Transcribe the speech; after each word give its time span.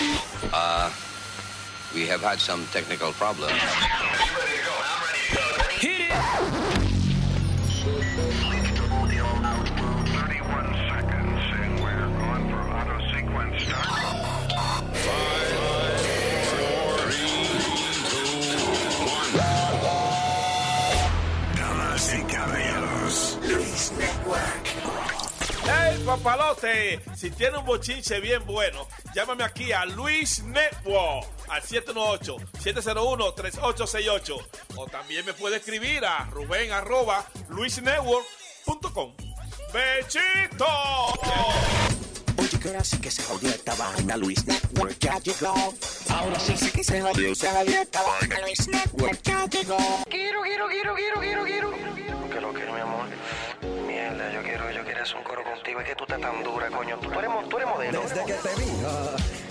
Uh, 0.00 0.90
we 1.92 2.06
have 2.06 2.20
had 2.20 2.38
some 2.38 2.64
technical 2.72 3.10
problems. 3.12 3.52
Hit 5.80 6.02
it! 6.02 6.12
Damas 21.56 22.14
y 22.14 22.22
caballeros, 22.32 23.38
Luis 23.42 23.92
Network. 23.98 24.68
¡Hey, 25.64 26.02
papalote! 26.06 27.00
Si 27.16 27.30
tiene 27.30 27.58
un 27.58 27.66
bochinche 27.66 28.20
bien 28.20 28.44
bueno, 28.46 28.86
llámame 29.14 29.44
aquí 29.44 29.70
a 29.72 29.84
Luis 29.84 30.42
Network 30.42 31.26
al 31.48 31.62
718-701-3868. 31.62 34.46
O 34.76 34.86
también 34.86 35.24
me 35.24 35.32
puede 35.32 35.56
escribir 35.56 36.04
a 36.04 36.24
Rubén 36.26 36.70
arroba 36.72 37.24
luisnetwork.com. 37.48 39.12
¡Bechito! 39.72 40.66
Oye, 42.38 42.58
que 42.60 42.68
ahora 42.68 42.84
sí 42.84 42.98
que 42.98 43.10
se 43.10 43.22
jodió 43.24 43.48
esta 43.50 43.74
vaina, 43.74 44.16
Luis 44.16 44.46
Network 44.46 44.96
ya 45.00 45.18
llegó. 45.18 45.74
Ahora 46.08 46.38
sí 46.38 46.56
sí 46.56 46.70
que 46.70 46.84
se 46.84 47.00
jodió, 47.02 47.34
se 47.34 47.50
jodió 47.50 47.82
esta 47.82 48.00
vaina, 48.02 48.38
Luis 48.40 48.68
Network 48.68 49.20
ya 49.22 49.44
llegó. 49.46 49.76
Quiero, 50.08 50.42
quiero, 50.42 50.68
quiero, 50.68 50.94
quiero, 50.94 51.20
quiero, 51.20 51.44
quiero. 51.44 51.72
Hacer 55.08 55.18
un 55.18 55.24
coro 55.24 55.42
contigo. 55.42 55.80
Es 55.80 55.86
que 55.86 55.94
tú 55.94 56.04
estás 56.04 56.20
tan 56.20 56.42
dura, 56.42 56.68
coño. 56.68 56.98
Tú, 56.98 57.10
eres 57.12 57.30
modelo. 57.66 58.00
Desde 58.02 58.24
que 58.24 58.32
te 58.34 58.54
vi, 58.56 58.70
ah, 58.84 59.16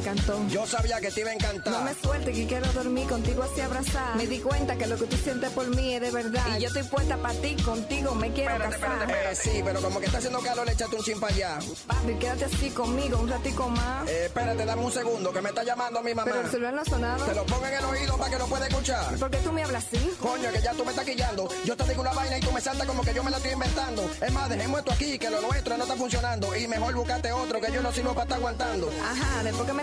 encantó. 0.00 0.46
Yo 0.48 0.66
sabía 0.66 1.00
que 1.00 1.10
te 1.10 1.20
iba 1.20 1.30
a 1.30 1.34
No 1.34 1.38
encantar. 1.38 1.84
me 1.84 1.94
suelte 1.94 2.32
que 2.32 2.46
quiero 2.46 2.72
dormir 2.72 3.08
contigo 3.08 3.42
así 3.42 3.60
abrazada. 3.60 4.14
Me 4.16 4.26
di 4.26 4.38
cuenta 4.40 4.76
que 4.76 4.86
lo 4.86 4.96
que 4.96 5.06
tú 5.06 5.16
sientes 5.16 5.50
por 5.50 5.66
mí 5.74 5.94
es 5.94 6.00
de 6.00 6.10
verdad. 6.10 6.44
Y 6.56 6.60
yo 6.62 6.68
estoy 6.68 6.82
puesta 6.84 7.16
para 7.16 7.34
ti, 7.34 7.54
contigo 7.62 8.14
me 8.14 8.32
quiero 8.32 8.52
Espérate, 8.54 8.78
casar. 8.80 9.00
espérate, 9.02 9.32
Eh, 9.32 9.36
sí, 9.36 9.60
pero 9.64 9.80
como 9.80 10.00
que 10.00 10.06
está 10.06 10.18
haciendo 10.18 10.40
calor, 10.40 10.68
échate 10.68 10.96
un 10.96 11.02
chin 11.02 11.20
para 11.20 11.34
allá. 11.34 11.58
Papi, 11.86 12.14
quédate 12.14 12.44
así 12.46 12.70
conmigo 12.70 13.18
un 13.18 13.28
ratico 13.28 13.68
más. 13.68 14.08
Eh, 14.08 14.26
espérate, 14.26 14.64
dame 14.64 14.82
un 14.84 14.92
segundo, 14.92 15.32
que 15.32 15.40
me 15.40 15.48
está 15.50 15.62
llamando 15.62 16.02
mi 16.02 16.14
mamá. 16.14 16.30
Pero 16.30 16.44
el 16.44 16.50
celular 16.50 16.74
no 16.74 16.80
ha 16.80 16.84
sonado. 16.84 17.24
Te 17.26 17.34
lo 17.34 17.44
pongo 17.46 17.66
en 17.66 17.74
el 17.74 17.84
oído 17.84 18.16
para 18.16 18.30
que 18.30 18.38
lo 18.38 18.46
pueda 18.46 18.66
escuchar. 18.66 19.14
¿Por 19.16 19.30
qué 19.30 19.38
tú 19.38 19.52
me 19.52 19.62
hablas 19.62 19.84
así? 19.86 20.10
Coño, 20.20 20.50
que 20.52 20.60
ya 20.62 20.72
tú 20.72 20.84
me 20.84 20.90
estás 20.90 21.04
quillando. 21.04 21.48
Yo 21.64 21.76
te 21.76 21.84
digo 21.84 22.00
una 22.00 22.12
vaina 22.12 22.38
y 22.38 22.40
tú 22.40 22.50
me 22.52 22.60
saltas 22.60 22.86
como 22.86 23.02
que 23.02 23.12
yo 23.14 23.22
me 23.22 23.30
la 23.30 23.36
estoy 23.36 23.52
inventando. 23.52 24.10
Es 24.20 24.32
más, 24.32 24.48
dejemos 24.48 24.80
esto 24.80 24.92
aquí, 24.92 25.18
que 25.18 25.30
lo 25.30 25.40
nuestro 25.40 25.76
no 25.76 25.84
está 25.84 25.96
funcionando. 25.96 26.56
Y 26.56 26.66
mejor 26.68 26.94
buscate 26.94 27.32
otro, 27.32 27.60
que 27.60 27.72
yo 27.72 27.82
no 27.82 27.92
sirvo 27.92 28.10
para 28.14 28.24
estar 28.24 28.38
aguantando. 28.38 28.90
Ajá, 29.04 29.42
después 29.44 29.66
que 29.66 29.72
me 29.74 29.82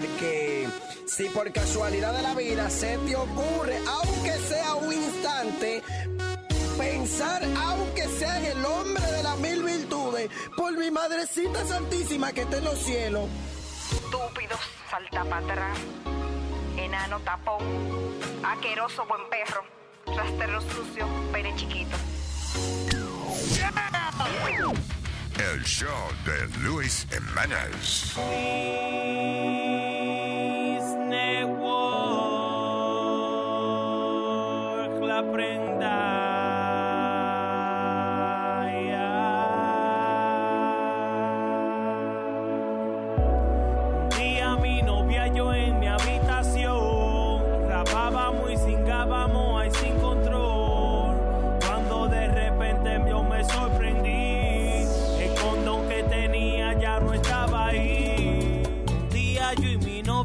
Porque 0.01 0.67
si 1.05 1.25
por 1.25 1.51
casualidad 1.51 2.13
de 2.13 2.23
la 2.23 2.33
vida 2.33 2.69
se 2.71 2.97
te 2.97 3.15
ocurre, 3.15 3.77
aunque 3.87 4.31
sea 4.39 4.73
un 4.73 4.91
instante, 4.91 5.83
pensar, 6.75 7.43
aunque 7.63 8.07
sea 8.07 8.39
en 8.39 8.57
el 8.57 8.65
hombre 8.65 9.03
de 9.11 9.21
las 9.21 9.37
mil 9.37 9.61
virtudes, 9.61 10.29
por 10.57 10.75
mi 10.75 10.89
madrecita 10.89 11.63
santísima 11.65 12.33
que 12.33 12.41
está 12.41 12.57
en 12.57 12.63
los 12.63 12.79
cielos. 12.79 13.29
Estúpido, 13.91 14.57
salta 14.89 15.23
para 15.23 15.37
atrás. 15.37 15.77
Enano 16.77 17.19
tapón. 17.19 17.61
Aqueroso 18.43 19.05
buen 19.05 19.29
perro. 19.29 19.63
Rastero 20.17 20.61
sucio, 20.61 21.05
pene 21.31 21.55
chiquito. 21.55 21.95
El 25.41 25.63
show 25.65 25.87
de 26.23 26.47
Luis 26.61 27.07
Jiménez. 27.09 28.15
Network, 31.09 31.81
la 35.01 35.23
prenda. 35.31 36.30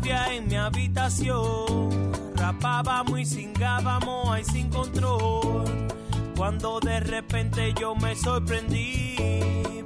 En 0.08 0.46
mi 0.46 0.54
habitación 0.54 2.12
rapábamos 2.36 3.18
y 3.18 3.26
cingábamos 3.26 4.30
ahí 4.30 4.44
sin 4.44 4.70
control. 4.70 5.64
Cuando 6.36 6.78
de 6.80 7.00
repente 7.00 7.74
yo 7.80 7.94
me 7.96 8.14
sorprendí, 8.14 9.16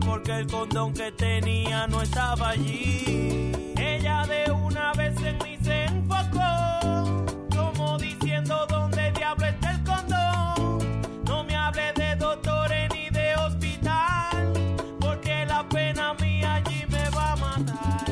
porque 0.04 0.32
el 0.32 0.46
condón 0.46 0.92
que 0.92 1.10
tenía 1.12 1.86
no 1.86 2.02
estaba 2.02 2.50
allí. 2.50 3.52
Ella 3.78 4.26
de 4.26 4.50
una 4.52 4.92
vez 4.92 5.14
en 5.22 5.38
mí 5.38 5.56
se 5.62 5.84
enfocó, 5.84 7.24
como 7.56 7.96
diciendo 7.98 8.66
dónde 8.68 9.12
diablo 9.12 9.46
está 9.46 9.70
el 9.70 9.84
condón. 9.84 11.22
No 11.24 11.44
me 11.44 11.56
hable 11.56 11.92
de 11.94 12.16
doctores 12.16 12.90
ni 12.94 13.08
de 13.10 13.36
hospital, 13.36 14.52
porque 15.00 15.46
la 15.46 15.66
pena 15.68 16.14
mía 16.14 16.54
allí 16.56 16.84
me 16.88 17.08
va 17.10 17.32
a 17.32 17.36
matar. 17.36 18.04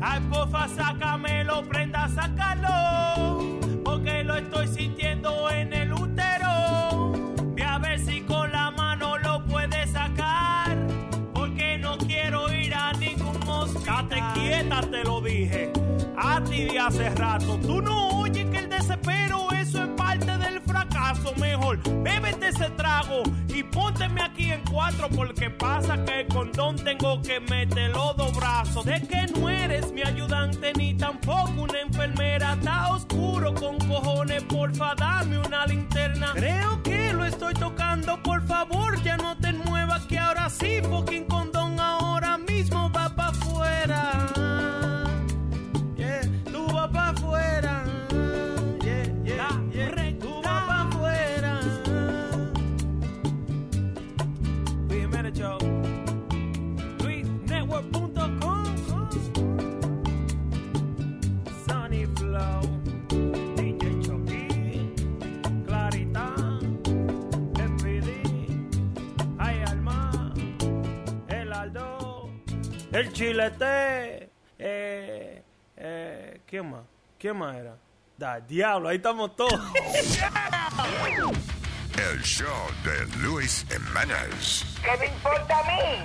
Ay, 0.00 0.20
porfa, 0.30 0.68
sácamelo, 0.68 1.33
en 5.50 5.72
el 5.72 5.92
útero. 5.92 7.12
Ve 7.54 7.62
a 7.62 7.78
ver 7.78 7.98
si 7.98 8.20
con 8.22 8.52
la 8.52 8.70
mano 8.70 9.16
lo 9.18 9.44
puedes 9.46 9.90
sacar, 9.90 10.76
porque 11.32 11.78
no 11.78 11.96
quiero 11.98 12.52
ir 12.52 12.74
a 12.74 12.92
ningún 12.92 13.38
mosca. 13.46 14.06
quieta, 14.34 14.80
te 14.82 15.02
lo 15.04 15.20
dije. 15.20 15.72
A 16.16 16.42
ti 16.44 16.66
de 16.66 16.78
hace 16.78 17.08
rato. 17.10 17.58
Tú 17.58 17.80
no 17.80 18.20
oyes 18.20 18.46
que 18.50 18.63
abrazo. 21.04 21.34
Mejor 21.36 21.78
bébete 22.02 22.48
ese 22.48 22.70
trago 22.70 23.22
y 23.48 23.62
pónteme 23.62 24.22
aquí 24.22 24.50
en 24.50 24.62
cuatro 24.70 25.08
porque 25.14 25.50
pasa 25.50 26.02
que 26.04 26.20
el 26.20 26.28
condón 26.28 26.76
tengo 26.76 27.20
que 27.22 27.40
meterlo 27.40 28.14
dos 28.14 28.34
brazos. 28.36 28.84
De 28.84 29.00
que 29.02 29.26
no 29.38 29.48
eres 29.48 29.92
mi 29.92 30.02
ayudante 30.02 30.72
ni 30.76 30.94
tampoco 30.94 31.62
una 31.62 31.80
enfermera. 31.80 32.54
Está 32.54 32.88
oscuro 32.92 33.54
con 33.54 33.78
cojones, 33.78 34.42
porfa, 34.44 34.94
dame 34.94 35.38
una 35.38 35.66
linterna. 35.66 36.32
Creo 36.34 36.82
que 36.82 37.12
lo 37.12 37.24
estoy 37.24 37.54
tocando, 37.54 38.22
por 38.22 38.46
favor, 38.46 39.02
ya 39.02 39.16
no 39.16 39.36
te 39.36 39.52
muevas 39.52 40.04
que 40.06 40.18
ahora 40.18 40.48
sí, 40.50 40.80
fucking 40.82 41.24
condón 41.24 41.53
El 72.94 73.12
Chilete. 73.12 74.30
Eh, 74.56 75.42
eh, 75.76 76.40
¿Quién 76.46 76.70
más? 76.70 76.82
¿Quién 77.18 77.36
más 77.36 77.56
era? 77.56 77.76
Da, 78.16 78.38
diablo, 78.38 78.88
ahí 78.88 78.98
estamos 78.98 79.34
todos. 79.34 79.60
El 81.98 82.22
show 82.22 82.48
de 82.84 83.04
Luis 83.18 83.66
Jiménez. 83.68 84.64
¿Qué 84.80 84.96
me 84.96 85.06
importa 85.06 85.58
a 85.58 85.64
mí? 85.64 86.04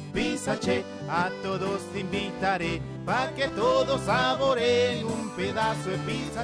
Pizza 0.13 0.57
Che, 0.57 0.83
a 1.07 1.29
todos 1.41 1.81
invitaré 1.95 2.81
pa' 3.05 3.31
que 3.35 3.47
todos 3.49 4.01
saboreen 4.01 5.05
un 5.05 5.29
pedazo 5.35 5.89
de 5.89 5.97
Pizza 5.99 6.43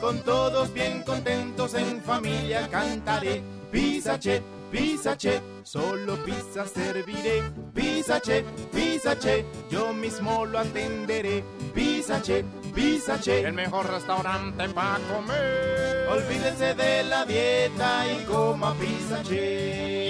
Con 0.00 0.20
todos 0.22 0.72
bien 0.72 1.02
contentos 1.02 1.74
en 1.74 2.02
familia 2.02 2.68
cantaré. 2.68 3.42
Pizza 3.70 4.18
che, 4.18 4.42
pizza 4.70 5.16
che. 5.16 5.40
Solo 5.62 6.16
pizza 6.24 6.66
serviré. 6.66 7.42
Pizza 7.72 8.20
che, 8.20 8.44
pizza 8.70 9.16
che. 9.16 9.44
Yo 9.70 9.92
mismo 9.92 10.44
lo 10.44 10.58
atenderé. 10.58 11.42
Pizza 11.72 12.20
che, 12.20 12.44
pizza 12.74 13.18
che. 13.18 13.40
El 13.46 13.54
mejor 13.54 13.90
restaurante 13.90 14.68
para 14.68 14.98
comer. 15.12 16.08
Olvídense 16.08 16.74
de 16.74 17.02
la 17.04 17.24
dieta 17.24 18.06
y 18.06 18.24
coma 18.24 18.74
pizza 18.74 19.22
che. 19.22 20.04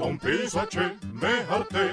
Con 0.00 0.18
Pizza 0.18 0.66
Che, 0.66 0.96
me 1.12 1.44
harté. 1.46 1.90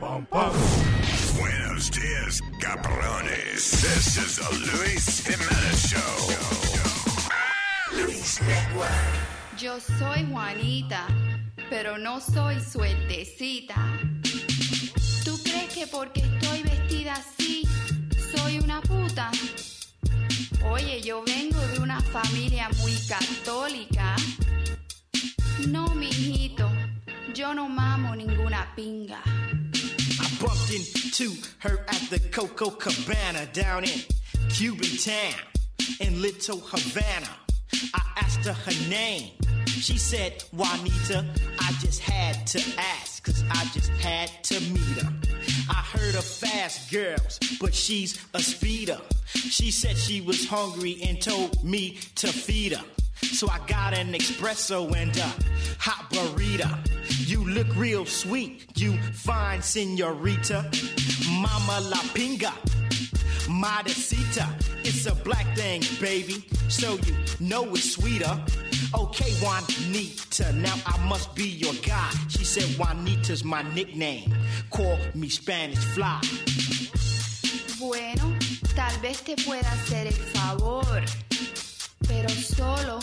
Pam, 0.00 0.26
pam. 0.26 1.13
Buenos 1.36 1.90
dias, 1.90 2.40
cabrones. 2.60 3.70
This 3.82 4.16
is 4.16 4.36
the 4.36 4.50
Luis 4.72 5.22
Jiménez 5.24 5.88
Show. 5.88 6.16
Luis 7.92 8.40
Network. 8.42 9.58
Yo 9.58 9.80
soy 9.80 10.24
Juanita, 10.30 11.06
pero 11.70 11.98
no 11.98 12.20
soy 12.20 12.60
suertecita. 12.60 13.74
¿Tú 15.24 15.38
crees 15.42 15.72
que 15.74 15.86
porque 15.86 16.20
estoy 16.20 16.62
vestida 16.62 17.14
así, 17.14 17.66
soy 18.36 18.58
una 18.58 18.80
puta? 18.82 19.30
Oye, 20.70 21.00
yo 21.02 21.22
vengo 21.24 21.60
de 21.60 21.80
una 21.80 22.00
familia 22.00 22.68
muy 22.80 22.96
católica. 23.08 24.16
No, 25.68 25.88
mijito, 25.94 26.70
yo 27.34 27.54
no 27.54 27.68
mamo 27.68 28.14
ninguna 28.14 28.72
pinga. 28.74 29.20
Bumped 30.44 30.72
into 30.74 31.32
her 31.60 31.78
at 31.88 32.10
the 32.10 32.20
Coco 32.30 32.68
Cabana 32.68 33.46
down 33.54 33.84
in 33.84 34.00
Cuban 34.50 34.94
town 34.98 35.40
in 36.00 36.20
Little 36.20 36.58
Havana. 36.58 37.30
I 37.94 38.02
asked 38.16 38.44
her 38.44 38.52
her 38.52 38.88
name. 38.90 39.32
She 39.66 39.96
said, 39.96 40.44
Juanita, 40.52 41.24
I 41.60 41.72
just 41.80 42.00
had 42.00 42.46
to 42.48 42.62
ask, 42.78 43.24
cause 43.24 43.42
I 43.50 43.64
just 43.72 43.90
had 44.02 44.30
to 44.44 44.60
meet 44.60 45.02
her. 45.02 45.12
I 45.70 45.82
heard 45.96 46.14
of 46.14 46.24
fast 46.24 46.90
girls, 46.92 47.38
but 47.60 47.74
she's 47.74 48.20
a 48.34 48.40
speeder. 48.40 49.00
She 49.26 49.70
said 49.70 49.96
she 49.96 50.20
was 50.20 50.46
hungry 50.46 50.98
and 51.02 51.22
told 51.22 51.64
me 51.64 51.98
to 52.16 52.26
feed 52.26 52.74
her. 52.74 52.84
So 53.22 53.48
I 53.48 53.58
got 53.66 53.94
an 53.94 54.12
espresso 54.12 54.94
and 54.94 55.16
a 55.16 55.32
hot 55.78 56.10
burrito. 56.10 56.68
You 57.28 57.44
look 57.44 57.74
real 57.76 58.04
sweet, 58.06 58.66
you 58.76 58.96
fine 59.12 59.60
senorita. 59.62 60.64
Mama 61.30 61.80
la 61.88 61.98
pinga, 62.14 62.52
modesita. 63.48 64.46
It's 64.84 65.06
a 65.06 65.14
black 65.14 65.46
thing, 65.56 65.82
baby, 66.00 66.44
so 66.68 66.98
you 67.06 67.14
know 67.40 67.64
it's 67.74 67.94
sweeter. 67.94 68.38
Okay, 68.94 69.32
Juanita, 69.42 70.52
now 70.52 70.74
I 70.86 70.98
must 71.08 71.34
be 71.34 71.48
your 71.48 71.74
guy. 71.82 72.10
She 72.28 72.44
said 72.44 72.64
Juanita's 72.78 73.42
my 73.44 73.62
nickname. 73.74 74.32
Call 74.70 74.98
me 75.14 75.28
Spanish 75.28 75.78
Fly. 75.78 76.20
Bueno, 77.78 78.36
tal 78.76 78.92
vez 79.02 79.22
te 79.22 79.34
pueda 79.36 79.68
hacer 79.70 80.06
el 80.06 80.12
favor, 80.12 81.02
pero 82.06 82.28
solo 82.28 82.98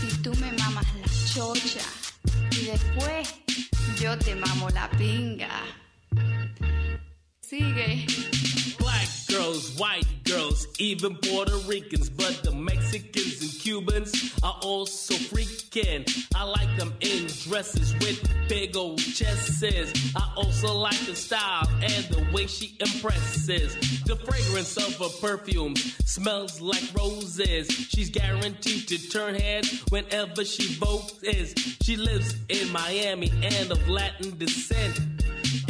si 0.00 0.22
tú 0.22 0.32
me 0.34 0.52
mamas 0.52 0.86
la 0.94 1.06
chocha 1.32 1.86
y 2.52 2.64
después 2.66 3.34
yo 4.00 4.16
te 4.18 4.34
mamo 4.34 4.68
la 4.70 4.90
pinga. 4.90 5.50
Sigue. 7.40 8.06
Black 8.78 9.08
girls, 9.28 9.76
white 9.78 10.06
girls, 10.24 10.66
even 10.78 11.16
Puerto 11.16 11.58
Ricans, 11.66 12.08
but 12.08 12.42
the 12.42 12.52
Mexicans 12.52 13.39
Cubans 13.60 14.32
are 14.42 14.58
also 14.62 15.12
freaking. 15.14 16.08
I 16.34 16.44
like 16.44 16.74
them 16.78 16.94
in 17.00 17.26
dresses 17.26 17.92
with 17.94 18.26
big 18.48 18.74
old 18.74 18.98
chests. 18.98 19.62
I 20.16 20.32
also 20.34 20.72
like 20.72 20.98
the 21.00 21.14
style 21.14 21.68
and 21.82 22.04
the 22.06 22.26
way 22.32 22.46
she 22.46 22.74
impresses. 22.80 23.74
The 24.06 24.16
fragrance 24.16 24.78
of 24.78 24.96
her 24.96 25.14
perfume 25.20 25.76
smells 25.76 26.62
like 26.62 26.82
roses. 26.96 27.68
She's 27.70 28.08
guaranteed 28.08 28.88
to 28.88 29.10
turn 29.10 29.34
heads 29.34 29.82
whenever 29.90 30.42
she 30.42 30.74
votes. 30.74 31.20
She 31.82 31.96
lives 31.96 32.36
in 32.48 32.72
Miami 32.72 33.30
and 33.42 33.70
of 33.70 33.86
Latin 33.90 34.38
descent. 34.38 35.00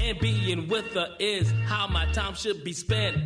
And 0.01 0.17
being 0.21 0.69
with 0.69 0.87
her 0.95 1.17
is 1.19 1.53
how 1.67 1.89
my 1.89 2.07
time 2.13 2.35
should 2.35 2.63
be 2.63 2.73
spent. 2.73 3.17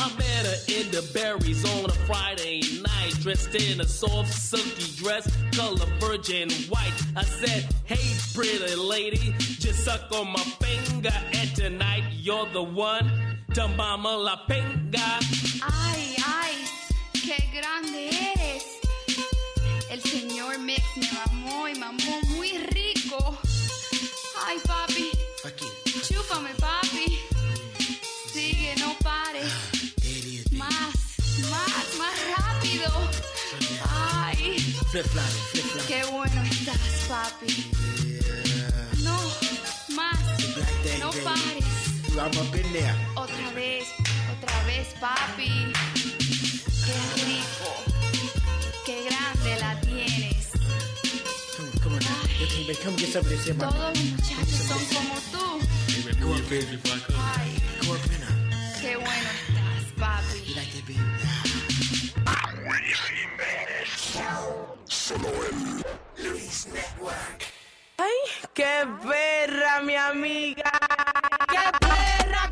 I 0.00 0.08
met 0.16 0.46
her 0.46 0.58
in 0.68 0.90
the 0.90 1.02
berries 1.12 1.62
on 1.76 1.90
a 1.90 1.92
Friday 2.08 2.62
night, 2.80 3.12
dressed 3.20 3.54
in 3.54 3.82
a 3.82 3.84
soft, 3.86 4.32
silky 4.32 4.90
dress, 4.96 5.28
color 5.54 5.84
virgin 6.00 6.48
white. 6.70 6.96
I 7.14 7.22
said, 7.22 7.68
Hey, 7.84 8.00
pretty 8.34 8.74
lady, 8.76 9.34
just 9.38 9.84
suck 9.84 10.10
on 10.12 10.28
my 10.32 10.42
finger, 10.64 11.12
and 11.34 11.54
tonight 11.54 12.04
you're 12.14 12.48
the 12.54 12.62
one. 12.62 13.10
Tambama 13.52 14.16
la 14.24 14.36
pinga. 14.48 15.20
Ay, 15.62 16.16
ay, 16.24 16.54
qué 17.12 17.36
grande 17.52 18.08
eres. 18.08 18.64
El 19.90 20.00
señor 20.00 20.58
Mex 20.60 20.82
me 20.96 21.08
mamó 21.12 21.68
y 21.68 21.74
mamó 21.74 22.20
muy 22.36 22.56
rico. 22.72 23.36
Ay, 24.46 24.56
papi. 24.66 25.10
Aquí. 25.44 25.66
Chúpame, 26.08 26.54
papi. 26.58 26.89
querido. 32.80 33.10
Ay, 33.88 34.76
qué 35.86 36.04
bueno 36.04 36.42
estás, 36.50 36.78
papi. 37.08 37.70
No 39.02 39.16
más, 39.94 40.18
no 40.98 41.10
pares. 41.24 41.64
Otra 43.14 43.50
vez, 43.54 43.84
otra 44.36 44.62
vez, 44.64 44.88
papi. 45.00 45.72
Qué 46.86 47.24
rico, 47.24 47.70
qué 48.86 49.04
grande 49.04 49.60
la 49.60 49.80
tienes. 49.80 50.46
Ay, 52.08 52.56
todos 53.70 53.96
los 53.96 54.04
muchachos 54.04 54.60
son 54.68 54.84
como 54.94 55.14
tú. 55.32 55.66
Ay, 57.36 57.56
qué 58.80 58.96
bueno 58.96 59.30
estás, 59.48 59.92
papi. 59.98 60.54
¡Ay, 67.98 68.48
qué 68.52 68.84
perra, 69.02 69.80
mi 69.82 69.94
amiga! 69.94 70.72
¡Qué 71.48 71.86
perra, 71.86 72.50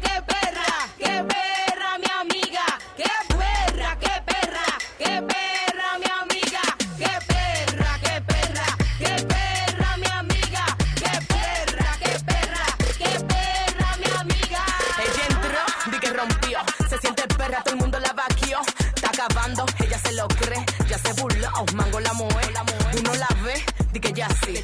ya 20.88 20.98
se 20.98 21.12
burló, 21.20 21.50
mango 21.74 22.00
la 22.00 22.12
mujer. 22.14 22.52
Uno 22.98 23.14
la 23.14 23.28
ve, 23.44 23.64
di 23.92 24.00
que 24.00 24.12
ya 24.12 24.28
sí. 24.44 24.54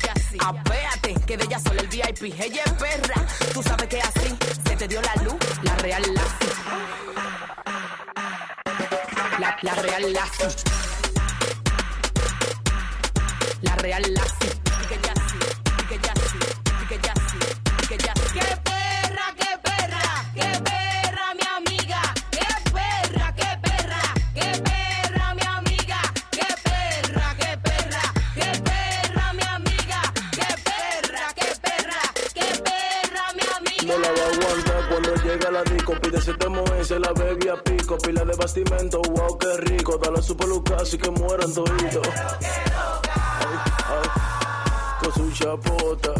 Ah, 0.40 0.48
Apéate, 0.48 1.14
que 1.26 1.36
de 1.36 1.44
ella 1.44 1.58
solo 1.58 1.80
el 1.80 1.88
VIP. 1.88 2.22
Ella 2.38 2.62
es 2.64 2.72
perra, 2.72 3.26
tú 3.52 3.62
sabes 3.62 3.88
que 3.88 4.00
así 4.00 4.36
se 4.66 4.76
te 4.76 4.88
dio 4.88 5.00
la 5.02 5.14
luz, 5.22 5.36
la 5.62 5.74
real 5.76 6.02
la 6.14 6.22
La, 9.38 9.56
la 9.62 9.74
real 9.74 10.12
la 10.12 10.24
La 13.62 13.76
real 13.76 14.02
la 14.14 14.63
se 36.94 37.00
la 37.00 37.12
bebe 37.12 37.50
a 37.50 37.56
pico, 37.56 37.98
pila 37.98 38.24
de 38.24 38.36
bastimento, 38.36 39.02
wow, 39.02 39.36
qué 39.38 39.56
rico, 39.56 39.98
dale 39.98 40.18
a 40.20 40.22
su 40.22 40.36
pelucazo 40.36 40.94
y 40.94 40.98
que 40.98 41.10
mueran 41.10 41.52
toditos. 41.52 42.06
Con 45.00 45.12
su 45.12 45.32
chapota, 45.32 46.12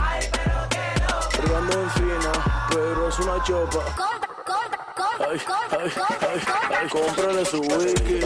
ay, 0.00 0.26
pero 0.32 0.68
que 0.70 1.42
loca. 1.42 1.72
en 1.74 1.90
fina, 1.90 2.32
pero 2.70 3.08
es 3.08 3.18
una 3.18 3.42
chopa. 3.44 3.84
Compra, 4.00 4.28
compra, 4.46 4.78
compra, 4.96 5.26
ay, 5.30 5.38
compra, 5.38 5.78
ay, 5.82 5.90
compra, 5.90 6.28
ay, 6.32 6.40
compra. 6.40 6.78
Ay, 6.80 6.88
cómprale 6.88 7.44
su 7.44 7.60
wiki. 7.60 8.20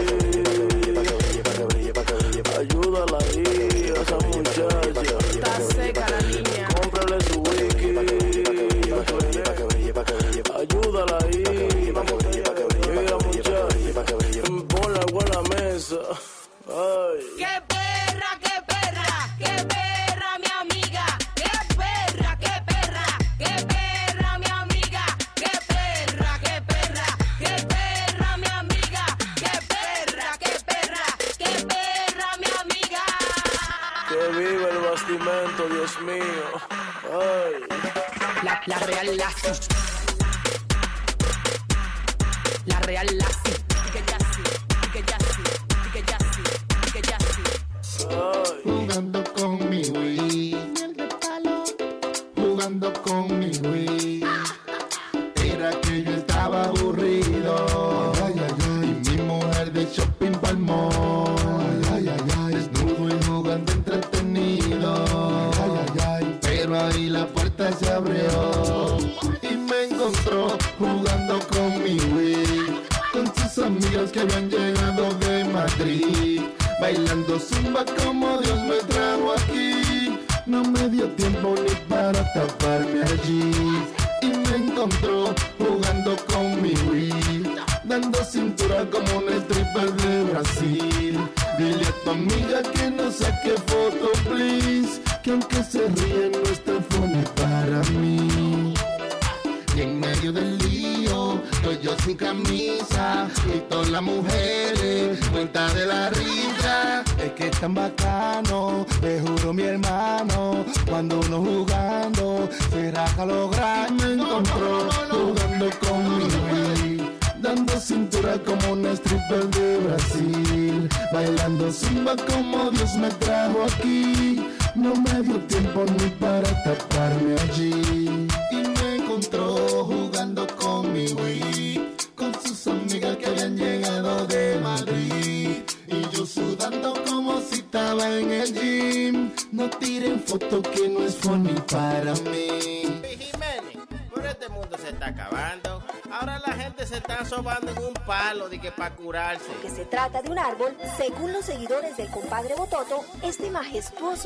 Ayúdala 2.58 3.18
ahí, 3.18 3.92
a 3.96 4.00
esa 4.02 4.16
muchacha. 4.26 5.27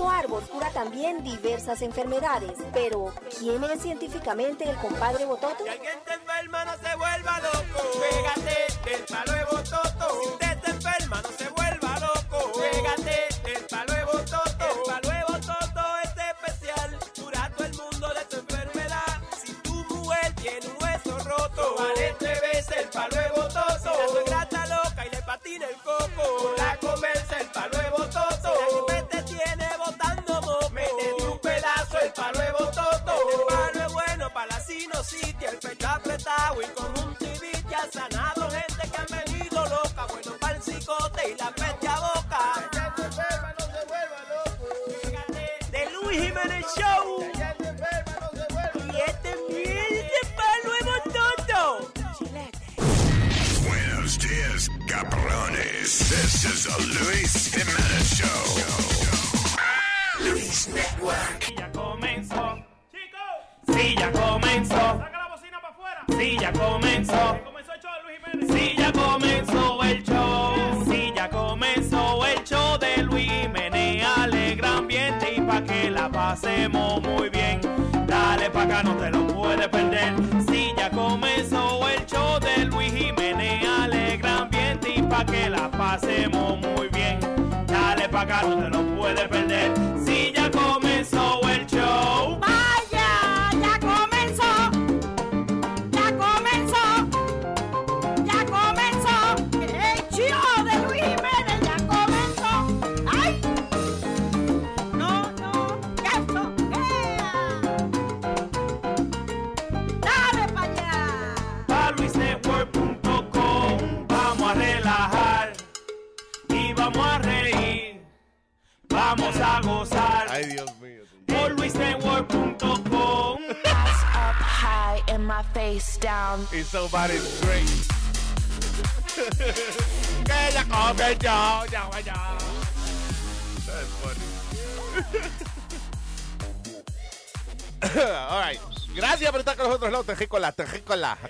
Árbol 0.00 0.42
cura 0.44 0.70
también 0.70 1.22
diversas 1.22 1.82
enfermedades. 1.82 2.58
Pero, 2.72 3.12
¿quién 3.38 3.62
es 3.64 3.82
científicamente 3.82 4.68
el 4.68 4.76
compadre 4.76 5.25
Bototo? 5.25 5.64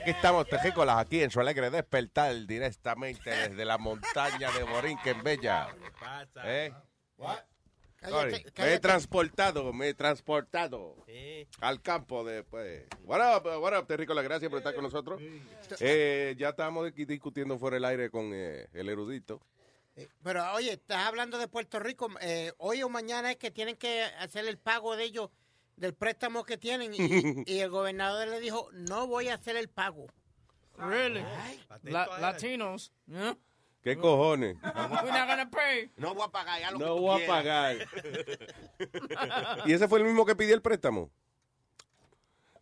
Aquí 0.02 0.10
estamos, 0.10 0.48
Tejícolas, 0.48 0.98
aquí 0.98 1.22
en 1.22 1.30
su 1.30 1.38
alegre 1.38 1.70
despertar, 1.70 2.34
directamente 2.44 3.30
desde 3.30 3.64
la 3.64 3.78
montaña 3.78 4.50
de 4.50 4.64
Borinquen 4.64 5.22
Bella. 5.22 5.68
¿Eh? 6.44 6.72
Sorry. 8.08 8.32
Cállate, 8.32 8.62
Me 8.62 8.74
he 8.74 8.80
transportado, 8.80 9.72
me 9.72 9.90
he 9.90 9.94
transportado 9.94 10.96
al 11.60 11.80
campo 11.82 12.24
de, 12.24 12.42
pues. 12.42 12.84
What 13.04 13.36
up, 13.36 13.46
what 13.62 13.78
up, 13.78 13.86
gracias 13.86 14.50
por 14.50 14.58
estar 14.58 14.74
con 14.74 14.82
nosotros. 14.82 15.22
Eh, 15.78 16.34
ya 16.36 16.48
estamos 16.48 16.84
aquí 16.88 17.04
discutiendo 17.04 17.56
fuera 17.56 17.76
del 17.76 17.84
aire 17.84 18.10
con 18.10 18.32
eh, 18.34 18.66
el 18.72 18.88
erudito. 18.88 19.40
Pero 20.24 20.52
oye, 20.54 20.72
estás 20.72 21.06
hablando 21.06 21.38
de 21.38 21.46
Puerto 21.46 21.78
Rico. 21.78 22.08
eh, 22.22 22.52
hoy 22.58 22.82
o 22.82 22.88
mañana 22.88 23.30
es 23.30 23.36
que 23.36 23.52
tienen 23.52 23.76
que 23.76 24.02
hacer 24.18 24.48
el 24.48 24.58
pago 24.58 24.96
de 24.96 25.04
ellos 25.04 25.30
del 25.82 25.92
préstamo 25.94 26.44
que 26.44 26.56
tienen. 26.56 26.94
Y, 26.94 26.98
y 27.46 27.58
el 27.60 27.68
gobernador 27.70 28.28
le 28.28 28.40
dijo, 28.40 28.68
no 28.72 29.06
voy 29.06 29.28
a 29.28 29.34
hacer 29.34 29.56
el 29.56 29.68
pago. 29.68 30.06
Really? 30.78 31.22
La- 31.82 32.06
Latinos. 32.18 32.92
Yeah? 33.06 33.36
¿Qué 33.82 33.96
cojones? 33.98 34.56
We're 34.62 35.12
not 35.12 35.26
gonna 35.28 35.50
pay. 35.50 35.90
No 35.96 36.14
voy 36.14 36.24
a 36.24 36.28
pagar 36.28 36.60
ya 36.60 36.70
lo 36.70 36.78
que 36.78 36.84
No 36.84 36.94
tú 36.96 37.02
voy 37.02 37.14
a 37.14 37.16
quieras. 37.18 37.36
pagar. 37.36 37.76
¿Y 39.66 39.72
ese 39.72 39.88
fue 39.88 39.98
el 39.98 40.04
mismo 40.04 40.24
que 40.24 40.36
pidió 40.36 40.54
el 40.54 40.62
préstamo? 40.62 41.10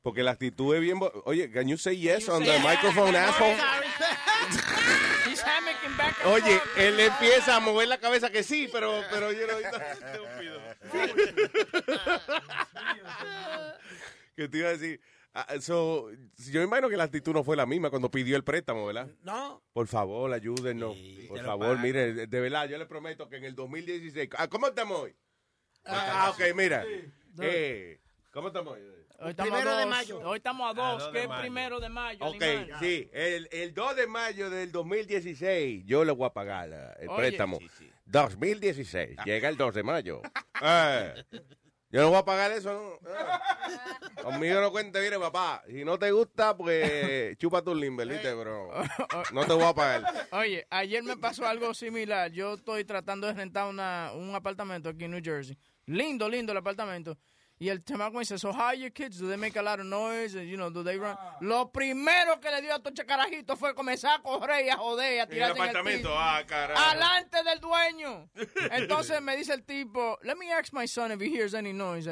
Porque 0.02 0.22
la 0.22 0.30
actitud 0.30 0.74
es 0.74 0.80
bien... 0.80 0.98
bo- 0.98 1.12
Oye, 1.26 1.50
can 1.52 1.68
you 1.68 1.76
say 1.76 1.94
yes 1.94 2.26
on 2.30 2.42
the 2.42 2.58
microphone, 2.60 3.14
asshole? 3.14 3.54
He's 5.28 5.42
hammocking 5.42 5.44
back 5.44 5.66
and 5.68 5.69
Oye, 6.26 6.60
él 6.76 7.00
empieza 7.00 7.56
a 7.56 7.60
mover 7.60 7.88
la 7.88 7.98
cabeza 7.98 8.30
que 8.30 8.42
sí, 8.42 8.68
pero, 8.72 9.02
pero 9.10 9.32
yo 9.32 9.46
no 9.46 9.54
que 14.36 14.48
te 14.48 14.58
iba 14.58 14.68
a 14.68 14.72
decir. 14.72 15.00
ah, 15.34 15.46
so, 15.60 16.10
yo 16.50 16.60
me 16.60 16.66
imagino 16.66 16.88
que 16.88 16.96
la 16.96 17.04
actitud 17.04 17.32
no 17.32 17.44
fue 17.44 17.56
la 17.56 17.66
misma 17.66 17.90
cuando 17.90 18.10
pidió 18.10 18.36
el 18.36 18.44
préstamo, 18.44 18.86
¿verdad? 18.86 19.08
No. 19.22 19.62
Por 19.72 19.86
favor, 19.86 20.32
ayúdennos. 20.32 20.96
Por 21.28 21.40
favor, 21.44 21.76
pago. 21.76 21.80
mire, 21.80 22.26
de 22.26 22.40
verdad, 22.40 22.68
yo 22.68 22.78
le 22.78 22.86
prometo 22.86 23.28
que 23.28 23.36
en 23.36 23.44
el 23.44 23.54
2016. 23.54 24.30
Ah, 24.36 24.48
¿Cómo 24.48 24.68
estamos 24.68 25.00
hoy? 25.00 25.16
Ah, 25.84 26.30
ok, 26.32 26.54
mira. 26.54 26.84
Eh, 27.40 28.00
¿Cómo 28.32 28.48
estamos 28.48 28.74
hoy? 28.74 28.99
Hoy 29.22 29.34
Primero 29.34 29.76
de 29.76 29.86
mayo. 29.86 30.20
Hoy 30.24 30.38
estamos 30.38 30.66
a 30.66 30.70
Ah, 30.70 30.92
dos. 30.92 31.08
¿Qué 31.08 31.18
de 31.18 31.24
es 31.24 31.30
primero 31.40 31.78
de 31.78 31.88
mayo? 31.90 32.24
Ok, 32.24 32.42
animal? 32.42 32.78
sí, 32.80 33.10
el, 33.12 33.48
el 33.52 33.74
2 33.74 33.96
de 33.96 34.06
mayo 34.06 34.48
del 34.48 34.72
2016 34.72 35.84
yo 35.84 36.04
le 36.04 36.12
voy 36.12 36.26
a 36.26 36.30
pagar 36.32 36.96
el 36.98 37.08
Oye. 37.08 37.16
préstamo. 37.16 37.58
2016, 38.06 39.18
llega 39.24 39.48
el 39.48 39.56
2 39.56 39.74
de 39.74 39.82
mayo. 39.82 40.22
Eh, 40.62 41.14
yo 41.88 42.02
no 42.02 42.10
voy 42.10 42.18
a 42.18 42.24
pagar 42.26 42.52
eso, 42.52 42.70
¿no? 43.00 43.10
Eh. 43.10 44.22
Conmigo 44.22 44.60
no 44.60 44.70
cuente, 44.70 45.00
mire, 45.00 45.18
papá. 45.18 45.62
Si 45.66 45.86
no 45.86 45.98
te 45.98 46.10
gusta, 46.10 46.54
pues 46.54 47.38
chupa 47.38 47.62
tu 47.62 47.74
limber, 47.74 48.06
¿viste? 48.06 48.34
Pero 48.36 48.70
no 49.32 49.46
te 49.46 49.52
voy 49.54 49.64
a 49.64 49.72
pagar. 49.72 50.28
Oye, 50.32 50.66
ayer 50.68 51.02
me 51.02 51.16
pasó 51.16 51.46
algo 51.46 51.72
similar. 51.72 52.30
Yo 52.30 52.54
estoy 52.54 52.84
tratando 52.84 53.26
de 53.26 53.32
rentar 53.32 53.68
una, 53.70 54.12
un 54.14 54.34
apartamento 54.34 54.90
aquí 54.90 55.04
en 55.04 55.12
New 55.12 55.22
Jersey. 55.24 55.56
Lindo, 55.86 56.28
lindo 56.28 56.52
el 56.52 56.58
apartamento. 56.58 57.16
Y 57.62 57.68
el 57.68 57.84
chamaco 57.84 58.14
me 58.14 58.20
dice, 58.20 58.38
so 58.38 58.52
how 58.52 58.68
are 58.68 58.74
your 58.74 58.88
kids? 58.88 59.18
Do 59.18 59.28
they 59.28 59.36
make 59.36 59.54
a 59.56 59.60
lot 59.62 59.80
of 59.80 59.86
noise? 59.86 60.34
And, 60.34 60.48
you 60.48 60.56
know, 60.56 60.70
do 60.70 60.82
they 60.82 60.96
run? 60.96 61.14
Lo 61.42 61.66
primero 61.66 62.40
que 62.40 62.50
le 62.50 62.62
dio 62.62 62.72
a 62.72 62.78
estos 62.78 63.04
carajitos 63.04 63.58
fue 63.58 63.74
comenzar 63.74 64.18
a 64.18 64.22
correr 64.22 64.64
y 64.64 64.70
a 64.70 64.78
joder 64.78 65.16
y 65.16 65.18
a 65.18 65.22
En 65.24 65.28
el 65.28 65.28
tirarse 65.28 65.50
en 65.50 65.56
el 65.56 65.68
apartamento, 65.68 66.08
ah, 66.10 66.42
carajo. 66.46 66.82
Alante 66.82 67.42
del 67.44 67.60
dueño. 67.60 68.30
Entonces 68.72 69.20
me 69.20 69.36
dice 69.36 69.52
el 69.52 69.62
tipo, 69.62 70.16
let 70.24 70.36
me 70.38 70.50
ask 70.50 70.72
my 70.72 70.86
son 70.86 71.12
if 71.12 71.20
he 71.20 71.28
hears 71.28 71.52
any 71.52 71.74
noise. 71.74 72.08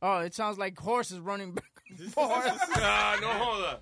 Oh, 0.00 0.20
it 0.20 0.32
sounds 0.32 0.56
like 0.56 0.78
horses 0.80 1.18
running 1.20 1.52
back 1.52 1.82
and 1.90 2.10
forth. 2.10 2.58
Ah, 2.76 3.18
no 3.20 3.28
joda. 3.28 3.80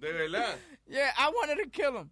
De 0.00 0.12
verdad. 0.12 0.56
Yeah, 0.88 1.12
I 1.16 1.28
wanted 1.28 1.62
to 1.62 1.70
kill 1.70 1.96
him. 1.96 2.10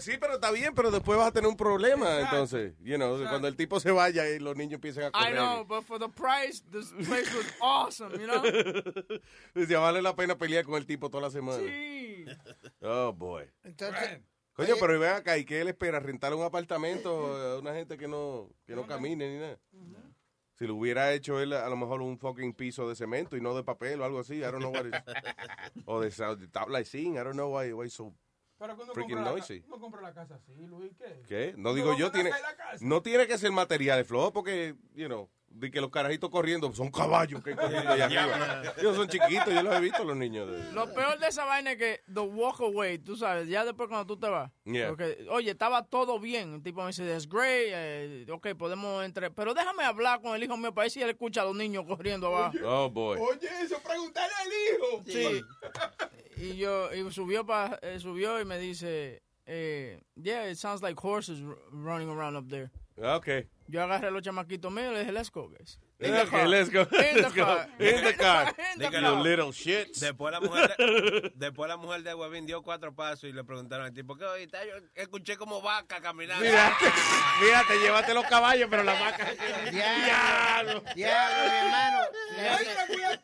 Sí, 0.00 0.12
pero 0.20 0.34
está 0.34 0.50
bien, 0.50 0.74
pero 0.74 0.90
después 0.90 1.18
vas 1.18 1.28
a 1.28 1.32
tener 1.32 1.48
un 1.48 1.56
problema, 1.56 2.20
entonces. 2.20 2.74
You 2.80 2.96
know, 2.96 3.18
cuando 3.28 3.48
el 3.48 3.56
tipo 3.56 3.80
se 3.80 3.90
vaya 3.90 4.28
y 4.28 4.38
los 4.38 4.56
niños 4.56 4.74
empiecen 4.74 5.04
a 5.04 5.10
correr. 5.10 5.32
I 5.32 5.36
know, 5.36 5.64
but 5.64 5.84
for 5.84 5.98
the 5.98 6.08
price, 6.08 6.62
this 6.70 6.92
place 7.06 7.34
was 7.34 7.46
awesome, 7.60 8.12
you 8.12 8.26
know? 8.26 8.42
Dice, 9.54 9.76
vale 9.76 10.02
la 10.02 10.14
pena 10.14 10.36
pelear 10.36 10.64
con 10.64 10.74
el 10.74 10.86
tipo 10.86 11.08
toda 11.08 11.22
la 11.22 11.30
semana. 11.30 11.58
Sí. 11.58 12.26
Oh, 12.82 13.12
boy. 13.12 13.44
Entonces, 13.62 14.20
Coño, 14.54 14.74
pero 14.78 14.98
ven 14.98 15.12
acá, 15.12 15.38
¿y 15.38 15.44
qué 15.44 15.60
él 15.60 15.68
espera? 15.68 16.00
¿Rentar 16.00 16.34
un 16.34 16.42
apartamento 16.42 17.34
a 17.34 17.58
una 17.58 17.72
gente 17.72 17.96
que 17.96 18.08
no, 18.08 18.50
que 18.66 18.74
no 18.74 18.86
camine 18.86 19.30
ni 19.30 19.38
nada? 19.38 19.58
Si 20.54 20.66
lo 20.66 20.74
hubiera 20.74 21.12
hecho 21.14 21.40
él, 21.40 21.54
a 21.54 21.68
lo 21.70 21.76
mejor 21.76 22.02
un 22.02 22.18
fucking 22.18 22.52
piso 22.52 22.86
de 22.86 22.94
cemento 22.94 23.36
y 23.36 23.40
no 23.40 23.54
de 23.54 23.64
papel 23.64 24.00
o 24.00 24.04
algo 24.04 24.20
así. 24.20 24.36
I 24.36 24.42
don't 24.42 24.58
know 24.58 24.70
what 24.70 24.84
it 24.84 24.94
O 25.86 26.00
de, 26.00 26.10
tabla 26.48 26.78
de 26.78 26.84
zinc. 26.84 27.16
I 27.16 27.24
don't 27.24 27.32
know 27.32 27.48
why, 27.48 27.72
why 27.72 27.88
so 27.88 28.14
Pero 28.60 28.76
cuando 28.76 28.92
compra 28.92 29.22
la, 29.22 29.30
noisy. 29.30 29.64
no 29.68 29.80
compra 29.80 30.02
la 30.02 30.12
casa 30.12 30.34
así, 30.34 30.52
Luis, 30.66 30.92
¿qué? 30.98 31.22
¿Qué? 31.26 31.54
No 31.56 31.72
digo 31.72 31.96
yo, 31.96 32.12
tiene, 32.12 32.30
no 32.82 33.00
tiene 33.00 33.26
que 33.26 33.38
ser 33.38 33.50
materiales 33.52 34.06
flojos 34.06 34.32
porque, 34.32 34.76
you 34.94 35.06
know, 35.06 35.30
de 35.50 35.70
que 35.70 35.80
los 35.80 35.90
carajitos 35.90 36.30
corriendo 36.30 36.72
son 36.72 36.90
caballos 36.90 37.42
que 37.42 37.54
corren 37.56 37.86
allá 37.86 38.04
arriba. 38.06 38.62
Ellos 38.78 38.96
son 38.96 39.08
chiquitos, 39.08 39.52
yo 39.52 39.62
los 39.62 39.74
he 39.74 39.80
visto 39.80 40.04
los 40.04 40.16
niños. 40.16 40.48
De... 40.50 40.72
Lo 40.72 40.92
peor 40.94 41.18
de 41.18 41.26
esa 41.26 41.44
vaina 41.44 41.72
es 41.72 41.76
que 41.78 42.00
the 42.12 42.20
walk 42.20 42.60
away, 42.60 42.98
tú 42.98 43.16
sabes, 43.16 43.48
ya 43.48 43.64
después 43.64 43.88
cuando 43.88 44.06
tú 44.06 44.18
te 44.18 44.28
vas. 44.28 44.50
Yeah. 44.64 44.88
porque, 44.88 45.26
oye, 45.28 45.50
estaba 45.50 45.84
todo 45.84 46.18
bien. 46.20 46.54
El 46.54 46.62
tipo 46.62 46.80
me 46.82 46.86
dice, 46.88 47.06
that's 47.06 47.28
great, 47.28 47.68
eh, 47.72 48.26
ok, 48.30 48.48
podemos 48.56 49.04
entrar. 49.04 49.32
Pero 49.34 49.52
déjame 49.52 49.82
hablar 49.84 50.22
con 50.22 50.34
el 50.36 50.42
hijo 50.42 50.56
mío 50.56 50.72
para 50.72 50.84
ver 50.84 50.90
si 50.92 51.02
él 51.02 51.10
escucha 51.10 51.42
a 51.42 51.44
los 51.44 51.56
niños 51.56 51.84
corriendo 51.86 52.28
abajo. 52.28 52.56
Oh, 52.64 52.88
boy. 52.88 53.18
Oye, 53.20 53.48
eso, 53.62 53.76
preguntarle 53.82 54.32
al 54.40 54.48
hijo. 54.48 55.02
Sí. 55.06 55.42
y 56.36 56.56
yo, 56.56 56.94
y 56.94 57.10
subió, 57.12 57.44
pa, 57.44 57.78
eh, 57.82 57.98
subió 57.98 58.40
y 58.40 58.44
me 58.44 58.58
dice, 58.58 59.22
eh, 59.46 60.00
yeah, 60.14 60.48
it 60.48 60.56
sounds 60.56 60.80
like 60.80 60.98
horses 61.02 61.40
r- 61.40 61.56
running 61.72 62.08
around 62.08 62.36
up 62.36 62.48
there. 62.48 62.70
Okay. 62.96 63.46
Yo 63.70 63.82
agarré 63.82 64.10
los 64.10 64.22
chamaquitos 64.22 64.72
míos 64.72 64.88
y 64.90 64.94
le 64.94 65.00
dije, 65.00 65.12
let's 65.12 65.30
go. 65.30 65.48
Okay, 66.02 66.46
let's 66.48 66.70
go. 66.70 66.80
In 66.80 66.86
the 66.88 67.20
Let's 67.22 67.34
go. 67.34 67.44
car. 67.44 67.68
In 67.78 68.04
the 68.04 68.14
car. 68.14 68.54
In 68.74 68.78
the 68.80 68.84
You 68.86 68.90
car. 69.02 69.22
little 69.22 69.52
shits. 69.52 70.00
Después 70.00 70.32
la 70.32 70.40
mujer 70.40 70.74
de, 70.78 71.32
después 71.34 71.68
la 71.68 71.76
mujer 71.76 72.02
de 72.02 72.14
Huevín 72.14 72.46
dio 72.46 72.62
cuatro 72.62 72.94
pasos 72.94 73.24
y 73.24 73.32
le 73.32 73.44
preguntaron 73.44 73.84
al 73.86 73.92
tipo, 73.92 74.16
¿qué 74.16 74.24
oíste? 74.24 74.56
Yo 74.66 74.76
escuché 74.94 75.36
como 75.36 75.60
vaca 75.60 76.00
caminando. 76.00 76.42
Mira, 76.44 76.74
mira, 77.42 77.64
te 77.68 77.78
llevaste 77.80 78.14
los 78.14 78.24
caballos, 78.26 78.68
pero 78.70 78.82
la 78.82 78.94
vaca. 78.94 79.26
Diablo. 79.70 80.82
Diablo, 80.94 81.50
mi 81.50 81.56
hermano. 81.56 81.98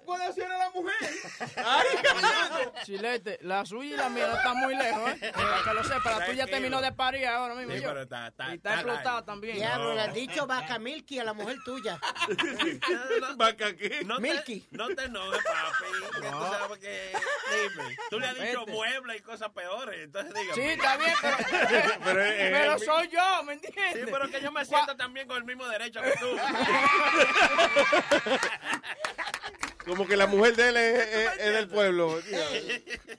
puede 0.05 0.25
hacer 0.27 0.53
a 0.53 0.59
la 0.59 0.71
mujer. 0.71 0.97
Chilete, 2.85 3.39
la 3.43 3.65
suya 3.65 3.95
y 3.95 3.97
la 3.97 4.09
mía 4.09 4.27
no 4.29 4.37
están 4.37 4.57
muy 4.59 4.77
lejos, 4.77 5.11
¿eh? 5.11 5.33
Para 5.35 5.63
que 5.65 5.75
lo 5.75 5.85
sepa, 5.85 6.19
la 6.19 6.27
tuya 6.27 6.47
terminó 6.47 6.81
de 6.81 6.93
parir 6.93 7.27
ahora 7.27 7.55
mismo. 7.55 7.73
Sí, 7.75 7.81
pero 7.83 8.03
está- 8.03 8.29
está- 8.29 8.51
y 8.53 8.57
está 8.57 8.75
explotada 8.75 9.25
también. 9.25 9.57
Diablo, 9.57 9.95
le 9.95 10.01
has 10.03 10.15
dicho 10.15 10.47
vaca 10.47 10.79
Milky 10.79 11.19
a 11.19 11.25
la 11.25 11.33
mujer 11.33 11.57
tuya. 11.65 11.99
¿Vaca 13.37 13.75
qué? 13.77 14.03
No 14.05 14.19
Milky. 14.21 14.61
te, 14.61 14.77
no 14.77 14.89
te 14.89 15.05
enojes, 15.05 15.43
papi. 15.45 15.85
Que 16.21 16.29
tú 16.29 16.39
sabes 16.39 16.79
que. 16.79 17.13
Dime. 17.51 17.97
Tú 18.11 18.19
le 18.21 18.27
has 18.27 18.41
dicho 18.41 18.67
muebles 18.67 19.17
y 19.19 19.21
cosas 19.23 19.49
peores. 19.51 20.01
Entonces 20.05 20.35
dígame. 20.35 20.55
Sí, 20.55 20.61
está 20.69 20.97
bien, 20.97 21.15
pero, 22.05 22.21
Pero 22.51 22.79
soy 22.79 23.09
yo, 23.09 23.43
¿me 23.45 23.53
entiendes? 23.55 23.93
Sí, 23.95 24.01
pero 24.11 24.29
que 24.31 24.41
yo 24.41 24.53
me 24.53 24.65
siento 24.65 24.97
también 24.97 25.27
con 25.29 25.37
el 25.39 25.45
mismo 25.45 25.67
derecho 25.69 26.01
que 26.03 26.13
tú. 26.21 26.37
Como 29.85 30.07
que 30.07 30.17
la 30.17 30.27
mujer 30.27 30.57
de 30.57 30.69
él 30.71 30.77
es, 30.77 30.99
es- 31.09 31.39
es 31.39 31.53
del 31.55 31.69
pueblo. 31.69 32.19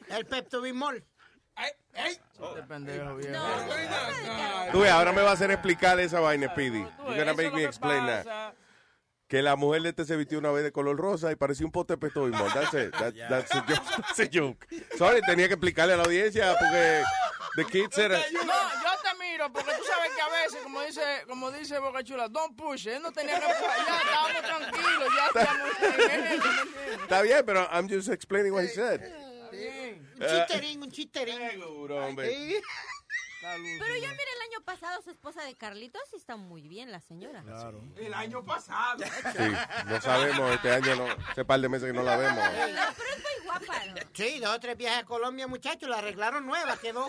El 0.10 0.26
Pepto 0.26 0.62
Bismol. 0.62 1.04
Este 1.94 2.62
pendejo, 2.68 3.16
viejo. 3.16 3.44
Tú 4.72 4.84
ahora 4.86 5.12
me 5.12 5.22
va 5.24 5.32
a 5.32 5.34
hacer 5.34 5.50
explicar 5.50 6.00
esa 6.00 6.20
vaina, 6.20 6.50
Speedy. 6.52 6.86
You're 7.00 7.18
gonna 7.18 7.34
make 7.34 7.52
me 7.52 7.64
explain 7.64 8.06
that. 8.06 8.54
Que 9.28 9.42
la 9.42 9.58
mujer 9.58 9.82
de 9.82 9.90
este 9.90 10.06
se 10.06 10.16
vistió 10.16 10.40
una 10.40 10.52
vez 10.52 10.64
de 10.64 10.72
color 10.72 10.96
rosa 10.98 11.32
y 11.32 11.36
parecía 11.36 11.66
un 11.66 11.72
pote 11.72 11.96
bimbo. 11.98 12.46
That's 12.54 12.74
it. 12.74 12.92
That- 12.96 13.14
that's, 13.30 13.54
a 13.54 13.60
joke. 13.60 13.82
That's 13.98 14.20
a 14.20 14.30
joke. 14.32 14.68
Sorry, 14.98 15.22
tenía 15.22 15.48
que 15.48 15.56
explicarle 15.56 15.94
a 15.94 15.98
la 15.98 16.04
audiencia 16.04 16.56
porque 16.58 17.04
the 17.58 17.66
kids 17.66 17.98
era... 17.98 18.18
No, 18.18 18.42
yo 18.42 18.90
te 19.04 19.18
miro 19.20 19.52
porque 19.52 19.72
tú 19.74 19.84
sabes 19.84 20.12
que 20.16 20.22
a 20.22 20.30
veces, 20.30 20.60
como 20.64 20.82
dice, 20.82 21.02
como 21.28 21.52
dice 21.52 21.80
Boca 21.80 22.04
Chula, 22.04 22.30
don't 22.30 22.56
push, 22.56 22.88
él 22.88 23.02
no 23.02 23.12
tenía 23.12 23.38
que 23.38 23.46
empujar, 23.46 23.78
ya 23.86 23.98
estábamos 23.98 24.72
tranquilos, 24.72 25.14
ya 25.16 25.42
estamos. 25.42 27.02
Está 27.02 27.22
bien, 27.22 27.44
pero 27.46 27.68
I'm 27.72 27.90
just 27.90 28.08
explaining 28.08 28.54
what 28.54 28.64
he 28.64 28.70
said. 28.70 29.02
Un 30.20 30.26
chisterín, 30.26 30.84
un 30.84 30.92
chisterín. 30.92 31.50
Seguro, 31.52 32.06
hombre. 32.06 32.62
Sí. 33.56 33.78
Pero 33.80 33.96
yo 33.96 34.10
mire 34.12 34.32
el 34.36 34.42
año 34.52 34.62
pasado 34.66 35.02
su 35.02 35.12
esposa 35.12 35.44
de 35.44 35.56
Carlitos 35.56 36.02
y 36.14 36.18
está 36.18 36.36
muy 36.36 36.68
bien 36.68 36.92
la 36.92 37.00
señora. 37.00 37.42
Claro. 37.44 37.82
El 37.96 38.14
año 38.14 38.44
pasado. 38.44 39.04
Sí, 39.38 39.52
no 39.88 40.02
sabemos, 40.02 40.52
este 40.54 40.72
año 40.74 40.96
no, 40.96 41.08
hace 41.30 41.46
par 41.46 41.60
de 41.60 41.70
meses 41.70 41.88
que 41.88 41.94
no 41.94 42.04
la 42.04 42.18
vemos. 42.18 42.38
No, 42.38 42.52
pero 42.52 43.10
es 43.10 43.18
muy 43.18 43.46
guapa. 43.46 43.86
¿no? 43.86 43.96
Sí, 44.14 44.40
dos 44.40 44.56
o 44.56 44.60
tres 44.60 44.78
viajes 44.78 45.04
a 45.04 45.06
Colombia, 45.06 45.48
muchachos, 45.48 45.90
la 45.90 46.00
arreglaron 46.00 46.46
nueva, 46.46 46.78
quedó. 46.78 47.08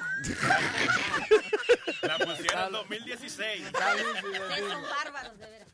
La 2.02 2.18
pusieron 2.18 2.66
en 2.66 2.72
2016. 2.72 3.66
Ustedes 3.66 4.70
son 4.70 4.82
bárbaros, 4.82 5.38
de 5.38 5.46
veras. 5.50 5.68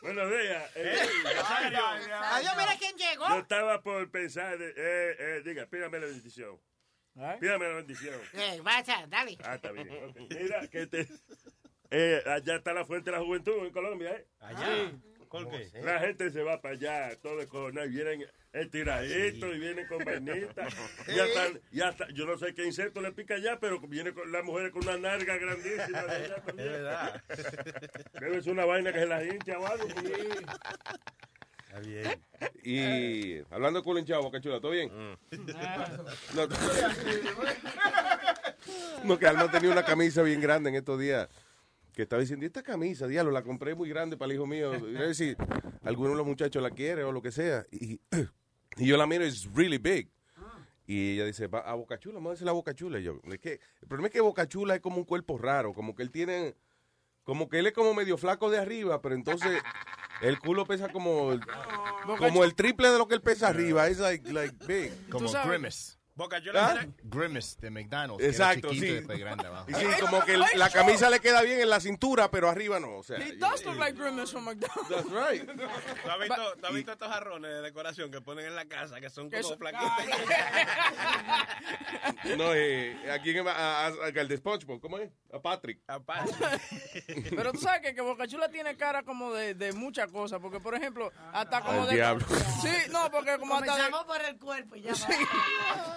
Buenos 0.00 0.30
días. 0.30 0.70
Eh, 0.74 0.96
Adiós, 2.32 2.52
mira 2.56 2.76
quién 2.78 2.96
llegó. 2.96 3.28
Yo 3.28 3.38
estaba 3.40 3.82
por 3.82 4.10
pensar, 4.10 4.56
eh, 4.60 4.72
eh, 4.76 5.42
diga, 5.44 5.66
pídame 5.66 5.98
la 5.98 6.06
Pídame 7.40 7.68
la 7.68 7.74
bendición. 7.74 8.20
Eh, 8.34 8.60
vaya, 8.62 9.06
dale. 9.08 9.36
Ah, 9.42 9.56
está 9.56 9.72
bien. 9.72 9.88
ok. 9.90 10.16
Mira, 10.30 10.68
que 10.68 10.86
te... 10.86 11.08
Eh, 11.90 12.22
allá 12.26 12.56
está 12.56 12.72
la 12.72 12.84
fuente 12.84 13.10
de 13.10 13.16
la 13.16 13.24
juventud 13.24 13.64
en 13.64 13.72
Colombia, 13.72 14.10
¿eh? 14.12 14.26
Allá. 14.40 14.92
¿Por 15.28 15.48
qué? 15.50 15.70
La 15.82 16.00
gente 16.00 16.30
se 16.30 16.42
va 16.42 16.60
para 16.60 16.74
allá, 16.74 17.16
todo 17.20 17.46
con 17.48 17.76
y 17.78 17.88
vienen 17.88 18.24
estiraditos 18.52 19.54
y 19.54 19.58
vienen 19.58 19.86
con 19.86 19.98
vainitas. 20.04 20.74
Y 21.06 21.18
hasta, 21.18 21.46
y 21.70 21.80
hasta, 21.80 22.08
yo 22.10 22.24
no 22.26 22.38
sé 22.38 22.54
qué 22.54 22.64
insecto 22.64 23.00
le 23.00 23.12
pica 23.12 23.34
allá, 23.34 23.58
pero 23.60 23.78
viene 23.80 24.12
con 24.14 24.30
las 24.32 24.44
mujeres 24.44 24.72
con 24.72 24.82
una 24.84 24.96
narga 24.96 25.36
grandísima. 25.36 26.02
de 26.02 26.16
allá 26.16 26.36
también. 26.46 26.68
Es 26.68 26.72
verdad. 26.74 27.22
Debe 28.20 28.42
ser 28.42 28.52
una 28.52 28.64
vaina 28.64 28.92
que 28.92 29.00
se 29.00 29.06
la 29.06 29.24
hincha 29.24 29.58
o 29.58 29.66
algo. 29.66 29.86
Está 31.78 31.88
bien. 31.88 32.20
Y 32.62 33.38
hablando 33.50 33.80
de 33.80 33.84
culo 33.84 33.98
hinchado, 33.98 34.22
Boca 34.22 34.40
Chula, 34.40 34.60
¿todo 34.60 34.72
bien? 34.72 34.90
No, 36.34 36.46
no, 39.04 39.18
que 39.18 39.26
Alma 39.26 39.50
tenía 39.50 39.70
una 39.70 39.84
camisa 39.84 40.22
bien 40.22 40.40
grande 40.40 40.70
en 40.70 40.76
estos 40.76 40.98
días. 41.00 41.28
Que 41.92 42.02
estaba 42.02 42.20
diciendo, 42.20 42.44
¿y 42.44 42.46
esta 42.46 42.62
camisa? 42.62 43.06
Diablo, 43.06 43.32
la 43.32 43.42
compré 43.42 43.74
muy 43.74 43.88
grande 43.88 44.16
para 44.16 44.30
el 44.30 44.36
hijo 44.36 44.46
mío. 44.46 44.72
Y 44.88 44.96
a 44.96 45.00
ver 45.00 45.14
si 45.14 45.34
alguno 45.82 46.10
de 46.10 46.16
los 46.16 46.26
muchachos 46.26 46.62
la 46.62 46.70
quiere 46.70 47.02
o 47.04 47.12
lo 47.12 47.22
que 47.22 47.32
sea. 47.32 47.66
Y, 47.72 48.00
y 48.76 48.86
yo 48.86 48.96
la 48.96 49.06
miro, 49.06 49.24
es 49.24 49.52
really 49.54 49.78
big. 49.78 50.10
Y 50.86 51.14
ella 51.14 51.26
dice, 51.26 51.48
va 51.48 51.60
a 51.60 51.74
Boca 51.74 51.98
Chula, 51.98 52.14
vamos 52.14 52.30
a 52.30 52.32
decirle 52.32 52.50
a 52.50 52.54
Boca 52.54 52.74
Chula. 52.74 52.98
Y 52.98 53.02
yo, 53.02 53.20
es 53.24 53.38
que, 53.40 53.60
el 53.82 53.88
problema 53.88 54.08
es 54.08 54.12
que 54.12 54.22
Boca 54.22 54.48
Chula 54.48 54.74
es 54.74 54.80
como 54.80 54.96
un 54.96 55.04
cuerpo 55.04 55.36
raro, 55.36 55.74
como 55.74 55.94
que 55.94 56.02
él 56.02 56.10
tiene, 56.10 56.54
como 57.28 57.50
que 57.50 57.58
él 57.58 57.66
es 57.66 57.74
como 57.74 57.92
medio 57.92 58.16
flaco 58.16 58.48
de 58.48 58.56
arriba, 58.56 59.02
pero 59.02 59.14
entonces 59.14 59.60
el 60.22 60.38
culo 60.38 60.64
pesa 60.64 60.88
como, 60.88 61.38
como 62.16 62.42
el 62.42 62.54
triple 62.54 62.88
de 62.88 62.96
lo 62.96 63.06
que 63.06 63.16
él 63.16 63.20
pesa 63.20 63.48
arriba. 63.48 63.86
Es 63.86 63.98
like, 63.98 64.32
like 64.32 64.56
big. 64.66 65.10
Como 65.10 65.30
Grimace. 65.44 65.97
Boca, 66.18 66.38
yo 66.40 66.50
¿Ah? 66.56 66.84
Grimace 67.04 67.56
de 67.60 67.70
McDonald's. 67.70 68.18
que 68.18 68.24
era 68.24 68.32
Exacto, 68.32 68.70
chiquito 68.70 69.12
sí. 69.12 69.18
y 69.18 69.20
grande 69.20 69.46
abajo. 69.46 69.70
Y 69.70 69.74
sí, 69.74 69.86
como 70.00 70.24
que 70.24 70.34
el- 70.34 70.44
la 70.56 70.68
camisa 70.68 71.08
le 71.10 71.20
queda 71.20 71.42
bien 71.42 71.60
en 71.60 71.70
la 71.70 71.78
cintura, 71.78 72.28
pero 72.28 72.50
arriba 72.50 72.80
no. 72.80 72.96
O 72.96 73.02
sea, 73.04 73.18
He 73.18 73.36
does 73.36 73.64
look 73.64 73.76
like 73.76 73.96
Grimace 73.96 74.32
from 74.32 74.44
McDonald's. 74.44 74.88
That's 74.88 75.06
right. 75.10 75.46
¿Tú 75.48 76.10
has 76.10 76.18
visto, 76.18 76.54
tú 76.60 76.66
has 76.66 76.74
visto 76.74 76.92
estos 76.92 77.08
jarrones 77.08 77.50
de 77.52 77.62
decoración 77.62 78.10
que 78.10 78.20
ponen 78.20 78.46
en 78.46 78.56
la 78.56 78.64
casa 78.66 79.00
que 79.00 79.08
son 79.10 79.30
como 79.30 79.56
flaquitos? 79.56 79.92
No, 82.36 82.52
eh, 82.54 82.96
aquí 83.12 83.30
en, 83.30 83.46
a, 83.46 83.52
a- 83.52 83.86
a- 83.86 84.08
el 84.08 84.28
de 84.28 84.36
SpongeBob, 84.38 84.80
¿cómo 84.80 84.98
es? 84.98 85.10
A 85.32 85.38
Patrick. 85.40 85.78
Pero 87.30 87.52
tú 87.52 87.58
sabes 87.60 87.80
que, 87.82 87.94
que 87.94 88.00
Boca 88.00 88.26
Chula 88.26 88.48
tiene 88.48 88.76
cara 88.76 89.02
como 89.04 89.32
de, 89.32 89.54
de 89.54 89.72
muchas 89.72 90.10
cosas, 90.10 90.40
porque 90.40 90.58
por 90.58 90.74
ejemplo, 90.74 91.12
hasta 91.32 91.60
como 91.60 91.82
Al 91.82 91.88
de... 91.88 91.94
diablo. 91.94 92.26
Sí, 92.60 92.90
no, 92.90 93.08
porque 93.10 93.38
como 93.38 93.54
hasta 93.54 93.66
de... 93.76 93.82
Comenzamos 93.90 94.04
por 94.04 94.20
el 94.24 94.38
cuerpo 94.38 94.76
y 94.76 94.82
ya 94.82 94.94
Sí, 94.94 95.12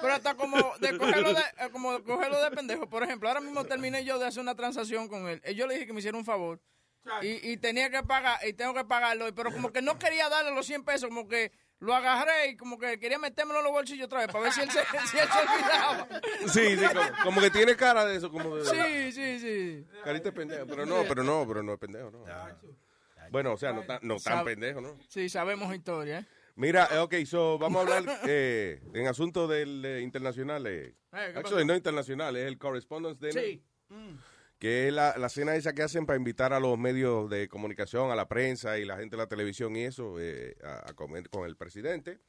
pero 0.02 0.11
hasta 0.14 0.36
como 0.36 0.58
de 0.80 0.98
cogerlo 0.98 1.34
de, 1.34 1.40
eh, 1.42 1.70
como 1.72 1.94
de 1.94 2.04
cogerlo 2.04 2.42
de 2.42 2.52
pendejo. 2.52 2.88
Por 2.90 3.04
ejemplo, 3.04 3.28
ahora 3.28 3.42
mismo 3.42 3.64
terminé 3.66 4.04
yo 4.04 4.20
de 4.20 4.28
hacer 4.28 4.42
una 4.42 4.56
transacción 4.56 5.08
con 5.08 5.28
él. 5.28 5.42
Eh, 5.44 5.56
Yo 5.56 5.68
le 5.68 5.74
dije 5.76 5.88
que 5.88 5.94
me 5.94 6.00
hiciera 6.00 6.18
un 6.18 6.26
favor. 6.26 6.60
Y, 7.24 7.52
y 7.52 7.58
tenía 7.58 7.90
que 7.90 8.04
pagar, 8.04 8.40
y 8.48 8.54
tengo 8.54 8.74
que 8.76 8.86
pagarlo. 8.86 9.34
Pero 9.34 9.52
como 9.52 9.72
que 9.74 9.82
no 9.82 9.98
quería 9.98 10.30
darle 10.30 10.52
los 10.52 10.68
100 10.68 10.84
pesos, 10.84 11.10
como 11.10 11.28
que 11.28 11.52
lo 11.80 11.96
agarré 11.96 12.50
y 12.50 12.58
como 12.58 12.78
que 12.78 13.00
quería 13.00 13.18
metérmelo 13.18 13.58
en 13.60 13.64
los 13.66 13.74
bolsillos 13.74 14.06
otra 14.06 14.20
vez 14.20 14.28
para 14.28 14.44
ver 14.44 14.54
si 14.54 14.62
él 14.62 14.70
se, 14.70 14.80
si 15.10 15.18
él 15.18 15.28
se 15.28 15.40
olvidaba. 15.40 16.08
Sí, 16.48 16.78
sí, 16.78 16.86
como, 16.96 17.24
como 17.24 17.42
que 17.42 17.50
tiene 17.50 17.76
cara 17.76 18.06
de 18.06 18.18
eso, 18.18 18.32
como 18.32 18.56
de... 18.56 18.66
Sí, 18.66 19.12
sí, 19.12 19.40
sí. 19.40 19.88
Carita 20.04 20.26
de 20.26 20.32
pendejo, 20.32 20.68
pero 20.68 20.86
no, 20.86 21.04
pero 21.08 21.24
no, 21.24 21.44
pero 21.48 21.64
no 21.64 21.74
es 21.74 21.80
pendejo, 21.80 22.12
no. 22.12 22.24
Bueno, 23.32 23.54
o 23.54 23.58
sea, 23.58 23.72
no 23.74 23.82
tan, 23.84 24.00
no 24.04 24.18
tan 24.20 24.44
pendejo, 24.44 24.80
¿no? 24.82 24.96
Sí, 25.08 25.28
sabemos 25.30 25.74
historia, 25.74 26.20
¿eh? 26.20 26.26
Mira, 26.56 26.88
eh, 26.92 26.98
ok, 26.98 27.16
so 27.26 27.58
vamos 27.58 27.80
a 27.80 27.98
hablar 27.98 28.20
eh, 28.28 28.82
en 28.94 29.08
asuntos 29.08 29.50
del 29.50 29.84
eh, 29.86 30.02
internacional. 30.02 30.66
Eh. 30.68 30.96
¿qué 31.12 31.18
Actually, 31.36 31.66
no 31.66 31.76
internacional, 31.76 32.36
es 32.36 32.48
el 32.48 32.58
Correspondence 32.58 33.26
Dinner. 33.26 33.44
Sí. 33.44 33.64
Que 34.60 34.88
es 34.88 34.94
la, 34.94 35.18
la 35.18 35.28
cena 35.30 35.56
esa 35.56 35.74
que 35.74 35.82
hacen 35.82 36.06
para 36.06 36.18
invitar 36.18 36.54
a 36.54 36.60
los 36.60 36.78
medios 36.78 37.30
de 37.30 37.48
comunicación, 37.48 38.12
a 38.12 38.16
la 38.16 38.28
prensa 38.28 38.78
y 38.78 38.86
la 38.86 38.98
gente 38.98 39.16
de 39.16 39.24
la 39.24 39.28
televisión 39.28 39.76
y 39.76 39.86
eso, 39.86 40.20
eh, 40.20 40.56
a, 40.64 40.92
a 40.92 40.94
comer 40.94 41.30
con 41.30 41.46
el 41.48 41.56
presidente. 41.56 42.20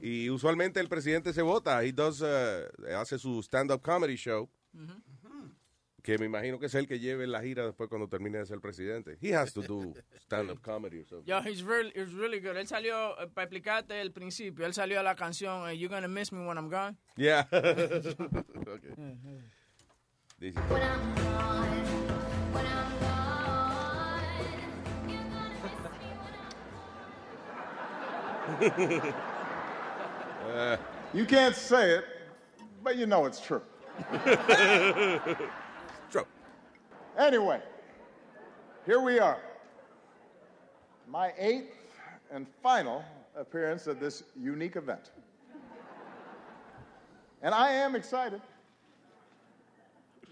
Y 0.00 0.28
usualmente 0.30 0.80
el 0.80 0.88
presidente 0.88 1.32
se 1.32 1.42
vota, 1.42 1.82
he 1.84 1.92
does, 1.92 2.20
uh, 2.20 2.66
hace 2.96 3.18
su 3.18 3.42
stand-up 3.42 3.80
comedy 3.80 4.16
show. 4.16 4.50
Que 6.04 6.18
me 6.18 6.26
imagino 6.26 6.58
que 6.58 6.66
es 6.66 6.74
el 6.74 6.86
que 6.86 7.00
lleve 7.00 7.26
la 7.26 7.40
gira 7.40 7.64
después 7.64 7.88
cuando 7.88 8.06
termine 8.06 8.36
de 8.36 8.44
ser 8.44 8.60
presidente. 8.60 9.16
He 9.22 9.34
has 9.34 9.54
to 9.54 9.62
do 9.62 9.94
stand-up 10.26 10.60
comedy 10.60 10.98
or 10.98 11.06
something. 11.06 11.26
Yo, 11.26 11.40
he's 11.40 11.62
really, 11.62 11.92
he's 11.96 12.12
really 12.12 12.40
good. 12.40 12.58
Él 12.58 12.66
salió, 12.66 13.18
eh, 13.18 13.26
para 13.32 13.46
explicarte 13.46 13.98
el 14.02 14.12
principio, 14.12 14.66
él 14.66 14.74
salió 14.74 15.00
a 15.00 15.02
la 15.02 15.14
canción 15.14 15.66
eh, 15.66 15.78
You're 15.78 15.88
Gonna 15.88 16.06
Miss 16.06 16.30
Me 16.30 16.46
When 16.46 16.58
I'm 16.58 16.68
Gone. 16.68 16.98
Yeah. 17.16 17.46
okay. 17.52 18.94
Dice, 20.38 20.58
uh, 30.54 30.76
You 31.14 31.24
can't 31.24 31.56
say 31.56 31.92
it, 31.92 32.04
but 32.82 32.96
you 32.96 33.06
know 33.06 33.24
it's 33.24 33.40
true. 33.40 33.62
Anyway, 37.18 37.60
here 38.84 39.00
we 39.00 39.20
are. 39.20 39.38
My 41.08 41.32
eighth 41.38 41.76
and 42.32 42.46
final 42.62 43.04
appearance 43.36 43.86
at 43.86 44.00
this 44.00 44.24
unique 44.40 44.74
event. 44.74 45.12
And 47.42 47.54
I 47.54 47.70
am 47.72 47.94
excited. 47.94 48.40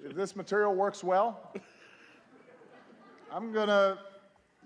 If 0.05 0.17
this 0.17 0.35
material 0.35 0.75
works 0.75 1.05
well, 1.05 1.53
I'm 3.33 3.53
going 3.53 3.69
to 3.69 3.99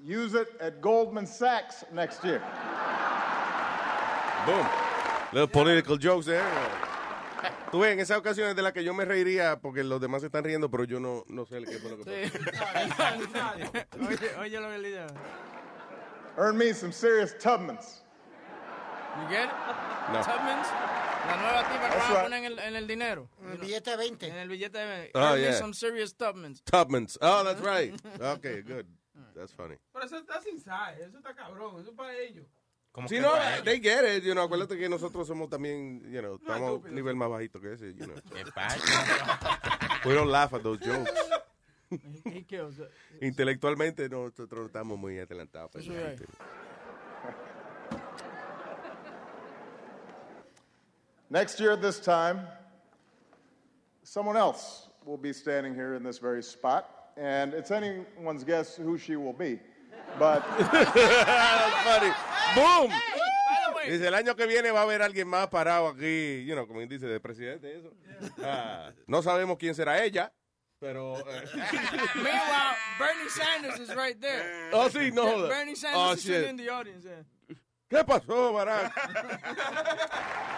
use 0.03 0.35
it 0.35 0.49
at 0.61 0.81
Goldman 0.81 1.27
Sachs 1.27 1.85
next 1.93 2.25
year. 2.25 2.43
Boom. 4.47 4.67
Little 5.33 5.49
political 5.49 5.97
jokes 5.97 6.27
there. 6.27 6.86
Tú 7.71 7.81
ves, 7.81 7.93
en 7.93 8.01
esas 8.01 8.19
ocasiones 8.19 8.57
de 8.57 8.63
las 8.63 8.73
que 8.73 8.85
yo 8.85 8.95
me 8.95 9.05
reiría 9.05 9.61
porque 9.61 9.85
los 9.85 10.01
demás 10.01 10.21
se 10.21 10.27
están 10.27 10.45
riendo, 10.45 10.71
pero 10.71 10.85
yo 10.85 11.01
no, 11.01 11.25
no 11.29 11.47
sé 11.47 11.63
qué 11.65 11.79
fue 11.79 11.91
lo 11.91 11.99
que 11.99 12.05
pasó. 12.05 12.47
oye, 14.09 14.37
oye 14.39 14.61
lo 14.61 14.71
que 14.71 14.79
le 14.79 14.89
digo. 14.89 15.07
Earn 16.39 16.57
me 16.57 16.73
some 16.75 16.93
serious 16.93 17.37
Tubmans. 17.39 18.03
You 19.17 19.29
get 19.29 19.45
it? 19.45 19.51
No. 20.13 20.21
Tubmans, 20.21 20.69
la 21.27 21.37
nueva 21.41 21.63
tipa 21.73 21.89
que 21.91 21.97
van 21.97 22.17
a 22.17 22.23
poner 22.23 22.39
en 22.39 22.45
el, 22.45 22.59
en 22.59 22.77
el 22.77 22.87
dinero. 22.87 23.29
En 23.43 23.53
el 23.53 23.59
billete 23.59 23.91
de 23.93 23.97
20. 23.97 24.29
En 24.29 24.37
el 24.37 24.49
billete 24.49 24.79
de 24.79 24.87
20. 24.87 25.11
Oh, 25.15 25.21
Earn 25.21 25.35
me 25.35 25.41
yeah. 25.41 25.53
some 25.53 25.73
serious 25.73 26.13
Tubmans. 26.15 26.63
Tubmans. 26.65 27.17
Oh, 27.23 27.43
that's 27.43 27.63
right. 27.63 27.95
Okay, 28.21 28.61
good. 28.63 28.87
That's 29.35 29.53
funny. 29.53 29.77
Pero 29.93 30.05
eso 30.05 30.17
está 30.17 30.41
sin 30.43 30.59
sal, 30.61 30.95
eso 30.99 31.19
está 31.19 31.35
cabrón, 31.35 31.81
eso 31.81 31.91
es 31.91 31.97
para 31.97 32.15
ellos. 32.17 32.47
Si 33.09 33.21
no, 33.21 33.35
they 33.63 33.79
get 33.79 34.05
it, 34.05 34.25
you 34.25 34.35
know, 34.35 34.45
acuérdate 34.49 34.79
que 34.79 34.89
nosotros 34.89 35.29
somos 35.29 35.51
también, 35.51 36.01
you 36.11 36.23
know, 36.23 36.37
estamos 36.37 36.85
a 36.85 36.89
un 36.89 36.95
nivel 36.95 37.15
más 37.15 37.29
bajito 37.29 37.61
que 37.61 37.75
ese, 37.75 37.95
you 37.95 38.07
know. 38.07 38.15
¿Qué 38.35 38.51
pasa? 38.55 40.01
We 40.07 40.15
don't 40.15 40.31
laugh 40.31 40.55
at 40.55 40.63
those 40.63 40.79
jokes. 40.79 41.13
Intelectualmente 43.21 44.09
nosotros 44.09 44.67
estamos 44.67 44.99
muy 44.99 45.19
adelantados. 45.19 45.73
para 45.73 45.83
sentido. 45.83 46.29
Next 51.29 51.61
year 51.61 51.73
at 51.73 51.83
this 51.83 52.01
time, 52.01 52.47
someone 54.05 54.37
else 54.37 54.89
will 55.05 55.19
be 55.19 55.33
standing 55.33 55.75
here 55.75 55.95
in 55.95 56.03
this 56.03 56.19
very 56.19 56.43
spot, 56.43 56.89
and 57.17 57.53
it's 57.53 57.71
anyone's 57.71 58.45
guess 58.45 58.77
who 58.77 58.97
she 58.97 59.17
will 59.17 59.33
be. 59.33 59.59
But 60.19 60.43
That's 60.59 61.85
funny. 61.85 62.13
Boom. 62.55 62.91
Dice, 63.87 64.09
el 64.09 64.15
año 64.15 64.35
que 64.35 64.47
viene 64.47 64.71
va 64.71 64.81
a 64.81 64.83
haber 64.83 65.01
alguien 65.03 65.29
más 65.29 65.49
parado 65.49 65.89
aquí, 65.89 66.45
you 66.45 66.55
know, 66.55 66.67
como 66.67 66.81
dice, 66.81 67.07
de 67.07 67.21
presidente, 67.21 67.79
eso. 67.79 67.93
Ah, 68.43 68.91
no 69.07 69.23
sabemos 69.23 69.57
quién 69.59 69.75
será 69.77 70.03
ella, 70.03 70.33
pero... 70.81 71.17
eh, 71.19 71.45
Meanwhile, 72.17 72.77
Bernie 72.99 73.29
Sanders 73.31 73.79
is 73.79 73.95
right 73.95 74.21
there. 74.21 74.71
Oh, 74.73 74.89
sí, 74.91 75.13
no 75.13 75.23
joda. 75.25 75.49
Bernie 75.49 75.77
Sanders 75.77 76.03
Oh, 76.03 76.13
is 76.15 76.23
sitting 76.23 76.41
shit. 76.43 76.51
in 76.51 76.57
the 76.57 76.69
audience. 76.69 77.05
yeah. 77.05 77.23
¿Qué 77.89 78.05
pasó, 78.05 78.53
Barack? 78.53 78.93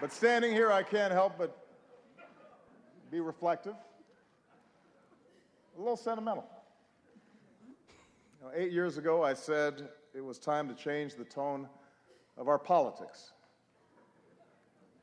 But 0.00 0.12
standing 0.12 0.52
here, 0.52 0.70
I 0.70 0.82
can't 0.84 1.12
help 1.12 1.36
but 1.38 1.56
be 3.10 3.18
reflective, 3.20 3.74
a 5.76 5.78
little 5.80 5.96
sentimental. 5.96 6.44
You 8.40 8.46
know, 8.46 8.52
eight 8.54 8.70
years 8.70 8.98
ago, 8.98 9.24
I 9.24 9.34
said 9.34 9.88
it 10.14 10.20
was 10.24 10.38
time 10.38 10.68
to 10.68 10.74
change 10.74 11.16
the 11.16 11.24
tone 11.24 11.68
of 12.36 12.46
our 12.46 12.58
politics. 12.58 13.32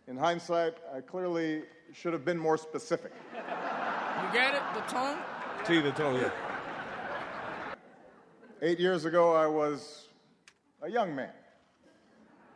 In 0.08 0.16
hindsight, 0.16 0.76
I 0.96 1.02
clearly 1.02 1.64
should 1.94 2.14
have 2.14 2.24
been 2.24 2.38
more 2.38 2.58
specific. 2.58 3.12
You 3.34 4.32
get 4.32 4.54
it? 4.54 4.62
The 4.74 4.82
tone? 4.82 5.18
Sí, 5.66 5.84
the 5.84 5.92
todo, 5.92 6.18
yeah. 6.18 6.32
Eight 8.62 8.80
years 8.80 9.04
ago, 9.04 9.34
I 9.34 9.48
was 9.48 10.08
a 10.82 10.90
young 10.90 11.14
man, 11.14 11.34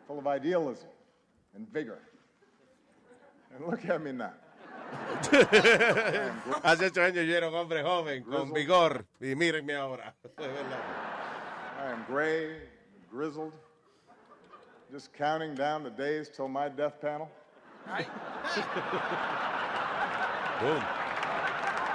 full 0.08 0.18
of 0.18 0.28
idealism 0.28 0.88
and 1.56 1.68
vigor. 1.74 2.00
And 3.54 3.66
look 3.66 3.84
at 3.86 4.02
me 4.02 4.14
now. 4.14 4.34
Hace 6.64 6.86
ocho 6.88 7.02
años 7.04 7.26
yo 7.26 7.36
era 7.36 7.48
un 7.50 7.56
hombre 7.56 7.84
joven, 7.84 8.24
con 8.24 8.54
vigor, 8.54 9.06
y 9.20 9.36
mírenme 9.36 9.76
ahora. 9.76 10.16
I 10.38 11.92
am 11.92 12.04
gray, 12.08 12.58
grizzled, 13.10 13.54
just 14.92 15.14
counting 15.14 15.56
down 15.56 15.84
the 15.84 15.90
days 15.90 16.30
till 16.30 16.48
my 16.48 16.70
death 16.70 17.00
panel. 17.02 17.30
Boom. 20.60 20.84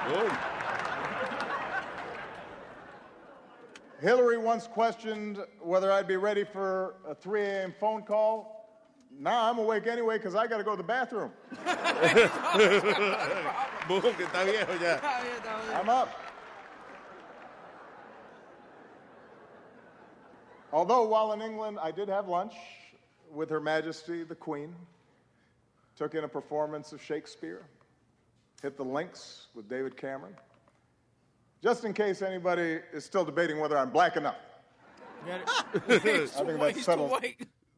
Boom. 0.08 0.32
Hillary 4.00 4.38
once 4.38 4.66
questioned 4.66 5.38
whether 5.60 5.90
I'd 5.90 6.06
be 6.06 6.16
ready 6.16 6.44
for 6.44 6.96
a 7.08 7.14
3 7.14 7.42
a.m. 7.42 7.74
phone 7.78 8.02
call. 8.02 8.53
Now 9.18 9.50
I'm 9.50 9.58
awake 9.58 9.86
anyway 9.86 10.18
because 10.18 10.34
I 10.34 10.46
got 10.46 10.58
to 10.58 10.64
go 10.64 10.72
to 10.72 10.76
the 10.76 10.82
bathroom. 10.82 11.30
Boom, 13.88 14.02
que 14.14 14.26
está 14.26 14.44
viejo 14.44 14.74
ya. 14.82 14.98
I'm 15.72 15.88
up. 15.88 16.08
Although 20.72 21.04
while 21.04 21.32
in 21.32 21.40
England, 21.40 21.78
I 21.80 21.92
did 21.92 22.08
have 22.08 22.26
lunch 22.26 22.54
with 23.32 23.48
Her 23.50 23.60
Majesty 23.60 24.24
the 24.24 24.34
Queen, 24.34 24.74
took 25.96 26.14
in 26.14 26.24
a 26.24 26.28
performance 26.28 26.92
of 26.92 27.00
Shakespeare, 27.00 27.62
hit 28.62 28.76
the 28.76 28.84
links 28.84 29.46
with 29.54 29.68
David 29.68 29.96
Cameron. 29.96 30.34
Just 31.62 31.84
in 31.84 31.92
case 31.92 32.22
anybody 32.22 32.80
is 32.92 33.04
still 33.04 33.24
debating 33.24 33.60
whether 33.60 33.78
I'm 33.78 33.90
black 33.90 34.16
enough. 34.16 34.36
I 35.26 35.78
think 35.78 36.58
that's 36.58 36.84
settled. 36.84 37.22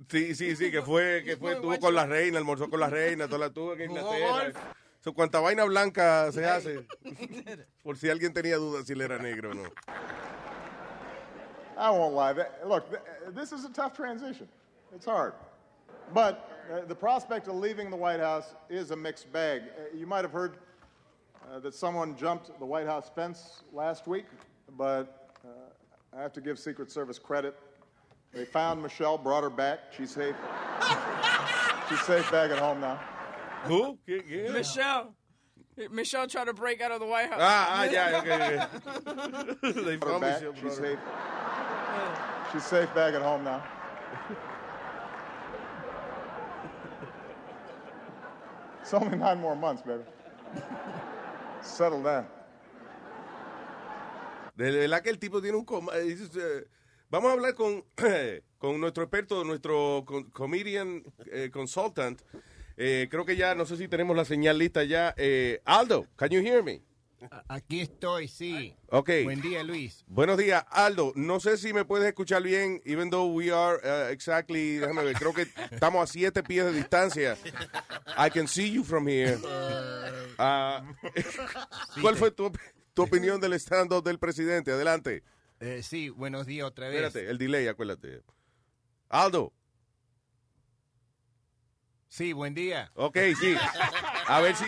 Sí, 0.09 0.35
sí, 0.35 0.55
sí, 0.55 0.71
que 0.71 0.83
fue, 0.83 1.23
que 1.25 1.37
fue, 1.37 1.55
estuvo 1.55 1.79
con 1.81 1.95
la 1.95 2.07
reina, 2.07 2.39
almorzó 2.39 2.71
con 2.71 2.79
la 2.79 2.89
reina, 2.89 3.27
toda 3.27 3.39
la 3.39 3.51
tuvo 3.51 3.75
en 3.75 3.91
Inglaterra. 3.91 4.53
So, 5.01 5.13
cuanta 5.13 5.41
vaina 5.41 5.65
blanca 5.65 6.31
se 6.33 6.45
hace, 6.47 6.87
por 7.83 7.97
si 7.97 8.09
alguien 8.09 8.33
tenía 8.33 8.57
dudas 8.57 8.87
si 8.87 8.93
él 8.93 9.01
era 9.03 9.19
negro 9.19 9.51
o 9.51 9.55
no. 9.55 9.63
I 11.79 11.91
won't 11.91 12.15
lie. 12.15 12.33
That- 12.33 12.67
Look, 12.67 12.89
th- 12.91 13.03
this 13.35 13.53
is 13.53 13.65
a 13.65 13.69
tough 13.73 13.95
transition. 13.95 14.49
It's 14.95 15.05
hard. 15.07 15.35
But 16.15 16.49
uh, 16.73 16.87
the 16.87 16.95
prospect 16.95 17.49
of 17.49 17.55
leaving 17.57 17.91
the 17.91 17.97
White 17.97 18.21
House 18.21 18.55
is 18.71 18.91
a 18.93 18.97
mixed 18.97 19.31
bag. 19.33 19.63
Uh, 19.63 19.97
you 19.97 20.07
might 20.07 20.23
have 20.25 20.33
heard 20.33 20.57
uh, 21.53 21.59
that 21.61 21.75
someone 21.75 22.17
jumped 22.17 22.51
the 22.59 22.65
White 22.65 22.87
House 22.87 23.11
fence 23.15 23.63
last 23.73 24.07
week, 24.07 24.25
but 24.77 25.31
uh, 25.45 25.49
I 26.17 26.23
have 26.23 26.33
to 26.33 26.41
give 26.41 26.59
Secret 26.59 26.91
Service 26.91 27.19
credit. 27.19 27.55
They 28.37 28.45
found 28.45 28.83
Michelle, 28.83 29.17
brought 29.17 29.43
her 29.45 29.51
back. 29.51 29.79
She's 29.97 30.11
safe. 30.11 30.35
She's 31.89 32.01
safe 32.03 32.31
back 32.31 32.51
at 32.51 32.59
home 32.59 32.81
now. 32.81 33.01
Who? 33.65 33.99
¿Qué, 34.07 34.23
qué? 34.29 34.53
Michelle. 34.53 35.15
Michelle 35.91 36.27
tried 36.27 36.45
to 36.45 36.53
break 36.53 36.81
out 36.83 36.91
of 36.93 37.01
the 37.01 37.07
White 37.07 37.31
House. 37.31 37.39
Ah, 37.41 37.67
ah, 37.71 37.85
ya, 37.85 38.19
ok, 38.19 38.29
ok. 39.63 39.85
They 39.85 39.97
Brought 39.97 40.21
her 40.21 40.21
found 40.21 40.21
back. 40.21 40.41
Michelle, 40.43 40.53
She's 40.55 40.63
brought 40.63 40.77
her- 40.79 40.85
safe. 40.85 40.99
She's 42.53 42.65
safe 42.65 42.95
back 42.95 43.15
at 43.15 43.23
home 43.23 43.43
now. 43.45 43.63
It's 48.83 48.95
only 48.95 49.17
nine 49.17 49.41
more 49.41 49.57
months, 49.57 49.83
baby. 49.83 50.03
Settle 51.61 52.03
down. 52.03 52.27
De 54.57 54.65
verdad 54.71 55.03
que 55.03 55.11
el 55.11 55.19
tipo 55.19 55.41
tiene 55.43 55.57
un... 55.57 55.65
coma- 55.65 55.93
dices, 55.93 56.35
eh, 56.37 56.65
vamos 57.11 57.31
a 57.31 57.33
hablar 57.35 57.55
con, 57.55 57.85
con 58.59 58.81
nuestro 58.81 59.05
experto, 59.05 59.45
nuestro 59.45 60.05
comedian 60.33 61.03
eh, 61.31 61.51
consultant. 61.53 62.21
Eh, 62.77 63.09
creo 63.11 63.25
que 63.25 63.37
ya, 63.37 63.55
no 63.55 63.65
sé 63.65 63.77
si 63.77 63.89
tenemos 63.89 64.17
la 64.17 64.25
señal 64.25 64.59
lista 64.59 64.85
ya. 64.85 65.15
Eh, 65.17 65.61
Aldo, 65.65 66.07
can 66.17 66.31
you 66.31 66.41
hear 66.41 66.63
me? 66.63 66.83
Aquí 67.49 67.81
estoy, 67.81 68.29
sí. 68.29 68.77
Ok. 68.91 69.11
Buen 69.25 69.41
día, 69.41 69.63
Luis. 69.65 70.05
Buenos 70.07 70.37
días, 70.37 70.65
Aldo. 70.71 71.13
No 71.17 71.41
sé 71.41 71.57
si 71.57 71.73
me 71.73 71.85
puedes 71.85 72.07
escuchar 72.07 72.43
bien, 72.43 72.81
even 72.85 73.11
though 73.11 73.33
we 73.33 73.51
are 73.51 73.79
uh, 73.83 74.11
exactly, 74.11 74.77
déjame 74.77 75.03
ver, 75.03 75.15
creo 75.17 75.33
que 75.33 75.47
estamos 75.71 76.09
a 76.09 76.13
siete 76.13 76.43
pies 76.43 76.67
de 76.67 76.73
distancia. 76.73 77.37
I 78.19 78.31
can 78.31 78.47
see 78.47 78.71
you 78.71 78.85
from 78.85 79.09
here. 79.09 79.39
Ah, 80.39 80.83
¿Cuál 82.03 82.17
fue 82.17 82.31
tu, 82.31 82.53
tu 82.93 83.03
opinión 83.03 83.41
del 83.41 83.55
stand-up 83.55 84.05
del 84.05 84.19
presidente? 84.19 84.73
Adelante. 84.73 85.23
Eh, 85.61 85.83
sí, 85.83 86.11
buenos 86.11 86.47
días 86.47 86.67
otra 86.67 86.89
vez. 86.89 87.03
Espérate, 87.03 87.31
el 87.31 87.39
delay, 87.39 87.67
acuérdate. 87.67 88.23
Aldo. 89.09 89.53
Sí, 92.09 92.33
buen 92.33 92.55
día. 92.55 92.91
Ok, 92.95 93.19
sí. 93.39 93.57
A 94.27 94.41
ver 94.41 94.55
si... 94.57 94.65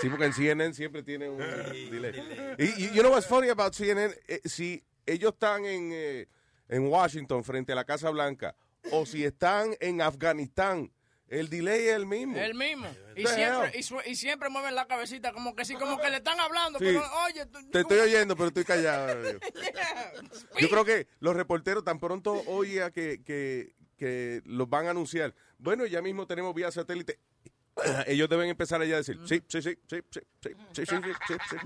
Sí, 0.00 0.08
porque 0.10 0.26
en 0.26 0.32
CNN 0.32 0.74
siempre 0.74 1.02
tiene 1.02 1.28
un 1.28 1.38
delay. 1.38 2.56
Y, 2.58 2.84
y 2.84 2.90
you 2.92 3.00
know 3.00 3.12
what's 3.12 3.26
funny 3.26 3.48
about 3.48 3.72
CNN? 3.72 4.14
Eh, 4.28 4.40
si 4.44 4.84
ellos 5.06 5.32
están 5.32 5.64
en, 5.64 5.90
eh, 5.92 6.28
en 6.68 6.86
Washington 6.88 7.44
frente 7.44 7.72
a 7.72 7.76
la 7.76 7.84
Casa 7.84 8.10
Blanca 8.10 8.56
o 8.90 9.06
si 9.06 9.24
están 9.24 9.74
en 9.80 10.02
Afganistán, 10.02 10.92
el 11.28 11.48
delay 11.48 11.86
es 11.86 11.94
el 11.94 12.06
mismo. 12.06 12.36
El 12.36 12.54
mismo. 12.54 12.86
Y 13.16 13.26
siempre, 13.26 13.72
y, 14.06 14.14
siempre 14.14 14.48
mueven 14.50 14.74
la 14.74 14.86
cabecita 14.86 15.32
como 15.32 15.54
que 15.54 15.64
sí, 15.64 15.74
como 15.74 15.98
que 15.98 16.10
le 16.10 16.16
están 16.18 16.38
hablando. 16.40 16.78
Sí. 16.78 16.84
Pero, 16.86 17.02
oye, 17.24 17.46
tú- 17.46 17.70
Te 17.70 17.80
estoy 17.80 17.98
oyendo, 17.98 18.36
pero 18.36 18.48
estoy 18.48 18.64
callado. 18.64 19.22
Yeah. 19.54 20.12
Yo 20.58 20.68
creo 20.68 20.84
que 20.84 21.08
los 21.20 21.34
reporteros 21.34 21.84
tan 21.84 21.98
pronto 21.98 22.42
oiga 22.46 22.90
que, 22.90 23.22
que, 23.24 23.74
que 23.96 24.42
los 24.44 24.68
van 24.68 24.86
a 24.86 24.90
anunciar. 24.90 25.34
Bueno, 25.58 25.86
ya 25.86 26.02
mismo 26.02 26.26
tenemos 26.26 26.54
vía 26.54 26.70
satélite. 26.70 27.18
Ellos 28.06 28.28
deben 28.28 28.48
empezar 28.48 28.80
allá 28.80 28.94
a 28.94 28.98
decir, 28.98 29.18
sí, 29.26 29.42
sí, 29.48 29.60
sí, 29.60 29.76
sí, 29.88 30.00
sí, 30.12 30.20
sí, 30.40 30.50
sí, 30.72 30.86
sí, 30.86 30.86
sí, 30.86 30.96
sí, 31.26 31.34
sí. 31.50 31.56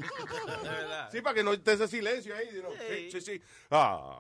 Sí, 1.13 1.21
para 1.21 1.35
que 1.35 1.43
no 1.43 1.53
esté 1.53 1.75
ese 1.75 1.87
silencio 1.87 2.35
ahí. 2.35 2.49
Sí, 2.89 3.11
sí, 3.13 3.21
sí. 3.21 3.43
Ah, 3.71 4.17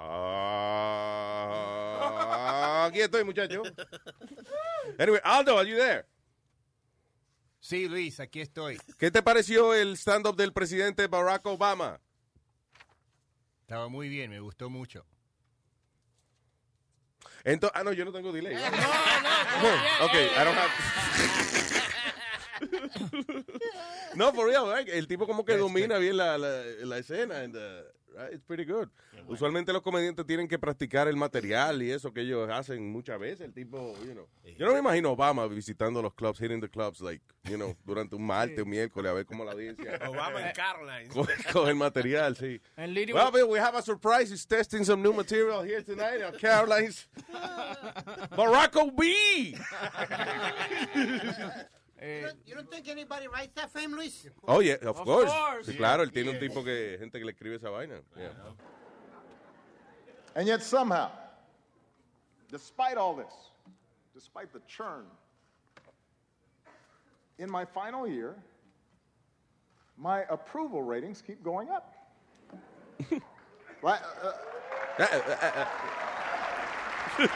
aquí 2.88 3.00
estoy, 3.00 3.24
muchacho. 3.24 3.62
Anyway, 4.98 5.20
Aldo, 5.24 5.58
are 5.58 5.66
you 5.66 5.76
there? 5.78 6.04
Sí, 7.58 7.88
Luis, 7.88 8.20
aquí 8.20 8.42
estoy. 8.42 8.78
¿Qué 8.98 9.10
te 9.10 9.22
pareció 9.22 9.72
el 9.72 9.96
stand-up 9.96 10.36
del 10.36 10.52
presidente 10.52 11.06
Barack 11.06 11.46
Obama? 11.46 11.98
Estaba 13.62 13.88
muy 13.88 14.10
bien, 14.10 14.30
me 14.30 14.40
gustó 14.40 14.68
mucho. 14.68 15.06
Entonces, 17.44 17.78
ah, 17.80 17.84
no, 17.84 17.92
yo 17.92 18.04
no 18.04 18.12
tengo 18.12 18.30
delay. 18.30 18.54
No, 18.54 18.60
no, 18.60 18.66
ok, 20.04 20.14
I 20.14 20.44
don't 20.44 20.56
have... 20.56 20.70
no, 24.14 24.32
for 24.32 24.46
real, 24.46 24.66
right? 24.70 24.88
el 24.88 25.06
tipo 25.06 25.26
como 25.26 25.44
que 25.44 25.56
domina 25.56 25.98
bien 25.98 26.16
la, 26.16 26.38
la, 26.38 26.62
la 26.84 26.98
escena. 26.98 27.40
And, 27.40 27.56
uh, 27.56 27.82
right? 28.18 28.32
It's 28.32 28.44
pretty 28.44 28.64
good. 28.64 28.88
Usualmente 29.28 29.72
los 29.72 29.82
comediantes 29.82 30.24
tienen 30.26 30.48
que 30.48 30.58
practicar 30.58 31.06
el 31.06 31.16
material 31.16 31.82
y 31.82 31.90
eso 31.90 32.12
que 32.12 32.22
ellos 32.22 32.48
hacen 32.48 32.90
muchas 32.90 33.18
veces. 33.18 33.42
El 33.42 33.52
tipo, 33.52 33.94
you 34.04 34.12
know. 34.12 34.26
Yo 34.56 34.66
no 34.66 34.72
me 34.72 34.78
imagino 34.78 35.10
Obama 35.10 35.46
visitando 35.46 36.00
los 36.00 36.14
clubs, 36.14 36.38
hitting 36.38 36.60
the 36.60 36.68
clubs, 36.68 37.00
like, 37.00 37.22
you 37.44 37.56
know, 37.56 37.76
durante 37.84 38.16
un 38.16 38.24
martes, 38.24 38.58
un 38.60 38.70
miércoles, 38.70 39.10
a 39.10 39.14
ver 39.14 39.26
cómo 39.26 39.44
la 39.44 39.52
audiencia. 39.52 39.98
Obama 40.08 40.48
en 40.48 40.54
Caroline. 40.54 41.08
Coge, 41.08 41.34
coge 41.52 41.70
el 41.70 41.76
material, 41.76 42.36
sí. 42.36 42.60
And 42.76 42.96
Well, 43.12 43.48
we 43.48 43.58
have 43.58 43.74
a 43.74 43.82
surprise. 43.82 44.30
He's 44.30 44.46
testing 44.46 44.84
some 44.84 45.02
new 45.02 45.12
material 45.12 45.62
here 45.62 45.82
tonight 45.82 46.22
at 46.22 46.38
Caroline's. 46.38 47.06
Barack 48.32 48.72
OB. 51.98 52.04
You 52.04 52.20
don't, 52.22 52.36
you 52.46 52.54
don't 52.54 52.66
eh, 52.66 52.76
think 52.76 52.88
anybody 52.88 53.26
writes 53.28 53.52
that 53.56 53.70
for 53.70 53.80
him, 53.80 53.92
Luis? 53.92 54.26
Oh, 54.46 54.60
yeah, 54.60 54.74
of, 54.74 54.98
Of 54.98 55.04
course. 55.04 55.30
course. 55.30 55.66
Sí, 55.66 55.76
claro, 55.76 56.02
él 56.02 56.12
tiene 56.12 56.30
un 56.30 56.38
tipo 56.38 56.62
que, 56.62 56.96
gente 56.98 57.18
que 57.18 57.24
le 57.24 57.32
escribe 57.32 57.56
esa 57.56 57.70
vaina. 57.70 58.00
Yeah. 58.16 58.28
And 60.34 60.46
yet 60.46 60.62
somehow, 60.62 61.10
despite 62.50 62.96
all 62.96 63.14
this, 63.14 63.32
despite 64.14 64.52
the 64.52 64.60
churn, 64.68 65.06
in 67.38 67.50
my 67.50 67.64
final 67.64 68.06
year, 68.06 68.36
my 69.96 70.24
approval 70.30 70.82
ratings 70.82 71.20
keep 71.20 71.42
going 71.42 71.68
up. 71.70 71.94
Right, 73.80 74.00
uh, 74.24 74.26
uh 74.26 75.04
eh, 75.04 75.20
eh, 77.20 77.26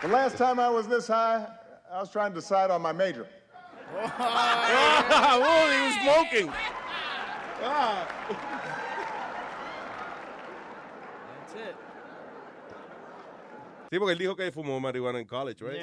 the 0.00 0.08
last 0.08 0.38
time 0.38 0.58
I 0.58 0.70
was 0.70 0.88
this 0.88 1.06
high, 1.06 1.46
I 1.92 2.00
was 2.00 2.10
trying 2.10 2.30
to 2.32 2.40
decide 2.40 2.70
on 2.70 2.82
my 2.82 2.92
major. 2.92 3.26
oh, 3.94 5.70
he 5.70 5.80
was 5.86 5.94
smoking. 6.02 6.52
Ah. 7.62 8.08
That's 11.38 11.54
it. 11.54 11.76
Sí, 13.90 13.98
porque 13.98 14.12
él 14.12 14.18
dijo 14.18 14.34
que 14.36 14.50
fumó 14.50 14.80
marihuana 14.80 15.20
en 15.20 15.26
college, 15.26 15.62
right? 15.62 15.80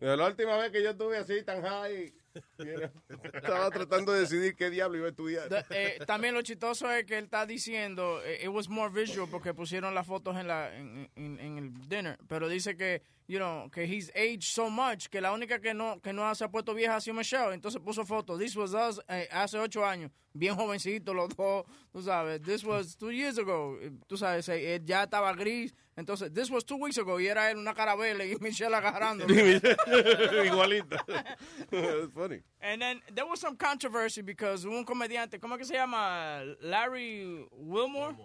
Pero 0.00 0.16
La 0.16 0.26
última 0.26 0.56
vez 0.56 0.70
que 0.72 0.82
yo 0.82 0.90
estuve 0.90 1.18
así 1.18 1.42
tan 1.44 1.62
high, 1.62 2.12
era- 2.58 2.90
estaba 3.34 3.70
tratando 3.70 4.12
de 4.12 4.20
decidir 4.20 4.56
qué 4.56 4.70
diablo 4.70 4.96
iba 4.96 5.06
a 5.06 5.10
estudiar. 5.10 5.48
The- 5.48 5.64
eh, 5.70 5.98
también 6.06 6.34
lo 6.34 6.42
chistoso 6.42 6.90
es 6.90 7.04
que 7.04 7.18
él 7.18 7.24
está 7.24 7.44
diciendo, 7.46 8.20
eh, 8.24 8.40
it 8.42 8.48
was 8.48 8.68
more 8.68 8.90
visual 8.90 9.28
porque 9.30 9.52
pusieron 9.54 9.94
las 9.94 10.06
fotos 10.06 10.36
en, 10.38 10.48
la, 10.48 10.74
en, 10.74 11.08
en- 11.14 11.38
en 11.38 11.58
el 11.58 11.88
dinner, 11.88 12.18
pero 12.26 12.48
dice 12.48 12.76
que, 12.76 13.02
you 13.30 13.38
know, 13.38 13.68
que 13.70 13.86
he's 13.86 14.10
aged 14.16 14.42
so 14.42 14.68
much 14.68 15.08
que 15.08 15.20
la 15.20 15.32
única 15.32 15.62
que 15.62 15.72
no, 15.72 16.00
que 16.02 16.12
no 16.12 16.34
se 16.34 16.44
ha 16.44 16.48
puesto 16.48 16.74
vieja 16.74 16.96
ha 16.96 17.00
sido 17.00 17.14
Michelle, 17.14 17.52
entonces 17.52 17.80
puso 17.80 18.04
fotos. 18.04 18.40
This 18.40 18.56
was 18.56 18.74
us 18.74 18.98
eh, 19.08 19.28
hace 19.30 19.56
ocho 19.56 19.84
años, 19.84 20.10
bien 20.34 20.56
jovencito 20.56 21.14
los 21.14 21.28
dos, 21.36 21.64
tú 21.92 22.02
sabes. 22.02 22.42
This 22.42 22.64
was 22.64 22.96
two 22.96 23.10
years 23.10 23.38
ago, 23.38 23.78
eh, 23.80 23.92
tú 24.08 24.16
sabes, 24.16 24.48
eh, 24.48 24.74
él 24.74 24.84
ya 24.84 25.04
estaba 25.04 25.32
gris, 25.36 25.72
entonces, 26.00 26.32
this 26.32 26.50
was 26.50 26.64
two 26.64 26.76
weeks 26.76 26.96
ago 26.96 27.20
y 27.20 27.26
era 27.26 27.50
él 27.50 27.58
una 27.58 27.74
carabela 27.74 28.24
y 28.24 28.34
Michelle 28.40 28.74
agarrando. 28.74 29.26
Igualita. 30.44 30.96
It's 31.70 32.12
funny. 32.14 32.40
And 32.62 32.80
then 32.80 33.02
there 33.14 33.26
was 33.26 33.40
some 33.40 33.54
controversy 33.54 34.22
because 34.22 34.64
un 34.64 34.84
comediante, 34.86 35.38
¿cómo 35.38 35.58
que 35.58 35.64
se 35.66 35.74
llama? 35.74 36.42
Larry 36.62 37.46
Wilmore. 37.52 38.16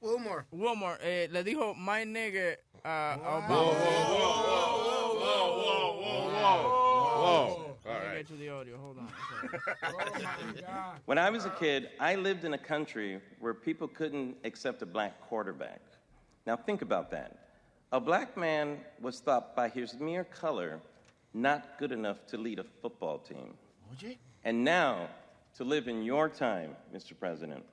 Wilmore. 0.00 0.46
Wilmore 0.50 0.98
eh, 1.02 1.28
le 1.30 1.44
dijo 1.44 1.76
my 1.76 2.04
nigga 2.04 2.56
a 2.84 2.88
a 2.88 3.18
Obama. 3.18 3.48
Whoa. 3.48 3.56
whoa, 3.56 4.40
whoa, 4.40 5.20
whoa, 5.20 6.00
whoa, 6.02 6.40
whoa, 6.42 6.76
whoa, 7.22 7.92
Let 7.92 8.10
me 8.10 8.16
get 8.18 8.26
to 8.28 8.36
the 8.36 8.48
audio. 8.48 8.76
Hold 8.78 8.98
on. 8.98 9.08
When 11.06 11.18
I 11.18 11.30
was 11.30 11.44
a 11.44 11.50
kid, 11.50 11.90
I 11.98 12.14
lived 12.14 12.44
in 12.44 12.54
a 12.54 12.58
country 12.58 13.20
where 13.40 13.54
people 13.54 13.88
couldn't 13.88 14.36
accept 14.44 14.82
a 14.82 14.86
black 14.86 15.20
quarterback. 15.28 15.80
Now, 16.46 16.56
think 16.56 16.82
about 16.82 17.10
that. 17.10 17.48
A 17.92 18.00
black 18.00 18.36
man 18.36 18.78
was 19.00 19.20
thought 19.20 19.56
by 19.56 19.68
his 19.68 19.98
mere 19.98 20.24
color 20.24 20.80
not 21.34 21.78
good 21.78 21.92
enough 21.92 22.26
to 22.26 22.38
lead 22.38 22.58
a 22.58 22.64
football 22.82 23.18
team. 23.18 23.54
And 24.44 24.64
now, 24.64 25.08
to 25.56 25.64
live 25.64 25.88
in 25.88 26.02
your 26.02 26.28
time, 26.28 26.76
Mr. 26.94 27.18
President, 27.18 27.64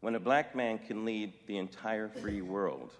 when 0.00 0.14
a 0.14 0.20
black 0.20 0.54
man 0.54 0.78
can 0.78 1.04
lead 1.04 1.32
the 1.46 1.58
entire 1.58 2.08
free 2.08 2.42
world. 2.42 2.92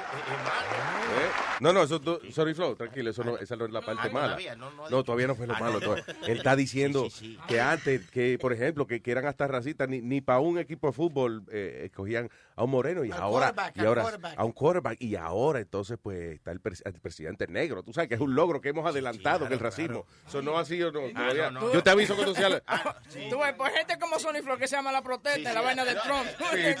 ¿Eh? 0.00 1.30
No, 1.60 1.72
no, 1.72 1.82
eso, 1.82 2.00
tú- 2.00 2.20
sorry, 2.30 2.54
Flow, 2.54 2.76
tranquilo, 2.76 3.10
eso 3.10 3.24
no, 3.24 3.36
esa 3.38 3.56
no 3.56 3.64
es 3.64 3.72
la 3.72 3.80
parte 3.80 4.02
Ah, 4.08 4.12
mala. 4.12 4.26
todavía, 4.28 4.54
no, 4.56 4.70
no 4.70 4.86
ha 4.86 4.90
No, 4.90 4.96
dicho. 4.98 5.04
todavía 5.04 5.26
no 5.26 5.34
fue 5.34 5.46
lo 5.46 5.54
Ah, 5.54 5.60
malo. 5.60 5.72
no. 5.74 5.80
todavía. 5.80 6.04
Él 6.26 6.36
está 6.38 6.54
diciendo 6.56 7.08
que 7.48 7.60
antes, 7.60 8.08
que 8.10 8.38
por 8.40 8.52
ejemplo, 8.52 8.86
que, 8.86 9.02
que 9.02 9.10
eran 9.10 9.26
hasta 9.26 9.46
racistas, 9.48 9.88
ni, 9.88 10.00
ni 10.00 10.20
para 10.20 10.38
un 10.40 10.58
equipo 10.58 10.86
de 10.88 10.92
fútbol 10.92 11.44
eh, 11.50 11.82
escogían 11.86 12.30
a 12.54 12.64
un 12.64 12.70
moreno 12.70 13.04
y 13.04 13.10
Al 13.12 13.20
ahora, 13.22 13.46
quarterback, 13.52 13.76
y 13.76 13.80
al 13.80 13.86
ahora 13.86 14.02
quarterback. 14.02 14.38
a 14.38 14.44
un 14.44 14.52
quarterback 14.52 14.96
y 15.02 15.16
ahora 15.16 15.58
entonces 15.60 15.98
pues 16.02 16.34
está 16.34 16.50
el, 16.52 16.60
pres- 16.62 16.82
el 16.84 16.92
presidente 17.00 17.46
negro. 17.48 17.82
Tú 17.82 17.92
sabes 17.92 18.08
que 18.08 18.14
es 18.14 18.20
un 18.20 18.34
logro 18.34 18.60
que 18.60 18.68
hemos 18.70 18.86
adelantado 18.86 19.48
que 19.48 19.54
el 19.54 19.60
racismo. 19.60 20.06
Eso 20.26 20.42
no 20.42 20.58
así 20.58 20.80
o 20.82 20.92
no. 20.92 21.00
todavía. 21.10 21.50
no, 21.50 21.60
no. 21.60 21.72
Yo 21.72 21.82
te 21.82 21.90
aviso 21.90 22.14
cuando 22.14 22.34
sea 22.34 22.48
la- 22.50 22.60
Tú 23.30 23.38
ves, 23.38 23.54
pues 23.56 23.72
gente 23.72 23.98
como 23.98 24.18
Sony 24.18 24.42
Flow 24.42 24.58
que 24.58 24.68
se 24.68 24.76
llama 24.76 24.92
La 24.92 25.02
Protesta, 25.02 25.52
la 25.52 25.60
vaina 25.60 25.84
de 25.84 25.94
Trump. 25.96 26.26
Oye, 26.52 26.76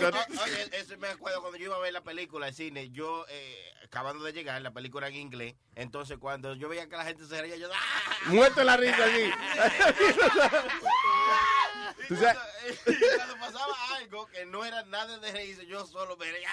eso 0.72 0.96
me 0.98 1.08
acuerdo 1.08 1.40
cuando 1.40 1.58
yo 1.58 1.66
iba 1.66 1.76
a 1.76 1.80
ver 1.80 1.92
la 1.92 2.02
película 2.02 2.27
al 2.36 2.54
cine, 2.54 2.90
yo 2.90 3.24
eh, 3.28 3.72
acabando 3.84 4.22
de 4.24 4.32
llegar, 4.32 4.60
la 4.62 4.72
película 4.72 5.08
en 5.08 5.16
inglés, 5.16 5.54
entonces 5.74 6.18
cuando 6.18 6.54
yo 6.54 6.68
veía 6.68 6.88
que 6.88 6.96
la 6.96 7.04
gente 7.04 7.26
se 7.26 7.40
reía, 7.40 7.56
yo 7.56 7.68
¡ah! 7.72 8.12
Muerto 8.26 8.62
la 8.62 8.76
risa 8.76 9.04
aquí. 9.04 9.30
Tú 12.08 12.16
sabes- 12.16 12.38
Y 12.86 13.16
cuando 13.16 13.36
pasaba 13.38 13.74
algo 13.96 14.26
que 14.26 14.44
no 14.46 14.64
era 14.64 14.84
nada 14.84 15.18
de 15.18 15.32
reírse, 15.32 15.66
yo 15.66 15.84
solo 15.86 16.16
me 16.16 16.30
reía. 16.30 16.48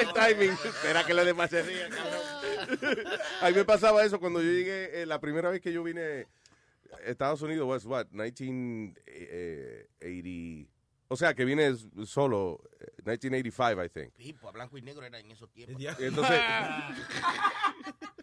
el 0.00 0.12
timing. 0.12 0.52
Espera 0.64 1.04
que 1.06 1.14
los 1.14 1.24
demás 1.24 1.50
se 1.50 1.88
cabrón. 1.88 3.04
A 3.40 3.48
mí 3.48 3.54
me 3.54 3.64
pasaba 3.64 4.04
eso 4.04 4.20
cuando 4.20 4.42
yo 4.42 4.50
llegué, 4.50 5.02
eh, 5.02 5.06
la 5.06 5.20
primera 5.20 5.50
vez 5.50 5.60
que 5.60 5.72
yo 5.72 5.82
vine 5.82 6.26
a 6.92 6.98
Estados 7.06 7.42
Unidos, 7.42 7.66
was 7.66 7.84
what, 7.86 8.06
1980. 8.10 10.75
O 11.08 11.16
sea, 11.16 11.34
que 11.34 11.44
vine 11.44 11.74
solo, 12.04 12.60
eh, 12.80 12.86
1985, 13.04 13.84
I 13.84 13.88
think. 13.88 14.12
Sí, 14.16 14.32
pues 14.32 14.52
blanco 14.52 14.76
y 14.76 14.82
negro 14.82 15.04
era 15.04 15.18
en 15.18 15.30
esos 15.30 15.50
tiempos. 15.50 15.80
Entonces, 16.00 16.40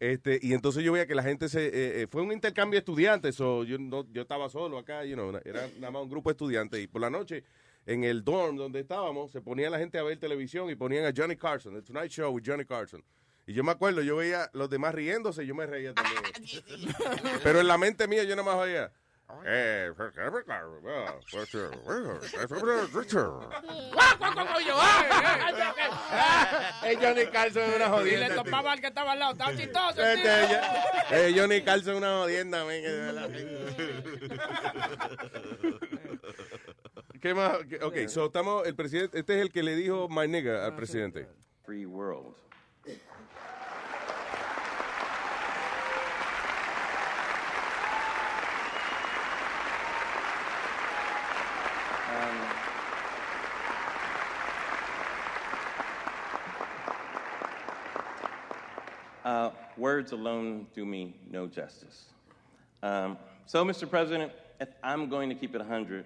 Este, 0.00 0.38
y 0.40 0.54
entonces 0.54 0.82
yo 0.82 0.92
veía 0.92 1.06
que 1.06 1.14
la 1.14 1.22
gente 1.22 1.50
se... 1.50 1.66
eh, 1.66 2.02
eh, 2.02 2.06
fue 2.10 2.22
un 2.22 2.32
intercambio 2.32 2.78
de 2.78 2.78
estudiantes, 2.78 3.34
so 3.34 3.64
yo, 3.64 3.76
no, 3.78 4.10
yo 4.10 4.22
estaba 4.22 4.48
solo 4.48 4.78
acá, 4.78 5.04
you 5.04 5.14
know, 5.14 5.30
era 5.44 5.68
nada 5.76 5.90
más 5.90 6.02
un 6.02 6.08
grupo 6.08 6.30
de 6.30 6.32
estudiantes. 6.32 6.80
Y 6.80 6.86
por 6.86 7.02
la 7.02 7.10
noche, 7.10 7.44
en 7.84 8.04
el 8.04 8.24
dorm 8.24 8.56
donde 8.56 8.80
estábamos, 8.80 9.30
se 9.30 9.42
ponía 9.42 9.68
la 9.68 9.78
gente 9.78 9.98
a 9.98 10.02
ver 10.02 10.18
televisión 10.18 10.70
y 10.70 10.74
ponían 10.74 11.04
a 11.04 11.12
Johnny 11.14 11.36
Carson, 11.36 11.74
The 11.74 11.82
Tonight 11.82 12.10
Show 12.10 12.32
with 12.32 12.44
Johnny 12.46 12.64
Carson. 12.64 13.04
Y 13.46 13.52
yo 13.52 13.62
me 13.62 13.72
acuerdo, 13.72 14.00
yo 14.00 14.16
veía 14.16 14.48
los 14.54 14.70
demás 14.70 14.94
riéndose 14.94 15.44
y 15.44 15.46
yo 15.48 15.54
me 15.54 15.66
reía 15.66 15.92
también. 15.92 16.22
Pero 17.42 17.60
en 17.60 17.66
la 17.66 17.76
mente 17.76 18.08
mía 18.08 18.24
yo 18.24 18.34
nada 18.36 18.44
más 18.44 18.56
oía... 18.56 18.90
Eh, 26.82 26.96
Johnny 27.00 27.26
Carson 27.26 27.62
es 27.62 27.76
una 27.76 27.86
Y 27.86 27.88
jodienda. 27.90 28.28
le 28.28 28.34
topaba 28.34 28.72
al 28.72 28.80
que 28.80 28.86
estaba 28.86 29.12
al 29.12 29.18
lado. 29.18 29.32
Estaba 29.32 29.56
chistoso. 29.56 30.02
Este, 30.02 30.22
tío. 30.22 30.48
ya- 30.48 31.06
eh, 31.10 31.34
Johnny 31.36 31.60
Carson 31.62 31.92
es 31.92 31.98
una 31.98 32.10
jodienda, 32.18 32.64
men, 32.64 32.82
que 32.82 32.88
de 32.88 33.00
verdad. 33.12 33.30
¿Qué 37.20 37.34
más? 37.34 37.58
¿Qué- 37.68 37.80
Ok, 37.82 38.08
so 38.08 38.26
estamos, 38.26 38.66
el 38.66 38.74
presidente, 38.74 39.18
este 39.18 39.34
es 39.36 39.42
el 39.42 39.52
que 39.52 39.62
le 39.62 39.74
dijo 39.76 40.08
my 40.08 40.26
nigga 40.26 40.64
al 40.64 40.74
presidente. 40.74 41.28
Free 41.64 41.84
world. 41.86 42.34
Um, 52.10 52.36
uh, 59.24 59.50
words 59.76 60.12
alone 60.12 60.66
do 60.74 60.84
me 60.84 61.14
no 61.30 61.46
justice. 61.46 62.06
Um, 62.82 63.16
so, 63.46 63.64
Mr. 63.64 63.88
President, 63.88 64.32
if 64.60 64.68
I'm 64.82 65.08
going 65.08 65.28
to 65.28 65.34
keep 65.34 65.54
it 65.54 65.58
100, 65.58 66.04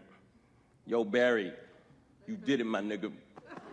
yo, 0.87 1.05
Barry, 1.05 1.53
you 2.27 2.37
did 2.37 2.61
it, 2.61 2.65
my 2.65 2.81
nigga. 2.81 3.13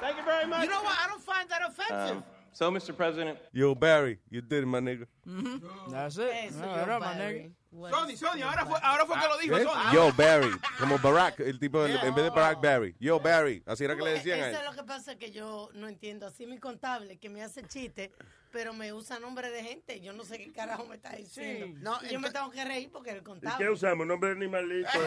Thank 0.00 0.16
you 0.16 0.24
very 0.24 0.46
much. 0.46 0.62
You 0.64 0.70
know 0.70 0.82
what? 0.82 0.96
I 1.02 1.06
don't 1.08 1.22
find 1.22 1.48
that 1.50 1.62
offensive. 1.66 2.16
Um, 2.18 2.24
so, 2.52 2.70
Mr. 2.70 2.96
President, 2.96 3.38
Yo, 3.52 3.74
Barry, 3.74 4.18
you 4.30 4.40
did 4.40 4.64
it, 4.64 4.66
my 4.66 4.80
nigga. 4.80 5.06
Mm-hmm. 5.28 5.90
That's 5.92 6.18
it. 6.18 6.32
Eso, 6.46 6.60
No, 6.60 6.66
yo, 6.66 6.82
era, 6.82 7.00
my 7.00 7.14
nigga. 7.14 7.50
Sony, 7.70 8.16
Sony, 8.16 8.42
ahora 8.42 8.64
fue, 8.64 8.78
ahora 8.82 9.04
fue 9.04 9.20
que 9.20 9.28
lo 9.28 9.36
dijo 9.38 9.58
¿Eh? 9.58 9.62
Sony. 9.64 9.92
Yo, 9.92 10.10
Barry, 10.14 10.50
como 10.80 10.98
Barack, 10.98 11.40
el 11.40 11.58
tipo, 11.58 11.82
del- 11.82 11.96
en 11.98 12.14
vez 12.14 12.24
de 12.24 12.30
Barack, 12.30 12.62
Barry. 12.62 12.96
Yo, 12.98 13.20
Barry, 13.20 13.62
así 13.66 13.84
era 13.84 13.94
que 13.94 14.02
le 14.02 14.10
decían 14.12 14.40
a 14.40 14.46
él. 14.48 14.54
Eso 14.54 14.60
es 14.62 14.66
lo 14.70 14.72
que 14.74 14.84
pasa 14.84 15.16
que 15.16 15.30
yo 15.30 15.68
no 15.74 15.86
entiendo. 15.86 16.26
Así 16.26 16.46
mi 16.46 16.58
contable 16.58 17.18
que 17.18 17.28
me 17.28 17.42
hace 17.42 17.62
chiste, 17.66 18.10
pero 18.50 18.72
me 18.72 18.92
usa 18.94 19.18
nombre 19.20 19.50
de 19.50 19.62
gente. 19.62 20.00
Yo 20.00 20.14
no 20.14 20.24
sé 20.24 20.38
qué 20.38 20.50
carajo 20.50 20.86
me 20.86 20.96
está 20.96 21.10
diciendo. 21.10 21.66
Sí. 21.66 21.74
No, 21.82 21.98
Y 22.02 22.08
yo 22.08 22.18
me 22.20 22.30
tengo 22.30 22.50
que 22.50 22.64
reír 22.64 22.90
porque 22.90 23.10
el 23.10 23.18
¿Y 23.18 23.22
contable. 23.22 23.58
qué 23.62 23.70
usamos? 23.70 24.06
Nombre 24.06 24.30
de 24.30 24.36
animalito. 24.36 24.88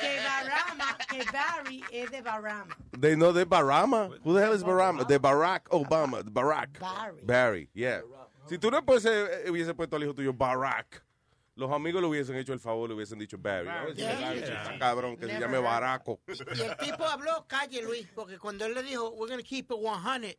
que 0.00 0.18
Barama, 0.20 0.98
que 1.10 1.22
Barry 1.32 1.84
es 1.90 2.10
de 2.10 2.22
Barama. 2.22 2.74
They 2.98 3.14
know 3.14 3.32
de 3.32 3.44
Barama. 3.44 4.08
Who 4.24 4.34
the 4.34 4.40
hell 4.42 4.54
is 4.54 4.62
Barama? 4.64 5.04
De 5.04 5.18
Barack 5.18 5.68
Obama. 5.70 6.22
Barack. 6.22 6.78
Barry. 6.80 7.22
Barry, 7.24 7.68
yeah. 7.74 8.00
Si 8.48 8.58
tú 8.58 8.70
no 8.70 8.84
pues, 8.84 9.04
eh, 9.04 9.50
hubiese 9.50 9.74
puesto 9.74 9.96
al 9.96 10.02
hijo 10.04 10.14
tuyo 10.14 10.32
Barack, 10.32 11.04
los 11.56 11.72
amigos 11.72 12.02
le 12.02 12.08
hubiesen 12.08 12.36
hecho 12.36 12.52
el 12.52 12.60
favor, 12.60 12.88
le 12.88 12.94
hubiesen 12.94 13.18
dicho 13.18 13.38
Barry. 13.38 13.66
¿no? 13.68 13.92
Yeah. 13.94 14.34
Está 14.34 14.78
cabrón, 14.78 15.16
que 15.16 15.22
se 15.26 15.32
Never 15.32 15.40
llame 15.40 15.56
heard. 15.56 15.64
Baraco. 15.64 16.20
Y 16.28 16.60
el 16.60 16.76
tipo 16.76 17.04
habló 17.06 17.46
calle, 17.48 17.82
Luis, 17.82 18.06
porque 18.14 18.38
cuando 18.38 18.66
él 18.66 18.74
le 18.74 18.82
dijo, 18.82 19.08
we're 19.10 19.32
going 19.32 19.42
to 19.42 19.48
keep 19.48 19.70
it 19.70 19.78
100, 19.78 20.36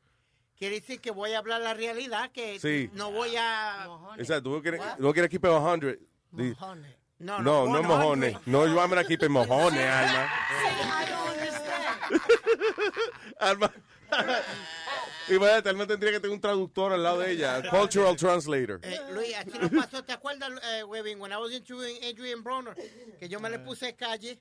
quiere 0.56 0.80
decir 0.80 1.02
que 1.02 1.10
voy 1.12 1.34
a 1.34 1.40
hablar 1.40 1.62
la 1.62 1.74
realidad, 1.74 2.32
que 2.32 2.60
Sí. 2.60 2.90
no 2.94 3.12
voy 3.12 3.36
a... 3.36 3.88
Exacto, 4.18 4.44
tú 4.44 4.56
no 4.58 4.62
quieres, 4.62 4.82
no 5.00 5.12
quieres 5.12 5.32
keep 5.32 5.44
it 5.44 5.52
100. 5.52 6.00
Di- 6.32 6.56
No, 7.20 7.40
No, 7.42 7.66
no, 7.66 7.82
mojones. 7.82 8.36
No, 8.46 8.68
yo 8.68 8.76
voy 8.76 8.98
a 9.00 9.04
keep 9.04 9.24
it 9.24 9.30
mojones, 9.30 9.84
Alma. 9.90 10.30
Alma. 13.40 13.74
Imagínate, 15.30 15.70
Alma 15.70 15.86
tendría 15.88 16.12
que 16.14 16.20
tener 16.20 16.34
un 16.34 16.42
traductor 16.42 16.94
al 16.94 17.04
lado 17.04 17.20
de 17.20 17.32
ella, 17.32 17.62
cultural 17.70 18.16
translator. 18.16 18.80
Eh, 18.84 19.00
Luis, 19.12 19.36
aquí 19.36 19.58
nos 19.60 19.72
pasó, 19.72 20.04
¿te 20.04 20.14
acuerdas, 20.14 20.52
eh, 20.74 20.84
Webin, 20.84 21.20
when 21.20 21.32
I 21.32 21.38
was 21.38 21.52
interviewing 21.52 21.98
Adrian 22.04 22.44
Broner, 22.44 22.76
que 23.20 23.28
yo 23.28 23.40
me 23.40 23.50
le 23.50 23.60
puse 23.60 23.96
calle? 23.96 24.40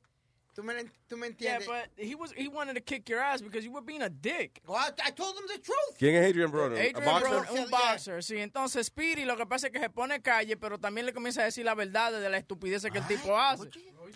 ¿Tú 0.55 0.63
me, 0.63 0.73
tú 1.07 1.19
me 1.19 1.27
Yeah, 1.39 1.57
entiendes? 1.59 1.67
but 1.67 1.91
he 2.03 2.15
was 2.15 2.33
he 2.33 2.49
wanted 2.49 2.73
to 2.77 2.81
kick 2.81 3.07
your 3.11 3.21
ass 3.21 3.43
because 3.43 3.63
you 3.63 3.71
were 3.71 3.83
being 3.85 4.01
a 4.01 4.09
dick. 4.09 4.63
Well, 4.67 4.79
I, 4.79 4.89
I 5.09 5.11
told 5.11 5.37
him 5.37 5.45
the 5.49 5.59
truth. 5.61 5.99
¿Quién 5.99 6.15
es 6.15 6.31
Adrian 6.31 6.51
Broner? 6.51 6.79
Adrian 6.81 7.07
¿A 7.07 7.13
boxer? 7.13 7.29
Broner, 7.29 7.51
un 7.65 7.71
boxer, 7.71 8.23
sí. 8.23 8.39
Entonces 8.39 8.87
Speedy 8.87 9.27
lo 9.27 9.37
que 9.37 9.45
pasa 9.45 9.67
es 9.67 9.73
que 9.75 9.81
se 9.81 9.91
pone 9.91 10.23
calle, 10.23 10.57
pero 10.57 10.79
también 10.79 11.05
le 11.05 11.13
comienza 11.13 11.43
a 11.43 11.45
decir 11.45 11.63
la 11.67 11.75
verdad 11.75 12.11
de 12.19 12.31
la 12.31 12.39
estupidez 12.39 12.87
que 12.91 12.97
el 12.97 13.07
tipo 13.07 13.37
hace. 13.39 13.69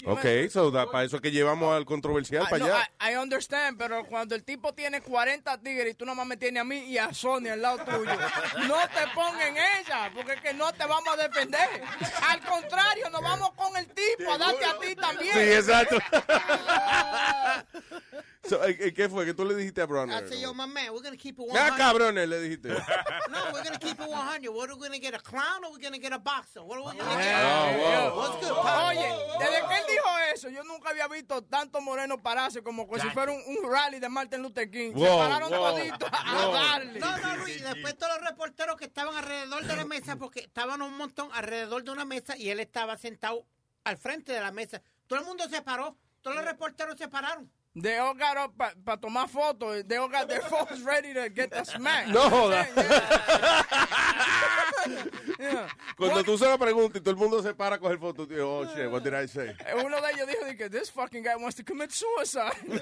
Ok, 0.07 0.25
so 0.51 0.71
da- 0.71 0.91
para 0.91 1.05
eso 1.05 1.17
es 1.17 1.23
que 1.23 1.31
llevamos 1.31 1.75
al 1.77 1.85
controversial 1.85 2.45
I, 2.45 2.51
para 2.51 2.59
no, 2.59 2.65
allá. 2.67 2.91
I, 3.01 3.13
I 3.13 3.17
understand, 3.17 3.77
pero 3.79 4.05
cuando 4.05 4.35
el 4.35 4.45
tipo 4.45 4.73
tiene 4.75 5.01
40 5.01 5.59
tigres 5.61 5.93
y 5.93 5.95
tú 5.95 6.05
nomás 6.05 6.27
me 6.27 6.37
tienes 6.37 6.61
a 6.61 6.65
mí 6.65 6.79
y 6.85 6.99
a 6.99 7.13
Sony 7.13 7.49
al 7.53 7.63
lado 7.63 7.79
tuyo, 7.85 8.05
no 8.67 8.77
te 8.89 9.07
pongas 9.15 9.47
en 9.49 9.57
ella, 9.57 10.11
porque 10.15 10.35
es 10.35 10.41
que 10.41 10.55
no 10.55 10.73
te 10.73 10.87
vamos 10.87 11.09
a 11.15 11.17
defender. 11.29 11.83
Al 12.29 12.41
contrario, 12.41 13.11
nos 13.11 13.23
vamos 13.23 13.53
con 13.55 13.77
el 13.77 13.87
tipo 13.89 14.33
a 14.33 14.39
darte 14.39 14.65
a 14.65 14.79
ti 14.79 14.95
también. 14.97 15.33
Sí, 15.33 15.41
exacto. 15.53 15.97
So, 18.43 18.65
eh, 18.65 18.75
eh, 18.81 18.93
¿Qué 18.95 19.07
fue? 19.09 19.27
¿Que 19.27 19.35
tú 19.35 19.45
le 19.45 19.55
dijiste 19.55 19.83
a 19.83 19.85
I 19.85 19.87
Broner? 19.87 20.27
said, 20.29 20.41
yo, 20.41 20.55
my 20.55 20.65
man, 20.67 20.93
we're 20.95 21.03
going 21.03 21.13
to 21.13 21.23
keep 21.23 21.39
it 21.39 21.47
100. 21.47 21.53
Ya, 21.55 21.77
cabrones, 21.77 22.27
le 22.27 22.41
dijiste. 22.41 22.69
No, 23.31 23.39
we're 23.53 23.63
going 23.63 23.75
to 23.75 23.79
keep 23.79 24.01
it 24.01 24.09
100. 24.09 24.49
What 24.49 24.71
are 24.71 24.75
we 24.75 24.81
going 24.81 24.93
to 24.93 24.99
get, 24.99 25.15
a 25.15 25.19
clown 25.19 25.63
or 25.63 25.73
we're 25.73 25.79
going 25.79 25.93
to 25.93 26.01
get 26.01 26.13
a 26.13 26.19
boxer? 26.19 26.65
What 26.65 26.79
are 26.79 26.85
we 26.91 26.99
going 26.99 26.99
to 26.99 27.05
Oh, 27.05 27.19
get? 27.19 27.81
wow. 27.85 28.17
What's 28.17 28.37
good, 28.47 28.57
pal? 28.57 28.89
Oye, 28.89 29.13
desde 29.39 29.69
que 29.69 29.77
él 29.77 29.85
dijo 29.89 30.09
eso, 30.35 30.49
yo 30.49 30.65
nunca 30.65 30.89
había 30.89 31.07
visto 31.09 31.43
tanto 31.45 31.81
moreno 31.83 32.17
pararse 32.23 32.63
como 32.63 32.89
si 32.99 33.11
fuera 33.11 33.31
un, 33.31 33.43
un 33.47 33.71
rally 33.71 34.01
de 34.01 34.09
Martin 34.09 34.43
Luther 34.43 34.71
King. 34.71 34.95
Se 34.95 35.07
pararon 35.07 35.51
wow, 35.51 35.77
toditos 35.77 36.09
a, 36.11 36.47
darle. 36.49 36.99
No, 36.99 37.19
no, 37.19 37.37
Luis, 37.37 37.59
y 37.59 37.63
después 37.63 37.97
todos 37.99 38.19
los 38.19 38.27
reporteros 38.31 38.77
que 38.77 38.87
estaban 38.87 39.15
alrededor 39.17 39.65
de 39.65 39.77
la 39.77 39.85
mesa, 39.85 40.17
porque 40.17 40.41
estaban 40.41 40.81
un 40.81 40.97
montón 40.97 41.29
alrededor 41.35 41.85
de 41.85 41.91
una 41.91 42.07
mesa 42.07 42.39
y 42.39 42.49
él 42.49 42.59
estaba 42.59 42.97
sentado 42.97 43.45
al 43.85 43.99
frente 43.99 44.33
de 44.33 44.41
la 44.41 44.51
mesa. 44.51 44.83
Todo 45.07 45.19
el 45.19 45.27
mundo 45.27 45.47
se 45.49 45.61
paró, 45.61 45.97
todos 46.23 46.37
los 46.37 46.45
reporteros 46.47 46.97
se 46.97 47.07
pararon. 47.07 47.51
They 47.83 47.97
all 47.99 48.15
got 48.15 48.37
up 48.37 48.53
para 48.85 48.97
tomar 48.99 49.27
fotos. 49.29 49.87
They 49.89 49.97
all 49.97 50.09
got 50.09 50.29
their 50.29 50.43
phones 50.43 50.83
ready 50.83 51.15
to 51.15 51.29
get 51.31 51.51
the 51.51 51.65
smack. 51.65 52.09
No 52.09 52.29
joda. 52.29 52.67
Yeah. 55.39 55.69
Cuando 55.97 56.23
tú 56.23 56.37
se 56.39 56.45
lo 56.47 56.59
preguntas 56.59 57.01
y 57.01 57.05
todo 57.05 57.11
el 57.13 57.17
mundo 57.17 57.43
se 57.43 57.55
para 57.55 57.77
a 57.77 57.79
coger 57.79 57.99
fotos, 57.99 58.29
tío, 58.29 58.47
oh 58.47 58.65
shit, 58.75 58.91
what 58.91 59.03
did 59.03 59.15
I 59.15 59.27
say? 59.27 59.55
Uno 59.75 60.01
de 60.01 60.11
ellos 60.13 60.27
dijo 60.29 60.57
que 60.59 60.69
this 60.69 60.91
fucking 60.91 61.23
guy 61.23 61.35
wants 61.37 61.57
to 61.57 61.63
commit 61.65 61.93
suicide. 61.93 62.53
Yo, 62.67 62.79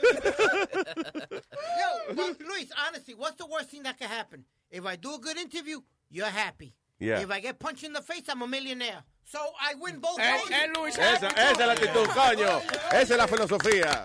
well, 2.17 2.35
Luis, 2.49 2.71
honestly, 2.87 3.15
what's 3.15 3.37
the 3.37 3.47
worst 3.47 3.71
thing 3.71 3.83
that 3.85 3.97
could 3.99 4.09
happen? 4.09 4.45
If 4.71 4.85
I 4.87 4.97
do 4.97 5.15
a 5.15 5.19
good 5.19 5.37
interview, 5.39 5.81
you're 6.11 6.27
happy. 6.27 6.75
Yeah. 6.99 7.21
If 7.21 7.31
I 7.31 7.41
get 7.41 7.59
punched 7.59 7.85
in 7.85 7.93
the 7.93 8.03
face, 8.03 8.23
I'm 8.29 8.43
a 8.43 8.47
millionaire. 8.49 9.03
So 9.25 9.39
I 9.61 9.75
win 9.81 10.01
both 10.01 10.19
Eh, 10.19 10.33
ways. 10.33 10.51
eh, 10.51 10.67
Luis, 10.77 10.99
Esa, 10.99 11.27
esa 11.27 11.51
es 11.53 11.59
la 11.59 11.73
actitud, 11.75 12.07
coño. 12.09 12.61
Esa 12.93 13.15
es 13.15 13.19
la 13.19 13.27
filosofía 13.29 14.05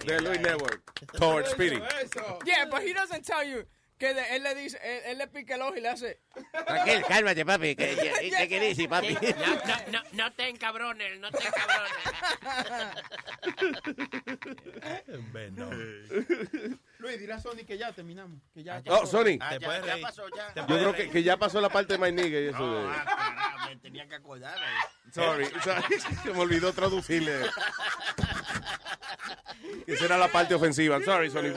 de 0.00 0.20
Luis 0.20 0.40
Network. 0.40 0.82
Toward 1.14 1.46
Speedy. 1.46 1.80
Yeah, 2.44 2.64
but 2.70 2.82
he 2.82 2.92
doesn't 2.92 3.24
tell 3.24 3.44
you 3.44 3.64
que 4.00 4.14
de- 4.14 4.34
él 4.36 4.42
le 4.42 4.54
dice, 4.54 4.80
él, 4.82 5.02
él 5.06 5.18
le 5.18 5.28
pica 5.28 5.54
el 5.56 5.62
ojo 5.62 5.76
y 5.76 5.80
le 5.82 5.88
hace. 5.90 6.20
Tranquilo, 6.66 7.02
cálmate, 7.08 7.44
papi. 7.44 7.76
¿Qué, 7.76 7.94
qué, 7.94 8.30
qué, 8.36 8.48
qué 8.48 8.60
dice, 8.60 8.88
papi? 8.88 9.14
No, 9.14 9.92
no, 9.92 10.02
no 10.12 10.32
te 10.32 10.48
encabrones, 10.48 11.20
no 11.20 11.30
te 11.30 11.46
encabrones. 11.46 11.92
Luis, 16.98 17.18
dile 17.18 17.32
a 17.34 17.38
Sony 17.40 17.64
que 17.66 17.78
ya 17.78 17.92
terminamos. 17.92 18.40
Que 18.54 18.62
ya, 18.62 18.82
Oh, 18.88 19.06
Sony. 19.06 19.38
Ah, 19.40 19.56
ya, 19.58 19.84
ya 19.86 19.98
pasó, 20.00 20.22
ya. 20.36 20.52
Yo 20.54 20.66
creo 20.66 20.94
que, 20.94 21.10
que 21.10 21.22
ya 21.22 21.36
pasó 21.36 21.60
la 21.60 21.68
parte 21.68 21.94
de 21.96 21.98
My 21.98 22.10
Nigga 22.12 22.40
y 22.40 22.46
eso 22.48 22.58
No, 22.58 22.82
de... 22.82 22.88
ah, 22.94 23.66
me 23.68 23.76
tenía 23.76 24.06
que 24.08 24.14
acordar. 24.16 24.56
eh. 24.58 25.12
Sorry, 25.12 25.46
sorry, 25.64 26.00
se 26.22 26.30
me 26.32 26.38
olvidó 26.40 26.72
traducirle. 26.72 27.40
Esa 29.86 30.04
era 30.04 30.16
la 30.18 30.28
parte 30.28 30.54
ofensiva. 30.54 30.96
I'm 30.96 31.04
sorry, 31.04 31.30
Sony 31.30 31.52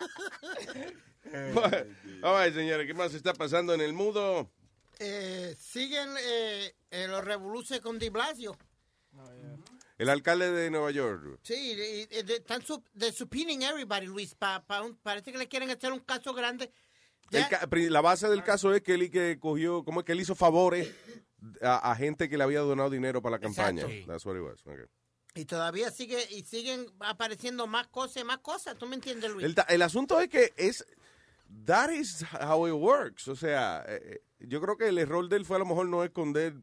All 2.22 2.44
right, 2.44 2.54
señores, 2.54 2.86
¿qué 2.86 2.94
más 2.94 3.14
está 3.14 3.32
pasando 3.34 3.74
en 3.74 3.80
el 3.80 3.92
mundo? 3.92 4.50
Eh, 4.98 5.54
siguen 5.58 6.10
eh, 6.20 6.74
eh, 6.90 7.08
los 7.08 7.24
revoluciones 7.24 7.82
con 7.82 7.98
Di 7.98 8.08
Blasio. 8.10 8.56
El 9.98 10.08
alcalde 10.10 10.50
de 10.50 10.70
Nueva 10.70 10.90
York. 10.90 11.38
Sí, 11.42 11.74
de- 11.74 12.08
están 12.34 12.62
de 12.94 13.12
subpoenaing 13.12 13.62
everybody, 13.62 14.06
Luis. 14.06 14.34
Pa, 14.34 14.64
pa 14.64 14.82
un- 14.82 14.96
parece 14.96 15.32
que 15.32 15.38
le 15.38 15.48
quieren 15.48 15.70
hacer 15.70 15.92
un 15.92 16.00
caso 16.00 16.34
grande. 16.34 16.72
Ca- 17.30 17.66
pri- 17.68 17.88
la 17.88 18.00
base 18.00 18.28
del 18.28 18.42
caso 18.44 18.74
es 18.74 18.82
que 18.82 18.94
él 18.94 19.10
que 19.10 19.38
cogió, 19.40 19.84
¿cómo 19.84 20.00
es 20.00 20.06
que 20.06 20.12
él 20.12 20.20
hizo 20.20 20.34
favores 20.34 20.92
a, 21.62 21.90
a 21.92 21.96
gente 21.96 22.28
que 22.28 22.36
le 22.36 22.44
había 22.44 22.60
donado 22.60 22.90
dinero 22.90 23.22
para 23.22 23.36
la 23.36 23.40
campaña? 23.40 23.82
Exacto. 23.82 24.12
That's 24.12 24.26
what 24.26 24.36
it 24.36 24.42
was. 24.42 24.60
Okay. 24.66 24.84
Y 25.34 25.46
todavía 25.46 25.90
sigue 25.90 26.24
y 26.30 26.42
siguen 26.44 26.86
apareciendo 27.00 27.66
más 27.66 27.88
cosas 27.88 28.22
y 28.22 28.24
más 28.24 28.38
cosas. 28.38 28.76
¿Tú 28.78 28.86
me 28.86 28.94
entiendes, 28.94 29.30
Luis? 29.32 29.54
El, 29.68 29.82
asunto 29.82 30.20
es 30.20 30.28
que 30.28 30.52
es. 30.56 30.86
That 31.66 31.90
is 31.90 32.24
how 32.40 32.66
it 32.68 32.74
works. 32.74 33.26
O 33.28 33.34
sea, 33.36 33.84
eh, 33.88 34.00
eh, 34.04 34.22
yo 34.46 34.60
creo 34.60 34.76
que 34.76 34.88
el 34.88 34.98
error 34.98 35.28
de 35.28 35.36
él 35.36 35.44
fue 35.44 35.56
a 35.56 35.58
lo 35.58 35.66
mejor 35.66 35.88
no 35.88 36.04
esconder 36.04 36.54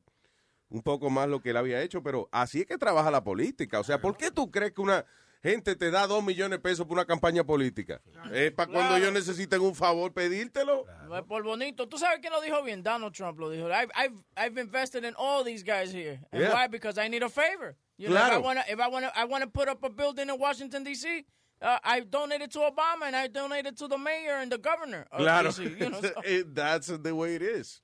un 0.69 0.81
poco 0.81 1.09
más 1.09 1.27
lo 1.27 1.41
que 1.41 1.49
él 1.49 1.57
había 1.57 1.81
hecho, 1.81 2.01
pero 2.01 2.29
así 2.31 2.61
es 2.61 2.65
que 2.65 2.77
trabaja 2.77 3.11
la 3.11 3.23
política. 3.23 3.79
O 3.79 3.83
sea, 3.83 3.99
¿por 3.99 4.15
qué 4.15 4.31
tú 4.31 4.49
crees 4.49 4.71
que 4.71 4.79
una 4.81 5.05
gente 5.43 5.75
te 5.75 5.91
da 5.91 6.07
dos 6.07 6.23
millones 6.23 6.59
de 6.59 6.59
pesos 6.59 6.85
por 6.87 6.93
una 6.93 7.05
campaña 7.05 7.43
política? 7.43 8.01
Es 8.33 8.51
para 8.53 8.71
cuando 8.71 8.89
Claro. 8.89 8.95
ellos 8.97 9.11
necesiten 9.13 9.59
un 9.61 9.75
favor 9.75 10.13
pedírtelo. 10.13 10.85
No 11.07 11.17
es 11.17 11.23
por 11.23 11.43
bonito. 11.43 11.89
¿Tú 11.89 11.97
sabes 11.97 12.19
quién 12.21 12.31
lo 12.31 12.39
dijo 12.41 12.63
bien? 12.63 12.83
Donald 12.83 13.13
Trump 13.13 13.37
lo 13.37 13.49
dijo. 13.49 13.67
I've, 13.67 13.91
I've, 13.95 14.15
I've 14.37 14.57
invested 14.61 15.03
in 15.03 15.13
all 15.17 15.43
these 15.43 15.63
guys 15.65 15.91
here. 15.93 16.21
And 16.31 16.41
Yeah. 16.41 16.53
why? 16.53 16.67
Because 16.69 16.97
I 16.97 17.09
need 17.09 17.23
a 17.23 17.29
favor. 17.29 17.75
You 18.01 18.09
know, 18.09 18.15
Claro. 18.15 18.37
if 18.37 18.37
I 18.37 18.39
want 18.47 18.59
to 18.59 18.71
if 18.73 18.79
I 18.79 18.87
wanna, 18.87 19.11
I 19.15 19.25
wanna 19.25 19.47
put 19.47 19.67
up 19.69 19.83
a 19.83 19.89
building 19.89 20.27
in 20.29 20.39
Washington, 20.39 20.83
D.C., 20.83 21.23
uh, 21.61 21.77
I 21.83 21.99
donated 21.99 22.49
to 22.53 22.59
Obama 22.59 23.05
and 23.05 23.15
I 23.15 23.27
donated 23.27 23.77
to 23.77 23.87
the 23.87 23.97
mayor 23.97 24.37
and 24.41 24.51
the 24.51 24.57
governor 24.57 25.05
of 25.11 25.19
Claro. 25.19 25.49
D.C., 25.51 25.63
you 25.79 25.89
know, 25.91 26.01
so- 26.01 26.21
It- 26.25 26.55
That's 26.55 26.87
the 26.87 27.13
way 27.15 27.35
it 27.35 27.43
is. 27.43 27.81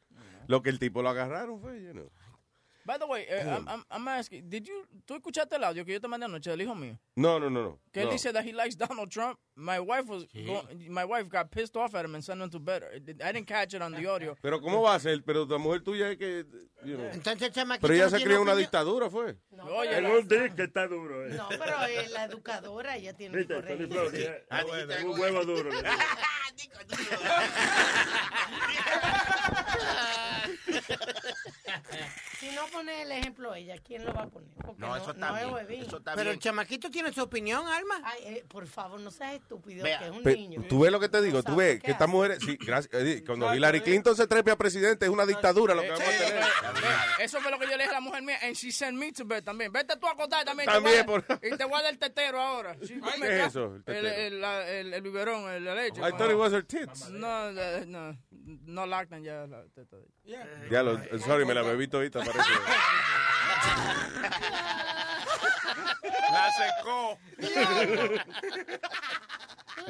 Lo 0.47 0.61
que 0.61 0.71
el 0.71 0.79
tipo 0.79 1.03
lo 1.03 1.09
agarraron 1.13 1.61
fue, 1.61 1.77
you 1.81 1.93
know. 1.93 2.09
By 2.87 2.97
the 2.97 3.05
way, 3.05 3.25
eh, 3.27 3.43
I'm, 3.45 3.67
I'm, 3.67 3.83
I'm 3.91 4.07
asking, 4.07 4.47
did 4.49 4.65
you, 4.65 4.85
¿tú 5.05 5.15
escuchaste 5.15 5.57
el 5.57 5.63
audio 5.65 5.83
que 5.83 5.91
yo 5.91 5.99
te 5.99 6.07
mandé 6.07 6.23
anoche 6.25 6.49
del 6.49 6.61
hijo 6.61 6.73
mío? 6.73 6.97
No, 7.17 7.37
no, 7.37 7.49
no, 7.49 7.61
no. 7.61 7.79
Que 7.91 7.99
él 8.03 8.05
No. 8.07 8.13
dice 8.13 8.31
that 8.31 8.45
he 8.45 8.53
likes 8.53 8.75
Donald 8.77 9.11
Trump. 9.11 9.37
My 9.57 9.77
wife 9.81 10.07
was, 10.07 10.25
go- 10.45 10.65
my 10.89 11.03
wife 11.03 11.27
got 11.27 11.51
pissed 11.51 11.75
off 11.75 11.93
at 11.95 12.05
him 12.05 12.15
and 12.15 12.23
sent 12.23 12.39
him 12.41 12.49
to 12.49 12.59
bed. 12.59 12.83
I 13.21 13.31
didn't 13.33 13.45
catch 13.45 13.73
it 13.73 13.81
on 13.81 13.91
the 13.91 14.07
audio. 14.07 14.37
Pero 14.41 14.61
¿cómo 14.61 14.81
va 14.83 14.95
a 14.95 14.99
ser? 15.01 15.21
Pero 15.25 15.45
la 15.45 15.57
mujer 15.57 15.81
tuya 15.83 16.11
es 16.11 16.17
que... 16.17 16.45
you 16.85 16.95
know. 16.95 17.09
Entonces, 17.11 17.51
chamaquito, 17.51 17.81
Pero 17.87 17.93
ella 17.95 18.03
no 18.05 18.09
se 18.11 18.15
en 18.23 18.27
una 18.31 18.37
opinión. 18.39 18.57
dictadura, 18.59 19.09
¿fue? 19.09 19.35
Oye, 19.75 19.97
En 19.97 20.05
un 20.05 20.25
disco 20.25 20.61
está 20.63 20.87
duro. 20.87 21.25
Eh. 21.27 21.33
No, 21.35 21.49
pero 21.49 21.85
eh, 21.87 22.07
la 22.13 22.23
educadora 22.23 22.95
ella 22.95 23.11
tiene 23.17 23.45
que 23.45 23.53
Viste. 23.53 23.61
Tony 23.75 23.87
Flow, 23.87 24.11
que 24.11 24.45
es 24.95 25.03
un 25.03 25.19
huevo 25.19 25.43
duro. 25.43 25.71
Si 32.39 32.49
no 32.51 32.65
pone 32.67 33.01
el 33.01 33.11
ejemplo 33.11 33.55
ella, 33.55 33.75
¿quién 33.83 34.05
lo 34.05 34.13
va 34.13 34.23
a 34.23 34.27
poner? 34.27 34.49
Porque 34.63 34.79
No, 34.79 34.95
eso 34.95 35.11
está 35.11 35.29
no 35.31 35.37
es 35.37 35.43
bien, 35.43 35.53
huevín. 35.55 35.81
eso 35.83 35.97
está 35.97 36.13
Pero 36.15 36.29
el 36.31 36.39
chamaquito 36.39 36.89
tiene 36.91 37.11
su 37.11 37.21
opinión, 37.23 37.65
Alma. 37.67 37.99
Ay, 38.03 38.19
eh, 38.25 38.45
por 38.47 38.67
favor, 38.67 38.99
no 38.99 39.09
seas 39.09 39.33
estúpido, 39.33 39.83
Vea. 39.83 39.97
que 39.99 40.05
es 40.05 40.11
un 40.11 40.21
Pe- 40.23 40.35
niño. 40.35 40.63
Tú 40.69 40.79
ves 40.81 40.91
lo 40.91 40.99
que 40.99 41.09
te 41.09 41.21
digo, 41.21 41.41
tú 41.41 41.55
ves 41.55 41.81
que 41.81 41.91
estas 41.91 42.07
mujeres, 42.07 42.39
sí, 42.45 42.57
gracias, 42.59 42.93
eh, 42.93 43.23
cuando 43.25 43.53
Hillary 43.53 43.81
Clinton 43.81 44.15
se 44.15 44.27
trepe 44.27 44.51
a 44.51 44.55
presidente 44.55 45.05
es 45.05 45.11
una 45.11 45.25
dictadura 45.25 45.73
lo 45.73 45.81
que 45.81 45.89
vamos 45.89 46.05
a 46.07 46.11
tener. 46.25 46.43
Eso 47.19 47.39
fue 47.41 47.49
lo 47.49 47.57
que 47.57 47.65
yo 47.65 47.71
le 47.71 47.83
dije 47.83 47.89
a 47.89 47.93
la 47.93 48.01
mujer 48.01 48.21
mía. 48.21 48.37
And 48.43 48.53
she 48.55 48.71
sent 48.71 48.97
me 48.97 49.11
to 49.11 49.25
bed 49.25 49.43
también. 49.43 49.71
Vete 49.71 49.97
tú 49.97 50.05
a 50.07 50.11
acostar 50.11 50.45
también. 50.45 50.69
También, 50.69 51.05
Y 51.41 51.57
te 51.57 51.65
voy 51.65 51.79
a 51.79 51.83
dar 51.83 51.91
el 51.93 51.97
tetero 51.99 52.39
ahora. 52.39 52.75
Sí, 52.85 52.99
¿Qué 53.19 53.39
es 53.41 53.47
eso, 53.47 53.75
el 53.87 53.95
El, 53.95 54.05
el, 54.05 54.43
el- 54.43 54.93
el 54.93 55.01
biberón, 55.01 55.49
el- 55.51 55.65
la 55.65 55.73
leche. 55.75 55.99
I 56.01 56.11
thought 56.11 56.29
it 56.31 56.37
was 56.37 56.53
her 56.53 56.63
tits. 56.63 57.09
No, 57.09 57.51
no, 57.51 58.15
no 58.47 58.85
lactan 58.85 59.21
ya 59.23 59.45
la 59.47 59.63
teta. 59.75 59.97
de 59.97 60.05
ella. 60.25 60.45
Ya 60.71 60.83
lo, 60.83 60.97
sorry, 61.19 61.45
me 61.45 61.53
la 61.53 61.61
bebí 61.63 61.87
todita, 61.87 62.19
parece. 62.19 62.39
La 66.31 66.51
secó. 66.51 67.17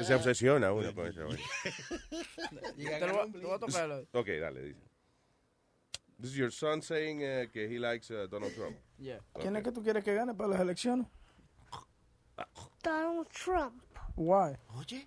Se 0.04 0.14
obsesiona 0.14 0.72
uno 0.72 0.94
con 0.94 1.06
eso. 1.08 1.26
Te 1.28 3.06
lo 3.06 3.12
voy- 3.14 3.32
te 3.32 3.38
voy 3.38 3.54
a 3.54 3.58
tocar. 3.58 3.90
Ok, 4.12 4.28
dale, 4.40 4.62
dice. 4.62 4.80
This 6.20 6.30
is 6.30 6.36
your 6.36 6.50
son 6.52 6.82
saying 6.82 7.22
uh, 7.22 7.46
que 7.52 7.66
he 7.68 7.78
likes 7.78 8.10
uh, 8.10 8.26
Donald 8.28 8.52
Trump. 8.54 8.76
Yeah. 8.98 9.20
¿Quién 9.40 9.54
es 9.56 9.62
que 9.62 9.70
tú 9.70 9.82
quieres 9.82 10.02
que 10.02 10.14
gane 10.14 10.34
para 10.34 10.48
las 10.50 10.60
elecciones? 10.60 11.06
Donald 12.82 13.28
Trump. 13.30 13.82
Why? 14.16 14.56
Oye. 14.76 15.06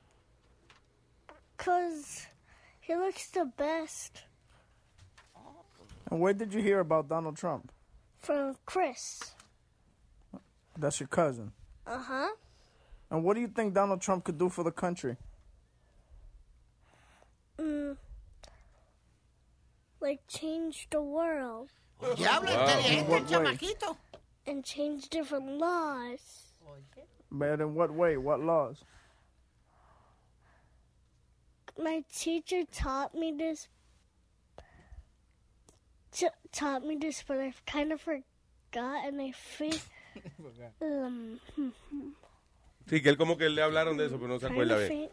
Because 1.58 2.28
he 2.92 2.98
looks 2.98 3.28
the 3.30 3.46
best 3.46 4.24
And 6.10 6.20
where 6.20 6.34
did 6.34 6.54
you 6.54 6.62
hear 6.62 6.80
about 6.82 7.08
Donald 7.08 7.38
Trump? 7.38 7.72
from 8.20 8.56
Chris. 8.66 9.34
That's 10.78 11.00
your 11.00 11.08
cousin. 11.08 11.54
Uh 11.88 11.98
huh. 12.00 12.30
And 13.10 13.24
what 13.24 13.34
do 13.36 13.42
you 13.42 13.48
think 13.48 13.74
Donald 13.74 14.02
Trump 14.02 14.24
could 14.26 14.38
do 14.38 14.48
for 14.50 14.64
the 14.64 14.72
country? 14.72 15.16
Mm, 17.58 17.98
like 20.02 20.20
change 20.28 20.88
the 20.92 21.02
world. 21.02 21.70
Diablo, 22.16 22.52
Wow. 22.52 22.68
inteligente 22.68 23.00
el 23.00 23.06
What 23.10 23.24
way? 23.24 23.30
chamaquito. 23.30 23.98
And 24.46 24.64
change 24.66 25.10
different 25.10 25.48
laws. 25.60 26.54
But 27.32 27.62
in 27.62 27.74
what 27.74 27.92
way? 27.92 28.18
What 28.18 28.40
laws? 28.42 28.84
My 31.82 32.04
teacher 32.14 32.64
taught 32.72 33.14
me 33.16 33.32
this. 33.36 33.68
T- 36.12 36.28
taught 36.52 36.86
me 36.86 36.98
this, 36.98 37.24
but 37.28 37.40
I 37.40 37.54
kind 37.66 37.92
of 37.92 38.02
forgot, 38.02 39.06
and 39.08 39.22
I 39.22 39.32
think. 39.32 39.80
um, 40.82 41.40
Sí, 42.90 43.02
que 43.02 43.10
él 43.12 43.18
como 43.18 43.38
que 43.38 43.48
le 43.50 43.62
hablaron 43.62 43.96
de 43.96 44.06
eso, 44.08 44.18
pero 44.18 44.28
no 44.28 44.38
se 44.40 44.48
acuerda 44.48 44.76
to 44.76 44.80
bien. 44.80 44.90
think. 44.90 45.12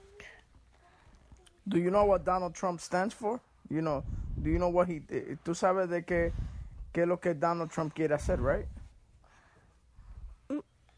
Do 1.69 1.79
you 1.79 1.91
know 1.91 2.05
what 2.07 2.25
Donald 2.25 2.55
Trump 2.55 2.81
stands 2.81 3.15
for? 3.15 3.41
You 3.71 3.83
know, 3.83 4.03
do 4.43 4.51
you 4.51 4.59
know 4.59 4.71
what 4.71 4.89
he 4.89 5.03
eh, 5.11 5.37
tú 5.45 5.55
sabes 5.55 5.89
de 5.89 6.03
qué 6.03 6.33
qué 6.93 7.03
es 7.03 7.07
lo 7.09 7.19
que 7.19 7.35
Donald 7.35 7.71
Trump 7.71 7.95
quiere 7.95 8.15
hacer, 8.15 8.39
right? 8.41 8.67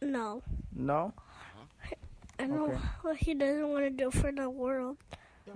No, 0.01 0.43
No. 0.75 1.13
I 2.39 2.47
know 2.47 2.67
Okay. 2.69 2.79
what 3.03 3.17
he 3.19 3.35
doesn't 3.35 3.69
want 3.69 3.85
to 3.85 3.91
do 3.91 4.11
for 4.11 4.33
the 4.33 4.49
world. 4.49 4.97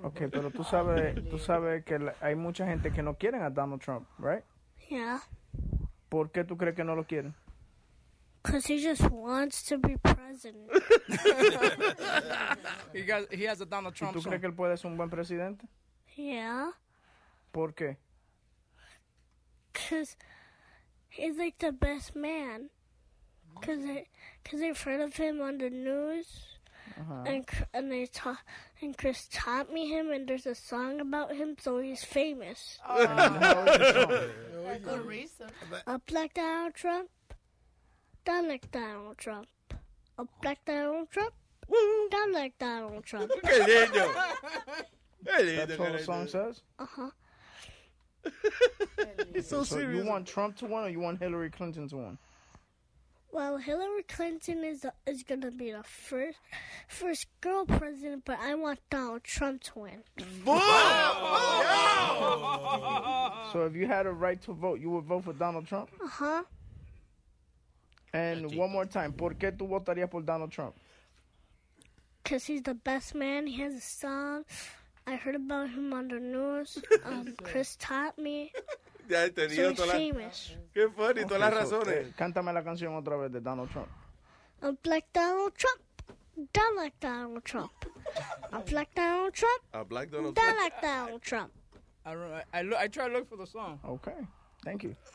Okay, 0.03 0.29
pero 0.29 0.51
tú 0.51 0.65
sabes 0.65 1.15
tú 1.29 1.39
sabes 1.39 1.85
que 1.85 1.99
la- 1.99 2.15
hay 2.21 2.35
mucha 2.35 2.67
gente 2.67 2.91
que 2.93 3.03
no 3.03 3.15
quieren 3.15 3.43
a 3.43 3.51
Donald 3.51 3.81
Trump, 3.81 4.07
right? 4.19 4.45
Yeah, 4.91 5.21
¿Por 6.09 6.31
qué 6.31 6.45
tú 6.45 6.57
crees 6.57 6.75
que 6.75 6.85
no 6.85 6.95
lo 6.95 7.05
quieren? 7.05 7.35
because 8.43 8.67
he 8.67 8.79
just 8.79 9.01
wants 9.11 9.63
to 9.65 9.79
be 9.79 9.97
president. 9.97 10.71
He, 12.93 13.03
got, 13.03 13.33
he 13.33 13.45
has 13.45 13.61
a 13.63 13.67
Donald 13.67 13.95
¿Y 13.95 13.99
Trump 13.99 14.13
tú 14.15 14.23
crees 14.23 14.41
que 14.41 14.47
él 14.49 14.55
puede 14.55 14.77
ser 14.77 14.91
un 14.91 14.97
buen 14.97 15.09
presidente? 15.11 15.67
yeah, 16.17 16.71
¿Por 17.53 17.73
qué? 17.75 17.97
because 19.73 20.17
he's 21.09 21.37
like 21.39 21.59
the 21.59 21.73
best 21.73 22.15
man. 22.15 22.71
Because 23.55 23.85
I, 23.85 24.07
cause 24.45 24.61
I've 24.63 24.81
heard 24.83 25.01
of 25.01 25.17
him 25.17 25.41
on 25.41 25.59
the 25.59 25.71
news. 25.71 26.54
Uh-huh. 27.01 27.25
And 27.27 27.45
and 27.73 27.91
they 27.91 28.07
taught 28.07 28.39
and 28.81 28.97
Chris 28.97 29.29
taught 29.33 29.73
me 29.73 29.89
him 29.89 30.11
and 30.11 30.29
there's 30.29 30.47
a 30.47 30.55
song 30.55 31.01
about 31.01 31.35
him 31.35 31.57
so 31.61 31.79
he's 31.79 32.05
famous. 32.05 32.79
Good 34.85 35.07
reason. 35.07 35.49
Up 35.87 36.03
like 36.11 36.35
Donald 36.35 36.75
Trump, 36.75 37.09
down 38.25 38.49
like 38.49 38.71
Donald 38.71 39.19
Trump. 39.19 39.49
Up 40.19 40.29
like 40.45 40.65
Donald 40.65 41.11
Trump, 41.11 41.35
down 42.11 42.33
like 42.33 42.57
Donald 42.59 43.05
Trump. 43.05 43.31
¡Qué 43.45 43.59
lindo! 43.67 44.15
¡Qué 45.25 45.39
lindo! 45.41 45.67
That's 45.67 45.79
what 45.79 45.93
the 45.93 45.99
song 45.99 46.29
says? 46.29 46.63
Uh 46.79 46.87
huh. 46.89 47.11
it's 49.35 49.49
so 49.49 49.79
you 49.79 50.05
want 50.05 50.27
Trump 50.27 50.57
to 50.57 50.67
win 50.67 50.85
or 50.85 50.89
you 50.89 51.01
want 51.01 51.19
Hillary 51.19 51.51
Clinton 51.51 51.89
to 51.89 51.97
win? 51.97 52.19
Well, 53.35 53.57
Hillary 53.57 54.05
Clinton 54.05 54.63
is 54.63 54.87
is 55.09 55.25
gonna 55.25 55.51
be 55.51 55.73
the 55.73 55.83
first 55.83 56.39
first 56.87 57.27
girl 57.41 57.67
president, 57.67 58.25
but 58.25 58.39
I 58.39 58.55
want 58.55 58.79
Donald 58.91 59.25
Trump 59.25 59.61
to 59.65 59.81
win. 59.81 60.05
So 63.53 63.67
if 63.67 63.75
you 63.75 63.89
had 63.89 64.07
a 64.07 64.13
right 64.13 64.41
to 64.43 64.53
vote, 64.53 64.79
you 64.79 64.89
would 64.91 65.07
vote 65.07 65.25
for 65.25 65.33
Donald 65.33 65.67
Trump? 65.67 65.91
Uh 66.01 66.07
huh. 66.07 66.43
And 68.13 68.55
one 68.55 68.71
more 68.71 68.87
time, 68.87 69.13
¿por 69.13 69.35
qué 69.35 69.51
tú 69.51 69.67
votarías 69.69 70.09
por 70.09 70.23
Donald 70.23 70.53
Trump? 70.53 70.77
Cause 72.25 72.45
he's 72.45 72.63
the 72.63 72.75
best 72.75 73.17
man. 73.17 73.49
He 73.49 73.61
has 73.63 73.75
a 73.75 73.81
song. 73.81 74.45
I 75.09 75.17
heard 75.17 75.35
about 75.35 75.71
him 75.71 75.93
on 75.93 76.07
the 76.07 76.21
news. 76.21 76.79
Um, 77.05 77.35
Chris 77.43 77.75
taught 77.81 78.17
me. 78.17 78.53
Ya 79.09 79.25
he 79.25 79.29
So 79.29 79.35
tenido 79.35 79.75
todas 79.75 79.99
las... 80.01 80.57
Qué 80.73 80.89
funny, 80.89 81.25
todas 81.27 81.41
las 81.41 81.53
Okay, 81.53 81.67
so, 81.69 81.81
razones. 81.81 82.07
eh, 82.09 82.13
cántame 82.17 82.53
la 82.53 82.63
canción 82.65 82.95
otra 82.95 83.17
vez 83.17 83.31
de 83.33 83.41
Donald 83.41 83.71
Trump. 83.71 83.89
Up 84.63 84.79
like 84.87 85.07
Donald 85.13 85.53
Trump, 85.55 85.81
down 86.53 86.77
like 86.77 86.97
Donald 87.01 87.43
Trump. 87.45 87.73
Up 88.53 88.71
like 88.71 88.91
Donald 88.95 89.33
Trump, 89.35 89.63
A 89.73 89.85
Black 89.85 90.11
Donald 90.11 90.35
Trump. 90.35 90.57
like 90.61 90.81
Donald 90.81 91.23
Trump. 91.23 91.51
I, 92.07 92.13
I, 92.53 92.63
look, 92.63 92.79
I 92.79 92.89
try 92.89 93.09
to 93.09 93.13
look 93.15 93.29
for 93.29 93.37
the 93.37 93.47
song. 93.47 93.79
Okay, 93.85 94.17
thank 94.65 94.83
you. 94.85 94.95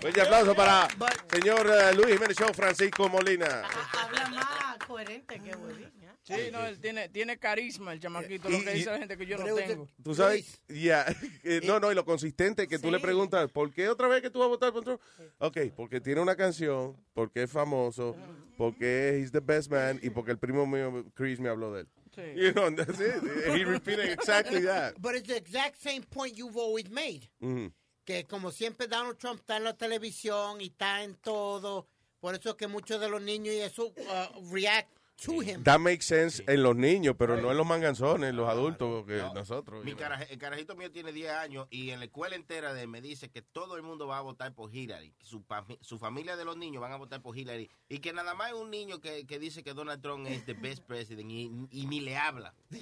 Fuerte 0.00 0.20
aplauso 0.22 0.54
para 0.54 0.88
señor 1.32 1.66
eh, 1.70 1.92
Luis 1.94 2.14
Jiménez 2.14 2.36
Show, 2.36 2.52
Francisco 2.54 3.08
Molina. 3.08 3.62
Habla 3.92 4.28
más 4.30 4.78
coherente 4.86 5.38
que 5.40 5.54
huevín. 5.56 5.90
¿Eh? 6.28 6.44
Sí, 6.46 6.50
no, 6.52 6.64
él 6.66 6.78
tiene, 6.80 7.08
tiene 7.08 7.38
carisma, 7.38 7.92
el 7.92 8.00
chamaquito, 8.00 8.48
lo 8.48 8.58
Y- 8.58 8.64
que 8.64 8.70
y- 8.72 8.74
dice 8.74 8.90
la 8.90 8.98
gente 8.98 9.16
que 9.16 9.26
yo 9.26 9.38
no 9.38 9.54
tengo. 9.54 9.88
Tú 10.02 10.14
sabes, 10.14 10.60
ya, 10.68 11.04
eh, 11.44 11.60
no, 11.64 11.80
no, 11.80 11.90
y 11.92 11.94
lo 11.94 12.04
consistente 12.04 12.66
que 12.68 12.78
tú 12.78 12.90
le 12.90 13.00
preguntas, 13.00 13.50
¿por 13.50 13.72
qué 13.72 13.88
otra 13.88 14.08
vez 14.08 14.22
que 14.22 14.30
tú 14.30 14.38
vas 14.38 14.46
a 14.46 14.48
votar 14.48 14.72
por 14.72 14.84
Trump? 14.84 15.00
Ok, 15.38 15.58
porque 15.76 16.00
tiene 16.00 16.20
una 16.20 16.36
canción, 16.36 16.96
porque 17.12 17.42
es 17.44 17.50
famoso, 17.50 18.16
porque 18.56 19.18
he's 19.18 19.32
the 19.32 19.40
best 19.40 19.70
man 19.70 19.98
y 20.02 20.10
porque 20.10 20.30
el 20.30 20.38
primo 20.38 20.66
mío, 20.66 21.04
Chris, 21.14 21.38
me 21.40 21.48
habló 21.48 21.72
de 21.72 21.82
él. 21.82 21.88
Sí. 22.14 22.22
You 22.36 22.52
know, 22.52 22.70
that's 22.74 23.00
it. 23.00 23.22
He 23.54 23.64
repeated 23.64 24.08
exactly 24.10 24.62
that. 24.62 24.94
But 25.00 25.16
it's 25.16 25.26
the 25.28 25.36
exact 25.36 25.76
same 25.82 26.02
point 26.02 26.36
you've 26.36 26.56
always 26.56 26.88
made. 26.90 27.28
Mhm. 27.40 27.72
Que 28.04 28.24
como 28.24 28.50
siempre 28.52 28.86
Donald 28.86 29.16
Trump 29.18 29.40
está 29.40 29.56
en 29.56 29.64
la 29.64 29.72
televisión 29.76 30.60
y 30.60 30.66
está 30.66 31.02
en 31.02 31.14
todo. 31.16 31.88
Por 32.20 32.34
eso 32.34 32.50
es 32.50 32.54
que 32.56 32.66
muchos 32.68 33.00
de 33.00 33.08
los 33.08 33.20
niños 33.20 33.54
y 33.54 33.60
eso 33.60 33.86
uh, 33.88 34.52
react 34.54 34.90
to 35.22 35.40
him. 35.42 35.62
That 35.64 35.78
makes 35.78 36.04
sense 36.06 36.42
en 36.46 36.62
los 36.62 36.74
niños, 36.76 37.14
pero 37.18 37.36
no 37.40 37.50
en 37.50 37.56
los 37.56 37.66
manganzones, 37.66 38.30
en 38.30 38.36
los 38.36 38.48
adultos, 38.48 39.06
que 39.06 39.16
nosotros. 39.34 39.84
Mi 39.84 39.94
caraje- 39.94 40.26
el 40.30 40.38
carajito 40.38 40.74
mío 40.76 40.90
tiene 40.90 41.12
10 41.12 41.30
años 41.32 41.66
y 41.70 41.90
en 41.90 42.00
la 42.00 42.06
escuela 42.06 42.34
entera 42.36 42.74
de 42.74 42.82
él 42.82 42.88
me 42.88 43.00
dice 43.00 43.30
que 43.30 43.40
todo 43.42 43.76
el 43.76 43.82
mundo 43.82 44.06
va 44.06 44.18
a 44.18 44.22
votar 44.22 44.52
por 44.54 44.74
Hillary. 44.74 45.14
Su, 45.22 45.98
familia 45.98 46.36
de 46.36 46.44
los 46.44 46.56
niños 46.56 46.80
van 46.82 46.92
a 46.92 46.96
votar 46.96 47.22
por 47.22 47.36
Hillary. 47.38 47.70
Y 47.88 47.98
que 48.00 48.12
nada 48.12 48.34
más 48.34 48.48
hay 48.48 48.52
un 48.54 48.70
niño 48.70 49.00
que, 49.00 49.26
que 49.26 49.38
dice 49.38 49.62
que 49.62 49.72
Donald 49.74 50.02
Trump 50.02 50.26
es 50.26 50.44
the 50.44 50.54
best 50.54 50.82
president 50.84 51.30
y, 51.30 51.50
y 51.70 51.86
ni 51.86 52.00
le 52.00 52.16
habla. 52.16 52.52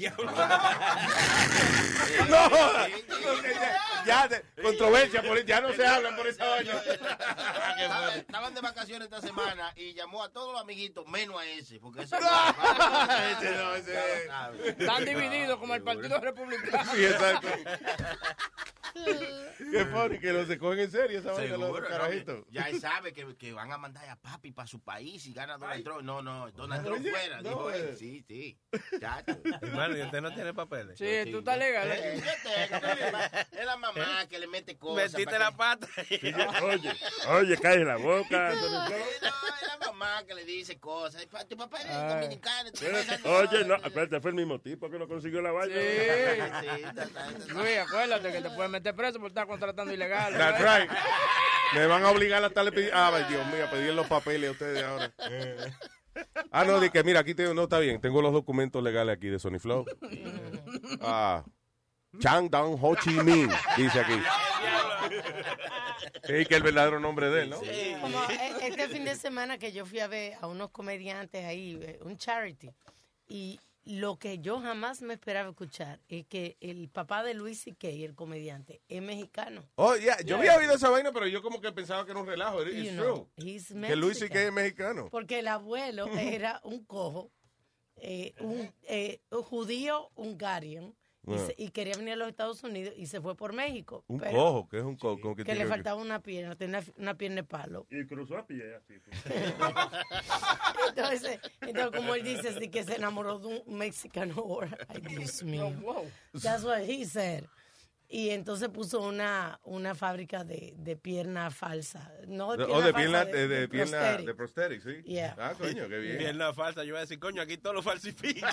No, 2.29 2.49
ya, 4.07 4.29
de- 4.29 4.43
controversia, 4.63 5.23
por- 5.23 5.45
ya 5.45 5.61
no 5.61 5.73
se 5.73 5.87
hablan 5.87 6.17
por 6.17 6.27
esa 6.27 6.47
vaina. 6.49 6.73
Estaban- 7.79 8.13
Estaban 8.19 8.55
de 8.55 8.61
vacaciones 8.61 9.07
esta 9.07 9.21
semana 9.21 9.73
y 9.77 9.95
llamó 9.95 10.23
a 10.25 10.33
todos 10.33 10.53
los 10.53 10.61
amiguitos, 10.63 11.07
menos 11.09 11.41
a 11.41 11.47
ese. 11.47 11.79
Porque 11.79 12.03
ese 12.03 12.17
Ese 12.23 13.57
no, 13.57 13.75
ese- 13.75 14.75
Están 14.79 15.05
divididos 15.05 15.59
como 15.59 15.75
el 15.75 15.83
Partido 15.83 16.19
Republicano. 16.21 16.93
Sí, 16.95 17.05
exacto. 17.05 17.49
Qué 18.95 19.85
funny 19.87 20.19
que 20.19 20.33
no 20.33 20.45
se 20.45 20.59
cogen 20.59 20.81
en 20.81 20.91
serio 20.91 21.19
esa 21.21 21.33
vaina 21.33 21.57
los 21.57 21.67
Seguro, 21.67 21.83
¿no? 21.83 21.89
carajitos. 21.89 22.45
Ya 22.51 22.69
él 22.69 22.81
sabe 22.81 23.13
que, 23.13 23.37
que 23.37 23.53
van 23.53 23.71
a 23.73 23.79
mandar 23.79 24.09
a 24.09 24.17
papi 24.17 24.51
para 24.53 24.67
su 24.67 24.81
país 24.81 25.25
y 25.27 25.33
gana 25.33 25.57
Donald 25.57 25.85
Trump. 25.85 26.03
No, 26.03 26.21
no, 26.23 26.51
Donald 26.53 26.85
Trump 26.85 27.07
fuera. 27.09 27.41
no, 27.43 27.49
dijo 27.49 27.71
él. 27.71 27.89
eh. 27.93 27.97
Sí, 27.97 28.25
sí. 28.27 28.59
Chacho. 29.01 29.39
Hermano, 29.63 29.97
¿y 29.97 30.03
usted 30.03 30.21
no 30.21 30.35
tiene 30.35 30.53
papeles? 30.53 30.99
Sí, 30.99 31.31
tú 31.31 31.39
estás 31.39 31.59
legal. 31.59 31.89
Eh, 31.93 32.23
yo 32.25 32.33
tengo, 32.43 33.19
Es 33.61 33.67
la 33.67 33.77
mamá 33.77 34.27
que 34.29 34.39
le 34.39 34.47
mete 34.47 34.77
cosas. 34.77 35.13
Metiste 35.13 35.39
la 35.39 35.51
que- 35.51 35.57
pata. 35.57 35.87
Oye, 36.65 36.93
oye, 37.29 37.57
cae 37.59 37.85
la 37.85 37.97
boca. 37.97 38.55
No, 38.55 38.87
es 38.97 39.23
la 39.23 39.77
mamá 39.87 40.25
que 40.27 40.35
le 40.35 40.45
dice 40.45 40.79
cosas. 40.79 41.27
Tu 41.49 41.57
papá 41.57 41.79
es 41.81 41.87
Ah. 41.89 42.15
dominicano. 42.15 42.71
Oye, 43.25 43.65
no, 43.65 43.77
espérate, 43.77 44.21
fue 44.21 44.31
el 44.31 44.37
mismo 44.37 44.61
tipo 44.61 44.91
que 44.91 44.99
no 44.99 45.07
consiguió 45.07 45.41
la 45.41 45.53
vaina. 45.53 45.75
Luis, 47.49 47.79
acuérdate 47.79 48.33
que 48.33 48.41
te 48.41 48.51
pueden 48.51 48.71
meter 48.71 48.82
preso 48.93 49.19
por 49.19 49.29
estar 49.29 49.47
contratando 49.47 49.93
ilegal. 49.93 50.33
That's 50.37 50.61
right. 50.61 50.91
Me 51.75 51.87
van 51.87 52.05
a 52.05 52.11
obligar 52.11 52.43
a 52.43 52.47
estarle 52.47 52.73
pidiendo. 52.73 52.97
Ah, 52.97 53.11
ay, 53.15 53.25
Dios 53.29 53.47
mío, 53.49 53.65
a 53.67 53.71
pedir 53.71 53.93
los 53.95 54.07
papeles 54.07 54.49
a 54.49 54.53
ustedes 54.53 54.83
ahora. 54.83 55.13
Ah, 56.51 56.65
no, 56.65 56.81
de 56.81 56.91
que 56.91 57.03
mira, 57.03 57.21
aquí 57.21 57.35
tengo, 57.35 57.55
no 57.55 57.65
está 57.65 57.79
bien, 57.79 58.01
tengo 58.01 58.21
los 58.23 58.33
documentos 58.33 58.83
legales 58.83 59.17
aquí 59.17 59.29
de 59.29 59.39
Sony 59.39 59.59
Flow. 59.59 59.85
Ah, 61.01 61.45
Chang 62.19 62.51
Dong 62.51 62.77
Ho 62.83 62.95
Chi 62.97 63.11
Minh, 63.11 63.51
dice 63.77 64.01
aquí. 64.01 64.15
Sí, 66.25 66.47
que 66.47 66.55
el 66.55 66.63
verdadero 66.63 67.01
nombre 67.01 67.31
de 67.31 67.43
él, 67.43 67.51
¿no? 67.51 67.57
Como 67.57 68.23
e- 68.31 68.69
este 68.69 68.89
fin 68.89 69.05
de 69.05 69.17
semana 69.17 69.59
que 69.59 69.73
yo 69.73 69.85
fui 69.85 69.99
a 70.01 70.07
ver 70.07 70.35
a 70.41 70.47
unos 70.47 70.71
comediantes 70.71 71.45
ahí, 71.45 71.79
eh, 71.83 71.99
un 72.03 72.17
charity, 72.17 72.71
y 73.29 73.59
lo 73.85 74.19
que 74.19 74.39
yo 74.39 74.61
jamás 74.61 75.03
me 75.03 75.15
esperaba 75.15 75.51
escuchar 75.51 76.01
es 76.09 76.27
que 76.27 76.57
el 76.61 76.89
papá 76.89 77.23
de 77.23 77.35
Luis 77.35 77.63
C.K., 77.63 77.89
el 77.89 78.15
comediante, 78.15 78.81
es 78.89 79.03
mexicano. 79.03 79.65
Oh, 79.75 79.97
yeah, 79.97 80.21
yo 80.23 80.37
había 80.37 80.57
oído 80.57 80.75
esa 80.75 80.89
vaina, 80.89 81.13
pero 81.13 81.27
yo 81.27 81.43
como 81.43 81.61
que 81.61 81.73
pensaba 81.73 82.05
que 82.05 82.13
era 82.13 82.21
un 82.21 82.27
relajo. 82.27 82.63
It's 82.63 82.77
You 82.77 82.97
true. 82.97 83.05
know, 83.05 83.29
Que 83.37 83.97
Luis 83.97 84.25
que 84.31 84.47
es 84.47 84.53
mexicano. 84.53 85.09
Porque 85.11 85.41
el 85.41 85.49
abuelo 85.49 86.07
era 86.17 86.61
un 86.65 86.85
cojo, 86.85 87.31
eh, 87.97 88.35
un, 88.41 88.73
eh, 88.85 89.21
un 89.31 89.43
judío 89.43 90.11
hungarian, 90.15 90.95
y, 91.27 91.35
Ah. 91.35 91.39
se- 91.47 91.55
y 91.57 91.71
quería 91.71 91.95
venir 91.97 92.15
a 92.15 92.17
los 92.17 92.29
Estados 92.29 92.63
Unidos 92.65 92.95
y 92.97 93.07
se 93.07 93.21
fue 93.21 93.37
por 93.37 93.53
México. 93.53 94.05
Un 94.09 94.19
pero 94.19 94.33
cojo, 94.33 94.69
que 94.69 94.79
es 94.79 94.83
un 94.83 94.97
cojo. 94.97 95.21
como 95.21 95.37
que 95.37 95.45
Que 95.45 95.55
le 95.55 95.67
faltaba 95.67 96.01
una 96.01 96.21
pierna, 96.21 96.57
tenía 96.57 96.79
una, 96.81 96.87
una 96.97 97.15
pierna 97.17 97.37
de 97.37 97.45
palo. 97.45 97.87
Y 97.91 98.05
cruzó 98.07 98.39
a 98.39 98.47
pie 98.47 98.75
así. 98.75 98.95
Entonces, 100.89 101.39
entonces, 101.61 101.97
como 102.01 102.15
él 102.15 102.25
dice, 102.25 102.49
así 102.49 102.69
que 102.69 102.85
se 102.85 102.97
enamoró 102.97 103.39
de 103.39 103.47
un 103.65 103.79
mexicano 103.79 104.35
ahora. 104.39 104.77
Ay, 104.89 105.01
Dios 105.01 105.43
mío. 105.43 105.73
That's 106.43 106.65
what 106.65 106.81
he 106.83 107.05
said. 107.05 107.45
Y 108.09 108.29
entonces 108.31 108.69
puso 108.69 109.01
una, 109.01 109.59
una 109.63 109.95
fábrica 109.95 110.45
de, 110.45 110.75
de 110.77 110.97
pierna 110.97 111.51
falsa. 111.51 112.13
No 112.27 112.51
de 112.53 112.59
pierna 112.59 112.75
oh, 112.75 112.83
de 112.83 112.93
falsa, 112.93 112.99
pierna, 112.99 113.25
de, 113.25 113.49
de 113.49 113.69
pierna, 113.69 113.99
prosthetic. 113.99 114.27
de 114.27 114.35
prosthetic, 114.35 114.83
sí. 114.83 115.03
Yeah. 115.05 115.35
Ah, 115.39 115.55
coño, 115.57 115.89
qué 115.89 115.99
bien. 115.99 116.19
Pierna 116.19 116.53
falsa, 116.53 116.85
yo 116.85 116.91
voy 116.93 116.99
a 116.99 117.03
decir, 117.03 117.19
coño, 117.19 117.41
aquí 117.41 117.57
todo 117.57 117.73
lo 117.73 117.83
falsifica. 117.83 118.53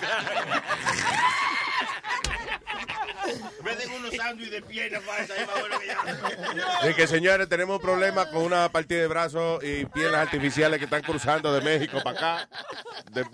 Venden 3.64 3.90
unos 3.92 4.14
sándwiches 4.14 4.52
de 4.52 4.62
pierna 4.62 5.00
falsa. 5.00 5.36
Es 5.36 5.46
más 5.46 5.60
bueno 5.60 5.78
que 5.80 5.86
ya. 5.86 6.82
De 6.86 6.94
que 6.94 7.06
señores, 7.06 7.48
tenemos 7.48 7.76
un 7.76 7.82
problema 7.82 8.28
con 8.30 8.42
una 8.42 8.70
partida 8.70 9.00
de 9.00 9.06
brazos 9.08 9.62
y 9.64 9.84
piernas 9.86 10.20
artificiales 10.20 10.78
que 10.78 10.84
están 10.86 11.02
cruzando 11.02 11.52
de 11.52 11.60
México 11.60 12.00
para 12.02 12.18
acá. 12.44 12.48
De, 13.12 13.24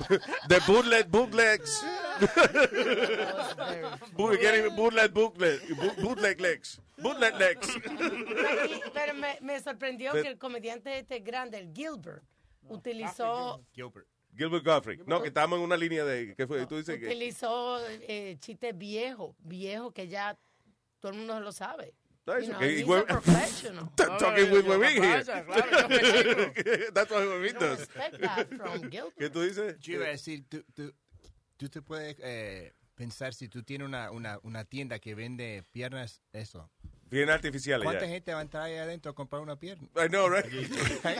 de 0.48 0.58
bootleg 0.66 1.06
bootlegs. 1.08 1.84
Boot- 4.16 4.38
getting 4.40 4.74
bootleg 4.74 5.12
bootleg. 5.12 5.60
boot- 5.76 5.96
Bootleg 6.02 6.40
legs. 6.40 6.80
Bootleg 6.98 7.34
legs. 7.38 7.68
Pero, 8.94 9.14
me, 9.14 9.38
me 9.42 9.60
sorprendió 9.60 10.12
que 10.12 10.28
el 10.28 10.38
comediante 10.38 10.98
este 10.98 11.20
grande, 11.20 11.58
el 11.58 11.72
Gilbert, 11.74 12.22
utilizó 12.68 13.60
Gilbert. 13.74 14.06
Gilbert 14.36 14.64
Godfrey. 14.64 15.00
No, 15.06 15.22
que 15.22 15.28
estamos 15.28 15.58
en 15.58 15.64
una 15.64 15.76
línea 15.76 16.04
de. 16.04 16.34
¿Qué 16.34 16.46
fue? 16.46 16.66
Tú 16.66 16.76
dices 16.76 16.98
que. 16.98 17.06
utilizó 17.06 17.78
eh, 17.88 18.36
chistes 18.40 18.76
viejos, 18.76 19.34
viejos 19.38 19.92
que 19.92 20.08
ya 20.08 20.38
todo 21.00 21.12
el 21.12 21.18
mundo 21.18 21.40
lo 21.40 21.52
sabe. 21.52 21.94
You 22.26 22.32
eso, 22.32 22.50
know, 22.50 22.58
que 22.58 22.80
he's 22.80 22.88
a 22.88 23.04
professional. 23.06 23.92
Talking 23.96 24.50
with 24.50 24.66
Webin 24.66 25.00
here. 25.00 25.22
That's 26.92 27.10
what 27.10 27.22
Webin 27.22 27.58
does. 27.58 27.78
Respect 27.78 28.20
that 28.20 28.48
from 28.48 28.90
Gilbert. 28.90 29.16
¿Qué 29.16 29.30
tú 29.30 29.42
dices? 29.42 29.78
Yo 29.78 29.94
iba 29.94 30.06
a 30.06 30.08
decir, 30.08 30.44
tú, 30.48 30.64
tú, 30.74 30.92
tú 31.56 31.68
te 31.68 31.82
puedes 31.82 32.16
eh, 32.18 32.72
pensar 32.96 33.32
si 33.32 33.48
tú 33.48 33.62
tienes 33.62 33.86
una, 33.86 34.10
una, 34.10 34.40
una 34.42 34.64
tienda 34.64 34.98
que 34.98 35.14
vende 35.14 35.62
piernas, 35.70 36.20
eso. 36.32 36.68
Piernas 37.08 37.36
artificiales. 37.36 37.84
¿Cuánta 37.84 38.04
ya. 38.04 38.10
gente 38.10 38.32
va 38.32 38.40
a 38.40 38.42
entrar 38.42 38.64
ahí 38.64 38.76
adentro 38.76 39.12
a 39.12 39.14
comprar 39.14 39.40
una 39.40 39.56
pierna? 39.56 39.86
I 39.96 40.08
know, 40.08 40.28
right? 40.28 40.46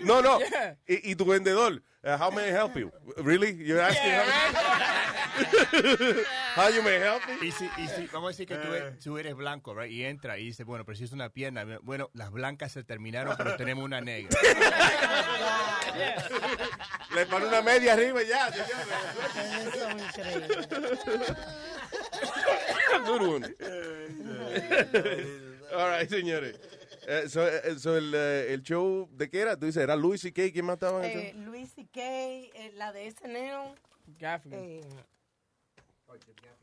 No, 0.02 0.20
no. 0.20 0.38
Y, 0.86 1.12
y 1.12 1.14
tu 1.16 1.24
vendedor, 1.24 1.80
uh, 2.02 2.16
how 2.20 2.30
may 2.32 2.48
I 2.48 2.52
help 2.52 2.76
you? 2.76 2.90
Really? 3.18 3.56
You're 3.64 3.80
asking 3.80 4.12
how, 4.12 4.24
how 6.56 6.68
you 6.70 6.82
may 6.82 6.96
help 6.96 7.22
me? 7.28 7.46
Y 7.46 7.52
si, 7.52 7.66
y 7.76 7.86
si, 7.88 8.06
vamos 8.08 8.28
a 8.28 8.30
decir 8.32 8.48
que 8.48 8.56
tú, 8.56 8.74
eres- 8.74 8.98
tú 8.98 9.16
eres 9.18 9.34
blanco, 9.36 9.74
right? 9.74 9.90
Y 9.92 10.04
entra 10.04 10.38
y 10.38 10.46
dice, 10.46 10.64
bueno, 10.64 10.84
pero 10.84 10.96
si 10.96 11.04
es 11.04 11.12
una 11.12 11.28
pierna, 11.28 11.64
bueno, 11.82 12.10
las 12.14 12.30
blancas 12.32 12.72
se 12.72 12.82
terminaron, 12.82 13.36
pero 13.36 13.54
tenemos 13.56 13.84
una 13.84 14.00
negra. 14.00 14.36
Le 17.14 17.26
pone 17.26 17.46
una 17.46 17.62
media 17.62 17.92
arriba 17.92 18.22
y 18.22 18.26
ya. 18.28 18.48
Eso 18.48 18.64
es 19.88 20.02
increíble. 20.02 20.48
Good 23.06 23.22
one. 23.22 23.54
All 25.74 25.88
right, 25.90 26.08
señores. 26.08 26.58
Eh, 27.08 27.28
so, 27.28 27.46
eh, 27.46 27.78
so 27.78 27.96
el, 27.96 28.12
eh, 28.14 28.52
el 28.52 28.62
show, 28.62 29.08
¿de 29.12 29.28
qué 29.28 29.40
era? 29.40 29.56
Tú 29.56 29.66
dices, 29.66 29.82
¿era 29.82 29.94
Louis 29.96 30.20
C.K. 30.20 30.50
quién 30.52 30.64
más 30.64 30.74
estaba 30.74 31.04
en 31.06 31.18
el 31.18 31.24
Eh? 31.26 31.32
Luis 31.36 31.70
C.K., 31.72 32.00
eh, 32.02 32.72
la 32.74 32.92
de 32.92 33.10
SNL. 33.10 33.74
Eh, 34.52 34.80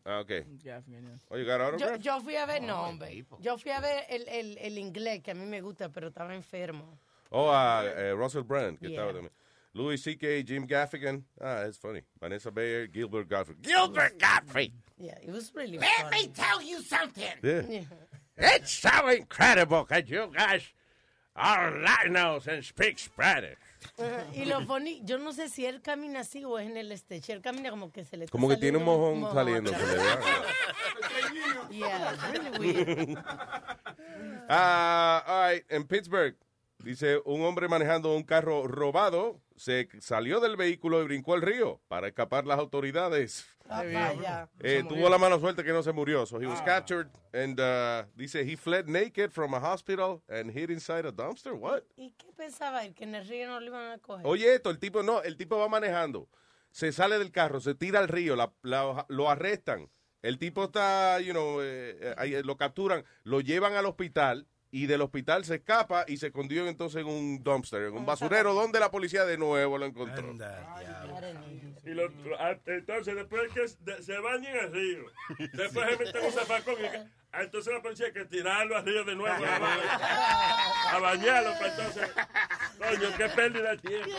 Ah, 0.06 0.20
ok. 0.22 0.32
Gaffigan, 0.64 1.22
Oh, 1.30 1.38
you 1.38 1.46
got 1.46 1.78
yo, 1.80 1.96
yo 1.96 2.20
fui 2.22 2.36
a 2.36 2.46
ver, 2.46 2.62
no, 2.62 2.84
hombre. 2.88 3.26
Yo 3.40 3.58
fui 3.58 3.72
a 3.72 3.80
ver 3.80 4.06
el, 4.10 4.28
el, 4.28 4.58
el 4.58 4.78
inglés, 4.78 5.22
que 5.22 5.32
a 5.32 5.34
mí 5.34 5.46
me 5.46 5.62
gusta, 5.62 5.90
pero 5.90 6.08
estaba 6.10 6.34
enfermo. 6.36 6.98
Oh, 7.30 7.50
a 7.52 7.84
eh, 7.86 8.14
Russell 8.14 8.44
Brand, 8.44 8.78
que 8.80 8.88
Yeah. 8.90 9.00
estaba 9.02 9.14
también. 9.14 9.32
Louis 9.74 10.02
C.K., 10.02 10.44
Jim 10.46 10.66
Gaffigan. 10.68 11.26
Ah, 11.40 11.66
it's 11.68 11.78
funny. 11.80 12.02
Vanessa 12.20 12.52
Bayer, 12.52 12.88
Gilbert 12.92 13.28
Godfrey. 13.30 13.56
Gilbert 13.62 14.20
Godfrey! 14.20 14.72
Yeah, 14.98 15.18
it 15.22 15.32
was 15.32 15.52
really 15.56 15.78
Let 15.80 15.90
fun. 16.02 16.12
me 16.12 16.28
tell 16.28 16.62
you 16.62 16.82
something. 16.82 17.24
Yeah. 17.42 17.84
It's 18.38 18.72
so 18.72 19.10
incredible 19.10 19.86
that 19.90 20.08
you 20.08 20.32
guys 20.36 20.64
are 21.36 21.72
Latinos 21.72 22.48
and 22.48 22.64
speak 22.64 22.98
Spanish. 23.00 23.58
Ajá, 23.98 24.26
Y 24.34 24.46
lo 24.46 24.66
funny, 24.66 25.02
yo 25.04 25.18
no 25.18 25.34
sé 25.34 25.50
si 25.50 25.66
él 25.66 25.82
camina 25.82 26.22
así 26.22 26.44
o 26.46 26.58
es 26.58 26.70
en 26.70 26.78
el 26.78 26.92
stage. 26.94 27.34
Él 27.34 27.42
camina 27.42 27.70
como 27.70 27.92
que 27.92 28.06
se 28.06 28.16
le 28.18 28.28
Como 28.28 28.48
que 28.48 28.58
tiene 28.58 28.78
un 28.78 28.86
mojón 28.86 29.34
saliendo. 29.34 29.72
Yeah, 31.70 32.16
really 32.32 32.52
weird. 32.60 33.18
Ah, 34.50 35.24
all 35.26 35.50
right, 35.54 35.64
en 35.70 35.86
Pittsburgh, 35.86 36.36
dice 36.80 37.20
un 37.26 37.42
hombre 37.42 37.68
manejando 37.68 38.16
un 38.16 38.24
carro 38.24 38.68
robado 38.68 39.40
se 39.56 39.88
salió 40.00 40.40
del 40.40 40.56
vehículo 40.58 41.02
y 41.02 41.06
brincó 41.06 41.34
al 41.34 41.42
río 41.42 41.82
para 41.88 42.08
escapar 42.08 42.46
las 42.46 42.60
autoridades. 42.60 43.46
Ah, 43.70 43.84
vaya. 43.84 44.50
Eh, 44.60 44.84
tuvo 44.88 45.10
la 45.10 45.18
mala 45.18 45.40
suerte 45.40 45.64
que 45.64 45.72
no 45.72 45.82
se 45.84 45.92
murió. 45.94 46.26
So 46.26 46.40
he 46.42 46.46
was 46.48 46.62
captured 46.62 47.08
and 47.34 47.60
uh, 47.60 48.06
dice 48.16 48.36
he 48.44 48.58
fled 48.58 48.88
naked 48.88 49.32
from 49.32 49.54
a 49.54 49.60
hospital 49.60 50.22
and 50.28 50.52
hid 50.52 50.70
inside 50.70 51.06
a 51.08 51.12
dumpster. 51.12 51.54
What? 51.54 51.84
¿Y 51.96 52.12
qué 52.12 52.32
pensaba 52.36 52.84
él? 52.84 52.94
Que 52.94 53.06
en 53.06 53.16
el 53.16 53.28
río 53.28 53.48
no 53.48 53.60
lo 53.60 53.66
iban 53.68 53.92
a 53.92 53.98
coger. 54.00 54.26
Oye, 54.28 54.54
esto, 54.56 54.70
el 54.70 54.80
tipo 54.80 55.02
no, 55.04 55.22
el 55.24 55.38
tipo 55.38 55.58
va 55.58 55.70
manejando, 55.70 56.28
se 56.72 56.92
sale 56.92 57.18
del 57.20 57.32
carro, 57.32 57.60
se 57.62 57.74
tira 57.76 58.00
al 58.00 58.10
río, 58.10 58.36
la- 58.36 58.52
la- 58.64 59.06
lo 59.08 59.30
arrestan. 59.30 59.90
El 60.22 60.40
tipo 60.40 60.64
está, 60.66 61.20
you 61.20 61.32
know, 61.32 61.62
eh, 61.62 61.98
eh, 62.02 62.16
ahí, 62.18 62.34
eh, 62.36 62.44
lo 62.44 62.58
capturan, 62.58 63.04
lo 63.24 63.42
llevan 63.42 63.74
al 63.76 63.86
hospital 63.86 64.48
y 64.76 64.88
del 64.88 65.02
hospital 65.02 65.46
se 65.46 65.56
escapa 65.58 66.04
y 66.08 66.18
se 66.18 66.28
escondió 66.28 66.68
entonces 66.68 67.02
en 67.02 67.08
un 67.08 67.44
dumpster, 67.44 67.84
en 67.84 67.94
un 67.96 68.08
basurero 68.08 68.56
donde 68.56 68.80
la 68.80 68.90
policía 68.90 69.24
de 69.24 69.38
nuevo 69.38 69.78
lo 69.78 69.86
encontró. 69.86 70.36
Y 71.86 71.90
lo- 71.92 72.08
lo- 72.08 72.40
ah, 72.40 72.58
entonces, 72.66 73.14
después 73.16 73.52
que 73.54 73.68
se 74.02 74.18
bañen 74.18 74.56
en 74.56 74.64
el 74.66 74.74
río, 74.74 75.06
después 75.54 75.88
se 75.92 75.98
meten 76.04 76.26
un 76.26 76.32
zafacón 76.32 76.74
y 76.82 76.86
ah, 77.34 77.44
entonces 77.44 77.72
la 77.72 77.84
policía 77.84 78.08
hay 78.08 78.14
que 78.14 78.26
tirarlo 78.26 78.76
al 78.76 78.84
río 78.84 79.04
de 79.04 79.16
nuevo 79.16 79.36
a, 79.46 79.60
ba- 79.60 80.92
a 80.96 81.00
bañarlo, 81.00 81.52
pues 81.60 81.72
entonces, 81.78 82.10
coño, 82.80 83.10
qué 83.18 83.30
pérdida 83.30 83.72
de 83.76 83.78
tiempo. 83.78 84.10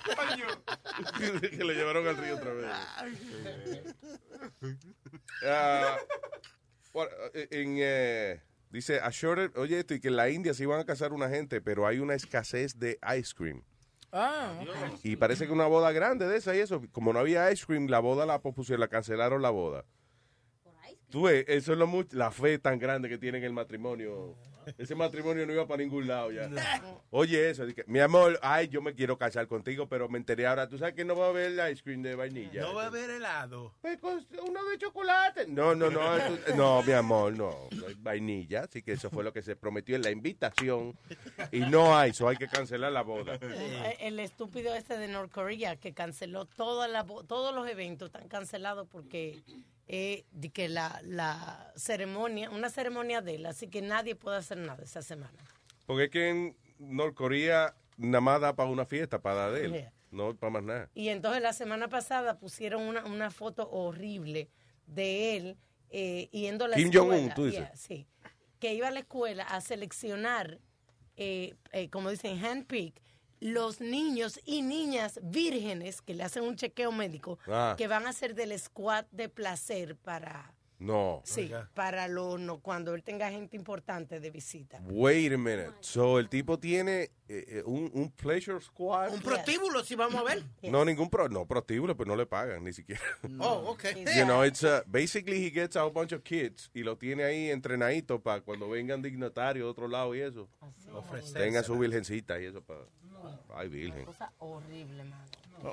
que 1.50 1.62
lo 1.64 1.72
llevaron 1.72 2.08
al 2.08 2.16
río 2.16 2.34
otra 2.34 2.52
vez. 2.54 2.66
Ah, 5.46 5.96
bueno, 6.92 7.10
eh, 7.34 7.46
en, 7.52 7.76
eh, 7.78 8.40
dice, 8.70 9.00
assured, 9.00 9.50
oye 9.56 9.78
esto, 9.80 9.94
y 9.94 10.00
que 10.00 10.08
en 10.08 10.16
la 10.16 10.30
India 10.30 10.54
se 10.54 10.62
iban 10.62 10.80
a 10.80 10.84
casar 10.84 11.12
una 11.12 11.28
gente, 11.28 11.60
pero 11.60 11.86
hay 11.86 11.98
una 11.98 12.14
escasez 12.14 12.78
de 12.78 12.98
ice 13.18 13.34
cream. 13.34 13.62
Ah, 14.12 14.60
Y 15.04 15.16
parece 15.16 15.46
que 15.46 15.52
una 15.52 15.66
boda 15.66 15.92
grande 15.92 16.26
de 16.26 16.36
esa 16.36 16.54
y 16.56 16.58
eso, 16.58 16.82
como 16.90 17.12
no 17.12 17.20
había 17.20 17.50
ice 17.52 17.64
cream, 17.66 17.86
la 17.86 18.00
boda 18.00 18.26
la 18.26 18.40
pospusieron, 18.40 18.80
la 18.80 18.88
cancelaron 18.88 19.40
la 19.42 19.50
boda. 19.50 19.84
Tú 21.10 21.22
ves, 21.22 21.44
eso 21.48 21.72
es 21.72 21.78
lo 21.78 21.86
mucho, 21.86 22.16
la 22.16 22.30
fe 22.30 22.58
tan 22.58 22.78
grande 22.78 23.08
que 23.08 23.18
tiene 23.18 23.38
en 23.38 23.44
el 23.44 23.52
matrimonio. 23.52 24.36
Ese 24.78 24.94
matrimonio 24.94 25.46
no 25.46 25.52
iba 25.54 25.66
para 25.66 25.82
ningún 25.82 26.06
lado 26.06 26.30
ya. 26.30 26.48
Oye, 27.10 27.50
eso, 27.50 27.64
dije, 27.66 27.82
mi 27.88 27.98
amor, 27.98 28.38
ay, 28.42 28.68
yo 28.68 28.80
me 28.82 28.94
quiero 28.94 29.16
casar 29.18 29.48
contigo, 29.48 29.88
pero 29.88 30.08
me 30.08 30.18
enteré 30.18 30.46
ahora, 30.46 30.68
tú 30.68 30.78
sabes 30.78 30.94
que 30.94 31.04
no 31.04 31.16
va 31.16 31.26
a 31.26 31.28
haber 31.30 31.52
ice 31.72 31.82
cream 31.82 32.02
de 32.02 32.14
vainilla. 32.14 32.60
No 32.60 32.74
va 32.74 32.84
a 32.84 32.86
haber 32.86 33.10
helado. 33.10 33.74
Pues 33.80 33.98
uno 34.46 34.64
de 34.66 34.78
chocolate. 34.78 35.46
No, 35.48 35.74
no, 35.74 35.90
no, 35.90 36.16
eso- 36.16 36.54
no, 36.56 36.82
mi 36.84 36.92
amor, 36.92 37.32
no, 37.36 37.56
no 37.74 37.86
hay 37.86 37.94
vainilla, 37.98 38.64
así 38.64 38.82
que 38.82 38.92
eso 38.92 39.10
fue 39.10 39.24
lo 39.24 39.32
que 39.32 39.42
se 39.42 39.56
prometió 39.56 39.96
en 39.96 40.02
la 40.02 40.10
invitación 40.10 40.96
y 41.50 41.60
no 41.60 41.96
hay, 41.96 42.10
eso 42.10 42.28
hay 42.28 42.36
que 42.36 42.46
cancelar 42.46 42.92
la 42.92 43.02
boda. 43.02 43.38
Eh, 43.40 43.96
El 44.00 44.20
estúpido 44.20 44.74
este 44.74 44.98
de 44.98 45.08
Norcorea 45.08 45.76
que 45.76 45.92
canceló 45.94 46.44
toda 46.44 46.86
la 46.86 47.04
todos 47.26 47.52
los 47.54 47.66
eventos, 47.68 48.06
están 48.06 48.28
cancelados 48.28 48.86
porque 48.92 49.40
eh, 49.92 50.24
de 50.30 50.50
que 50.50 50.68
la, 50.68 51.00
la 51.02 51.72
ceremonia, 51.74 52.48
una 52.50 52.70
ceremonia 52.70 53.20
de 53.22 53.34
él, 53.34 53.46
así 53.46 53.66
que 53.66 53.82
nadie 53.82 54.14
puede 54.14 54.36
hacer 54.36 54.58
nada 54.58 54.84
esa 54.84 55.02
semana. 55.02 55.36
Porque 55.84 56.04
es 56.04 56.10
que 56.10 56.28
en 56.28 56.56
Norcorea 56.78 57.74
nada 57.96 58.20
más 58.20 58.40
da 58.40 58.54
para 58.54 58.70
una 58.70 58.86
fiesta, 58.86 59.20
para 59.20 59.50
de 59.50 59.64
él, 59.64 59.72
Yeah. 59.72 59.92
no 60.12 60.36
para 60.36 60.50
más 60.52 60.62
nada. 60.62 60.90
Y 60.94 61.08
entonces 61.08 61.42
la 61.42 61.52
semana 61.52 61.88
pasada 61.88 62.38
pusieron 62.38 62.82
una, 62.82 63.04
una 63.04 63.32
foto 63.32 63.68
horrible 63.68 64.48
de 64.86 65.36
él 65.36 65.56
eh, 65.90 66.28
yendo 66.30 66.66
a 66.66 66.68
la 66.68 66.76
Kim 66.76 66.88
escuela. 66.90 67.16
Jong-un, 67.16 67.34
tú 67.34 67.44
dices. 67.46 67.60
Yeah, 67.60 67.76
sí. 67.76 68.06
Que 68.60 68.74
iba 68.74 68.86
a 68.86 68.90
la 68.92 69.00
escuela 69.00 69.42
a 69.42 69.60
seleccionar, 69.60 70.60
eh, 71.16 71.54
eh, 71.72 71.90
como 71.90 72.10
dicen, 72.10 72.38
handpick, 72.44 72.94
los 73.40 73.80
niños 73.80 74.38
y 74.44 74.62
niñas 74.62 75.18
vírgenes 75.22 76.02
que 76.02 76.14
le 76.14 76.22
hacen 76.24 76.42
un 76.44 76.56
chequeo 76.56 76.92
médico 76.92 77.38
Ah. 77.48 77.74
que 77.76 77.86
van 77.88 78.06
a 78.06 78.12
ser 78.12 78.34
del 78.34 78.58
squad 78.58 79.04
de 79.10 79.28
placer 79.28 79.96
para... 79.96 80.54
No. 80.78 81.20
Sí, 81.26 81.50
para 81.74 82.08
lo, 82.08 82.38
no, 82.38 82.60
cuando 82.60 82.94
él 82.94 83.02
tenga 83.02 83.30
gente 83.30 83.54
importante 83.54 84.18
de 84.18 84.30
visita. 84.30 84.80
Wait 84.88 85.30
a 85.30 85.36
minute. 85.36 85.72
So, 85.80 86.18
el 86.18 86.30
tipo 86.30 86.58
tiene 86.58 87.02
eh, 87.02 87.10
eh, 87.28 87.62
un, 87.66 87.90
un 87.92 88.10
pleasure 88.10 88.58
squad. 88.62 89.12
Un 89.12 89.20
prostíbulo, 89.20 89.84
si 89.84 89.94
vamos 89.94 90.14
a 90.18 90.22
ver. 90.22 90.42
No, 90.62 90.82
ningún 90.86 91.10
pro, 91.10 91.28
no, 91.28 91.44
prostíbulo, 91.44 91.94
pues 91.94 92.06
no 92.06 92.16
le 92.16 92.24
pagan 92.24 92.64
ni 92.64 92.72
siquiera. 92.72 93.02
Oh, 93.40 93.72
ok. 93.72 93.84
You 94.16 94.24
know, 94.24 94.42
it's 94.42 94.64
uh, 94.64 94.80
basically 94.86 95.44
he 95.44 95.50
gets 95.50 95.76
a 95.76 95.80
whole 95.84 95.92
bunch 95.92 96.12
of 96.14 96.22
kids 96.22 96.70
y 96.72 96.82
lo 96.82 96.96
tiene 96.96 97.24
ahí 97.24 97.50
entrenadito 97.50 98.22
para 98.22 98.40
cuando 98.40 98.66
vengan 98.70 99.02
dignatarios 99.02 99.66
de 99.66 99.70
otro 99.70 99.86
lado 99.86 100.14
y 100.14 100.20
eso. 100.22 100.48
Tengan 101.34 101.62
su 101.62 101.78
virgencita 101.78 102.40
y 102.40 102.46
eso 102.46 102.62
para. 102.62 102.80
Ay, 103.54 103.68
virgen. 103.68 104.04
Cosa 104.04 104.32
horrible, 104.38 105.04
mano. 105.04 105.24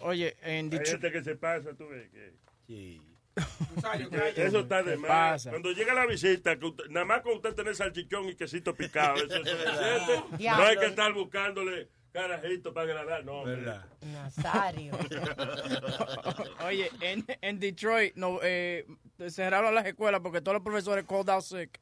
Oye, 0.01 0.35
en 0.41 0.71
Hay 0.73 0.85
gente 0.85 1.11
que 1.11 1.23
se 1.23 1.35
pasa, 1.35 1.73
tú 1.73 1.87
ves 1.87 2.09
que... 2.09 2.33
Sí. 2.67 3.01
Eso 4.35 4.59
está 4.61 4.81
de 4.83 4.93
¿Qué 4.93 4.97
más. 4.97 5.45
Cuando 5.47 5.71
llega 5.71 5.93
la 5.93 6.05
visita, 6.07 6.57
que 6.57 6.65
usted- 6.65 6.85
nada 6.89 7.05
más 7.05 7.21
con 7.21 7.33
usted 7.35 7.53
tener 7.53 7.75
salchichón 7.75 8.27
y 8.29 8.35
quesito 8.35 8.73
picado, 8.75 9.15
eso 9.17 9.35
es 9.35 9.49
suficiente. 9.49 10.23
No 10.31 10.37
Diablo. 10.37 10.65
hay 10.65 10.77
que 10.77 10.85
estar 10.87 11.13
buscándole 11.13 11.87
carajito 12.11 12.73
para 12.73 12.89
agradar, 12.91 13.23
no. 13.25 13.41
hombre. 13.41 13.61
Nazario. 14.01 14.97
Oye, 16.65 16.89
en, 17.01 17.25
en 17.41 17.59
Detroit 17.59 18.15
no, 18.15 18.39
eh, 18.41 18.85
cerraron 19.29 19.75
las 19.75 19.85
escuelas 19.85 20.21
porque 20.21 20.41
todos 20.41 20.55
los 20.55 20.63
profesores 20.63 21.05
called 21.07 21.29
out 21.29 21.43
sick. 21.43 21.79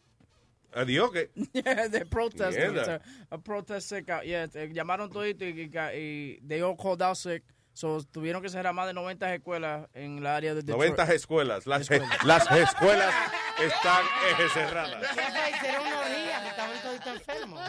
Adiós, 0.76 1.10
protested. 2.10 2.72
Mierda. 2.72 2.80
It's 2.80 2.88
a, 3.32 3.36
a 3.36 3.38
protest 3.38 3.90
sick 3.90 4.10
out. 4.10 4.24
Yeah, 4.26 4.48
llamaron 4.74 5.10
todito 5.10 5.46
y, 5.46 5.50
y, 5.62 5.70
y 5.98 6.40
they 6.48 6.62
all 6.62 6.76
called 6.76 7.02
out 7.02 7.16
sick. 7.18 7.44
So, 7.74 8.02
tuvieron 8.10 8.42
que 8.42 8.48
cerrar 8.48 8.74
más 8.74 8.88
de 8.88 8.94
90 8.94 9.36
escuelas 9.36 9.90
en 9.94 10.24
la 10.24 10.38
área 10.38 10.54
de 10.56 10.62
Detroit. 10.62 10.92
90 10.96 11.14
escuelas. 11.14 11.68
Las, 11.68 11.90
las 12.24 12.50
escuelas 12.50 13.14
están 13.62 14.06
eh, 14.06 14.48
cerradas. 14.54 15.04
Hicieron 15.58 15.86
una 15.86 16.00
orgía 16.00 16.42
que 16.42 16.48
estaban 16.48 16.82
todos 16.82 17.08
enfermos. 17.18 17.60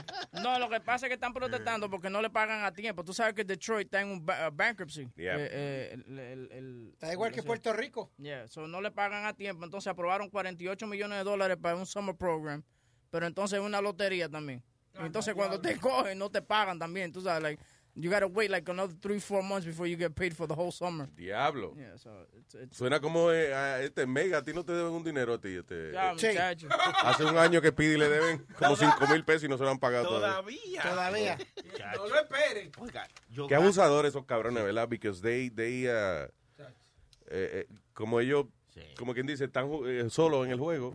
No, 0.44 0.60
lo 0.60 0.68
que 0.70 0.80
pasa 0.80 1.06
es 1.06 1.10
que 1.10 1.14
están 1.14 1.32
protestando 1.34 1.90
porque 1.90 2.08
no 2.08 2.22
le 2.22 2.30
pagan 2.30 2.64
a 2.64 2.72
tiempo. 2.72 3.02
Tú 3.02 3.12
sabes 3.12 3.34
que 3.34 3.42
Detroit 3.42 3.86
está 3.88 4.00
en 4.00 4.08
un 4.10 4.24
ba- 4.24 4.48
bankruptcy. 4.50 5.08
Yeah. 5.16 5.38
Eh, 5.38 5.48
eh, 5.50 5.90
el- 6.06 6.18
el- 6.20 6.48
el- 6.52 6.90
Está 6.92 7.12
igual 7.12 7.32
que 7.32 7.42
Puerto 7.42 7.72
Rico. 7.72 8.12
Yeah, 8.18 8.46
so 8.46 8.68
no 8.68 8.80
le 8.80 8.92
pagan 8.92 9.26
a 9.26 9.32
tiempo. 9.34 9.64
Entonces 9.64 9.88
aprobaron 9.88 10.30
48 10.30 10.86
millones 10.86 11.18
de 11.18 11.24
dólares 11.24 11.56
para 11.60 11.74
un 11.74 11.84
summer 11.84 12.14
program. 12.14 12.62
Pero 13.10 13.26
entonces 13.26 13.58
es 13.58 13.64
una 13.64 13.80
lotería 13.80 14.28
también. 14.28 14.62
Entonces 14.98 15.34
cuando 15.34 15.60
te 15.60 15.76
cogen 15.78 16.18
no 16.18 16.30
te 16.30 16.42
pagan 16.42 16.78
también. 16.78 17.12
Tú 17.12 17.20
sabes, 17.20 17.42
like, 17.42 17.62
you 17.94 18.10
gotta 18.10 18.26
wait 18.26 18.50
like 18.50 18.68
another 18.68 18.94
three, 19.00 19.18
four 19.18 19.42
months 19.42 19.66
before 19.66 19.86
you 19.86 19.96
get 19.96 20.14
paid 20.14 20.34
for 20.34 20.46
the 20.46 20.54
whole 20.54 20.70
summer. 20.70 21.08
Diablo. 21.16 21.74
Yeah, 21.76 21.96
so 21.96 22.10
it's, 22.38 22.54
it's, 22.54 22.78
Suena 22.78 23.00
como 23.00 23.30
eh, 23.30 23.54
a 23.54 23.82
este 23.82 24.06
Mega, 24.06 24.38
a 24.38 24.42
ti 24.42 24.52
no 24.52 24.64
te 24.64 24.72
deben 24.72 24.92
un 24.92 25.02
dinero 25.02 25.34
a 25.34 25.40
ti. 25.40 25.56
Este, 25.56 25.92
Ya, 25.92 26.12
eh. 26.12 26.56
Hace 27.02 27.24
un 27.24 27.38
año 27.38 27.60
que 27.60 27.72
pide 27.72 27.94
y 27.94 27.98
le 27.98 28.08
deben 28.08 28.46
como 28.58 28.76
5 28.76 29.06
mil 29.08 29.24
pesos 29.24 29.44
y 29.44 29.48
no 29.48 29.56
se 29.56 29.64
lo 29.64 29.70
han 29.70 29.78
pagado 29.78 30.08
todavía. 30.08 30.82
Todavía. 30.82 31.38
No 31.96 32.06
lo 32.06 32.16
esperen. 32.16 32.70
Qué 33.48 33.54
abusadores 33.54 34.10
esos 34.10 34.24
cabrones, 34.26 34.62
¿verdad? 34.62 34.88
Because 34.88 35.22
they, 35.22 35.50
they, 35.50 35.86
uh, 35.88 36.28
eh, 37.28 37.66
eh, 37.66 37.66
como 37.92 38.20
ellos, 38.20 38.46
como 38.98 39.14
quien 39.14 39.26
dice, 39.26 39.44
están 39.44 39.70
eh, 39.86 40.08
solos 40.10 40.46
en 40.46 40.52
el 40.52 40.58
juego, 40.58 40.92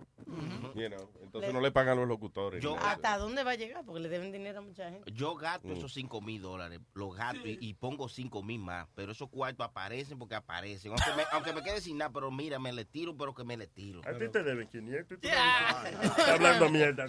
you 0.76 0.88
know, 0.88 1.10
entonces 1.24 1.50
Le- 1.50 1.54
no 1.54 1.62
le 1.62 1.72
pagan 1.72 1.98
a 1.98 2.02
los 2.02 2.08
locutores. 2.08 2.62
Yo-. 2.64 2.78
¿Hasta 2.78 3.18
dónde 3.18 3.44
va 3.44 3.52
a 3.52 3.56
llegar? 3.56 3.84
Porque 3.86 4.02
le 4.02 4.10
deben 4.10 4.32
dinero 4.32 4.60
a 4.60 4.62
mucha 4.62 4.90
gente. 4.90 5.12
Yo 5.12 5.36
gasto 5.36 5.68
Mm. 5.68 5.72
esos 5.74 5.94
5 5.94 6.22
mil 6.22 6.42
dólares, 6.42 6.80
los 6.94 7.16
gasto 7.16 7.48
y, 7.48 7.58
y 7.62 7.74
pongo 7.74 8.08
5 8.10 8.44
mil 8.44 8.60
más, 8.60 8.88
pero 8.96 9.12
esos 9.14 9.30
cuartos 9.30 9.66
aparecen 9.66 10.18
porque 10.20 10.36
aparecen. 10.36 10.92
Aunque 10.92 11.12
me, 11.18 11.24
aunque 11.32 11.54
me 11.54 11.62
quede 11.64 11.82
sin 11.82 11.98
nada, 11.98 12.12
pero 12.12 12.30
mira, 12.32 12.60
me 12.60 12.72
le 12.74 12.86
tiro, 12.86 13.16
pero 13.18 13.34
que 13.34 13.44
me 13.44 13.58
le 13.58 13.68
tiro. 13.68 14.02
A 14.06 14.14
ti 14.18 14.28
te 14.30 14.44
deben 14.44 14.68
500. 14.68 15.20
tú 15.20 15.28
también. 15.28 16.02
Está 16.04 16.34
hablando 16.34 16.70
mierda. 16.70 17.06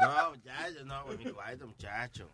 No, 0.00 0.30
muchacho, 0.30 0.84
no, 0.84 1.04
mi 1.06 1.24
cuarto, 1.30 1.66
muchacho. 1.66 2.28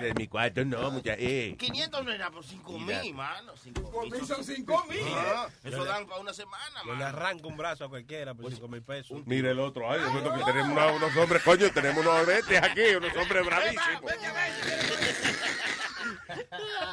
De 0.00 0.14
mi 0.14 0.28
cuarto 0.28 0.64
no, 0.64 0.90
mucha, 0.90 1.14
eh. 1.18 1.56
500 1.58 2.04
no 2.04 2.12
era 2.12 2.30
por 2.30 2.44
5 2.44 2.78
Mira. 2.78 3.00
mil, 3.02 3.14
mano. 3.14 3.52
5 3.56 4.02
mil 4.10 4.26
son 4.26 4.44
5 4.44 4.84
mil. 4.88 5.00
Ah, 5.14 5.48
Yo 5.64 5.68
Eso 5.70 5.84
le- 5.84 5.90
dan 5.90 6.06
para 6.06 6.20
una 6.20 6.32
semana, 6.32 6.80
Yo 6.84 6.92
le 6.92 6.98
mano. 7.04 7.06
arranco 7.06 7.48
un 7.48 7.56
brazo 7.56 7.84
a 7.84 7.88
cualquiera 7.88 8.34
por 8.34 8.50
5 8.52 8.68
mil 8.68 8.82
pesos. 8.82 9.20
Mira 9.26 9.50
el 9.50 9.58
otro, 9.58 9.90
ay, 9.90 10.00
nosotros 10.00 10.38
que 10.38 10.44
tenemos 10.44 10.70
una- 10.72 10.86
unos 10.92 11.16
hombres, 11.16 11.42
coño, 11.42 11.70
tenemos 11.72 12.04
unos 12.04 12.26
besties 12.26 12.62
aquí, 12.62 12.94
unos 12.96 13.16
hombres 13.16 13.44
bravísimos. 13.44 14.12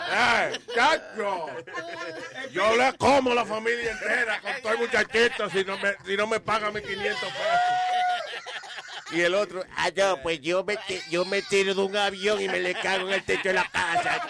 ¡Ay, 0.09 0.53
chacho! 0.73 1.47
Yo 2.51 2.75
le 2.75 2.93
como 2.97 3.33
la 3.33 3.45
familia 3.45 3.91
entera 3.91 4.39
con 4.41 4.51
todo 4.61 4.73
el 4.73 4.79
muchachito 4.79 5.49
si 5.49 5.63
no 5.63 5.77
me, 5.77 5.93
si 6.05 6.17
no 6.17 6.27
me 6.27 6.39
pagan 6.39 6.73
mis 6.73 6.83
500 6.83 7.19
pesos. 7.19 7.33
Y 9.13 9.21
el 9.21 9.35
otro, 9.35 9.63
Ah, 9.77 9.89
no, 9.95 10.17
pues 10.21 10.41
yo 10.41 10.63
me, 10.63 10.77
yo 11.09 11.23
me 11.25 11.41
tiro 11.43 11.73
de 11.75 11.81
un 11.81 11.95
avión 11.95 12.41
y 12.41 12.47
me 12.47 12.59
le 12.59 12.73
cago 12.73 13.07
en 13.07 13.13
el 13.15 13.23
techo 13.23 13.49
de 13.49 13.53
la 13.53 13.69
casa. 13.69 14.27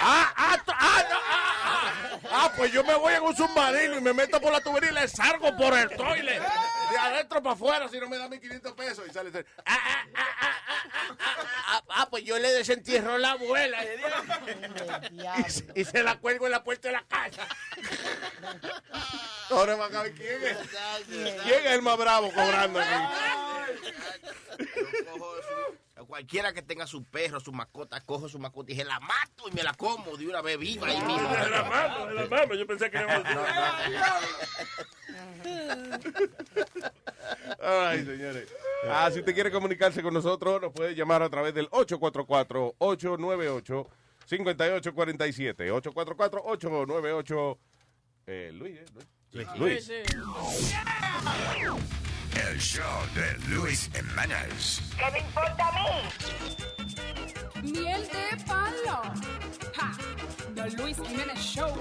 ah, 0.00 0.32
ah, 0.36 0.58
ah, 0.68 1.04
no, 1.10 1.16
ah, 1.16 1.52
ah, 1.64 2.18
ah, 2.32 2.52
pues 2.56 2.72
yo 2.72 2.82
me 2.84 2.94
voy 2.94 3.14
en 3.14 3.22
un 3.22 3.36
submarino 3.36 3.98
y 3.98 4.00
me 4.00 4.12
meto 4.12 4.40
por 4.40 4.52
la 4.52 4.60
tubería 4.60 4.90
y 4.90 4.94
le 4.94 5.08
salgo 5.08 5.56
por 5.56 5.78
el 5.78 5.88
toilet. 5.90 6.42
De 6.90 6.98
adentro 6.98 7.42
para 7.42 7.54
afuera 7.54 7.88
si 7.88 7.98
no 7.98 8.08
me 8.08 8.18
da 8.18 8.28
mis 8.28 8.40
500 8.40 8.72
pesos. 8.72 9.04
Y 9.08 9.12
sale, 9.12 9.30
sale, 9.30 9.46
ah, 9.64 9.76
ah, 9.76 10.04
ah, 10.16 10.36
ah, 10.40 10.56
ah, 10.92 11.16
ah, 11.20 11.53
ah, 11.88 12.08
pues 12.10 12.24
yo 12.24 12.38
le 12.38 12.52
desentierro 12.52 13.14
a 13.14 13.18
la 13.18 13.32
abuela. 13.32 13.84
y, 15.46 15.50
se- 15.50 15.66
y 15.74 15.84
se 15.84 16.02
la 16.02 16.18
cuelgo 16.18 16.46
en 16.46 16.52
la 16.52 16.64
puerta 16.64 16.88
de 16.88 16.92
la 16.92 17.04
casa. 17.06 17.46
Ahora 19.50 19.76
van 19.76 19.94
a 19.94 20.02
ver 20.02 20.14
quién 20.14 20.42
es. 20.44 20.56
¿Quién 21.06 21.66
es 21.66 21.72
el 21.72 21.82
más 21.82 21.96
bravo 21.98 22.32
cobrando? 22.32 22.80
Yo 22.80 22.86
cojo 25.18 25.74
cualquiera 26.02 26.52
que 26.52 26.62
tenga 26.62 26.86
su 26.86 27.04
perro, 27.04 27.40
su 27.40 27.52
mascota, 27.52 28.00
cojo 28.00 28.28
su 28.28 28.38
mascota 28.38 28.72
y 28.72 28.76
se 28.76 28.84
la 28.84 29.00
mato 29.00 29.48
y 29.50 29.52
me 29.52 29.62
la 29.62 29.72
como 29.74 30.16
de 30.16 30.26
una 30.26 30.40
vez 30.42 30.58
viva 30.58 30.88
ahí 30.88 31.00
mismo. 31.02 31.30
La 31.50 31.64
mano, 31.64 32.06
de 32.06 32.14
la 32.14 32.26
mano. 32.26 32.54
Yo 32.54 32.66
pensé 32.66 32.90
que 32.90 32.98
era 32.98 33.22
Ay, 37.62 38.04
señores. 38.04 38.52
Ah, 38.88 39.08
si 39.12 39.20
usted 39.20 39.32
quiere 39.34 39.50
comunicarse 39.50 40.02
con 40.02 40.12
nosotros, 40.12 40.60
nos 40.60 40.70
puede 40.72 40.94
llamar 40.94 41.22
a 41.22 41.30
través 41.30 41.54
del 41.54 41.70
844-898-5847. 41.70 43.86
844-898... 45.70 47.58
Eh, 48.26 48.50
Luis, 48.54 48.78
¿eh? 48.78 48.86
Luis. 49.32 49.46
Luis. 49.56 49.90
El 52.34 52.58
show 52.58 52.82
de 53.14 53.38
Luis 53.48 53.88
Jiménez. 53.94 54.80
¿Qué 54.98 55.10
me 55.12 55.18
importa 55.20 55.68
a 55.68 55.72
mí? 55.72 57.70
Miel 57.72 58.08
de 58.08 58.44
palo. 58.44 59.02
Ja, 59.74 59.92
The 60.54 60.70
Luis 60.76 60.96
Jiménez 61.06 61.38
Show. 61.38 61.72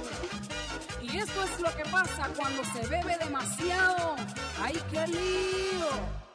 Y 1.02 1.18
esto 1.18 1.44
es 1.44 1.60
lo 1.60 1.76
que 1.76 1.84
pasa 1.86 2.30
cuando 2.38 2.64
se 2.66 2.88
bebe 2.88 3.18
demasiado. 3.18 4.16
¡Ay, 4.62 4.80
qué 4.92 5.08
lío! 5.08 6.23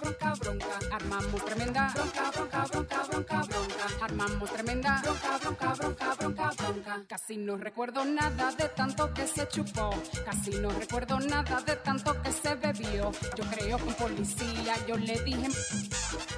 bronca, 0.00 0.34
bronca. 0.34 0.66
Armamos 0.92 1.44
tremenda 1.44 1.92
bronca, 1.94 2.30
bronca, 2.30 2.64
bronca, 2.66 3.02
bronca, 3.08 3.42
bronca. 3.42 4.04
Armamos 4.04 4.52
tremenda 4.52 5.00
bronca, 5.02 5.38
bronca, 5.38 5.74
bronca, 5.74 6.14
bronca, 6.18 6.50
bronca. 6.56 7.02
Casi 7.08 7.36
no 7.36 7.56
recuerdo 7.56 8.04
nada 8.04 8.52
de 8.52 8.68
tanto 8.68 9.12
que 9.14 9.26
se 9.26 9.48
chupó. 9.48 9.90
Casi 10.24 10.50
no 10.50 10.70
recuerdo 10.70 11.20
nada 11.20 11.60
de 11.60 11.76
tanto 11.76 12.20
que 12.22 12.32
se 12.32 12.54
bebió. 12.54 13.12
Yo 13.36 13.44
creo 13.44 13.76
que 13.76 13.84
un 13.84 13.94
policía 13.94 14.74
yo 14.86 14.96
le 14.96 15.18
dije 15.22 15.48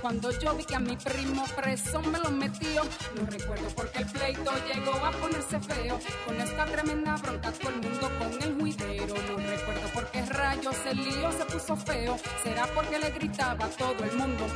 cuando 0.00 0.30
yo 0.38 0.54
vi 0.54 0.64
que 0.64 0.74
a 0.74 0.80
mi 0.80 0.96
primo 0.96 1.44
preso 1.56 2.00
me 2.02 2.18
lo 2.18 2.30
metió. 2.30 2.82
No 3.14 3.26
recuerdo 3.26 3.68
por 3.76 3.90
qué 3.90 4.00
el 4.00 4.06
pleito 4.06 4.50
llegó 4.66 4.92
a 4.94 5.10
ponerse 5.12 5.60
feo. 5.60 5.98
Con 6.26 6.40
esta 6.40 6.64
tremenda 6.66 7.16
bronca 7.16 7.52
todo 7.52 7.70
el 7.70 7.80
mundo 7.82 8.10
con 8.18 8.42
el 8.42 8.54
juidero. 8.60 9.14
No 9.28 9.36
recuerdo 9.36 9.88
por 9.94 10.10
qué 10.10 10.22
rayos 10.26 10.76
el 10.86 10.96
lío 11.04 11.32
se 11.32 11.44
puso 11.44 11.76
feo. 11.76 12.16
Será 12.42 12.66
porque 12.74 12.98
le 12.98 13.10
gritaba 13.53 13.64
a 13.64 13.68
todo 13.76 14.05
el 14.05 14.16
mundo. 14.16 14.46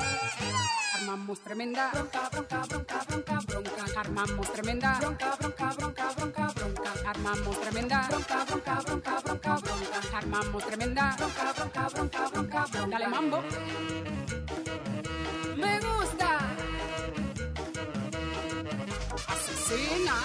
Armamos 0.94 1.40
tremenda 1.40 1.90
bronca, 1.92 2.28
bronca, 2.30 2.62
bronca, 2.68 3.04
bronca, 3.08 3.40
bronca. 3.46 4.00
Armamos 4.00 4.52
tremenda 4.52 4.98
bronca, 4.98 5.36
bronca, 5.38 5.74
bronca, 5.76 6.12
bronca, 6.16 6.52
bronca. 6.54 6.92
Armamos 7.10 7.60
tremenda 7.60 8.06
bronca, 8.08 8.44
bronca, 8.44 8.82
bronca, 8.84 9.20
bronca, 9.20 9.56
bronca. 9.56 10.16
Armamos 10.16 10.64
tremenda 10.66 11.16
bronca, 11.16 11.52
bronca, 11.52 11.88
bronca, 11.88 12.28
bronca, 12.30 12.66
bronca. 12.66 12.86
Dale 12.90 13.08
mambo. 13.08 13.42
Me 15.56 15.80
gusta. 15.80 16.30
Asesina. 19.28 20.16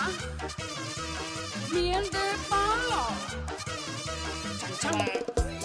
Miel 1.73 2.09
de 2.09 2.25
palo. 2.49 3.03
Chan, 4.59 4.73
chan. 4.79 5.60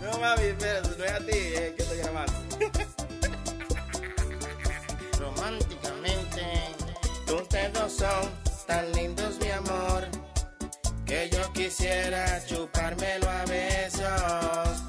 No, 0.00 0.18
mami, 0.18 0.44
espérate, 0.44 0.88
no 0.96 1.04
es 1.04 1.12
a 1.12 1.18
ti, 1.18 1.32
eh, 1.32 1.74
que 1.76 1.82
estoy 1.82 1.98
grabando. 1.98 2.32
Románticamente, 5.18 6.42
tus 7.26 7.48
dedos 7.48 7.92
son 7.92 8.30
tan 8.66 8.92
lindos, 8.92 9.38
mi 9.40 9.50
amor, 9.50 10.06
que 11.04 11.28
yo 11.30 11.52
quisiera 11.52 12.44
chupármelo 12.46 13.28
a 13.28 13.44
besos, 13.46 14.87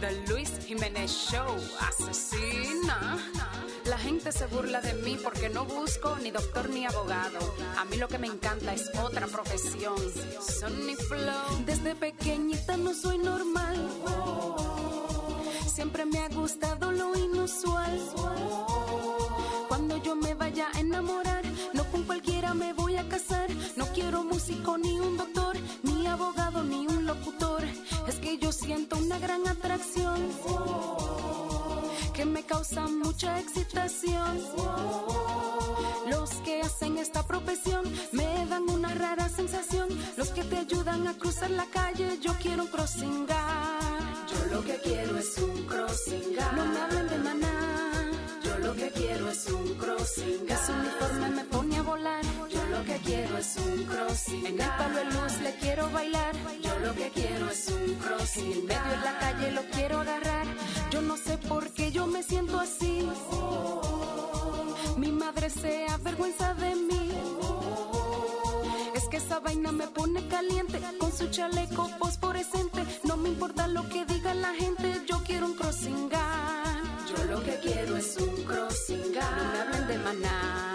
The 0.00 0.32
Luis 0.32 0.50
Jiménez 0.66 1.10
Show. 1.10 1.56
Asesina. 1.78 3.18
La 3.84 3.98
gente 3.98 4.32
se 4.32 4.46
burla 4.46 4.80
de 4.80 4.94
mí 4.94 5.18
porque 5.22 5.50
no 5.50 5.66
busco 5.66 6.16
ni 6.22 6.30
doctor 6.30 6.70
ni 6.70 6.86
abogado. 6.86 7.38
A 7.76 7.84
mí 7.84 7.96
lo 7.96 8.08
que 8.08 8.18
me 8.18 8.26
encanta 8.26 8.72
es 8.72 8.90
otra 9.02 9.26
profesión. 9.26 9.96
Sonny 10.40 10.96
Flow. 10.96 11.64
Desde 11.66 11.94
pequeñita 11.94 12.78
no 12.78 12.94
soy 12.94 13.18
normal. 13.18 13.76
Siempre 15.66 16.06
me 16.06 16.20
ha 16.20 16.28
gustado 16.28 16.92
lo 16.92 17.14
inusual. 17.18 18.00
Cuando 19.68 20.02
yo 20.02 20.16
me 20.16 20.32
vaya 20.34 20.68
a 20.72 20.80
enamorar, 20.80 21.44
no 21.74 21.84
con 21.90 22.04
cualquiera 22.04 22.54
me 22.54 22.72
voy 22.72 22.96
a 22.96 23.06
casar. 23.08 23.48
No 23.76 23.86
quiero 23.92 24.24
músico 24.24 24.78
ni 24.78 24.98
un 24.98 25.16
doctor, 25.16 25.56
ni 25.82 26.06
abogado 26.06 26.62
ni 26.62 26.86
un 26.86 27.06
locutor. 27.06 27.64
Es 28.06 28.16
que 28.16 28.38
yo 28.38 28.52
siento 28.52 28.96
una 28.96 29.18
gran 29.18 29.46
atracción 29.46 30.28
que 32.14 32.24
me 32.24 32.42
causa 32.42 32.86
mucha 32.86 33.38
excitación. 33.38 34.40
Los 36.08 36.30
que 36.44 36.60
hacen 36.62 36.98
esta 36.98 37.22
profesión 37.26 37.84
me 38.12 38.46
dan 38.46 38.68
una 38.68 38.94
rara 38.94 39.28
sensación. 39.28 39.88
Los 40.16 40.30
que 40.30 40.42
te 40.44 40.56
ayudan 40.58 41.06
a 41.06 41.14
cruzar 41.14 41.50
la 41.50 41.66
calle, 41.66 42.18
yo 42.20 42.32
quiero 42.42 42.64
un 42.64 42.68
crossing 42.68 43.26
guard. 43.26 44.26
Yo 44.30 44.54
lo 44.54 44.62
que 44.64 44.76
quiero 44.78 45.18
es 45.18 45.38
un 45.38 45.66
crossing 45.66 46.34
guard. 46.34 46.56
No 46.56 46.66
me 46.66 46.80
hablen 46.80 47.08
de 47.08 47.18
maná. 47.18 48.10
Yo 48.42 48.58
lo 48.58 48.74
que 48.74 48.90
quiero 48.90 49.30
es 49.30 49.46
un 49.46 49.74
crossing 49.74 50.46
guard. 50.46 50.60
Ese 50.62 50.72
uniforme 50.72 51.28
me 51.30 51.44
pone 51.44 51.76
a 51.76 51.82
volar. 51.82 52.39
Yo 52.80 52.86
lo 52.86 52.92
que 52.94 53.00
quiero 53.02 53.36
es 53.36 53.56
un 53.58 53.84
crossing 53.84 54.46
En 54.46 54.58
el 54.58 54.68
palo 54.68 54.96
de 54.96 55.04
luz 55.04 55.40
le 55.42 55.54
quiero 55.56 55.90
bailar. 55.90 56.34
Yo 56.62 56.78
lo 56.78 56.94
que 56.94 57.10
quiero 57.10 57.50
es 57.50 57.68
un 57.68 57.94
crossing 57.96 58.52
En 58.52 58.66
medio 58.66 58.90
de 58.90 58.96
la 59.04 59.18
calle 59.18 59.50
lo 59.50 59.62
quiero 59.66 60.00
agarrar. 60.00 60.46
Yo 60.90 61.02
no 61.02 61.18
sé 61.18 61.36
por 61.36 61.68
qué 61.74 61.92
yo 61.92 62.06
me 62.06 62.22
siento 62.22 62.58
así. 62.58 63.06
Mi 64.96 65.12
madre 65.12 65.50
se 65.50 65.86
avergüenza 65.90 66.54
de 66.54 66.74
mí. 66.74 67.10
Es 68.94 69.04
que 69.08 69.18
esa 69.18 69.40
vaina 69.40 69.72
me 69.72 69.86
pone 69.88 70.26
caliente 70.28 70.80
con 70.98 71.12
su 71.12 71.28
chaleco 71.28 71.86
fosforescente. 71.98 72.86
No 73.04 73.18
me 73.18 73.28
importa 73.28 73.66
lo 73.66 73.86
que 73.90 74.06
diga 74.06 74.32
la 74.32 74.54
gente, 74.54 75.02
yo 75.06 75.22
quiero 75.26 75.46
un 75.46 75.54
crossing 75.54 76.08
guard. 76.08 76.86
Yo 77.10 77.24
lo 77.24 77.42
que 77.42 77.58
quiero 77.58 77.98
es 77.98 78.16
un 78.16 78.42
crossing 78.44 79.12
guard. 79.12 79.36
No 79.36 79.52
me 79.52 79.58
hablen 79.60 79.86
de 79.86 79.98
maná. 79.98 80.69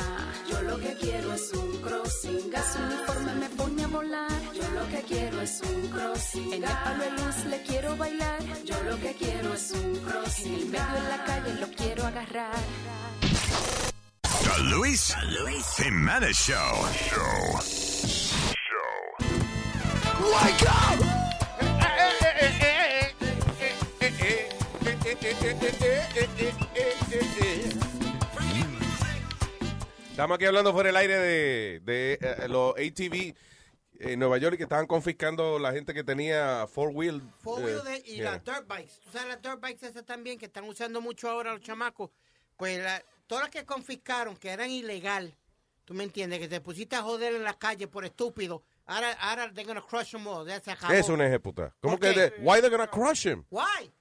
Que 1.00 1.08
quiero 1.08 1.34
es 1.34 1.52
un 1.54 1.82
crossing 1.82 2.52
guard. 2.52 2.74
Su 2.74 2.80
uniforme 2.80 3.36
me 3.36 3.50
pone 3.50 3.84
a 3.84 3.88
volar. 3.88 4.32
Yo 4.54 4.70
lo 4.72 4.88
que 4.88 5.02
quiero 5.02 5.42
es 5.42 5.62
un 5.62 5.88
crossing 5.90 6.54
En 6.54 6.64
el 6.64 6.70
palo 6.70 7.04
de 7.04 7.12
luz 7.12 7.46
le 7.50 7.64
quiero 7.64 7.98
bailar. 7.98 8.40
Yo 8.64 8.76
lo 8.84 9.00
que 9.00 9.14
quiero 9.14 9.54
es 9.54 9.72
un 9.72 9.96
crossing 10.00 10.54
En 10.54 10.72
medio 10.72 10.94
de 10.94 11.10
la 11.10 11.26
calle 11.26 11.54
lo 11.60 11.68
quiero 11.72 12.06
agarrar. 12.06 12.56
The 13.12 14.64
Luis, 14.64 15.16
Jimenez 15.78 16.38
Show. 16.38 16.88
Show. 17.10 17.60
Wake 20.22 20.66
up! 20.68 21.16
Estamos 30.16 30.36
aquí 30.36 30.46
hablando 30.46 30.72
fuera 30.72 30.88
del 30.88 30.96
aire 30.96 31.20
de, 31.20 31.80
de 31.82 32.14
eh, 32.22 32.48
los 32.48 32.72
ATV 32.72 33.36
en 34.00 34.18
Nueva 34.18 34.38
York 34.38 34.56
que 34.56 34.64
estaban 34.64 34.88
confiscando 34.88 35.60
la 35.60 35.74
gente 35.74 35.94
que 35.94 36.06
tenía 36.06 36.66
four 36.68 36.92
wheel. 36.94 37.22
Four 37.40 37.60
eh, 37.60 37.66
wheel 37.66 37.84
de- 37.84 38.04
y 38.06 38.16
yeah. 38.16 38.32
las 38.32 38.44
dirt 38.46 38.66
bikes. 38.66 38.94
¿Tú 39.04 39.10
sabes 39.12 39.28
las 39.28 39.42
dirt 39.42 39.60
bikes 39.60 39.86
esas 39.86 40.06
también 40.06 40.40
que 40.40 40.46
están 40.46 40.64
usando 40.64 41.02
mucho 41.02 41.30
ahora 41.30 41.52
los 41.52 41.60
chamacos? 41.62 42.12
Pues 42.56 42.82
la- 42.82 43.04
todas 43.28 43.44
las 43.44 43.52
que 43.52 43.66
confiscaron, 43.66 44.38
que 44.38 44.52
eran 44.52 44.70
ilegal, 44.70 45.36
tú 45.84 45.94
me 45.94 46.06
entiendes, 46.06 46.40
que 46.40 46.48
te 46.48 46.62
pusiste 46.62 46.96
a 46.96 47.02
joder 47.02 47.36
en 47.36 47.44
la 47.44 47.58
calle 47.58 47.90
por 47.90 48.06
estúpido, 48.06 48.64
ahora, 48.86 49.12
ahora 49.20 49.52
they're 49.54 49.68
gonna 49.68 49.86
crush 49.86 50.12
them 50.12 50.26
all. 50.28 50.48
Ya 50.48 50.62
se 50.62 50.72
acabó. 50.72 50.94
Es 50.94 51.10
una 51.10 51.28
ejecuta. 51.28 51.76
¿Cómo 51.82 52.00
¿Por 52.00 52.14
que? 52.14 52.18
de- 52.18 52.34
why 52.40 52.62
they 52.62 52.70
gonna 52.70 52.88
crush 52.90 53.28
him? 53.28 53.44
Why? 53.50 53.92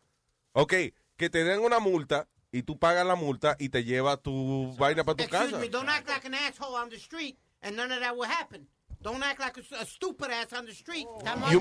Ok, 0.53 0.75
que 1.17 1.29
te 1.29 1.43
den 1.43 1.59
una 1.59 1.81
multa 1.81 2.29
y 2.55 2.63
tú 2.63 2.79
pagas 2.79 3.05
la 3.05 3.17
multa 3.17 3.57
y 3.59 3.69
te 3.69 3.83
lleva 3.83 4.17
tu 4.17 4.75
vaina 4.79 5.03
para 5.03 5.17
tu 5.17 5.25
Excuse 5.25 5.51
casa. 5.51 5.59
me, 5.59 5.69
don't 5.69 5.89
act 5.89 6.09
like 6.09 6.25
an 6.25 6.35
asshole 6.35 6.77
on 6.77 6.89
the 6.89 6.99
street 6.99 7.37
and 7.63 7.77
none 7.77 7.91
of 7.93 7.99
that 8.01 8.15
will 8.17 8.29
happen. 8.29 8.69
Don't 9.05 9.23
act 9.23 9.39
like 9.39 9.59
a, 9.59 9.83
a 9.83 9.85
stupid 9.85 10.31
ass 10.31 10.55
on 10.55 10.65
the 10.65 10.73
street. 10.73 11.07
That 11.25 11.37
You, 11.53 11.61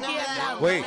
wait, 0.61 0.85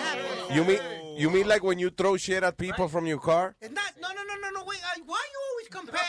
you 0.57 0.64
mean 0.64 0.80
you 1.18 1.28
mean 1.28 1.46
like 1.46 1.62
when 1.62 1.78
you 1.78 1.90
throw 1.90 2.16
shit 2.16 2.42
at 2.42 2.57
people 2.57 2.88
from 2.88 3.04
your 3.07 3.18
car? 3.20 3.54
It's 3.61 3.74
not, 3.74 3.92
no, 4.00 4.09
no, 4.09 4.22
no, 4.24 4.34
no, 4.40 4.48
no, 4.57 4.64
wait. 4.64 4.80
uh, 4.80 5.02
Why 5.04 5.22
you 5.34 5.40
always 5.50 5.68
compare, 5.68 6.00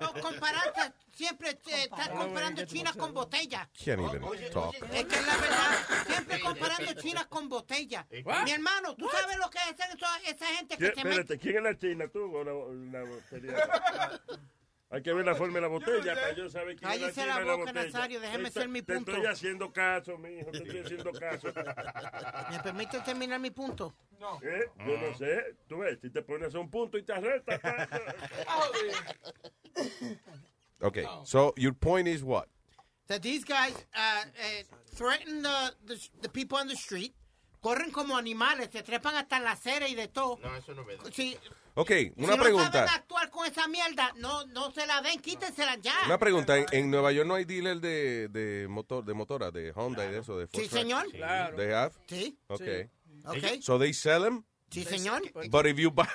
oh, 0.00 0.92
siempre 1.14 1.50
eh, 1.50 1.88
estás 1.90 2.08
comparando 2.08 2.64
chinas 2.64 2.96
con 2.96 3.12
botella? 3.12 3.68
Can't 3.84 4.00
even 4.00 4.22
talk. 4.50 4.74
Es 4.92 5.04
que 5.04 5.16
es 5.16 5.26
la 5.26 5.36
verdad, 5.36 6.06
siempre 6.06 6.40
comparando 6.40 6.92
chinas 6.94 7.26
con 7.26 7.48
botella. 7.50 8.06
Mi 8.44 8.52
hermano, 8.52 8.94
¿tú 8.96 9.06
sabes 9.10 9.36
lo 9.36 9.50
que 9.50 9.58
hacen 9.58 9.98
esa, 10.24 10.46
gente 10.46 10.76
que 10.78 10.90
¿Quién- 10.90 10.94
se 10.94 11.04
mete? 11.04 11.20
Espérate, 11.20 11.38
¿quién 11.38 11.56
es 11.58 11.62
la 11.62 11.78
china, 11.78 12.08
tú 12.08 12.34
o 12.34 12.44
la, 12.44 12.98
la 12.98 13.04
botella? 13.04 14.22
Hay 14.88 15.02
que 15.02 15.12
ver 15.12 15.24
la 15.26 15.34
forma 15.34 15.54
de 15.54 15.60
la 15.62 15.66
botella 15.66 16.14
para 16.14 16.32
yo 16.32 16.48
saber 16.48 16.76
quién 16.76 16.88
Cállese 16.90 17.10
es 17.10 17.16
la 17.16 17.26
la 17.26 17.32
china 17.32 17.40
de 17.40 17.44
la 17.46 17.56
boca, 17.56 17.72
botella. 17.72 17.86
Nazario, 17.92 18.20
déjeme 18.20 18.42
Te- 18.44 18.48
hacer 18.58 18.68
mi 18.68 18.82
te 18.82 18.94
punto. 18.94 19.10
estoy 19.12 19.26
haciendo 19.26 19.72
caso, 19.72 20.16
mi 20.18 20.38
hijo, 20.38 20.50
te 20.52 20.58
estoy 20.58 20.78
haciendo 20.78 21.12
caso. 21.12 21.48
¿Me 22.50 22.60
permite 22.60 23.00
terminar 23.00 23.40
mi 23.40 23.50
punto? 23.50 23.94
No. 24.20 24.38
¿Eh? 24.42 24.70
Yo 24.78 24.96
no 24.98 25.18
sé. 25.18 25.56
Tú 25.68 25.78
ves, 25.78 25.98
si 26.00 26.08
te 26.10 26.22
pones 26.22 26.54
a 26.54 26.58
un 26.60 26.70
punto 26.70 26.98
y 26.98 27.02
te 27.02 27.12
arrestas. 27.12 27.60
Okay, 30.82 31.06
so 31.24 31.54
your 31.56 31.72
point 31.72 32.06
is 32.06 32.22
what? 32.22 32.48
That 33.08 33.22
these 33.22 33.44
guys 33.44 33.72
uh, 33.94 34.24
uh, 34.24 34.62
threaten 34.94 35.42
the, 35.42 35.72
the, 35.86 36.08
the 36.20 36.28
people 36.28 36.58
on 36.58 36.68
the 36.68 36.76
street, 36.76 37.14
corren 37.66 37.90
como 37.90 38.16
animales, 38.16 38.68
se 38.70 38.84
trepan 38.84 39.16
hasta 39.16 39.38
en 39.38 39.42
la 39.44 39.50
acera 39.52 39.88
y 39.88 39.96
de 39.96 40.06
todo. 40.06 40.38
No, 40.40 40.54
eso 40.54 40.72
no 40.72 40.82
es 40.82 40.86
verdad. 40.86 41.10
Si, 41.12 41.36
Ok, 41.74 41.88
si 41.90 42.12
una 42.16 42.28
no 42.28 42.36
saben 42.36 42.40
pregunta. 42.42 42.84
actuar 42.94 43.28
con 43.30 43.44
esa 43.44 43.66
mierda, 43.66 44.12
no, 44.18 44.46
no 44.46 44.70
se 44.70 44.86
la 44.86 45.02
den, 45.02 45.20
quítensela 45.20 45.74
ya. 45.74 45.94
Una 46.06 46.16
pregunta. 46.16 46.56
En, 46.56 46.66
en 46.70 46.90
Nueva 46.92 47.10
York 47.10 47.26
no 47.26 47.34
hay 47.34 47.44
dealer 47.44 47.80
de, 47.80 48.28
de 48.28 48.68
motor, 48.68 49.04
de 49.04 49.14
motora, 49.14 49.50
de 49.50 49.72
Honda 49.74 50.06
y 50.06 50.12
de 50.12 50.18
eso, 50.20 50.38
de 50.38 50.46
Sí, 50.46 50.58
Volkswagen? 50.58 50.80
señor. 50.88 51.10
Claro. 51.10 51.56
They 51.56 51.72
have? 51.72 51.92
Sí. 52.06 52.38
Okay. 52.46 52.88
Okay. 53.24 53.60
So 53.62 53.80
they 53.80 53.92
sell 53.92 54.22
them? 54.22 54.44
Sí, 54.70 54.84
señor. 54.84 55.22
But 55.50 55.66
if 55.66 55.76
you 55.76 55.90
buy... 55.90 56.06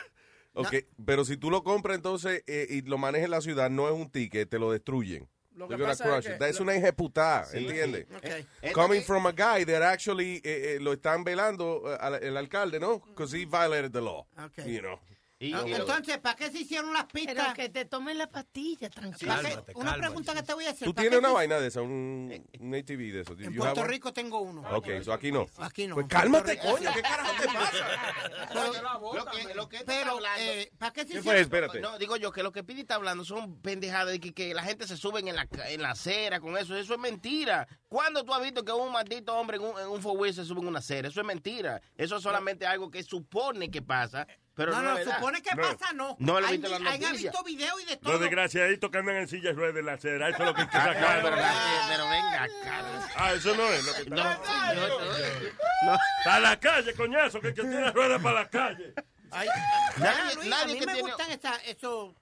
Okay, 0.53 0.85
pero 1.05 1.25
si 1.25 1.35
tú 1.35 1.49
lo 1.51 1.63
compras 1.63 1.95
entonces 1.97 2.43
eh, 2.47 2.67
y 2.69 2.81
lo 2.83 2.97
manejas 2.97 3.25
en 3.25 3.31
la 3.31 3.41
ciudad, 3.41 3.69
no 3.69 3.87
es 3.87 3.93
un 3.93 4.09
ticket, 4.09 4.49
te 4.49 4.57
lo 4.57 4.71
destruyen. 4.71 5.29
Lo 5.67 5.77
They're 5.77 5.83
que 5.83 5.87
pasa 5.89 6.03
es 6.03 6.09
crush 6.09 6.23
que 6.25 6.39
lo- 6.59 6.63
una 6.63 6.75
ejecutada, 6.75 7.45
Sí, 7.45 7.57
¿entiendes? 7.57 8.05
sí. 8.09 8.15
Okay. 8.17 8.45
Eh, 8.61 8.71
Coming 8.71 9.01
from 9.01 9.25
a 9.27 9.31
guy 9.31 9.63
that 9.65 9.81
actually 9.81 10.37
eh, 10.43 10.75
eh, 10.75 10.77
lo 10.81 10.93
están 10.93 11.23
velando 11.23 11.83
eh, 11.93 11.97
al- 11.99 12.15
el 12.23 12.37
alcalde, 12.37 12.79
¿no? 12.79 12.99
Because 12.99 13.33
he 13.35 13.45
violated 13.45 13.91
the 13.91 14.01
law. 14.01 14.25
Okay. 14.45 14.71
You 14.73 14.81
know. 14.81 14.99
Ah, 15.53 15.63
Entonces, 15.65 16.19
¿para 16.19 16.35
qué 16.35 16.51
se 16.51 16.59
hicieron 16.59 16.93
las 16.93 17.05
pistas? 17.05 17.35
Pero 17.35 17.53
que 17.55 17.69
te 17.69 17.85
tomen 17.85 18.17
la 18.17 18.29
pastilla, 18.29 18.89
tranquilo. 18.89 19.33
Una 19.73 19.95
pregunta 19.95 20.33
que 20.35 20.43
te 20.43 20.53
voy 20.53 20.65
a 20.65 20.69
hacer. 20.69 20.87
Tú 20.87 20.93
¿para 20.93 21.03
tienes 21.03 21.19
una 21.19 21.29
vaina 21.31 21.59
de 21.59 21.67
esa, 21.67 21.81
un, 21.81 22.47
un 22.59 22.75
ATV 22.75 22.97
de 22.97 23.21
eso. 23.21 23.35
En 23.39 23.55
Puerto 23.55 23.81
one? 23.81 23.89
Rico 23.89 24.13
tengo 24.13 24.41
uno. 24.41 24.61
Ok, 24.75 24.87
so 25.03 25.13
aquí 25.13 25.31
no. 25.31 25.47
Aquí 25.57 25.87
no. 25.87 25.95
Pues 25.95 26.07
cálmate, 26.07 26.59
coño, 26.59 26.89
¿qué 26.93 27.01
carajo 27.01 27.31
te 27.41 27.47
pasa? 27.47 27.71
Pero, 28.53 29.13
Lo 29.13 29.25
que, 29.25 29.53
lo 29.55 29.69
que 29.69 29.79
pero, 29.85 30.19
eh, 30.37 30.71
¿para 30.77 30.91
qué 30.91 31.01
se 31.01 31.07
¿Qué 31.07 31.19
hicieron? 31.19 31.23
fue? 31.23 31.41
Espérate. 31.41 31.79
No, 31.79 31.97
digo 31.97 32.17
yo 32.17 32.31
que 32.31 32.43
lo 32.43 32.51
que 32.51 32.63
Pidi 32.63 32.81
está 32.81 32.95
hablando 32.95 33.23
son 33.23 33.59
pendejadas 33.61 34.11
de 34.11 34.19
que, 34.19 34.33
que 34.33 34.53
la 34.53 34.63
gente 34.63 34.87
se 34.87 34.97
suben 34.97 35.27
en 35.27 35.35
la, 35.35 35.47
en 35.67 35.81
la 35.81 35.91
acera 35.91 36.39
con 36.39 36.57
eso. 36.57 36.75
Eso 36.75 36.93
es 36.93 36.99
mentira. 36.99 37.67
¿Cuándo 37.87 38.23
tú 38.23 38.33
has 38.33 38.41
visto 38.41 38.63
que 38.63 38.71
un 38.71 38.91
maldito 38.91 39.35
hombre 39.35 39.57
en 39.57 39.63
un, 39.63 39.79
en 39.79 39.87
un 39.87 40.33
se 40.33 40.45
sube 40.45 40.61
en 40.61 40.67
una 40.67 40.79
acera? 40.79 41.07
Eso 41.07 41.21
es 41.21 41.25
mentira. 41.27 41.81
Eso 41.95 42.17
es 42.17 42.23
solamente 42.23 42.65
algo 42.65 42.89
que 42.91 43.03
supone 43.03 43.69
que 43.69 43.81
pasa, 43.81 44.27
pero 44.65 44.71
no, 44.77 44.81
no, 44.81 44.97
no, 45.03 45.13
supone 45.13 45.41
que 45.41 45.55
No. 45.55 45.61
pasa, 45.63 45.93
no. 45.93 46.15
No 46.19 46.39
lo 46.39 46.47
en 46.47 46.61
la 46.61 46.67
hay- 46.69 46.83
Han 46.95 47.01
noticia. 47.01 47.31
visto 47.31 47.43
video 47.43 47.79
y 47.79 47.85
de 47.85 47.97
todo. 47.97 48.11
Los 48.13 48.21
desgraciaditos 48.21 48.89
que 48.91 48.97
andan 48.97 49.15
en 49.17 49.27
sillas 49.27 49.55
ruedas 49.55 49.75
de 49.75 49.83
la 49.83 49.93
acera, 49.93 50.29
eso 50.29 50.39
es 50.39 50.45
lo 50.45 50.53
que 50.53 50.61
hay 50.61 50.67
que 50.67 50.77
Ah, 50.77 50.85
sacar. 50.85 51.21
pero, 51.23 51.35
la- 51.35 51.85
pero 51.89 52.09
venga 52.09 52.43
acá. 52.43 53.09
Ah, 53.17 53.33
eso 53.33 53.55
no 53.55 53.63
es 53.67 53.85
lo 53.85 53.93
que 53.93 54.01
está. 54.01 54.15
No, 54.15 54.23
no, 54.75 54.87
no. 55.93 55.99
Para 56.23 56.39
la 56.39 56.59
calle, 56.59 56.93
coñazo, 56.93 57.39
que, 57.41 57.53
que 57.53 57.61
tiene 57.61 57.91
ruedas 57.91 58.21
para 58.21 58.41
la 58.41 58.49
calle. 58.49 58.93
Ay, 59.31 59.47
Nadie- 59.97 60.09
ah, 60.09 60.31
Luis, 60.35 60.47
nadie 60.49 60.63
a 60.63 60.67
mí 60.67 60.79
que 60.79 60.85
me 60.85 60.93
tiene- 60.93 61.09
gustan 61.09 61.31
esa- 61.31 61.57
esos, 61.63 62.13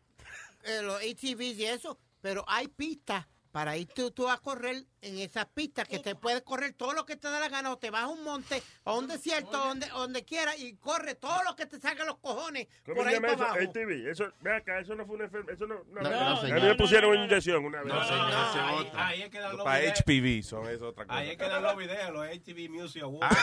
eh, 0.64 0.82
los 0.84 1.02
ATVs 1.02 1.58
y 1.58 1.66
eso, 1.66 2.00
pero 2.22 2.46
hay 2.48 2.68
pistas 2.68 3.26
para 3.52 3.76
ir 3.78 3.88
tú, 3.88 4.12
tú 4.12 4.30
a 4.30 4.38
correr 4.40 4.86
en 5.02 5.18
esas 5.20 5.46
pistas 5.48 5.88
que 5.88 6.00
te 6.00 6.16
puedes 6.16 6.42
correr 6.42 6.74
todo 6.74 6.94
lo 6.94 7.06
que 7.06 7.16
te 7.16 7.30
da 7.30 7.40
la 7.40 7.50
gana 7.50 7.72
o 7.72 7.78
te 7.78 7.90
vas 7.90 8.04
a 8.04 8.08
un 8.08 8.24
monte 8.24 8.62
o 8.84 8.92
a 8.92 8.98
un 8.98 9.08
desierto 9.08 9.52
donde, 9.58 9.88
donde 9.88 10.24
quieras 10.26 10.60
y 10.60 10.76
corre 10.76 11.16
todo 11.16 11.44
lo 11.44 11.56
que 11.56 11.66
te 11.66 11.80
salga 11.80 12.04
los 12.06 12.18
cojones 12.18 12.68
¿Cómo 12.86 12.96
por 12.98 13.04
se 13.06 13.10
ahí 13.10 13.16
llama 13.16 13.28
para 13.30 13.34
eso? 13.36 13.46
abajo. 13.46 13.70
ATV. 13.70 14.08
Eso, 14.10 14.32
ve 14.42 14.56
acá, 14.56 14.80
eso 14.80 14.96
no 14.96 15.06
fue 15.06 15.16
una 15.16 15.26
enfermedad. 15.26 15.54
Eso 15.56 15.68
no, 15.68 15.76
no, 15.86 16.02
No, 16.02 16.10
no. 16.10 16.20
no, 16.20 16.40
a 16.40 16.44
mí 16.44 16.62
me 16.62 16.76
pusieron 16.76 17.12
No, 17.12 17.16
una 17.18 17.26
inyección 17.26 17.66
una 17.66 17.82
vez. 17.82 17.94
No, 17.94 18.04
señor, 18.08 18.30
ese 18.30 18.38
es 18.40 18.56
ahí, 18.66 18.76
otro. 18.80 19.00
ahí 19.00 19.22
es 19.24 19.30
que 19.30 19.40
dan 19.40 19.56
los 19.58 19.64
Para 19.66 19.80
videos. 19.80 20.00
HPV, 20.00 20.44
son 20.44 20.68
es 20.70 20.82
otra 20.82 21.06
cosa. 21.06 21.18
Ahí 21.20 21.30
es 21.32 21.38
que 21.38 21.48
dan 21.48 21.64
los 21.64 21.78
videos, 21.78 22.10
los 22.12 22.26
ATV 22.28 22.70
Music 22.70 23.04
Awards. 23.04 23.36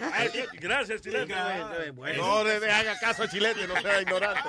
Ah, 0.00 0.24
gracias, 0.60 1.00
Chilete. 1.02 1.34
No 2.16 2.44
le 2.44 2.70
haga 2.70 2.98
caso 2.98 3.22
a 3.24 3.28
Chilete, 3.28 3.66
no 3.66 3.80
sea 3.80 4.00
ignorante. 4.02 4.48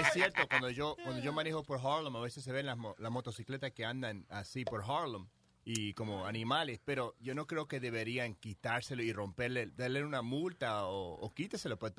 Es 0.00 0.12
cierto, 0.12 0.46
cuando 0.48 0.70
yo, 0.70 0.96
cuando 1.04 1.22
yo 1.22 1.32
manejo 1.32 1.62
por 1.62 1.78
Harlem, 1.78 2.14
a 2.16 2.20
veces 2.20 2.33
se 2.40 2.52
ven 2.52 2.66
las, 2.66 2.76
mo- 2.76 2.94
las 2.98 3.10
motocicletas 3.10 3.72
que 3.72 3.84
andan 3.84 4.26
así 4.28 4.64
por 4.64 4.82
Harlem 4.82 5.26
y 5.64 5.94
como 5.94 6.26
animales, 6.26 6.80
pero 6.84 7.14
yo 7.20 7.34
no 7.34 7.46
creo 7.46 7.66
que 7.68 7.80
deberían 7.80 8.34
quitárselo 8.34 9.02
y 9.02 9.12
romperle, 9.12 9.66
darle 9.74 10.04
una 10.04 10.20
multa 10.22 10.86
o, 10.86 11.14
o 11.14 11.32
quíteselo, 11.32 11.78
pues 11.78 11.94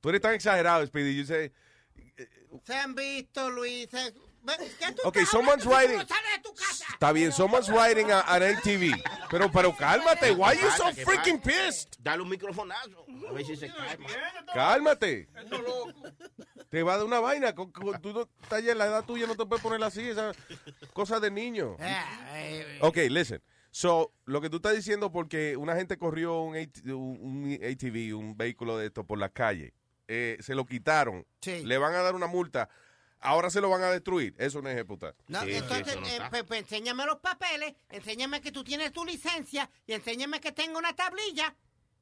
Tú 0.00 0.08
eres 0.08 0.20
tan 0.20 0.34
exagerado, 0.34 0.86
Speedy. 0.86 1.16
You 1.16 1.24
say, 1.24 1.50
Se 2.64 2.74
han 2.74 2.94
visto, 2.94 3.50
Luis. 3.50 3.88
Se- 4.46 4.76
¿Qué 4.78 4.92
tú 4.92 5.02
Okay, 5.08 5.22
estás 5.22 5.28
someone's 5.30 5.64
casa? 5.64 6.86
está 6.92 7.12
bien, 7.12 7.32
someone's 7.32 7.68
riding 7.68 8.10
a- 8.10 8.20
an 8.22 8.42
ATV. 8.42 8.92
Pero, 9.30 9.50
pero 9.52 9.76
cálmate, 9.76 10.32
why 10.32 10.54
you 10.54 10.70
so 10.76 10.92
freaking 11.04 11.40
pissed? 11.40 11.96
Dale 12.00 12.22
un 12.22 12.28
microfonazo. 12.28 13.04
A 13.28 13.32
ver 13.32 13.44
si 13.44 13.56
se 13.56 13.68
cae. 13.68 13.98
Cálmate. 14.54 15.28
te 16.70 16.82
va 16.82 16.98
de 16.98 17.04
una 17.04 17.20
vaina. 17.20 17.54
Con, 17.54 17.70
con- 17.72 18.00
tú 18.00 18.12
no, 18.12 18.28
estás 18.42 18.62
ya 18.62 18.72
en 18.72 18.78
la 18.78 18.86
edad 18.86 19.04
tuya, 19.04 19.26
no 19.26 19.34
te 19.36 19.46
puedes 19.46 19.62
poner 19.62 19.82
así, 19.82 20.08
esa 20.08 20.32
cosa 20.92 21.20
de 21.20 21.30
niño. 21.30 21.76
Eh, 21.80 22.78
Ok, 22.80 22.96
listen. 23.10 23.42
So, 23.70 24.12
lo 24.24 24.40
que 24.40 24.48
tú 24.50 24.56
estás 24.56 24.74
diciendo, 24.74 25.12
porque 25.12 25.56
una 25.56 25.76
gente 25.76 25.98
corrió 25.98 26.40
un, 26.40 26.56
AT 26.56 26.80
un- 26.90 27.18
un 27.20 27.52
ATV, 27.62 28.14
un 28.14 28.36
vehículo 28.36 28.78
de 28.78 28.86
esto 28.86 29.04
por 29.04 29.18
la 29.18 29.28
calle, 29.28 29.74
eh, 30.08 30.38
se 30.40 30.54
lo 30.54 30.64
quitaron, 30.64 31.26
Sí. 31.42 31.62
le 31.64 31.76
van 31.78 31.94
a 31.94 31.98
dar 32.02 32.14
una 32.14 32.26
multa, 32.26 32.68
ahora 33.20 33.50
se 33.50 33.60
lo 33.60 33.68
van 33.68 33.82
a 33.82 33.90
destruir. 33.90 34.34
Eso 34.38 34.62
no 34.62 34.68
es 34.68 34.74
ejecutar. 34.74 35.14
No, 35.26 35.42
entonces, 35.42 35.96
eh, 36.06 36.20
pues, 36.30 36.44
pues, 36.44 36.60
enséñame 36.60 37.04
los 37.06 37.18
papeles, 37.18 37.74
enséñame 37.88 38.40
que 38.40 38.52
tú 38.52 38.64
tienes 38.64 38.92
tu 38.92 39.04
licencia 39.04 39.70
y 39.86 39.92
enséñame 39.92 40.40
que 40.40 40.52
tengo 40.52 40.78
una 40.78 40.94
tablilla 40.94 41.54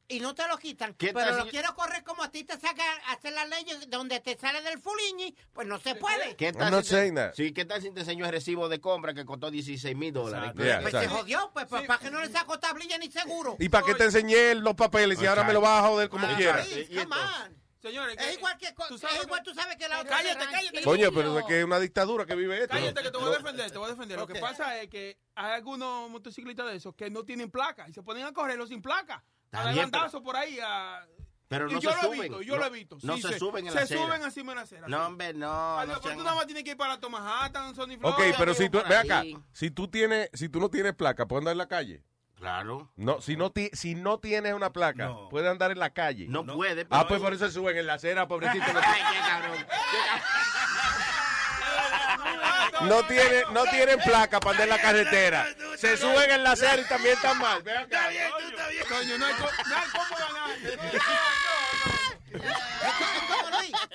y 0.09 0.21
no 0.21 0.35
te 0.35 0.47
lo 0.47 0.57
quitan. 0.59 0.95
¿Qué 0.95 1.13
Pero 1.13 1.31
tal 1.31 1.39
lo 1.39 1.51
quiero 1.51 1.75
correr 1.75 2.05
como 2.05 2.23
a 2.23 2.31
ti 2.31 2.45
te 2.45 2.59
saca 2.59 2.85
hacer 3.09 3.33
las 3.33 3.49
leyes 3.49 3.91
donde 3.91 4.21
te 4.21 4.37
sale 4.37 4.63
del 4.63 4.79
fuliñi, 4.79 5.35
pues 5.53 5.67
no 5.67 5.81
se 5.81 5.95
puede. 5.97 6.37
¿Qué 6.37 6.53
not 6.53 6.85
si 6.85 6.95
te-. 6.95 7.33
Sí, 7.35 7.53
¿qué 7.53 7.65
tal 7.65 7.83
si 7.83 7.91
te 7.91 8.01
enseñó 8.01 8.25
el 8.25 8.31
recibo 8.31 8.69
de 8.69 8.81
compra 8.81 9.15
que 9.15 9.25
costó 9.25 9.51
16 9.51 9.97
mil 9.97 10.13
dólares? 10.13 10.53
Yeah, 10.57 10.81
Pues 10.81 10.93
se 10.93 11.09
jodió, 11.09 11.51
pues, 11.53 11.67
pues 11.67 11.87
¿para 11.87 11.99
qué 11.99 12.11
no 12.11 12.21
le 12.21 12.31
saco 12.31 12.59
tablilla 12.59 12.99
ni 12.99 13.11
seguro? 13.11 13.57
¿Y 13.59 13.69
para 13.69 13.85
qué 13.85 13.95
te 13.95 14.05
enseñé 14.05 14.55
los 14.55 14.75
papeles 14.75 15.21
y 15.21 15.27
ahora 15.27 15.45
me 15.45 15.53
lo 15.53 15.61
vas 15.61 15.83
a 15.83 15.89
joder 15.89 16.09
como 16.09 16.27
Ah, 16.27 16.35
quieras? 16.37 16.67
please, 16.69 17.03
come 17.03 17.17
on. 17.17 17.66
Señores, 17.87 18.17
Es 18.19 18.37
igual 18.37 18.57
que, 18.59 18.75
co- 18.75 18.87
es 18.95 19.23
igual 19.25 19.43
tú 19.43 19.55
sabes 19.55 19.77
que 19.77 19.89
la 19.89 20.01
otra 20.01 20.17
Cállate, 20.17 20.45
cállate. 20.51 20.83
Coño, 20.83 21.11
pero 21.13 21.39
es 21.39 21.45
que 21.47 21.59
es 21.61 21.65
una 21.65 21.79
dictadura 21.79 22.27
que 22.27 22.35
vive 22.35 22.57
esto. 22.63 22.75
Cállate 22.75 23.03
que 23.03 23.11
te 23.11 23.19
voy 23.19 23.33
a 23.33 23.39
defender, 23.39 23.71
te 23.71 23.79
voy 23.79 23.87
a 23.87 23.91
defender. 23.91 24.19
Lo 24.19 24.27
que 24.27 24.41
pasa 24.41 24.81
es 24.81 24.89
que 24.89 25.19
hay 25.35 25.53
algunos 25.53 26.11
motociclistas 26.11 26.67
de 26.67 26.77
esos 26.77 26.95
que 26.95 27.11
no 27.11 27.25
tienen 27.25 27.51
placa 27.51 27.89
y 27.89 27.93
se 27.93 28.03
ponen 28.03 28.25
a 28.25 28.33
correrlo 28.33 28.67
sin 28.67 28.83
placa. 28.83 29.25
A 29.53 29.65
bandazos 29.73 30.23
por 30.23 30.37
ahí. 30.37 30.59
A... 30.63 31.07
Pero 31.49 31.71
y 31.71 31.75
no 31.75 31.81
yo 31.81 31.91
se 31.91 31.97
lo 31.97 32.03
suben. 32.03 32.19
he 32.19 32.23
visto, 32.23 32.43
yo 32.43 32.55
No- 32.55 32.61
lo 32.61 32.67
he 32.67 32.71
visto. 32.71 32.99
no 33.03 33.17
Sí, 33.17 33.23
se 33.23 33.39
suben 33.39 33.67
en 33.67 33.73
Se 33.73 33.79
la 33.79 33.85
acera. 33.85 34.01
suben 34.05 34.23
encima 34.25 34.51
de 34.53 34.57
la 34.57 34.63
acera. 34.63 34.89
No, 34.89 35.07
hombre, 35.07 35.33
no. 35.33 35.79
Adiós, 35.79 35.95
no 35.99 36.03
pero 36.03 36.17
tú 36.17 36.23
nada 36.25 36.35
más 36.35 36.47
tienes 36.47 36.65
que 36.65 36.71
ir 36.71 36.77
para 36.77 36.99
Tomahatan, 36.99 37.73
Sony 37.77 37.93
Ok, 38.03 38.17
Florida, 38.17 38.35
pero 38.37 38.55
si 38.55 38.69
tú, 38.69 38.83
ve 38.89 38.97
acá, 38.97 39.23
si 39.53 39.71
tú 39.71 39.87
tienes, 39.89 40.29
si 40.33 40.49
tú 40.49 40.59
no 40.59 40.69
tienes 40.71 40.95
placa, 40.95 41.27
¿puedes 41.27 41.43
andar 41.43 41.53
en 41.53 41.59
la 41.59 41.69
calle? 41.69 42.03
Claro. 42.37 42.91
No, 42.97 43.21
si 43.21 43.37
no, 43.37 43.51
ti- 43.51 43.71
si 43.73 43.95
no 43.95 44.19
tienes 44.21 44.53
una 44.53 44.71
placa, 44.73 45.11
puedes 45.31 45.51
andar 45.51 45.71
en 45.71 45.79
la 45.79 45.91
calle. 45.91 46.27
No, 46.29 46.45
puede. 46.45 46.83
Ah, 46.83 46.87
pero- 46.91 47.09
pues 47.09 47.21
por 47.23 47.33
eso 47.33 47.47
se 47.47 47.53
suben 47.53 47.77
en 47.79 47.87
la 47.87 47.95
acera, 47.95 48.29
pobrecito. 48.29 48.65
Ay, 48.83 49.03
qué 49.13 49.19
cabrón. 49.29 49.67
No 52.89 53.03
tienen, 53.07 53.43
no 53.55 53.65
tienen 53.65 53.99
placa 54.01 54.39
para 54.39 54.51
andar 54.53 54.69
en 54.69 54.71
la 54.77 54.81
carretera. 54.83 55.47
Se 55.79 55.97
suben 55.97 56.31
en 56.31 56.43
la 56.43 56.53
acera 56.53 56.83
y 56.83 56.85
también 56.85 57.15
están 57.15 57.39
mal. 57.39 57.63
Ve 57.63 57.77
acá. 57.77 58.09
Coño, 58.89 59.17
no 59.19 59.27
hay, 59.27 59.35
co- 59.35 59.51
no 59.69 59.77
hay 59.77 59.89
cómo 59.93 60.17
ganar. 60.19 60.51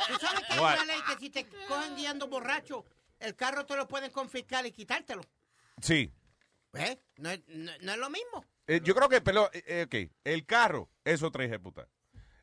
¿Tú 0.07 0.17
sabes 0.19 0.41
que 0.47 0.53
hay 0.53 0.59
una 0.59 0.85
ley 0.85 1.01
que 1.07 1.17
si 1.19 1.29
te 1.29 1.45
cogen 1.67 1.95
guiando 1.95 2.27
borracho, 2.27 2.85
el 3.19 3.35
carro 3.35 3.65
te 3.65 3.75
lo 3.75 3.87
pueden 3.87 4.09
confiscar 4.11 4.65
y 4.65 4.71
quitártelo? 4.71 5.21
Sí. 5.81 6.11
¿Ves? 6.74 6.97
No, 7.17 7.30
es- 7.32 7.41
no- 7.47 7.72
no 7.82 7.91
es 7.91 7.97
lo 7.97 8.09
mismo. 8.09 8.45
Eh, 8.67 8.80
yo 8.84 8.95
creo 8.95 9.09
que, 9.09 9.22
pero, 9.22 9.49
eh, 9.53 9.63
eh, 9.67 9.84
ok, 10.07 10.11
el 10.24 10.45
carro 10.45 10.89
es 11.03 11.22
otra 11.24 11.43
ejecuta. 11.43 11.88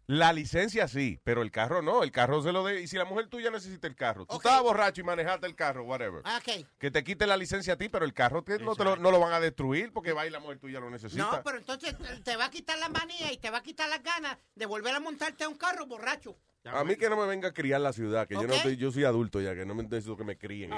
La 0.06 0.32
licencia 0.32 0.88
sí, 0.88 1.20
pero 1.22 1.42
el 1.42 1.50
carro 1.50 1.82
no. 1.82 2.02
El 2.02 2.10
carro 2.12 2.40
se 2.42 2.50
lo 2.50 2.64
de. 2.64 2.80
Y 2.80 2.86
si 2.88 2.96
la 2.96 3.04
mujer 3.04 3.28
tuya 3.28 3.50
necesita 3.50 3.86
el 3.86 3.94
carro, 3.94 4.24
tú 4.24 4.36
estabas 4.36 4.62
borracho 4.62 5.02
y 5.02 5.04
manejaste 5.04 5.46
el 5.46 5.54
carro, 5.54 5.84
whatever. 5.84 6.22
Ah, 6.24 6.38
Ok. 6.38 6.64
Que 6.78 6.90
te 6.90 7.04
quite 7.04 7.26
la 7.26 7.36
licencia 7.36 7.74
a 7.74 7.76
ti, 7.76 7.90
pero 7.90 8.06
el 8.06 8.14
carro 8.14 8.42
te- 8.42 8.58
no, 8.58 8.74
te 8.74 8.84
lo, 8.84 8.96
no 8.96 9.10
lo 9.10 9.20
van 9.20 9.34
a 9.34 9.40
destruir 9.40 9.92
porque 9.92 10.14
va 10.14 10.26
y 10.26 10.30
la 10.30 10.40
mujer 10.40 10.58
tuya 10.58 10.80
lo 10.80 10.88
necesita. 10.88 11.22
No, 11.30 11.42
pero 11.44 11.58
entonces 11.58 11.94
te 12.24 12.36
va 12.36 12.46
a 12.46 12.50
quitar 12.50 12.78
la 12.78 12.88
manía 12.88 13.30
y 13.30 13.36
te 13.36 13.50
va 13.50 13.58
a 13.58 13.62
quitar 13.62 13.86
las 13.90 14.02
ganas 14.02 14.38
de 14.54 14.64
volver 14.64 14.94
a 14.94 15.00
montarte 15.00 15.44
a 15.44 15.48
un 15.50 15.58
carro 15.58 15.84
borracho. 15.86 16.38
A 16.72 16.84
mí 16.84 16.96
que 16.96 17.08
no 17.08 17.16
me 17.16 17.26
venga 17.26 17.48
a 17.48 17.52
criar 17.52 17.80
la 17.80 17.92
ciudad, 17.92 18.26
que 18.26 18.34
yo 18.34 18.42
no 18.46 18.54
estoy, 18.54 18.76
yo 18.76 18.90
soy 18.92 19.04
adulto 19.04 19.40
ya, 19.40 19.54
que 19.54 19.64
no 19.66 19.74
me 19.74 19.82
necesito 19.82 20.16
que 20.16 20.24
me 20.24 20.36
críen. 20.36 20.70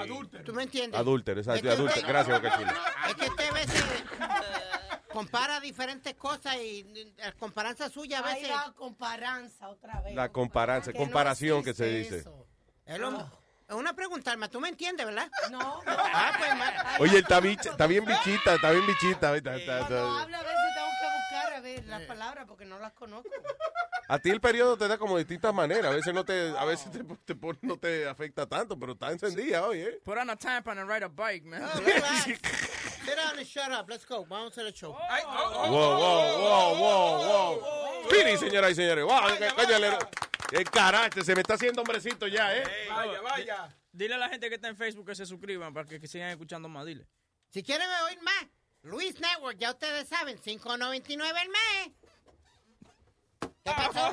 ¿Tú 0.45 0.53
me 0.53 0.63
entiendes? 0.63 0.99
Adúltero, 0.99 1.39
exacto, 1.39 1.57
Es 1.57 1.61
que 1.63 1.69
adúltero. 1.69 1.99
usted- 2.01 2.07
Gracias, 2.11 2.41
Boca 2.41 2.57
Chula. 2.57 2.75
Es 3.09 3.15
que 3.15 3.29
usted 3.29 3.49
a 3.49 3.53
veces 3.53 3.83
compara 5.11 5.59
diferentes 5.59 6.13
cosas 6.15 6.55
y 6.55 6.79
eh, 6.95 7.13
la 7.17 7.31
comparanza 7.33 7.89
suya 7.89 8.19
a 8.19 8.27
Ahí 8.27 8.41
veces... 8.41 8.55
va 8.55 8.73
comparanza 8.73 9.69
otra 9.69 10.01
vez. 10.01 10.15
La 10.15 10.29
comparanza, 10.29 10.91
Que 10.91 10.97
no 10.99 11.03
comparación 11.05 11.63
que 11.63 11.73
se 11.73 11.85
dice. 11.85 12.17
eso. 12.19 12.45
Es, 12.85 12.97
lo- 12.99 13.41
es 13.69 13.75
una 13.75 13.93
pregunta, 13.93 14.31
Alma, 14.31 14.49
tú 14.49 14.59
me 14.59 14.69
entiendes, 14.69 15.05
¿verdad? 15.05 15.29
No. 15.49 15.81
Ah, 15.85 16.31
pues, 16.37 17.09
Oye, 17.09 17.19
está, 17.19 17.39
bicha- 17.39 17.71
está 17.71 17.87
bien 17.87 18.05
bichita, 18.05 18.55
está 18.55 18.71
bien 18.71 18.85
bichita. 18.85 19.35
Está- 19.35 19.55
está- 19.55 19.79
está- 19.81 20.21
habla 20.21 20.39
a 20.39 20.43
veces 20.43 20.57
tengo 20.75 20.89
que 20.99 21.07
buscar 21.17 21.50
a 21.50 21.50
ver 21.61 21.85
las 21.85 22.01
palabras 22.03 22.45
porque 22.47 22.65
no 22.65 22.79
las 22.79 22.93
conozco. 22.93 23.29
A 24.07 24.19
ti 24.19 24.29
el 24.29 24.41
periodo 24.41 24.77
te 24.77 24.87
da 24.87 24.97
como 24.97 25.15
de 25.15 25.23
distintas 25.23 25.53
maneras. 25.53 25.85
A 25.91 25.95
veces 25.95 26.13
no 26.13 26.25
te, 26.25 26.53
a 26.57 26.65
veces 26.65 26.91
te, 26.91 27.03
te 27.23 27.35
pone- 27.35 27.59
no 27.61 27.77
te 27.77 28.07
afecta 28.09 28.45
tanto, 28.45 28.77
pero 28.77 28.93
está 28.93 29.11
encendida 29.11 29.65
hoy, 29.65 29.81
¿eh? 29.81 30.01
Put 30.03 30.17
on 30.17 30.29
a 30.29 30.35
tampon 30.35 30.77
and 30.79 30.89
ride 30.89 31.05
a 31.05 31.07
bike, 31.07 31.45
man. 31.45 31.63
Oh, 31.63 31.79
relax. 31.79 32.23
Sit 32.25 33.15
down 33.15 33.37
and 33.37 33.45
shut 33.47 33.71
up. 33.71 33.89
Let's 33.89 34.05
go. 34.05 34.25
Vamos 34.25 34.47
a 34.47 34.49
hacer 34.51 34.65
el 34.67 34.73
show. 34.73 34.91
Wow, 34.91 35.71
wow, 35.71 35.97
wow, 36.39 36.77
wow, 36.77 37.59
wow. 37.59 38.09
Piri, 38.09 38.37
señoras 38.37 38.71
y 38.71 38.75
señores. 38.75 39.05
Wow, 39.05 39.21
coño, 39.55 39.99
el 40.51 40.69
carácter, 40.69 41.23
se 41.23 41.33
me 41.33 41.41
está 41.41 41.53
haciendo 41.53 41.81
hombrecito 41.81 42.27
ya, 42.27 42.53
¿eh? 42.57 42.63
Vaya, 42.89 43.21
vaya. 43.21 43.77
Dile 43.93 44.15
a 44.15 44.17
la 44.17 44.27
gente 44.27 44.49
que 44.49 44.55
está 44.55 44.67
en 44.67 44.75
Facebook 44.75 45.05
que 45.07 45.15
se 45.15 45.25
suscriban 45.25 45.73
para 45.73 45.87
que, 45.87 45.99
que 45.99 46.07
sigan 46.07 46.29
escuchando 46.29 46.67
más. 46.67 46.85
Dile. 46.85 47.07
Si 47.49 47.63
quieren 47.63 47.87
oír 48.05 48.21
más, 48.21 48.45
Luis 48.83 49.19
Network, 49.19 49.57
ya 49.59 49.71
ustedes 49.71 50.07
saben, 50.07 50.37
5.99 50.39 51.41
el 51.41 51.49
mes. 51.49 51.91
¿Qué 53.63 53.71
pasó? 53.75 54.11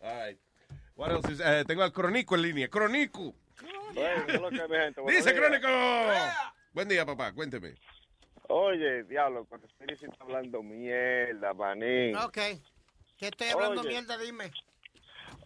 All 0.00 0.14
right. 0.14 0.38
What 0.94 1.10
else 1.10 1.28
is- 1.30 1.40
eh, 1.40 1.64
tengo 1.66 1.82
al 1.82 1.92
Cronico 1.92 2.34
en 2.34 2.42
línea. 2.42 2.68
Cronico. 2.68 3.34
Bueno, 3.94 4.26
¿qué 4.50 5.12
Dice. 5.12 5.34
Crónico. 5.34 5.68
Buen 6.72 6.88
día, 6.88 7.04
papá. 7.06 7.32
Cuénteme. 7.32 7.74
Oye, 8.48 9.04
diablo, 9.04 9.44
cuando 9.46 9.66
Spirit 9.66 10.02
está 10.02 10.22
hablando 10.22 10.62
mierda, 10.62 11.52
manín. 11.54 12.14
ok. 12.16 12.38
Que 13.16 13.28
estoy 13.28 13.48
hablando 13.48 13.80
Oye. 13.80 13.90
mierda, 13.90 14.18
dime. 14.18 14.52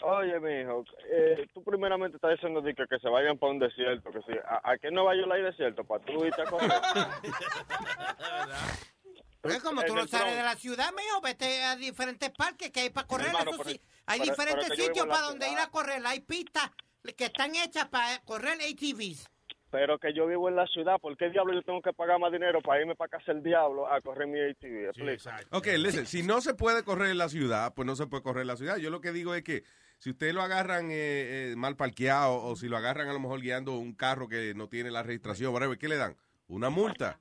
Oye, 0.03 0.40
mijo, 0.40 0.84
eh, 1.11 1.46
tú 1.53 1.62
primeramente 1.62 2.16
estás 2.16 2.30
diciendo 2.32 2.62
que, 2.62 2.74
que 2.74 2.98
se 3.01 3.09
vayan 3.09 3.36
para 3.38 3.53
un 3.53 3.59
desierto, 3.59 4.11
que 4.11 4.20
si, 4.22 4.32
¿a, 4.38 4.61
a 4.72 4.78
qué 4.78 4.90
Nueva 4.90 5.14
York 5.14 5.30
hay 5.32 5.42
desierto? 5.42 5.84
Para 5.84 6.03
tú 6.05 6.24
irte 6.24 6.40
a 6.40 6.44
correr. 6.46 6.70
Pero 9.42 9.55
es 9.55 9.62
como 9.62 9.82
tú 9.82 9.94
no 9.94 10.07
sales 10.07 10.36
de 10.36 10.42
la 10.42 10.55
ciudad, 10.55 10.90
mijo, 10.96 11.20
vete 11.22 11.62
a 11.64 11.76
diferentes 11.76 12.30
parques 12.30 12.70
que 12.70 12.80
hay 12.80 12.90
para 12.90 13.07
correr. 13.07 13.28
Hermano, 13.28 13.51
eso 13.53 13.59
pero- 13.62 13.70
sí. 13.70 13.80
Hay 14.07 14.20
pero- 14.20 14.32
diferentes 14.32 14.68
pero 14.68 14.82
sitios 14.82 15.07
para 15.07 15.26
donde 15.26 15.48
ir 15.51 15.59
a 15.59 15.68
correr. 15.68 16.03
Hay 16.07 16.20
pistas 16.20 16.70
que 17.16 17.24
están 17.26 17.55
hechas 17.57 17.88
para 17.88 18.18
correr 18.24 18.59
ATVs. 18.61 19.28
Pero 19.70 19.98
que 20.01 20.12
yo 20.12 20.26
vivo 20.26 20.48
en 20.48 20.57
la 20.57 20.66
ciudad, 20.66 20.98
¿por 21.01 21.16
qué 21.16 21.30
diablo 21.30 21.55
yo 21.55 21.62
tengo 21.62 21.80
que 21.80 21.92
pagar 21.92 22.18
más 22.18 22.32
dinero 22.32 22.61
para 22.61 22.80
irme 22.80 22.96
para 22.96 23.09
casa 23.09 23.30
el 23.30 23.40
diablo 23.42 23.86
a 23.90 24.01
correr 24.01 24.26
mi 24.26 24.40
ATV? 24.40 24.88
Explica. 24.88 25.40
Ok, 25.53 25.68
listen, 25.78 26.07
si 26.07 26.24
no 26.24 26.40
se 26.40 26.55
puede 26.55 26.82
correr 26.82 27.11
en 27.11 27.18
la 27.18 27.28
ciudad, 27.28 27.72
pues 27.72 27.86
no 27.86 27.94
se 27.94 28.09
puede 28.09 28.24
correr 28.24 28.42
en 28.42 28.48
la 28.48 28.57
ciudad. 28.57 28.78
Yo 28.78 28.90
lo 28.90 29.01
que 29.01 29.12
digo 29.12 29.32
es 29.34 29.44
que 29.44 29.62
si 30.01 30.11
usted 30.11 30.32
lo 30.32 30.42
agarran 30.42 30.86
eh, 30.90 31.53
eh, 31.53 31.55
mal 31.57 31.76
parqueado 31.76 32.42
o 32.42 32.57
si 32.57 32.68
lo 32.68 32.76
agarran 32.76 33.09
a 33.09 33.12
lo 33.12 33.20
mejor 33.20 33.40
guiando 33.40 33.76
un 33.78 33.94
carro 33.94 34.26
que 34.28 34.55
no 34.55 34.66
tiene 34.68 34.90
la 34.90 35.03
registración, 35.03 35.53
whatever, 35.55 35.78
¿qué 35.78 35.88
le 35.88 35.96
dan? 35.96 36.16
Una 36.48 36.68
multa. 36.68 37.20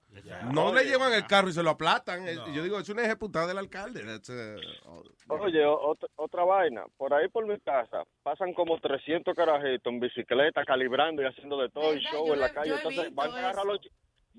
No 0.51 0.73
le 0.73 0.79
Oye. 0.81 0.89
llevan 0.89 1.13
el 1.13 1.27
carro 1.27 1.49
y 1.49 1.53
se 1.53 1.61
lo 1.61 1.69
aplatan. 1.69 2.27
Eh, 2.27 2.35
Yo 2.51 2.63
digo, 2.63 2.79
es 2.79 2.89
una 2.89 3.03
ejecutada 3.03 3.45
del 3.45 3.59
alcalde. 3.59 4.01
Uh, 4.03 5.33
Oye, 5.43 5.63
o- 5.65 5.79
otra, 5.89 6.09
otra 6.15 6.43
vaina. 6.45 6.85
Por 6.97 7.13
ahí 7.13 7.27
por 7.27 7.45
mi 7.45 7.59
casa 7.59 8.03
pasan 8.23 8.53
como 8.53 8.79
300 8.79 9.35
carajitos 9.35 9.93
en 9.93 9.99
bicicleta, 9.99 10.65
calibrando 10.65 11.21
y 11.21 11.25
haciendo 11.25 11.61
de 11.61 11.69
todo 11.69 11.91
el 11.91 11.99
show 11.99 12.25
Yo 12.27 12.33
en 12.33 12.39
la 12.39 12.47
he- 12.47 12.53
calle. 12.53 12.73
Entonces 12.75 13.13
van 13.13 13.31
a, 13.31 13.37
agarrar 13.37 13.65
los, 13.65 13.79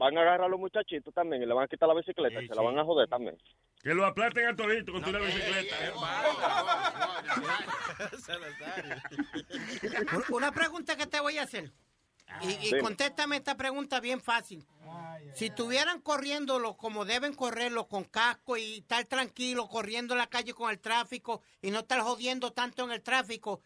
van 0.01 0.17
a 0.19 0.21
agarrar 0.23 0.47
a 0.47 0.49
los 0.49 0.59
muchachitos 0.59 1.13
también 1.15 1.43
y 1.43 1.47
le 1.47 1.55
van 1.55 1.65
a 1.65 1.69
quitar 1.69 1.89
la 1.89 1.95
bicicleta 1.95 2.41
y 2.43 2.49
se 2.49 2.55
la 2.55 2.63
van 2.63 2.79
a 2.79 2.85
joder 2.85 3.09
también. 3.09 3.37
Que 3.83 3.95
lo 3.95 4.05
aplaten 4.07 4.47
a 4.49 4.57
todito 4.57 4.93
con 4.93 5.03
tu 5.03 5.11
bicicleta. 5.13 5.77
Un- 10.13 10.25
Una 10.37 10.53
pregunta 10.53 10.97
que 10.97 11.07
te 11.07 11.21
voy 11.21 11.39
a 11.39 11.43
hacer. 11.43 11.73
Y, 12.43 12.69
y 12.77 12.81
contéstame 12.81 13.37
esta 13.37 13.57
pregunta 13.57 13.99
bien 14.01 14.21
fácil. 14.21 14.65
Si 15.35 15.47
estuvieran 15.47 16.01
corriéndolo 16.01 16.77
como 16.77 17.05
deben 17.05 17.35
correrlo, 17.35 17.89
con 17.89 18.05
casco 18.05 18.57
y 18.57 18.79
estar 18.79 19.05
tranquilo, 19.07 19.69
corriendo 19.69 20.15
en 20.15 20.19
la 20.19 20.29
calle 20.29 20.55
con 20.55 20.71
el 20.71 20.79
tráfico 20.81 21.43
y 21.61 21.71
no 21.73 21.81
estar 21.81 22.01
jodiendo 22.01 22.53
tanto 22.53 22.85
en 22.85 22.93
el 22.93 23.03
tráfico, 23.03 23.61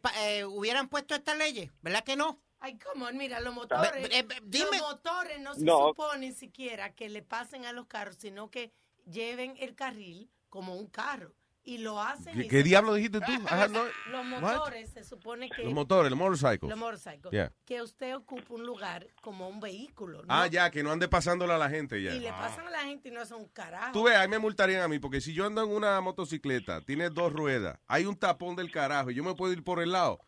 pa- 0.00 0.12
eh, 0.24 0.44
hubieran 0.44 0.88
puesto 0.88 1.14
estas 1.16 1.36
leyes, 1.36 1.70
¿verdad 1.82 2.04
que 2.04 2.14
no? 2.16 2.40
Ay, 2.64 2.78
come 2.78 3.12
mira, 3.12 3.40
los 3.40 3.54
motores, 3.54 4.08
los 4.40 4.80
motores 4.80 5.38
no 5.38 5.54
se 5.54 5.64
no. 5.66 5.88
supone 5.88 6.32
siquiera 6.32 6.94
que 6.94 7.10
le 7.10 7.20
pasen 7.20 7.66
a 7.66 7.72
los 7.72 7.86
carros, 7.86 8.16
sino 8.18 8.50
que 8.50 8.72
lleven 9.04 9.54
el 9.58 9.74
carril 9.74 10.30
como 10.48 10.74
un 10.74 10.86
carro. 10.86 11.34
Y 11.62 11.78
lo 11.78 12.00
hacen. 12.00 12.48
¿Qué, 12.48 12.62
diablo 12.62 12.94
dijiste 12.94 13.20
tú? 13.20 13.32
Los 14.10 14.24
motores, 14.24 14.90
se 14.90 15.04
supone 15.04 15.50
que. 15.50 15.62
Los 15.64 15.74
motores, 15.74 16.10
los 16.10 16.18
motorcycles. 16.18 16.70
Los 16.70 16.78
motorcycles. 16.78 17.50
Que 17.66 17.82
usted 17.82 18.16
ocupa 18.16 18.54
un 18.54 18.64
lugar 18.64 19.08
como 19.20 19.46
un 19.46 19.60
vehículo. 19.60 20.22
Ah, 20.28 20.46
ya, 20.46 20.70
que 20.70 20.82
no 20.82 20.90
ande 20.90 21.06
pasándole 21.06 21.52
a 21.52 21.58
la 21.58 21.68
gente 21.68 22.02
ya. 22.02 22.14
Y 22.14 22.20
le 22.20 22.30
pasan 22.30 22.66
a 22.66 22.70
la 22.70 22.84
gente 22.84 23.10
y 23.10 23.12
no 23.12 23.20
hacen 23.20 23.36
un 23.36 23.48
carajo. 23.48 23.92
Tú 23.92 24.04
ves, 24.04 24.16
ahí 24.16 24.28
me 24.28 24.38
multarían 24.38 24.80
a 24.80 24.88
mí, 24.88 24.98
porque 24.98 25.20
si 25.20 25.34
yo 25.34 25.44
ando 25.44 25.62
en 25.62 25.70
una 25.70 26.00
motocicleta, 26.00 26.80
tiene 26.80 27.10
dos 27.10 27.30
ruedas, 27.30 27.78
hay 27.86 28.06
un 28.06 28.16
tapón 28.16 28.56
del 28.56 28.70
carajo 28.70 29.10
y 29.10 29.14
yo 29.14 29.22
me 29.22 29.34
puedo 29.34 29.52
ir 29.52 29.62
por 29.62 29.82
el 29.82 29.92
lado 29.92 30.20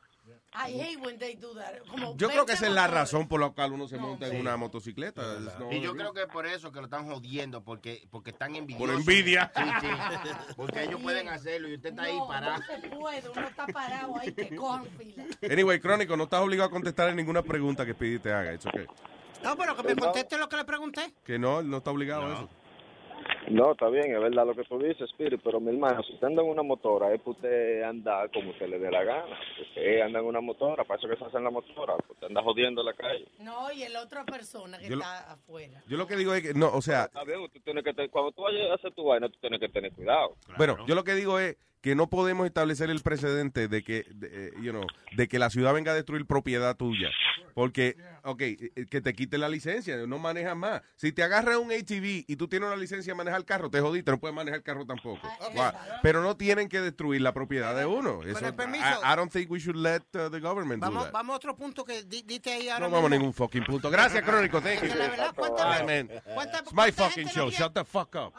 I 0.58 0.72
hate 0.72 0.96
when 0.98 1.18
they 1.18 1.34
do 1.36 1.54
that. 1.54 1.74
Yo 2.16 2.28
creo 2.28 2.46
que 2.46 2.54
esa 2.54 2.66
es 2.66 2.72
la 2.72 2.86
razón 2.86 3.28
por 3.28 3.40
la 3.40 3.50
cual 3.50 3.72
uno 3.72 3.88
se 3.88 3.98
monta 3.98 4.26
en 4.26 4.40
una 4.40 4.56
motocicleta. 4.56 5.22
Y 5.70 5.80
yo 5.80 5.94
creo 5.94 6.14
que 6.14 6.26
por 6.26 6.46
eso 6.46 6.72
que 6.72 6.78
lo 6.78 6.86
están 6.86 7.06
jodiendo, 7.06 7.62
porque, 7.62 8.08
porque 8.10 8.30
están 8.30 8.56
envidiosos. 8.56 8.86
Por 8.86 8.98
envidia. 8.98 9.52
Sí, 9.54 9.62
sí. 9.80 9.86
Porque 10.56 10.84
ellos 10.84 11.00
pueden 11.02 11.28
hacerlo 11.28 11.68
y 11.68 11.74
usted 11.74 11.90
está 11.90 12.02
ahí 12.02 12.18
parado. 12.26 12.58
No 12.58 12.66
se 12.66 12.88
puede, 12.88 13.28
uno 13.28 13.48
está 13.48 13.66
parado 13.66 14.18
ahí 14.18 14.32
que 14.32 14.56
cojan 14.56 14.86
fila. 14.98 15.24
Anyway, 15.50 15.80
Crónico, 15.80 16.16
no 16.16 16.24
estás 16.24 16.40
obligado 16.40 16.68
a 16.68 16.70
contestar 16.70 17.10
en 17.10 17.16
ninguna 17.16 17.42
pregunta 17.42 17.84
que 17.84 17.92
Speedy 17.92 18.18
te 18.18 18.32
haga. 18.32 18.54
It's 18.54 18.64
okay. 18.66 18.86
No, 19.42 19.56
pero 19.56 19.76
que 19.76 19.82
me 19.82 19.96
conteste 19.96 20.38
lo 20.38 20.48
que 20.48 20.56
le 20.56 20.64
pregunté. 20.64 21.14
Que 21.24 21.38
no, 21.38 21.62
no 21.62 21.78
está 21.78 21.90
obligado 21.90 22.26
a 22.26 22.32
eso. 22.34 22.48
No, 23.48 23.72
está 23.72 23.88
bien, 23.88 24.12
es 24.12 24.20
verdad 24.20 24.46
lo 24.46 24.54
que 24.54 24.64
tú 24.64 24.78
dices, 24.78 25.08
Spirit, 25.10 25.40
pero 25.42 25.60
mi 25.60 25.70
hermano, 25.70 26.02
si 26.02 26.14
usted 26.14 26.26
anda 26.26 26.42
en 26.42 26.48
una 26.48 26.62
motora, 26.62 27.14
es 27.14 27.22
que 27.22 27.30
usted 27.30 27.82
anda 27.82 28.28
como 28.28 28.50
usted 28.50 28.68
le 28.68 28.78
dé 28.78 28.90
la 28.90 29.04
gana. 29.04 29.38
Usted 29.60 30.00
anda 30.00 30.18
en 30.18 30.26
una 30.26 30.40
motora, 30.40 30.84
para 30.84 30.98
eso 30.98 31.08
que 31.08 31.16
se 31.16 31.24
hace 31.24 31.36
en 31.36 31.44
la 31.44 31.50
motora, 31.50 31.94
usted 32.08 32.26
anda 32.26 32.42
jodiendo 32.42 32.82
la 32.82 32.92
calle. 32.94 33.26
No, 33.38 33.70
y 33.72 33.82
el 33.82 33.96
otra 33.96 34.24
persona 34.24 34.78
que 34.78 34.86
está 34.86 35.32
afuera. 35.32 35.82
Yo 35.86 35.96
lo 35.96 36.06
que 36.06 36.16
digo 36.16 36.34
es 36.34 36.42
que, 36.42 36.54
no, 36.54 36.68
o 36.72 36.82
sea... 36.82 37.04
Está 37.04 37.22
usted 37.22 38.10
cuando 38.10 38.32
tú 38.32 38.42
vayas 38.42 38.70
a 38.70 38.74
hacer 38.74 38.92
tu 38.92 39.04
vaina, 39.04 39.28
tú 39.28 39.38
tienes 39.40 39.60
que 39.60 39.68
tener 39.68 39.92
cuidado. 39.92 40.36
Claro. 40.44 40.58
Bueno, 40.58 40.86
yo 40.86 40.94
lo 40.94 41.04
que 41.04 41.14
digo 41.14 41.38
es 41.38 41.56
que 41.86 41.94
no 41.94 42.08
podemos 42.08 42.48
establecer 42.48 42.90
el 42.90 43.00
precedente 43.00 43.68
de 43.68 43.84
que, 43.84 44.04
de, 44.12 44.48
eh, 44.48 44.52
you 44.60 44.72
know, 44.72 44.82
de 45.16 45.28
que 45.28 45.38
la 45.38 45.50
ciudad 45.50 45.72
venga 45.72 45.92
a 45.92 45.94
destruir 45.94 46.26
propiedad 46.26 46.76
tuya. 46.76 47.10
Porque, 47.54 47.96
ok, 48.24 48.40
eh, 48.40 48.72
eh, 48.74 48.86
que 48.90 49.00
te 49.00 49.14
quite 49.14 49.38
la 49.38 49.48
licencia, 49.48 49.96
no 50.04 50.18
manejas 50.18 50.56
más. 50.56 50.82
Si 50.96 51.12
te 51.12 51.22
agarra 51.22 51.60
un 51.60 51.70
ATV 51.70 52.24
y 52.26 52.34
tú 52.34 52.48
tienes 52.48 52.66
una 52.66 52.76
licencia 52.76 53.12
de 53.12 53.16
manejar 53.16 53.38
el 53.38 53.46
carro, 53.46 53.70
te 53.70 53.80
jodiste, 53.80 54.10
no 54.10 54.18
puedes 54.18 54.34
manejar 54.34 54.58
el 54.58 54.64
carro 54.64 54.84
tampoco. 54.84 55.20
Ah, 55.56 56.00
Pero 56.02 56.22
no 56.22 56.36
tienen 56.36 56.68
que 56.68 56.80
destruir 56.80 57.20
la 57.22 57.32
propiedad 57.32 57.76
de 57.76 57.86
uno. 57.86 58.24
Eso, 58.24 58.56
permiso, 58.56 58.84
I, 58.84 59.14
don't 59.14 59.30
think 59.30 59.48
we 59.48 59.60
should 59.60 59.76
let 59.76 60.02
uh, 60.14 60.28
the 60.28 60.40
government 60.40 60.82
vamos, 60.82 61.04
do 61.04 61.04
that. 61.04 61.12
Vamos 61.12 61.34
a 61.34 61.36
otro 61.36 61.54
punto 61.54 61.84
que 61.84 62.02
diste 62.02 62.50
ahí. 62.50 62.68
No 62.80 62.90
vamos 62.90 63.12
a 63.12 63.14
ningún 63.14 63.32
fucking 63.32 63.64
punto. 63.64 63.90
Gracias, 63.90 64.24
Crónico. 64.24 64.60
Thank 64.60 64.82
you. 64.82 64.88
La 64.88 65.08
verdad, 65.08 65.34
cuánta, 65.36 66.60
It's 66.62 66.72
my 66.72 66.90
fucking 66.90 67.28
show. 67.28 67.48
Shut 67.48 67.74
the 67.74 67.84
fuck 67.84 68.16
up. 68.16 68.34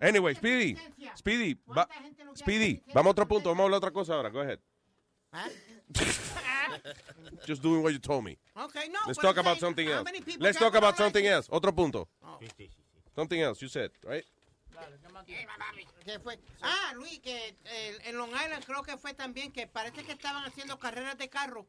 Anyway, 0.00 0.34
Speedy. 0.34 0.76
Speedy. 1.14 1.58
Speedy. 2.34 2.82
Vamos 2.94 3.10
a 3.10 3.12
otro 3.12 3.26
punto. 3.26 3.50
Vamos 3.50 3.60
a 3.60 3.64
hablar 3.64 3.78
otra 3.78 3.90
cosa 3.90 4.14
ahora. 4.14 4.30
Go 4.30 4.40
ahead. 4.40 4.58
¿Ah? 5.32 5.48
Just 7.46 7.62
doing 7.62 7.82
what 7.82 7.92
you 7.92 7.98
told 7.98 8.24
me. 8.24 8.38
Okay, 8.56 8.88
no. 8.88 9.00
Let's 9.06 9.18
pues 9.18 9.18
talk 9.18 9.36
about 9.38 9.58
something 9.58 9.88
else. 9.88 10.10
Let's 10.38 10.58
talk 10.58 10.74
about 10.74 10.96
something 10.96 11.26
else. 11.26 11.48
Otro 11.50 11.72
punto. 11.72 12.08
Oh. 12.22 12.38
Something 13.14 13.40
else 13.40 13.60
you 13.60 13.68
said, 13.68 13.90
right? 14.04 14.24
¿Qué 16.04 16.18
fue? 16.20 16.38
Ah, 16.62 16.92
Luis, 16.94 17.18
que 17.20 17.54
eh, 17.64 17.98
en 18.04 18.16
Long 18.16 18.30
Island 18.30 18.64
creo 18.64 18.82
que 18.82 18.96
fue 18.96 19.12
también 19.12 19.52
que 19.52 19.66
parece 19.66 20.04
que 20.04 20.12
estaban 20.12 20.44
haciendo 20.44 20.78
carreras 20.78 21.18
de 21.18 21.28
carro 21.28 21.66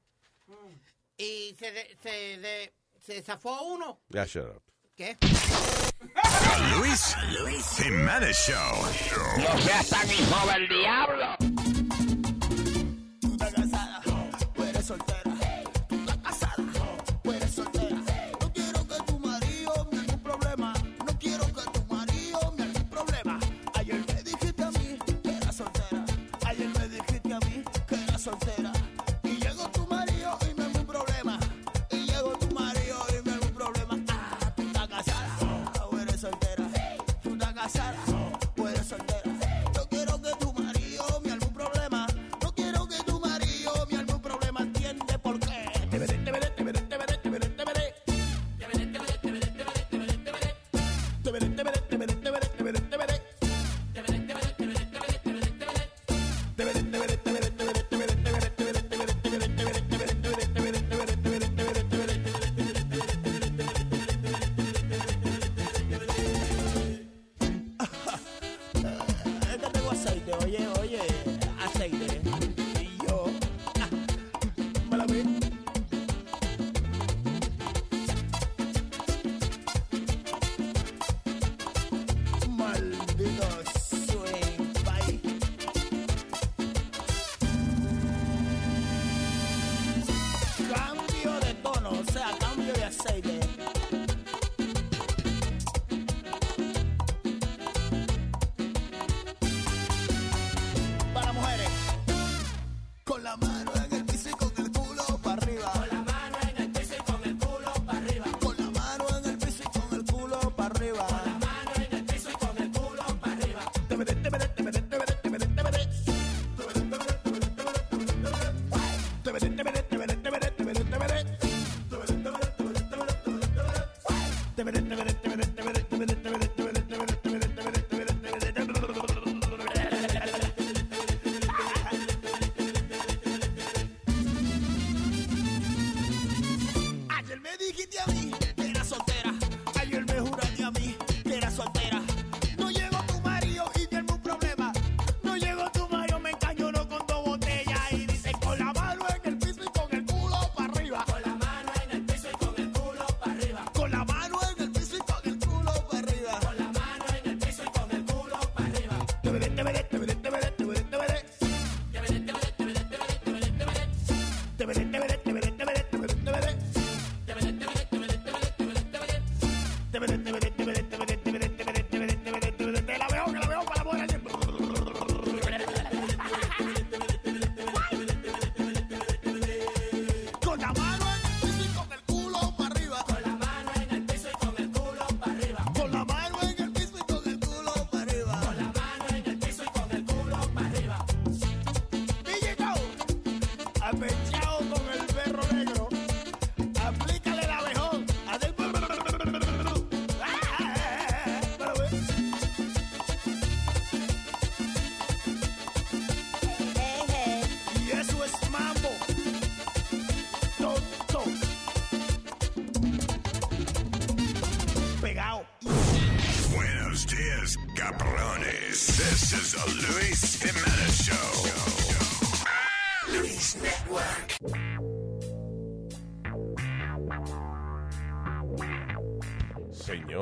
y 1.18 1.54
se 1.60 1.72
de, 1.72 1.98
se 2.02 2.74
se 3.02 3.22
zafó 3.22 3.64
uno. 3.64 4.00
Yeah, 4.10 4.26
shut 4.26 4.56
up. 4.56 4.62
¿Qué? 4.96 5.18
Luis, 6.78 7.16
Luis 7.40 7.66
Jiménez 7.78 8.38
Show. 8.38 8.56
No 9.38 9.58
hijo 10.12 10.48
del 10.54 10.68
diablo. 10.68 11.52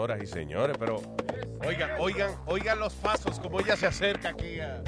Señoras 0.10 0.24
y 0.24 0.34
señores, 0.34 0.78
pero 0.80 1.02
oigan, 1.64 1.92
oigan, 2.00 2.32
oigan 2.48 2.80
los 2.80 2.94
pasos 2.96 3.40
como 3.40 3.60
ella 3.60 3.78
se 3.78 3.86
acerca 3.86 4.30
aquí 4.30 4.60
a 4.60 4.82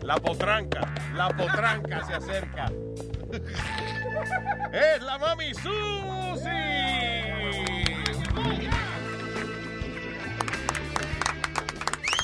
la 0.00 0.16
potranca, 0.16 0.80
la 1.14 1.28
potranca 1.28 2.02
se 2.06 2.14
acerca. 2.14 2.72
es 4.72 5.02
la 5.02 5.18
mami 5.18 5.52
Susi. 5.52 6.48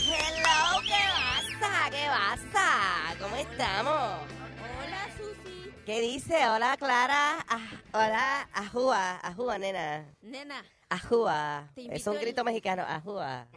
Hello, 0.08 0.80
¿qué 0.86 1.04
pasa? 1.12 1.90
¿Qué 1.90 2.06
pasa? 2.08 3.14
¿Cómo 3.20 3.36
estamos? 3.36 4.22
Hola, 4.62 5.06
Susi. 5.18 5.70
¿Qué 5.84 6.00
dice? 6.00 6.48
Hola, 6.48 6.78
Clara. 6.78 7.44
Ah, 7.46 7.60
hola, 7.92 8.48
ajúa, 8.54 9.20
ajúa, 9.22 9.58
nena. 9.58 10.06
Nena, 10.46 10.64
Ajúa. 10.88 11.68
Es 11.74 12.06
un 12.06 12.14
el- 12.14 12.20
grito 12.20 12.44
mexicano, 12.44 12.84
ajúa. 12.86 13.48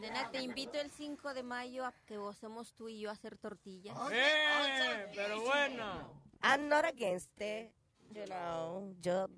nena, 0.00 0.30
te 0.30 0.40
invito 0.40 0.80
el 0.80 0.90
5 0.90 1.34
de 1.34 1.42
mayo 1.42 1.84
a 1.84 1.92
que 2.06 2.16
gocemos 2.16 2.72
tú 2.74 2.88
y 2.88 3.00
yo 3.00 3.10
a 3.10 3.12
hacer 3.12 3.36
tortillas. 3.36 3.94
Eh, 4.10 5.10
pero 5.14 5.42
bueno. 5.42 6.22
I'm 6.42 6.68
not 6.70 6.86
against 6.86 7.38
it, 7.42 7.70
you 8.12 8.24
know. 8.24 8.94
Yo, 9.02 9.28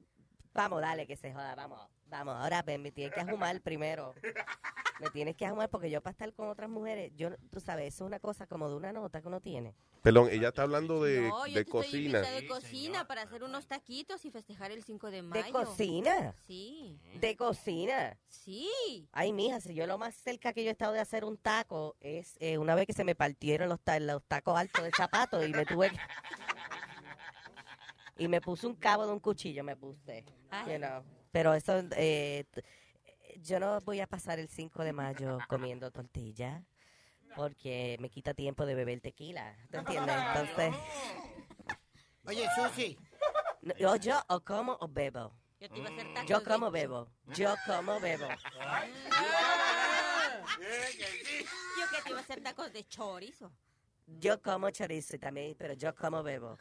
vamos, 0.52 0.80
dale, 0.82 1.04
que 1.08 1.16
se 1.16 1.32
joda, 1.32 1.56
vamos. 1.56 1.80
Vamos, 2.06 2.36
ahora 2.36 2.62
ven, 2.62 2.82
me 2.82 2.92
tienes 2.92 3.12
que 3.14 3.20
ajumar 3.20 3.60
primero. 3.60 4.14
Me 5.00 5.10
tienes 5.10 5.34
que 5.34 5.44
ajumar 5.44 5.68
porque 5.68 5.90
yo 5.90 6.00
para 6.00 6.12
estar 6.12 6.32
con 6.34 6.48
otras 6.48 6.70
mujeres, 6.70 7.12
yo, 7.16 7.30
tú 7.50 7.58
sabes, 7.58 7.92
eso 7.92 8.04
es 8.04 8.08
una 8.08 8.20
cosa 8.20 8.46
como 8.46 8.68
de 8.68 8.76
una 8.76 8.92
nota 8.92 9.20
que 9.20 9.26
uno 9.26 9.40
tiene. 9.40 9.74
Perdón, 10.02 10.28
ella 10.30 10.48
está 10.48 10.62
hablando 10.62 11.02
de, 11.02 11.22
no, 11.22 11.46
yo 11.46 11.54
de 11.54 11.64
te 11.64 11.70
cocina. 11.70 12.20
estoy 12.20 12.42
de 12.42 12.46
cocina 12.46 13.06
para 13.08 13.22
hacer 13.22 13.42
unos 13.42 13.66
taquitos 13.66 14.24
y 14.24 14.30
festejar 14.30 14.70
el 14.70 14.84
5 14.84 15.10
de 15.10 15.22
mayo. 15.22 15.42
¿De 15.44 15.50
cocina? 15.50 16.34
Sí. 16.46 17.00
¿De 17.18 17.34
cocina? 17.36 18.16
Sí. 18.28 19.08
Ay, 19.10 19.32
mija, 19.32 19.60
si 19.60 19.74
yo 19.74 19.86
lo 19.88 19.98
más 19.98 20.14
cerca 20.14 20.52
que 20.52 20.62
yo 20.62 20.68
he 20.68 20.72
estado 20.72 20.92
de 20.92 21.00
hacer 21.00 21.24
un 21.24 21.36
taco 21.38 21.96
es 22.00 22.36
eh, 22.38 22.58
una 22.58 22.74
vez 22.76 22.86
que 22.86 22.92
se 22.92 23.02
me 23.02 23.14
partieron 23.16 23.68
los, 23.70 23.80
ta- 23.80 23.98
los 23.98 24.22
tacos 24.24 24.56
altos 24.56 24.84
de 24.84 24.90
zapato 24.96 25.44
y 25.44 25.50
me 25.52 25.64
tuve 25.66 25.90
que... 25.90 25.96
Y 28.16 28.28
me 28.28 28.40
puse 28.40 28.66
un 28.68 28.76
cabo 28.76 29.06
de 29.06 29.12
un 29.12 29.18
cuchillo, 29.18 29.64
me 29.64 29.74
puse. 29.74 30.24
you 30.68 30.76
know. 30.78 31.02
Pero 31.34 31.52
eso, 31.52 31.82
eh, 31.96 32.44
t- 32.52 32.64
yo 33.42 33.58
no 33.58 33.80
voy 33.80 33.98
a 33.98 34.06
pasar 34.06 34.38
el 34.38 34.48
5 34.48 34.84
de 34.84 34.92
mayo 34.92 35.38
comiendo 35.48 35.90
tortilla 35.90 36.62
porque 37.34 37.96
me 37.98 38.08
quita 38.08 38.34
tiempo 38.34 38.64
de 38.64 38.76
beber 38.76 39.00
tequila. 39.00 39.56
¿Te 39.68 39.78
entiendes? 39.78 40.14
Entonces, 40.16 40.72
Oye, 42.26 42.46
Susi. 42.54 42.96
no, 43.62 43.74
yo, 43.74 43.96
yo 43.96 44.22
o 44.28 44.40
como 44.44 44.76
o 44.80 44.86
bebo. 44.86 45.34
Yo 45.58 45.68
te 45.68 45.78
iba 45.78 45.88
a 45.88 45.92
hacer 45.92 46.14
tacos 46.14 46.28
Yo 46.30 46.38
de- 46.38 46.44
como 46.44 46.70
bebo. 46.70 47.08
Yo 47.26 47.54
como 47.66 47.98
bebo. 47.98 48.28
Yo 48.28 48.36
que 51.90 52.02
te 52.04 52.10
iba 52.10 52.18
a 52.20 52.22
hacer 52.22 52.42
tacos 52.44 52.72
de 52.72 52.84
chorizo. 52.86 53.50
Yo 54.06 54.40
como 54.40 54.70
chorizo 54.70 55.18
también, 55.18 55.56
pero 55.58 55.74
yo 55.74 55.92
como 55.96 56.22
bebo. 56.22 56.56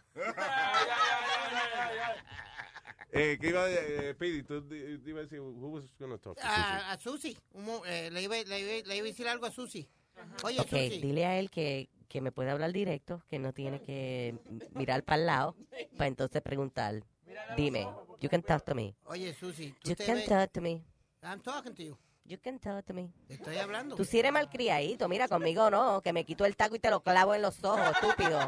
Eh, 3.16 3.38
¿Qué 3.40 3.50
iba 3.50 3.64
a 3.64 3.72
eh, 3.72 4.16
Pidi? 4.16 4.42
Tú 4.44 4.66
iba 5.06 5.20
a 5.20 5.24
decir, 5.24 5.40
who 5.40 5.70
was 5.70 5.86
talk 6.22 6.36
to 6.36 6.42
Susie? 6.42 6.42
A, 6.42 6.92
a 6.92 7.00
Susi. 7.00 7.38
Un 7.54 7.70
eh, 7.86 8.10
le, 8.12 8.22
iba, 8.24 8.36
le, 8.36 8.60
iba, 8.60 8.88
le 8.88 8.98
iba 8.98 9.06
a 9.06 9.08
decir 9.08 9.28
algo 9.28 9.46
a 9.46 9.52
Susi. 9.52 9.88
Oye, 10.44 10.60
ok, 10.60 10.68
Susi. 10.70 11.00
dile 11.02 11.26
a 11.26 11.38
él 11.38 11.52
que, 11.52 11.90
que 12.08 12.22
me 12.22 12.32
puede 12.32 12.50
hablar 12.50 12.74
directo, 12.74 13.24
que 13.30 13.38
no 13.38 13.54
tiene 13.54 13.82
que 13.82 14.36
mirar 14.74 15.04
para 15.04 15.20
el 15.20 15.26
lado, 15.28 15.56
para 15.96 16.08
entonces 16.08 16.42
preguntar. 16.42 17.04
Dime, 17.56 17.88
you 18.20 18.30
can 18.30 18.42
talk 18.42 18.64
to 18.66 18.74
me. 18.74 18.96
Oye, 19.06 19.34
Susi. 19.34 19.76
tú 19.84 19.90
You 19.90 19.96
te 19.96 20.06
can 20.06 20.16
ves- 20.16 20.30
talk 20.30 20.52
to 20.52 20.62
me. 20.62 20.84
I'm 21.22 21.40
talking 21.42 21.74
to 21.76 21.84
you. 21.84 21.98
You 22.26 22.40
can 22.40 22.58
talk 22.58 22.86
to 22.86 22.94
me. 22.94 23.12
Estoy 23.30 23.58
hablando. 23.58 23.96
Tú 23.96 24.06
si 24.06 24.18
eres 24.20 24.32
malcriadito, 24.32 25.08
mira, 25.10 25.28
conmigo 25.28 25.70
no, 25.70 26.02
que 26.02 26.14
me 26.14 26.24
quito 26.26 26.46
el 26.46 26.56
taco 26.56 26.76
y 26.76 26.80
te 26.80 26.90
lo 26.90 27.04
clavo 27.04 27.36
en 27.36 27.42
los 27.42 27.64
ojos, 27.64 27.82
estúpido. 27.92 28.40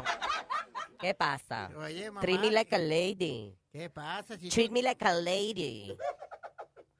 ¿Qué 0.98 1.14
pasa? 1.14 1.70
Oye, 1.76 2.10
mamá. 2.10 2.20
Treat 2.22 2.40
me 2.40 2.50
like 2.50 2.74
a 2.74 2.78
lady. 2.78 3.54
¿Qué 3.76 3.90
pasa? 3.90 4.38
Si 4.38 4.48
Treat 4.48 4.68
tú, 4.68 4.72
me 4.72 4.82
like 4.82 5.04
a 5.04 5.12
lady. 5.12 5.94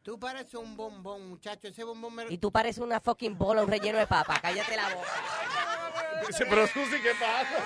tú 0.03 0.21
pareces 0.21 0.55
un 0.57 0.77
bombón, 0.77 1.27
muchacho. 1.31 1.69
Ese 1.69 1.83
bombón 1.85 2.15
me... 2.15 2.27
Y 2.29 2.37
tú 2.37 2.53
pareces 2.53 2.83
una 2.83 3.01
fucking 3.01 3.39
bola, 3.39 3.63
un 3.63 3.71
relleno 3.71 3.99
de 3.99 4.07
papa. 4.07 4.39
Cállate 4.43 4.77
la 4.77 4.95
boca. 4.95 5.09
Dice, 6.27 6.45
pero 6.45 6.67
Susi, 6.67 7.01
¿qué 7.01 7.13
pasa? 7.19 7.65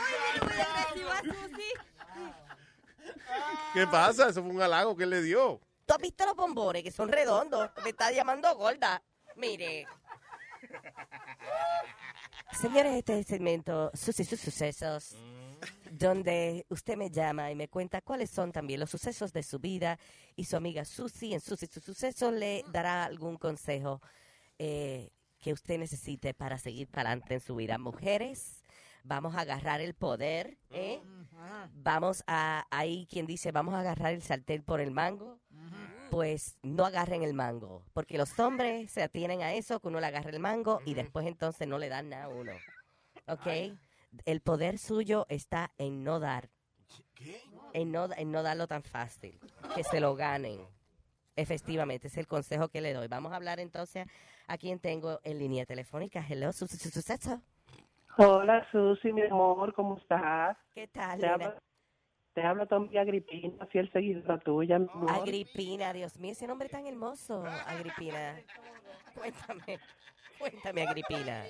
¿Qué 3.75 3.87
pasa? 3.89 4.29
Eso 4.29 4.43
fue 4.45 4.53
un 4.53 4.63
halago 4.63 4.97
que 4.97 5.03
él 5.03 5.11
le 5.11 5.23
dio. 5.23 5.61
¿Tú 5.87 5.95
has 5.95 6.01
visto 6.01 6.25
los 6.25 6.37
bombones 6.37 6.85
que 6.85 6.93
son 6.93 7.09
redondos? 7.09 7.69
Me 7.83 7.91
está 7.91 8.13
llamando 8.13 8.55
gorda. 8.55 9.03
Mire. 9.35 9.89
Señores, 12.61 12.93
este 12.95 13.15
es 13.15 13.19
el 13.19 13.25
segmento 13.25 13.91
Susi 13.93 14.25
sus 14.25 14.39
sucesos, 14.39 15.17
donde 15.91 16.67
usted 16.69 16.97
me 16.97 17.11
llama 17.11 17.51
y 17.51 17.55
me 17.55 17.69
cuenta 17.69 18.01
cuáles 18.01 18.31
son 18.31 18.53
también 18.53 18.81
los 18.81 18.91
sucesos 18.91 19.33
de 19.33 19.43
su 19.43 19.59
vida 19.59 19.99
y 20.37 20.45
su 20.45 20.57
amiga 20.57 20.85
Susi 20.85 21.35
en 21.35 21.41
Susi 21.41 21.67
sus 21.67 21.85
sucesos 21.85 22.33
le 22.33 22.65
dará 22.73 23.05
algún 23.05 23.37
consejo 23.37 24.01
eh, 24.59 25.11
que 25.39 25.53
usted 25.53 25.79
necesite 25.79 26.35
para 26.35 26.59
seguir 26.59 26.89
para 26.89 27.11
adelante 27.11 27.35
en 27.35 27.41
su 27.41 27.57
vida. 27.57 27.79
Mujeres, 27.79 28.63
vamos 29.05 29.35
a 29.35 29.41
agarrar 29.41 29.81
el 29.81 29.95
poder, 29.95 30.59
¿eh? 30.71 31.01
Vamos 31.75 32.23
a, 32.27 32.67
hay 32.71 33.07
quien 33.07 33.27
dice, 33.27 33.51
vamos 33.51 33.75
a 33.75 33.81
agarrar 33.81 34.13
el 34.13 34.23
sartén 34.23 34.63
por 34.63 34.81
el 34.81 34.91
mango. 34.91 35.39
Pues 36.11 36.59
no 36.63 36.85
agarren 36.85 37.23
el 37.23 37.35
mango, 37.35 37.85
porque 37.93 38.19
los 38.19 38.37
hombres 38.41 38.91
se 38.91 39.03
atienen 39.03 39.43
a 39.43 39.55
eso, 39.55 39.79
que 39.79 39.89
uno 39.89 40.01
le 40.01 40.07
agarre 40.07 40.31
el 40.31 40.41
mango 40.41 40.81
y 40.85 40.95
después 40.95 41.25
entonces 41.25 41.69
no 41.69 41.79
le 41.79 41.89
dan 41.89 42.09
nada 42.09 42.25
a 42.25 42.29
uno. 42.29 42.53
¿Ok? 43.29 43.47
El 44.25 44.41
poder 44.41 44.79
suyo 44.79 45.27
está 45.29 45.71
en 45.79 46.05
no 46.05 46.21
dar. 46.21 46.49
En 47.73 47.93
no, 47.93 48.09
en 48.17 48.33
no 48.33 48.43
darlo 48.43 48.67
tan 48.67 48.83
fácil. 48.83 49.39
Que 49.75 49.85
se 49.85 50.01
lo 50.01 50.15
ganen. 50.17 50.61
Efectivamente, 51.37 52.09
es 52.09 52.17
el 52.17 52.27
consejo 52.27 52.69
que 52.69 52.81
le 52.81 52.93
doy. 52.93 53.09
Vamos 53.09 53.33
a 53.33 53.37
hablar 53.37 53.61
entonces 53.61 54.07
a 54.49 54.59
quien 54.59 54.79
tengo 54.81 55.21
en 55.23 55.39
línea 55.39 55.65
telefónica. 55.65 56.25
Hello, 56.29 56.53
su, 56.53 56.67
su- 56.67 56.77
su- 56.77 56.91
suceso. 56.91 57.41
Hola 58.19 58.67
Susi, 58.73 59.13
mi 59.13 59.23
amor, 59.23 59.73
¿cómo 59.73 59.97
estás? 59.97 60.57
¿Qué 60.75 60.89
tal, 60.89 61.21
Te 61.21 61.27
habla, 61.29 61.59
te 62.35 62.43
habla 62.43 62.67
amiga 62.71 63.01
Agripina, 63.03 63.65
fiel 63.67 63.91
seguidora 63.93 64.39
tuya, 64.41 64.79
mi 64.81 64.89
amor. 64.93 65.11
Agripina, 65.11 65.93
Dios 65.93 66.19
mío, 66.19 66.33
ese 66.33 66.47
nombre 66.47 66.69
tan 66.69 66.87
hermoso, 66.87 67.45
Agripina. 67.67 68.39
Cuéntame, 69.15 69.79
cuéntame, 70.41 70.83
Agripina. 70.83 71.45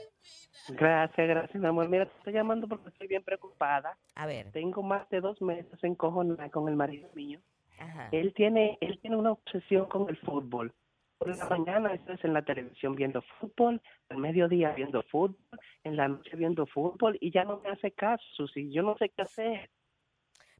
Gracias, 0.68 1.28
gracias, 1.28 1.60
mi 1.60 1.66
amor. 1.66 1.88
Mira, 1.88 2.06
te 2.06 2.16
estoy 2.18 2.32
llamando 2.34 2.68
porque 2.68 2.88
estoy 2.88 3.08
bien 3.08 3.22
preocupada. 3.22 3.96
A 4.14 4.26
ver. 4.26 4.50
Tengo 4.52 4.82
más 4.82 5.08
de 5.08 5.20
dos 5.20 5.40
meses 5.40 5.82
encojonada 5.82 6.50
con 6.50 6.68
el 6.68 6.76
marido 6.76 7.08
mío. 7.14 7.40
Ajá. 7.78 8.08
Él 8.12 8.34
tiene, 8.34 8.76
él 8.80 8.98
tiene 9.00 9.16
una 9.16 9.32
obsesión 9.32 9.86
con 9.86 10.08
el 10.08 10.16
fútbol. 10.18 10.74
Por 11.18 11.36
la 11.36 11.48
mañana 11.50 11.92
estás 11.92 12.22
en 12.24 12.32
la 12.32 12.42
televisión 12.42 12.94
viendo 12.94 13.22
fútbol, 13.38 13.82
al 14.08 14.16
mediodía 14.16 14.70
viendo 14.72 15.02
fútbol, 15.02 15.36
en 15.84 15.96
la 15.96 16.08
noche 16.08 16.34
viendo 16.34 16.64
fútbol 16.66 17.18
y 17.20 17.30
ya 17.30 17.44
no 17.44 17.60
me 17.60 17.68
hace 17.68 17.90
caso, 17.92 18.24
Susi. 18.36 18.70
Yo 18.70 18.82
no 18.82 18.96
sé 18.96 19.10
qué 19.10 19.22
hacer. 19.22 19.70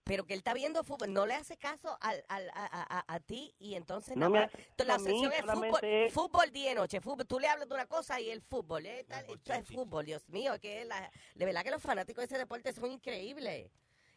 Pero 0.05 0.25
que 0.25 0.33
él 0.33 0.39
está 0.39 0.55
viendo 0.55 0.83
fútbol, 0.83 1.13
no 1.13 1.27
le 1.27 1.35
hace 1.35 1.57
caso 1.57 1.97
al, 2.01 2.25
al- 2.29 2.49
a, 2.51 2.65
a- 2.65 2.99
a- 2.99 3.05
a 3.15 3.21
ti 3.21 3.55
y 3.59 3.75
entonces 3.75 4.17
No 4.17 4.29
nada 4.31 4.51
me 4.79 4.85
la 4.85 4.95
obsesión 4.97 5.33
es 5.33 5.43
fútbol, 5.43 5.81
fútbol 6.11 6.51
día 6.53 6.73
y 6.73 6.75
noche, 6.75 7.01
fútbol. 7.01 7.27
Tú 7.27 7.39
le 7.39 7.49
hablas 7.49 7.69
de 7.69 7.75
una 7.75 7.87
cosa 7.87 8.21
y 8.21 8.31
el 8.31 8.41
fútbol, 8.41 8.87
¿eh? 8.87 9.05
Tal- 9.09 9.25
esto 9.29 9.53
es 9.53 9.67
fútbol, 9.69 10.05
Dios 10.07 10.29
mío, 10.29 10.53
que 10.61 10.85
la, 10.85 11.11
de 11.35 11.45
verdad 11.45 11.63
que 11.63 11.71
los 11.71 11.83
fanáticos 11.83 12.23
de 12.23 12.27
ese 12.27 12.39
deporte 12.39 12.73
son 12.73 12.91
increíbles. 12.91 13.71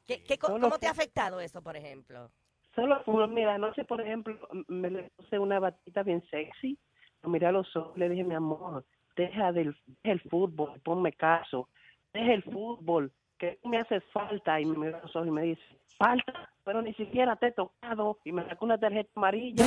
¿Qué, 0.07 0.23
qué 0.23 0.37
co- 0.37 0.47
Solo 0.47 0.61
¿Cómo 0.61 0.79
te 0.79 0.87
ha 0.87 0.91
afectado 0.91 1.39
eso, 1.39 1.61
por 1.61 1.75
ejemplo? 1.77 2.31
Solo 2.75 3.03
fútbol, 3.03 3.29
mira, 3.29 3.53
anoche, 3.55 3.83
por 3.85 4.01
ejemplo, 4.01 4.35
me 4.67 4.89
le 4.89 5.03
puse 5.11 5.37
una 5.37 5.59
batita 5.59 6.01
bien 6.01 6.23
sexy, 6.29 6.77
lo 7.21 7.29
miré 7.29 7.45
a 7.47 7.51
los 7.51 7.73
ojos, 7.75 7.95
le 7.97 8.09
dije, 8.09 8.23
mi 8.23 8.33
amor, 8.35 8.83
deja, 9.15 9.51
del, 9.51 9.77
deja 9.85 10.13
el 10.13 10.21
fútbol, 10.21 10.81
ponme 10.81 11.13
caso, 11.13 11.69
deja 12.13 12.33
el 12.33 12.43
fútbol, 12.43 13.13
que 13.43 13.59
me 13.67 13.77
hace 13.77 13.99
falta, 13.99 14.59
y 14.61 14.65
me 14.65 14.77
miró 14.77 14.97
a 14.97 15.01
los 15.01 15.13
ojos 15.15 15.27
y 15.27 15.31
me 15.31 15.41
dice, 15.41 15.61
falta, 15.97 16.49
pero 16.63 16.81
ni 16.81 16.93
siquiera 16.93 17.35
te 17.35 17.47
he 17.47 17.51
tocado, 17.51 18.19
y 18.23 18.31
me 18.31 18.47
sacó 18.47 18.63
una 18.63 18.79
tarjeta 18.79 19.09
amarilla. 19.15 19.65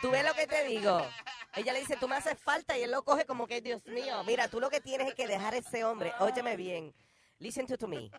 ¿Tú 0.00 0.10
ves 0.10 0.24
lo 0.24 0.34
que 0.34 0.46
te 0.46 0.64
digo? 0.64 1.00
Ella 1.56 1.72
le 1.72 1.80
dice, 1.80 1.96
tú 1.96 2.06
me 2.06 2.14
haces 2.14 2.38
falta 2.38 2.78
y 2.78 2.82
él 2.82 2.92
lo 2.92 3.02
coge 3.02 3.24
como 3.24 3.48
que, 3.48 3.60
Dios 3.60 3.84
mío, 3.86 4.22
mira, 4.24 4.46
tú 4.46 4.60
lo 4.60 4.70
que 4.70 4.80
tienes 4.80 5.08
es 5.08 5.14
que 5.14 5.26
dejar 5.26 5.54
a 5.54 5.56
ese 5.56 5.84
hombre. 5.84 6.12
Óyeme 6.20 6.56
bien. 6.56 6.94
Listen 7.38 7.66
to, 7.66 7.76
to 7.76 7.88
me. 7.88 8.10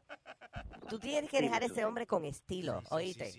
Tú 0.90 1.00
tienes 1.00 1.30
que 1.30 1.40
dejar 1.40 1.64
a 1.64 1.68
ese 1.68 1.86
hombre 1.86 2.06
con 2.06 2.26
estilo, 2.26 2.82
¿oíste? 2.90 3.32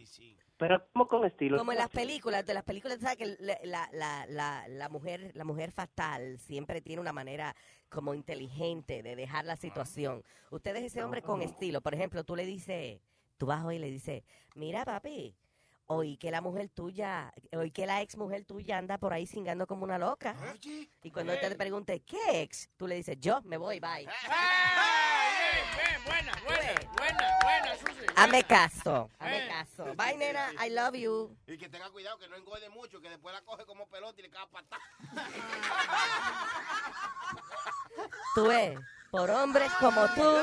Pero 0.58 0.84
como 0.92 1.06
con 1.06 1.24
estilo. 1.24 1.56
Como 1.56 1.72
en 1.72 1.78
las 1.78 1.88
películas, 1.88 2.44
de 2.44 2.52
las 2.52 2.64
películas, 2.64 2.98
¿sabes 3.00 3.16
que 3.16 3.36
la, 3.38 3.58
la, 3.62 3.88
la, 3.92 4.26
la, 4.26 4.66
la 4.68 4.88
mujer 4.88 5.30
la 5.34 5.44
mujer 5.44 5.70
fatal 5.70 6.38
siempre 6.38 6.80
tiene 6.80 7.00
una 7.00 7.12
manera 7.12 7.54
como 7.88 8.12
inteligente 8.12 9.02
de 9.02 9.14
dejar 9.14 9.44
la 9.44 9.56
situación? 9.56 10.24
Usted 10.50 10.74
deja 10.74 10.86
ese 10.86 11.02
hombre 11.02 11.22
con 11.22 11.42
estilo. 11.42 11.80
Por 11.80 11.94
ejemplo, 11.94 12.24
tú 12.24 12.34
le 12.34 12.44
dices, 12.44 13.00
tú 13.36 13.46
vas 13.46 13.64
hoy 13.64 13.76
y 13.76 13.78
le 13.78 13.90
dices, 13.90 14.24
mira 14.56 14.84
papi, 14.84 15.36
oí 15.86 16.16
que 16.16 16.32
la 16.32 16.40
mujer 16.40 16.68
tuya, 16.70 17.32
oí 17.52 17.70
que 17.70 17.86
la 17.86 18.02
ex 18.02 18.16
mujer 18.16 18.44
tuya 18.44 18.78
anda 18.78 18.98
por 18.98 19.12
ahí 19.12 19.26
cingando 19.26 19.66
como 19.68 19.84
una 19.84 19.96
loca. 19.96 20.34
Y 21.04 21.10
cuando 21.12 21.32
él 21.32 21.40
te 21.40 21.54
pregunte, 21.54 22.00
¿qué 22.00 22.42
ex? 22.42 22.68
Tú 22.76 22.88
le 22.88 22.96
dices, 22.96 23.16
yo 23.20 23.40
me 23.42 23.56
voy, 23.56 23.78
bye. 23.78 24.08
Buena, 26.96 27.38
buena, 27.42 27.76
Susi. 27.76 28.06
Hazme 28.16 28.42
caso, 28.44 29.10
hazme 29.18 29.44
Eh. 29.44 29.48
caso. 29.48 29.94
Bye, 29.94 30.16
nena, 30.16 30.50
I 30.64 30.70
love 30.70 30.94
you. 30.94 31.36
Y 31.46 31.58
que 31.58 31.68
tenga 31.68 31.90
cuidado, 31.90 32.18
que 32.18 32.28
no 32.28 32.36
engorde 32.36 32.68
mucho, 32.70 33.00
que 33.00 33.08
después 33.08 33.34
la 33.34 33.42
coge 33.42 33.64
como 33.66 33.86
pelota 33.88 34.18
y 34.18 34.22
le 34.22 34.30
cae 34.30 34.46
patada. 34.48 34.82
Tú 38.34 38.46
ves, 38.48 38.78
por 39.10 39.30
hombres 39.30 39.70
como 39.80 40.06
tú, 40.14 40.36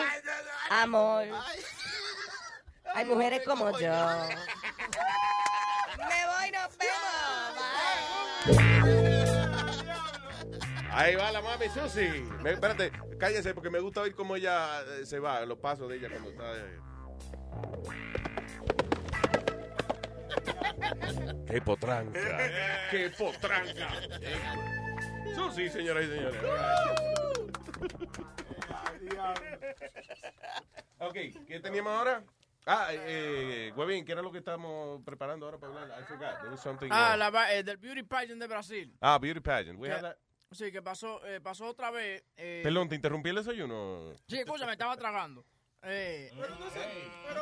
amor. 0.69 1.26
Hay 2.93 3.06
mujeres 3.06 3.41
como 3.45 3.72
yo. 3.80 3.91
Me 5.97 6.26
voy, 6.27 6.52
nos 6.52 6.76
Ahí 10.98 11.16
va 11.16 11.30
la 11.32 11.42
mami 11.42 11.68
Susi. 11.70 12.08
Me- 12.42 12.52
espérate, 12.52 12.92
cállese 13.20 13.54
porque 13.54 13.70
me 13.70 13.80
gusta 13.80 14.02
oír 14.02 14.16
cómo 14.16 14.36
ella 14.36 14.82
eh, 14.82 15.06
se 15.06 15.20
va, 15.20 15.46
los 15.46 15.58
pasos 15.60 15.90
de 15.90 15.98
ella 15.98 16.10
cuando 16.10 16.30
está. 16.30 16.58
eh. 16.58 16.80
¡Qué 21.48 21.62
potranca! 21.62 22.20
¡Qué 22.92 23.10
potranca! 23.18 23.90
Susi, 25.36 25.70
señoras 25.70 26.06
y 26.06 26.08
señores. 26.08 26.42
Ok, 31.00 31.14
¿qué 31.48 31.60
teníamos 31.62 31.92
ahora? 31.94 32.24
Ah, 32.66 32.88
eh, 32.92 33.72
Huevín, 33.76 34.06
¿qué 34.06 34.14
era 34.14 34.22
lo 34.24 34.32
que 34.32 34.40
estamos 34.40 35.02
preparando 35.06 35.46
ahora 35.46 35.60
para 35.60 35.74
hablar? 35.84 36.00
I 36.02 36.04
forgot. 36.06 36.40
There 36.40 36.50
was 36.52 36.62
something, 36.62 36.90
Ah, 36.92 37.14
uh, 37.14 37.18
la, 37.18 37.30
va- 37.30 37.54
eh, 37.54 37.64
del 37.64 37.78
Beauty 37.78 38.02
Pageant 38.04 38.40
de 38.42 38.48
Brasil. 38.48 38.92
ah, 39.02 39.20
beauty 39.20 39.40
pageant. 39.40 39.78
We 39.80 39.88
had 39.90 40.02
that. 40.02 40.18
Sí, 40.52 40.72
que 40.72 40.82
pasó, 40.82 41.26
eh, 41.26 41.42
pasó 41.42 41.66
otra 41.68 41.92
vez. 41.92 42.24
eh, 42.38 42.62
Perdón, 42.64 42.88
¿te 42.90 42.96
interrumpí 42.96 43.30
el 43.30 43.36
desayuno? 43.36 44.14
Sí, 44.28 44.38
escúchame, 44.40 44.72
estaba 44.74 44.96
tragando. 44.96 45.46
Eh, 45.88 46.32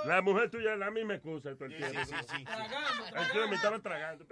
La 0.03 0.21
mujer 0.21 0.49
tuya 0.49 0.73
es 0.73 0.79
la 0.79 0.91
misma 0.91 1.13
excusa 1.13 1.53
todo 1.55 1.63
el 1.65 1.77
tiempo. 1.77 1.97
Sí, 2.03 2.13
sí, 2.13 2.35
sí. 2.35 2.45
Es 3.15 3.31
que 3.31 3.47
me 3.47 3.55
estaba 3.55 3.79
tragando. 3.79 4.25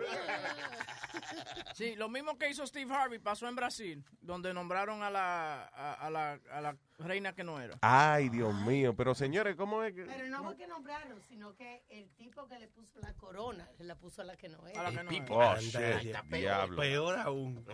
Sí, 1.74 1.96
lo 1.96 2.10
mismo 2.10 2.38
que 2.38 2.50
hizo 2.50 2.68
Steve 2.68 2.94
Harvey 2.94 3.20
pasó 3.20 3.48
en 3.48 3.56
Brasil, 3.56 4.04
donde 4.20 4.54
nombraron 4.54 5.02
a 5.02 5.10
la, 5.10 5.64
a, 5.74 5.94
a 5.94 6.10
la, 6.10 6.40
a 6.52 6.60
la 6.62 6.76
reina 6.98 7.34
que 7.34 7.46
no 7.46 7.62
era. 7.62 7.78
Ay, 7.82 8.28
Dios 8.28 8.54
mío. 8.54 8.94
Pero 8.98 9.16
señores, 9.16 9.56
¿cómo 9.56 9.82
es 9.82 9.94
que.? 9.94 10.04
Pero 10.04 10.28
no 10.28 10.44
fue 10.44 10.58
que 10.58 10.68
nombraron, 10.68 11.22
sino 11.30 11.56
que 11.56 11.84
el 11.88 12.10
tipo 12.16 12.48
que 12.50 12.60
le 12.60 12.68
puso 12.68 13.00
la 13.00 13.14
corona, 13.14 13.70
le 13.80 13.86
la 13.86 13.96
puso 13.96 14.24
a 14.24 14.26
la 14.26 14.36
que 14.36 14.50
no 14.50 14.68
era. 14.68 14.82
A 14.82 14.92
la 14.92 15.04
que 15.04 15.04
no 15.06 15.12
era. 15.12 15.54
Oh, 15.54 15.56
shit, 15.58 16.18
diablo. 16.30 16.76
Peor 16.82 17.18
aún. 17.18 17.66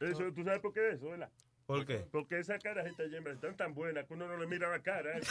Eso, 0.00 0.32
¿tú 0.34 0.42
sabes 0.44 0.60
por 0.60 0.72
qué 0.72 0.90
eso, 0.92 1.10
verdad? 1.10 1.28
¿Por 1.66 1.86
qué? 1.86 1.98
Porque 2.10 2.38
esa 2.40 2.58
cara 2.58 2.82
de 2.82 2.90
esta 2.90 3.04
hembra 3.04 3.34
están 3.34 3.54
tan 3.56 3.74
buena 3.74 4.02
que 4.02 4.14
uno 4.14 4.26
no 4.26 4.36
le 4.38 4.46
mira 4.46 4.70
la 4.70 4.80
cara. 4.80 5.18
¿eh? 5.18 5.20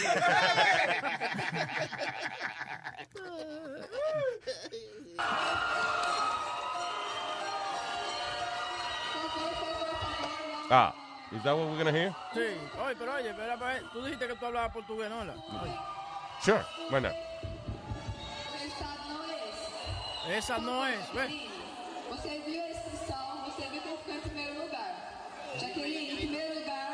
Ah, 10.71 10.93
is 11.31 11.41
that 11.41 11.57
what 11.57 11.67
we're 11.67 11.77
gonna 11.77 11.91
hear? 11.91 12.15
Sí, 12.31 12.55
oye, 12.79 12.95
pero 12.95 13.15
oye, 13.15 13.29
espera, 13.29 13.53
espera, 13.55 13.89
tú 13.91 14.03
dijiste 14.03 14.27
que 14.27 14.35
tú 14.35 14.45
hablabas 14.45 14.71
portugués, 14.71 15.09
¿no? 15.09 15.25
la? 15.25 15.33
Sure, 16.41 16.63
bueno. 16.91 17.09
Esa 20.29 20.59
no 20.59 20.85
es, 20.85 21.11
¿ves? 21.11 21.31
Viu 22.45 22.61
a 22.61 23.28
em 23.63 24.21
primeiro 24.21 24.53
lugar. 24.61 25.55
Jaqueline, 25.59 26.11
em 26.11 26.15
primeiro 26.17 26.59
lugar. 26.59 26.89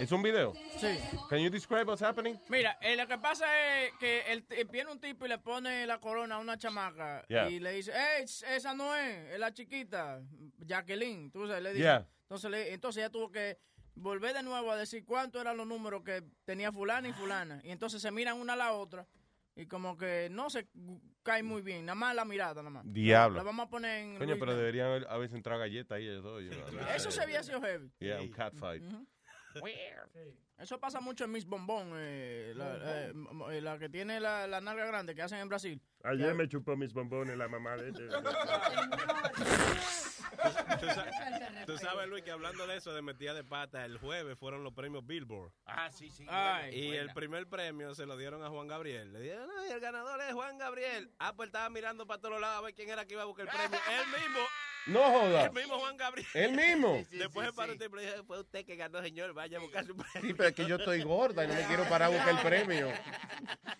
¿Es 0.00 0.10
un 0.10 0.22
video? 0.22 0.52
Sí. 0.78 0.98
Can 1.28 1.38
you 1.40 1.50
describe 1.50 1.84
what's 1.88 2.02
happening? 2.02 2.38
Mira, 2.48 2.76
eh, 2.80 2.96
lo 2.96 3.06
que 3.06 3.18
pasa 3.18 3.44
es 3.84 3.92
que 4.00 4.20
él, 4.32 4.44
eh, 4.50 4.64
viene 4.64 4.90
un 4.90 4.98
tipo 5.00 5.26
y 5.26 5.28
le 5.28 5.38
pone 5.38 5.86
la 5.86 5.98
corona 5.98 6.36
a 6.36 6.38
una 6.38 6.56
chamaca 6.58 7.24
Yeah. 7.28 7.48
y 7.50 7.60
le 7.60 7.72
dice, 7.72 7.92
hey, 7.94 8.24
esa 8.24 8.74
no 8.74 8.94
es, 8.96 9.30
es 9.32 9.38
la 9.38 9.52
chiquita, 9.52 10.20
Jacqueline, 10.58 11.30
tú 11.30 11.46
sabes, 11.46 11.62
le 11.62 11.70
dice. 11.70 11.82
Yeah. 11.82 12.06
Entonces, 12.22 12.50
le- 12.50 12.72
entonces 12.72 13.00
ella 13.02 13.10
tuvo 13.10 13.30
que 13.30 13.58
volver 13.94 14.34
de 14.34 14.42
nuevo 14.42 14.70
a 14.72 14.76
decir 14.76 15.04
cuántos 15.04 15.40
eran 15.40 15.56
los 15.56 15.66
números 15.66 16.02
que 16.02 16.22
tenía 16.44 16.72
fulana 16.72 17.08
y 17.08 17.12
fulana. 17.12 17.60
Y 17.62 17.70
entonces 17.70 18.00
se 18.02 18.10
miran 18.10 18.40
una 18.40 18.54
a 18.54 18.56
la 18.56 18.72
otra 18.72 19.06
y 19.54 19.66
como 19.66 19.96
que 19.96 20.28
no 20.30 20.48
se 20.50 20.68
cae 21.22 21.42
muy 21.42 21.62
bien, 21.62 21.84
nada 21.86 21.94
más 21.94 22.14
la 22.14 22.24
mirada, 22.24 22.62
nada 22.62 22.70
más. 22.70 22.84
Diablo. 22.86 23.36
La 23.38 23.42
vamos 23.42 23.66
a 23.66 23.70
poner 23.70 23.98
en... 24.02 24.18
Coño, 24.18 24.36
pero 24.38 24.56
deberían 24.56 24.86
haber, 24.88 25.06
haberse 25.08 25.36
entrado 25.36 25.60
galletas 25.60 25.96
ahí. 25.96 26.08
Eso, 26.08 26.40
you 26.40 26.50
know. 26.50 26.66
Eso 26.94 27.10
se 27.10 27.22
había 27.22 27.42
sido 27.42 27.60
heavy. 27.60 27.90
Yeah, 27.98 28.20
un 28.20 28.30
catfight. 28.30 28.82
Eso 30.58 30.78
pasa 30.78 31.00
mucho 31.00 31.24
en 31.24 31.32
Miss 31.32 31.44
Bombón, 31.44 31.92
eh, 31.96 32.52
la, 32.54 32.76
eh, 32.80 33.12
eh, 33.50 33.60
la 33.60 33.78
que 33.80 33.88
tiene 33.88 34.20
la, 34.20 34.46
la 34.46 34.60
nalga 34.60 34.86
grande 34.86 35.12
que 35.12 35.22
hacen 35.22 35.40
en 35.40 35.48
Brasil. 35.48 35.82
Ayer 36.04 36.34
me 36.34 36.46
chupó 36.48 36.76
mis 36.76 36.92
bombones 36.92 37.36
la 37.36 37.48
mamá 37.48 37.76
de 37.76 37.88
este. 37.88 38.08
¿Tú, 40.80 40.86
sa- 40.88 41.64
tú 41.66 41.78
sabes, 41.78 42.08
Luis, 42.08 42.24
que 42.24 42.30
hablando 42.30 42.66
de 42.66 42.76
eso 42.76 42.92
de 42.94 43.02
metida 43.02 43.34
de 43.34 43.44
pata, 43.44 43.84
el 43.84 43.98
jueves 43.98 44.38
fueron 44.38 44.64
los 44.64 44.72
premios 44.72 45.06
Billboard. 45.06 45.52
Ah, 45.66 45.90
sí, 45.90 46.10
sí. 46.10 46.26
Ay, 46.28 46.74
y 46.74 46.86
buena. 46.88 47.02
el 47.02 47.12
primer 47.12 47.46
premio 47.48 47.94
se 47.94 48.06
lo 48.06 48.16
dieron 48.16 48.42
a 48.42 48.48
Juan 48.48 48.66
Gabriel. 48.68 49.12
Le 49.12 49.20
dijeron, 49.20 49.46
no, 49.48 49.66
y 49.66 49.70
el 49.70 49.80
ganador 49.80 50.20
es 50.22 50.32
Juan 50.32 50.58
Gabriel. 50.58 51.10
Ah, 51.18 51.34
pues 51.34 51.48
estaba 51.48 51.68
mirando 51.70 52.06
para 52.06 52.20
todos 52.20 52.40
lados 52.40 52.58
a 52.58 52.60
ver 52.62 52.74
quién 52.74 52.88
era 52.90 53.04
que 53.06 53.14
iba 53.14 53.22
a 53.22 53.26
buscar 53.26 53.46
el 53.46 53.52
premio. 53.52 53.78
Él 53.90 54.06
mismo. 54.20 54.40
No 54.86 55.00
joda. 55.00 55.44
El 55.46 55.52
mismo 55.52 55.78
Juan 55.78 55.96
Gabriel. 55.96 56.26
¿El 56.34 56.52
mismo? 56.52 56.96
Sí, 56.98 57.04
sí, 57.10 57.18
Después 57.18 57.48
el 57.56 57.78
dije, 57.78 58.22
fue 58.26 58.40
usted 58.40 58.64
que 58.66 58.76
ganó, 58.76 59.00
señor. 59.02 59.32
Vaya 59.32 59.58
a 59.58 59.60
buscar 59.60 59.84
su 59.86 59.96
premio. 59.96 60.20
Sí, 60.28 60.34
pero 60.34 60.48
es 60.48 60.54
que 60.54 60.66
yo 60.66 60.76
estoy 60.76 61.02
gorda 61.02 61.44
y 61.44 61.48
no 61.48 61.54
me 61.54 61.64
quiero 61.66 61.84
parar 61.84 62.02
a 62.02 62.08
buscar 62.08 62.30
el 62.30 62.38
premio. 62.38 62.92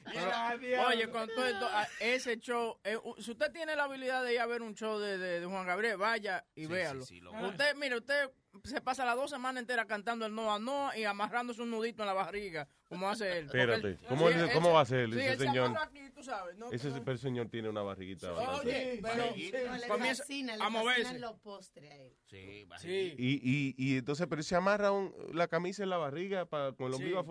Pero, 0.04 0.86
oye, 0.88 1.08
con 1.10 1.28
todo 1.28 1.46
esto, 1.46 1.68
ese 2.00 2.38
show, 2.38 2.78
eh, 2.84 2.96
si 3.18 3.30
usted 3.32 3.50
tiene 3.52 3.74
la 3.74 3.84
habilidad 3.84 4.22
de 4.24 4.34
ir 4.34 4.40
a 4.40 4.46
ver 4.46 4.62
un 4.62 4.74
show 4.74 4.98
de, 4.98 5.18
de- 5.18 5.40
de 5.40 5.46
Juan 5.46 5.66
Gabriel, 5.66 5.96
vaya 5.96 6.44
y 6.54 6.62
Sí, 6.62 6.66
véalo. 6.66 7.04
sí, 7.04 7.16
sí, 7.16 7.20
lo 7.20 7.32
usted, 7.48 7.74
mire, 7.76 7.96
usted 7.96 8.30
se 8.64 8.80
pasa 8.80 9.04
las 9.04 9.16
dos 9.16 9.30
semanas 9.30 9.60
enteras 9.62 9.86
cantando 9.86 10.26
el 10.26 10.34
Noa 10.34 10.58
Noa 10.58 10.96
y 10.96 11.04
amarrándose 11.04 11.62
un 11.62 11.70
nudito 11.70 12.02
en 12.02 12.06
la 12.06 12.12
barriga, 12.12 12.68
como 12.88 13.08
hace 13.08 13.38
él. 13.38 13.46
Espérate, 13.46 13.88
él- 13.88 13.98
¿cómo, 14.08 14.28
sí, 14.28 14.34
él- 14.36 14.50
cómo 14.52 14.72
va 14.72 14.82
a 14.82 14.84
ser 14.84 15.10
sí, 15.12 15.18
ese 15.20 15.38
señor? 15.38 15.76
aquí, 15.78 16.10
tú 16.14 16.22
sabes, 16.22 16.56
¿no? 16.56 16.70
Ese 16.70 16.90
pero 17.04 17.18
señor 17.18 17.48
tiene 17.48 17.68
una 17.68 17.82
barriguita. 17.82 18.32
Oye, 18.32 19.00
pero 19.02 19.70
No, 19.70 19.76
le 19.78 19.88
comienza 19.88 20.24
a 20.60 20.68
moverse. 20.68 21.18
los 21.18 21.38
postres 21.40 21.90
a 21.90 21.94
él. 21.96 22.12
Sí, 22.26 22.66
Sí. 22.78 23.14
Y, 23.18 23.40
y, 23.42 23.74
y 23.76 23.98
entonces, 23.98 24.26
pero 24.28 24.42
se 24.42 24.54
amarra 24.56 24.90
un- 24.92 25.14
la 25.32 25.48
camisa 25.48 25.82
en 25.82 25.90
la 25.90 25.96
barriga 25.98 26.46
para, 26.46 26.72
con 26.72 26.88
el 26.88 26.94
ombligo 26.94 27.24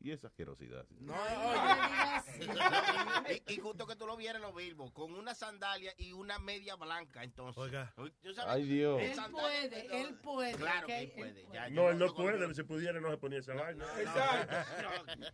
y 0.00 0.10
esa 0.10 0.28
asquerosidad. 0.28 0.84
No, 1.00 1.14
y, 3.46 3.52
y 3.54 3.56
justo 3.58 3.86
que 3.86 3.96
tú 3.96 4.06
lo 4.06 4.16
vieras 4.16 4.36
en 4.36 4.42
los 4.42 4.54
Bilbo, 4.54 4.92
con 4.92 5.14
una 5.14 5.34
sandalia 5.34 5.92
y 5.98 6.12
una 6.12 6.38
media 6.38 6.76
blanca, 6.76 7.22
entonces. 7.24 7.62
Oiga. 7.62 7.92
¿Tú 8.22 8.32
sabes? 8.34 8.54
Ay, 8.54 8.64
Dios. 8.64 9.00
Él 9.00 9.18
puede, 9.30 10.00
él 10.02 10.14
puede. 10.22 10.61
Claro 10.62 10.86
que 10.86 10.98
él 10.98 11.12
puede. 11.16 11.46
Ya, 11.52 11.68
No, 11.70 11.90
él 11.90 11.98
no 11.98 12.14
puede. 12.14 12.54
Si 12.54 12.62
pudiera, 12.62 13.00
no 13.00 13.10
se 13.10 13.16
ponía 13.18 13.38
esa 13.40 13.54
vaina. 13.54 13.84
Exacto. 13.98 14.56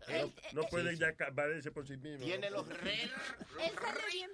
No, 0.08 0.32
no 0.62 0.68
puede 0.68 0.96
ya 0.96 1.14
valerse 1.32 1.70
por 1.70 1.86
sí 1.86 1.96
mismo. 1.96 2.24
Tiene 2.26 2.50
los 2.50 2.66
re... 2.68 3.02
Él 3.04 3.10
sale 3.80 4.00
bien, 4.12 4.30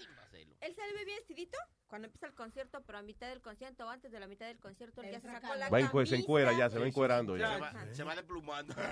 él 0.61 0.75
sale 0.75 1.05
bien 1.05 1.19
vestidito 1.19 1.59
cuando 1.89 2.07
empieza 2.07 2.27
el 2.27 2.35
concierto, 2.35 2.83
pero 2.87 2.99
a 2.99 3.03
mitad 3.03 3.29
del 3.29 3.41
concierto 3.41 3.87
o 3.87 3.91
antes 3.91 4.11
de 4.11 4.19
la 4.19 4.27
mitad 4.27 4.47
del 4.47 4.59
concierto 4.59 5.01
él 5.03 5.12
ya 5.12 5.21
se 5.21 5.29
sacó 5.29 5.55
la 5.55 5.69
Va 5.69 5.79
en 5.81 5.87
cue- 5.87 6.07
se 6.07 6.12
camisa. 6.12 6.16
encuera 6.16 6.59
ya, 6.59 6.69
se 6.71 6.79
va 6.79 6.87
encuerando 6.89 7.35
Se 7.35 7.41
ya. 7.41 7.59
va, 7.59 7.73
se 7.93 8.03
va 8.03 8.16
desplumando. 8.16 8.75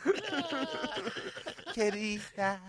Querida, 1.74 2.60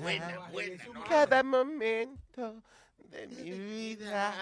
Buena, 0.00 0.38
buena, 0.50 0.84
cada 1.08 1.42
momento 1.42 2.62
de 3.10 3.26
mi 3.28 3.50
vida, 3.50 4.34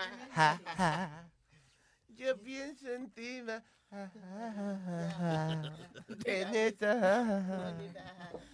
yo 2.08 2.36
pienso 2.40 2.88
en 2.92 3.10
ti, 3.10 3.42
ma- 3.42 3.62
en 6.24 6.54
esa. 6.54 7.74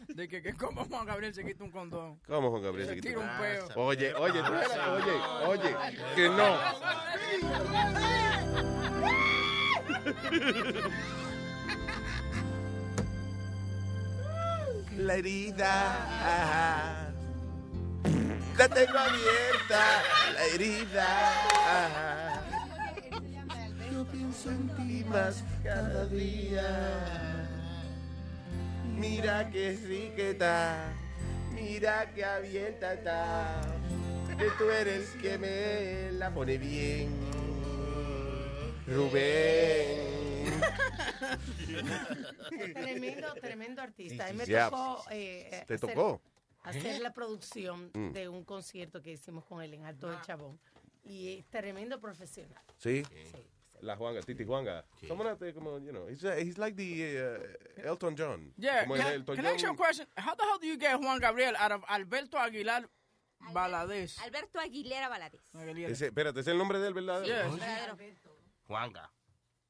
De 0.08 0.28
que, 0.28 0.42
que 0.42 0.52
como 0.54 0.84
Juan 0.84 1.06
Gabriel 1.06 1.32
se 1.34 1.44
quita 1.44 1.64
un 1.64 1.70
condón. 1.70 2.20
¿Cómo, 2.26 2.50
Juan 2.50 2.62
Gabriel? 2.62 2.88
Se 2.88 2.96
tira 3.00 3.18
un 3.20 3.26
quita? 3.26 3.38
peo. 3.40 3.68
Oye, 3.76 4.12
oye, 4.14 4.40
espérate, 4.40 4.80
oye, 4.80 5.12
oye, 5.46 5.76
que 6.14 6.28
no. 6.28 6.58
la 14.98 15.14
herida. 15.14 17.12
La 18.56 18.68
tengo 18.68 18.98
abierta, 18.98 20.02
la 20.34 20.44
herida. 20.46 21.06
ajá. 21.52 22.42
Yo 23.92 24.04
pienso 24.06 24.50
en 24.50 24.68
ti 24.76 25.04
más 25.08 25.42
cada 25.64 26.04
día. 26.06 27.46
Mira 28.96 29.48
que 29.50 29.72
rica 29.72 30.22
está, 30.22 30.92
mira 31.54 32.10
que 32.14 32.24
abierta 32.24 32.92
está. 32.94 33.62
Que 34.38 34.46
tú 34.58 34.70
eres 34.70 35.08
que 35.22 35.38
me 35.38 36.12
la 36.18 36.30
pone 36.32 36.58
bien. 36.58 37.10
Rubén. 38.86 40.10
Tremendo, 42.74 43.34
tremendo 43.40 43.82
artista. 43.82 44.26
Mí 44.28 44.34
me 44.34 44.44
Yeah. 44.46 44.70
tocó. 44.70 45.04
eh, 45.10 45.48
¿Te 45.66 45.74
hacer- 45.74 45.80
tocó? 45.80 46.20
Hacer 46.62 47.00
la 47.00 47.12
producción 47.12 47.90
Mm. 47.94 48.12
de 48.12 48.28
un 48.28 48.44
concierto 48.44 49.00
que 49.02 49.12
hicimos 49.12 49.44
con 49.44 49.62
él 49.62 49.74
en 49.74 49.84
Alto 49.86 50.08
del 50.08 50.20
Chabón. 50.22 50.58
Y 51.04 51.38
es 51.38 51.46
tremendo 51.48 51.98
profesional. 52.00 52.62
Sí. 52.78 53.02
La 53.80 53.96
Juanga, 53.96 54.20
Titi 54.20 54.44
Juanga. 54.44 54.84
Someone 55.08 55.30
out 55.30 55.38
there, 55.38 55.54
como, 55.54 55.78
you 55.78 55.90
know, 55.90 56.06
he's, 56.06 56.22
uh, 56.22 56.34
he's 56.36 56.58
like 56.58 56.76
the 56.76 57.16
uh, 57.18 57.88
Elton 57.88 58.14
John. 58.14 58.52
Yeah, 58.58 58.82
Como 58.82 58.96
can, 58.96 59.06
Elton 59.14 59.36
can 59.36 59.46
I 59.46 59.48
ask 59.54 59.62
you 59.62 59.68
a 59.68 59.70
John. 59.70 59.76
question? 59.76 60.06
How 60.18 60.34
the 60.34 60.42
hell 60.44 60.58
do 60.60 60.66
you 60.66 60.76
get 60.76 61.00
Juan 61.00 61.18
Gabriel 61.18 61.56
out 61.56 61.72
of 61.72 61.82
Alberto 61.88 62.36
Aguilar 62.36 62.86
Valadez? 63.54 64.18
Alberto 64.20 64.60
Aguilera 64.60 65.08
Valadez. 65.08 65.40
Ese, 65.90 66.08
espérate, 66.08 66.40
¿es 66.40 66.46
el 66.48 66.58
nombre 66.58 66.78
del 66.78 66.92
verdadero? 66.92 67.52
Verdadero. 67.52 67.96
Juanga. 68.66 69.10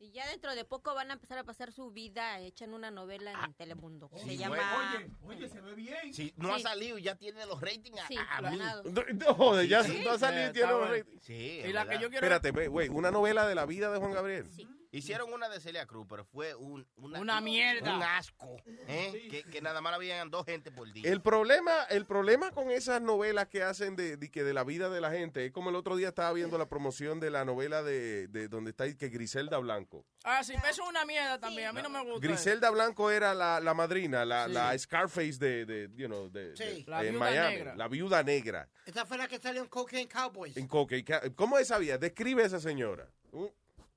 Y 0.02 0.12
ya 0.12 0.26
dentro 0.28 0.54
de 0.54 0.64
poco 0.64 0.94
van 0.94 1.10
a 1.10 1.12
empezar 1.12 1.36
a 1.36 1.44
pasar 1.44 1.72
su 1.72 1.90
vida 1.90 2.40
hecha 2.40 2.64
en 2.64 2.72
una 2.72 2.90
novela 2.90 3.32
en 3.44 3.52
Telemundo. 3.52 4.08
que 4.08 4.18
se 4.18 4.30
sí, 4.30 4.38
llama... 4.38 4.56
bueno. 4.56 5.14
Oye, 5.24 5.46
se 5.46 5.60
ve 5.60 5.74
bien. 5.74 6.14
Sí, 6.14 6.32
no 6.38 6.54
ha 6.54 6.56
Sí. 6.56 6.62
salido 6.62 6.96
y 6.96 7.02
ya 7.02 7.16
tiene 7.16 7.44
los 7.44 7.60
ratings 7.60 8.00
a, 8.00 8.06
Sí, 8.08 8.16
a 8.16 8.40
ganado. 8.40 8.82
No, 8.84 9.02
no, 9.12 9.34
joder, 9.34 9.68
ya 9.68 9.84
Sí, 9.84 10.00
no 10.02 10.12
ha 10.12 10.18
salido 10.18 10.48
y 10.48 10.52
tiene 10.54 10.68
los 10.72 10.88
ratings. 10.88 11.22
Sí, 11.22 11.60
Y 11.66 11.72
la 11.74 11.84
que 11.86 11.94
yo 11.98 12.08
quiero- 12.08 12.14
Espérate, 12.26 12.50
ve, 12.50 12.68
güey, 12.68 12.88
una 12.88 13.10
novela 13.10 13.46
de 13.46 13.54
la 13.54 13.66
vida 13.66 13.92
de 13.92 13.98
Juan 13.98 14.12
Gabriel. 14.12 14.46
Hicieron 14.92 15.32
una 15.32 15.48
de 15.48 15.60
Celia 15.60 15.86
Cruz, 15.86 16.04
pero 16.08 16.24
fue 16.24 16.54
un, 16.56 16.84
una, 16.96 17.20
Una 17.20 17.40
mierda. 17.40 17.96
Un 17.96 18.02
asco. 18.02 18.56
¿eh? 18.88 19.28
Que, 19.30 19.44
que 19.44 19.60
nada 19.60 19.80
más 19.80 19.92
la 19.92 19.98
veían 19.98 20.30
dos 20.30 20.44
gente 20.44 20.72
por 20.72 20.92
día. 20.92 21.08
El 21.08 21.22
problema, 21.22 21.84
el 21.90 22.06
problema 22.06 22.50
con 22.50 22.70
esas 22.72 23.00
novelas 23.00 23.46
que 23.46 23.62
hacen 23.62 23.94
de, 23.94 24.16
de 24.16 24.30
que 24.32 24.42
de 24.42 24.52
la 24.52 24.64
vida 24.64 24.88
de 24.90 25.00
la 25.00 25.12
gente 25.12 25.46
es 25.46 25.52
como 25.52 25.70
el 25.70 25.76
otro 25.76 25.94
día 25.94 26.08
estaba 26.08 26.32
viendo 26.32 26.58
la 26.58 26.68
promoción 26.68 27.20
de 27.20 27.30
la 27.30 27.44
novela 27.44 27.84
de, 27.84 28.26
de 28.28 28.48
donde 28.48 28.70
está 28.70 28.92
que 28.96 29.08
Griselda 29.10 29.58
Blanco. 29.58 30.04
Ah, 30.24 30.42
sí, 30.42 30.54
eso 30.54 30.82
es 30.82 30.88
una 30.88 31.04
mierda 31.04 31.38
también. 31.38 31.68
A 31.68 31.72
mí 31.72 31.80
no 31.82 31.88
me 31.88 32.02
gusta. 32.02 32.26
Griselda 32.26 32.70
Blanco 32.70 33.10
era 33.12 33.32
la, 33.32 33.60
la 33.60 33.74
madrina, 33.74 34.24
la, 34.24 34.46
Sí. 34.46 34.52
la 34.52 34.76
Scarface 34.76 35.38
de, 35.38 35.66
de, 35.66 35.88
you 35.94 36.06
know, 36.08 36.28
de, 36.28 36.56
Sí. 36.56 36.64
de- 36.64 36.84
La 36.88 37.04
en 37.04 37.10
viuda 37.12 37.20
Miami, 37.30 37.54
negra. 37.54 37.76
la 37.76 37.88
viuda 37.88 38.22
negra 38.24 38.68
Esa 38.86 39.06
fue 39.06 39.16
la 39.18 39.28
que 39.28 39.38
salió 39.38 39.62
en 39.62 39.68
Cocaine 39.68 40.08
Cowboys. 40.08 40.56
en 40.56 40.66
Coque. 40.66 41.04
¿Cómo 41.36 41.58
esa 41.58 41.78
vía? 41.78 41.96
Describe 41.96 42.42
a 42.42 42.46
esa 42.46 42.58
señora. 42.60 43.08
Un, 43.30 43.50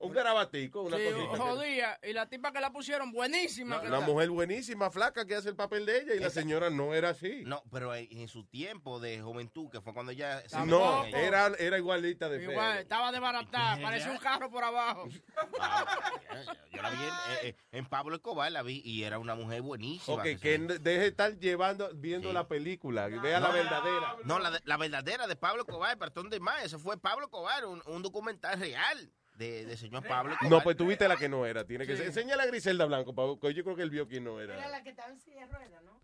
un 0.04 0.14
garabatico, 0.14 0.82
una 0.82 0.98
Sí, 0.98 1.04
cosita. 1.06 1.62
que-. 2.02 2.10
Y 2.10 2.14
la 2.14 2.28
tipa 2.30 2.52
que 2.52 2.60
la 2.60 2.72
pusieron, 2.72 3.12
buenísima. 3.12 3.82
que 3.82 3.88
Una 3.88 3.98
está. 4.00 4.10
mujer 4.12 4.30
buenísima, 4.30 4.90
flaca, 4.92 5.26
que 5.26 5.36
hace 5.36 5.50
el 5.50 5.56
papel 5.56 5.86
de 5.86 6.00
ella 6.02 6.16
y 6.16 6.20
la 6.20 6.30
señora 6.30 6.70
no 6.70 6.94
era 6.94 7.10
así. 7.10 7.44
No, 7.46 7.64
pero 7.72 7.94
en, 7.96 8.28
su 8.28 8.44
tiempo 8.46 9.00
de 9.00 9.22
juventud, 9.22 9.70
que 9.70 9.82
fue 9.82 9.94
cuando 9.94 10.12
ella... 10.12 10.42
se 10.48 10.58
No, 10.66 11.04
era, 11.06 11.48
era 11.60 11.78
igualita 11.78 12.30
de 12.30 12.42
Igual, 12.44 12.56
fea. 12.74 12.80
estaba 12.82 13.12
desbaratada. 13.12 13.82
Parecía 13.82 14.12
un 14.12 14.18
carro 14.18 14.50
por 14.50 14.64
abajo. 14.64 15.08
Yo 16.72 16.82
la 16.82 16.90
vi 16.90 16.98
en, 16.98 17.04
eh, 17.04 17.38
eh, 17.44 17.56
en 17.72 17.86
Pablo 17.86 18.16
Escobar, 18.16 18.52
la 18.52 18.62
vi 18.64 18.82
y 18.84 19.04
era 19.04 19.20
una 19.20 19.36
mujer 19.36 19.62
buenísima. 19.62 20.18
Ok, 20.18 20.24
que 20.24 20.38
que 20.38 20.58
deje 20.58 21.00
de 21.00 21.08
estar 21.08 21.38
llevando, 21.40 21.90
viendo 21.96 22.32
la 22.34 22.48
película, 22.48 23.10
que 23.10 23.20
vea 23.20 23.40
la 23.40 23.48
No, 23.48 23.54
verdadera. 23.54 24.16
No, 24.26 24.40
la, 24.40 24.52
de- 24.52 24.62
la 24.66 24.78
verdadera 24.78 25.28
de 25.28 25.36
Pablo 25.36 25.64
Escobar, 25.64 25.98
perdón 25.98 26.30
de 26.30 26.40
más. 26.40 26.64
Ese 26.64 26.78
fue 26.78 26.98
Pablo 26.98 27.26
Escobar, 27.26 27.66
un, 27.66 27.82
un 27.86 28.02
documental 28.02 28.60
real 28.60 29.12
de, 29.44 29.66
de 29.66 29.78
señor 29.78 30.06
Pablo. 30.08 30.36
No, 30.50 30.62
pues 30.62 30.76
tuviste 30.78 31.08
la 31.08 31.18
que 31.18 31.30
no 31.30 31.46
era. 31.46 31.66
Tiene 31.66 31.86
que 31.86 31.96
Sí. 31.98 32.12
ser. 32.12 32.32
A 32.40 32.46
Griselda 32.46 32.86
Blanco, 32.86 33.14
Pablo, 33.14 33.40
que 33.40 33.54
yo 33.54 33.64
creo 33.64 33.76
que 33.76 33.82
él 33.84 33.90
vio 33.90 34.08
quién 34.08 34.24
no 34.24 34.40
Era 34.40 34.56
era. 34.58 34.68
la 34.70 34.84
que 34.84 34.90
estaba 34.90 35.10
en 35.12 35.20
silla 35.20 35.46
de 35.48 35.54
ruedas, 35.54 35.84
¿no? 35.84 36.02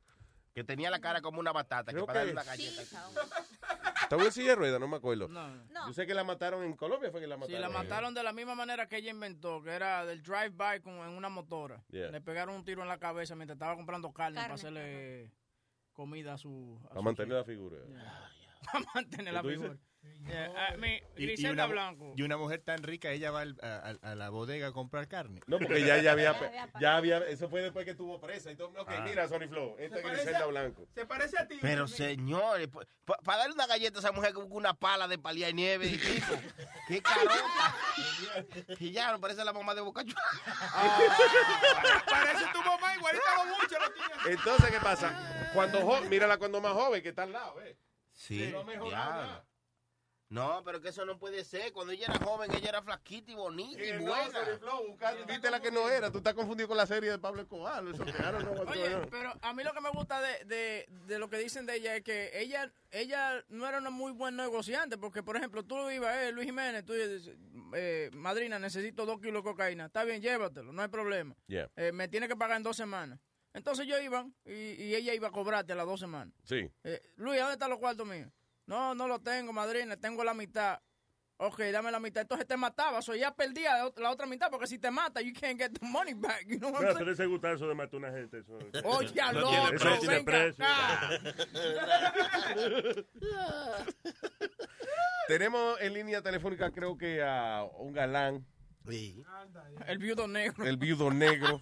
Que 0.54 0.64
tenía 0.64 0.90
la 0.90 1.00
cara 1.00 1.22
como 1.22 1.40
una 1.40 1.52
batata, 1.52 1.92
Creo 1.92 2.04
que 2.04 2.08
para 2.08 2.20
darle 2.20 2.32
que- 2.34 2.38
una 2.38 2.44
galleta. 2.44 2.82
Estaba 2.82 4.24
en 4.26 4.32
silla 4.32 4.50
de 4.50 4.56
ruedas, 4.56 4.80
no 4.80 4.88
me 4.88 4.98
acuerdo. 4.98 5.28
No. 5.28 5.88
Yo 5.88 5.94
sé 5.94 6.06
que 6.08 6.14
la 6.14 6.24
mataron 6.24 6.64
en 6.64 6.74
Colombia, 6.76 7.12
fue 7.12 7.22
que 7.22 7.28
la 7.28 7.36
Sí, 7.36 7.42
mataron. 7.42 7.62
la 7.62 7.70
mataron 7.70 8.14
de 8.14 8.24
la 8.24 8.34
misma 8.34 8.56
manera 8.56 8.88
que 8.88 8.98
ella 8.98 9.12
inventó, 9.12 9.62
que 9.62 9.70
era 9.72 10.06
del 10.06 10.22
drive-by 10.24 10.82
como 10.82 11.04
en 11.06 11.12
una 11.12 11.30
motora. 11.30 11.84
Yeah. 11.92 12.10
Le 12.10 12.20
pegaron 12.22 12.56
un 12.56 12.66
tiro 12.66 12.82
en 12.82 12.88
la 12.90 12.98
cabeza 12.98 13.36
mientras 13.36 13.56
estaba 13.56 13.76
comprando 13.76 14.12
carne, 14.12 14.36
Carne, 14.36 14.48
para 14.50 14.56
hacerle 14.56 15.32
comida 15.94 16.34
a 16.34 16.38
su... 16.38 16.80
Para 16.90 17.02
mantener 17.02 17.34
la 17.38 17.44
figura. 17.44 17.78
Para 18.72 18.86
mantener 18.96 19.34
la 19.34 19.42
¿Tú 19.42 19.50
dices? 19.50 19.72
Yeah, 20.28 20.74
I 20.74 20.78
mean, 20.78 21.02
Y, 21.18 21.24
y 21.24 21.26
Griselda 21.28 21.66
una, 21.66 21.74
Blanco. 21.74 22.14
y 22.16 22.22
una 22.22 22.38
mujer 22.38 22.62
tan 22.62 22.84
rica, 22.84 23.10
ella 23.12 23.32
va 23.32 23.42
al- 23.42 23.58
a, 24.02 24.16
la 24.16 24.30
bodega 24.30 24.68
a 24.68 24.72
comprar 24.72 25.08
carne. 25.08 25.42
No, 25.48 25.58
porque 25.58 25.82
ya, 25.84 25.98
ya 25.98 26.12
había, 26.12 26.36
ya 26.80 26.98
había, 26.98 27.18
eso 27.28 27.50
fue 27.50 27.62
después 27.64 27.84
que 27.86 27.96
tuvo 27.96 28.20
presa. 28.22 28.52
Y 28.52 28.56
todo, 28.56 28.68
ok, 28.80 28.90
Ah. 28.90 29.02
mira, 29.04 29.28
Sony 29.28 29.48
Flow, 29.50 29.76
esta 29.80 29.98
es 29.98 30.04
Griselda 30.06 30.46
Blanco. 30.46 30.88
Se 30.94 31.06
parece 31.06 31.38
a 31.40 31.48
ti. 31.48 31.58
Pero 31.62 31.88
señores, 31.88 32.70
para 33.24 33.40
darle 33.40 33.54
una 33.56 33.66
galleta 33.66 33.98
a 33.98 34.02
esa 34.02 34.12
mujer 34.12 34.34
con 34.34 34.48
una 34.52 34.74
pala 34.74 35.08
de 35.08 35.18
palía 35.18 35.50
y 35.50 35.54
nieve 35.54 35.88
y 35.88 35.98
tipo, 35.98 36.34
qué 36.88 37.02
carota. 37.02 37.76
que 38.78 38.92
ya 38.92 39.12
no 39.12 39.20
parece 39.20 39.44
la 39.44 39.52
mamá 39.54 39.74
de 39.74 39.82
Boca 39.82 40.04
Chula. 40.04 40.22
Parece 42.10 42.46
tu 42.54 42.60
mamá 42.62 42.96
igualita 42.96 43.24
a 43.36 43.46
los 43.46 43.58
muchos. 43.58 43.80
Entonces, 44.28 44.72
¿qué 44.72 44.80
pasa? 44.80 45.50
Cuando 45.54 46.02
mírala 46.02 46.38
cuando 46.38 46.62
más 46.62 46.74
joven, 46.74 47.02
que 47.02 47.10
está 47.10 47.24
al 47.24 47.32
lado, 47.32 47.56
¿ves? 47.56 47.76
Sí, 48.14 48.52
No. 48.54 49.49
No, 50.30 50.62
pero 50.64 50.80
que 50.80 50.90
eso 50.90 51.06
no 51.06 51.18
puede 51.18 51.44
ser. 51.44 51.74
Cuando 51.74 51.92
ella 51.92 52.06
era 52.08 52.20
joven, 52.24 52.52
ella 52.54 52.70
era 52.70 52.82
flaquita 52.84 53.32
y 53.32 53.36
bonita 53.36 53.82
y 53.84 53.88
Que 53.88 53.94
no, 54.00 54.12
buena. 54.12 54.58
Flow, 54.60 54.98
viste 55.28 55.50
la 55.50 55.60
que 55.60 55.72
no 55.72 55.90
era. 55.90 56.12
Tú 56.12 56.20
estás 56.20 56.36
confundido 56.36 56.68
con 56.68 56.78
la 56.78 56.86
serie 56.86 57.10
de 57.10 57.18
Pablo 57.18 57.42
Escobar. 57.42 57.84
Eso 57.88 58.04
know 58.06 58.54
what's 58.54 58.72
Oye, 58.72 58.96
on. 58.96 59.08
pero 59.10 59.34
a 59.42 59.54
mí 59.54 59.64
lo 59.64 59.74
que 59.74 59.82
me 59.82 59.90
gusta 59.90 60.22
de, 60.22 60.46
de, 60.46 60.86
de 61.08 61.20
lo 61.20 61.30
que 61.30 61.38
dicen 61.40 61.66
de 61.66 61.76
ella 61.78 61.96
es 61.96 62.04
que 62.04 62.30
ella 62.40 62.72
ella 62.92 63.44
no 63.50 63.68
era 63.68 63.80
una 63.80 63.90
muy 63.90 64.12
buen 64.12 64.36
negociante, 64.36 64.98
porque, 64.98 65.24
por 65.24 65.36
ejemplo, 65.36 65.64
tú 65.64 65.90
ibas, 65.90 66.16
eh, 66.18 66.32
Luis 66.32 66.46
Jiménez, 66.46 66.86
tú 66.86 66.94
dices, 66.94 67.36
eh, 67.74 68.10
madrina, 68.14 68.60
necesito 68.60 69.06
dos 69.06 69.20
kilos 69.20 69.44
de 69.44 69.50
cocaína. 69.50 69.86
Está 69.88 70.04
bien, 70.04 70.22
llévatelo, 70.22 70.72
no 70.72 70.82
hay 70.82 70.88
problema. 70.90 71.36
Yeah. 71.48 71.70
Eh, 71.76 71.92
me 71.92 72.08
tiene 72.08 72.28
que 72.28 72.36
pagar 72.36 72.58
en 72.58 72.64
dos 72.64 72.78
semanas. 72.78 73.20
Entonces 73.54 73.88
yo 73.88 74.00
iba 74.00 74.28
y, 74.46 74.52
y 74.52 74.96
ella 74.96 75.14
iba 75.14 75.28
a 75.28 75.32
cobrarte 75.32 75.74
a 75.74 75.76
las 75.76 75.88
dos 75.88 76.00
semanas. 76.00 76.34
Sí. 76.44 76.70
Eh, 76.84 77.02
Luis, 77.16 77.40
¿dónde 77.40 77.54
están 77.54 77.72
los 77.72 77.80
cuartos 77.80 78.06
míos? 78.08 78.30
No, 78.70 78.94
no 78.94 79.08
los 79.08 79.24
tengo, 79.24 79.52
madrina, 79.52 79.98
tengo 79.98 80.24
la 80.24 80.36
mitad. 80.36 80.80
Ok, 81.38 81.60
dame 81.72 81.90
la 81.90 82.00
mitad. 82.00 82.22
Entonces 82.22 82.46
te 82.46 82.56
mataba, 82.58 83.00
o 83.00 83.02
ya 83.16 83.34
perdía 83.34 83.76
la 83.78 83.86
ot- 83.88 83.98
la 84.00 84.12
otra 84.12 84.28
mitad, 84.28 84.52
porque 84.52 84.68
si 84.68 84.78
te 84.78 84.92
mata, 84.92 85.22
you 85.22 85.34
can't 85.34 85.58
get 85.60 85.72
the 85.72 85.84
money 85.86 86.14
back. 86.14 86.46
You 86.46 86.60
know 86.60 86.70
saying? 86.82 86.98
pero 87.00 87.12
ese 87.14 87.26
gusta 87.26 87.52
eso 87.54 87.68
de 87.68 87.74
matar 87.76 87.96
a 87.96 87.98
una 87.98 88.12
gente. 88.12 88.40
Eso, 88.40 88.60
Oye, 88.84 89.12
no 89.34 89.40
loco, 89.40 89.50
tiene 89.50 89.70
precio, 89.80 90.00
tiene 90.02 90.16
venga 90.18 90.56
precio. 92.54 93.06
Tenemos 95.28 95.80
en 95.82 95.94
línea 95.94 96.22
telefónica, 96.22 96.72
creo 96.72 96.98
que 96.98 97.24
a 97.24 97.64
un 97.78 97.94
galán, 97.94 98.46
El 99.88 99.98
viudo 99.98 100.28
negro. 100.28 100.66
el 100.66 100.78
viudo 100.78 101.10
negro. 101.10 101.60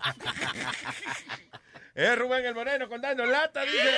es 1.96 2.18
Rubén 2.18 2.46
el 2.46 2.56
Moreno 2.56 2.90
contando 2.90 3.26
lata, 3.26 3.62
dice. 3.62 3.94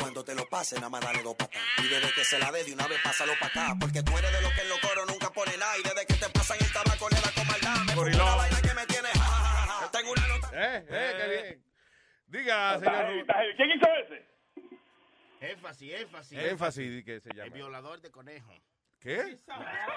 Cuando 0.00 0.24
te 0.24 0.34
lo 0.34 0.48
pase, 0.48 0.76
nada 0.76 0.88
más 0.88 1.00
dale 1.02 1.22
dos 1.22 1.34
patas. 1.36 1.60
Y 1.78 1.88
desde 1.88 2.12
que 2.12 2.24
se 2.24 2.38
la 2.38 2.50
dé 2.52 2.64
de 2.64 2.72
una 2.72 2.86
vez, 2.86 2.98
pásalo 3.02 3.32
para 3.40 3.46
acá. 3.64 3.76
Porque 3.80 4.02
tú 4.02 4.16
eres 4.18 4.32
de 4.32 4.40
los 4.42 4.52
que 4.52 4.62
en 4.62 4.68
los 4.68 4.78
coros 4.80 5.06
nunca 5.08 5.30
pone 5.30 5.56
nada. 5.56 5.78
Y 5.78 5.82
desde 5.82 6.06
que 6.06 6.14
te 6.14 6.28
pasan 6.30 6.58
el 6.60 6.72
tabaco, 6.72 7.08
le 7.10 7.20
da 7.20 7.32
con 7.34 7.46
maldad. 7.46 7.84
Me 7.86 7.94
Gorilao. 7.94 8.26
una 8.26 8.36
vaina 8.36 8.60
que 8.62 8.74
me 8.74 8.86
tiene. 8.86 9.08
ja, 9.08 9.18
ja, 9.20 9.66
ja, 9.66 9.80
ja. 9.80 9.90
Tengo 9.90 10.12
una 10.12 10.28
nota. 10.28 10.48
Eh, 10.52 10.86
eh, 10.88 11.14
qué 11.18 11.28
bien. 11.42 11.64
Diga, 12.26 12.78
señor. 12.78 13.26
¿Quién 13.56 13.70
hizo 13.70 13.86
ese? 14.04 14.32
Énfasis, 15.40 15.92
énfasis. 15.94 16.38
Énfasis, 16.38 17.04
¿qué 17.04 17.20
se 17.20 17.30
El 17.30 17.36
llama? 17.36 17.54
violador 17.54 18.00
de 18.00 18.10
conejo. 18.10 18.52
¿Qué? 19.02 19.38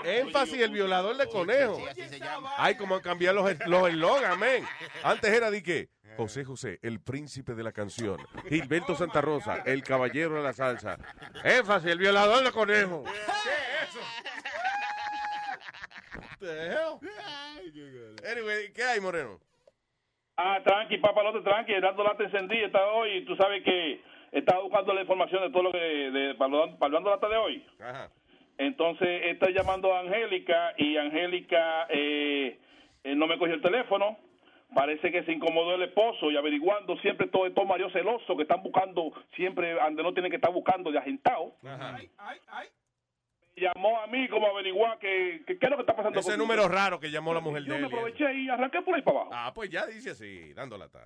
Énfasis, 0.04 0.60
el 0.62 0.72
violador 0.72 1.16
de 1.16 1.28
conejo. 1.28 1.76
Sí, 1.76 1.86
así 1.88 2.10
se 2.10 2.20
llama. 2.20 2.52
Ay, 2.58 2.76
como 2.76 3.00
cambiar 3.02 3.36
los 3.36 3.46
los 3.68 3.90
eslogan, 3.90 4.40
men. 4.40 4.66
Antes 5.04 5.32
era 5.32 5.52
de 5.52 5.62
qué? 5.62 5.90
José 6.18 6.44
José, 6.44 6.80
el 6.82 7.02
príncipe 7.02 7.54
de 7.54 7.64
la 7.64 7.72
canción. 7.72 8.18
Gilberto 8.50 8.96
Santa 8.96 9.22
Rosa, 9.22 9.62
el 9.66 9.84
caballero 9.84 10.36
de 10.36 10.44
la 10.44 10.54
salsa. 10.54 10.98
Énfasis, 11.44 11.92
el 11.92 12.00
violador 12.00 12.44
de 12.44 12.52
conejo. 12.52 13.04
Anyway, 18.32 18.74
¿qué 18.74 18.84
hay, 18.84 19.00
Moreno? 19.02 19.40
Ah, 20.38 20.60
tranqui, 20.66 20.98
papalote, 20.98 21.42
tranqui, 21.42 21.74
dando 21.80 22.04
lata 22.04 22.24
encendida 22.24 22.66
está 22.66 22.86
hoy. 22.88 23.24
Tú 23.26 23.36
sabes 23.36 23.64
que 23.64 24.02
estaba 24.32 24.62
buscando 24.62 24.94
la 24.94 25.02
información 25.02 25.44
de 25.44 25.50
todo 25.52 25.64
lo 25.64 25.72
que, 25.72 25.78
de, 25.78 26.36
para 26.36 27.00
lata 27.00 27.30
de 27.30 27.38
hoy. 27.38 27.66
Ajá. 27.80 28.10
Entonces, 28.58 29.22
estoy 29.26 29.54
llamando 29.54 29.94
a 29.94 30.00
Angélica 30.00 30.74
y 30.78 30.98
Angélica 30.98 31.88
eh, 31.90 32.60
eh, 33.04 33.16
no 33.16 33.28
me 33.28 33.38
cogió 33.38 33.54
el 33.56 33.62
teléfono. 33.62 34.18
Parece 34.74 35.12
que 35.12 35.24
se 35.24 35.32
incomodó 35.32 35.76
el 35.76 35.84
esposo 35.84 36.32
y 36.32 36.38
averiguando 36.38 36.98
siempre 36.98 37.28
todo 37.28 37.46
estos 37.46 37.66
maridos 37.66 37.94
celosos 37.94 38.36
que 38.36 38.42
están 38.44 38.64
buscando 38.64 39.12
siempre 39.36 39.74
donde 39.74 40.04
no 40.04 40.14
tienen 40.14 40.32
que 40.32 40.38
estar 40.38 40.52
buscando 40.52 40.92
de 40.92 40.98
agentado. 41.00 41.56
Llamó 43.58 44.02
a 44.02 44.08
mí 44.08 44.28
como 44.28 44.48
a 44.48 44.50
averiguar 44.50 45.00
que, 45.00 45.44
que- 45.48 45.58
qué 45.58 45.66
es 45.66 45.70
lo 45.70 45.78
que 45.78 45.84
está 45.84 45.96
pasando. 45.96 46.20
Ese 46.20 46.36
número 46.38 46.68
raro 46.68 47.00
que 47.00 47.10
llamó 47.10 47.34
la 47.34 47.40
mujer 47.40 47.64
Yo 47.64 47.74
de 47.74 47.80
me 47.80 47.88
él. 47.88 47.94
aproveché 47.94 48.34
y 48.34 48.50
arranqué 48.50 48.82
por 48.82 48.96
ahí 48.96 49.02
para 49.02 49.20
abajo. 49.20 49.32
Ah, 49.34 49.52
pues 49.56 49.70
ya 49.70 49.86
dice 49.86 50.10
así, 50.12 50.54
dando 50.54 50.78
lata. 50.78 51.00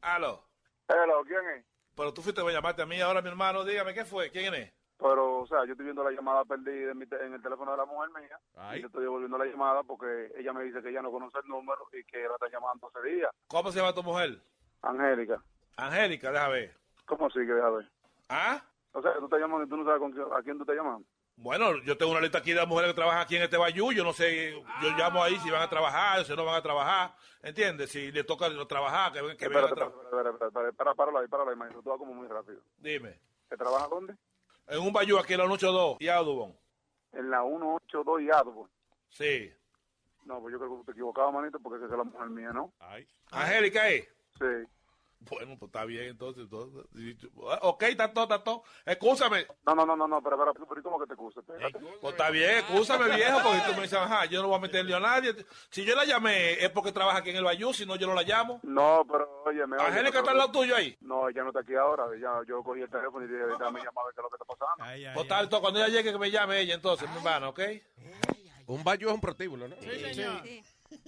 Aló. 0.00 0.42
Hello, 0.88 1.22
¿quién 1.24 1.38
es? 1.58 1.64
Pero 1.96 2.12
tú 2.12 2.22
fuiste 2.22 2.40
a 2.40 2.50
llamarte 2.50 2.82
a 2.82 2.86
mí 2.86 3.00
ahora, 3.00 3.22
mi 3.22 3.28
hermano. 3.28 3.64
Dígame, 3.64 3.94
¿qué 3.94 4.04
fue? 4.04 4.30
¿Quién 4.30 4.52
es? 4.54 4.72
Pero, 5.00 5.38
o 5.40 5.46
sea, 5.46 5.64
yo 5.64 5.72
estoy 5.72 5.84
viendo 5.84 6.04
la 6.04 6.10
llamada 6.10 6.44
perdida 6.44 6.90
en, 6.92 6.98
mi 6.98 7.06
te- 7.06 7.24
en 7.24 7.32
el 7.32 7.42
teléfono 7.42 7.70
de 7.70 7.76
la 7.78 7.86
mujer 7.86 8.10
mía. 8.10 8.38
Y 8.76 8.80
yo 8.80 8.86
estoy 8.88 9.02
devolviendo 9.02 9.38
la 9.38 9.46
llamada 9.46 9.82
porque 9.82 10.30
ella 10.36 10.52
me 10.52 10.62
dice 10.64 10.82
que 10.82 10.90
ella 10.90 11.00
no 11.02 11.10
conoce 11.10 11.38
el 11.42 11.48
número 11.48 11.88
y 11.92 12.04
que 12.04 12.18
la 12.18 12.34
está 12.34 12.48
llamando 12.50 12.88
hace 12.88 13.08
días. 13.08 13.30
¿Cómo 13.48 13.72
se 13.72 13.78
llama 13.78 13.94
tu 13.94 14.02
mujer? 14.02 14.38
Angélica. 14.82 15.42
Angélica, 15.76 16.30
déjame 16.30 16.52
ver. 16.52 16.74
¿Cómo 17.06 17.26
así 17.26 17.38
que 17.38 17.52
deja 17.54 17.70
ver? 17.70 17.90
¿Ah? 18.28 18.62
O 18.92 19.00
sea, 19.02 19.14
tú 19.18 19.24
estás 19.24 19.40
llamando 19.40 19.64
y 19.64 19.68
tú 19.68 19.76
no 19.76 19.84
sabes 19.84 20.00
con 20.00 20.12
quién- 20.12 20.26
a 20.32 20.42
quién 20.42 20.56
tú 20.56 20.62
estás 20.64 20.76
llamando. 20.76 21.06
Bueno, 21.36 21.82
yo 21.84 21.96
tengo 21.96 22.12
una 22.12 22.20
lista 22.20 22.38
aquí 22.38 22.52
de 22.52 22.66
mujeres 22.66 22.90
que 22.90 22.96
trabajan 22.96 23.22
aquí 23.22 23.36
en 23.36 23.42
este 23.42 23.56
bayú. 23.56 23.92
Yo 23.92 24.04
no 24.04 24.12
sé, 24.12 24.52
yo 24.52 24.90
llamo 24.98 25.22
ahí 25.24 25.38
si 25.38 25.50
van 25.50 25.62
a 25.62 25.70
trabajar, 25.70 26.22
si 26.26 26.36
no 26.36 26.44
van 26.44 26.56
a 26.56 26.62
trabajar. 26.62 27.14
¿Entiendes? 27.42 27.90
Si 27.90 28.12
le 28.12 28.24
toca 28.24 28.46
trabajar, 28.68 29.10
que, 29.12 29.22
ven- 29.22 29.36
que 29.38 29.48
vengan 29.48 29.64
a 29.64 29.68
trabajar. 29.74 30.94
páralo 30.94 31.18
ahí, 31.20 31.28
páralo 31.28 31.50
ahí, 31.50 31.56
maestro. 31.56 31.80
Tú 31.82 31.88
vas 31.88 31.98
como 31.98 32.12
muy 32.12 32.28
rápido. 32.28 32.60
Dime. 32.76 33.18
¿Que 33.48 33.56
trabaja 33.56 33.88
dónde? 33.88 34.14
En 34.70 34.78
un 34.78 34.92
bayú 34.92 35.18
aquí 35.18 35.32
en 35.32 35.40
la 35.40 35.46
182 35.46 35.96
y 35.98 36.08
Audubon. 36.08 36.56
En 37.12 37.28
la 37.28 37.42
182 37.42 38.22
y 38.22 38.30
Adobo. 38.30 38.68
Sí. 39.08 39.52
No, 40.24 40.40
pues 40.40 40.52
yo 40.52 40.60
creo 40.60 40.78
que 40.78 40.84
te 40.84 40.92
equivocabas, 40.92 41.34
manito, 41.34 41.58
porque 41.58 41.84
esa 41.84 41.92
es 41.92 41.98
la 41.98 42.04
mujer 42.04 42.30
mía, 42.30 42.52
¿no? 42.52 42.72
Angélica, 43.32 43.90
¿eh? 43.90 44.08
Sí. 44.38 44.44
Bueno, 45.20 45.56
pues 45.58 45.68
está 45.68 45.84
bien, 45.84 46.04
entonces. 46.04 46.44
entonces 46.44 46.84
ok, 47.36 47.82
está 47.82 48.12
todo, 48.12 48.24
está 48.24 48.42
todo. 48.42 48.62
Escúchame. 48.86 49.46
No, 49.66 49.74
no, 49.74 49.84
no, 49.84 49.94
no, 49.94 50.08
no, 50.08 50.22
pero, 50.22 50.38
pero, 50.38 50.66
pero 50.66 50.82
¿cómo 50.82 50.98
que 50.98 51.06
te 51.06 51.12
excuses? 51.12 51.44
Espérate. 51.46 51.78
Pues 52.00 52.12
está 52.12 52.30
bien, 52.30 52.58
escúchame, 52.58 53.14
viejo, 53.14 53.38
porque 53.42 53.60
tú 53.66 53.74
me 53.74 53.82
dices, 53.82 53.98
ajá, 53.98 54.24
yo 54.24 54.40
no 54.40 54.48
voy 54.48 54.56
a 54.56 54.60
meterle 54.60 54.94
a 54.94 55.00
nadie. 55.00 55.34
Si 55.68 55.84
yo 55.84 55.94
la 55.94 56.04
llamé 56.04 56.52
es 56.54 56.70
porque 56.70 56.92
trabaja 56.92 57.18
aquí 57.18 57.30
en 57.30 57.36
el 57.36 57.44
Bayú, 57.44 57.72
si 57.74 57.84
no, 57.84 57.96
yo 57.96 58.06
no 58.06 58.14
la 58.14 58.22
llamo. 58.22 58.60
No, 58.62 59.04
pero 59.10 59.42
óyeme. 59.44 59.76
óyeme, 59.76 59.88
Angélica 59.88 60.18
está 60.20 60.30
al 60.30 60.38
lado 60.38 60.52
tuyo 60.52 60.74
ahí. 60.74 60.96
No, 61.00 61.28
ella 61.28 61.42
no 61.42 61.48
está 61.48 61.60
aquí 61.60 61.74
ahora. 61.74 62.04
Ya, 62.18 62.40
yo 62.48 62.62
cogí 62.62 62.80
el 62.80 62.90
teléfono 62.90 63.24
y 63.24 63.28
dije, 63.28 63.44
dame 63.58 63.80
llamar 63.80 64.04
a 64.04 64.06
ver 64.06 64.14
qué 64.14 64.20
es 64.20 64.24
lo 64.24 64.30
que 64.30 64.36
está 64.36 64.44
pasando. 64.46 65.14
Pues 65.14 65.28
tal, 65.28 65.48
todo, 65.48 65.60
cuando 65.60 65.80
ella 65.80 65.88
llegue, 65.88 66.12
que 66.12 66.18
me 66.18 66.30
llame 66.30 66.60
ella, 66.60 66.74
entonces, 66.74 67.08
mi 67.10 67.16
hermano, 67.16 67.50
¿ok? 67.50 67.60
Un 68.66 68.84
bayú 68.84 69.08
es 69.08 69.14
un 69.14 69.20
prostíbulo, 69.20 69.68
¿no? 69.68 69.76
Sí, 69.80 70.14
señor. 70.14 70.42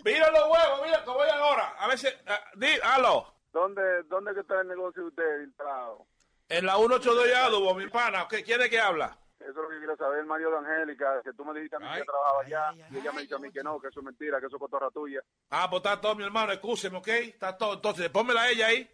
Mira 0.04 0.30
los 0.30 0.42
huevos, 0.48 0.80
mira, 0.84 1.04
que 1.04 1.10
voy 1.10 1.28
ahora. 1.28 1.74
A 1.78 1.86
ver 1.88 1.98
si. 1.98 2.08
ah, 2.26 2.40
di, 2.54 2.66
aló. 2.82 3.32
¿Dónde, 3.52 4.02
¿Dónde 4.04 4.34
que 4.34 4.40
está 4.40 4.60
el 4.60 4.68
negocio 4.68 5.02
de 5.02 5.08
usted 5.08 5.42
instalado? 5.42 6.06
En 6.48 6.66
la 6.66 6.76
182 6.76 7.24
de 7.24 7.36
Adobo, 7.36 7.74
mi 7.74 7.88
pana. 7.88 8.26
¿Qué 8.28 8.42
quiere 8.42 8.68
que 8.68 8.80
habla? 8.80 9.16
Eso 9.38 9.50
es 9.50 9.56
lo 9.56 9.68
que 9.68 9.78
quiero 9.78 9.96
saber, 9.96 10.20
el 10.20 10.26
marido 10.26 10.50
de 10.52 10.58
Angélica, 10.58 11.20
que 11.22 11.32
tú 11.32 11.44
me 11.44 11.52
dijiste 11.54 11.76
a 11.76 11.80
mí 11.80 11.86
que 11.96 12.04
trabajaba 12.04 12.42
allá, 12.42 12.72
y 12.90 12.98
ella 12.98 13.12
me 13.12 13.22
dice 13.22 13.34
a 13.34 13.38
mí 13.38 13.50
que 13.50 13.62
no, 13.62 13.80
que 13.80 13.88
eso 13.88 13.98
es 13.98 14.06
mentira, 14.06 14.38
que 14.38 14.46
eso 14.46 14.56
es 14.56 14.60
cotorra 14.60 14.88
tuya. 14.90 15.20
Ah, 15.50 15.68
pues 15.68 15.82
está 15.82 16.00
todo, 16.00 16.14
mi 16.14 16.22
hermano, 16.22 16.52
escúcheme, 16.52 16.98
¿ok? 16.98 17.08
Está 17.08 17.56
todo. 17.56 17.74
Entonces, 17.74 18.08
pónmela 18.10 18.42
a 18.42 18.50
ella 18.50 18.66
ahí. 18.68 18.88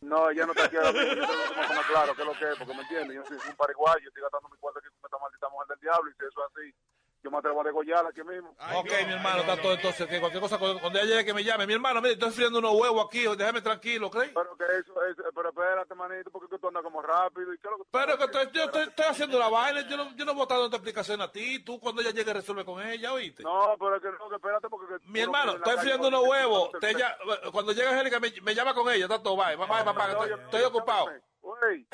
No, 0.00 0.28
ella 0.30 0.44
no 0.44 0.52
está 0.52 0.64
aquí 0.64 0.76
ahora 0.76 0.92
mismo, 0.92 1.14
yo 1.14 1.26
tengo 1.26 1.80
que 1.80 1.92
claro 1.92 2.14
qué 2.16 2.22
es 2.22 2.26
lo 2.26 2.34
que 2.34 2.50
es, 2.50 2.58
porque 2.58 2.74
me 2.74 2.82
entiendes, 2.82 3.14
yo 3.14 3.24
soy 3.24 3.38
un 3.48 3.56
pariguayo, 3.56 4.00
yo 4.00 4.08
estoy 4.08 4.22
gastando 4.22 4.48
mi 4.48 4.56
cuarto 4.56 4.80
aquí 4.80 4.88
con 4.88 5.08
esta 5.08 5.18
maldita 5.18 5.48
mujer 5.50 5.68
del 5.68 5.78
diablo, 5.78 6.10
y 6.10 6.14
si 6.14 6.24
eso 6.26 6.40
es 6.40 6.50
así, 6.50 6.74
yo 7.22 7.30
me 7.30 7.38
atrevo 7.38 7.60
a 7.60 7.64
degollarla 7.64 8.10
aquí 8.10 8.22
mismo. 8.24 8.50
ok, 8.74 8.90
mi 9.06 9.12
hermano, 9.12 9.40
está 9.42 9.56
todo. 9.60 9.74
Entonces, 9.74 10.06
que 10.08 10.18
cualquier 10.18 10.42
cosa, 10.42 10.58
cuando 10.58 10.80
cuando 10.80 10.98
ella 10.98 11.08
llegue, 11.08 11.24
que 11.26 11.34
me 11.34 11.44
llame. 11.44 11.66
Mi 11.66 11.74
hermano, 11.74 12.00
mire, 12.00 12.14
estoy 12.14 12.30
friendo 12.32 12.58
unos 12.58 12.72
huevos 12.74 13.06
aquí, 13.06 13.24
déjame 13.36 13.60
tranquilo, 13.60 14.08
¿ok? 14.08 14.16
Pero 14.34 14.56
que 14.56 14.64
eso, 14.64 14.92
eso 15.06 15.22
pero 15.34 15.48
espérate, 15.50 15.94
manito, 15.94 16.30
porque 16.30 16.58
tú 16.58 16.68
andas 16.68 16.82
como 16.82 17.00
rápido, 17.00 17.54
y 17.54 17.58
qué 17.58 17.68
es 17.68 17.70
lo 17.70 17.76
que 17.78 17.84
tú 17.84 17.88
Pero 17.92 18.18
que 18.18 18.24
estoy- 18.24 18.50
yo 18.52 18.64
estoy, 18.64 18.82
estoy 18.82 19.04
haciendo 19.06 19.38
la 19.38 19.48
vaina, 19.48 19.80
yo 19.88 19.96
no, 19.96 20.16
yo 20.16 20.24
no 20.24 20.32
voy 20.34 20.40
a 20.40 20.44
estar 20.44 20.58
dando 20.58 20.76
explicación 20.76 21.20
a 21.20 21.30
ti. 21.30 21.60
Tú, 21.60 21.78
cuando 21.78 22.02
ella 22.02 22.10
llegue, 22.10 22.32
resuelve 22.32 22.64
con 22.64 22.82
ella, 22.84 23.12
¿oíste? 23.12 23.42
No, 23.44 23.76
pero 23.78 23.96
es 23.96 24.02
que 24.02 24.08
no, 24.10 24.28
que 24.28 24.36
espérate, 24.36 24.68
porque... 24.68 24.86
que 24.98 25.08
Mi 25.10 25.20
hermano, 25.20 25.52
estoy 25.56 25.76
friendo 25.78 26.08
unos 26.08 26.24
huevos. 26.26 26.70
Te 26.80 26.94
ya- 26.94 27.16
cuando 27.52 27.72
llegue 27.72 27.88
Angélica, 27.88 28.18
me, 28.18 28.32
me 28.42 28.54
llama 28.54 28.74
con 28.74 28.90
ella, 28.92 29.04
está 29.04 29.22
todo, 29.22 29.36
bye, 29.36 29.54
bye, 29.56 29.66
bye, 29.66 29.84
papá, 29.84 30.06
que 30.06 30.12
estoy, 30.12 30.30
estoy 30.44 30.62
ocupado. 30.64 31.06
Uy. 31.42 31.86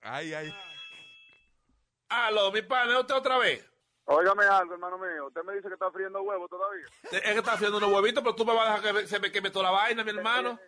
Ay, 0.00 0.34
ay. 0.34 0.54
Aló, 2.08 2.52
mi 2.52 2.62
pana, 2.62 2.92
¿es 2.94 3.00
usted 3.00 3.14
otra 3.14 3.38
vez? 3.38 3.68
Óigame 4.06 4.44
algo, 4.44 4.74
hermano 4.74 4.98
mío, 4.98 5.28
usted 5.28 5.42
me 5.44 5.54
dice 5.54 5.68
que 5.68 5.74
está 5.74 5.90
friendo 5.90 6.20
huevos 6.22 6.50
todavía. 6.50 6.84
Es 7.10 7.20
que 7.20 7.38
está 7.38 7.54
haciendo 7.54 7.78
unos 7.78 7.90
huevitos, 7.90 8.22
pero 8.22 8.34
tú 8.34 8.44
me 8.44 8.54
vas 8.54 8.68
a 8.68 8.76
dejar 8.76 9.00
que 9.02 9.06
se 9.08 9.18
me 9.18 9.32
queme 9.32 9.50
toda 9.50 9.64
la 9.64 9.70
vaina, 9.70 10.04
mi 10.04 10.10
hermano. 10.10 10.58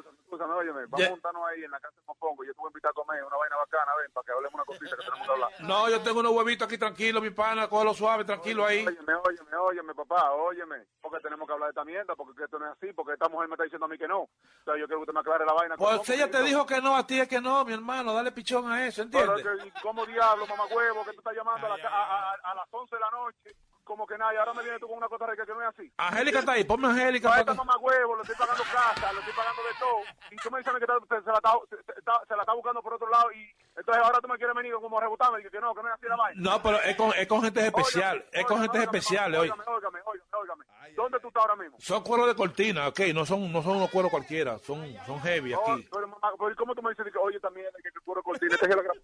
Escúchame, 0.00 0.52
óyeme, 0.54 0.86
vamos 0.86 1.06
a 1.06 1.10
juntarnos 1.10 1.42
ahí 1.48 1.64
en 1.64 1.70
la 1.70 1.80
casa 1.80 1.94
de 1.96 2.02
Mopongo, 2.06 2.44
yo 2.44 2.52
te 2.52 2.58
voy 2.58 2.68
a 2.68 2.70
invitar 2.70 2.90
a 2.90 2.94
comer 2.94 3.24
una 3.24 3.36
vaina 3.36 3.56
bacana, 3.56 3.92
ven, 4.00 4.12
para 4.12 4.24
que 4.24 4.32
hablemos 4.32 4.54
una 4.54 4.64
cosita 4.64 4.96
que 4.96 5.04
tenemos 5.04 5.26
que 5.26 5.32
hablar. 5.32 5.50
No, 5.60 5.88
yo 5.90 6.02
tengo 6.02 6.20
unos 6.20 6.32
huevitos 6.32 6.66
aquí 6.66 6.78
tranquilo, 6.78 7.20
mi 7.20 7.30
pana, 7.30 7.68
cógelo 7.68 7.94
suave, 7.94 8.24
tranquilo 8.24 8.64
ahí. 8.66 8.86
Óyeme, 8.86 9.14
óyeme, 9.14 9.56
óyeme, 9.56 9.94
papá, 9.94 10.32
óyeme, 10.32 10.86
porque 11.00 11.20
tenemos 11.20 11.46
que 11.46 11.52
hablar 11.52 11.68
de 11.68 11.70
esta 11.70 11.84
mierda, 11.84 12.14
porque 12.16 12.44
esto 12.44 12.58
no 12.58 12.66
es 12.66 12.72
así, 12.72 12.92
porque 12.92 13.12
esta 13.14 13.28
mujer 13.28 13.48
me 13.48 13.54
está 13.54 13.64
diciendo 13.64 13.86
a 13.86 13.88
mí 13.88 13.96
que 13.98 14.08
no. 14.08 14.22
O 14.22 14.30
sea, 14.64 14.74
yo 14.76 14.86
quiero 14.86 14.98
que 14.98 15.02
usted 15.02 15.14
me 15.14 15.20
aclare 15.20 15.44
la 15.46 15.52
vaina. 15.52 15.76
Pues 15.76 15.90
¿Cómo 15.92 16.04
si 16.04 16.12
ella 16.14 16.30
te 16.30 16.38
no? 16.38 16.44
dijo 16.44 16.66
que 16.66 16.80
no, 16.80 16.96
a 16.96 17.06
ti 17.06 17.20
es 17.20 17.28
que 17.28 17.40
no, 17.40 17.64
mi 17.64 17.72
hermano, 17.72 18.12
dale 18.12 18.32
pichón 18.32 18.70
a 18.70 18.86
eso, 18.86 19.04
Pero 19.10 19.36
¿entiendes? 19.36 19.66
es 19.66 19.72
que, 19.74 19.80
¿cómo 19.82 20.04
diablo, 20.06 20.46
mamá 20.46 20.66
huevo, 20.66 21.04
que 21.04 21.12
tú 21.12 21.18
estás 21.18 21.34
llamando 21.34 21.66
a, 21.66 21.76
la- 21.76 21.88
a- 21.88 22.30
a- 22.32 22.50
a 22.50 22.54
las 22.54 22.66
11 22.70 22.94
de 22.96 23.00
la 23.00 23.10
noche? 23.10 23.56
Como 23.86 24.04
que 24.04 24.18
nada, 24.18 24.34
y 24.34 24.36
ahora 24.36 24.52
me 24.52 24.64
viene 24.64 24.80
tú 24.80 24.88
con 24.88 24.96
una 24.98 25.08
cosa 25.08 25.26
rica 25.28 25.46
que 25.46 25.52
no 25.52 25.62
es 25.62 25.68
así. 25.68 25.92
Angélica 25.96 26.40
está 26.40 26.52
ahí, 26.52 26.64
ponme 26.64 26.88
Angélica. 26.88 27.28
Para 27.28 27.40
esta 27.42 27.52
que- 27.52 27.58
mamá 27.58 27.76
huevo, 27.78 28.16
le 28.16 28.22
estoy 28.22 28.34
pagando 28.36 28.64
casa, 28.64 29.12
le 29.12 29.20
estoy 29.20 29.32
pagando 29.34 29.62
de 29.62 29.74
todo. 29.78 30.00
Y 30.32 30.36
tú 30.36 30.50
me 30.50 30.58
dices 30.58 30.72
que 30.74 31.20
se, 31.22 31.30
la 31.30 31.36
está, 31.36 31.52
se, 31.70 31.76
se- 31.76 32.02
se 32.26 32.34
la 32.36 32.42
está 32.42 32.52
buscando 32.52 32.82
por 32.82 32.94
otro 32.94 33.08
lado. 33.08 33.30
Y 33.30 33.54
entonces 33.76 34.02
ahora 34.04 34.20
tú 34.20 34.28
me 34.28 34.36
quieres 34.38 34.54
venir 34.56 34.72
como 34.74 34.98
a 34.98 35.00
rebotarme. 35.02 35.40
Y 35.40 35.50
que 35.50 35.60
no, 35.60 35.74
que 35.74 35.82
no 35.82 35.88
es 35.88 35.94
así 35.94 36.06
la 36.06 36.16
vaina. 36.16 36.40
No, 36.50 36.62
pero 36.62 36.80
es 36.82 36.96
con, 36.96 37.12
es 37.14 37.26
con 37.26 37.42
gente 37.42 37.66
especial, 37.66 38.24
es 38.32 38.44
con 38.46 38.60
gente 38.62 38.78
especial, 38.82 39.34
oye. 39.34 39.50
Óigame, 39.52 39.62
óigame, 39.66 39.98
óigame, 40.04 40.24
óigame. 40.40 40.64
¿Dónde 40.96 41.20
tú 41.20 41.28
estás 41.28 41.42
ahora 41.42 41.56
mismo? 41.56 41.76
Son 41.78 42.02
cueros 42.02 42.26
de 42.26 42.34
cortina, 42.34 42.88
ok, 42.88 43.00
no 43.14 43.26
son, 43.26 43.52
no 43.52 43.62
son 43.62 43.76
unos 43.76 43.90
cueros 43.90 44.10
cualquiera, 44.10 44.58
son, 44.60 44.82
son 45.04 45.20
heavy 45.20 45.52
Oh, 45.52 45.60
aquí. 45.72 45.86
pero, 45.92 46.08
mamá, 46.08 46.32
pero 46.38 46.50
¿y 46.50 46.54
¿cómo 46.54 46.74
tú 46.74 46.82
me 46.82 46.90
dices 46.90 47.06
que, 47.12 47.18
oye, 47.18 47.38
también, 47.40 47.66
que 47.82 47.90
que 47.92 48.00
puro 48.00 48.22
cortina? 48.22 48.54
Este 48.54 48.66
es 48.66 48.72
el 48.74 48.82
gran- 48.82 48.96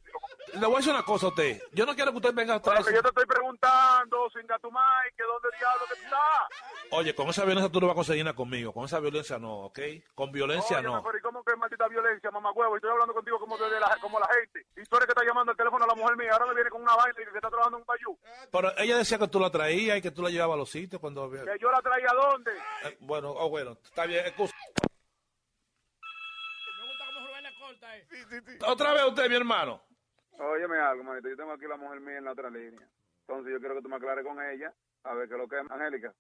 Le 0.55 0.67
voy 0.67 0.75
a 0.75 0.79
decir 0.79 0.93
una 0.95 1.03
cosa 1.03 1.27
a 1.27 1.29
usted, 1.31 1.61
yo 1.73 1.85
no 1.85 1.95
quiero 1.95 2.13
que 2.13 2.17
usted 2.19 2.33
venga 2.35 2.55
a 2.55 2.63
Pero 2.63 2.73
traer... 2.77 2.87
que 2.87 2.95
yo 2.95 3.03
te 3.03 3.09
estoy 3.09 3.27
preguntando, 3.27 4.31
sin 4.31 4.47
gatumay, 4.47 5.11
que 5.17 5.23
dónde 5.25 5.49
diablo 5.59 5.85
que 5.89 5.95
tú 5.97 6.03
estás. 6.05 6.91
Oye, 6.93 7.15
con 7.15 7.29
esa 7.29 7.45
violencia 7.45 7.71
tú 7.73 7.81
no 7.81 7.87
vas 7.89 7.95
a 7.95 7.97
conseguir 7.97 8.25
nada 8.25 8.37
conmigo, 8.37 8.73
con 8.73 8.85
esa 8.85 9.01
violencia 9.01 9.39
no, 9.39 9.65
ok, 9.67 9.79
con 10.15 10.33
violencia 10.33 10.79
Óyeme, 10.79 10.95
no. 10.95 11.03
pero 11.03 11.19
¿y 11.19 11.21
cómo 11.21 11.45
que 11.45 11.53
es 11.53 11.59
maldita 11.59 11.89
violencia, 11.89 12.31
mamá 12.31 12.53
huevo? 12.53 12.77
Estoy 12.77 12.91
hablando 12.91 13.13
contigo 13.15 13.39
como, 13.39 13.59
de 13.59 13.81
la, 13.81 13.97
como 14.01 14.19
la 14.19 14.29
gente. 14.29 14.62
Y 14.77 14.85
tú 14.85 14.97
eres 14.97 15.07
que 15.07 15.13
está 15.13 15.25
llamando 15.25 15.53
al 15.53 15.57
teléfono 15.57 15.85
a 15.85 15.89
la 15.89 15.95
mujer 15.95 16.17
mía. 16.17 16.31
Ahora 16.33 16.47
me 16.47 16.55
viene 16.55 16.71
con 16.71 16.83
una 16.83 16.95
vaina 16.97 17.15
y 17.21 17.25
que 17.25 17.37
está 17.37 17.49
trabajando 17.49 17.79
en 17.79 17.83
un 17.83 17.87
bayú. 17.87 18.19
Pero 18.51 18.79
ella 18.79 18.97
decía 18.97 19.19
que 19.19 19.29
tú 19.29 19.41
la 19.41 19.51
traías 19.51 19.99
y 19.99 20.03
que 20.03 20.11
tú 20.11 20.23
la 20.23 20.31
llevabas 20.31 20.55
a 20.55 20.59
los 20.59 20.71
sitios 20.71 21.01
cuando... 21.01 21.31
Que 21.31 21.59
yo 21.61 21.71
la 21.71 21.83
traía 21.83 22.09
a 22.11 22.15
dónde. 22.15 22.53
Eh, 22.85 22.97
bueno, 23.01 23.31
oh, 23.31 23.49
bueno, 23.49 23.79
está 23.85 24.07
bien, 24.07 24.27
excusa. 24.27 24.55
Otra 28.67 28.93
vez 28.95 29.05
usted, 29.05 29.29
mi 29.29 29.37
hermano. 29.37 29.83
Óyeme 30.39 30.79
algo, 30.79 31.05
manito. 31.05 31.29
Yo 31.29 31.37
tengo 31.37 31.53
aquí 31.53 31.67
la 31.67 31.77
mujer 31.77 32.01
mía 32.01 32.19
en 32.19 32.25
la 32.25 32.33
otra 32.33 32.51
línea. 32.51 32.89
Entonces 33.27 33.53
yo 33.53 33.59
quiero 33.61 33.77
que 33.77 33.83
tú 33.83 33.89
me 33.89 33.97
aclares 33.97 34.25
con 34.25 34.41
ella. 34.43 34.73
A 35.05 35.15
ver 35.15 35.29
qué 35.29 35.35
es 35.35 35.41
lo 35.41 35.49
que 35.49 35.59
es, 35.59 35.71
Angélica. 35.71 36.15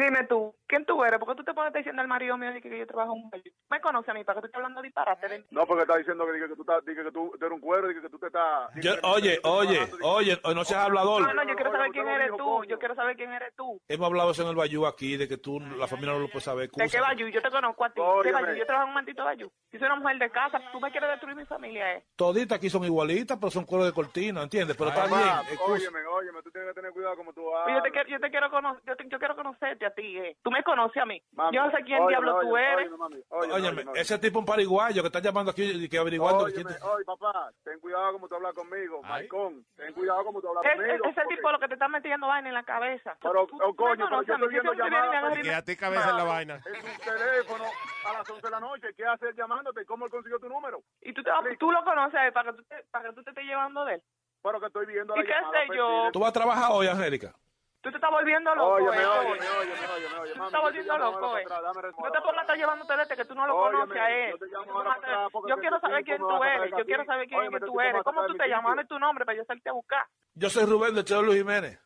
Dime 0.00 0.24
tú, 0.24 0.54
¿quién 0.66 0.86
tú 0.86 1.04
eres? 1.04 1.18
Porque 1.20 1.34
tú 1.34 1.44
te 1.44 1.52
pones 1.52 1.74
diciendo 1.74 2.00
al 2.00 2.08
marido 2.08 2.38
mío 2.38 2.52
de 2.52 2.62
que 2.62 2.78
yo 2.78 2.86
trabajo 2.86 3.14
en 3.14 3.24
un. 3.24 3.30
Me 3.68 3.80
conoce 3.82 4.10
a 4.10 4.14
mí, 4.14 4.24
¿para 4.24 4.36
que 4.36 4.40
tú 4.40 4.46
estás 4.46 4.58
hablando 4.60 4.80
disparate 4.80 5.28
de 5.28 5.38
mí? 5.40 5.44
No, 5.50 5.66
porque 5.66 5.82
está 5.82 5.96
diciendo 5.98 6.24
que, 6.26 6.40
que 6.40 6.54
tú 6.54 6.62
estás, 6.62 6.84
diga 6.86 7.04
que 7.04 7.12
tú, 7.12 7.30
tú 7.38 7.44
eres 7.44 7.54
un 7.54 7.60
cuero, 7.60 7.86
diga 7.88 8.00
que 8.00 8.08
tú 8.08 8.18
te 8.18 8.26
estás... 8.28 8.70
Yo- 8.76 8.94
oye, 9.02 9.38
oye, 9.44 9.78
oye, 10.02 10.40
no 10.54 10.64
seas 10.64 10.84
hablador. 10.84 11.20
No, 11.22 11.34
no, 11.34 11.46
yo 11.46 11.54
quiero 11.54 11.70
saber 11.72 11.90
quién 11.92 12.08
eres 12.08 12.30
tú. 12.36 12.64
Yo 12.64 12.78
quiero 12.78 12.94
saber 12.94 13.16
quién 13.16 13.30
eres 13.32 13.54
tú. 13.54 13.78
Hemos 13.88 14.06
hablado 14.06 14.30
eso 14.30 14.42
en 14.42 14.48
el 14.48 14.56
Bayou 14.56 14.86
aquí, 14.86 15.18
de 15.18 15.28
que 15.28 15.36
tú, 15.36 15.60
la 15.60 15.86
familia 15.86 16.14
no 16.14 16.20
lo 16.20 16.28
puede 16.28 16.40
saber. 16.40 16.70
¿De 16.70 16.88
qué 16.88 17.00
bayú? 17.00 17.28
Yo 17.28 17.42
te 17.42 17.50
conozco 17.50 17.84
a 17.84 17.90
ti. 17.90 18.00
¿Qué 18.22 18.32
bayú? 18.32 18.54
Yo 18.54 18.64
trabajo 18.64 18.84
en 18.84 18.88
un 18.88 18.94
maldito 18.94 19.22
bayú. 19.24 19.50
Yo 19.72 19.78
soy 19.78 19.86
una 19.86 19.96
mujer 19.96 20.18
de 20.18 20.30
casa. 20.30 20.60
Tú 20.72 20.80
me 20.80 20.90
quieres 20.90 21.10
destruir 21.10 21.36
mi 21.36 21.44
familia, 21.44 21.94
¿eh? 21.96 22.04
Toditas 22.16 22.56
aquí 22.56 22.70
son 22.70 22.84
igualitas, 22.84 23.36
pero 23.38 23.50
son 23.50 23.66
cueros 23.66 23.86
de 23.86 23.92
cortina, 23.92 24.42
¿entiendes? 24.42 24.76
Pero 24.78 24.88
está 24.90 25.06
Mamá, 25.06 25.42
bien. 25.42 25.58
Óyeme, 25.62 26.00
óyeme, 26.06 26.42
tú 26.42 26.50
tienes 26.50 26.70
que 26.70 26.74
tener 26.74 26.92
cuidado 26.92 27.16
como 27.16 27.32
tú 27.32 27.42
Yo 27.68 27.82
te 27.82 27.90
quiero, 27.90 28.08
yo 28.08 28.18
te 28.20 28.30
quiero 28.30 28.50
conocer, 28.50 28.82
yo, 28.86 28.96
te- 28.96 29.08
yo 29.08 29.18
quiero 29.18 29.36
conocerte 29.36 29.89
a 29.90 29.94
ti. 29.94 30.18
eh. 30.18 30.36
Tú 30.42 30.50
me 30.50 30.62
conoces 30.62 31.02
a 31.02 31.06
mí. 31.06 31.22
Mami, 31.32 31.56
Yo 31.56 31.64
no 31.64 31.70
sé 31.70 31.78
quién 31.84 31.98
óyeme, 32.02 32.08
diablo 32.10 32.40
tú 32.40 32.54
óyeme, 32.54 32.72
eres. 32.82 32.92
óyeme. 33.30 33.84
ese 33.96 34.18
tipo 34.18 34.38
un 34.38 34.44
pariguayo 34.46 35.02
que 35.02 35.06
está 35.08 35.20
llamando 35.20 35.50
aquí 35.50 35.62
y 35.62 35.88
que 35.88 35.98
averiguando. 35.98 36.44
Oye, 36.44 36.64
papá, 37.04 37.50
ten 37.64 37.78
cuidado 37.80 38.12
como 38.12 38.28
tú 38.28 38.34
hablas 38.36 38.54
conmigo, 38.54 39.02
maricón. 39.02 39.64
Ten 39.76 39.92
cuidado 39.92 40.24
como 40.24 40.40
tú 40.40 40.48
hablas 40.48 40.64
Es- 40.64 40.76
conmigo. 40.76 41.04
ese 41.04 41.20
porque- 41.20 41.36
tipo 41.36 41.52
lo 41.52 41.58
que 41.58 41.68
te 41.68 41.74
está 41.74 41.88
metiendo 41.88 42.26
vaina 42.26 42.48
en 42.48 42.54
la 42.54 42.62
cabeza. 42.62 43.16
Pero, 43.20 43.46
Tú- 43.46 43.56
oh, 43.62 43.68
tú 43.68 43.76
coño, 43.76 44.06
pero 44.08 44.22
yo 44.22 44.34
estoy 44.34 44.48
viendo 44.48 44.72
y 44.74 44.76
llamadas. 44.76 45.38
y 45.38 45.42
Que 45.42 45.54
a 45.54 45.62
ti 45.64 45.76
cabeza 45.76 46.10
en 46.10 46.16
la 46.16 46.24
vaina. 46.24 46.54
Es 46.56 46.66
un 46.84 47.04
teléfono 47.04 47.64
a 48.08 48.12
las 48.14 48.30
11 48.30 48.46
de 48.46 48.50
la 48.50 48.60
noche. 48.60 48.88
¿Qué 48.96 49.04
hace 49.06 49.28
él 49.28 49.34
llamándote? 49.36 49.84
¿Cómo 49.84 50.04
él 50.06 50.10
consiguió 50.10 50.38
tu 50.38 50.48
número? 50.48 50.80
Y 51.00 51.12
tú, 51.12 51.22
te, 51.22 51.30
tú 51.58 51.70
lo 51.72 51.84
conoces 51.84 52.14
a 52.14 52.26
él 52.26 52.32
para 52.32 52.52
que 52.52 52.58
tú 52.58 52.64
te, 52.64 52.76
para 52.90 53.08
que 53.08 53.14
tú 53.14 53.22
te 53.24 53.30
estés 53.30 53.44
llevando 53.44 53.84
de 53.84 53.94
él. 53.94 54.02
Pero 54.42 54.58
que 54.60 54.66
estoy 54.66 54.86
viendo 54.86 55.14
¿Y 55.16 55.18
la 55.18 55.24
qué 55.24 55.30
llamada, 55.32 55.60
sé 55.66 55.76
yo? 55.76 56.08
¿Tú 56.12 56.20
vas 56.20 56.30
a 56.30 56.32
trabajar 56.32 56.70
hoy, 56.72 56.86
Angélica? 56.86 57.34
Tú 57.80 57.90
te 57.90 57.96
estás 57.96 58.10
volviendo 58.10 58.54
loco. 58.54 58.74
Óyeme, 58.74 59.02
eh, 59.02 59.06
óyeme, 59.06 59.30
oye. 59.30 59.40
óyeme, 59.40 59.86
óyeme, 59.88 60.18
óyeme, 60.18 60.34
Tú 60.34 60.40
te 60.40 60.46
estás 60.46 60.60
volviendo 60.60 60.98
loco, 60.98 61.38
eh. 61.38 61.44
No 61.48 62.12
te 62.12 62.20
pongas 62.20 62.38
a 62.38 62.40
estar 62.42 62.56
llevándote 62.58 62.96
de 62.96 63.02
este 63.02 63.16
que 63.16 63.24
tú 63.24 63.34
no 63.34 63.46
lo 63.46 63.56
conoces 63.56 63.96
a 63.96 64.10
él. 64.10 64.30
yo 64.32 64.38
Tú 64.38 65.48
este 65.48 65.60
quiero 65.60 65.80
saber 65.80 66.04
quién 66.04 66.22
me 66.22 66.28
tú 66.28 66.44
eres. 66.44 66.70
Yo 66.76 66.84
quiero 66.84 67.04
saber 67.06 67.28
quién 67.28 67.42
este 67.42 67.60
tú 67.60 67.74
me 67.74 67.88
eres. 67.88 68.02
¿Cómo 68.02 68.26
tú 68.26 68.32
de 68.34 68.38
te 68.38 68.48
llamas? 68.48 68.86
tu 68.86 68.98
nombre 68.98 69.24
para 69.24 69.38
yo 69.38 69.44
salirte 69.44 69.70
a 69.70 69.72
buscar. 69.72 70.06
Yo 70.34 70.50
soy 70.50 70.66
Rubén 70.66 70.94
de 70.94 71.04
Cheo 71.04 71.22
Luis 71.22 71.38
Jiménez. 71.38 71.80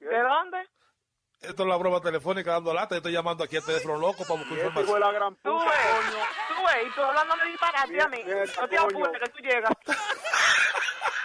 ¿De 0.00 0.18
dónde? 0.18 0.68
Esto 1.40 1.62
es 1.62 1.68
la 1.68 1.76
broma 1.76 2.00
telefónica 2.00 2.52
dando 2.52 2.74
lata. 2.74 2.90
Yo 2.90 2.96
estoy 2.98 3.12
llamando 3.12 3.44
aquí 3.44 3.56
a 3.56 3.62
teléfono 3.62 3.96
loco 3.98 4.24
para 4.28 4.40
buscar 4.40 4.58
Este 4.58 4.80
hijo 4.82 4.94
de 4.94 5.00
la 5.00 5.12
gran 5.12 5.34
Tú 5.36 5.52
puta, 5.52 5.64
ves, 5.64 5.74
tú 6.48 6.54
ves, 6.66 6.86
y 6.86 6.90
tú 6.94 7.02
hablándome 7.02 7.44
disparate 7.46 8.02
a 8.02 8.08
mí. 8.08 8.22
Mierda, 8.24 8.60
No 8.60 8.68
te 8.68 8.78
apures 8.78 9.22
que 9.22 9.30
tú 9.30 9.38
llegas. 9.38 9.72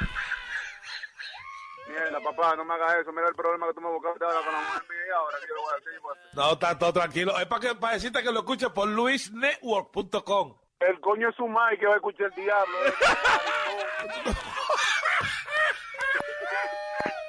Mierda, 2.00 2.20
papá, 2.22 2.56
no 2.56 2.66
me 2.66 2.74
hagas 2.76 2.96
eso. 3.02 3.12
Mira 3.12 3.28
el 3.30 3.36
problema 3.36 3.68
que 3.68 3.74
tú 3.74 3.82
me 3.82 3.90
buscaste 3.92 4.24
ahora 4.26 4.40
con 4.44 4.54
la 4.54 4.60
mujer 4.62 4.84
mía 4.90 5.00
y 5.08 5.12
ahora 5.12 5.38
que 5.40 5.48
yo 5.48 5.56
voy 5.56 5.74
a 5.74 5.78
hacer. 5.78 6.02
pues. 6.02 6.18
No, 6.34 6.52
está 6.54 6.78
todo 6.80 6.94
tranquilo. 6.94 7.40
Es 7.40 7.46
para, 7.48 7.62
que, 7.62 7.76
para 7.76 7.94
decirte 7.94 8.22
que 8.24 8.32
lo 8.32 8.40
escuches 8.40 8.70
por 8.70 8.88
luisnetwork.com. 8.88 10.58
El 10.80 11.00
coño 11.00 11.30
es 11.30 11.36
su 11.36 11.48
madre 11.48 11.78
que 11.80 11.86
va 11.88 11.94
a 11.94 11.96
escuchar 11.98 12.28
el 12.28 12.36
diablo. 12.44 12.78
eh. 12.86 12.94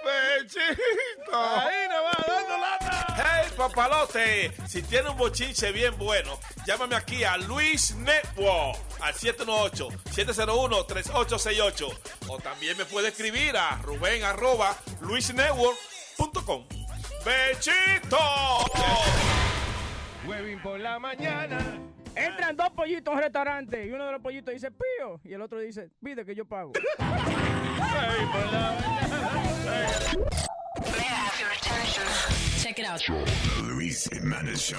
¡Bechito! 0.04 1.34
Ahí 1.34 1.88
nos 1.88 2.04
va 2.04 2.15
papalote. 3.56 4.52
Si 4.66 4.82
tiene 4.82 5.08
un 5.10 5.16
bochinche 5.16 5.72
bien 5.72 5.96
bueno, 5.98 6.38
llámame 6.66 6.96
aquí 6.96 7.24
a 7.24 7.38
Luis 7.38 7.94
Network 7.96 8.78
al 9.00 9.14
718-701-3868. 9.14 11.98
O 12.28 12.38
también 12.38 12.76
me 12.76 12.84
puede 12.84 13.08
escribir 13.08 13.56
a 13.56 13.78
Rubén 13.82 14.22
arroba 14.22 14.76
luisnetwork.com. 15.00 16.66
¡Bechito! 17.24 18.18
Huevín 20.26 20.60
por 20.62 20.78
la 20.78 20.98
mañana. 20.98 21.58
Entran 22.14 22.54
dos 22.56 22.68
pollitos 22.70 23.12
a 23.12 23.16
un 23.16 23.22
restaurante 23.22 23.86
y 23.86 23.90
uno 23.90 24.06
de 24.06 24.12
los 24.12 24.22
pollitos 24.22 24.54
dice 24.54 24.70
pío 24.70 25.20
y 25.24 25.32
el 25.34 25.42
otro 25.42 25.58
dice 25.58 25.90
pide 26.02 26.24
que 26.24 26.34
yo 26.34 26.46
pago. 26.46 26.72
Check 32.66 32.80
it 32.80 32.84
out. 32.84 32.98
The 32.98 33.62
Luis 33.62 34.08
Jimenez 34.12 34.60
Show. 34.60 34.74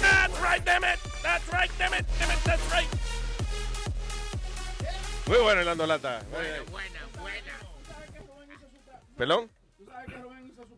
That's 0.00 0.40
right, 0.40 0.64
damn 0.64 0.82
it. 0.82 0.98
That's 1.22 1.46
right, 1.52 1.70
damn 1.78 1.92
it. 1.92 2.06
Damn 2.18 2.30
it, 2.30 2.38
that's 2.42 2.72
right. 2.72 2.88
Muy 5.28 5.36
bueno 5.42 5.60
el 5.60 5.66
dando 5.66 5.86
lata. 5.86 6.22
Muy 6.32 6.40
bien. 6.40 6.64
¿Perdón? 9.18 9.50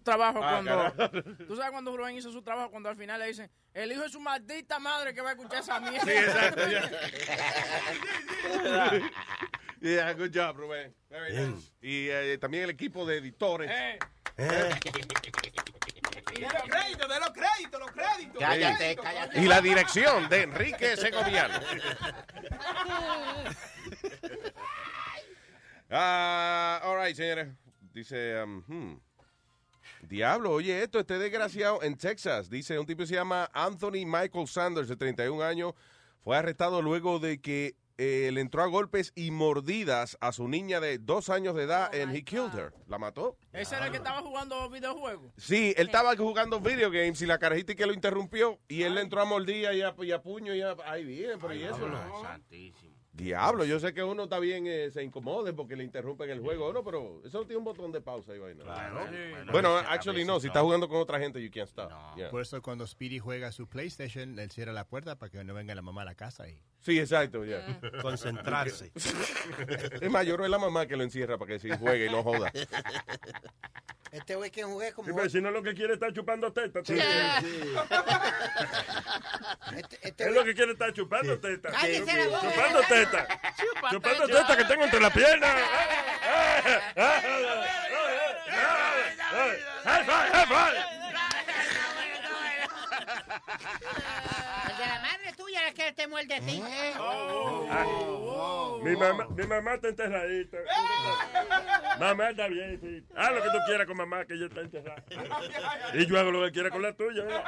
trabajo 0.02 0.40
Ah, 0.42 0.60
cuando. 0.60 0.92
carajo. 0.96 1.22
Tú 1.46 1.54
sabes 1.54 1.70
cuando 1.70 1.96
Rubén 1.96 2.16
hizo 2.16 2.32
su 2.32 2.42
trabajo 2.42 2.72
cuando 2.72 2.88
al 2.88 2.96
final 2.96 3.20
le 3.20 3.28
dicen, 3.28 3.48
el 3.74 3.92
hijo 3.92 4.02
de 4.02 4.08
su 4.08 4.18
maldita 4.18 4.80
madre 4.80 5.14
que 5.14 5.20
va 5.20 5.28
a 5.28 5.32
escuchar 5.34 5.60
esa 5.60 5.78
mierda. 5.78 6.04
Sí, 6.04 6.10
exacto, 6.10 6.62
Yeah, 9.80 10.12
good 10.14 10.32
job, 10.34 10.56
Rubén. 10.56 10.92
Very 11.08 11.32
nice. 11.36 11.70
Y 11.80 12.08
eh, 12.08 12.38
también 12.38 12.64
el 12.64 12.70
equipo 12.70 13.06
de 13.06 13.18
editores. 13.18 13.70
Eh. 14.38 14.70
Los 16.40 16.62
créditos, 16.62 17.08
de 17.08 17.20
los 17.20 17.30
créditos, 17.30 17.80
los 17.80 17.92
créditos. 17.92 18.38
Cállate, 18.38 18.96
cállate. 18.96 19.40
Y 19.40 19.46
la 19.46 19.60
dirección 19.60 20.28
de 20.28 20.42
Enrique 20.42 20.96
Segoviano. 20.96 21.60
Ah, 25.94 26.80
all 26.84 26.96
right, 27.04 27.14
señores. 27.14 27.48
Dice, 27.92 28.42
um, 28.42 28.62
hmm. 28.66 29.00
Diablo, 30.08 30.52
oye 30.52 30.82
esto, 30.82 30.98
este 30.98 31.18
desgraciado 31.18 31.82
en 31.82 31.98
Texas. 31.98 32.48
Dice, 32.48 32.78
un 32.78 32.86
tipo 32.86 33.00
que 33.00 33.08
se 33.08 33.14
llama 33.14 33.50
Anthony 33.52 34.06
Michael 34.06 34.48
Sanders, 34.48 34.88
de 34.88 34.96
31 34.96 35.42
años, 35.42 35.74
fue 36.24 36.36
arrestado 36.38 36.80
luego 36.80 37.18
de 37.18 37.42
que 37.42 37.76
eh, 38.02 38.32
le 38.32 38.40
entró 38.40 38.62
a 38.62 38.66
golpes 38.66 39.12
y 39.14 39.30
mordidas 39.30 40.18
a 40.20 40.32
su 40.32 40.48
niña 40.48 40.80
de 40.80 40.98
dos 40.98 41.28
años 41.28 41.54
de 41.54 41.62
edad 41.62 41.94
and 41.94 42.14
he 42.14 42.24
killed 42.24 42.52
her. 42.52 42.72
¿La 42.88 42.98
mató? 42.98 43.36
Ese 43.52 43.76
era 43.76 43.86
el 43.86 43.92
que 43.92 43.98
estaba 43.98 44.20
jugando 44.22 44.68
videojuegos. 44.68 45.32
Sí, 45.36 45.72
él 45.76 45.86
estaba 45.86 46.16
jugando 46.16 46.60
video 46.60 46.90
games 46.90 47.22
y 47.22 47.26
la 47.26 47.38
carajita 47.38 47.76
que 47.76 47.86
lo 47.86 47.92
interrumpió 47.92 48.58
y 48.66 48.82
él 48.82 48.96
le 48.96 49.02
entró 49.02 49.20
a 49.20 49.24
mordida 49.24 49.72
y 49.72 49.82
a, 49.82 49.94
y 49.96 50.10
a 50.10 50.20
puño 50.20 50.52
y 50.52 50.62
a... 50.62 50.74
Ahí 50.84 51.04
bien, 51.04 51.38
pero 51.40 51.54
¿y 51.54 51.62
eso? 51.62 51.78
Diablo, 53.12 53.66
yo 53.66 53.78
sé 53.78 53.92
que 53.92 54.02
uno 54.02 54.24
está 54.24 54.38
bien, 54.38 54.66
eh, 54.66 54.90
se 54.90 55.02
incomode 55.02 55.52
porque 55.52 55.76
le 55.76 55.84
interrumpen 55.84 56.30
el 56.30 56.40
juego, 56.40 56.72
¿no? 56.72 56.82
Pero 56.82 57.20
eso 57.24 57.40
no 57.40 57.46
tiene 57.46 57.58
un 57.58 57.64
botón 57.64 57.92
de 57.92 58.00
pausa 58.00 58.34
y 58.34 58.38
vaina. 58.38 58.64
Bueno, 59.50 59.76
actually 59.76 60.24
no, 60.24 60.40
si 60.40 60.46
está 60.46 60.62
jugando 60.62 60.88
con 60.88 60.98
otra 60.98 61.18
gente, 61.18 61.42
you 61.42 61.50
can't 61.50 61.68
stop. 61.68 61.90
Yeah. 62.16 62.30
Por 62.30 62.40
eso 62.40 62.62
cuando 62.62 62.86
Speedy 62.86 63.18
juega 63.18 63.52
su 63.52 63.66
PlayStation, 63.66 64.38
él 64.38 64.50
cierra 64.50 64.72
la 64.72 64.86
puerta 64.86 65.18
para 65.18 65.30
que 65.30 65.44
no 65.44 65.52
venga 65.52 65.74
la 65.74 65.82
mamá 65.82 66.02
a 66.02 66.06
la 66.06 66.14
casa 66.14 66.48
y 66.48 66.58
Sí, 66.82 66.98
exacto, 66.98 67.44
ya. 67.44 67.64
Concentrarse. 68.02 68.90
es 70.00 70.10
mayor 70.10 70.42
es 70.42 70.50
la 70.50 70.58
mamá 70.58 70.86
que 70.86 70.96
lo 70.96 71.04
encierra 71.04 71.38
para 71.38 71.52
que 71.52 71.58
si 71.60 71.70
juegue 71.70 72.06
y 72.06 72.10
no 72.10 72.22
joda. 72.22 72.52
Este 74.12 74.34
güey 74.34 74.50
que 74.50 74.62
jugué 74.62 74.92
como... 74.92 75.08
Sí, 75.08 75.14
pero 75.16 75.30
si 75.30 75.40
no 75.40 75.50
lo 75.50 75.62
que 75.62 75.72
quiere 75.72 75.94
está 75.94 76.12
chupando 76.12 76.52
teta. 76.52 76.80
Sí, 76.84 76.94
sí. 76.94 77.00
Este, 80.02 80.24
es 80.24 80.34
lo 80.34 80.44
que 80.44 80.54
quiere 80.54 80.72
estar 80.72 80.92
chupando 80.92 81.38
teta. 81.38 81.70
Cállese 81.70 82.18
la 82.18 82.26
boca. 82.26 82.52
Chupando 82.52 82.80
teta. 82.88 83.01
Chupando 83.90 84.26
teta 84.26 84.56
que 84.56 84.64
tengo 84.64 84.84
entre 84.84 85.00
las 85.00 85.12
piernas. 85.12 85.54
High 89.84 90.04
five, 90.04 90.30
high 90.32 90.46
five. 90.46 90.92
La 95.64 95.72
que 95.74 95.92
te 95.92 96.08
muerde 96.08 96.34
a 96.34 96.40
ti. 96.40 96.60
Mi 98.82 98.96
mamá, 98.96 99.26
mi 99.28 99.46
mamá 99.46 99.74
está 99.74 99.88
enterradita. 99.88 100.58
Mamá 102.00 102.30
está 102.30 102.48
bien, 102.48 102.80
sí. 102.80 103.06
Haz 103.16 103.30
lo 103.32 103.42
que 103.42 103.50
tú 103.50 103.58
quieras 103.66 103.86
con 103.86 103.96
mamá, 103.96 104.24
que 104.24 104.34
ella 104.34 104.46
está 104.46 104.60
enterrada. 104.62 105.04
Y 105.94 106.06
yo 106.06 106.18
hago 106.18 106.32
lo 106.32 106.44
que 106.46 106.52
quiera 106.52 106.70
con 106.70 106.82
la 106.82 106.92
tuya. 106.94 107.22
¿verdad? 107.22 107.44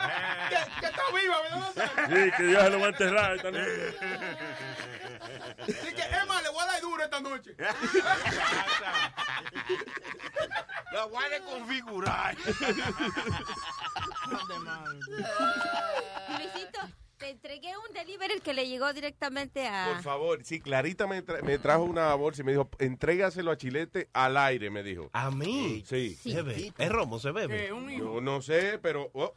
Que, 0.49 0.81
que 0.81 0.87
está 0.87 1.03
viva, 1.13 1.43
¿verdad? 1.43 1.73
Sí, 2.09 2.31
que 2.37 2.53
yo 2.53 2.61
se 2.61 2.71
lo 2.71 2.79
voy 2.79 2.87
a 2.87 2.89
enterrar 2.91 3.35
esta 3.35 3.51
noche. 3.51 3.97
Así 5.63 5.95
que, 5.95 6.27
más, 6.27 6.43
le 6.43 6.49
voy 6.51 6.63
a 6.63 6.67
dar 6.67 6.81
duro 6.81 7.03
esta 7.05 7.21
noche. 7.21 7.57
Lo 10.93 11.09
voy 11.09 11.25
a 11.25 11.29
reconfigurar. 11.31 12.37
Luisito, 16.29 16.81
te 17.19 17.31
entregué 17.31 17.73
un 17.77 17.95
delivery 17.95 18.41
que 18.41 18.55
le 18.55 18.67
llegó 18.69 18.93
directamente 18.93 19.67
a... 19.67 19.93
Por 19.93 20.03
favor, 20.03 20.45
sí, 20.45 20.61
Clarita 20.61 21.07
me, 21.07 21.25
tra- 21.25 21.43
me 21.43 21.59
trajo 21.59 21.83
una 21.85 22.15
bolsa 22.15 22.43
y 22.43 22.45
me 22.45 22.53
dijo, 22.53 22.69
entrégaselo 22.79 23.51
a 23.51 23.57
Chilete 23.57 24.09
al 24.13 24.37
aire, 24.37 24.71
me 24.71 24.83
dijo. 24.83 25.11
¿A 25.13 25.31
mí? 25.31 25.83
Sí. 25.87 26.15
Se 26.17 26.43
bebe. 26.43 26.73
Es 26.77 26.89
romo, 26.91 27.19
se 27.19 27.31
bebe. 27.31 27.69
Yo 27.99 28.21
no 28.21 28.43
sé, 28.43 28.79
pero... 28.83 29.11
oh, 29.15 29.33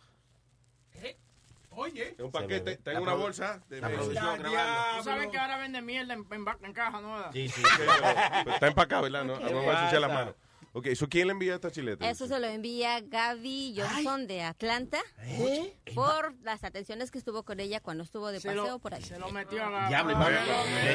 Oye. 1.80 2.16
es 2.18 2.20
un 2.20 2.32
paquete, 2.32 2.80
La 2.86 3.00
una 3.00 3.14
bolsa. 3.14 3.62
De 3.70 3.80
la 3.80 3.90
producción 3.90 4.40
grabando. 4.40 4.98
Tú 4.98 5.04
sabes 5.04 5.28
que 5.28 5.38
ahora 5.38 5.58
venden 5.60 5.86
mierda 5.86 6.16
en, 6.16 6.26
en, 6.32 6.46
en 6.64 6.74
caja, 6.74 7.02
¿no? 7.02 7.32
Sí, 7.32 7.48
sí. 7.50 7.62
Pero 8.44 8.52
está 8.56 8.68
empacado, 8.68 9.04
¿verdad? 9.04 9.24
No, 9.26 9.38
¿Qué 9.38 9.44
no 9.44 9.50
me 9.60 9.66
voy 9.66 9.68
a 9.68 9.80
ensuciar 9.82 10.02
las 10.02 10.12
manos. 10.12 10.36
Ok, 10.78 10.86
¿eso 10.88 11.10
quién 11.10 11.26
le 11.28 11.34
envía 11.34 11.56
esta 11.56 11.72
chileta? 11.72 12.08
Eso 12.08 12.28
se 12.28 12.40
lo 12.40 12.46
envía 12.46 13.02
Gaby 13.02 13.76
Johnson 13.78 14.28
de 14.28 14.44
Atlanta 14.44 15.00
por 15.96 16.36
las 16.44 16.64
atenciones 16.64 17.10
que 17.10 17.18
estuvo 17.18 17.42
con 17.44 17.60
ella 17.60 17.80
cuando 17.80 18.04
estuvo 18.04 18.30
de 18.32 18.40
Se 18.40 18.50
paseo 18.50 18.66
lo- 18.74 18.80
por 18.80 18.94
ahí. 18.94 19.02
Se 19.02 19.18
lo 19.18 19.30
metió 19.32 19.66
a 19.66 19.70
la... 19.72 19.88
Diablo, 19.88 20.12
hermano. 20.12 20.30
Le- 20.30 20.94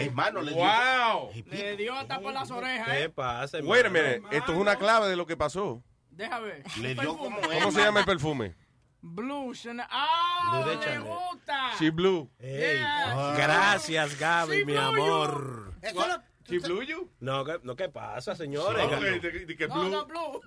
eh, 0.00 0.04
Hermano, 0.06 0.40
le 0.40 0.52
dio- 0.54 0.62
¡Wow! 0.64 1.30
Le 1.46 1.76
dio 1.76 1.94
hasta 1.94 2.18
por 2.20 2.32
las 2.32 2.50
orejas, 2.50 2.88
¿Qué 2.88 3.02
¿eh? 3.04 3.08
pasa, 3.10 3.58
hermano? 3.58 3.90
minute, 3.90 4.22
esto 4.36 4.52
es 4.52 4.58
una 4.58 4.76
clave 4.76 5.08
de 5.08 5.16
lo 5.16 5.26
que 5.26 5.36
pasó. 5.36 5.82
Deja 6.08 6.38
ver. 6.40 6.62
Le 6.80 6.94
dio 6.94 7.18
como 7.18 7.40
¿Cómo 7.42 7.72
se 7.72 7.80
llama 7.82 8.00
el 8.00 8.06
perfume? 8.06 8.54
Blue 9.02 9.54
Chanel. 9.54 9.84
¡Ah! 9.90 10.64
De 10.66 10.76
me 10.76 10.98
gusta! 11.00 11.72
She 11.78 11.90
Blue. 11.90 12.30
Ey, 12.38 12.78
Yeah. 12.78 13.34
Gracias, 13.36 14.18
Gaby, 14.18 14.60
Sí, 14.60 14.64
mi 14.64 14.72
Blue, 14.72 14.80
amor. 14.80 15.74
Eso 15.82 16.22
¿She 16.48 16.58
blew 16.58 16.82
you? 16.82 17.10
No, 17.20 17.44
¿qué, 17.44 17.58
no, 17.62 17.74
¿qué 17.74 17.88
pasa, 17.88 18.36
señores? 18.36 18.86
No, 18.90 19.00
de- 19.00 19.18
de- 19.18 19.46
de 19.46 19.56
que 19.56 19.66
blue. 19.66 19.88
no, 19.88 20.04
Blue. 20.04 20.40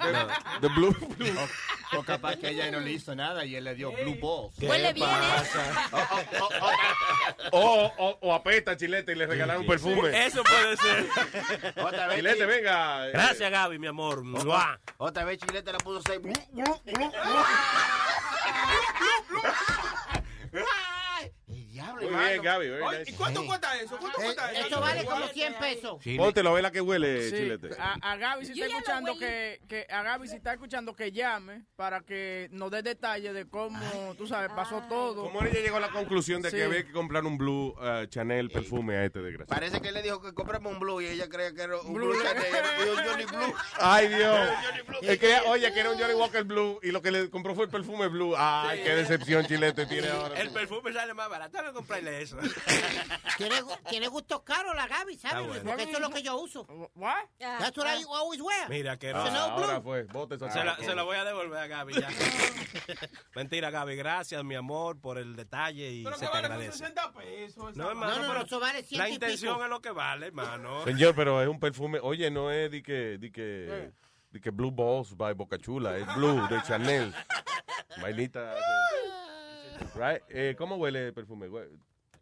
The 0.61 0.67
blue, 0.69 0.91
blue. 1.17 1.27
O, 1.93 1.97
o 1.99 2.03
capaz 2.03 2.35
que 2.35 2.49
ella 2.49 2.69
no 2.69 2.79
le 2.79 2.91
hizo 2.91 3.15
nada 3.15 3.45
y 3.45 3.55
él 3.55 3.63
le 3.63 3.73
dio 3.73 3.91
blue 3.91 4.15
balls. 4.21 4.55
¿Qué 4.59 4.67
Huele 4.67 4.93
bien, 4.93 5.07
pasa? 5.09 5.89
O, 7.51 7.91
o, 7.97 8.17
o 8.21 8.33
apesta 8.33 8.77
Chilete 8.77 9.13
y 9.13 9.15
le 9.15 9.25
regalaron 9.25 9.61
un 9.63 9.67
perfume. 9.67 10.25
Eso 10.25 10.43
puede 10.43 10.77
ser. 10.77 11.07
Otra 11.83 12.07
vez. 12.07 12.17
Chilete, 12.17 12.45
venga. 12.45 13.07
eh, 13.07 13.11
Gracias, 13.13 13.49
Gaby, 13.49 13.79
mi 13.79 13.87
amor. 13.87 14.23
Mua. 14.23 14.79
Otra 14.97 15.23
vez 15.23 15.39
Chilete 15.39 15.71
la 15.71 15.79
puso 15.79 16.01
seis. 16.05 16.19
Bien, 22.19 22.41
Gaby. 22.41 22.69
very 22.69 22.81
Oye, 22.83 22.99
nice. 22.99 23.11
¿Y 23.11 23.13
cuánto 23.15 23.45
cuesta 23.45 23.79
eso? 23.79 23.97
¿Cuánto 23.97 24.17
cuesta 24.19 24.51
eso? 24.51 24.67
Eso 24.67 24.81
vale 24.81 25.05
como 25.05 25.27
100 25.27 25.53
pesos. 25.55 25.97
Ver 26.03 26.63
la 26.63 26.71
que 26.71 26.81
huele, 26.81 27.29
Sí, 27.29 27.35
Chilete. 27.35 27.69
a, 27.79 27.93
a 28.01 28.15
Gaby 28.15 28.45
si 28.45 28.53
Yo 28.55 28.65
está 28.65 28.67
ya 28.67 28.71
lo 28.73 28.77
escuchando 28.79 29.19
que, 29.19 29.59
que 29.67 29.85
a 29.89 30.01
Gaby 30.03 30.27
si 30.27 30.35
está 30.35 30.53
escuchando 30.53 30.95
que 30.95 31.11
llame 31.11 31.63
para 31.75 32.01
que 32.01 32.47
nos 32.51 32.71
dé 32.71 32.81
detalles 32.81 33.33
de 33.33 33.47
cómo, 33.47 34.15
tú 34.17 34.27
sabes, 34.27 34.51
pasó 34.51 34.81
todo. 34.89 35.23
¿Cómo 35.23 35.41
ella 35.43 35.59
llegó 35.59 35.77
a 35.77 35.81
la 35.81 35.89
conclusión 35.89 36.41
de 36.41 36.49
Sí. 36.49 36.57
que 36.57 36.63
había 36.63 36.85
que 36.85 36.91
comprar 36.91 37.25
un 37.25 37.37
blue 37.37 37.75
uh, 37.79 38.05
Chanel 38.07 38.49
perfume 38.49 38.95
a 38.95 39.05
este 39.05 39.19
desgraciado? 39.19 39.59
Parece 39.59 39.81
que 39.81 39.89
él 39.89 39.93
le 39.93 40.01
dijo 40.01 40.21
que 40.21 40.33
compramos 40.33 40.73
un 40.73 40.79
blue 40.79 41.01
y 41.01 41.07
ella 41.07 41.27
creía 41.29 41.53
que 41.53 41.61
era 41.61 41.77
un 41.79 41.93
Blue. 41.93 42.07
blue, 42.07 42.23
Chanel, 42.23 42.45
y 42.85 42.89
un 42.89 43.05
Johnny 43.05 43.25
Blue. 43.25 43.53
Ay, 43.79 44.07
Dios. 44.07 44.49
Es 45.01 45.19
que, 45.19 45.35
oye, 45.47 45.71
que 45.73 45.79
era 45.79 45.91
un 45.91 45.99
Johnny 45.99 46.13
Walker 46.13 46.43
Blue 46.43 46.79
y 46.81 46.91
lo 46.91 47.01
que 47.01 47.11
le 47.11 47.29
compró 47.29 47.53
fue 47.55 47.65
el 47.65 47.69
perfume 47.71 48.07
Blue. 48.07 48.33
Ay, 48.37 48.81
qué 48.83 48.95
decepción 48.95 49.45
Chilete 49.45 49.85
tiene 49.85 50.07
ahora. 50.09 50.39
El 50.39 50.49
perfume 50.51 50.91
sale 50.93 51.13
más 51.13 51.29
barato, 51.29 51.61
no 51.61 51.73
eso. 52.07 52.37
Tiene, 53.37 53.55
tiene 53.89 54.07
gustos 54.07 54.41
caros 54.41 54.75
la 54.75 54.87
Gaby, 54.87 55.15
¿sabes? 55.17 55.45
bueno. 55.47 55.63
Porque 55.63 55.83
eso 55.83 55.91
es 55.91 55.99
lo 55.99 56.09
que 56.09 56.23
yo 56.23 56.37
uso. 56.37 56.65
What? 56.95 57.13
That's 57.37 57.77
what 57.77 57.85
I 57.87 58.03
always 58.05 58.41
wear. 58.41 58.67
Mira, 58.67 58.97
que 58.97 59.11
Ah, 59.11 59.51
ahora 59.53 59.79
fue. 59.79 60.03
Bote 60.05 60.35
esa 60.35 60.49
Se 60.49 60.63
la, 60.63 60.75
se 60.77 60.95
la 60.95 61.03
voy 61.03 61.17
a 61.17 61.23
devolver 61.23 61.59
a 61.59 61.67
Gaby 61.67 61.93
ya. 61.93 62.09
Mentira, 63.35 63.69
Gaby. 63.69 63.95
Gracias, 63.95 64.43
mi 64.43 64.55
amor, 64.55 64.99
por 64.99 65.19
el 65.19 65.35
detalle 65.35 65.91
y 65.91 66.03
Pero 66.03 66.15
se 66.17 66.21
que 66.21 66.25
te 66.27 66.31
vale 66.33 66.47
como 66.47 66.53
agradece. 66.55 66.77
60 66.79 67.11
pesos. 67.13 67.75
No, 67.75 67.89
hermano, 67.89 68.15
No, 68.15 68.21
no, 68.23 68.27
pero 68.33 68.45
eso 68.45 68.59
vale 68.59 68.81
100 68.83 68.99
la 68.99 69.09
intención 69.09 69.53
pico. 69.53 69.63
es 69.65 69.69
lo 69.69 69.81
que 69.81 69.91
vale, 69.91 70.27
hermano. 70.27 70.83
Señor, 70.83 71.13
pero 71.15 71.39
es 71.41 71.47
un 71.47 71.59
perfume. 71.59 71.99
Oye, 72.01 72.31
no 72.31 72.49
es 72.49 72.71
de 72.71 72.81
que, 72.81 73.17
de 73.19 73.31
que, 73.31 73.91
de 74.31 74.41
que 74.41 74.49
Blue 74.49 74.71
Balls 74.71 75.15
by 75.15 75.33
Boca 75.35 75.59
Chula. 75.59 75.95
Es 75.97 76.15
Blue 76.15 76.47
de 76.47 76.59
Chanel. 76.63 77.13
Vainita. 78.01 78.55
Right? 79.95 80.23
Eh, 80.29 80.55
¿Cómo 80.57 80.75
huele 80.77 81.07
el 81.07 81.13
perfume? 81.13 81.47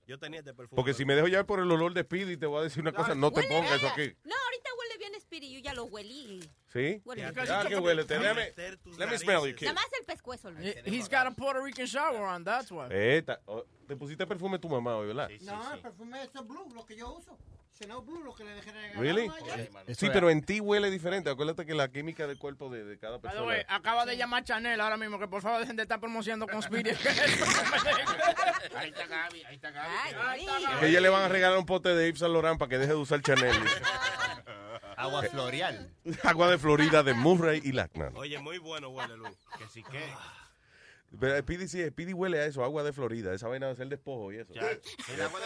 Yo 0.08 0.20
tenía 0.20 0.40
este 0.40 0.54
perfume. 0.54 0.76
Porque 0.76 0.94
si 0.94 1.04
me 1.06 1.16
dejo 1.16 1.28
llevar 1.28 1.46
por 1.46 1.60
el 1.60 1.72
olor 1.72 1.94
de 1.94 2.04
Speedy, 2.04 2.38
te 2.38 2.46
voy 2.46 2.60
a 2.60 2.64
decir 2.64 2.82
una 2.82 2.92
cosa. 2.92 3.16
No 3.16 3.32
te 3.32 3.44
pongas 3.44 3.72
eso 3.74 3.88
aquí. 3.88 4.16
No, 4.24 4.36
ahorita 4.36 4.70
huele 4.78 4.98
bien 5.00 5.16
Spirit, 5.16 5.52
yo 5.52 5.60
ya 5.60 5.74
lo 5.74 5.86
huelí. 5.86 6.40
¿Sí? 6.68 7.02
Huele 7.04 7.22
Ya, 7.24 7.32
bien. 7.32 7.46
Ya 7.48 7.66
que 7.68 7.76
huele. 7.78 8.06
Te- 8.06 8.20
Let 8.20 8.36
me, 8.36 8.42
Meter 8.46 8.78
tus 8.78 8.98
let 8.98 9.08
me 9.08 9.18
smell 9.18 9.48
you, 9.48 9.56
kid. 9.56 9.66
Nada 9.66 9.82
más 9.82 9.90
el 10.00 10.06
pescuezo. 10.06 10.52
He's 10.86 11.10
got 11.10 11.26
a 11.26 11.32
Puerto 11.32 11.64
Rican 11.64 11.88
shower 11.88 12.22
on, 12.22 12.44
that's 12.44 12.72
why. 12.72 12.88
Eh, 12.92 13.24
oh, 13.46 13.66
te 13.88 13.96
pusiste 13.96 14.28
perfume 14.28 14.60
tu 14.60 14.70
mamá 14.70 14.96
hoy, 14.98 15.08
¿verdad? 15.08 15.30
No, 15.42 15.74
el 15.74 15.80
perfume 15.80 16.22
es 16.24 16.32
blue, 16.34 16.72
lo 16.74 16.86
que 16.86 16.96
yo 16.96 17.12
uso. 17.14 17.38
Chanel 17.80 17.98
Blue, 18.06 18.24
lo 18.24 18.34
que 18.34 18.44
le 18.46 18.56
dejé 18.56 18.72
regalar. 18.72 18.98
Really? 19.00 19.30
Sí, 19.96 20.10
pero 20.12 20.30
en 20.30 20.42
ti 20.44 20.60
huele 20.62 20.90
diferente. 20.90 21.30
Acuérdate 21.30 21.66
que 21.66 21.74
la 21.74 21.90
química 21.90 22.26
del 22.26 22.38
cuerpo 22.38 22.70
de, 22.70 22.84
de 22.86 22.98
cada 22.98 23.20
persona. 23.20 23.44
way, 23.46 23.64
acaba 23.68 24.06
de 24.06 24.16
llamar 24.16 24.44
Chanel 24.46 24.80
ahora 24.80 24.96
mismo 24.98 25.20
que 25.20 25.28
por 25.28 25.42
favor 25.42 25.60
dejen 25.60 25.76
de 25.76 25.84
estar 25.84 26.00
promocionando 26.00 26.48
con 26.48 26.60
Spirit. 26.62 26.96
Ahí 28.76 28.90
está 28.90 29.08
Gaby, 29.08 29.44
ahí 29.46 29.56
está 29.56 29.72
Gaby. 29.72 29.94
Ay, 30.18 30.46
Que 30.80 30.88
ella 30.88 31.02
le 31.02 31.10
van 31.10 31.24
a 31.24 31.28
regalar 31.28 31.58
un 31.58 31.66
pote 31.66 31.90
de 31.90 32.08
Yves 32.08 32.20
Saint 32.20 32.34
Laurent 32.34 32.58
para 32.60 32.70
que 32.70 32.78
deje 32.78 32.92
de 32.92 32.98
usar 32.98 33.22
Chanel. 33.22 33.56
Agua 34.98 35.24
floreal. 35.24 35.92
Agua 36.24 36.50
de 36.50 36.58
Florida 36.58 37.04
de 37.04 37.14
Murray 37.14 37.62
y 37.64 37.72
Lackman. 37.74 38.16
Oye, 38.16 38.40
muy 38.40 38.58
bueno 38.58 38.90
huele, 38.90 39.18
Luis. 39.18 39.36
Que 39.58 39.68
sí 39.68 39.84
que. 39.84 40.00
Pero 41.20 41.38
Speedy 41.40 41.68
sí, 41.68 41.86
Speedy 41.90 42.14
huele 42.14 42.40
a 42.40 42.46
eso, 42.46 42.64
agua 42.64 42.84
de 42.84 42.92
Florida. 42.92 43.34
Esa 43.34 43.48
vaina 43.48 43.68
de 43.68 43.76
ser 43.76 43.88
despojo 43.88 44.32
y 44.34 44.38
eso. 44.38 44.54
Ya, 44.54 44.62
el 44.62 45.22
agua 45.22 45.40
de- 45.40 45.46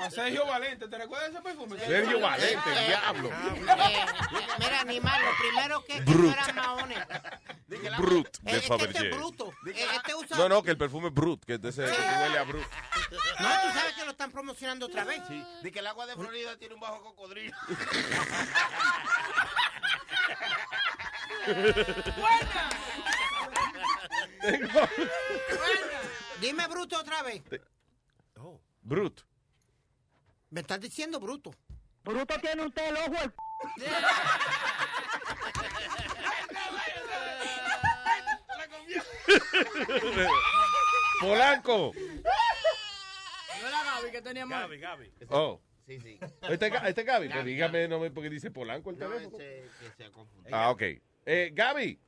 A 0.00 0.10
Sergio 0.10 0.46
Valente, 0.46 0.88
¿te 0.88 0.98
recuerdas 0.98 1.30
ese 1.30 1.40
perfume? 1.42 1.78
Sergio 1.78 2.20
Valente, 2.20 2.70
diablo. 2.86 3.28
eh, 3.30 4.06
mira, 4.58 4.80
animal, 4.80 5.20
lo 5.22 5.30
primero 5.38 5.84
que 5.84 5.96
es 5.98 6.04
que 6.04 6.14
no 6.14 6.32
era 6.32 6.52
maones. 6.52 6.98
Brut 7.98 8.38
de 8.42 8.60
Fabergé. 8.62 8.96
este 8.96 9.08
es 9.10 9.16
bruto. 9.16 9.52
Eh, 9.66 9.86
Este 9.96 10.14
usa... 10.14 10.36
No, 10.38 10.48
no, 10.48 10.62
que 10.62 10.70
el 10.70 10.78
perfume 10.78 11.08
es 11.08 11.14
Brut, 11.14 11.44
que 11.44 11.54
ese 11.54 11.84
que 11.84 11.90
huele 11.90 12.38
a 12.38 12.44
Brut. 12.44 12.66
No, 13.40 13.48
tú 13.62 13.68
sabes 13.78 13.94
que 13.94 14.04
lo 14.04 14.10
están 14.12 14.30
promocionando 14.30 14.86
otra 14.86 15.04
vez. 15.04 15.20
Sí, 15.28 15.44
de 15.62 15.72
que 15.72 15.78
el 15.80 15.86
agua 15.86 16.06
de 16.06 16.14
Florida 16.14 16.56
tiene 16.56 16.74
un 16.74 16.80
bajo 16.80 17.02
cocodrilo. 17.02 17.56
Dime 26.40 26.66
bruto 26.68 26.98
otra 26.98 27.22
vez. 27.22 27.42
Brut. 28.82 29.20
Me 30.50 30.60
estás 30.60 30.80
diciendo 30.80 31.18
bruto. 31.20 31.50
Bruto 32.04 32.38
tiene 32.40 32.64
usted 32.66 32.88
el 32.88 32.96
ojo. 32.96 33.22
el- 33.24 33.32
Polanco. 41.20 41.92
No 41.94 43.68
era 43.68 43.82
Gaby 43.84 44.10
que 44.12 44.22
tenía 44.22 44.46
más. 44.46 44.60
Gaby, 44.62 44.78
Gaby. 44.78 45.12
Oh. 45.30 45.60
Sí, 45.86 45.98
sí. 46.00 46.18
Este, 46.48 46.70
este 46.88 47.02
Gaby, 47.02 47.28
pues 47.30 47.44
dígame, 47.46 47.88
no 47.88 47.98
me, 47.98 48.10
porque 48.10 48.28
dice 48.30 48.50
Polanco 48.50 48.90
el 48.90 48.98
No, 48.98 49.08
teléfono. 49.08 49.38
ese 49.38 49.68
que 49.80 49.90
se 49.96 50.04
ha 50.04 50.12
confundido. 50.12 50.56
Ah, 50.56 50.70
ok. 50.70 50.82
Eh, 51.26 51.50
Gaby. 51.52 51.98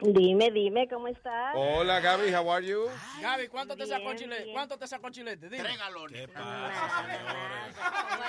Dime, 0.00 0.50
dime, 0.52 0.88
¿cómo 0.88 1.08
estás? 1.08 1.54
Hola, 1.56 1.98
Gaby, 1.98 2.32
how 2.32 2.48
are 2.52 2.64
you? 2.64 2.86
Gaby, 3.20 3.48
¿cuánto 3.48 3.76
te 3.76 3.84
sacó 3.84 4.14
chilete? 4.14 4.44
bien. 4.44 4.54
¿Cuánto 4.54 4.78
te 4.78 4.86
sacó 4.86 5.10
chilete? 5.10 5.48
Dime. 5.48 5.64
Tres 5.64 5.76
galones. 5.78 6.20
¿Qué 6.20 6.28
pasa, 6.28 7.04
señores? 7.08 7.76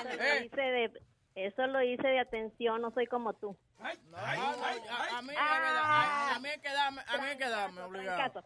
Eso 0.10 0.18
lo, 0.18 0.24
Eh. 0.24 0.46
hice 0.46 0.62
de, 0.62 0.92
eso 1.36 1.68
lo 1.68 1.84
hice 1.84 2.08
de 2.08 2.20
atención, 2.20 2.82
no 2.82 2.90
soy 2.92 3.06
como 3.06 3.34
tú. 3.34 3.56
No, 3.78 3.84
no, 4.10 4.18
a, 4.18 4.32
a 4.32 5.22
mí, 5.22 5.28
verdad, 5.28 5.78
a, 5.78 6.36
a 6.36 6.40
mí 6.40 6.50
hay 6.50 6.60
que 6.60 6.70
darme, 6.74 7.02
a 7.08 7.18
mí 7.20 7.28
hay 7.28 7.38
que 7.38 7.50
darme, 7.50 7.82
obligado. 7.82 8.44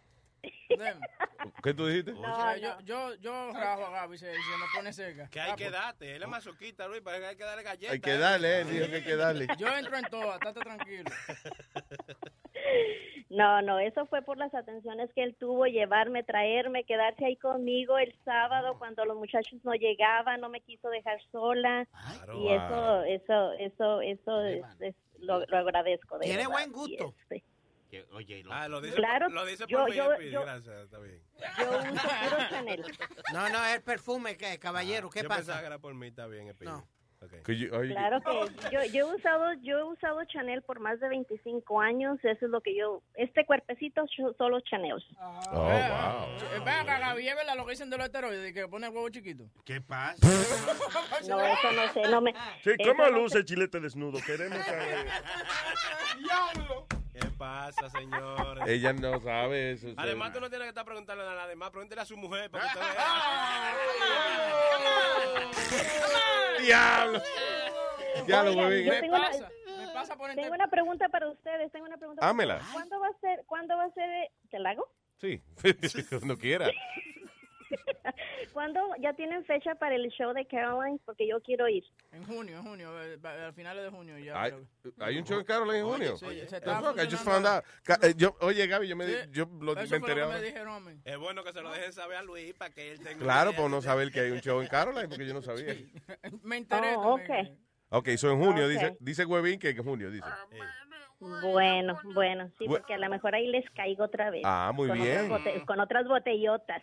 ¿Qué 1.64 1.74
tú 1.74 1.88
dijiste? 1.88 2.12
O 2.12 2.36
sea, 2.36 2.58
yo, 2.58 2.78
yo, 2.82 3.16
yo 3.16 3.52
rajo 3.54 3.86
a 3.86 3.90
Gaby 3.92 4.18
si 4.18 4.26
se 4.26 4.32
me 4.34 4.66
pone 4.76 4.92
cerca. 4.92 5.30
Que 5.30 5.40
hay 5.40 5.56
que 5.56 5.70
darte. 5.72 6.14
Él 6.18 6.24
es 6.24 6.28
masoquista, 6.28 6.88
Luis, 6.90 7.02
parece 7.02 7.22
que 7.22 7.28
hay 7.30 7.36
que 7.38 7.44
darle 7.46 7.64
galletas. 7.64 7.94
Hay 7.94 8.02
que 8.02 8.18
darle, 8.18 8.60
él 8.62 8.70
dijo 8.70 8.88
que 8.88 8.96
hay 8.96 9.04
que 9.04 9.16
darle. 9.16 9.48
Yo 9.58 9.68
entro 9.78 9.96
en 9.98 10.06
todas, 10.06 10.36
estate 10.36 10.60
tranquilo. 10.60 11.10
No, 13.30 13.62
no, 13.64 13.80
eso 13.80 14.06
fue 14.06 14.22
por 14.22 14.38
las 14.38 14.54
atenciones 14.54 15.12
que 15.14 15.24
él 15.24 15.36
tuvo, 15.40 15.66
llevarme, 15.66 16.24
traerme, 16.24 16.84
quedarse 16.84 17.26
ahí 17.26 17.36
conmigo 17.38 17.98
el 17.98 18.14
sábado 18.24 18.78
cuando 18.78 19.06
los 19.06 19.18
muchachos 19.18 19.60
no 19.64 19.74
llegaban, 19.74 20.40
no 20.40 20.50
me 20.50 20.62
quiso 20.62 20.90
dejar 20.90 21.20
sola. 21.32 21.88
y 22.36 22.50
eso, 22.50 23.04
eso, 23.04 23.54
eso, 23.54 24.02
eso 24.02 24.42
es- 24.46 24.66
es- 24.82 24.96
lo, 25.20 25.44
lo 25.48 25.58
agradezco. 25.58 26.18
De 26.20 26.26
Tiene 26.26 26.38
verdad, 26.44 26.52
buen 26.52 26.72
gusto. 26.74 27.16
este, 27.30 27.44
oye, 28.12 28.44
lo- 28.44 28.54
Ah, 28.54 28.68
lo 28.68 28.82
dice, 28.82 28.96
Claro, 28.96 29.26
por, 29.28 29.34
lo 29.34 29.46
dice 29.46 29.68
por 29.68 29.90
mí, 29.90 29.96
yo- 29.96 30.14
Speedy, 30.14 30.32
yo- 30.32 30.42
gracias, 30.42 30.76
está 30.84 31.00
bien. 31.00 31.22
yo 31.60 31.70
uso 31.70 32.08
puro 32.30 32.50
Chanel. 32.50 32.84
No, 33.34 33.50
no, 33.50 33.66
es 33.66 33.76
el 33.78 33.82
perfume, 33.84 34.38
que 34.38 34.60
caballero, 34.60 35.10
¿qué 35.10 35.22
Yo 35.24 35.30
pensaba 35.30 35.46
pasa? 35.48 35.60
que 35.62 35.66
era 35.68 35.80
por 35.80 35.94
mí, 35.96 36.08
está 36.08 36.28
bien. 36.28 36.54
No. 36.62 36.86
Ok. 37.24 37.44
Que 37.46 37.58
yo- 37.58 37.78
oye, 37.78 37.94
Claro 37.94 38.22
que 38.22 38.70
yo, 38.72 38.84
yo 38.92 39.08
he 39.12 39.16
usado 39.16 39.54
yo 39.62 39.78
he 39.80 39.84
usado 39.84 40.24
Chanel 40.26 40.62
por 40.62 40.80
más 40.80 41.00
de 41.00 41.08
25 41.10 41.80
años, 41.82 42.18
eso 42.24 42.46
es 42.46 42.52
lo 42.52 42.62
que 42.62 42.76
yo 42.76 43.02
este 43.16 43.46
cuerpecito 43.46 44.04
yo- 44.18 44.34
solo 44.38 44.60
Chanel. 44.62 45.04
Oh, 45.52 45.66
Vea, 45.68 46.16
wow. 46.28 46.36
eh, 46.36 46.60
Ven 46.66 46.68
acá, 46.70 47.00
Gaby, 47.00 47.24
verdad 47.26 47.56
lo 47.56 47.66
que 47.66 47.72
dicen 47.72 47.90
de 47.90 47.98
los 47.98 48.06
esteroides, 48.06 48.54
que 48.54 48.68
pone 48.68 48.90
huevo 48.90 49.10
chiquito. 49.10 49.46
¿Qué 49.66 49.80
pasa? 49.82 50.18
No, 51.28 51.40
eso 51.40 51.72
no 51.72 51.94
sé, 51.94 52.02
no 52.10 52.22
me 52.22 52.34
Sí, 52.64 52.72
¿cómo 52.86 53.04
no 53.06 53.12
luce 53.12 53.38
el 53.40 53.46
chilete 53.46 53.80
desnudo? 53.80 54.20
Queremos 54.26 54.58
saber. 54.66 55.08
¡Diablo! 56.20 56.86
¿Qué 57.14 57.26
pasa, 57.38 57.90
señores? 57.92 58.64
Ella 58.68 58.92
no 58.94 59.20
sabe 59.22 59.72
eso. 59.72 59.88
Además, 59.98 60.34
tú 60.34 60.40
no 60.42 60.50
tienes 60.50 60.66
que 60.66 60.70
estar 60.70 60.84
preguntándole 60.86 61.30
a 61.30 61.36
nadie 61.36 61.56
más. 61.56 61.70
Pregúntale 61.70 62.02
a 62.02 62.06
su 62.06 62.18
mujer 62.18 62.50
para 62.50 62.64
que 62.64 62.80
usted 62.80 62.88
¡Diablo! 66.66 67.22
Ya 68.28 68.44
lo 68.44 68.52
Oigan, 68.52 68.66
huevín. 68.66 68.86
yo 68.86 68.92
Me 68.94 69.02
tengo 69.02 69.16
una- 69.16 69.28
pasa, 69.32 69.50
me 69.78 69.88
pasa 69.94 70.16
por 70.18 70.34
Tengo 70.36 70.54
una 70.54 70.68
pregunta 70.68 71.10
para 71.10 71.30
ustedes, 71.30 71.72
tengo 71.72 71.86
una 71.86 71.98
pregunta. 71.98 72.20
para 72.22 72.30
Hámela. 72.30 72.62
¿Cuándo 72.72 73.00
va 73.00 73.08
a 73.08 73.20
ser 73.20 73.44
cuándo 73.46 73.76
va 73.78 73.84
a 73.86 73.92
ser 73.92 74.10
eh, 74.10 74.32
te 74.50 74.60
la 74.60 74.72
hago? 74.72 74.88
Sí, 75.20 75.42
cuando 76.10 76.38
quiera. 76.38 76.70
¿Cuándo 78.54 78.80
ya 79.00 79.14
tienen 79.14 79.44
fecha 79.46 79.76
para 79.76 79.96
el 79.96 80.08
show 80.12 80.34
de 80.34 80.46
Caroline? 80.46 81.00
Porque 81.06 81.28
yo 81.28 81.42
quiero 81.42 81.68
ir. 81.68 81.84
En 82.12 82.24
junio, 82.26 82.58
en 82.58 82.64
junio, 82.64 83.02
eh, 83.04 83.18
va- 83.18 83.48
a 83.48 83.54
finales 83.54 83.84
de 83.84 83.90
junio 83.90 84.18
ya. 84.20 84.42
Hay, 85.00 85.18
un 85.18 85.24
show 85.24 85.40
en 85.40 85.46
Caroline 85.46 85.80
en 85.80 85.86
junio. 85.86 86.18
Sí, 86.18 86.26
se 86.48 86.58
está 86.58 86.80
fuck, 86.82 86.96
I 86.98 87.02
just 87.06 87.24
funcionando. 87.24 87.24
found 87.24 87.46
out. 87.48 87.64
Ca- 87.84 88.00
eh, 88.08 88.14
yo, 88.16 88.36
oye, 88.42 88.68
Gaby, 88.68 88.88
yo 88.88 88.96
me, 88.96 89.08
Sí. 89.08 89.16
yo 89.32 89.46
lo, 89.60 89.74
Eso 89.78 89.90
me 89.92 89.98
enteré 89.98 90.00
lo 90.00 90.16
que 90.16 90.22
ahora. 90.22 90.38
me 90.40 90.46
dijeron. 90.46 91.02
Es 91.06 91.18
bueno 91.18 91.44
que 91.44 91.54
se 91.54 91.62
lo 91.62 91.72
dejen 91.72 91.94
saber 91.94 92.18
a 92.18 92.24
Luis 92.24 92.54
para 92.54 92.74
que 92.74 92.92
él 92.92 93.00
tenga 93.00 93.18
Claro, 93.24 93.52
idea. 93.52 93.62
por 93.62 93.72
no 93.72 93.82
saber 93.82 94.12
que 94.12 94.20
hay 94.20 94.32
un 94.32 94.40
show 94.42 94.62
en 94.62 94.68
Caroline, 94.68 95.08
porque 95.08 95.26
yo 95.26 95.34
no 95.34 95.42
sabía. 95.42 95.74
Me 96.44 96.58
enteré. 96.58 96.96
Oh, 96.96 97.16
ok. 97.16 97.30
Ok, 97.90 98.10
so 98.18 98.32
en 98.32 98.40
junio, 98.40 98.68
dice, 98.68 98.98
dice 99.00 99.24
Huevín 99.26 99.60
que 99.60 99.70
en 99.70 99.84
junio, 99.84 100.10
dice. 100.10 100.26
Bueno, 101.42 102.00
bueno, 102.14 102.50
sí, 102.58 102.66
Bu- 102.66 102.78
porque 102.78 102.94
a 102.94 102.98
lo 102.98 103.10
mejor 103.10 103.36
ahí 103.36 103.48
les 103.48 103.70
caigo 103.72 104.06
otra 104.06 104.30
vez. 104.30 104.42
Ah, 104.46 104.72
muy 104.74 104.88
con 104.90 105.02
bien. 105.02 105.32
Otras 105.32 105.64
con 105.66 105.80
otras 105.80 106.08
botellotas. 106.08 106.82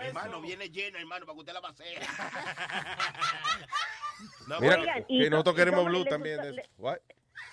Hermano, 0.00 0.40
viene 0.40 0.68
lleno, 0.68 0.98
hermano, 0.98 1.26
para 1.26 1.34
que 1.34 1.40
usted 1.40 1.52
la 1.54 1.60
pasee. 1.62 1.98
Mira, 4.60 4.78
Oigan, 4.78 5.04
que 5.04 5.14
y 5.14 5.30
nosotros 5.30 5.54
y 5.54 5.58
queremos 5.58 5.84
blue 5.86 6.04
también. 6.04 6.40
de 6.40 6.50
eso. 6.50 6.60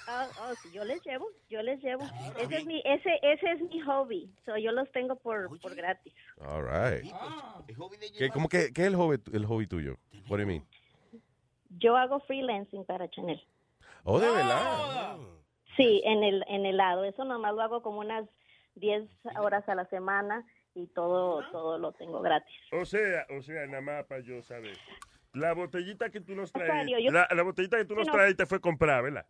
Ah, 0.08 0.28
oh, 0.42 0.54
sí, 0.56 0.70
yo 0.74 0.84
les 0.84 1.02
llevo, 1.06 1.28
yo 1.50 1.62
les 1.62 1.82
llevo. 1.82 2.04
Ese 2.38 2.58
es 2.58 2.66
mi, 2.66 2.82
ese, 2.86 3.20
ese 3.22 3.52
es 3.52 3.62
mi 3.62 3.80
hobby. 3.82 4.30
So, 4.46 4.58
yo 4.58 4.72
los 4.72 4.92
tengo 4.92 5.16
por, 5.16 5.58
por 5.60 5.76
gratis. 5.76 6.14
All 6.42 6.64
right. 6.64 7.10
Hobby 7.78 7.98
de 7.98 8.12
¿Qué, 8.12 8.30
cómo 8.30 8.50
que, 8.50 8.74
¿Qué 8.74 8.82
es 8.82 8.88
el 8.88 8.96
hobby, 8.96 9.18
el 9.32 9.46
hobby 9.46 9.68
tuyo? 9.68 9.98
What 10.30 10.38
do 10.38 10.42
you 10.42 10.48
mean? 10.48 10.66
Yo 11.70 11.96
hago 11.96 12.20
freelancing 12.22 12.86
para 12.86 13.10
Chanel. 13.10 13.42
Oh, 14.04 14.20
de 14.20 14.30
verdad. 14.30 15.18
Sí, 15.78 16.02
en 16.06 16.24
el, 16.24 16.44
en 16.48 16.66
el 16.66 16.78
lado. 16.78 17.04
Eso 17.04 17.24
nomás 17.26 17.54
lo 17.54 17.62
hago 17.62 17.82
como 17.82 18.00
unas 18.00 18.26
10 18.76 19.10
horas 19.40 19.68
a 19.68 19.76
la 19.76 19.86
semana 19.86 20.46
y 20.76 20.88
todo, 20.88 21.44
todo 21.52 21.78
lo 21.78 21.92
tengo 21.94 22.22
gratis. 22.22 22.56
O 22.72 22.86
sea, 22.86 23.26
o 23.38 23.42
sea, 23.42 23.66
nada 23.68 23.82
más 23.82 24.06
para 24.06 24.22
yo 24.22 24.42
saber. 24.42 24.78
La 25.34 25.54
botellita 25.54 26.10
que 26.10 26.22
tú 26.22 26.36
nos 26.36 26.52
traes, 26.52 26.88
yo- 26.88 27.12
la, 27.12 27.28
la 27.36 27.44
botellita 27.44 27.78
que 27.78 27.86
tú 27.86 27.96
nos 27.96 28.08
no. 28.08 28.14
traes 28.14 28.36
te 28.36 28.46
fue 28.46 28.60
comprada, 28.60 29.02
¿verdad? 29.02 29.26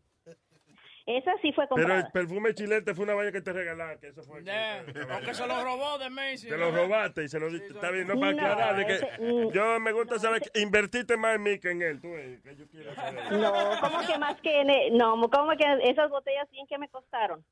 Esa 1.06 1.34
sí 1.42 1.52
fue 1.52 1.66
Pero 1.66 1.76
comprada. 1.82 2.00
el 2.00 2.12
perfume 2.14 2.54
chilete 2.54 2.96
fue 2.96 3.04
una 3.04 3.14
valla 3.14 3.32
que 3.34 3.42
te 3.42 3.52
regalaron, 3.52 4.00
que 4.00 4.08
eso 4.08 4.24
fue. 4.24 4.42
Yeah, 4.44 4.86
Aunque 5.12 5.34
se 5.34 5.46
lo 5.46 5.62
robó 5.62 5.98
de 5.98 6.10
Macy. 6.10 6.48
Te 6.48 6.58
lo 6.58 6.72
robaste 6.72 7.24
y 7.26 7.28
se 7.28 7.40
lo 7.40 7.50
diste. 7.50 7.74
Está 7.74 7.92
bien, 7.92 8.08
no 8.08 8.18
para 8.18 8.32
No, 8.32 8.38
aclarar. 8.42 8.76
de 8.78 8.86
que 8.86 9.22
mm, 9.22 9.52
yo 9.52 9.80
me 9.82 9.92
gusta 9.92 10.18
saber 10.18 10.42
que 10.42 10.62
invertiste 10.62 11.18
más 11.18 11.36
en 11.36 11.44
mí 11.44 11.60
que 11.60 11.72
en 11.72 11.82
él. 11.82 12.00
Tú, 12.00 12.12
ves, 12.12 12.42
que 12.42 12.56
yo 12.56 12.68
quiero 12.70 12.96
saber. 12.96 13.32
No, 13.34 13.52
¿cómo 13.82 14.00
que 14.08 14.18
más 14.18 14.40
que 14.40 14.62
en 14.62 14.70
el- 14.70 14.98
no, 14.98 15.20
¿cómo 15.30 15.52
que 15.58 15.66
esas 15.90 16.10
botellas 16.10 16.50
bien 16.52 16.66
que 16.68 16.78
me 16.78 16.88
costaron? 16.88 17.44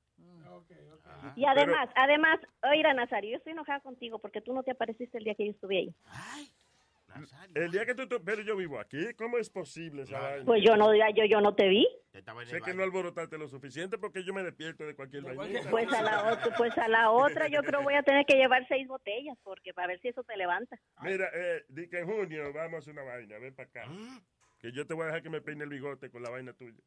Y 1.36 1.46
además, 1.46 1.90
además, 1.96 2.40
oiga 2.64 2.94
Nazario, 2.94 3.32
yo 3.32 3.38
estoy 3.38 3.52
enojada 3.54 3.80
contigo 3.82 4.20
porque 4.20 4.42
tú 4.42 4.54
no 4.54 4.64
te 4.64 4.72
apareciste 4.72 5.18
el 5.18 5.24
día 5.24 5.36
que 5.36 5.46
yo 5.46 5.52
estuve 5.52 5.78
ahí. 5.78 5.94
El 7.56 7.72
día 7.72 7.86
que 7.86 7.94
tú, 7.96 8.08
tú- 8.08 8.22
pero 8.24 8.42
yo 8.42 8.56
vivo 8.56 8.80
aquí, 8.80 9.14
¿cómo 9.16 9.38
es 9.38 9.50
posible 9.50 10.04
esa 10.04 10.20
vaina? 10.20 10.46
Pues 10.46 10.64
yo 10.64 10.76
no, 10.78 10.94
yo, 10.94 11.26
yo 11.26 11.42
no 11.42 11.54
te 11.56 11.68
vi. 11.68 11.88
Sé 12.46 12.62
que 12.62 12.74
no 12.74 12.84
alborotaste 12.84 13.38
lo 13.38 13.48
suficiente 13.48 13.98
porque 13.98 14.24
yo 14.24 14.34
me 14.34 14.44
despierto 14.44 14.86
de 14.86 14.96
cualquier 14.96 15.24
vainita. 15.24 15.70
Pues 15.70 15.92
a 15.94 16.02
la 16.02 16.32
otra, 16.34 16.56
pues 16.58 16.78
a 16.78 16.88
la 16.88 17.12
otra 17.12 17.48
yo 17.48 17.62
creo 17.64 17.82
voy 17.84 17.94
a 17.96 18.04
tener 18.04 18.26
que 18.26 18.36
llevar 18.36 18.68
seis 18.68 18.88
botellas 18.88 19.38
porque 19.44 19.74
para 19.74 19.88
ver 19.88 20.00
si 20.02 20.10
eso 20.10 20.24
te 20.24 20.36
levanta. 20.38 20.78
Mira, 21.02 21.30
eh, 21.34 21.64
di 21.70 21.88
que 21.88 22.00
en 22.00 22.08
junio 22.08 22.52
vamos 22.54 22.76
a 22.76 22.78
hacer 22.80 22.94
una 22.94 23.04
vaina, 23.04 23.38
ven 23.40 23.56
para 23.56 23.70
acá. 23.70 23.86
Que 24.60 24.72
yo 24.72 24.86
te 24.86 24.94
voy 24.94 25.04
a 25.04 25.06
dejar 25.08 25.24
que 25.24 25.30
me 25.30 25.42
peine 25.42 25.64
el 25.64 25.70
bigote 25.70 26.10
con 26.12 26.22
la 26.22 26.30
vaina 26.30 26.54
tuya. 26.54 26.78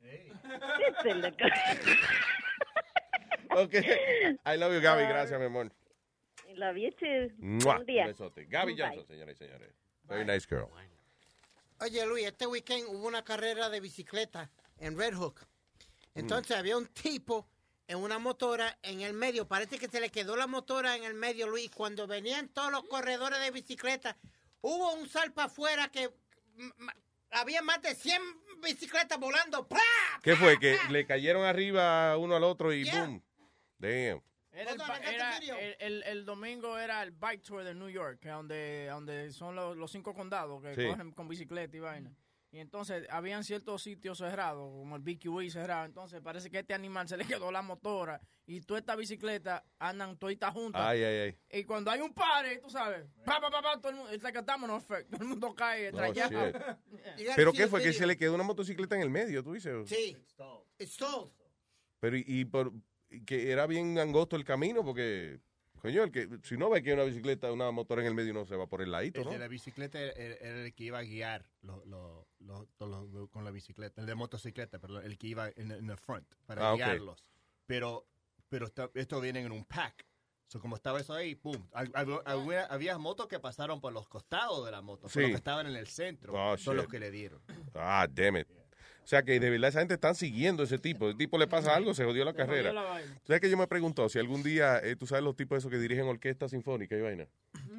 Loco. 1.04 1.36
Ok. 3.56 3.74
I 3.74 4.56
love 4.56 4.72
you, 4.74 4.80
Gaby. 4.80 5.04
Gracias, 5.04 5.38
mi 5.38 5.46
amor. 5.46 5.70
Love 6.56 6.76
you 6.76 6.90
too. 6.92 7.32
Mua. 7.38 7.82
Día. 7.84 8.02
Un 8.04 8.08
besote. 8.08 8.46
Gaby. 8.46 8.76
Johnson, 8.76 9.06
señoras 9.06 9.34
y 9.34 9.38
señores. 9.44 9.72
Very 10.08 10.24
nice 10.24 10.46
girl. 10.48 10.68
Oye, 11.80 12.06
Luis, 12.06 12.26
este 12.26 12.46
weekend 12.46 12.86
hubo 12.88 13.06
una 13.06 13.24
carrera 13.24 13.68
de 13.68 13.80
bicicleta 13.80 14.50
en 14.78 14.96
Red 14.98 15.14
Hook. 15.14 15.40
Entonces 16.14 16.56
había 16.56 16.76
un 16.76 16.86
tipo 16.86 17.48
en 17.86 17.98
una 17.98 18.18
motora 18.18 18.78
en 18.82 19.00
el 19.00 19.12
medio. 19.12 19.46
Parece 19.46 19.78
que 19.78 19.88
se 19.88 20.00
le 20.00 20.10
quedó 20.10 20.36
la 20.36 20.46
motora 20.46 20.96
en 20.96 21.04
el 21.04 21.14
medio, 21.14 21.48
Luis. 21.48 21.70
Cuando 21.70 22.06
venían 22.06 22.48
todos 22.48 22.70
los 22.70 22.84
corredores 22.84 23.40
de 23.40 23.50
bicicleta, 23.50 24.16
hubo 24.60 24.94
un 24.94 25.08
salpa 25.08 25.44
afuera 25.44 25.88
que 25.88 26.08
mm, 26.08 26.64
mm, 26.64 26.88
había 27.32 27.62
más 27.62 27.82
de 27.82 27.94
100 27.94 28.22
bicicletas 28.62 29.18
volando. 29.18 29.66
¿Qué 30.22 30.36
fue? 30.36 30.58
Que 30.58 30.78
le 30.90 31.04
cayeron 31.06 31.44
arriba 31.44 32.16
uno 32.16 32.36
al 32.36 32.44
otro 32.44 32.72
y 32.72 32.84
Yeah. 32.84 33.00
boom. 33.00 33.22
Damn. 33.78 34.22
Era 34.54 34.72
el, 34.72 34.80
era 35.14 35.38
el, 35.38 35.76
el- 35.80 36.02
el 36.04 36.24
domingo 36.24 36.78
era 36.78 37.02
el 37.02 37.10
bike 37.10 37.42
tour 37.42 37.64
de 37.64 37.74
New 37.74 37.88
York, 37.90 38.20
que 38.20 38.28
donde, 38.28 38.86
donde 38.90 39.32
son 39.32 39.54
los, 39.56 39.76
los 39.76 39.90
cinco 39.90 40.14
condados 40.14 40.62
que 40.62 40.74
Sí. 40.74 40.86
cogen 40.86 41.10
con 41.12 41.26
bicicleta 41.28 41.76
y 41.76 41.80
vaina. 41.80 42.14
Y 42.52 42.60
entonces 42.60 43.04
habían 43.10 43.42
ciertos 43.42 43.82
sitios 43.82 44.18
cerrados, 44.18 44.70
como 44.70 44.94
el 44.94 45.02
BQE 45.02 45.50
cerrado. 45.50 45.86
Entonces 45.86 46.20
parece 46.20 46.50
que 46.50 46.58
a 46.58 46.60
este 46.60 46.72
animal 46.72 47.08
se 47.08 47.16
le 47.16 47.24
quedó 47.24 47.50
la 47.50 47.62
motora 47.62 48.20
y 48.46 48.60
toda 48.60 48.78
esta 48.78 48.94
bicicleta 48.94 49.64
andan 49.80 50.16
toditas 50.16 50.52
juntas. 50.52 50.80
Ay, 50.84 51.02
ay, 51.02 51.16
ay. 51.50 51.60
Y 51.60 51.64
cuando 51.64 51.90
hay 51.90 52.00
un 52.00 52.14
pare, 52.14 52.58
tú 52.58 52.70
sabes, 52.70 53.06
pa, 53.24 53.40
pa, 53.40 53.50
pa, 53.50 53.60
pa, 53.60 53.80
todo 53.80 53.88
el 53.90 53.96
mundo, 53.96 54.14
it's 54.14 54.22
like 54.22 54.38
effect, 54.38 55.10
todo 55.10 55.22
el 55.22 55.28
mundo 55.28 55.52
cae 55.52 55.86
Oh, 55.86 56.00
estrellado. 56.00 56.46
shit. 56.46 56.56
¿Pero 57.36 57.52
qué 57.52 57.66
fue? 57.66 57.82
¿Que 57.82 57.92
se 57.92 58.06
le 58.06 58.16
quedó 58.16 58.36
una 58.36 58.44
motocicleta 58.44 58.94
en 58.94 59.02
el 59.02 59.10
medio, 59.10 59.42
tú 59.42 59.54
dices? 59.54 59.88
Sí. 59.88 60.16
Stalled. 60.80 61.30
Pero 61.98 62.16
y, 62.18 62.24
y 62.24 62.44
por 62.44 62.72
que 63.26 63.50
era 63.52 63.66
bien 63.66 63.98
angosto 63.98 64.36
el 64.36 64.44
camino 64.44 64.84
porque 64.84 65.40
coño, 65.80 66.02
el 66.04 66.10
que 66.10 66.28
si 66.42 66.56
no 66.56 66.70
ve 66.70 66.82
que 66.82 66.90
hay 66.90 66.94
una 66.94 67.04
bicicleta, 67.04 67.52
una 67.52 67.70
motora 67.70 68.00
en 68.00 68.08
el 68.08 68.14
medio 68.14 68.32
no 68.32 68.46
se 68.46 68.56
va 68.56 68.66
por 68.66 68.80
el 68.80 68.90
ladito, 68.90 69.20
El 69.20 69.26
¿no? 69.26 69.32
de 69.32 69.38
la 69.38 69.48
bicicleta 69.48 70.00
era, 70.00 70.12
era 70.40 70.64
el 70.64 70.72
que 70.74 70.84
iba 70.84 70.98
a 70.98 71.02
guiar 71.02 71.44
lo- 71.60 71.84
lo- 71.84 72.26
lo- 72.40 73.28
con 73.30 73.44
la 73.44 73.50
bicicleta. 73.50 74.00
El 74.00 74.06
de 74.06 74.14
motocicleta, 74.14 74.78
pero 74.78 75.00
el 75.02 75.18
que 75.18 75.26
iba 75.26 75.50
en 75.56 75.70
el 75.90 75.96
front 75.98 76.26
para 76.46 76.70
Ah, 76.70 76.74
guiarlos. 76.74 77.22
Pero, 77.66 78.06
pero 78.48 78.66
esta- 78.66 78.90
esto 78.94 79.20
viene 79.20 79.40
en 79.40 79.52
un 79.52 79.64
pack. 79.64 80.06
So, 80.46 80.60
como 80.60 80.76
estaba 80.76 81.00
eso 81.00 81.12
ahí, 81.14 81.34
pum. 81.34 81.56
Hab- 81.72 81.90
hab- 81.92 82.22
Había, 82.26 82.64
había 82.66 82.96
motos 82.98 83.26
que 83.26 83.40
pasaron 83.40 83.80
por 83.80 83.92
los 83.92 84.08
costados 84.08 84.64
de 84.64 84.70
la 84.70 84.82
moto. 84.82 85.08
Sí. 85.08 85.14
pero 85.16 85.26
los 85.28 85.32
que 85.32 85.36
estaban 85.38 85.66
en 85.66 85.74
el 85.76 85.86
centro 85.86 86.32
Oh, 86.34 86.56
son 86.56 86.76
los 86.76 86.84
shit. 86.84 86.92
que 86.92 87.00
le 87.00 87.10
dieron. 87.10 87.42
Ah, 87.74 88.06
damn 88.10 88.36
it. 88.36 88.48
O 89.04 89.06
sea 89.06 89.22
que 89.22 89.38
de 89.38 89.50
verdad 89.50 89.68
esa 89.68 89.80
gente 89.80 89.92
está 89.92 90.14
siguiendo 90.14 90.62
ese 90.62 90.78
tipo. 90.78 91.10
El 91.10 91.16
tipo 91.18 91.36
le 91.36 91.46
pasa 91.46 91.76
algo, 91.76 91.92
se 91.92 92.04
jodió 92.04 92.24
la 92.24 92.32
carrera. 92.32 92.72
vaina. 92.72 93.20
¿Sabes 93.26 93.42
que 93.42 93.50
yo 93.50 93.56
me 93.58 93.64
he 93.64 93.66
preguntado 93.66 94.08
si 94.08 94.18
algún 94.18 94.42
día, 94.42 94.78
eh, 94.82 94.96
tú 94.96 95.06
sabes 95.06 95.22
los 95.22 95.36
tipos 95.36 95.58
esos 95.58 95.70
que 95.70 95.78
dirigen 95.78 96.06
orquesta 96.06 96.48
sinfónica 96.48 96.96
y 96.96 97.02
vaina? 97.02 97.26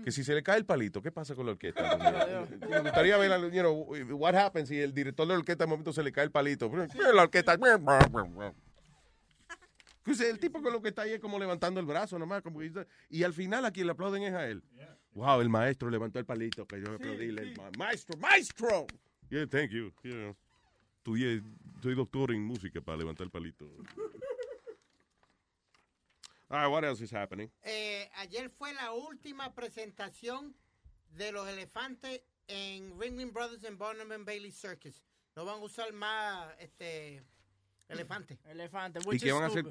Que 0.04 0.12
si 0.12 0.24
se 0.24 0.36
le 0.36 0.44
cae 0.44 0.58
el 0.58 0.66
palito, 0.66 1.02
¿qué 1.02 1.12
pasa 1.12 1.34
con 1.34 1.48
la 1.48 1.54
orquesta? 1.54 1.98
me 2.70 2.80
gustaría 2.82 3.18
ver, 3.18 3.52
you 3.52 3.62
know, 3.62 3.74
what 4.18 4.36
happens 4.36 4.70
si 4.70 4.80
el 4.80 4.94
director 4.94 5.26
de 5.28 5.34
la 5.34 5.40
orquesta 5.40 5.64
de 5.64 5.70
momento 5.70 5.92
se 5.92 6.04
le 6.04 6.12
cae 6.12 6.26
el 6.26 6.32
palito. 6.32 6.72
La 7.12 7.24
orquesta. 7.24 7.58
El 10.30 10.40
tipo 10.40 10.62
con 10.62 10.72
lo 10.72 10.82
que 10.82 10.90
está 10.90 11.02
ahí 11.02 11.14
es 11.14 11.20
como 11.20 11.40
levantando 11.40 11.80
el 11.80 11.88
brazo 11.88 12.20
nomás. 12.20 12.44
Como 12.44 12.62
y 13.10 13.24
al 13.24 13.34
final 13.34 13.66
a 13.66 13.72
quien 13.72 13.88
le 13.88 13.94
aplauden 13.94 14.22
es 14.22 14.34
a 14.34 14.48
él. 14.48 14.64
Wow, 15.14 15.42
el 15.42 15.50
maestro 15.50 15.90
levantó 15.90 16.20
el 16.20 16.26
palito. 16.26 16.68
Que 16.68 16.80
yo 16.82 17.00
ma- 17.58 17.72
Maestro, 17.78 18.16
maestro. 18.20 18.86
Yeah, 19.30 19.48
thank 19.48 19.72
you. 19.72 19.92
Yeah. 20.04 20.36
Estudié- 21.06 21.44
soy 21.84 21.94
doctor 21.94 22.32
en 22.32 22.42
música 22.44 22.82
para 22.82 22.98
levantar 22.98 23.26
el 23.26 23.32
palito. 23.32 23.66
All 26.50 26.60
right, 26.64 26.72
what 26.72 26.84
else 26.84 27.00
is 27.04 27.12
happening? 27.14 27.52
Eh, 27.64 28.10
ayer 28.16 28.50
fue 28.50 28.74
la 28.74 28.92
última 28.92 29.54
presentación 29.54 30.56
de 31.12 31.32
los 31.32 31.48
elefantes 31.48 32.22
en 32.48 33.00
Ringling 33.00 33.32
Brothers 33.32 33.64
and 33.66 33.78
Barnum 33.78 34.12
and 34.12 34.26
Bailey 34.26 34.52
Circus. 34.52 35.04
No 35.36 35.46
van 35.46 35.60
a 35.60 35.64
usar 35.64 35.94
más 35.94 36.56
este 36.60 37.24
elefantes. 37.88 38.40
Elefante, 38.46 39.00
¿Y 39.12 39.20
qué 39.20 39.32
van 39.32 39.44
a 39.44 39.48
hacer? 39.48 39.66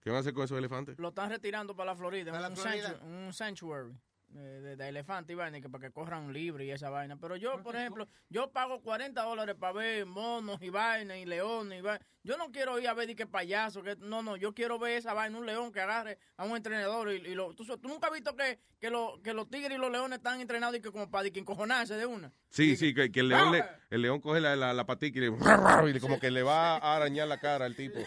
¿Qué 0.00 0.10
van 0.10 0.16
a 0.16 0.20
hacer 0.20 0.34
con 0.34 0.42
esos 0.44 0.58
elefantes? 0.58 0.98
Lo 0.98 1.08
están 1.10 1.30
retirando 1.30 1.76
para 1.76 1.92
la 1.92 1.96
Florida, 1.96 2.32
Para 2.32 2.48
un, 2.48 2.54
la 2.54 2.60
Florida. 2.60 2.88
sanctuary, 2.88 3.26
un 3.26 3.32
sanctuary 3.32 3.92
de, 4.32 4.76
de 4.76 4.88
elefante 4.88 5.32
y 5.32 5.36
vaina, 5.36 5.60
que 5.60 5.68
para 5.68 5.86
que 5.86 5.92
corran 5.92 6.32
libre 6.32 6.64
y 6.64 6.70
esa 6.70 6.90
vaina. 6.90 7.16
Pero 7.20 7.36
yo, 7.36 7.62
por 7.62 7.76
ejemplo, 7.76 8.08
yo 8.30 8.50
pago 8.50 8.80
40 8.82 9.22
dólares 9.22 9.54
para 9.58 9.72
ver 9.74 10.06
monos 10.06 10.60
y 10.62 10.70
vaina 10.70 11.16
y 11.18 11.24
leones 11.26 11.78
y 11.78 11.82
vaina. 11.82 12.04
Yo 12.24 12.36
no 12.36 12.52
quiero 12.52 12.78
ir 12.78 12.86
a 12.88 12.94
ver 12.94 13.08
de 13.08 13.16
qué 13.16 13.26
payaso, 13.26 13.82
que 13.82 13.96
no, 13.96 14.22
no, 14.22 14.36
yo 14.36 14.54
quiero 14.54 14.78
ver 14.78 14.96
esa 14.98 15.12
vaina, 15.12 15.36
un 15.38 15.44
león 15.46 15.72
que 15.72 15.80
agarre 15.80 16.18
a 16.36 16.44
un 16.44 16.56
entrenador 16.56 17.10
y, 17.12 17.16
y 17.16 17.34
lo... 17.34 17.52
¿tú, 17.54 17.64
tú 17.64 17.88
nunca 17.88 18.06
has 18.06 18.12
visto 18.12 18.36
que, 18.36 18.60
que, 18.78 18.90
lo- 18.90 19.20
que 19.22 19.34
los 19.34 19.50
tigres 19.50 19.76
y 19.76 19.80
los 19.80 19.90
leones 19.90 20.18
están 20.18 20.40
entrenados 20.40 20.76
y 20.76 20.80
que 20.80 20.90
como 20.92 21.10
para 21.10 21.24
de 21.24 21.32
que 21.32 21.40
encojonarse 21.40 21.94
de 21.96 22.06
una? 22.06 22.32
Sí, 22.48 22.76
sí, 22.76 22.94
que, 22.94 23.10
que 23.10 23.20
el, 23.20 23.28
león 23.28 23.50
le- 23.52 23.64
el 23.90 24.02
león 24.02 24.20
coge 24.20 24.40
la, 24.40 24.54
la, 24.54 24.72
la 24.72 24.86
patica 24.86 25.18
y, 25.18 25.22
le, 25.22 25.96
y 25.96 26.00
como 26.00 26.20
que 26.20 26.30
le 26.30 26.42
va 26.44 26.76
a 26.76 26.96
arañar 26.96 27.26
la 27.26 27.40
cara 27.40 27.64
al 27.66 27.74
tipo. 27.74 27.98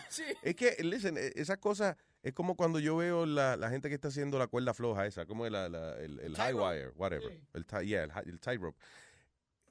Es 0.43 0.55
que, 0.55 0.75
listen, 0.81 1.17
eh, 1.17 1.31
esa 1.35 1.57
cosa 1.57 1.97
es 2.25 2.33
como 2.33 2.55
cuando 2.55 2.79
yo 2.79 2.97
veo 2.97 3.25
la, 3.25 3.55
la 3.55 3.69
gente 3.69 3.87
que 3.87 3.95
está 3.95 4.07
haciendo 4.07 4.39
la 4.39 4.47
cuerda 4.47 4.73
floja 4.73 5.05
esa, 5.05 5.25
como 5.25 5.47
la, 5.47 5.69
la- 5.69 5.95
el, 5.99 6.19
el 6.19 6.35
high 6.35 6.53
wire, 6.53 6.89
whatever. 6.95 7.39
El, 7.53 7.65
ti- 7.65 7.85
yeah, 7.85 8.03
el, 8.03 8.11
el 8.27 8.39
tightrope. 8.39 8.77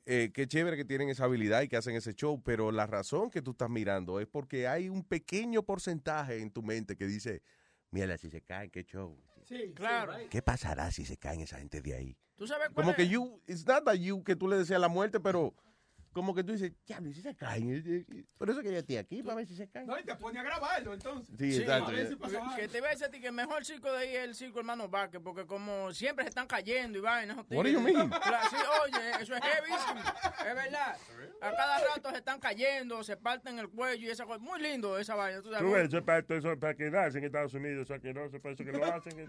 Eh, 0.06 0.30
qué 0.34 0.46
chévere 0.46 0.76
que 0.76 0.84
tienen 0.84 1.08
esa 1.08 1.24
habilidad 1.24 1.62
y 1.62 1.68
que 1.68 1.76
hacen 1.76 1.96
ese 1.96 2.14
show, 2.14 2.40
pero 2.42 2.70
la 2.70 2.86
razón 2.86 3.30
que 3.30 3.40
tú 3.42 3.52
estás 3.52 3.70
mirando 3.70 4.20
es 4.20 4.26
porque 4.26 4.68
hay 4.68 4.88
un 4.88 5.02
pequeño 5.02 5.62
porcentaje 5.62 6.40
en 6.40 6.50
tu 6.50 6.62
mente 6.62 6.96
que 6.96 7.06
dice, 7.06 7.42
Mira, 7.90 8.18
si 8.18 8.28
se 8.28 8.40
caen, 8.42 8.70
qué 8.70 8.84
show. 8.84 9.16
Sí, 9.44 9.72
Claro. 9.74 10.14
¿Qué 10.30 10.42
pasará 10.42 10.90
si 10.90 11.04
se 11.04 11.16
caen 11.16 11.40
esa 11.40 11.58
gente 11.58 11.80
de 11.80 11.94
ahí? 11.94 12.16
¿Tú 12.34 12.46
sabes 12.46 12.68
cuál 12.68 12.74
Como 12.86 12.90
es? 12.90 12.96
que 12.96 13.08
you, 13.08 13.40
it's 13.46 13.66
not 13.66 13.84
that 13.84 13.94
you, 13.94 14.22
que 14.24 14.34
tú 14.36 14.48
le 14.48 14.56
deseas 14.58 14.80
la 14.80 14.88
muerte, 14.88 15.20
pero 15.20 15.54
como 16.14 16.32
que 16.34 16.44
tú 16.44 16.52
dices, 16.52 16.72
ya, 16.86 17.00
si 17.00 17.20
se 17.20 17.34
caen. 17.34 17.74
eh, 17.74 18.06
eh, 18.08 18.24
Por 18.38 18.48
eso 18.48 18.62
que 18.62 18.70
yo 18.72 18.78
estoy 18.78 18.96
aquí, 18.96 19.22
para 19.22 19.34
ver 19.34 19.46
si 19.46 19.56
se 19.56 19.68
caen. 19.68 19.86
No, 19.86 19.98
y 19.98 20.04
te 20.04 20.14
pone 20.14 20.38
a 20.38 20.42
grabarlo 20.44 20.94
entonces. 20.94 21.34
Sí, 21.36 21.56
exacto. 21.56 21.88
A 21.88 21.92
ver 21.92 22.08
si. 22.08 22.16
Que 22.56 22.68
te 22.68 22.78
voy 22.80 22.86
a 22.88 22.90
decir 22.92 23.06
a 23.06 23.10
ti 23.10 23.20
que 23.20 23.26
el 23.26 23.32
mejor 23.32 23.64
circo 23.64 23.90
de 23.92 23.98
ahí 23.98 24.16
es 24.16 24.24
el 24.24 24.34
circo 24.36 24.60
hermano 24.60 24.88
Vázquez, 24.88 25.20
porque 25.22 25.44
como 25.44 25.92
siempre 25.92 26.24
se 26.24 26.28
están 26.28 26.46
cayendo 26.46 26.98
y 26.98 27.00
vainas. 27.00 27.36
What 27.50 27.64
do 27.64 27.68
you 27.68 27.80
mean? 27.80 28.10
Sí, 28.48 28.56
oye, 28.84 29.10
eso 29.20 29.34
es 29.34 29.42
heavísimo. 29.42 30.00
Es 30.48 30.54
verdad. 30.54 30.96
A 31.40 31.50
cada 31.50 31.78
rato 31.80 32.10
se 32.10 32.16
están 32.18 32.38
cayendo, 32.38 33.02
se 33.02 33.16
parten 33.16 33.58
el 33.58 33.68
cuello 33.68 34.06
y 34.06 34.10
esa 34.10 34.24
cosa. 34.24 34.38
Muy 34.38 34.60
lindo 34.62 34.96
esa 34.98 35.16
vaina. 35.16 35.42
¿tú 35.42 35.50
sabes? 35.50 35.66
Tú 35.66 35.72
ves, 35.72 35.88
eso 35.88 35.98
es 35.98 36.04
para, 36.04 36.18
eso 36.20 36.52
es 36.52 36.58
para 36.58 36.74
quedarse 36.74 37.18
en 37.18 37.24
Estados 37.24 37.52
Unidos, 37.54 37.90
eso 37.90 38.00
que 38.00 38.14
no, 38.14 38.24
eso 38.24 38.36
es 38.36 38.42
para 38.42 38.54
eso 38.54 38.64
que 38.64 38.72
lo 38.72 38.84
hacen. 38.84 39.26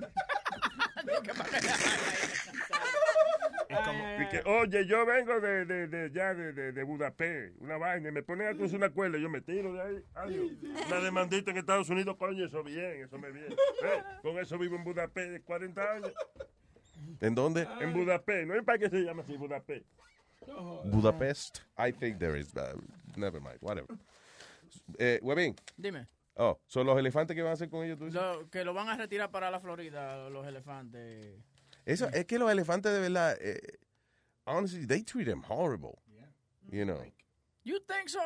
Y 3.69 4.29
que, 4.29 4.41
oye, 4.49 4.85
yo 4.85 5.05
vengo 5.05 5.39
de, 5.39 5.65
de, 5.65 5.87
de 5.87 6.11
ya 6.11 6.33
de, 6.33 6.53
de, 6.53 6.71
de 6.71 6.83
Budapest, 6.83 7.55
una 7.59 7.77
vaina, 7.77 8.09
y 8.09 8.11
me 8.11 8.23
ponen 8.23 8.47
a 8.47 8.53
cruzar 8.55 8.77
una 8.77 8.89
cuerda, 8.89 9.17
yo 9.17 9.29
me 9.29 9.41
tiro 9.41 9.73
de 9.73 9.81
ahí. 9.81 10.03
Adiós. 10.15 10.51
Una 10.87 10.99
demandita 10.99 11.51
en 11.51 11.57
Estados 11.57 11.89
Unidos, 11.89 12.15
coño, 12.17 12.45
eso 12.45 12.63
bien, 12.63 13.01
eso 13.03 13.17
me 13.17 13.31
viene. 13.31 13.55
Eh, 13.55 14.03
Con 14.21 14.37
eso 14.39 14.57
vivo 14.57 14.75
en 14.75 14.83
Budapest 14.83 15.31
de 15.31 15.41
40 15.41 15.91
años. 15.91 16.13
¿En 17.21 17.35
dónde? 17.35 17.67
En 17.81 17.93
Budapest, 17.93 18.47
no 18.47 18.53
hay 18.53 18.61
para 18.61 18.77
qué 18.77 18.89
se 18.89 19.01
llama 19.01 19.21
así 19.23 19.35
Budapest. 19.35 19.85
Budapest. 20.85 21.59
I 21.77 21.91
think 21.91 22.19
there 22.19 22.39
is. 22.39 22.53
uh, 22.55 22.77
never 23.15 23.41
mind, 23.41 23.57
whatever. 23.61 23.95
Eh, 24.99 25.19
Webin. 25.21 25.55
Dime. 25.77 26.07
Oh, 26.37 26.59
son 26.67 26.85
los 26.85 26.97
elefantes 26.99 27.35
que 27.35 27.41
van 27.41 27.51
a 27.51 27.53
hacer 27.53 27.69
con 27.69 27.83
ellos, 27.85 27.97
tú 27.97 28.05
dices? 28.05 28.21
Lo- 28.21 28.49
que 28.49 28.63
lo 28.65 28.73
van 28.73 28.89
a 28.89 28.97
retirar 28.97 29.31
para 29.31 29.49
la 29.49 29.59
Florida, 29.59 30.29
los 30.29 30.45
elefantes. 30.45 31.39
Eso, 31.85 32.07
es 32.11 32.25
que 32.25 32.39
los 32.39 32.51
elefantes 32.51 32.91
de 32.91 32.99
verdad, 32.99 33.37
eh, 33.39 33.79
honestly, 34.45 34.85
they 34.87 35.03
treat 35.03 35.25
them 35.27 35.43
horrible. 35.47 35.99
You 36.71 36.83
know. 36.83 36.99
You 37.63 37.79
think 37.79 38.09
so? 38.09 38.19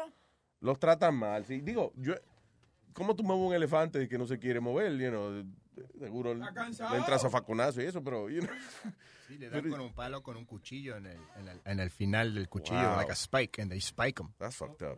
Los 0.62 0.80
tratan 0.80 1.16
mal. 1.16 1.46
Sí. 1.46 1.62
Digo, 1.62 1.92
yo, 1.98 2.16
¿cómo 2.94 3.16
tú 3.16 3.24
mueves 3.24 3.46
un 3.48 3.54
elefante 3.54 4.08
que 4.08 4.18
no 4.18 4.26
se 4.26 4.40
quiere 4.40 4.60
mover? 4.60 4.94
You 4.98 5.10
know, 5.10 5.44
seguro 6.00 6.34
le 6.34 6.46
entras 6.46 7.24
a 7.26 7.30
faconazo 7.30 7.82
y 7.82 7.86
eso, 7.86 8.04
pero, 8.04 8.30
you 8.30 8.42
know. 8.42 8.50
Sí, 9.30 9.38
le 9.38 9.48
dan 9.48 9.70
con 9.70 9.80
un 9.80 9.94
palo, 9.94 10.24
con 10.24 10.38
un 10.38 10.46
cuchillo 10.46 10.98
en 10.98 11.06
el, 11.06 11.18
en 11.38 11.48
el, 11.50 11.62
en 11.64 11.80
el 11.80 11.92
final 11.92 12.34
del 12.34 12.50
cuchillo, 12.50 12.82
Wow. 12.82 12.98
like 12.98 13.12
a 13.12 13.16
spike, 13.16 13.62
and 13.62 13.70
they 13.70 13.78
spike 13.80 14.16
them. 14.18 14.34
That's 14.40 14.56
fucked 14.56 14.82
up. 14.82 14.98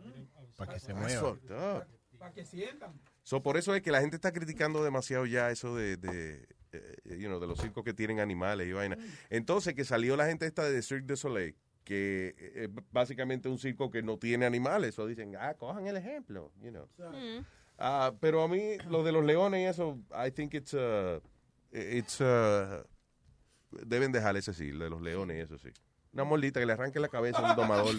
Para 0.56 0.72
que 0.72 0.80
se 0.80 0.94
That's 0.94 1.00
muevan. 1.00 1.36
fucked 1.36 1.50
up. 1.50 1.86
Para 2.18 2.32
que 2.32 2.46
sientan. 2.46 2.98
So, 3.24 3.42
por 3.42 3.58
eso 3.58 3.74
es 3.74 3.82
que 3.82 3.90
la 3.90 4.00
gente 4.00 4.16
está 4.16 4.32
criticando 4.32 4.82
demasiado 4.82 5.26
ya 5.26 5.50
eso 5.50 5.76
de, 5.76 5.98
de, 5.98 6.48
you 7.04 7.28
know, 7.28 7.40
de 7.40 7.46
los 7.46 7.58
circos 7.60 7.84
que 7.84 7.94
tienen 7.94 8.20
animales 8.20 8.66
y 8.66 8.72
vaina. 8.72 8.96
Entonces, 9.30 9.74
que 9.74 9.84
salió 9.84 10.16
la 10.16 10.26
gente 10.26 10.46
esta 10.46 10.64
de 10.64 10.82
Cirque 10.82 11.06
du 11.06 11.16
Soleil, 11.16 11.54
que 11.84 12.34
es 12.54 12.68
básicamente 12.90 13.48
un 13.48 13.58
circo 13.58 13.90
que 13.90 14.02
no 14.02 14.18
tiene 14.18 14.46
animales. 14.46 14.98
O 14.98 15.06
dicen, 15.06 15.36
ah, 15.38 15.54
cojan 15.54 15.86
el 15.86 15.96
ejemplo, 15.96 16.52
you 16.62 16.70
know. 16.70 16.88
Ah, 17.78 18.12
pero 18.20 18.42
a 18.42 18.48
mí, 18.48 18.76
lo 18.88 19.02
de 19.02 19.12
los 19.12 19.24
leones 19.24 19.60
y 19.60 19.64
eso, 19.64 19.98
I 20.12 20.30
think 20.30 20.54
it's, 20.54 20.74
uh, 20.74 21.20
it's, 21.72 22.20
uh, 22.20 22.84
deben 23.86 24.12
dejar 24.12 24.36
ese 24.36 24.54
sí, 24.54 24.70
lo 24.70 24.84
de 24.84 24.90
los 24.90 25.02
leones 25.02 25.36
y 25.38 25.40
eso 25.40 25.58
sí. 25.58 25.70
Una 26.12 26.24
mordita 26.24 26.60
que 26.60 26.66
le 26.66 26.74
arranque 26.74 27.00
la 27.00 27.08
cabeza 27.08 27.38
a 27.38 27.50
un 27.50 27.56
domador. 27.56 27.94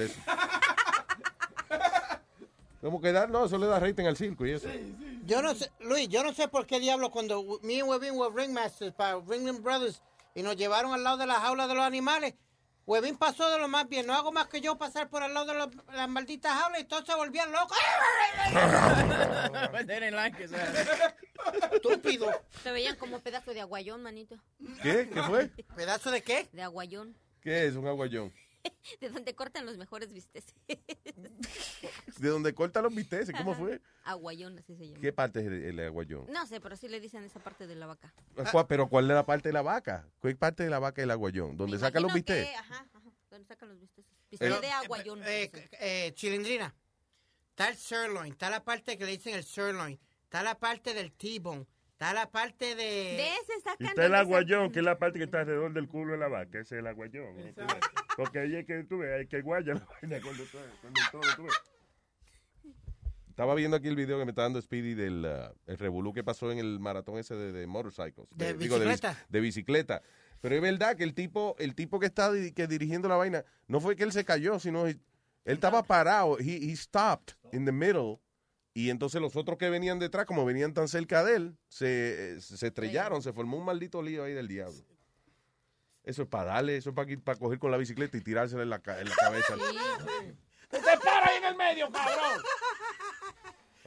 Como 2.83 2.99
que 2.99 3.13
da, 3.13 3.27
no, 3.27 3.45
eso 3.45 3.57
le 3.57 3.65
da 3.65 3.79
rating 3.79 4.03
al 4.05 4.17
circo 4.17 4.45
y 4.45 4.51
eso. 4.51 4.67
Yo 5.25 5.41
no 5.41 5.55
sé, 5.55 5.71
Luis, 5.79 6.09
yo 6.09 6.21
no 6.21 6.33
sé 6.33 6.49
por 6.49 6.67
qué 6.67 6.81
diablo 6.81 7.11
cuando 7.11 7.59
me 7.63 7.73
y 7.75 7.81
Webin 7.81 8.11
were 8.15 8.35
ringmasters 8.35 8.93
para 8.93 9.21
Ringling 9.21 9.63
Brothers 9.63 10.01
y 10.35 10.43
nos 10.43 10.57
llevaron 10.57 10.91
al 10.93 11.01
lado 11.01 11.15
de 11.15 11.25
la 11.25 11.35
jaula 11.39 11.65
de 11.67 11.75
los 11.75 11.83
animales, 11.85 12.33
Webin 12.85 13.15
pasó 13.15 13.49
de 13.49 13.57
lo 13.57 13.69
más 13.69 13.87
bien. 13.87 14.05
No 14.05 14.13
hago 14.13 14.33
más 14.33 14.47
que 14.47 14.59
yo 14.59 14.77
pasar 14.77 15.09
por 15.09 15.23
al 15.23 15.33
lado 15.33 15.45
de 15.45 15.53
los- 15.53 15.69
las 15.93 16.09
malditas 16.09 16.51
jaulas 16.59 16.81
y 16.81 16.83
todos 16.83 17.05
se 17.05 17.15
volvían 17.15 17.53
locos. 17.53 17.77
They 19.87 19.99
didn't 20.01 20.15
like 20.15 20.43
it, 20.43 20.49
so- 20.49 21.75
Estúpido. 21.75 22.29
Se 22.61 22.71
veían 22.73 22.97
como 22.97 23.21
pedazo 23.21 23.53
de 23.53 23.61
aguayón, 23.61 24.03
manito. 24.03 24.35
¿Qué? 24.81 25.09
¿Qué 25.09 25.23
fue? 25.23 25.47
¿Pedazo 25.75 26.11
de 26.11 26.21
qué? 26.21 26.49
De 26.51 26.61
aguayón. 26.63 27.15
¿Qué 27.41 27.65
es 27.67 27.75
un 27.75 27.87
aguayón? 27.87 28.33
De 29.01 29.09
donde 29.09 29.35
cortan 29.35 29.65
los 29.65 29.77
mejores 29.77 30.13
bisteces. 30.13 30.53
¿De 32.21 32.29
donde 32.29 32.53
corta 32.53 32.81
los 32.81 32.93
bisteces? 32.93 33.33
¿Cómo 33.35 33.53
fue? 33.55 33.81
Aguayón, 34.03 34.57
así 34.59 34.75
se 34.75 34.87
llama. 34.87 34.99
¿Qué 35.01 35.13
parte 35.13 35.39
es 35.39 35.45
el, 35.47 35.53
el 35.63 35.79
aguayón? 35.79 36.25
No 36.31 36.45
sé, 36.45 36.59
pero 36.59 36.75
sí 36.75 36.87
le 36.87 36.99
dicen 36.99 37.23
esa 37.23 37.39
parte 37.39 37.67
de 37.67 37.75
la 37.75 37.87
vaca. 37.87 38.13
¿Cuál- 38.51 38.67
¿Pero 38.67 38.89
cuál 38.89 39.05
es 39.09 39.15
la 39.15 39.25
parte 39.25 39.49
de 39.49 39.53
la 39.53 39.61
vaca? 39.61 40.07
¿Cuál 40.19 40.35
parte 40.35 40.63
de 40.63 40.69
la 40.69 40.79
vaca 40.79 41.01
es 41.01 41.03
el 41.03 41.11
aguayón? 41.11 41.55
¿Donde 41.57 41.77
sacan 41.79 42.03
los 42.03 42.11
que- 42.11 42.17
bisteces? 42.19 42.55
Ajá, 42.57 42.85
ajá. 42.93 43.09
Donde 43.29 43.47
sacan 43.47 43.69
los 43.69 43.79
bisteces. 43.79 44.11
Bistec 44.29 44.47
Pero, 44.49 44.61
de 44.61 44.71
aguayón. 44.71 45.21
Eh, 45.25 45.51
eh, 45.79 46.11
chilindrina, 46.15 46.73
está 47.49 47.69
el 47.69 47.75
sirloin, 47.75 48.31
está 48.33 48.49
la 48.49 48.63
parte 48.63 48.97
que 48.97 49.05
le 49.05 49.11
dicen 49.11 49.33
el 49.35 49.43
sirloin, 49.43 49.99
está 50.23 50.43
la 50.43 50.59
parte 50.59 50.93
del 50.93 51.11
T-bone, 51.13 51.65
está 51.93 52.13
la 52.13 52.29
parte 52.29 52.75
de... 52.75 52.83
De 52.83 53.29
ese 53.29 53.61
sacan. 53.63 53.87
está 53.87 54.05
el 54.05 54.15
aguayón, 54.15 54.71
que 54.71 54.79
es 54.79 54.85
la 54.85 54.97
parte 54.99 55.17
que 55.19 55.25
está 55.25 55.39
alrededor 55.41 55.73
del 55.73 55.87
culo 55.87 56.13
de 56.13 56.17
la 56.19 56.27
vaca. 56.27 56.59
Ese 56.59 56.75
es 56.75 56.79
el 56.79 56.87
aguayón. 56.87 57.55
Porque 58.17 58.39
ahí 58.39 58.55
es 58.55 58.65
que 58.67 58.83
tú 58.83 58.99
ves, 58.99 59.19
hay 59.19 59.27
que 59.27 59.41
guaya 59.41 59.73
la 59.75 59.85
vaina 60.01 60.21
cuando 60.21 60.43
tú 60.45 60.57
cuando 60.81 61.01
todo, 61.11 61.21
tú 61.35 61.43
ves. 61.45 61.53
Estaba 63.33 63.55
viendo 63.55 63.75
aquí 63.77 63.87
el 63.87 63.95
video 63.95 64.19
que 64.19 64.25
me 64.25 64.29
está 64.31 64.43
dando 64.43 64.61
Speedy 64.61 64.93
del 64.93 65.25
uh, 65.25 65.55
el 65.65 65.79
revolú 65.79 66.13
que 66.13 66.23
pasó 66.23 66.51
en 66.51 66.59
el 66.59 66.79
maratón 66.79 67.17
ese 67.17 67.33
de, 67.33 67.51
de 67.51 67.65
motorcycles. 67.65 68.27
De 68.29 68.53
digo, 68.53 68.77
de, 68.77 68.85
bici- 68.85 68.89
bicicleta. 68.91 69.25
de 69.27 69.39
bicicleta. 69.39 70.01
Pero 70.39 70.53
es 70.55 70.61
verdad 70.61 70.95
que 70.95 71.03
el 71.03 71.15
tipo, 71.15 71.55
el 71.57 71.73
tipo 71.73 71.99
que 71.99 72.05
está 72.05 72.31
di- 72.31 72.51
que 72.51 72.67
dirigiendo 72.67 73.09
la 73.09 73.15
vaina, 73.15 73.43
no 73.67 73.79
fue 73.81 73.95
que 73.95 74.03
él 74.03 74.11
se 74.11 74.23
cayó, 74.23 74.59
sino 74.59 74.85
he- 74.87 74.91
él 75.45 75.55
estaba 75.55 75.81
parado. 75.81 76.37
He, 76.39 76.57
he 76.71 76.75
stopped 76.75 77.33
in 77.51 77.65
the 77.65 77.71
middle. 77.71 78.19
Y 78.75 78.91
entonces 78.91 79.19
los 79.19 79.35
otros 79.35 79.57
que 79.57 79.67
venían 79.71 79.97
detrás, 79.97 80.27
como 80.27 80.45
venían 80.45 80.75
tan 80.75 80.87
cerca 80.87 81.23
de 81.23 81.35
él, 81.35 81.57
se, 81.69 82.35
eh, 82.35 82.39
se 82.39 82.67
estrellaron, 82.67 83.23
se 83.23 83.33
formó 83.33 83.57
un 83.57 83.65
maldito 83.65 83.99
lío 84.03 84.23
ahí 84.25 84.33
del 84.33 84.47
diablo. 84.47 84.77
Eso 86.03 86.21
es 86.21 86.27
para 86.27 86.45
darle, 86.53 86.77
eso 86.77 86.91
es 86.91 86.95
para, 86.95 87.07
para 87.23 87.39
coger 87.39 87.57
con 87.57 87.71
la 87.71 87.77
bicicleta 87.77 88.15
y 88.15 88.21
tirársela 88.21 88.61
en 88.61 88.69
la, 88.69 88.75
en 88.99 89.09
la 89.09 89.15
cabeza. 89.15 89.55
¡Usted 90.71 90.99
para 91.03 91.27
ahí 91.29 91.37
en 91.37 91.45
el 91.45 91.55
medio, 91.55 91.89
cabrón! 91.91 92.41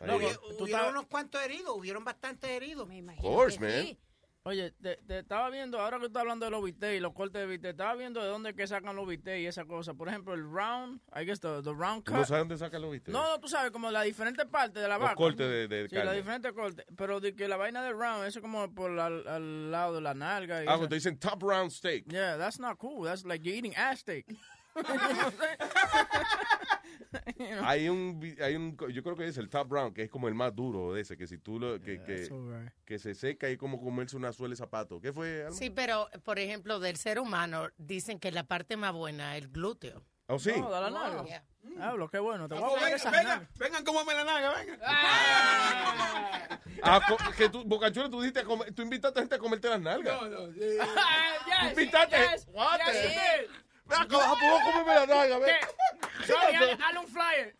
No, 0.04 0.18
tú 0.58 0.64
hubieron 0.64 0.88
unos 0.90 1.06
cuantos 1.06 1.40
heridos, 1.42 1.74
hubieron 1.76 2.04
bastantes 2.04 2.50
heridos. 2.50 2.86
Me 2.88 3.00
Of 3.02 3.20
course, 3.20 3.58
man. 3.60 3.96
Oye, 4.44 4.70
te, 4.80 4.96
te 4.98 5.18
estaba 5.18 5.50
viendo, 5.50 5.80
ahora 5.80 5.98
que 5.98 6.06
estás 6.06 6.20
hablando 6.20 6.44
de 6.44 6.52
los 6.52 6.62
bistecs 6.62 6.96
y 6.96 7.00
los 7.00 7.12
cortes 7.14 7.40
de 7.40 7.46
bistec, 7.48 7.72
estaba 7.72 7.96
viendo 7.96 8.22
de 8.22 8.28
dónde 8.28 8.50
es 8.50 8.54
que 8.56 8.64
sacan 8.68 8.94
los 8.94 9.04
bistecs 9.04 9.40
y 9.40 9.46
esa 9.46 9.64
cosa. 9.64 9.94
Por 9.94 10.06
ejemplo, 10.08 10.34
el 10.34 10.44
round, 10.48 11.00
I 11.20 11.24
guess 11.24 11.40
the, 11.40 11.48
the 11.64 11.72
round 11.72 12.04
¿Tú 12.04 12.12
cut. 12.12 12.20
no 12.20 12.24
sabes 12.24 12.42
dónde 12.42 12.56
sacan 12.56 12.80
los 12.80 12.92
bisteces? 12.92 13.12
No, 13.12 13.26
no, 13.28 13.40
tú 13.40 13.48
sabes, 13.48 13.72
como 13.72 13.90
las 13.90 14.04
diferentes 14.04 14.46
partes 14.46 14.80
de 14.80 14.88
la 14.88 14.98
Los 14.98 15.02
vaca. 15.02 15.14
cortes 15.16 15.48
de- 15.48 15.66
de 15.66 15.88
Sí, 15.88 15.96
las 15.96 16.14
diferentes 16.14 16.52
cortes. 16.52 16.86
Pero 16.96 17.18
de 17.18 17.34
que 17.34 17.48
la 17.48 17.56
vaina 17.56 17.82
del 17.82 17.98
round, 17.98 18.24
eso 18.24 18.40
como 18.40 18.72
por 18.72 18.96
al, 19.00 19.26
al 19.26 19.70
lado 19.72 19.96
de 19.96 20.00
la 20.02 20.14
nalga. 20.14 20.62
Y 20.62 20.66
Ah, 20.68 20.70
eso. 20.70 20.78
cuando 20.78 20.94
dicen 20.94 21.18
top 21.18 21.42
round 21.42 21.72
steak. 21.72 22.04
Yeah, 22.06 22.38
that's 22.38 22.60
not 22.60 22.78
cool. 22.78 23.04
That's 23.04 23.24
like 23.24 23.42
you're 23.44 23.58
eating 23.58 23.74
ass 23.74 23.98
steak. 23.98 24.26
Hay 27.62 27.88
un, 27.88 28.36
hay 28.42 28.56
un, 28.56 28.76
yo 28.92 29.02
creo 29.02 29.16
que 29.16 29.26
es 29.26 29.36
el 29.38 29.48
top 29.48 29.72
round, 29.72 29.94
que 29.94 30.02
es 30.02 30.10
como 30.10 30.28
el 30.28 30.34
más 30.34 30.54
duro 30.54 30.92
de 30.92 31.00
ese, 31.02 31.16
que 31.16 31.26
si 31.26 31.38
tú 31.38 31.58
lo, 31.58 31.80
que, 31.80 32.02
que, 32.02 32.16
that's 32.16 32.30
alright. 32.30 32.72
que 32.84 32.98
se 32.98 33.14
seca 33.14 33.48
y 33.50 33.56
como 33.56 33.80
comerse 33.80 34.16
una 34.16 34.32
suela 34.32 34.52
de 34.52 34.56
zapato. 34.56 35.00
¿Qué 35.00 35.12
fue? 35.12 35.44
Alma? 35.44 35.56
Sí, 35.56 35.70
pero, 35.70 36.08
por 36.24 36.38
ejemplo, 36.38 36.78
del 36.80 36.96
ser 36.96 37.18
humano, 37.18 37.68
dicen 37.78 38.18
que 38.18 38.30
la 38.32 38.44
parte 38.44 38.76
más 38.76 38.92
buena 38.92 39.36
es 39.36 39.44
el 39.44 39.50
glúteo. 39.50 40.04
¿Oh, 40.28 40.38
sí? 40.38 40.52
No, 40.58 40.72
de 40.72 40.80
la 40.80 40.90
nalga. 40.90 41.24
Yeah. 41.24 41.44
Hablo, 41.80 42.08
qué 42.08 42.18
bueno. 42.18 42.48
Te 42.48 42.54
voy 42.54 42.64
a 42.64 42.66
Oh, 42.66 42.74
venga, 42.74 43.10
venga, 43.10 43.48
vengan 43.58 43.84
como 43.84 44.04
me 44.04 44.14
la 44.14 44.24
naga, 44.24 44.54
vengan. 44.54 44.80
Ah, 46.82 47.00
co- 47.08 47.16
que 47.36 47.48
tú, 47.48 47.64
Bocachula, 47.64 48.08
tú, 48.10 48.20
dijiste 48.20 48.44
tú 48.74 48.82
invitaste 48.82 49.18
a 49.18 49.22
gente 49.22 49.34
a 49.36 49.38
comerte 49.38 49.68
las 49.68 49.80
nalgas. 49.80 50.20
No, 50.22 50.28
no, 50.28 50.52
sí. 50.52 50.60
yes, 50.60 50.78
Tú 51.60 51.66
invitaste. 51.80 52.16
yes, 52.16 52.46
yes. 52.46 53.50
Ven 53.88 53.98
acá, 54.00 54.16
vas 54.16 54.26
a 54.26 54.34
poder 54.34 54.62
comerme 54.64 54.94
las 54.94 55.08
nalgas, 55.08 55.40
ven. 55.40 55.56
Sorry, 56.26 56.54
hazle 56.56 56.98
un 56.98 57.08
flyer. 57.08 57.56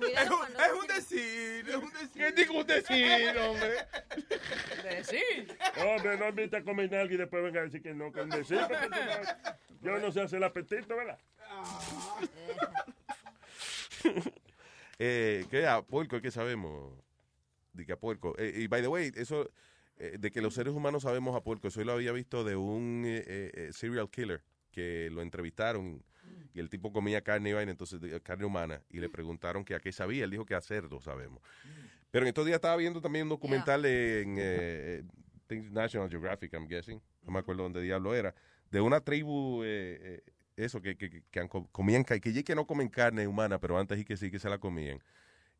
Es 0.00 0.30
un, 0.30 0.46
es 0.46 0.72
un 0.80 0.86
decir, 0.86 1.68
es 1.68 1.74
un 1.76 1.92
decir. 1.92 2.10
¿Qué 2.14 2.32
digo 2.32 2.54
un 2.60 2.66
decir, 2.66 3.36
hombre? 3.38 3.86
Decir. 4.82 5.58
Hombre, 5.84 6.16
no 6.16 6.28
invita 6.28 6.58
a 6.58 6.62
comer 6.64 6.90
nalga 6.90 7.14
y 7.14 7.16
después 7.18 7.42
venga 7.42 7.60
a 7.60 7.64
decir 7.64 7.82
que 7.82 7.92
no, 7.92 8.10
que 8.12 8.20
un 8.22 8.30
decir. 8.30 8.58
porque 8.66 8.86
tú 8.86 8.90
no- 8.90 9.92
Yo 9.92 9.98
no 9.98 10.10
sé 10.12 10.22
hacer 10.22 10.38
el 10.38 10.44
apetito, 10.44 10.96
¿verdad? 10.96 11.18
eh, 14.98 15.46
¿Qué? 15.50 15.66
A 15.66 15.82
puerco, 15.82 16.20
¿qué 16.20 16.30
sabemos? 16.30 16.92
De 17.72 17.84
que 17.84 17.92
a 17.92 17.96
puerco. 17.98 18.34
Eh, 18.38 18.52
y 18.56 18.66
by 18.68 18.80
the 18.80 18.88
way, 18.88 19.12
eso 19.16 19.50
eh, 19.98 20.16
de 20.18 20.30
que 20.30 20.40
los 20.40 20.54
seres 20.54 20.72
humanos 20.72 21.02
sabemos 21.02 21.36
a 21.36 21.42
puerco, 21.42 21.68
eso 21.68 21.80
yo 21.80 21.86
lo 21.86 21.92
había 21.92 22.12
visto 22.12 22.42
de 22.44 22.56
un 22.56 23.02
eh, 23.06 23.22
eh, 23.26 23.70
serial 23.72 24.08
killer 24.10 24.42
que 24.76 25.08
lo 25.10 25.22
entrevistaron 25.22 26.04
y 26.52 26.60
el 26.60 26.68
tipo 26.68 26.92
comía 26.92 27.22
carne 27.22 27.50
y 27.50 27.52
vaina, 27.54 27.70
entonces 27.70 27.98
carne 28.22 28.44
humana, 28.44 28.82
y 28.90 29.00
le 29.00 29.08
preguntaron 29.08 29.64
que 29.64 29.74
a 29.74 29.80
qué 29.80 29.90
sabía. 29.90 30.24
Él 30.24 30.30
dijo 30.30 30.44
que 30.44 30.54
a 30.54 30.60
cerdo 30.60 31.00
sabemos. 31.00 31.42
Pero 32.10 32.24
en 32.24 32.28
estos 32.28 32.44
días 32.44 32.56
estaba 32.56 32.76
viendo 32.76 33.00
también 33.00 33.24
un 33.24 33.30
documental 33.30 33.84
en 33.86 34.36
eh, 34.38 35.02
eh, 35.48 35.62
National 35.70 36.10
Geographic, 36.10 36.52
I'm 36.52 36.68
guessing. 36.68 37.00
No 37.22 37.32
me 37.32 37.38
acuerdo 37.38 37.62
dónde 37.62 37.80
diablo 37.80 38.14
era. 38.14 38.34
De 38.70 38.80
una 38.80 39.00
tribu, 39.00 39.62
eh, 39.64 39.98
eh, 40.00 40.22
eso, 40.56 40.82
que, 40.82 40.96
que, 40.96 41.22
que 41.30 41.48
comían, 41.72 42.04
que, 42.04 42.32
ya 42.32 42.42
que 42.42 42.54
no 42.54 42.66
comen 42.66 42.88
carne 42.88 43.26
humana, 43.26 43.58
pero 43.58 43.78
antes 43.78 43.98
y 43.98 44.04
que 44.04 44.16
sí 44.16 44.30
que 44.30 44.38
se 44.38 44.50
la 44.50 44.58
comían. 44.58 45.00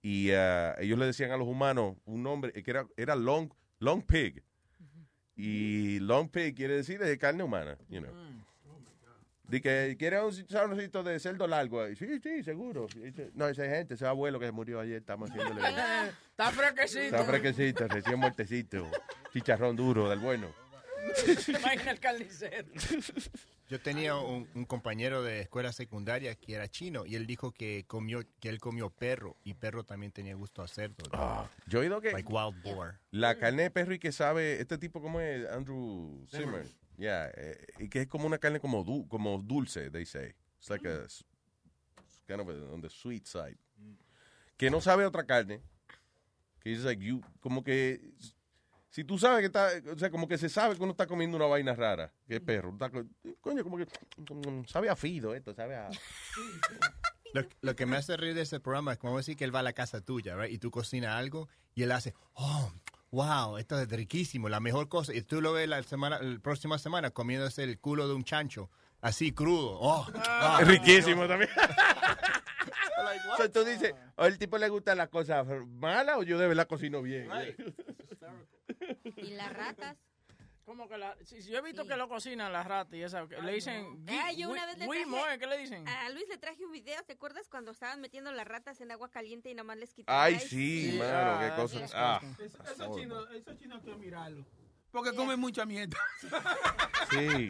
Y 0.02 0.30
ah, 0.32 0.76
ellos 0.78 0.98
le 0.98 1.06
decían 1.06 1.30
a 1.30 1.36
los 1.36 1.48
humanos 1.48 1.96
un 2.04 2.22
nombre 2.22 2.52
que 2.52 2.70
era, 2.70 2.86
era 2.96 3.16
long, 3.16 3.50
long 3.78 4.02
pig. 4.02 4.42
Y 5.36 5.98
long 6.00 6.28
pig 6.28 6.54
quiere 6.54 6.76
decir 6.76 6.98
de 6.98 7.18
carne 7.18 7.42
humana, 7.42 7.78
you 7.88 8.00
know. 8.00 8.12
Di 9.48 9.60
que 9.60 9.96
quiere 9.98 10.20
un 10.22 10.32
saborcito 10.32 11.02
de 11.02 11.20
cerdo 11.20 11.46
largo. 11.46 11.86
Sí, 11.94 12.18
sí, 12.20 12.42
seguro. 12.42 12.86
No, 13.34 13.48
esa 13.48 13.64
gente, 13.64 13.94
ese 13.94 14.06
abuelo 14.06 14.40
que 14.40 14.50
murió 14.50 14.80
ayer, 14.80 14.96
estamos 14.96 15.30
haciéndole. 15.30 15.60
Está 16.30 16.50
fresquecito. 16.50 17.00
Está 17.16 17.24
fresquecito, 17.24 17.88
recién 17.88 18.18
muertecito. 18.18 18.90
Chicharrón 19.32 19.76
duro, 19.76 20.08
del 20.10 20.18
bueno. 20.18 20.48
Imagina 21.48 21.92
el 21.92 22.00
carnicero. 22.00 22.66
Yo 23.68 23.80
tenía 23.80 24.16
un, 24.16 24.48
un 24.54 24.64
compañero 24.64 25.22
de 25.22 25.40
escuela 25.40 25.72
secundaria 25.72 26.34
que 26.34 26.54
era 26.54 26.68
chino 26.68 27.04
y 27.06 27.14
él 27.16 27.26
dijo 27.26 27.52
que 27.52 27.84
comió 27.86 28.22
que 28.40 28.48
él 28.48 28.60
comió 28.60 28.90
perro 28.90 29.36
y 29.44 29.54
perro 29.54 29.84
también 29.84 30.12
tenía 30.12 30.34
gusto 30.34 30.62
a 30.62 30.68
cerdo. 30.68 31.04
Yo 31.66 31.78
he 31.78 31.82
oído 31.82 32.00
que 32.00 32.12
Like 32.12 32.32
wild 32.32 32.60
boar. 32.62 32.98
la 33.10 33.36
carne 33.38 33.64
de 33.64 33.70
perro 33.70 33.94
y 33.94 33.98
que 33.98 34.12
sabe, 34.12 34.60
este 34.60 34.78
tipo 34.78 35.00
como 35.00 35.20
es 35.20 35.48
Andrew 35.50 36.24
Zimmer, 36.28 36.66
yeah, 36.98 37.30
eh, 37.34 37.66
y 37.78 37.88
que 37.88 38.02
es 38.02 38.08
como 38.08 38.26
una 38.26 38.38
carne 38.38 38.60
como 38.60 38.82
du- 38.84 39.06
como 39.08 39.38
dulce, 39.38 39.90
they 39.90 40.04
say. 40.06 40.34
It's 40.58 40.70
like 40.70 40.86
a 40.88 41.04
s- 41.04 41.24
kind 42.26 42.40
of 42.40 42.48
a- 42.48 42.72
on 42.74 42.80
the 42.80 42.90
sweet 42.90 43.26
side. 43.26 43.58
Que 44.56 44.70
no 44.70 44.80
sabe 44.80 45.04
a 45.04 45.08
otra 45.08 45.24
carne. 45.26 45.60
Que 46.60 46.72
es 46.72 46.80
like 46.84 47.04
you, 47.04 47.20
como 47.40 47.62
que 47.62 48.00
si 48.90 49.04
tú 49.04 49.18
sabes 49.18 49.40
que 49.40 49.46
está, 49.46 49.68
o 49.92 49.98
sea, 49.98 50.10
como 50.10 50.26
que 50.26 50.38
se 50.38 50.48
sabe 50.48 50.74
que 50.74 50.82
uno 50.82 50.92
está 50.92 51.06
comiendo 51.06 51.36
una 51.36 51.46
vaina 51.46 51.74
rara, 51.74 52.12
que 52.26 52.36
es 52.36 52.40
perro. 52.40 52.70
Está 52.72 52.90
co- 52.90 53.04
coño, 53.42 53.62
como 53.62 53.76
que 53.76 53.84
mm, 53.84 54.64
sabe 54.66 54.88
a 54.88 54.96
fido 54.96 55.34
esto, 55.34 55.54
sabe 55.54 55.76
a 55.76 55.90
Lo, 57.34 57.42
lo 57.60 57.76
que 57.76 57.84
me 57.86 57.96
hace 57.96 58.16
reír 58.16 58.34
de 58.34 58.42
ese 58.42 58.60
programa 58.60 58.92
es 58.92 58.98
como 58.98 59.16
decir 59.18 59.36
que 59.36 59.44
él 59.44 59.54
va 59.54 59.58
a 59.58 59.62
la 59.62 59.74
casa 59.74 60.00
tuya, 60.00 60.36
right? 60.36 60.50
Y 60.52 60.58
tú 60.58 60.70
cocinas 60.70 61.14
algo 61.16 61.48
y 61.74 61.82
él 61.82 61.92
hace, 61.92 62.14
oh, 62.32 62.72
wow, 63.10 63.58
esto 63.58 63.80
es 63.80 63.88
riquísimo, 63.88 64.48
la 64.48 64.60
mejor 64.60 64.88
cosa. 64.88 65.14
Y 65.14 65.22
tú 65.22 65.40
lo 65.40 65.52
ves 65.52 65.68
la 65.68 65.82
semana, 65.82 66.20
la 66.20 66.38
próxima 66.38 66.78
semana 66.78 67.10
comiéndose 67.10 67.64
el 67.64 67.78
culo 67.78 68.08
de 68.08 68.14
un 68.14 68.24
chancho, 68.24 68.70
así 69.00 69.32
crudo. 69.32 69.78
Oh, 69.80 70.06
wow. 70.12 70.60
Es 70.60 70.68
riquísimo 70.68 71.26
también. 71.26 71.50
O 73.32 73.36
sea, 73.36 73.50
tú 73.50 73.64
dices, 73.64 73.94
¿o 74.16 74.24
el 74.24 74.38
tipo 74.38 74.58
le 74.58 74.68
gustan 74.68 74.98
las 74.98 75.08
cosas 75.08 75.46
malas 75.66 76.16
o 76.16 76.22
yo 76.22 76.38
de 76.38 76.48
verdad 76.48 76.66
cocino 76.66 77.02
bien? 77.02 77.28
Y 79.16 79.30
las 79.30 79.52
ratas. 79.52 79.96
Como 80.66 80.88
que 80.88 80.98
la, 80.98 81.16
si, 81.24 81.40
si 81.42 81.52
yo 81.52 81.58
he 81.58 81.62
visto 81.62 81.86
que 81.86 81.96
lo 81.96 82.08
cocinan 82.08 82.52
las 82.52 82.66
ratas 82.66 82.92
y 82.94 83.00
esa, 83.02 83.26
que 83.28 83.40
le 83.40 83.52
dicen, 83.52 84.04
Ah, 84.08 84.30
gui- 84.32 84.36
yo 84.36 84.50
una 84.50 84.66
vez 84.66 84.76
le 84.78 84.86
traje- 84.88 85.38
¿qué 85.38 85.46
le 85.46 85.58
dicen? 85.58 85.86
A 85.88 86.10
Luis 86.10 86.28
le 86.28 86.38
traje 86.38 86.64
un 86.66 86.72
video, 86.72 87.00
¿te 87.04 87.12
acuerdas 87.12 87.48
cuando 87.48 87.70
estaban 87.70 88.00
metiendo 88.00 88.32
las 88.32 88.48
ratas 88.48 88.80
en 88.80 88.90
agua 88.90 89.08
caliente 89.08 89.48
y 89.48 89.54
nada 89.54 89.62
más 89.62 89.76
les 89.78 89.94
quitaban? 89.94 90.20
Ay, 90.24 90.40
sí, 90.40 90.96
mano, 90.98 91.38
qué 91.40 91.54
cosa. 91.62 91.86
Ah, 91.94 92.20
Eso- 92.40 92.62
Esos 92.64 92.96
chinos, 92.96 93.28
esos 93.32 93.56
chinos 93.58 93.80
hay 93.84 93.90
que 93.92 93.96
mirarlo. 93.96 94.44
Porque 94.90 95.14
comen 95.14 95.38
mucha 95.38 95.64
mierda. 95.64 95.96
sí. 97.10 97.48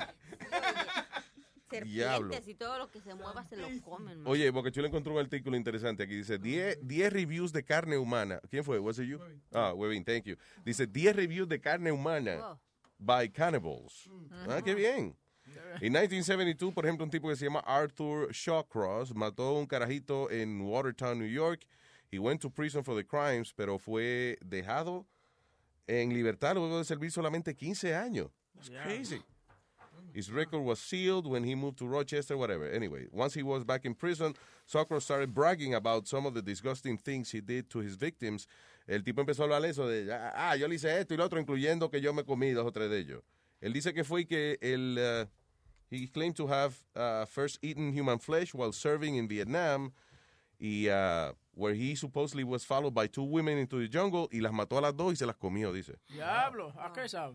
Serpientes 1.70 1.84
Diablo. 1.94 2.34
y 2.46 2.54
todo 2.54 2.78
lo 2.78 2.90
que 2.90 3.00
se 3.00 3.14
mueva 3.14 3.44
se 3.44 3.56
lo 3.56 3.66
comen. 3.82 4.18
man. 4.22 4.26
Oye, 4.30 4.52
porque 4.52 4.70
yo 4.70 4.82
le 4.82 4.88
encontré 4.88 5.10
un 5.12 5.18
artículo 5.18 5.56
interesante 5.56 6.02
aquí. 6.02 6.14
Dice 6.16 6.38
10, 6.38 6.78
10 6.86 7.12
reviews 7.12 7.52
de 7.52 7.64
carne 7.64 7.96
humana. 7.98 8.40
¿Quién 8.50 8.62
fue? 8.62 8.78
Was 8.78 8.98
it 8.98 9.06
you? 9.08 9.18
Ah, 9.52 9.72
Webin, 9.74 10.04
thank 10.04 10.24
you. 10.24 10.36
Dice 10.64 10.86
10 10.86 11.16
reviews 11.16 11.48
de 11.48 11.60
carne 11.60 11.90
humana 11.90 12.36
Wow. 12.36 12.58
By 12.98 13.28
cannibals. 13.28 14.08
Ah, 14.48 14.60
qué 14.62 14.74
bien. 14.74 15.14
En 15.80 15.92
1972, 15.92 16.72
por 16.72 16.84
ejemplo, 16.84 17.04
un 17.04 17.10
tipo 17.10 17.28
que 17.28 17.36
se 17.36 17.44
llama 17.44 17.60
Arthur 17.60 18.32
Shawcross 18.32 19.14
mató 19.14 19.44
a 19.44 19.58
un 19.58 19.66
carajito 19.66 20.30
en 20.30 20.60
Watertown, 20.62 21.18
New 21.18 21.28
York. 21.28 21.66
He 22.10 22.18
went 22.18 22.40
to 22.40 22.50
prison 22.50 22.82
for 22.82 22.94
the 22.94 23.04
crimes, 23.04 23.52
pero 23.54 23.78
fue 23.78 24.38
dejado 24.44 25.06
en 25.86 26.12
libertad 26.12 26.54
luego 26.54 26.78
de 26.78 26.84
servir 26.84 27.10
solamente 27.10 27.54
15 27.54 27.94
años. 27.94 28.30
Crazy. 28.82 29.22
His 30.16 30.32
record 30.32 30.60
was 30.60 30.78
sealed 30.78 31.26
when 31.26 31.44
he 31.44 31.54
moved 31.54 31.76
to 31.80 31.86
Rochester, 31.86 32.38
whatever. 32.38 32.66
Anyway, 32.70 33.06
once 33.12 33.34
he 33.34 33.42
was 33.42 33.64
back 33.64 33.84
in 33.84 33.94
prison, 33.94 34.34
Sokro 34.66 34.98
started 35.02 35.34
bragging 35.34 35.74
about 35.74 36.08
some 36.08 36.24
of 36.24 36.32
the 36.32 36.40
disgusting 36.40 36.96
things 36.96 37.30
he 37.30 37.42
did 37.42 37.68
to 37.68 37.80
his 37.80 37.96
victims. 37.96 38.48
El 38.88 39.02
tipo 39.02 39.22
empezó 39.22 39.40
a 39.40 39.46
hablar 39.46 39.66
eso 39.66 39.86
de, 39.86 40.10
ah, 40.10 40.32
ah, 40.34 40.54
yo 40.54 40.68
le 40.68 40.76
hice 40.76 40.86
esto 40.86 41.12
y 41.12 41.18
lo 41.18 41.24
otro, 41.24 41.38
incluyendo 41.38 41.90
que 41.90 42.00
yo 42.00 42.14
me 42.14 42.22
comí 42.22 42.54
dos 42.54 42.64
o 42.64 42.70
tres 42.70 42.88
de 42.88 42.98
ellos. 42.98 43.22
Él 43.60 43.74
dice 43.74 43.92
que 43.92 44.04
fue 44.04 44.24
que 44.24 44.56
él, 44.62 44.96
uh, 44.96 45.26
he 45.90 46.06
claimed 46.06 46.34
to 46.34 46.46
have 46.46 46.74
uh, 46.94 47.26
first 47.26 47.58
eaten 47.60 47.92
human 47.92 48.18
flesh 48.18 48.54
while 48.54 48.72
serving 48.72 49.16
in 49.16 49.28
Vietnam, 49.28 49.92
y 50.58 50.88
uh, 50.88 51.32
where 51.54 51.74
he 51.74 51.94
supposedly 51.94 52.42
was 52.42 52.64
followed 52.64 52.94
by 52.94 53.06
two 53.06 53.22
women 53.22 53.58
into 53.58 53.78
the 53.78 53.86
jungle 53.86 54.30
y 54.32 54.40
las 54.40 54.52
mató 54.52 54.78
a 54.78 54.80
las 54.80 54.96
dos 54.96 55.12
y 55.12 55.16
se 55.16 55.26
las 55.26 55.36
comió, 55.36 55.74
dice. 55.74 55.98
Diablo, 56.08 56.72
¿a 56.78 56.90
qué 56.90 57.06
sabe? 57.06 57.34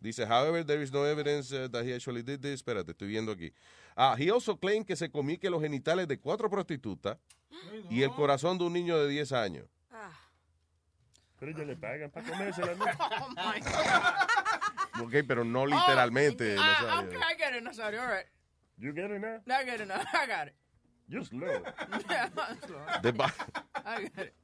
Dice, 0.00 0.26
however, 0.26 0.62
there 0.64 0.82
is 0.82 0.92
no 0.92 1.04
evidence 1.04 1.52
uh, 1.52 1.68
that 1.68 1.84
he 1.84 1.92
actually 1.94 2.22
did 2.22 2.40
this. 2.42 2.60
Espérate, 2.62 2.92
estoy 2.92 3.08
viendo 3.08 3.32
aquí. 3.32 3.52
Ah, 3.96 4.14
he 4.18 4.30
also 4.30 4.54
claimed 4.56 4.86
que 4.86 4.94
se 4.94 5.08
comió 5.08 5.38
que 5.40 5.48
los 5.48 5.60
genitales 5.62 6.06
de 6.06 6.18
cuatro 6.18 6.50
prostitutas 6.50 7.16
y 7.90 8.02
el 8.02 8.10
corazón 8.10 8.58
de 8.58 8.64
un 8.64 8.72
niño 8.72 8.98
de 8.98 9.08
10 9.08 9.32
años. 9.32 9.66
Pero 11.38 11.50
ellos 11.52 11.66
le 11.66 11.76
pagan 11.76 12.10
para 12.10 12.26
comérsela, 12.26 12.74
¿no? 12.74 12.84
Oh 13.00 13.28
my 13.30 13.60
God. 15.00 15.02
Ok, 15.04 15.14
pero 15.28 15.44
no 15.44 15.66
literalmente. 15.66 16.56
Oh, 16.56 16.60
ah, 16.62 16.80
Nazario. 16.80 17.08
okay, 17.10 17.18
I 17.18 17.34
get 17.36 17.54
it, 17.56 17.62
Nazario. 17.62 18.00
All 18.00 18.08
right. 18.08 18.26
You 18.78 18.92
get 18.94 19.10
it 19.10 19.20
now? 19.20 19.40
I 19.46 19.64
get 19.64 19.80
it 19.80 19.86
now. 19.88 19.96
I 20.14 20.26
got 20.26 20.48
it. 20.48 20.54
You 21.08 21.22
slow. 21.24 21.62
Yeah, 22.08 22.28
I'm 22.38 22.58
slow. 22.66 23.12
Ba- 23.12 23.32
I 23.84 24.08
get 24.16 24.26
it. 24.28 24.34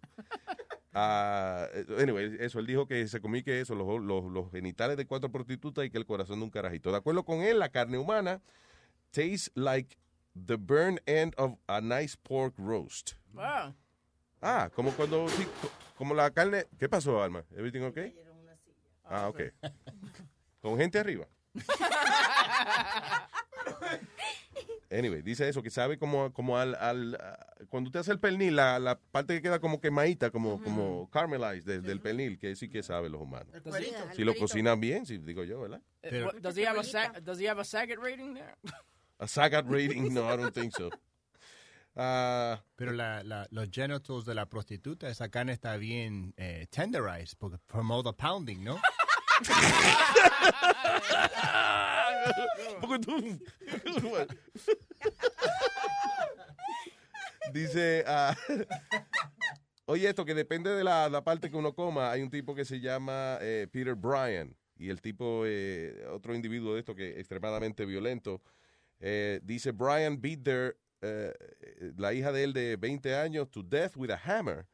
Ah, 0.94 1.68
anyway, 1.98 2.36
eso, 2.40 2.58
él 2.58 2.66
dijo 2.66 2.86
que 2.86 3.06
se 3.08 3.20
comió 3.20 3.42
que 3.42 3.60
eso, 3.60 3.74
los, 3.74 4.02
los, 4.02 4.24
los 4.24 4.50
genitales 4.50 4.96
de 4.96 5.06
cuatro 5.06 5.30
prostitutas 5.30 5.84
y 5.86 5.90
que 5.90 5.98
el 5.98 6.04
corazón 6.04 6.40
de 6.40 6.44
un 6.44 6.50
carajito. 6.50 6.90
De 6.90 6.98
acuerdo 6.98 7.24
con 7.24 7.40
él, 7.40 7.58
la 7.58 7.70
carne 7.70 7.96
humana 7.96 8.42
tastes 9.10 9.50
like 9.54 9.96
the 10.34 10.56
burned 10.56 11.00
end 11.06 11.34
of 11.38 11.52
a 11.66 11.80
nice 11.80 12.16
pork 12.16 12.54
roast. 12.58 13.14
Wow. 13.32 13.74
Ah, 14.42 14.70
como 14.74 14.90
cuando, 14.92 15.28
sí, 15.28 15.46
como 15.96 16.14
la 16.14 16.30
carne. 16.30 16.66
¿Qué 16.78 16.88
pasó, 16.88 17.22
Alma? 17.22 17.44
¿Everything 17.52 17.82
okay? 17.82 18.14
Ah, 19.04 19.28
ok. 19.28 19.40
Con 20.60 20.76
gente 20.76 20.98
arriba. 20.98 21.26
Anyway, 24.92 25.22
dice 25.22 25.48
eso, 25.48 25.62
que 25.62 25.70
sabe 25.70 25.98
como, 25.98 26.32
como 26.34 26.58
al, 26.58 26.74
al 26.74 27.16
ah, 27.20 27.46
cuando 27.70 27.88
usted 27.88 28.00
hace 28.00 28.12
el 28.12 28.20
pernil, 28.20 28.56
la, 28.56 28.78
la 28.78 28.98
parte 29.00 29.34
que 29.34 29.40
queda 29.42 29.58
como 29.58 29.80
quemadita, 29.80 30.30
como, 30.30 30.62
como 30.62 31.08
caramelized 31.10 31.64
de- 31.64 31.80
del 31.80 32.00
pernil, 32.00 32.38
que 32.38 32.54
sí 32.56 32.68
que 32.68 32.82
sabe 32.82 33.08
los 33.08 33.20
humanos. 33.22 33.48
cuerito. 33.62 33.96
Si 34.14 34.22
lo 34.24 34.34
cocinan 34.34 34.78
bien, 34.80 35.06
sí, 35.06 35.16
digo 35.18 35.44
yo, 35.44 35.60
¿verdad? 35.62 35.80
Uh, 36.04 36.26
what- 36.26 36.40
does 36.42 36.56
he 36.58 36.66
have 36.66 36.78
a 36.78 36.84
sag, 36.84 37.22
does 37.24 37.40
he 37.40 37.48
have 37.48 37.58
a 37.60 37.64
Saget 37.64 37.98
rating 37.98 38.34
there? 38.34 38.54
A 39.18 39.26
Sagat 39.26 39.64
rating, 39.68 40.12
no, 40.12 40.30
I 40.32 40.36
don't 40.36 40.52
think 40.54 40.72
so. 40.76 40.90
Ah, 41.94 42.62
Pero 42.74 42.92
la, 42.92 43.22
la- 43.22 43.46
los 43.50 43.68
genitals 43.70 44.24
de 44.24 44.34
la 44.34 44.46
prostituta, 44.46 45.10
esa 45.10 45.28
carne 45.28 45.52
está 45.52 45.76
bien 45.76 46.32
eh, 46.38 46.66
tenderized, 46.70 47.36
porque 47.38 47.58
all 47.70 48.02
the 48.02 48.14
pounding, 48.14 48.64
¿no? 48.64 48.80
Dice, 57.52 58.04
ah, 58.06 58.36
oye, 59.86 60.08
esto 60.08 60.24
que 60.24 60.34
depende 60.34 60.70
de 60.70 60.84
la, 60.84 61.08
la 61.08 61.24
parte 61.24 61.50
que 61.50 61.56
uno 61.56 61.74
coma. 61.74 62.10
Hay 62.10 62.22
un 62.22 62.30
tipo 62.30 62.54
que 62.54 62.64
se 62.64 62.80
llama 62.80 63.38
eh, 63.40 63.66
Peter 63.70 63.94
Bryan 63.94 64.56
y 64.76 64.90
el 64.90 65.00
tipo, 65.00 65.44
eh, 65.46 66.04
otro 66.10 66.34
individuo 66.34 66.74
de 66.74 66.80
esto 66.80 66.94
que 66.94 67.10
es 67.10 67.18
extremadamente 67.18 67.84
violento. 67.84 68.40
eh, 69.00 69.40
dice, 69.42 69.72
Brian 69.72 70.20
beat 70.20 70.42
their, 70.44 70.76
eh, 71.02 71.32
la 71.96 72.12
hija 72.14 72.32
de 72.32 72.44
él 72.44 72.52
de 72.52 72.76
20 72.76 73.14
años 73.14 73.50
to 73.50 73.62
death 73.62 73.96
with 73.96 74.10
a 74.10 74.16
hammer 74.16 74.66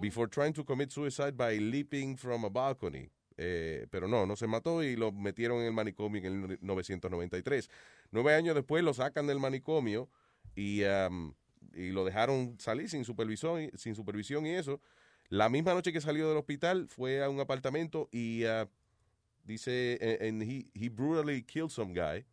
before 0.00 0.26
trying 0.26 0.52
to 0.52 0.64
commit 0.64 0.90
suicide 0.90 1.36
by 1.36 1.58
leaping 1.58 2.16
from 2.16 2.44
a 2.44 2.50
balcony. 2.50 3.10
Eh, 3.36 3.86
pero 3.90 4.06
no, 4.06 4.26
no 4.26 4.36
se 4.36 4.46
mató 4.46 4.82
y 4.82 4.96
lo 4.96 5.10
metieron 5.10 5.60
en 5.60 5.66
el 5.66 5.72
manicomio 5.72 6.20
en 6.20 6.26
el 6.26 6.58
1993. 6.60 7.68
Nueve 8.10 8.34
años 8.34 8.54
después 8.54 8.84
lo 8.84 8.94
sacan 8.94 9.26
del 9.26 9.40
manicomio 9.40 10.08
y, 10.54 10.82
y 10.82 11.90
lo 11.90 12.04
dejaron 12.04 12.56
salir 12.58 12.88
sin 12.88 13.04
supervisión, 13.04 13.70
sin 13.74 13.94
supervisión 13.94 14.46
y 14.46 14.50
eso. 14.50 14.80
La 15.28 15.48
misma 15.48 15.74
noche 15.74 15.92
que 15.92 16.00
salió 16.00 16.28
del 16.28 16.38
hospital 16.38 16.86
fue 16.88 17.22
a 17.22 17.28
un 17.28 17.40
apartamento 17.40 18.08
y 18.12 18.44
uh, 18.44 18.68
dice, 19.44 19.98
he, 20.00 20.64
he 20.74 20.88
brutally 20.88 21.42
killed 21.42 21.70
some 21.70 21.92
guy 21.92 22.24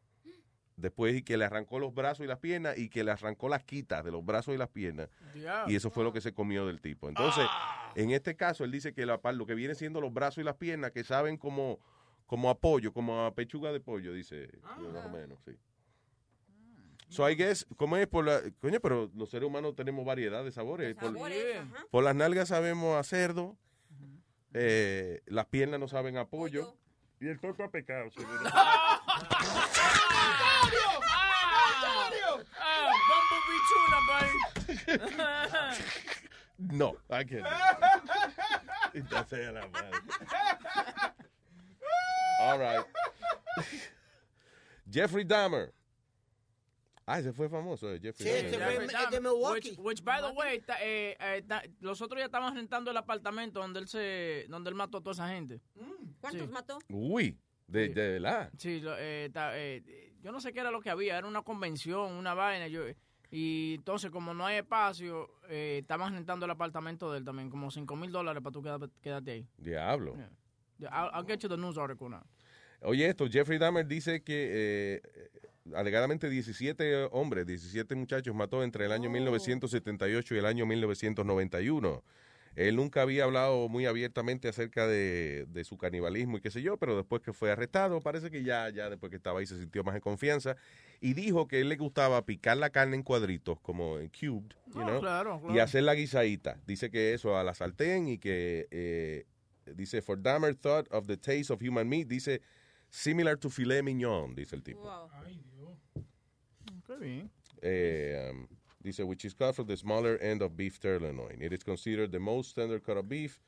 después 0.82 1.16
y 1.16 1.22
que 1.24 1.38
le 1.38 1.46
arrancó 1.46 1.80
los 1.80 1.94
brazos 1.94 2.26
y 2.26 2.28
las 2.28 2.40
piernas 2.40 2.78
y 2.78 2.90
que 2.90 3.04
le 3.04 3.12
arrancó 3.12 3.48
las 3.50 3.64
quitas 3.64 4.04
de 4.04 4.12
los 4.12 4.26
brazos 4.26 4.54
y 4.54 4.58
las 4.58 4.70
piernas. 4.70 5.10
Y 5.68 5.76
eso 5.76 5.90
fue 5.90 6.04
lo 6.04 6.12
que 6.12 6.22
se 6.22 6.34
comió 6.34 6.66
del 6.66 6.82
tipo. 6.82 7.08
Entonces, 7.08 7.46
en 7.96 8.12
este 8.12 8.36
caso, 8.36 8.64
él 8.64 8.72
dice 8.72 8.94
que 8.94 9.06
la, 9.06 9.20
lo 9.34 9.46
que 9.46 9.56
viene 9.56 9.76
siendo 9.76 10.02
los 10.02 10.14
brazos 10.14 10.40
y 10.40 10.44
las 10.44 10.56
piernas, 10.56 10.92
que 10.92 11.04
saben 11.04 11.38
como, 11.38 11.80
como 12.26 12.50
apoyo, 12.50 12.92
como 12.94 13.26
a 13.26 13.34
pechuga 13.34 13.72
de 13.72 13.80
pollo, 13.80 14.14
dice, 14.14 14.50
más 14.94 15.06
o 15.06 15.10
menos, 15.10 15.40
sí. 15.46 15.58
So, 17.10 17.30
I 17.30 17.36
guess, 17.36 17.68
¿cómo 17.76 17.98
es? 17.98 18.08
Por 18.08 18.26
la, 18.26 18.42
coño, 18.62 18.80
pero 18.80 19.12
los 19.14 19.30
seres 19.30 19.46
humanos 19.46 19.76
tenemos 19.76 20.06
variedad 20.06 20.46
de 20.46 20.52
sabores. 20.52 20.96
Por, 20.96 21.14
por 21.92 22.04
las 22.06 22.16
nalgas 22.16 22.48
sabemos 22.48 22.96
a 22.96 23.04
cerdo, 23.04 23.58
eh, 24.54 25.22
las 25.26 25.46
piernas 25.48 25.80
no 25.80 25.90
saben 25.90 26.16
a 26.16 26.26
pollo. 26.26 26.74
Y 27.20 27.28
el 27.28 27.40
toto 27.40 27.64
a 27.64 27.70
pecado, 27.70 28.10
seguro. 28.12 28.40
Ah, 32.60 32.92
Bumblebee 33.08 33.62
tuna, 33.70 34.00
buddy. 34.08 34.38
No, 36.78 36.96
I 37.10 37.24
can't. 37.24 37.48
Sea 39.30 39.52
la 39.52 39.68
madre. 39.68 40.00
All 42.42 42.58
right. 42.60 42.86
Jeffrey 44.90 45.24
Dahmer. 45.24 45.72
Ah, 47.08 47.20
ese 47.20 47.34
fue 47.34 47.50
famoso, 47.50 47.90
eh, 47.94 48.00
Jeffrey 48.00 48.26
Sí, 48.28 48.32
Dahmer. 48.58 48.88
Jeffrey 48.88 49.10
Dahmer, 49.12 49.34
Which, 49.54 49.78
which, 49.80 50.04
by 50.04 50.22
the 50.22 50.32
way, 50.34 50.60
ta- 50.60 50.78
eh, 50.82 51.16
eh, 51.20 51.42
ta- 51.48 51.64
los 51.82 52.00
otros 52.02 52.20
ya 52.20 52.26
estaban 52.26 52.56
rentando 52.56 52.92
el 52.92 52.98
apartamento 52.98 53.60
donde 53.60 53.80
él 53.80 53.88
se, 53.88 54.46
donde 54.50 54.70
él 54.70 54.76
mató 54.76 54.98
a 55.00 55.02
toda 55.02 55.14
esa 55.14 55.28
gente. 55.30 55.62
¿Cuántos 56.22 56.44
Sí. 56.48 56.48
mató? 56.54 56.78
Uy, 56.90 57.38
de, 57.72 57.90
de 57.90 58.10
verdad. 58.20 58.52
Sí, 58.58 58.80
lo- 58.82 58.96
eh, 58.98 59.30
ta- 59.34 59.58
eh, 59.58 59.82
yo 60.22 60.32
no 60.32 60.40
sé 60.40 60.54
qué 60.54 60.60
era 60.60 60.72
lo 60.72 60.82
que 60.82 60.90
había, 60.90 61.18
era 61.18 61.28
una 61.28 61.42
convención, 61.42 62.12
una 62.14 62.34
vaina. 62.34 62.68
Yo, 62.68 62.84
y 63.32 63.76
entonces, 63.78 64.12
como 64.12 64.34
no 64.34 64.46
hay 64.46 64.58
espacio, 64.58 65.30
eh, 65.50 65.80
estaban 65.82 66.14
rentando 66.14 66.46
el 66.46 66.52
apartamento 66.52 67.12
de 67.12 67.20
él 67.20 67.26
también, 67.26 67.50
como 67.50 67.72
5 67.72 67.96
mil 67.96 68.12
dólares 68.12 68.44
para 68.44 68.52
tú 68.54 68.62
quedar- 68.62 68.90
quedarte 69.02 69.32
ahí. 69.32 69.48
Diablo. 69.58 70.16
Yeah, 70.78 70.90
I'll, 70.92 71.12
I'll 71.14 71.26
get 71.28 71.40
you 71.40 71.48
the 71.50 71.58
news 71.58 71.78
article 71.78 72.10
now. 72.10 72.24
Oye, 72.82 73.08
esto, 73.08 73.28
Jeffrey 73.30 73.58
Dahmer 73.60 73.86
dice 73.86 74.24
que 74.24 74.50
eh, 74.52 75.02
alegadamente 75.76 76.30
17 76.30 77.08
hombres, 77.12 77.46
17 77.46 77.94
muchachos 77.96 78.34
mató 78.36 78.64
entre 78.64 78.86
el 78.86 78.92
año 78.92 79.10
1978 79.10 80.36
y 80.36 80.38
el 80.40 80.46
año 80.48 80.66
1991. 80.66 82.04
Él 82.56 82.76
nunca 82.76 83.02
había 83.02 83.24
hablado 83.24 83.70
muy 83.70 83.86
abiertamente 83.86 84.48
acerca 84.50 84.86
de, 84.88 85.46
de 85.50 85.64
su 85.64 85.78
canibalismo 85.78 86.38
y 86.38 86.42
qué 86.42 86.52
sé 86.52 86.62
yo, 86.62 86.78
pero 86.78 86.98
después 86.98 87.22
que 87.22 87.32
fue 87.34 87.50
arrestado, 87.52 88.02
parece 88.02 88.30
que 88.30 88.44
ya, 88.44 88.70
ya 88.70 88.90
después 88.90 89.10
que 89.10 89.16
estaba 89.16 89.40
ahí 89.40 89.46
se 89.46 89.58
sintió 89.58 89.84
más 89.84 89.96
en 89.96 90.02
confianza 90.02 90.58
y 91.00 91.14
dijo 91.14 91.48
que 91.48 91.58
a 91.58 91.60
él 91.60 91.70
le 91.70 91.78
gustaba 91.78 92.26
picar 92.26 92.58
la 92.58 92.70
carne 92.70 92.96
en 92.98 93.04
cuadritos, 93.04 93.60
como 93.62 94.00
en 94.00 94.10
cubed, 94.10 94.54
you 94.74 94.82
Ah, 94.82 94.86
know, 94.86 95.00
claro, 95.00 95.38
y 95.44 95.46
claro. 95.48 95.64
hacer 95.64 95.84
la 95.84 95.96
guisadita. 95.96 96.60
Dice 96.68 96.92
que 96.92 97.14
eso 97.14 97.38
a 97.38 97.44
la 97.44 97.54
sartén 97.54 98.08
y 98.10 98.18
que, 98.18 98.68
eh, 98.70 99.26
dice, 99.76 100.02
for 100.02 100.22
Dahmer 100.22 100.54
thought 100.56 100.88
of 100.92 101.08
the 101.08 101.18
taste 101.18 101.52
of 101.54 101.62
human 101.62 101.88
meat, 101.88 102.08
dice, 102.08 102.42
similar 102.90 103.38
to 103.38 103.50
filet 103.50 103.82
mignon, 103.82 104.36
dice 104.36 104.56
el 104.56 104.64
tipo. 104.64 104.84
Qué 106.86 106.96
bien. 106.98 107.32
Eh, 107.62 108.32
um, 108.34 108.48
dice, 108.84 109.04
which 109.04 109.26
is 109.26 109.34
cut 109.34 109.54
from 109.56 109.68
the 109.68 109.78
smaller 109.78 110.18
end 110.22 110.42
of 110.42 110.56
beef 110.56 110.80
tenderloin. 110.80 111.42
It 111.42 111.54
is 111.54 111.64
considered 111.64 112.12
the 112.12 112.20
most 112.20 112.56
tender 112.56 112.80
cut 112.80 112.98
of 112.98 113.08
beef, 113.08 113.40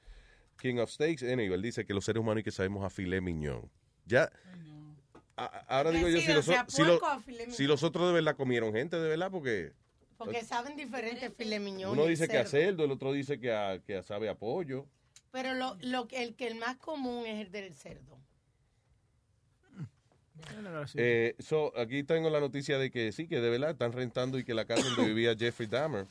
king 0.62 0.80
of 0.80 0.90
steaks. 0.90 1.24
Anyway, 1.24 1.56
él 1.56 1.62
dice 1.62 1.86
que 1.86 1.94
los 1.94 2.06
seres 2.06 2.22
humanos 2.22 2.42
y 2.42 2.44
que 2.44 2.52
sabemos 2.52 2.84
a 2.86 2.90
filet 2.90 3.22
mignon. 3.22 3.70
Ya, 4.06 4.30
a- 5.38 5.66
ahora 5.68 5.92
digo 5.92 6.08
yo, 6.10 6.20
si 6.20 6.34
los, 6.34 6.46
sea 6.46 6.66
si, 6.68 6.84
lo- 6.84 7.00
los 7.68 7.84
otros 7.84 8.08
de 8.08 8.14
verdad 8.14 8.36
comieron 8.36 8.74
gente 8.74 8.98
de 9.00 9.10
verdad, 9.10 9.32
porque 9.32 9.72
Porque 10.18 10.44
saben 10.44 10.76
diferente 10.78 11.30
filet 11.32 11.60
mignon 11.60 11.92
uno 11.92 12.06
dice 12.06 12.28
que 12.28 12.38
a 12.38 12.46
cerdo. 12.46 12.84
el 12.86 12.92
otro 12.92 13.12
dice 13.14 13.40
que 13.40 13.52
a, 13.54 13.80
que 13.80 14.02
sabe 14.04 14.30
a 14.30 14.36
pollo. 14.36 14.86
Pero 15.32 15.54
lo, 15.56 15.76
lo, 15.82 16.08
que- 16.08 16.22
el 16.24 16.36
que 16.36 16.48
el 16.48 16.56
más 16.56 16.78
común 16.78 17.26
es 17.26 17.46
el 17.46 17.52
del 17.52 17.74
cerdo. 17.74 18.20
Eh, 20.96 21.36
so, 21.40 21.72
aquí 21.78 22.04
tengo 22.04 22.30
la 22.30 22.40
noticia 22.40 22.78
de 22.78 22.90
que 22.92 23.12
sí, 23.12 23.28
que 23.28 23.40
de 23.40 23.50
verdad 23.50 23.72
están 23.72 23.92
rentando 23.94 24.38
y 24.38 24.44
que 24.44 24.54
la 24.54 24.66
casa 24.66 24.84
donde 24.84 25.06
vivía 25.14 25.36
Jeffrey 25.38 25.68
Dahmer. 25.68 26.06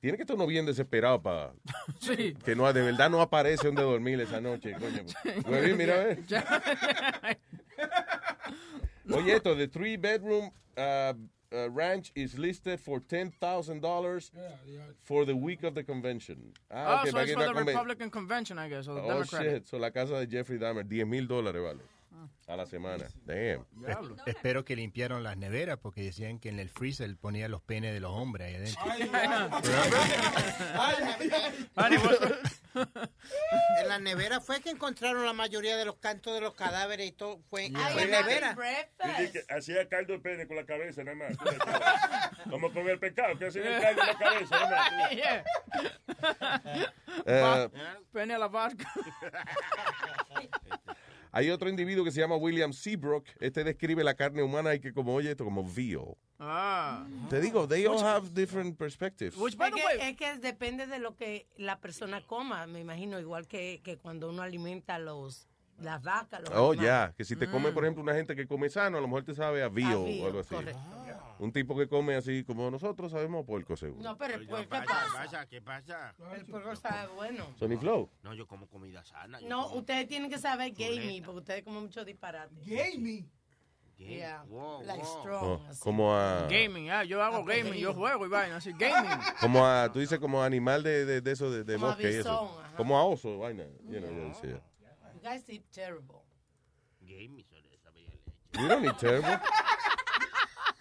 Tiene 0.00 0.16
que 0.16 0.22
estar 0.24 0.34
uno 0.36 0.46
bien 0.48 0.66
desesperado 0.66 1.22
para 1.22 1.52
Sí. 2.00 2.34
que 2.44 2.56
no 2.56 2.70
de 2.72 2.82
verdad 2.82 3.08
no 3.08 3.20
aparece 3.20 3.66
donde 3.68 3.82
dormir 3.82 4.20
esa 4.20 4.40
noche, 4.40 4.72
coño. 4.72 5.04
Mira, 5.76 5.94
a 5.94 6.04
ver. 6.04 6.18
Oye, 9.12 9.34
esto, 9.36 9.54
the 9.56 9.68
three 9.68 9.96
bedroom 9.96 10.50
uh, 10.76 11.12
uh, 11.52 11.68
ranch 11.70 12.10
is 12.14 12.38
listed 12.38 12.80
for 12.80 13.00
$10,000 13.00 14.30
for 15.02 15.24
the 15.26 15.34
week 15.36 15.62
of 15.64 15.74
the 15.74 15.84
convention. 15.84 16.52
Ah, 16.70 17.00
ok, 17.02 17.06
so 17.06 17.12
para 17.12 17.22
it's 17.24 17.32
for 17.34 17.44
the 17.54 17.64
Republican 17.64 18.10
Convention, 18.10 18.58
I 18.58 18.68
guess, 18.68 18.88
or 18.88 18.94
the 18.94 19.02
Oh, 19.02 19.08
Democratic. 19.08 19.50
shit. 19.52 19.66
So, 19.66 19.78
la 19.78 19.90
casa 19.90 20.14
de 20.18 20.26
Jeffrey 20.26 20.58
Dahmer, 20.58 20.84
10 20.88 21.06
mil 21.08 21.26
dólares, 21.28 21.62
vale. 21.62 21.80
A 22.46 22.56
la 22.56 22.66
semana. 22.66 23.06
Damn. 23.24 23.64
Es- 23.86 23.96
espero 24.26 24.64
que 24.64 24.76
limpiaron 24.76 25.22
las 25.22 25.36
neveras 25.36 25.78
porque 25.78 26.02
decían 26.02 26.38
que 26.38 26.48
en 26.48 26.58
el 26.58 26.68
freezer 26.68 27.16
ponía 27.16 27.48
los 27.48 27.62
penes 27.62 27.92
de 27.94 28.00
los 28.00 28.10
hombres 28.12 28.48
ahí 28.48 28.54
adentro. 28.56 28.82
En 33.78 33.88
la 33.88 33.98
nevera 33.98 34.40
fue 34.40 34.60
que 34.60 34.70
encontraron 34.70 35.24
la 35.24 35.32
mayoría 35.32 35.76
de 35.76 35.84
los 35.84 35.96
cantos 35.96 36.34
de 36.34 36.40
los 36.40 36.54
cadáveres 36.54 37.08
y 37.08 37.12
todo. 37.12 37.40
Fue 37.50 37.66
en 37.66 37.72
nevera. 37.74 38.56
Dice 39.18 39.32
que 39.46 39.54
hacía 39.54 39.88
caldo 39.88 40.14
de 40.14 40.18
pene 40.20 40.46
con 40.46 40.56
la 40.56 40.64
cabeza 40.64 41.02
nada 41.04 41.16
más. 41.16 41.36
Como 42.50 42.72
con 42.72 42.88
el 42.88 42.98
pecado, 42.98 43.38
que 43.38 43.46
hacía 43.46 43.76
el 43.76 43.82
caldo 43.82 44.02
en 44.02 44.06
la 44.08 44.18
cabeza 44.18 44.56
nada 44.60 44.90
más. 44.90 45.12
Eh, 47.26 47.68
Pene 48.12 48.34
a 48.34 48.38
la 48.38 48.48
barca. 48.48 48.90
Hay 51.34 51.48
otro 51.50 51.68
individuo 51.70 52.04
que 52.04 52.12
se 52.12 52.20
llama 52.20 52.36
William 52.36 52.72
Seabrook. 52.72 53.24
Este 53.40 53.64
describe 53.64 54.04
la 54.04 54.14
carne 54.14 54.42
humana 54.42 54.74
y 54.74 54.80
que 54.80 54.92
como 54.92 55.14
oye 55.14 55.30
esto 55.30 55.44
como 55.44 55.64
veal. 55.64 56.14
Ah. 56.38 57.06
Te 57.30 57.40
digo, 57.40 57.66
they 57.66 57.86
all 57.86 57.98
have 58.04 58.28
different 58.34 58.76
perspectives. 58.76 59.34
es, 59.36 59.56
que, 59.56 60.08
es 60.10 60.16
que 60.16 60.38
depende 60.38 60.86
de 60.86 60.98
lo 60.98 61.16
que 61.16 61.46
la 61.56 61.78
persona 61.80 62.20
coma, 62.26 62.66
me 62.66 62.80
imagino, 62.80 63.18
igual 63.18 63.46
que, 63.46 63.80
que 63.82 63.96
cuando 63.96 64.28
uno 64.28 64.42
alimenta 64.42 64.98
los 64.98 65.48
las 65.78 66.02
vacas. 66.02 66.42
Los 66.42 66.50
Oh, 66.54 66.74
ya. 66.74 67.12
Que 67.16 67.24
si 67.24 67.34
te 67.34 67.50
come, 67.50 67.70
Mm. 67.70 67.74
por 67.74 67.84
ejemplo, 67.84 68.02
una 68.02 68.14
gente 68.14 68.36
que 68.36 68.46
come 68.46 68.68
sano, 68.68 68.98
a 68.98 69.00
lo 69.00 69.08
mejor 69.08 69.24
te 69.24 69.34
sabe 69.34 69.62
a 69.62 69.68
veal 69.68 69.94
o 69.94 70.04
veal, 70.04 70.26
algo 70.26 70.40
así. 70.40 70.54
correcto. 70.54 70.80
Un 71.42 71.50
tipo 71.50 71.76
que 71.76 71.88
come 71.88 72.14
así 72.14 72.44
como 72.44 72.70
nosotros 72.70 73.10
sabemos 73.10 73.44
puerco 73.44 73.76
seguro. 73.76 74.00
No, 74.00 74.16
pero 74.16 74.36
el 74.36 74.46
puerco, 74.46 74.76
¿qué 74.76 74.80
¿Qué 74.80 74.86
pasa? 74.86 75.12
pasa? 75.12 75.46
¿Qué 75.48 75.60
pasa? 75.60 76.14
El 76.36 76.46
puerco 76.46 76.76
sabe 76.76 77.12
bueno. 77.16 77.52
Sonny 77.58 77.76
Flow. 77.76 78.08
No, 78.22 78.32
yo 78.32 78.46
como 78.46 78.68
comida 78.68 79.04
sana. 79.04 79.40
No, 79.40 79.64
como 79.64 79.80
ustedes 79.80 80.06
tienen 80.06 80.30
que 80.30 80.38
saber 80.38 80.72
gamey, 80.72 81.20
porque 81.20 81.38
ustedes 81.40 81.64
comen 81.64 81.82
mucho 81.82 82.04
disparate. 82.04 82.54
Gamey. 82.64 83.28
Yeah. 83.98 84.44
Wow, 84.48 84.82
like 84.84 85.02
wow. 85.02 85.20
strong. 85.20 85.44
Oh, 85.44 85.74
como 85.80 86.14
a... 86.16 86.46
Gaming, 86.48 86.90
ah, 86.90 87.02
yo 87.02 87.20
hago 87.20 87.44
gaming, 87.44 87.74
yo 87.74 87.92
juego 87.92 88.24
y 88.24 88.28
vaina, 88.28 88.56
así, 88.56 88.72
gaming. 88.72 89.18
Como 89.40 89.66
a, 89.66 89.90
tú 89.92 89.98
dices 89.98 90.18
como 90.20 90.42
animal 90.42 90.82
de, 90.82 91.04
de, 91.04 91.20
de 91.20 91.30
eso, 91.32 91.50
de, 91.50 91.62
de 91.64 91.74
Como 91.74 91.86
a 91.86 91.90
bosque 91.90 92.02
y 92.10 92.14
eso. 92.16 92.30
bisón, 92.30 92.64
ajá. 92.64 92.76
Como 92.76 92.98
a 92.98 93.04
oso, 93.04 93.38
vaina. 93.38 93.64
You 93.88 94.00
know, 94.00 94.28
decía. 94.28 94.60
You 95.14 95.20
guys 95.20 95.48
eat 95.48 95.62
terrible. 95.72 96.22
Leche. 97.00 97.62
You 98.60 98.68
don't 98.68 98.82
need 98.82 98.96
terrible. 98.96 99.40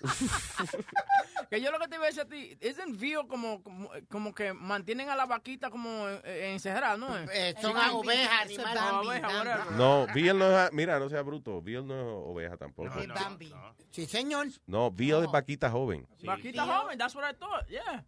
Que 1.50 1.60
yo 1.60 1.70
lo 1.70 1.80
que 1.80 1.90
te 1.90 1.96
iba 1.96 2.06
a 2.06 2.08
decir 2.08 2.22
a 2.22 2.26
ti, 2.26 2.58
es 2.62 2.80
envío 2.80 3.28
como, 3.28 3.62
como, 3.62 3.90
como 4.10 4.34
que 4.34 4.54
mantienen 4.54 5.10
a 5.10 5.18
la 5.18 5.26
vaquita 5.26 5.70
como 5.70 6.08
eh, 6.08 6.54
encerrada, 6.54 6.96
¿no? 6.96 7.14
Eh, 7.30 7.54
son 7.62 7.74
Chicken. 7.74 7.90
ovejas, 7.92 8.42
animales. 8.44 8.82
Oveja. 8.94 9.66
No, 9.72 10.08
veal 10.16 10.40
no 10.40 10.62
es, 10.62 10.72
mira, 10.72 10.98
no 10.98 11.10
sea 11.10 11.22
bruto, 11.24 11.62
veal 11.62 11.86
no 11.86 11.94
es 11.94 12.06
oveja 12.30 12.56
tampoco. 12.56 12.98
Es 12.98 13.08
Bambi. 13.10 13.54
Sí, 13.90 14.06
señor. 14.06 14.48
No, 14.66 14.92
veal 14.92 15.26
es 15.26 15.32
vaquita 15.32 15.70
joven. 15.70 16.08
Vaquita 16.24 16.66
joven, 16.66 16.98
that's 16.98 17.16
what 17.16 17.30
I 17.30 17.34
thought, 17.38 17.68
yeah. 17.68 18.06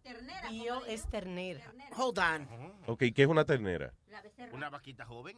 Tío 0.48 0.82
es 0.86 1.06
ternera. 1.10 1.70
Hold 1.98 2.18
on. 2.18 2.48
Ok, 2.86 3.04
¿qué 3.14 3.24
es 3.24 3.28
una 3.28 3.44
ternera? 3.44 3.92
Una 4.52 4.70
vaquita 4.70 5.04
joven. 5.04 5.36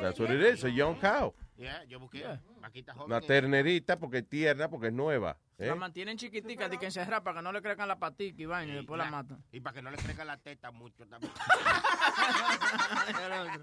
That's 0.00 0.18
what 0.20 0.30
it 0.30 0.40
is, 0.42 0.64
a 0.64 0.68
young 0.68 0.96
cow. 1.00 1.32
Yeah, 1.56 1.84
yo 1.84 1.98
busqué 2.00 2.24
vaquita 2.60 2.92
joven. 2.94 3.06
Una 3.12 3.20
ternerita 3.20 3.98
porque 3.98 4.18
es 4.18 4.28
tierna, 4.28 4.68
porque 4.68 4.88
es 4.88 4.92
nueva. 4.92 5.38
¿eh? 5.58 5.66
La 5.68 5.74
mantienen 5.76 6.16
chiquitica, 6.18 6.68
de 6.68 6.78
que 6.78 6.86
encerrada 6.86 7.22
para 7.22 7.38
que 7.38 7.42
no 7.44 7.52
le 7.52 7.62
crezcan 7.62 7.88
la 7.88 7.98
patica 7.98 8.42
y 8.42 8.46
vaina, 8.46 8.72
y 8.72 8.76
después 8.76 8.98
la 8.98 9.10
matan. 9.10 9.42
Y 9.52 9.60
para 9.60 9.74
que 9.74 9.82
no 9.82 9.90
le 9.90 9.96
crezca 9.96 10.24
la 10.24 10.36
teta 10.36 10.70
mucho 10.70 11.06
también. 11.06 11.32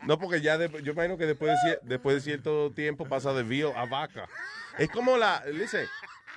No, 0.05 0.17
porque 0.19 0.41
ya 0.41 0.57
de- 0.57 0.81
yo 0.83 0.93
imagino 0.93 1.17
que 1.17 1.25
después 1.25 1.51
de, 1.51 1.57
cier- 1.69 1.79
después 1.83 2.15
de 2.15 2.21
cierto 2.21 2.71
tiempo 2.71 3.05
pasa 3.05 3.33
de 3.33 3.43
veal 3.43 3.71
a 3.75 3.85
vaca. 3.85 4.27
Es 4.77 4.89
como 4.89 5.17
la, 5.17 5.43
dice, 5.45 5.87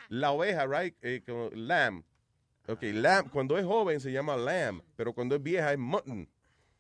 la 0.09 0.31
oveja, 0.33 0.67
right? 0.67 0.95
Eh, 1.03 1.23
como 1.27 1.51
lamb. 1.53 2.05
Ok, 2.69 2.83
lamb, 2.83 3.31
cuando 3.31 3.57
es 3.59 3.65
joven 3.65 4.01
se 4.01 4.13
llama 4.13 4.37
lamb, 4.37 4.83
pero 4.97 5.13
cuando 5.13 5.37
es 5.37 5.43
vieja 5.43 5.73
es 5.73 5.79
mutton. 5.79 6.29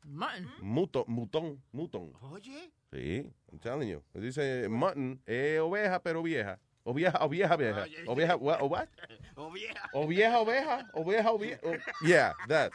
Mutton. 0.07 0.49
Muto, 0.63 1.05
mutón, 1.09 1.63
mutón. 1.73 2.13
Oye. 2.21 2.71
Sí, 2.93 3.29
I'm 3.51 3.59
telling 3.61 3.89
you. 3.89 4.03
Dice 4.15 4.69
mutton 4.69 5.21
es 5.27 5.59
oveja 5.61 6.01
pero 6.03 6.23
vieja. 6.23 6.59
O 6.85 6.95
vieja, 6.95 7.19
o 7.25 7.29
vieja, 7.29 7.57
vieja. 7.57 7.85
O 8.07 8.15
vieja, 8.15 8.37
what? 8.37 8.61
O 8.63 8.67
what? 8.67 8.89
O 9.39 9.51
vieja. 9.51 9.91
O 9.93 10.07
vieja, 10.07 10.41
oveja. 10.41 10.91
O 10.95 11.05
vieja, 11.05 11.33
o 11.33 11.39
vieja. 11.39 11.61
o- 11.65 12.07
Yeah, 12.07 12.35
that. 12.49 12.73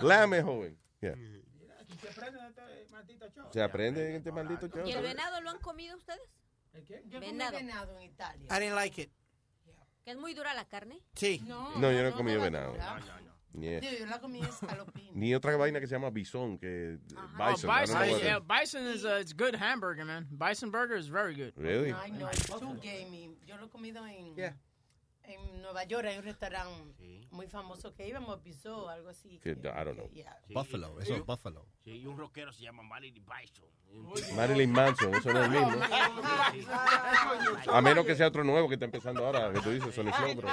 Lame 0.00 0.42
joven. 0.42 0.78
Yeah. 1.00 1.16
Se 3.50 3.62
aprende 3.62 4.10
en 4.10 4.16
este 4.16 4.30
maldito 4.30 4.68
show. 4.68 4.86
¿Y 4.86 4.92
el 4.92 5.02
venado 5.02 5.40
lo 5.40 5.50
han 5.50 5.58
comido 5.58 5.96
ustedes? 5.96 6.20
Yo 7.06 7.18
comí 7.18 7.32
Venado. 7.32 7.56
venado 7.56 7.96
en 7.96 8.02
Italia. 8.02 8.46
I 8.50 8.60
didn't 8.60 8.74
like 8.76 9.02
it. 9.02 9.10
¿Que 10.04 10.12
es 10.12 10.16
muy 10.16 10.34
dura 10.34 10.54
la 10.54 10.64
carne? 10.66 11.00
Sí. 11.14 11.42
No, 11.46 11.76
No, 11.78 11.90
yo 11.90 12.02
no 12.02 12.08
he 12.10 12.12
comido 12.12 12.40
venado. 12.40 12.74
Yeah. 13.62 13.80
Yo 13.80 14.06
la 14.06 14.18
comí 14.18 14.40
escalopín. 14.40 15.10
Ni 15.14 15.34
otra 15.34 15.56
vaina 15.56 15.80
que 15.80 15.86
se 15.86 15.94
llama 15.94 16.10
bison, 16.10 16.58
que 16.58 16.98
Oh, 17.16 17.50
bison. 17.52 17.70
I 17.70 17.86
don't 17.86 17.98
bison, 18.48 18.82
yeah, 18.84 18.94
is 18.94 19.04
a 19.04 19.18
it's 19.18 19.32
good 19.32 19.54
hamburger, 19.54 20.04
man. 20.04 20.26
Bison 20.30 20.70
burger 20.70 20.96
is 20.96 21.08
very 21.08 21.34
good. 21.34 21.52
Really? 21.56 21.92
I 21.92 22.10
know, 22.10 22.28
it's 22.28 22.46
too 22.46 22.76
gamey. 22.82 23.30
Yo 23.46 23.56
lo 23.60 23.66
he 23.66 23.68
comido 23.68 24.04
en, 24.04 24.34
en 25.28 25.62
Nueva 25.62 25.84
York. 25.84 26.06
Hay 26.06 26.18
un 26.18 26.24
restaurante 26.24 27.26
muy 27.30 27.46
famoso 27.46 27.94
que 27.94 28.08
íbamos, 28.08 28.40
pisó 28.40 28.88
algo 28.88 29.08
así. 29.10 29.38
Que, 29.40 29.50
I 29.50 29.54
don't 29.54 29.94
know. 29.94 30.10
Buffalo, 30.50 31.00
eso 31.00 31.14
es 31.14 31.24
Buffalo. 31.24 31.66
Sí, 31.84 31.92
y 32.00 32.06
un 32.06 32.16
rockero 32.18 32.52
se 32.52 32.62
llama 32.62 32.82
Marilyn 32.82 33.24
Bison. 33.24 33.68
Marilyn 34.36 34.70
Manson, 34.70 35.14
eso 35.14 35.32
no 35.32 35.40
es 35.40 35.44
el 35.46 35.50
mismo. 35.50 35.80
A 37.72 37.80
menos 37.80 38.04
que 38.04 38.14
sea 38.14 38.28
otro 38.28 38.44
nuevo 38.44 38.68
que 38.68 38.74
está 38.74 38.84
empezando 38.84 39.24
ahora, 39.24 39.52
que 39.52 39.60
tú 39.60 39.70
dices, 39.70 39.94
Sonic 39.94 40.14
Flow, 40.14 40.34
pero... 40.36 40.48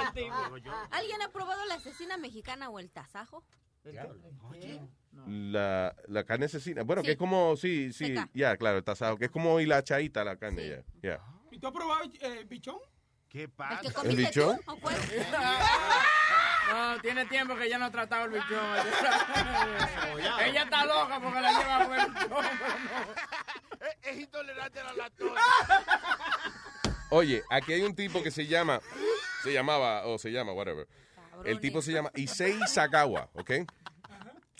¿Alguien 0.90 1.20
ha 1.22 1.30
probado 1.30 1.64
la 1.66 1.74
asesina 1.74 2.16
mexicana 2.16 2.70
o 2.70 2.78
el 2.78 2.90
tasajo? 2.90 3.44
La, 5.26 5.94
la 6.08 6.24
carne 6.24 6.46
asesina. 6.46 6.82
Bueno, 6.82 7.02
Sí. 7.02 7.06
que 7.06 7.12
es 7.12 7.18
como, 7.18 7.56
sí, 7.56 7.92
sí, 7.92 8.14
ya, 8.34 8.56
claro, 8.56 8.78
el 8.78 8.84
tasado, 8.84 9.16
que 9.16 9.26
es 9.26 9.30
como 9.30 9.60
y 9.60 9.66
la 9.66 9.82
chaita 9.82 10.24
la 10.24 10.36
carne, 10.36 10.68
ya. 10.68 10.84
ya. 11.02 11.20
¿Y 11.50 11.58
tú 11.58 11.66
has 11.68 11.72
probado 11.72 12.10
eh, 12.20 12.44
bichón? 12.48 12.78
¿Qué 13.28 13.42
¿El 13.42 13.50
que 13.80 13.86
¿El 13.88 13.92
comiste 13.92 14.22
bichón? 14.22 14.58
tú? 14.64 14.72
¿O 14.72 14.76
cuál? 14.76 14.96
No, 16.68 17.00
tiene 17.00 17.24
tiempo 17.26 17.54
que 17.54 17.68
ya 17.68 17.78
no 17.78 17.84
ha 17.84 17.90
tratado 17.92 18.24
el 18.24 18.32
bichón. 18.32 18.76
Ella 20.44 20.62
está 20.64 20.84
loca 20.84 21.20
porque 21.20 21.40
la 21.40 21.52
lleva 21.52 21.76
a 21.76 21.84
comer 21.84 22.08
bichón. 22.10 22.44
Es 24.02 24.18
intolerante 24.18 24.80
a 24.80 24.84
la 24.84 24.92
lactosa. 24.94 25.40
Oye, 27.10 27.44
aquí 27.50 27.72
hay 27.72 27.82
un 27.82 27.94
tipo 27.94 28.20
que 28.20 28.32
se 28.32 28.46
llama, 28.46 28.80
se 29.44 29.52
llamaba, 29.52 30.06
o 30.06 30.18
se 30.18 30.32
llama, 30.32 30.52
whatever. 30.52 30.88
El 31.44 31.60
tipo 31.60 31.82
se 31.82 31.92
llama 31.92 32.10
Issei 32.16 32.58
Sagawa, 32.66 33.30
¿ok? 33.34 33.50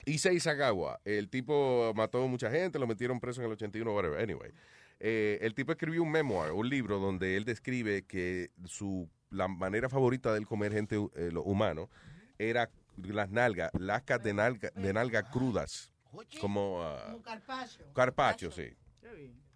Issei 0.05 0.39
Sagawa. 0.39 1.01
El 1.05 1.29
tipo 1.29 1.93
mató 1.97 2.27
mucha 2.29 2.51
gente, 2.51 2.79
lo 2.79 2.87
metieron 2.87 3.19
preso 3.19 3.41
en 3.41 3.47
el 3.47 3.53
81, 3.55 3.93
whatever. 3.93 4.21
Anyway. 4.21 4.53
Eh, 4.99 5.39
el 5.43 5.55
tipo 5.55 5.73
escribió 5.73 6.03
un 6.03 6.11
memoir, 6.11 6.53
un 6.53 6.69
libro 6.69 6.99
donde 6.99 7.37
él 7.37 7.45
describe 7.45 8.05
que 8.05 8.51
su 8.65 9.09
la 9.31 9.49
manera 9.49 9.89
favorita 9.89 10.33
de 10.33 10.39
él 10.39 10.47
comer 10.47 10.73
gente 10.73 10.97
eh, 11.15 11.31
lo 11.33 11.43
humano 11.43 11.91
era 12.39 12.71
las 12.97 13.31
nalgas, 13.31 13.71
lascas 13.79 14.23
de 14.23 14.33
nalga, 14.33 14.71
de 14.75 14.93
nalga 14.93 15.23
crudas. 15.31 15.93
Como 16.41 16.83
ah, 16.83 17.03
Como 17.07 17.23
carpaccio. 17.23 17.93
carpaccio, 17.93 18.51
sí. 18.51 18.75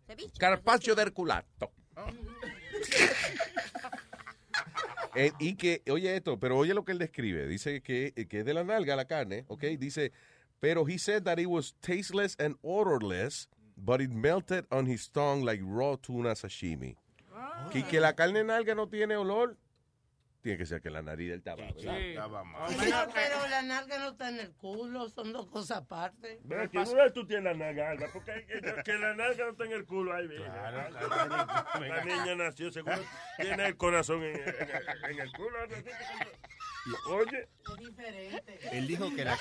Ceviche. 0.06 0.38
Carpaccio 0.38 0.94
del 0.94 1.12
culato. 1.12 1.72
Eh, 5.14 5.32
y 5.40 5.56
que, 5.56 5.82
oye 5.90 6.16
esto, 6.16 6.38
pero 6.38 6.56
oye 6.56 6.72
lo 6.74 6.84
que 6.84 6.92
él 6.92 6.98
describe. 6.98 7.46
Dice 7.48 7.80
que, 7.82 8.12
que 8.28 8.40
es 8.40 8.44
de 8.44 8.54
la 8.54 8.62
nalga 8.62 8.94
la 8.94 9.06
carne, 9.06 9.44
¿ok? 9.48 9.64
Dice, 9.78 10.12
pero 10.60 10.86
he 10.86 10.98
said 10.98 11.24
that 11.24 11.38
it 11.38 11.46
was 11.46 11.74
tasteless 11.80 12.36
and 12.38 12.56
odorless, 12.62 13.48
but 13.84 14.00
it 14.00 14.10
melted 14.10 14.66
on 14.70 14.86
his 14.86 15.08
tongue 15.08 15.42
like 15.44 15.60
raw 15.64 15.96
tuna 15.96 16.34
sashimi. 16.34 16.96
Que, 17.72 17.82
que 17.84 18.00
la 18.00 18.14
carne 18.14 18.42
nalga 18.44 18.74
no 18.74 18.88
tiene 18.88 19.16
olor, 19.16 19.56
tiene 20.42 20.56
que 20.58 20.64
ser 20.66 20.80
que 20.80 20.88
la 20.90 21.02
nariz 21.02 21.28
del 21.30 21.42
tabaco. 21.42 21.78
Estaba 21.78 22.42
mal. 22.44 22.74
Pero, 22.78 22.96
pero 23.12 23.48
la 23.48 23.62
nalga 23.62 23.98
no 23.98 24.08
está 24.10 24.28
en 24.30 24.40
el 24.40 24.50
culo, 24.52 25.08
son 25.10 25.32
dos 25.32 25.46
cosas 25.48 25.78
aparte. 25.78 26.40
Ve 26.44 26.62
aquí, 26.62 26.78
¿dónde 26.78 27.10
tú 27.12 27.26
tienes 27.26 27.44
la 27.44 27.54
nalga, 27.54 27.90
Alba? 27.90 28.06
Porque 28.12 28.46
que, 28.84 28.92
la 28.98 29.14
nalga 29.14 29.44
no 29.44 29.50
está 29.52 29.64
en 29.66 29.72
el 29.72 29.84
culo. 29.84 30.14
Ahí, 30.14 30.26
mira. 30.28 30.90
la 31.78 32.04
niña 32.04 32.34
nació, 32.34 32.72
seguro 32.72 32.96
tiene 33.38 33.66
el 33.66 33.76
corazón 33.76 34.22
en, 34.22 34.36
en- 34.36 35.10
en 35.10 35.20
el 35.20 35.32
culo. 35.32 35.58
Y, 36.86 37.10
Oye, 37.12 37.48
Es 37.78 37.86
diferente. 37.86 38.58
Él 38.72 38.86
dijo 38.86 39.14
que 39.14 39.24
la, 39.24 39.38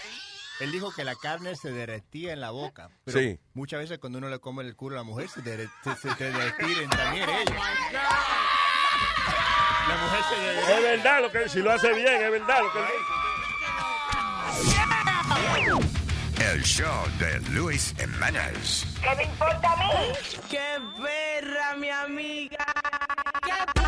él 0.60 0.72
dijo 0.72 0.92
que 0.94 1.04
la 1.04 1.16
carne 1.16 1.56
se 1.56 1.72
derretía 1.72 2.34
en 2.34 2.42
la 2.42 2.52
boca. 2.52 2.90
Pero 3.06 3.20
Sí. 3.20 3.40
muchas 3.54 3.80
veces 3.82 4.00
cuando 4.00 4.18
uno 4.20 4.30
le 4.30 4.40
come 4.40 4.64
el 4.64 4.76
culo 4.76 4.96
a 4.96 5.00
la 5.00 5.04
mujer 5.04 5.30
se, 5.30 5.42
dere- 5.42 5.70
se, 5.84 5.96
se 5.96 6.08
también 6.16 7.30
ellos. 7.30 7.56
la 9.88 9.98
mujer 10.04 10.22
se 10.30 10.36
de- 10.42 10.60
Es 10.60 10.82
verdad, 10.84 11.22
lo 11.22 11.32
que, 11.32 11.50
si 11.50 11.60
lo 11.60 11.72
hace 11.72 11.94
bien, 11.94 12.22
es 12.22 12.32
verdad 12.32 12.60
lo 12.62 12.72
que 12.74 12.80
él 12.80 12.86
dice. 12.86 13.06
El 16.52 16.64
show 16.64 17.06
de 17.20 17.40
Luis 17.52 17.94
Jiménez. 17.98 18.86
¿Qué 19.02 19.16
me 19.16 19.24
importa 19.24 19.72
a 19.74 19.76
mí? 19.78 20.14
¡Qué 20.50 20.80
perra, 21.02 21.76
mi 21.78 21.90
amiga! 21.90 22.66
¡Qué 23.44 23.52
perra, 23.74 23.79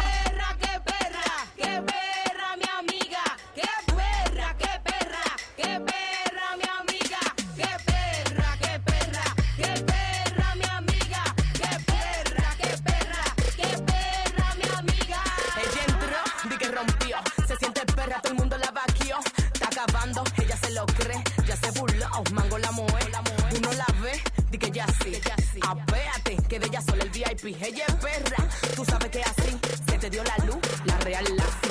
VIP. 27.43 27.61
Ella 27.63 27.85
es 27.87 27.95
perra, 27.95 28.49
tú 28.75 28.85
sabes 28.85 29.09
que 29.09 29.21
así. 29.21 29.59
Se 29.89 29.97
te 29.97 30.09
dio 30.09 30.23
la 30.23 30.45
luz, 30.45 30.61
la 30.85 30.97
real 30.99 31.25
lazi. 31.35 31.69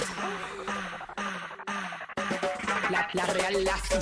La, 2.90 3.08
la 3.12 3.26
real 3.26 3.64
lazi. 3.64 3.98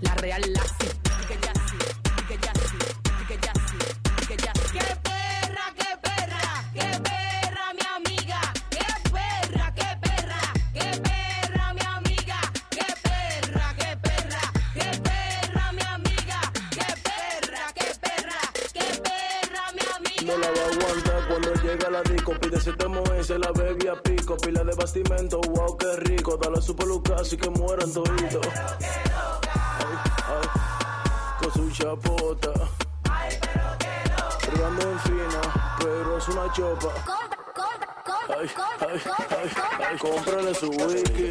La 0.00 0.14
real 0.14 0.52
lazi. 0.52 0.77
Se 23.28 23.38
la 23.38 23.52
bebé 23.52 23.90
a 23.90 23.94
pico. 23.94 24.38
Pila 24.38 24.64
de 24.64 24.74
bastimento, 24.74 25.38
wow, 25.50 25.76
qué 25.76 25.96
rico. 25.96 26.38
Dale 26.38 26.62
su 26.62 26.74
peluca 26.74 27.16
así 27.16 27.36
que 27.36 27.50
mueran 27.50 27.92
toditos. 27.92 28.46
Ay, 29.80 29.94
ay, 30.32 30.46
con 31.38 31.52
su 31.52 31.70
chapota. 31.70 32.52
Brigando 34.46 34.82
en 34.90 34.98
fina, 35.00 35.76
pero 35.78 36.16
es 36.16 36.28
una 36.28 36.52
chopa. 36.54 36.88
Ay, 38.30 38.50
ay, 38.80 39.00
ay, 39.30 39.50
ay, 39.90 39.98
cómprale 39.98 40.54
su 40.54 40.70
wiki. 40.70 41.28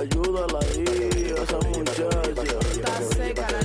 Ayúdala 0.00 0.58
ahí, 0.60 1.34
a 1.36 1.42
esa 1.42 1.58
muchacha. 1.70 2.08
Está 2.70 3.02
seca 3.16 3.63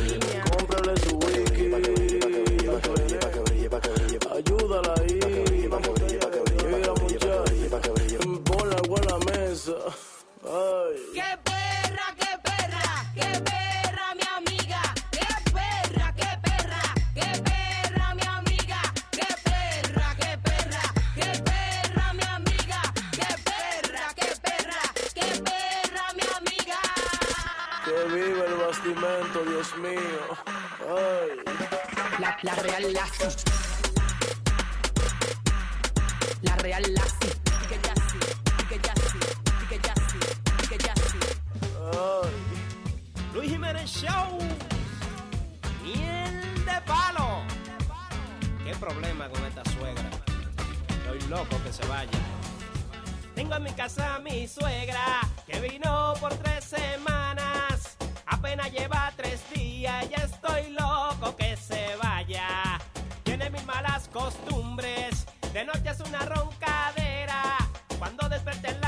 mi 54.22 54.48
suegra 54.48 55.22
que 55.46 55.60
vino 55.60 56.14
por 56.20 56.34
tres 56.36 56.66
semanas. 56.66 57.98
Apenas 58.26 58.72
lleva 58.72 59.12
tres 59.16 59.42
días, 59.54 60.10
ya 60.10 60.24
estoy 60.24 60.72
loco 60.72 61.36
que 61.36 61.56
se 61.56 61.96
vaya. 62.02 62.80
Tiene 63.24 63.50
mil 63.50 63.66
malas 63.66 64.08
costumbres, 64.10 65.26
de 65.54 65.66
noche 65.66 65.90
es 65.90 66.00
una 66.02 66.20
roncadera. 66.26 67.58
Cuando 67.98 68.30
desperté 68.30 68.79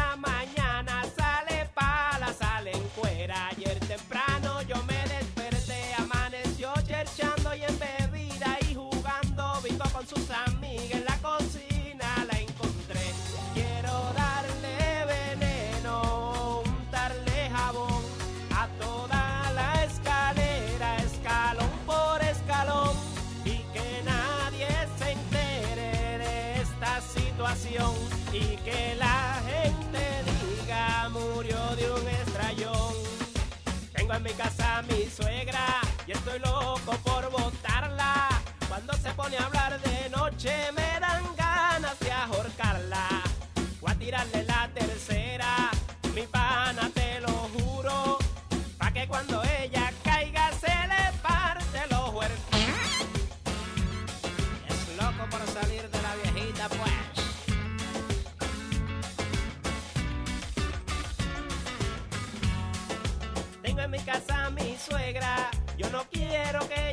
pone 39.31 39.43
hablar 39.43 39.79
de 39.81 40.09
noche 40.09 40.51
me 40.73 40.99
dan 40.99 41.23
ganas 41.37 41.99
de 41.99 42.11
ahorcarla. 42.11 43.07
Voy 43.79 43.91
a 43.91 43.95
tirarle 43.95 44.43
la 44.43 44.69
tercera, 44.73 45.71
mi 46.13 46.23
pana 46.27 46.89
te 46.93 47.21
lo 47.21 47.31
juro. 47.53 48.17
Pa' 48.77 48.91
que 48.91 49.07
cuando 49.07 49.41
ella 49.43 49.91
caiga 50.03 50.51
se 50.59 50.67
le 50.67 51.17
parte 51.21 51.79
los 51.89 52.13
huertos. 52.13 52.59
Es 54.69 54.97
loco 54.97 55.29
por 55.29 55.47
salir 55.47 55.89
de 55.89 56.01
la 56.01 56.15
viejita 56.15 56.69
pues. 56.69 56.91
Tengo 63.61 63.81
en 63.81 63.91
mi 63.91 63.99
casa 63.99 64.45
a 64.45 64.49
mi 64.49 64.77
suegra, 64.77 65.49
yo 65.77 65.89
no 65.89 66.03
quiero 66.09 66.67
que. 66.67 66.90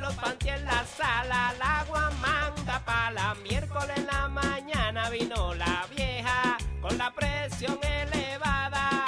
Los 0.00 0.14
panties 0.14 0.54
en 0.54 0.64
la 0.64 0.84
sala, 0.96 1.52
el 1.54 1.62
agua 1.62 2.10
manda 2.20 2.82
pa' 2.84 3.10
la 3.10 3.34
miércoles 3.34 3.96
en 3.96 4.06
la 4.06 4.28
mañana 4.28 5.10
vino 5.10 5.54
la 5.54 5.86
vieja 5.94 6.56
con 6.80 6.96
la 6.96 7.12
presión 7.12 7.78
elevada. 7.82 9.04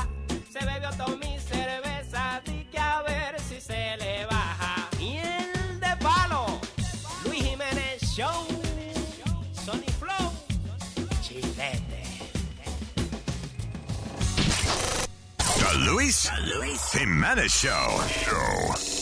Se 0.52 0.64
bebió 0.66 0.90
toda 0.90 1.16
mi 1.16 1.38
cerveza, 1.38 2.42
di 2.44 2.64
que 2.64 2.78
a 2.78 3.02
ver 3.02 3.40
si 3.40 3.60
se 3.60 3.96
le 3.98 4.26
baja. 4.26 4.88
Miel 4.98 5.80
de 5.80 5.96
palo, 6.02 6.60
Luis 7.24 7.44
Jiménez 7.44 8.02
Show, 8.02 8.46
Sony 9.64 9.90
Flow, 10.00 10.32
Chilete. 11.22 12.02
The 15.60 15.78
Luis, 15.78 16.28
Jimenez 16.92 17.52
Show. 17.52 18.02
Show. 18.24 18.99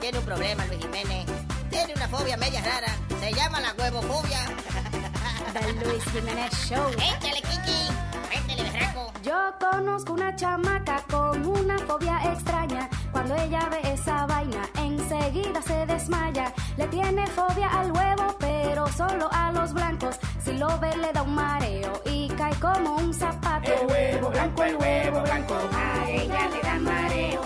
Tiene 0.00 0.18
un 0.18 0.24
problema, 0.24 0.64
Luis 0.66 0.80
Jiménez. 0.80 1.26
Tiene 1.70 1.92
una 1.94 2.08
fobia 2.08 2.36
media 2.36 2.60
rara. 2.62 2.92
Se 3.20 3.32
llama 3.32 3.60
la 3.60 3.74
huevofobia. 3.78 4.38
The 5.52 5.72
Luis 5.84 6.04
Jiménez 6.12 6.52
Show. 6.68 6.88
Échale, 6.92 7.42
Kiki. 7.42 7.88
Métele, 8.30 8.70
berraco. 8.70 9.12
Yo 9.22 9.54
conozco 9.58 10.12
una 10.12 10.34
chamaca 10.36 11.02
con 11.10 11.44
una 11.46 11.78
fobia 11.80 12.20
extraña. 12.32 12.88
Cuando 13.12 13.34
ella 13.34 13.68
ve 13.70 13.80
esa 13.92 14.26
vaina, 14.26 14.62
enseguida 14.76 15.60
se 15.62 15.84
desmaya. 15.86 16.52
Le 16.76 16.86
tiene 16.88 17.26
fobia 17.26 17.68
al 17.68 17.90
huevo, 17.92 18.36
pero 18.38 18.86
solo 18.92 19.28
a 19.32 19.52
los 19.52 19.72
blancos. 19.72 20.16
Si 20.44 20.52
lo 20.52 20.78
ve, 20.78 20.96
le 20.96 21.12
da 21.12 21.22
un 21.22 21.34
mareo 21.34 22.02
y 22.04 22.28
cae 22.28 22.54
como 22.60 22.96
un 22.96 23.12
zapato. 23.12 23.72
El 23.72 23.86
huevo 23.86 24.30
blanco, 24.30 24.62
el 24.62 24.76
huevo 24.76 25.20
blanco. 25.22 25.54
A 25.74 26.10
ella 26.10 26.48
le 26.48 26.60
da 26.62 26.74
mareo, 26.78 27.40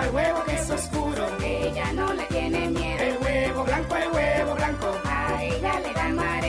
al 0.00 0.14
huevo 0.14 0.44
que 0.44 0.54
es 0.54 0.70
oscuro. 0.70 1.26
Ella 1.42 1.92
no 1.92 2.12
le 2.14 2.24
tiene 2.24 2.68
miedo. 2.70 3.02
El 3.02 3.18
huevo 3.22 3.64
blanco, 3.64 3.96
el 3.96 4.12
huevo 4.12 4.54
blanco. 4.54 5.00
A 5.04 5.42
ella 5.42 5.80
le 5.80 5.92
da 5.92 6.08
mareo, 6.08 6.39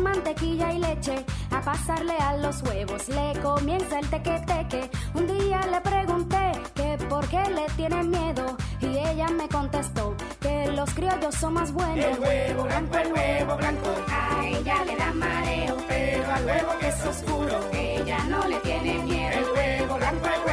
mantequilla 0.00 0.72
y 0.72 0.78
leche, 0.78 1.24
a 1.50 1.60
pasarle 1.60 2.16
a 2.16 2.36
los 2.36 2.62
huevos, 2.62 3.08
le 3.08 3.38
comienza 3.40 3.98
el 3.98 4.08
teque-teque. 4.08 4.90
Un 5.14 5.26
día 5.26 5.60
le 5.70 5.80
pregunté 5.80 6.52
que 6.74 6.98
por 7.08 7.26
qué 7.28 7.42
le 7.50 7.66
tiene 7.76 8.02
miedo 8.04 8.56
y 8.80 8.86
ella 8.86 9.28
me 9.28 9.48
contestó 9.48 10.14
que 10.40 10.66
los 10.72 10.90
criollos 10.94 11.34
son 11.34 11.54
más 11.54 11.72
buenos. 11.72 12.04
El 12.04 12.18
huevo 12.18 12.64
blanco, 12.64 12.98
el 12.98 13.12
huevo 13.12 13.56
blanco. 13.56 13.90
A 14.08 14.46
ella 14.46 14.84
le 14.84 14.96
da 14.96 15.12
mareo, 15.12 15.76
pero 15.88 16.34
al 16.34 16.44
huevo 16.44 16.70
que 16.78 16.88
es 16.88 17.06
oscuro. 17.06 17.60
ella 17.72 18.18
no 18.28 18.46
le 18.48 18.56
tiene 18.60 18.98
miedo. 19.02 19.38
El 19.38 19.44
huevo 19.56 19.96
blanco, 19.96 20.26
el 20.26 20.40
huevo 20.40 20.49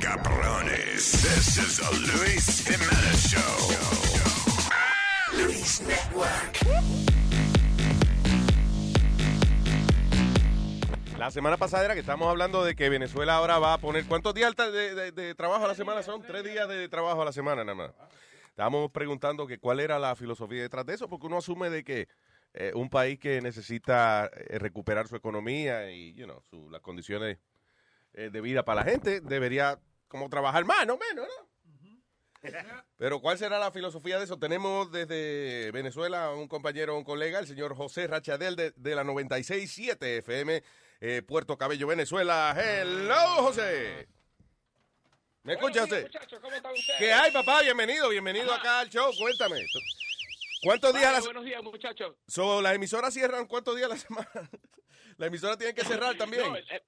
cabrones. 0.00 1.12
This 1.22 1.56
is 1.58 1.76
the 1.78 1.90
Luis 2.18 2.64
Jimenez 2.66 3.28
Show. 3.28 3.56
Luis 5.36 5.80
Network. 5.82 6.56
La 11.18 11.30
semana 11.30 11.56
pasada 11.56 11.84
era 11.86 11.94
que 11.94 12.00
estábamos 12.00 12.28
hablando 12.28 12.62
de 12.64 12.74
que 12.74 12.88
Venezuela 12.88 13.36
ahora 13.36 13.58
va 13.58 13.74
a 13.74 13.78
poner. 13.78 14.04
¿Cuántos 14.06 14.34
días 14.34 14.54
de, 14.54 14.94
de- 14.94 15.12
de 15.12 15.34
trabajo 15.34 15.64
a 15.64 15.68
la 15.68 15.74
semana 15.74 16.02
son? 16.02 16.22
Tres 16.22 16.44
días 16.44 16.68
de 16.68 16.88
trabajo 16.88 17.22
a 17.22 17.24
la 17.24 17.32
semana 17.32 17.64
nada 17.64 17.74
más. 17.74 17.90
Estábamos 18.50 18.90
preguntando 18.90 19.46
que 19.46 19.58
cuál 19.58 19.80
era 19.80 19.98
la 19.98 20.14
filosofía 20.14 20.62
detrás 20.62 20.84
de 20.86 20.94
eso, 20.94 21.08
porque 21.08 21.26
uno 21.26 21.38
asume 21.38 21.68
de 21.70 21.84
que 21.84 22.08
eh, 22.54 22.72
un 22.74 22.88
país 22.88 23.18
que 23.18 23.40
necesita 23.40 24.30
eh, 24.34 24.58
recuperar 24.58 25.08
su 25.08 25.16
economía 25.16 25.90
y 25.90 26.14
you 26.14 26.24
know, 26.24 26.40
su- 26.50 26.70
las 26.70 26.80
condiciones 26.80 27.38
eh, 28.16 28.30
de 28.30 28.40
vida 28.40 28.64
para 28.64 28.82
la 28.82 28.90
gente 28.90 29.20
debería 29.20 29.78
como 30.08 30.28
trabajar 30.28 30.64
más, 30.64 30.86
no 30.86 30.96
menos, 30.96 31.26
¿no? 31.28 31.46
Pero 32.96 33.20
¿cuál 33.20 33.38
será 33.38 33.58
la 33.58 33.72
filosofía 33.72 34.18
de 34.18 34.24
eso? 34.24 34.38
Tenemos 34.38 34.90
desde 34.92 35.70
Venezuela 35.72 36.30
un 36.30 36.46
compañero, 36.48 36.96
un 36.96 37.04
colega, 37.04 37.40
el 37.40 37.46
señor 37.46 37.74
José 37.76 38.06
Rachadel 38.06 38.56
de, 38.56 38.70
de 38.70 38.94
la 38.94 39.04
96.7 39.04 40.18
FM, 40.18 40.62
eh, 41.00 41.22
Puerto 41.22 41.58
Cabello, 41.58 41.88
Venezuela. 41.88 42.54
Hello, 42.56 43.42
José. 43.42 44.08
¿Me 45.42 45.54
escucha 45.54 45.84
usted? 45.84 46.02
muchachos, 46.04 46.40
¿cómo 46.40 46.54
están 46.54 46.72
ustedes? 46.72 46.98
¿Qué 46.98 47.12
hay, 47.12 47.32
papá? 47.32 47.62
Bienvenido, 47.62 48.08
bienvenido 48.08 48.52
acá 48.52 48.80
al 48.80 48.90
show. 48.90 49.12
Cuéntame. 49.18 49.66
¿Cuántos 50.62 50.92
días 50.94 51.04
a 51.04 51.12
Vale, 51.12 51.18
la 51.18 51.24
Buenos 51.24 51.44
días, 51.44 51.62
muchachos. 51.62 52.14
so, 52.26 52.62
¿Las 52.62 52.74
emisoras 52.74 53.12
cierran 53.12 53.46
cuántos 53.46 53.76
días 53.76 53.90
a 53.90 53.94
la 53.94 53.98
semana? 53.98 54.28
La 55.18 55.26
emisora 55.26 55.56
tiene 55.56 55.74
que 55.74 55.84
cerrar 55.84 56.14
también. 56.18 56.42
No, 56.42 56.56
eh, 56.56 56.82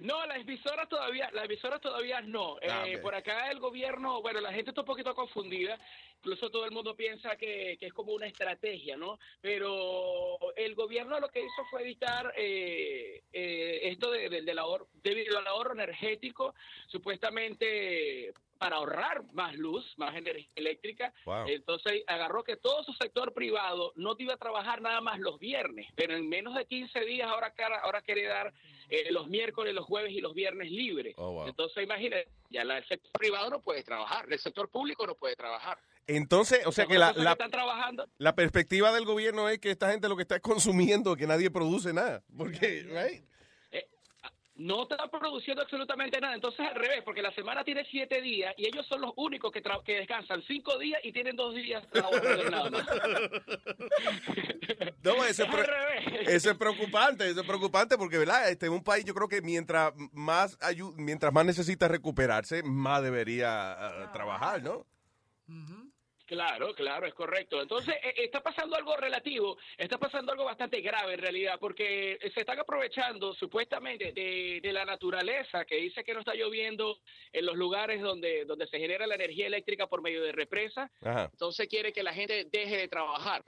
no, 0.00 0.26
las 0.26 0.38
emisoras 0.38 0.88
todavía, 0.88 1.30
las 1.32 1.44
emisoras 1.44 1.80
todavía 1.80 2.20
no. 2.20 2.56
Ah, 2.68 2.84
Eh. 2.86 2.98
Por 2.98 3.14
acá 3.14 3.50
el 3.50 3.60
gobierno, 3.60 4.20
bueno, 4.22 4.40
la 4.40 4.52
gente 4.52 4.70
está 4.70 4.80
un 4.82 4.86
poquito 4.86 5.14
confundida. 5.14 5.78
Incluso 6.18 6.50
todo 6.50 6.64
el 6.64 6.70
mundo 6.70 6.96
piensa 6.96 7.36
que, 7.36 7.76
que 7.78 7.86
es 7.86 7.92
como 7.92 8.12
una 8.12 8.26
estrategia, 8.26 8.96
¿no? 8.96 9.18
Pero 9.42 10.38
el 10.56 10.74
gobierno 10.74 11.20
lo 11.20 11.28
que 11.28 11.40
hizo 11.40 11.64
fue 11.70 11.82
evitar 11.82 12.32
eh, 12.36 13.22
eh, 13.32 13.80
esto 13.82 14.10
de- 14.10 14.28
de- 14.30 14.42
del 14.42 14.58
ahorro, 14.58 14.88
debido 14.94 15.38
al 15.38 15.46
ahorro 15.46 15.74
energético, 15.74 16.54
supuestamente 16.86 18.32
para 18.58 18.76
ahorrar 18.76 19.22
más 19.32 19.54
luz, 19.54 19.84
más 19.96 20.14
energía 20.16 20.48
eléctrica. 20.54 21.12
Wow. 21.26 21.46
Entonces 21.48 22.02
agarró 22.06 22.44
que 22.44 22.56
todo 22.56 22.82
su 22.84 22.92
sector 22.94 23.32
privado 23.32 23.92
no 23.96 24.16
te 24.16 24.22
iba 24.24 24.34
a 24.34 24.38
trabajar 24.38 24.80
nada 24.80 25.00
más 25.00 25.18
los 25.20 25.38
viernes, 25.38 25.86
pero 25.94 26.14
en 26.16 26.28
menos 26.28 26.54
de 26.54 26.64
15 26.66 27.00
días 27.00 27.28
ahora, 27.28 27.50
cara- 27.52 27.80
ahora 27.80 28.00
quiere 28.02 28.24
dar 28.24 28.52
eh, 28.90 29.10
los 29.10 29.28
miércoles, 29.28 29.74
los 29.74 29.84
jueves 29.86 30.12
y 30.12 30.20
los 30.20 30.34
viernes 30.34 30.70
libres. 30.70 31.14
Oh, 31.16 31.32
wow. 31.32 31.48
Entonces 31.48 31.82
imagínate, 31.84 32.28
ya 32.50 32.64
la- 32.64 32.78
el 32.78 32.86
sector 32.86 33.10
privado 33.12 33.50
no 33.50 33.60
puede 33.60 33.82
trabajar, 33.82 34.26
el 34.30 34.38
sector 34.38 34.68
público 34.68 35.06
no 35.06 35.14
puede 35.14 35.36
trabajar. 35.36 35.78
Entonces, 36.06 36.66
o 36.66 36.72
sea 36.72 36.84
que 36.84 36.98
la, 36.98 37.12
la, 37.14 37.32
están 37.32 37.50
trabajando. 37.50 38.06
la 38.18 38.34
perspectiva 38.34 38.92
del 38.92 39.06
gobierno 39.06 39.48
es 39.48 39.58
que 39.58 39.70
esta 39.70 39.90
gente 39.90 40.06
lo 40.08 40.16
que 40.16 40.22
está 40.22 40.36
es 40.36 40.42
consumiendo, 40.42 41.16
que 41.16 41.26
nadie 41.26 41.50
produce 41.50 41.94
nada. 41.94 42.22
Porque, 42.36 42.82
right? 42.82 43.24
No 44.56 44.84
están 44.84 45.10
produciendo 45.10 45.62
absolutamente 45.62 46.20
nada. 46.20 46.34
Entonces, 46.34 46.60
al 46.60 46.74
revés, 46.76 47.02
porque 47.04 47.22
la 47.22 47.32
semana 47.34 47.64
tiene 47.64 47.84
siete 47.90 48.20
días 48.22 48.54
y 48.56 48.66
ellos 48.66 48.86
son 48.86 49.00
los 49.00 49.12
únicos 49.16 49.50
que, 49.50 49.62
tra- 49.62 49.82
que 49.82 49.94
descansan 49.98 50.42
cinco 50.46 50.78
días 50.78 51.00
y 51.02 51.12
tienen 51.12 51.34
dos 51.36 51.54
días 51.54 51.82
laborales 51.92 52.50
nada 52.50 52.70
más. 52.70 52.86
No, 55.02 55.24
eso 55.24 55.24
es, 55.24 55.38
Es 55.40 55.40
al 55.40 55.52
revés. 55.66 56.28
eso 56.28 56.50
es 56.50 56.56
preocupante, 56.56 57.28
eso 57.28 57.40
es 57.40 57.46
preocupante 57.46 57.98
porque, 57.98 58.18
¿verdad? 58.18 58.48
Este, 58.48 58.68
un 58.68 58.82
país, 58.82 59.04
yo 59.04 59.14
creo 59.14 59.28
que 59.28 59.42
mientras 59.42 59.92
más 60.12 60.58
ayu- 60.60 60.94
mientras 60.96 61.32
más 61.32 61.44
necesita 61.44 61.88
recuperarse, 61.88 62.62
más 62.62 63.02
debería 63.02 63.72
ah, 63.72 64.12
trabajar, 64.12 64.62
¿no? 64.62 64.86
Claro, 66.34 66.74
claro, 66.74 67.06
es 67.06 67.14
correcto. 67.14 67.62
Entonces, 67.62 67.94
eh, 68.02 68.14
está 68.16 68.42
pasando 68.42 68.74
algo 68.74 68.96
relativo, 68.96 69.56
está 69.78 69.98
pasando 69.98 70.32
algo 70.32 70.44
bastante 70.44 70.80
grave 70.80 71.14
en 71.14 71.20
realidad, 71.20 71.58
porque 71.60 72.18
se 72.34 72.40
están 72.40 72.58
aprovechando 72.58 73.32
supuestamente 73.34 74.12
de, 74.12 74.60
de 74.60 74.72
la 74.72 74.84
naturaleza 74.84 75.64
que 75.64 75.76
dice 75.76 76.02
que 76.02 76.12
no 76.12 76.20
está 76.20 76.34
lloviendo 76.34 76.98
en 77.32 77.46
los 77.46 77.56
lugares 77.56 78.00
donde, 78.00 78.44
donde 78.44 78.66
se 78.66 78.78
genera 78.78 79.06
la 79.06 79.14
energía 79.14 79.46
eléctrica 79.46 79.86
por 79.86 80.02
medio 80.02 80.22
de 80.22 80.32
represas. 80.32 80.90
Entonces 81.00 81.68
quiere 81.68 81.92
que 81.92 82.02
la 82.02 82.12
gente 82.12 82.46
deje 82.50 82.78
de 82.78 82.88
trabajar. 82.88 83.44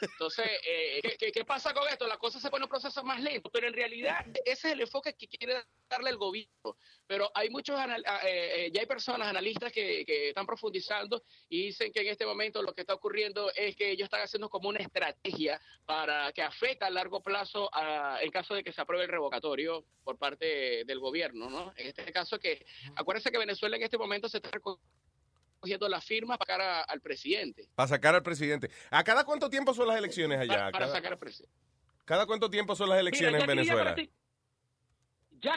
Entonces, 0.00 0.46
eh, 0.66 1.16
¿qué, 1.18 1.32
qué, 1.32 1.44
pasa 1.44 1.74
con 1.74 1.86
esto? 1.88 2.06
La 2.06 2.16
cosa 2.16 2.40
se 2.40 2.50
pone 2.50 2.64
un 2.64 2.70
proceso 2.70 3.02
más 3.04 3.20
lento, 3.20 3.50
pero 3.50 3.68
en 3.68 3.74
realidad 3.74 4.24
ese 4.44 4.68
es 4.68 4.72
el 4.74 4.80
enfoque 4.80 5.14
que 5.14 5.28
quiere 5.28 5.62
darle 5.88 6.10
el 6.10 6.16
gobierno. 6.16 6.76
Pero 7.06 7.30
hay 7.34 7.50
muchos, 7.50 7.78
eh, 7.80 7.94
eh, 8.24 8.70
ya 8.72 8.80
hay 8.80 8.86
personas, 8.86 9.28
analistas 9.28 9.72
que, 9.72 10.04
que 10.04 10.28
están 10.28 10.46
profundizando 10.46 11.22
y 11.48 11.66
dicen 11.66 11.92
que 11.92 11.97
en 12.00 12.08
este 12.08 12.26
momento 12.26 12.62
lo 12.62 12.74
que 12.74 12.80
está 12.82 12.94
ocurriendo 12.94 13.50
es 13.54 13.76
que 13.76 13.90
ellos 13.90 14.04
están 14.04 14.20
haciendo 14.22 14.48
como 14.48 14.68
una 14.68 14.78
estrategia 14.80 15.60
para 15.86 16.32
que 16.32 16.42
afecte 16.42 16.84
a 16.84 16.90
largo 16.90 17.22
plazo 17.22 17.68
a- 17.72 18.18
en 18.22 18.30
caso 18.30 18.54
de 18.54 18.62
que 18.64 18.72
se 18.72 18.80
apruebe 18.80 19.04
el 19.04 19.10
revocatorio 19.10 19.84
por 20.04 20.18
parte 20.18 20.84
del 20.84 20.98
gobierno, 21.00 21.48
¿no? 21.50 21.72
En 21.76 21.86
este 21.88 22.10
caso 22.12 22.38
que, 22.38 22.64
acuérdense 22.96 23.30
que 23.30 23.38
Venezuela 23.38 23.76
en 23.76 23.82
este 23.82 23.98
momento 23.98 24.28
se 24.28 24.38
está 24.38 24.50
recogiendo 24.50 25.88
las 25.88 26.04
firmas 26.04 26.38
para 26.38 26.54
sacar 26.54 26.60
a- 26.60 26.82
al 26.82 27.00
presidente. 27.00 27.68
Para 27.74 27.88
sacar 27.88 28.14
al 28.14 28.22
presidente. 28.22 28.70
¿A 28.90 29.02
cada 29.04 29.24
cuánto 29.24 29.50
tiempo 29.50 29.74
son 29.74 29.88
las 29.88 29.96
elecciones 29.98 30.38
allá? 30.38 30.48
Para, 30.48 30.70
para 30.70 30.84
¿Cada, 30.86 30.96
sacar 30.96 31.12
al 31.12 31.18
presidente. 31.18 31.54
cada 32.04 32.26
cuánto 32.26 32.48
tiempo 32.50 32.74
son 32.76 32.88
las 32.88 32.98
elecciones 33.00 33.34
Mira, 33.42 33.44
en 33.52 33.58
Venezuela? 33.58 33.96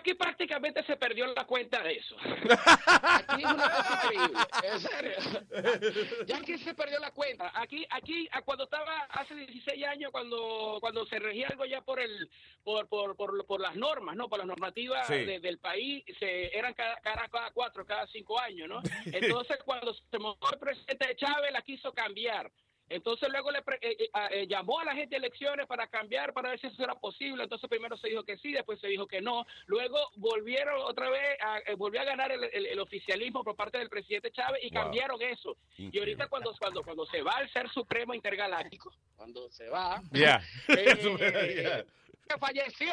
Que 0.03 0.15
prácticamente 0.15 0.83
se 0.83 0.95
perdió 0.97 1.25
la 1.27 1.45
cuenta 1.45 1.81
de 1.81 1.93
eso. 1.93 2.15
Aquí 2.85 3.43
es 3.43 3.51
una 3.51 3.69
cosa 3.69 3.99
increíble, 4.03 4.39
en 4.63 4.79
serio. 4.79 6.25
Ya 6.27 6.41
que 6.41 6.57
se 6.59 6.73
perdió 6.73 6.99
la 6.99 7.11
cuenta. 7.11 7.51
Aquí, 7.55 7.85
aquí, 7.89 8.27
cuando 8.45 8.65
estaba 8.65 9.03
hace 9.11 9.35
16 9.35 9.83
años, 9.85 10.11
cuando, 10.11 10.77
cuando 10.81 11.05
se 11.07 11.19
regía 11.19 11.47
algo 11.49 11.65
ya 11.65 11.81
por 11.81 11.99
el, 11.99 12.29
por, 12.63 12.87
por, 12.87 13.15
por, 13.15 13.45
por 13.45 13.61
las 13.61 13.75
normas, 13.75 14.15
¿no? 14.15 14.29
Por 14.29 14.39
las 14.39 14.47
normativas 14.47 15.07
Sí. 15.07 15.13
de- 15.25 15.39
del 15.39 15.57
país, 15.59 16.03
se, 16.19 16.55
eran 16.57 16.73
cada, 16.73 16.97
cada, 17.01 17.27
cada 17.27 17.51
cuatro, 17.51 17.85
cada 17.85 18.05
cinco 18.07 18.39
años, 18.39 18.67
¿no? 18.69 18.81
Entonces, 19.05 19.57
cuando 19.65 19.93
se 19.93 20.19
montó 20.19 20.51
el 20.53 20.59
presidente 20.59 21.15
Chávez, 21.15 21.51
la 21.51 21.61
quiso 21.61 21.93
cambiar. 21.93 22.51
Entonces 22.91 23.30
luego 23.30 23.51
le 23.51 23.61
pre- 23.61 23.80
eh, 23.81 23.95
eh, 23.99 24.09
eh, 24.31 24.47
llamó 24.47 24.80
a 24.80 24.85
la 24.85 24.93
gente 24.93 25.11
de 25.11 25.18
elecciones 25.26 25.65
para 25.65 25.88
cambiar, 25.88 26.34
para 26.34 26.49
ver 26.49 26.59
si 26.59 26.68
eso 26.68 26.84
era 26.84 26.95
posible. 26.95 27.43
Entonces 27.43 27.69
primero 27.69 27.95
se 27.97 28.09
dijo 28.09 28.23
que 28.23 28.38
sí, 28.38 28.51
después 28.51 28.80
se 28.81 28.88
dijo 28.88 29.07
que 29.07 29.22
no. 29.22 29.45
Luego 29.68 29.97
volvieron 30.15 30.81
otra 30.81 31.09
vez, 31.09 31.38
a, 31.41 31.59
eh, 31.59 31.76
volvió 31.76 32.01
a 32.01 32.03
ganar 32.03 32.31
el, 32.31 32.43
el- 32.43 32.65
el 32.65 32.80
oficialismo 32.80 33.43
por 33.43 33.55
parte 33.55 33.77
del 33.77 33.89
presidente 33.89 34.31
Chávez 34.31 34.61
y 34.63 34.69
Wow. 34.73 34.84
cambiaron 34.84 35.22
eso. 35.22 35.55
Y 35.77 35.97
ahorita 35.97 36.27
cuando, 36.27 36.53
cuando, 36.59 36.84
cuando 36.84 37.05
se 37.05 37.22
va 37.22 37.31
al 37.34 37.49
ser 37.51 37.69
supremo 37.69 38.13
intergaláctico, 38.13 38.93
cuando 39.15 39.49
se 39.51 39.69
va, 39.69 40.01
Ya. 40.11 40.41
eh, 40.68 41.85
que 42.27 42.38
falleció 42.38 42.91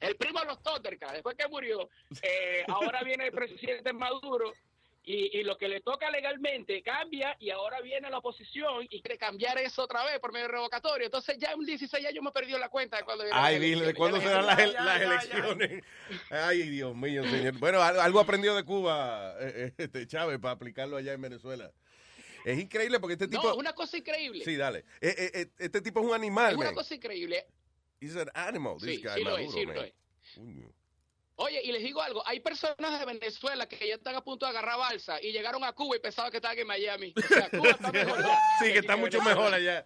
el 0.00 0.16
primo 0.16 0.40
de 0.40 0.46
los 0.46 0.62
Thundercats, 0.62 1.12
después 1.14 1.36
que 1.36 1.48
murió, 1.48 1.88
eh, 2.22 2.64
ahora 2.68 3.02
viene 3.02 3.26
el 3.26 3.32
presidente 3.32 3.92
Maduro 3.92 4.52
y, 5.08 5.38
y 5.38 5.44
lo 5.44 5.56
que 5.56 5.68
le 5.68 5.80
toca 5.80 6.10
legalmente 6.10 6.82
cambia 6.82 7.36
y 7.38 7.50
ahora 7.50 7.80
viene 7.80 8.10
la 8.10 8.18
oposición 8.18 8.86
y 8.90 9.00
quiere 9.00 9.16
cambiar 9.16 9.56
eso 9.58 9.84
otra 9.84 10.04
vez 10.04 10.18
por 10.18 10.32
medio 10.32 10.46
de 10.48 10.52
revocatorio. 10.52 11.06
Entonces 11.06 11.38
ya 11.38 11.52
en 11.52 11.60
16 11.64 12.04
años 12.06 12.24
me 12.24 12.32
perdió 12.32 12.58
la 12.58 12.68
cuenta 12.68 12.96
de 12.96 13.04
cuando 13.04 13.22
vienen 13.22 13.40
Ay, 13.40 13.60
dile, 13.60 13.86
¿de 13.86 13.94
cuándo 13.94 14.18
Ya 14.18 14.24
serán 14.24 14.46
la 14.46 14.56
las, 14.56 14.74
las 14.74 15.00
elecciones? 15.02 15.84
Ay, 16.28 16.62
Dios 16.70 16.96
mío, 16.96 17.22
señor. 17.24 17.56
Bueno, 17.58 17.80
algo, 17.80 18.18
aprendió 18.18 18.56
de 18.56 18.64
Cuba, 18.64 19.36
eh, 19.38 19.52
eh, 19.68 19.72
este 19.78 20.08
Chávez, 20.08 20.40
para 20.40 20.54
aplicarlo 20.54 20.96
allá 20.96 21.12
en 21.12 21.22
Venezuela. 21.22 21.70
Es 22.44 22.58
increíble 22.58 22.98
porque 22.98 23.12
este 23.12 23.28
tipo... 23.28 23.44
No, 23.44 23.52
es 23.52 23.58
una 23.58 23.74
cosa 23.74 23.96
increíble. 23.96 24.44
Sí, 24.44 24.56
dale. 24.56 24.84
Eh, 25.00 25.46
este 25.58 25.80
tipo 25.82 26.00
es 26.00 26.06
un 26.06 26.14
animal, 26.14 26.50
Es 26.50 26.56
una 26.56 26.66
man. 26.66 26.74
cosa 26.74 26.94
increíble. 26.96 27.46
He's 28.00 28.16
an 28.16 28.28
animal, 28.34 28.76
this 28.78 28.96
Sí, 28.96 29.02
guy, 29.02 29.12
sí 29.14 29.22
lo 29.24 29.38
es, 29.38 29.46
Maduro, 29.46 29.52
sí 29.60 29.66
man. 29.66 29.76
lo 29.76 29.82
es. 29.84 29.94
Oye, 31.38 31.60
y 31.62 31.70
les 31.70 31.82
digo 31.82 32.00
algo, 32.00 32.26
hay 32.26 32.40
personas 32.40 32.98
de 32.98 33.04
Venezuela 33.04 33.68
que 33.68 33.86
ya 33.86 33.96
están 33.96 34.14
a 34.14 34.24
punto 34.24 34.46
de 34.46 34.50
agarrar 34.50 34.78
balsa 34.78 35.20
y 35.22 35.32
llegaron 35.32 35.62
a 35.64 35.72
Cuba 35.72 35.96
y 35.96 36.00
pensaban 36.00 36.30
que 36.30 36.38
estaban 36.38 36.58
en 36.58 36.66
Miami. 36.66 37.12
O 37.14 37.20
sea, 37.20 37.50
Cuba 37.50 37.70
está 37.72 37.92
mejor 37.92 38.22
ya 38.22 38.38
Sí, 38.64 38.72
que 38.72 38.78
está 38.78 38.96
mucho 38.96 39.20
mejor 39.20 39.52
allá. 39.52 39.84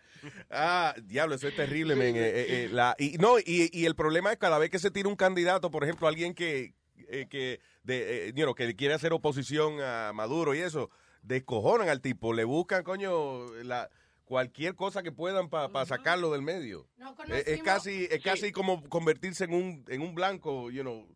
Ah, 0.48 0.94
diablo, 1.02 1.34
eso 1.34 1.48
es 1.48 1.56
terrible, 1.56 1.96
men. 1.96 2.14
Eh, 2.14 2.20
eh, 2.20 2.46
eh, 2.64 2.68
la- 2.70 2.94
y, 3.00 3.18
no, 3.18 3.38
y, 3.40 3.68
y 3.72 3.84
el 3.86 3.96
problema 3.96 4.30
es 4.30 4.38
cada 4.38 4.58
vez 4.58 4.70
que 4.70 4.78
se 4.78 4.92
tira 4.92 5.08
un 5.08 5.16
candidato, 5.16 5.72
por 5.72 5.82
ejemplo, 5.82 6.06
alguien 6.06 6.34
que, 6.34 6.74
eh, 7.08 7.26
que, 7.28 7.60
de, 7.82 8.28
eh, 8.28 8.32
you 8.36 8.44
know, 8.44 8.54
que 8.54 8.76
quiere 8.76 8.94
hacer 8.94 9.12
oposición 9.12 9.80
a 9.80 10.12
Maduro 10.14 10.54
y 10.54 10.60
eso, 10.60 10.88
descojonan 11.22 11.88
al 11.88 12.00
tipo, 12.00 12.32
le 12.32 12.44
buscan, 12.44 12.84
coño, 12.84 13.52
la, 13.64 13.90
cualquier 14.24 14.76
cosa 14.76 15.02
que 15.02 15.10
puedan 15.10 15.50
para 15.50 15.84
sacarlo 15.84 16.30
del 16.30 16.42
medio. 16.42 16.86
No 16.96 17.10
Eh, 17.10 17.42
es 17.44 17.44
conocimos- 17.58 17.64
casi, 17.64 18.04
es 18.04 18.10
Sí. 18.12 18.20
casi 18.20 18.52
como 18.52 18.88
convertirse 18.88 19.42
en 19.44 19.54
un, 19.54 19.84
en 19.88 20.00
un 20.02 20.14
blanco, 20.14 20.70
you 20.70 20.82
know, 20.82 21.08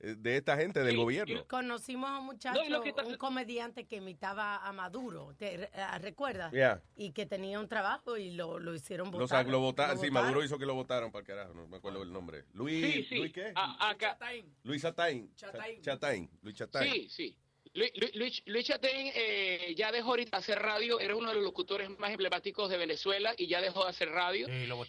de 0.00 0.36
esta 0.36 0.56
gente, 0.56 0.82
del 0.82 0.96
gobierno. 0.96 1.44
Conocimos 1.46 2.08
a 2.10 2.18
un 2.18 2.26
muchacho, 2.26 2.60
No, 2.68 2.82
está- 2.82 3.04
un 3.04 3.16
comediante 3.16 3.86
que 3.86 3.96
imitaba 3.96 4.56
a 4.56 4.72
Maduro, 4.72 5.34
¿te 5.36 5.70
ah, 5.74 5.98
recuerdas? 5.98 6.52
Yeah. 6.52 6.82
Y 6.96 7.12
que 7.12 7.26
tenía 7.26 7.60
un 7.60 7.68
trabajo 7.68 8.16
y 8.16 8.30
lo, 8.32 8.58
lo 8.58 8.74
hicieron 8.74 9.10
Los 9.10 9.20
votar. 9.20 9.46
lo 9.46 9.60
votaron, 9.60 9.98
sí. 9.98 10.10
Maduro 10.10 10.42
hizo 10.42 10.58
que 10.58 10.66
lo 10.66 10.74
votaron 10.74 11.12
para 11.12 11.20
el 11.20 11.26
carajo, 11.26 11.54
no 11.54 11.68
me 11.68 11.76
acuerdo 11.76 12.02
el 12.02 12.12
nombre. 12.12 12.44
Luis, 12.54 12.84
Sí, 12.94 13.02
sí. 13.04 13.16
¿Luis 13.16 13.32
qué? 13.32 13.52
A- 13.54 13.94
Luis 14.64 14.82
Chataín. 14.82 15.34
Chataín. 15.36 15.82
Chataín. 15.82 16.30
Luis 16.42 16.56
Chataín. 16.56 16.92
Sí, 16.92 17.08
sí. 17.08 17.36
Luis, 17.72 17.92
Luis- 18.46 18.70
eh, 19.14 19.74
ya 19.76 19.92
dejó 19.92 20.10
ahorita 20.10 20.38
hacer 20.38 20.58
radio, 20.58 20.98
era 20.98 21.14
uno 21.14 21.28
de 21.28 21.36
los 21.36 21.44
locutores 21.44 21.88
más 21.98 22.10
emblemáticos 22.10 22.68
de 22.68 22.76
Venezuela 22.76 23.32
y 23.36 23.46
ya 23.46 23.60
dejó 23.60 23.84
de 23.84 23.90
hacer 23.90 24.10
radio. 24.10 24.48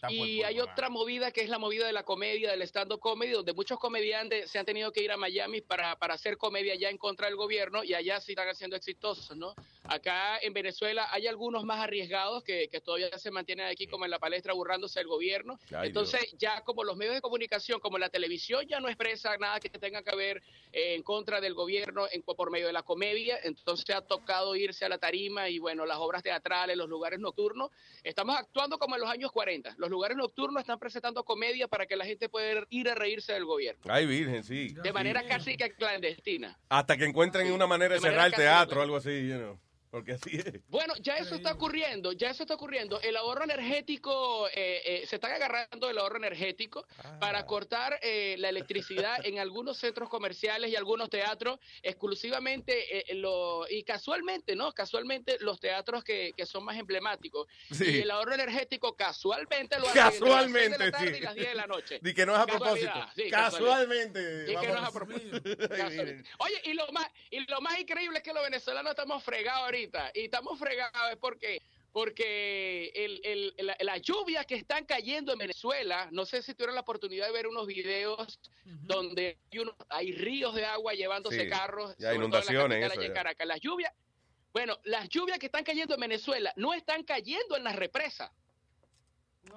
y 0.10 0.42
hay 0.44 0.60
otra 0.60 0.90
movida 0.90 1.32
que 1.32 1.42
es 1.42 1.50
la 1.50 1.60
movida 1.60 1.86
de 1.86 1.94
la 1.94 2.04
comedia, 2.04 2.50
del 2.52 2.64
stand-up 2.64 3.00
comedy, 3.00 3.32
donde 3.32 3.54
muchos 3.54 3.78
comediantes 3.78 4.50
se 4.50 4.58
han 4.58 4.66
tenido 4.66 4.92
que 4.92 5.04
ir 5.04 5.12
a 5.12 5.18
Miami 5.18 5.62
para, 5.62 5.96
para 5.98 6.16
hacer 6.16 6.38
comedia 6.38 6.74
ya 6.76 6.90
en 6.90 6.98
contra 6.98 7.28
del 7.28 7.36
gobierno 7.36 7.84
y 7.84 7.94
allá 7.94 8.20
sí 8.20 8.32
están 8.32 8.56
siendo 8.56 8.76
exitosos, 8.76 9.38
¿no? 9.38 9.54
Acá 9.84 10.40
en 10.40 10.54
Venezuela 10.54 11.08
hay 11.12 11.28
algunos 11.28 11.64
más 11.66 11.80
arriesgados 11.80 12.44
que, 12.44 12.68
que 12.70 12.82
todavía 12.82 13.16
se 13.18 13.30
mantienen 13.30 13.68
aquí 13.68 13.88
como 13.88 14.06
en 14.06 14.12
la 14.12 14.20
palestra 14.20 14.54
burlándose 14.54 15.00
del 15.00 15.08
gobierno. 15.08 15.60
Ay, 15.76 15.88
Entonces 15.90 16.34
ya 16.38 16.62
como 16.62 16.84
los 16.84 16.96
medios 16.98 17.16
de 17.16 17.22
comunicación, 17.22 17.80
como 17.80 17.98
la 17.98 18.10
televisión 18.10 18.66
ya 18.68 18.80
no 18.80 18.88
expresa 18.88 19.36
nada 19.38 19.60
que 19.60 19.70
tenga 19.70 20.02
que 20.02 20.16
ver 20.16 20.42
eh, 20.72 20.96
en 20.96 21.04
contra 21.04 21.42
del 21.42 21.54
gobierno 21.54 22.08
en, 22.12 22.22
por 22.22 22.50
medio 22.52 22.68
de 22.68 22.71
la 22.72 22.84
comedia, 22.84 23.40
entonces 23.44 23.96
ha 23.96 24.02
tocado 24.02 24.56
irse 24.56 24.86
a 24.86 24.90
la 24.90 24.98
tarima 24.98 25.50
y 25.50 25.60
bueno, 25.60 25.86
las 25.86 25.98
obras 25.98 26.24
teatrales, 26.24 26.78
los 26.78 26.90
lugares 26.90 27.20
nocturnos, 27.20 27.72
estamos 28.04 28.36
actuando 28.38 28.78
como 28.78 28.96
en 28.96 29.02
los 29.02 29.10
años 29.10 29.32
40. 29.32 29.76
Los 29.78 29.90
lugares 29.90 30.18
nocturnos 30.18 30.62
están 30.62 30.80
presentando 30.80 31.24
comedia 31.24 31.68
para 31.68 31.86
que 31.86 31.96
la 31.96 32.06
gente 32.06 32.30
pueda 32.30 32.66
ir 32.70 32.90
a 32.90 32.96
reírse 32.96 33.34
del 33.34 33.46
gobierno. 33.46 33.82
Ay, 33.88 34.06
virgen, 34.06 34.44
sí. 34.44 34.74
De 34.84 34.94
manera 34.94 35.26
casi 35.28 35.58
que 35.58 35.72
clandestina. 35.72 36.58
Hasta 36.70 36.98
que 36.98 37.06
encuentren 37.06 37.52
una 37.52 37.68
manera 37.68 37.96
de, 37.96 38.00
De 38.00 38.08
manera 38.08 38.24
cerrar 38.24 38.28
el 38.28 38.34
teatro 38.34 38.80
o 38.80 38.84
algo 38.84 38.98
así, 38.98 39.28
you 39.28 39.38
know. 39.38 39.60
Porque 39.92 40.14
así 40.14 40.38
es. 40.38 40.46
Bueno, 40.70 40.94
ya 41.02 41.18
eso 41.18 41.36
está 41.36 41.52
ocurriendo, 41.52 42.14
ya 42.14 42.30
eso 42.30 42.44
está 42.44 42.56
ocurriendo. 42.56 43.02
El 43.02 43.18
ahorro 43.18 43.44
energético, 43.44 44.48
eh, 44.48 44.82
eh, 44.86 45.04
se 45.06 45.18
están 45.18 45.34
agarrando 45.34 45.90
el 45.90 45.98
ahorro 45.98 46.16
energético 46.16 46.88
para 47.20 47.46
cortar 47.46 48.00
eh, 48.02 48.36
la 48.40 48.48
electricidad 48.48 49.26
en 49.26 49.40
algunos 49.40 49.78
centros 49.78 50.08
comerciales 50.08 50.72
y 50.72 50.78
algunos 50.78 51.10
teatros, 51.10 51.60
exclusivamente, 51.84 53.12
eh, 53.12 53.16
lo, 53.16 53.66
y 53.70 53.84
casualmente, 53.84 54.56
¿no? 54.56 54.72
Casualmente 54.72 55.38
los 55.42 55.60
teatros 55.60 56.06
que, 56.06 56.32
que 56.38 56.46
son 56.46 56.64
más 56.64 56.78
emblemáticos. 56.78 57.48
Sí. 57.70 57.84
Y 57.84 58.00
el 58.00 58.12
ahorro 58.12 58.34
energético 58.34 58.96
casualmente 58.96 59.78
lo 59.78 59.90
hacen 59.90 60.06
entre 60.06 60.08
las 60.08 60.12
seis 60.14 60.22
Casualmente, 60.22 60.78
de 60.78 60.86
la 60.86 60.92
tarde 60.92 61.12
sí. 61.12 61.18
y 61.18 61.22
las 61.22 61.36
10 61.36 61.48
de 61.50 61.56
la 61.56 61.68
noche. 61.68 62.00
Di 62.02 62.14
que 62.14 62.26
no 62.26 62.34
es 62.34 62.40
a 62.40 62.46
propósito. 62.46 63.08
sí, 63.14 63.30
Casualmente. 63.30 64.46
Y 64.48 64.56
que 64.56 64.68
no 64.68 64.76
es 64.76 64.84
a 64.84 64.92
propósito. 64.92 65.42
Casualmente. 65.70 66.30
Oye, 66.38 66.62
y 66.64 66.74
lo 66.74 66.90
más 66.94 67.08
y 67.30 67.40
lo 67.42 67.60
más 67.60 67.78
increíble 67.78 68.20
es 68.20 68.24
que 68.24 68.32
los 68.32 68.44
venezolanos 68.44 68.92
estamos 68.92 69.22
fregados 69.22 69.64
ahorita. 69.64 69.81
Y 70.14 70.22
estamos 70.22 70.58
fregados 70.60 71.12
es 71.12 71.18
porque 71.18 71.62
porque 71.94 72.90
el, 72.96 73.20
el- 73.26 73.54
la, 73.66 73.76
la 73.82 73.98
lluvia 73.98 74.46
que 74.46 74.56
están 74.56 74.86
cayendo 74.86 75.34
en 75.34 75.40
Venezuela, 75.40 76.08
no 76.12 76.26
sé 76.26 76.42
si 76.42 76.54
tuvieron 76.54 76.76
la 76.76 76.82
oportunidad 76.82 77.26
de 77.28 77.34
ver 77.34 77.48
unos 77.48 77.68
videos 77.68 78.40
donde 78.64 79.38
hay, 79.52 79.60
unos- 79.60 79.76
hay 79.90 80.14
ríos 80.14 80.56
de 80.56 80.64
agua 80.66 80.94
llevándose 80.94 81.42
Sí, 81.44 81.50
carros, 81.50 81.94
ya, 81.98 82.10
la 82.10 82.16
inundaciones, 82.16 82.92
eso, 82.94 83.02
ya. 83.02 83.14
Caracas. 83.14 83.46
Las 83.46 83.60
lluvias, 83.60 83.92
bueno, 84.54 84.78
las 84.86 85.10
lluvias 85.10 85.38
que 85.38 85.48
están 85.48 85.66
cayendo 85.66 85.96
en 85.96 86.00
Venezuela 86.02 86.54
no 86.56 86.74
están 86.74 87.04
cayendo 87.04 87.58
en 87.58 87.64
las 87.66 87.76
represas. 87.76 88.32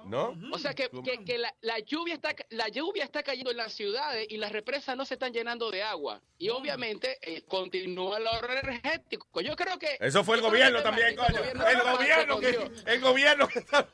¿No? 0.05 0.35
O 0.51 0.59
sea 0.59 0.73
que, 0.73 0.89
que, 1.03 1.23
que 1.23 1.37
la, 1.37 1.53
la 1.61 1.79
lluvia 1.79 2.15
está 2.15 2.35
la 2.49 2.67
lluvia 2.69 3.03
está 3.03 3.23
cayendo 3.23 3.51
en 3.51 3.57
las 3.57 3.73
ciudades 3.73 4.27
y 4.29 4.37
las 4.37 4.51
represas 4.51 4.95
no 4.95 5.05
se 5.05 5.15
están 5.15 5.33
llenando 5.33 5.71
de 5.71 5.83
agua. 5.83 6.21
Y 6.37 6.49
obviamente 6.49 7.17
eh, 7.21 7.43
continúa 7.47 8.17
el 8.17 8.27
ahorro 8.27 8.53
energético. 8.53 9.41
Yo 9.41 9.55
creo 9.55 9.77
que 9.79 9.97
Eso 9.99 10.23
fue 10.23 10.37
el 10.37 10.41
gobierno 10.41 10.81
también, 10.83 11.15
coño. 11.15 11.43
El 11.43 11.81
gobierno 11.81 12.39
que, 12.39 12.71
el 12.85 13.01
gobierno 13.01 13.47
que 13.47 13.59
está... 13.59 13.87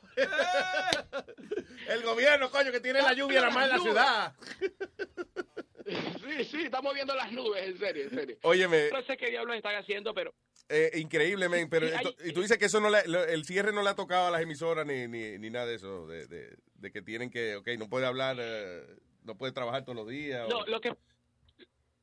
El 1.88 2.02
gobierno, 2.02 2.50
coño, 2.50 2.70
que 2.70 2.80
tiene 2.80 3.02
la 3.02 3.12
lluvia 3.12 3.40
la 3.40 3.50
más 3.50 3.64
en 3.64 3.70
la 3.70 3.78
ciudad. 3.78 4.34
Sí, 5.84 6.44
sí, 6.44 6.62
estamos 6.62 6.94
viendo 6.94 7.14
las 7.14 7.32
nubes, 7.32 7.62
en 7.64 7.78
serio, 7.78 8.04
en 8.04 8.10
serio. 8.10 8.38
Óyeme. 8.42 8.90
No 8.90 9.02
sé 9.02 9.16
qué 9.16 9.30
diablos 9.30 9.56
están 9.56 9.74
haciendo, 9.74 10.14
pero 10.14 10.32
Eh, 10.74 10.98
increíble, 11.00 11.48
pero 11.68 11.86
Sí, 11.88 11.92
hay- 11.94 12.06
esto- 12.06 12.24
y 12.26 12.32
tú 12.32 12.40
dices 12.42 12.56
que 12.58 12.64
eso 12.64 12.80
no 12.80 12.88
le- 12.88 13.02
el 13.32 13.44
cierre 13.44 13.72
no 13.72 13.82
le 13.82 13.90
ha 13.90 13.94
tocado 13.94 14.28
a 14.28 14.30
las 14.30 14.40
emisoras 14.42 14.86
ni, 14.86 15.06
ni, 15.06 15.38
ni 15.38 15.50
nada 15.50 15.66
de 15.66 15.74
eso, 15.74 16.06
de, 16.06 16.26
de, 16.26 16.56
de 16.76 16.90
que 16.90 17.02
tienen 17.02 17.30
que, 17.30 17.56
ok, 17.56 17.68
no 17.78 17.88
puede 17.88 18.06
hablar, 18.06 18.36
eh, 18.40 18.82
no 19.24 19.36
puede 19.36 19.52
trabajar 19.52 19.84
todos 19.84 19.96
los 19.96 20.08
días. 20.08 20.48
No, 20.48 20.58
o- 20.60 20.66
lo 20.66 20.80
que 20.80 20.94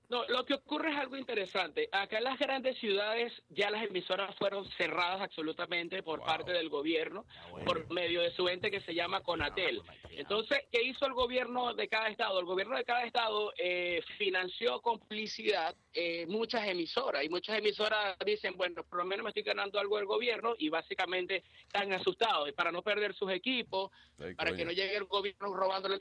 no, 0.10 0.26
lo 0.28 0.44
que 0.46 0.56
ocurre 0.56 0.92
es 0.92 0.98
algo 0.98 1.18
interesante. 1.18 1.88
Acá 1.92 2.18
en 2.18 2.24
las 2.24 2.40
grandes 2.40 2.78
ciudades 2.80 3.32
ya 3.50 3.70
las 3.70 3.84
emisoras 3.84 4.36
fueron 4.38 4.66
cerradas 4.72 5.22
absolutamente 5.22 6.02
por 6.02 6.24
parte 6.24 6.52
del 6.52 6.70
gobierno 6.70 7.26
por 7.64 7.92
medio 7.92 8.22
de 8.22 8.32
su 8.32 8.48
ente 8.50 8.72
que 8.72 8.82
se 8.82 8.96
llama 8.96 9.22
Conatel. 9.22 9.82
Entonces, 10.10 10.60
¿qué 10.72 10.82
hizo 10.82 11.06
el 11.06 11.14
gobierno 11.14 11.74
de 11.76 11.88
cada 11.88 12.10
estado? 12.10 12.40
El 12.40 12.46
gobierno 12.46 12.76
de 12.76 12.86
cada 12.86 13.04
estado 13.04 13.54
eh, 13.58 14.02
financió 14.18 14.82
con 14.82 14.98
publicidad 15.00 15.76
eh, 15.94 16.26
muchas 16.28 16.68
emisoras 16.68 17.24
y 17.24 17.30
muchas 17.30 17.60
emisoras 17.60 18.18
dicen, 18.26 18.58
bueno, 18.58 18.84
por 18.84 19.00
lo 19.00 19.06
menos 19.06 19.24
me 19.24 19.30
estoy 19.30 19.44
ganando 19.44 19.80
algo 19.80 19.98
del 19.98 20.06
gobierno 20.06 20.56
y 20.58 20.70
básicamente 20.70 21.44
están 21.62 21.94
asustados 21.94 22.50
y 22.50 22.52
para 22.52 22.72
no 22.72 22.82
perder 22.82 23.14
sus 23.14 23.32
equipos, 23.32 23.92
Ay, 24.20 24.34
para 24.34 24.50
coño. 24.50 24.58
que 24.58 24.66
no 24.66 24.72
llegue 24.72 24.96
el 24.96 25.06
gobierno 25.06 25.50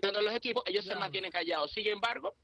todos 0.00 0.22
los 0.22 0.34
equipos, 0.34 0.62
ellos 0.66 0.84
se 0.84 0.94
mantienen 0.94 1.30
callados. 1.30 1.70
Sin 1.72 1.86
embargo, 1.86 2.34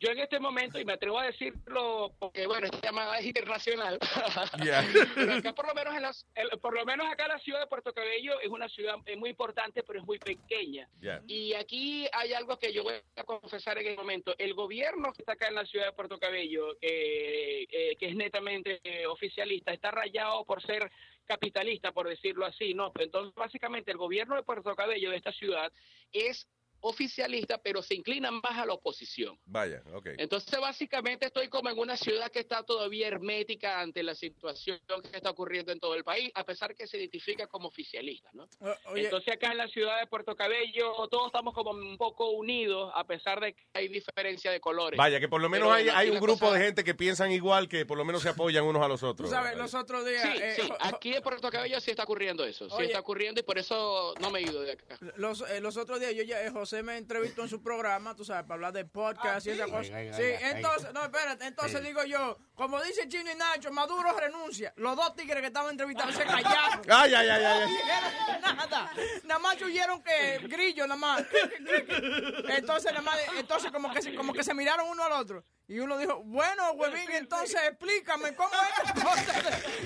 yo 0.00 0.10
en 0.10 0.18
este 0.18 0.40
momento, 0.40 0.80
y 0.80 0.84
me 0.84 0.94
atrevo 0.94 1.18
a 1.18 1.26
decirlo 1.26 2.12
porque, 2.18 2.46
bueno, 2.46 2.64
esta 2.66 2.80
llamada 2.80 3.18
es 3.18 3.26
internacional, 3.26 3.98
pero 5.14 5.34
acá 5.34 5.52
por 5.54 5.66
lo 5.68 5.74
menos 5.74 5.94
en 5.94 6.02
las, 6.02 6.26
el- 6.34 6.58
por 6.58 6.74
lo 6.74 6.84
menos 6.86 7.06
acá 7.06 7.28
la 7.28 7.38
ciudad 7.38 7.60
de 7.60 7.66
Puerto 7.66 7.92
Cabello 7.92 8.40
es 8.40 8.48
una 8.48 8.68
ciudad 8.68 8.96
eh, 9.06 9.16
muy 9.16 9.30
importante, 9.30 9.82
pero 9.82 10.00
es 10.00 10.06
muy 10.06 10.18
pequeña. 10.18 10.88
Y 11.26 11.52
aquí 11.54 12.08
hay 12.12 12.32
algo 12.32 12.58
que 12.58 12.72
yo 12.72 12.82
voy 12.82 12.94
a 13.16 13.24
confesar 13.24 13.78
en 13.78 13.88
el 13.88 13.96
momento. 13.96 14.34
El 14.38 14.54
gobierno 14.54 15.12
que 15.12 15.22
está 15.22 15.32
acá 15.32 15.48
en 15.48 15.54
la 15.54 15.66
ciudad 15.66 15.86
de 15.86 15.92
Puerto 15.92 16.18
Cabello, 16.18 16.76
eh, 16.80 17.66
eh, 17.70 17.96
que 17.96 18.06
es 18.08 18.16
netamente 18.16 18.80
eh, 18.84 19.06
oficialista, 19.06 19.72
está 19.72 19.90
rayado 19.90 20.44
por 20.44 20.62
ser 20.62 20.90
capitalista, 21.26 21.92
por 21.92 22.08
decirlo 22.08 22.44
así, 22.46 22.74
¿no? 22.74 22.90
Entonces, 22.98 23.34
básicamente, 23.34 23.90
el 23.92 23.98
gobierno 23.98 24.34
de 24.34 24.42
Puerto 24.42 24.74
Cabello, 24.74 25.10
de 25.10 25.16
esta 25.16 25.30
ciudad, 25.32 25.70
es 26.12 26.48
oficialista, 26.80 27.58
pero 27.58 27.82
se 27.82 27.94
inclina 27.94 28.30
más 28.30 28.58
a 28.58 28.66
la 28.66 28.74
oposición. 28.74 29.38
Vaya, 29.44 29.82
ok. 29.94 30.08
Entonces, 30.18 30.58
básicamente 30.60 31.26
estoy 31.26 31.48
como 31.48 31.68
en 31.70 31.78
una 31.78 31.96
ciudad 31.96 32.30
que 32.30 32.40
está 32.40 32.62
todavía 32.62 33.08
hermética 33.08 33.80
ante 33.80 34.02
la 34.02 34.14
situación 34.14 34.78
que 35.10 35.16
está 35.16 35.30
ocurriendo 35.30 35.72
en 35.72 35.80
todo 35.80 35.94
el 35.94 36.04
país, 36.04 36.30
a 36.34 36.44
pesar 36.44 36.74
que 36.74 36.86
se 36.86 36.98
identifica 36.98 37.46
como 37.46 37.68
oficialista, 37.68 38.30
¿no? 38.32 38.48
oye- 38.86 39.04
Entonces, 39.04 39.34
acá 39.34 39.50
en 39.52 39.58
la 39.58 39.68
ciudad 39.68 39.98
de 40.00 40.06
Puerto 40.06 40.34
Cabello, 40.36 40.92
todos 41.10 41.26
estamos 41.26 41.54
como 41.54 41.70
un 41.70 41.96
poco 41.96 42.30
unidos, 42.30 42.90
a 42.94 43.04
pesar 43.06 43.40
de 43.40 43.54
que 43.54 43.62
hay 43.74 43.88
diferencia 43.88 44.50
de 44.50 44.60
colores. 44.60 44.98
Vaya, 44.98 45.20
que 45.20 45.28
por 45.28 45.40
lo 45.40 45.48
menos 45.48 45.68
Pero 45.68 45.74
hay, 45.74 45.88
hay 45.88 46.10
un 46.10 46.20
grupo 46.20 46.40
cosa- 46.46 46.58
de 46.58 46.64
gente 46.64 46.84
que 46.84 46.94
piensan 46.94 47.32
igual, 47.32 47.68
que 47.68 47.86
por 47.86 47.98
lo 47.98 48.04
menos 48.04 48.22
se 48.22 48.28
apoyan 48.30 48.64
unos 48.64 48.82
a 48.82 48.88
los 48.88 49.00
Tú 49.00 49.06
otros. 49.08 49.30
sabes, 49.30 49.56
los 49.56 49.74
otros 49.74 50.04
días... 50.06 50.22
Sí, 50.22 50.42
eh, 50.42 50.54
sí, 50.60 50.68
aquí 50.80 51.14
en 51.14 51.22
Puerto 51.22 51.50
Cabello 51.50 51.80
sí 51.80 51.90
está 51.90 52.04
ocurriendo 52.04 52.44
eso, 52.44 52.68
sí 52.68 52.74
Oye. 52.76 52.86
está 52.86 53.00
ocurriendo 53.00 53.40
y 53.40 53.44
por 53.44 53.58
eso 53.58 54.14
no 54.20 54.30
me 54.30 54.40
he 54.40 54.42
ido 54.42 54.60
de 54.62 54.72
acá. 54.72 54.98
Los, 55.16 55.40
eh, 55.50 55.60
los 55.60 55.76
otros 55.76 56.00
días, 56.00 56.14
yo 56.14 56.22
ya, 56.22 56.42
eh, 56.44 56.50
José 56.50 56.69
me 56.82 56.96
entrevistó 56.96 57.42
en 57.42 57.48
su 57.48 57.62
programa, 57.62 58.14
tú 58.14 58.24
sabes, 58.24 58.42
para 58.44 58.54
hablar 58.54 58.72
de 58.72 58.84
podcast 58.84 59.46
y 59.46 59.50
Ah, 59.50 59.54
sí. 59.64 59.70
cosas. 59.70 59.90
Ay, 59.94 60.08
ay, 60.08 60.14
Sí, 60.14 60.44
entonces, 60.56 60.92
no, 60.92 61.02
espérate, 61.02 61.46
entonces 61.46 61.82
digo 61.82 62.04
yo, 62.04 62.38
como 62.54 62.80
dice 62.82 63.08
Chino 63.08 63.30
y 63.30 63.34
Nacho, 63.34 63.70
Maduro 63.72 64.12
renuncia. 64.12 64.72
Los 64.76 64.96
dos 64.96 65.14
tigres 65.16 65.40
que 65.40 65.48
estaban 65.48 65.70
entrevistando 65.70 66.12
se 66.12 66.24
callaron. 66.24 66.80
Ay, 66.88 67.14
ay, 67.14 67.28
ay, 67.28 67.44
ay, 67.44 68.40
nada. 68.40 68.90
Nada 69.24 69.40
más 69.40 69.60
oyeron 69.62 70.02
que 70.02 70.38
grillo, 70.48 70.86
nada 70.86 70.98
más. 71.00 71.22
Entonces, 72.48 72.92
nada 72.92 73.02
más, 73.02 73.18
entonces 73.36 73.70
como 73.70 73.92
que, 73.92 74.02
se, 74.02 74.14
como 74.14 74.32
que 74.32 74.42
se 74.44 74.54
miraron 74.54 74.88
uno 74.88 75.02
al 75.04 75.12
otro. 75.12 75.44
Y 75.70 75.78
uno 75.78 75.96
dijo, 75.98 76.24
bueno, 76.24 76.72
huevín, 76.72 77.12
entonces 77.12 77.60
explícame 77.68 78.34
cómo 78.34 78.50
es. 78.50 78.92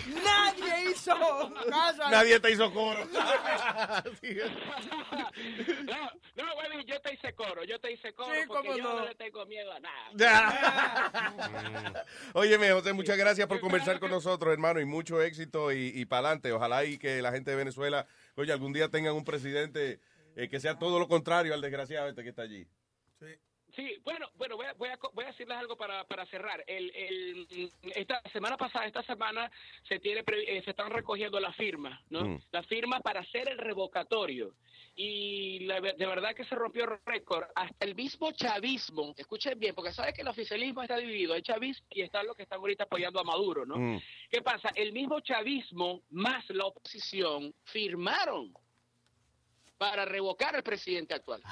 Nadie 0.25 0.91
hizo 0.91 1.13
caso. 1.69 2.11
Nadie 2.11 2.41
te 2.41 2.53
hizo 2.53 2.73
coro. 2.73 3.05
no, 3.13 3.21
no, 6.37 6.55
güey, 6.55 6.87
yo 6.87 6.99
te 7.03 7.13
hice 7.13 7.35
coro, 7.35 7.65
yo 7.65 7.79
te 7.79 7.93
hice 7.93 8.15
coro 8.15 8.33
Sí, 8.33 8.41
porque 8.47 8.69
cómo 8.69 8.79
yo 8.79 8.85
no. 8.85 9.01
no 9.01 9.05
le 9.05 9.15
tengo 9.15 9.45
miedo 9.45 9.71
a 9.73 9.81
nada. 9.81 10.11
Óyeme, 12.33 12.73
José, 12.73 12.95
muchas 12.95 13.19
gracias 13.19 13.47
por 13.47 13.61
conversar 13.61 14.01
con 14.01 14.11
nosotros, 14.11 14.55
hermano, 14.55 14.81
y 14.81 14.87
mucho 14.87 15.21
éxito 15.21 15.71
y, 15.71 15.93
y 15.95 16.07
para 16.07 16.29
adelante. 16.29 16.51
Ojalá 16.53 16.87
y 16.87 16.97
que 16.97 17.21
la 17.21 17.31
gente 17.31 17.51
de 17.51 17.59
Venezuela, 17.59 18.07
oye, 18.37 18.51
algún 18.51 18.73
día 18.73 18.89
tengan 18.89 19.13
un 19.13 19.27
presidente 19.27 20.01
eh, 20.35 20.49
que 20.49 20.61
sea 20.61 20.79
todo 20.79 20.99
lo 20.99 21.09
contrario 21.09 21.53
al 21.53 21.61
desgraciado 21.61 22.09
este 22.09 22.23
que 22.23 22.31
está 22.31 22.41
allí. 22.41 22.67
Sí, 23.21 23.39
bueno, 24.05 24.28
bueno, 24.36 24.57
voy 24.57 24.67
a, 24.67 24.73
voy 24.75 24.89
a, 24.89 24.97
co- 24.97 25.11
voy 25.15 25.25
a 25.25 25.28
decirles 25.28 25.57
algo 25.57 25.77
para, 25.77 26.05
para 26.05 26.27
cerrar. 26.27 26.62
El, 26.67 26.91
el, 26.94 27.70
esta 27.94 28.20
semana 28.33 28.57
pasada, 28.57 28.86
esta 28.86 29.03
semana, 29.03 29.51
se 29.89 29.99
tiene 30.01 30.25
previ- 30.25 30.44
eh, 30.47 30.62
se 30.65 30.70
están 30.70 30.91
recogiendo 30.91 31.39
las 31.41 31.57
firmas, 31.57 32.01
¿no? 32.11 32.25
Mm. 32.25 32.43
Las 32.53 32.67
firmas 32.67 33.03
para 33.03 33.20
hacer 33.20 33.49
el 33.49 33.59
revocatorio. 33.59 34.55
Y 34.97 35.61
la 35.67 35.81
de 35.81 36.07
verdad 36.07 36.35
que 36.36 36.44
se 36.44 36.55
rompió 36.55 36.86
récord. 37.05 37.44
Hasta 37.57 37.85
el 37.85 37.94
mismo 37.97 38.31
chavismo, 38.33 39.12
escuchen 39.17 39.59
bien, 39.59 39.75
porque 39.75 39.93
sabes 39.93 40.15
que 40.15 40.23
el 40.23 40.28
oficialismo 40.28 40.83
está 40.83 40.97
dividido. 40.97 41.35
Hay 41.35 41.43
chavismo 41.43 41.85
y 41.91 42.03
están 42.03 42.27
los 42.27 42.36
que 42.36 42.44
están 42.44 42.61
ahorita 42.61 42.85
apoyando 42.85 43.19
a 43.19 43.25
Maduro, 43.25 43.67
¿no? 43.67 43.77
Mm. 43.77 44.01
¿Qué 44.31 44.41
pasa? 44.43 44.70
El 44.75 44.93
mismo 44.93 45.19
chavismo 45.20 46.03
más 46.11 46.44
la 46.51 46.67
oposición 46.67 47.53
firmaron 47.65 48.55
para 49.77 50.05
revocar 50.05 50.55
al 50.55 50.62
presidente 50.62 51.15
actual. 51.15 51.43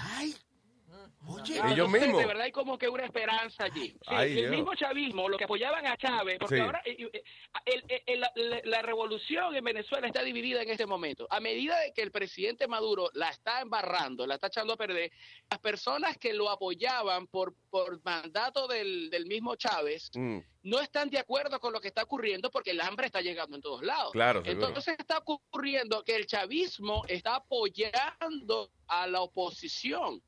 Oye, 1.27 1.61
Ellos 1.73 1.89
mismos. 1.89 2.21
De 2.21 2.27
verdad 2.27 2.43
hay 2.45 2.53
como 2.53 2.77
que 2.79 2.89
una 2.89 3.05
esperanza 3.05 3.65
allí. 3.65 3.89
Sí, 3.91 3.99
Ay, 4.07 4.31
el 4.33 4.37
Dios. 4.39 4.51
mismo 4.51 4.75
chavismo, 4.75 5.29
lo 5.29 5.37
que 5.39 5.45
apoyaban 5.45 5.87
a 5.87 5.97
Chávez, 5.97 6.39
porque 6.39 6.57
Sí. 6.57 6.61
ahora 6.61 6.83
eh, 6.85 6.97
eh, 7.13 7.23
el- 7.67 7.85
el- 7.89 8.03
el- 8.07 8.21
la, 8.21 8.61
la- 8.65 8.83
revolución 8.83 9.55
en 9.55 9.65
Venezuela 9.65 10.07
está 10.07 10.23
dividida 10.23 10.63
en 10.63 10.69
este 10.71 10.87
momento. 10.87 11.27
A 11.31 11.41
medida 11.41 11.79
de 11.79 11.93
que 11.93 12.03
el 12.03 12.11
presidente 12.11 12.67
Maduro 12.67 13.09
la 13.15 13.31
está 13.31 13.61
embarrando, 13.61 14.27
la 14.27 14.35
está 14.35 14.49
echando 14.49 14.73
a 14.73 14.77
perder, 14.77 15.13
las 15.51 15.61
personas 15.61 16.17
que 16.19 16.33
lo 16.33 16.51
apoyaban 16.51 17.27
por, 17.29 17.55
por 17.71 18.03
mandato 18.05 18.67
del, 18.67 19.09
del 19.11 19.27
mismo 19.27 19.55
Chávez 19.57 20.11
Mm. 20.15 20.39
no 20.65 20.81
están 20.81 21.09
de 21.11 21.19
acuerdo 21.19 21.61
con 21.61 21.73
lo 21.73 21.81
que 21.81 21.89
está 21.89 22.03
ocurriendo 22.03 22.51
porque 22.51 22.71
el 22.73 22.81
hambre 22.81 23.07
está 23.07 23.21
llegando 23.21 23.57
en 23.57 23.63
todos 23.63 23.83
lados. 23.83 24.13
Claro. 24.13 24.43
Entonces 24.45 24.97
está 24.99 25.19
ocurriendo 25.25 26.03
que 26.05 26.17
el 26.17 26.27
chavismo 26.27 27.05
está 27.09 27.37
apoyando 27.37 28.71
a 28.89 29.07
la 29.07 29.21
oposición. 29.23 30.23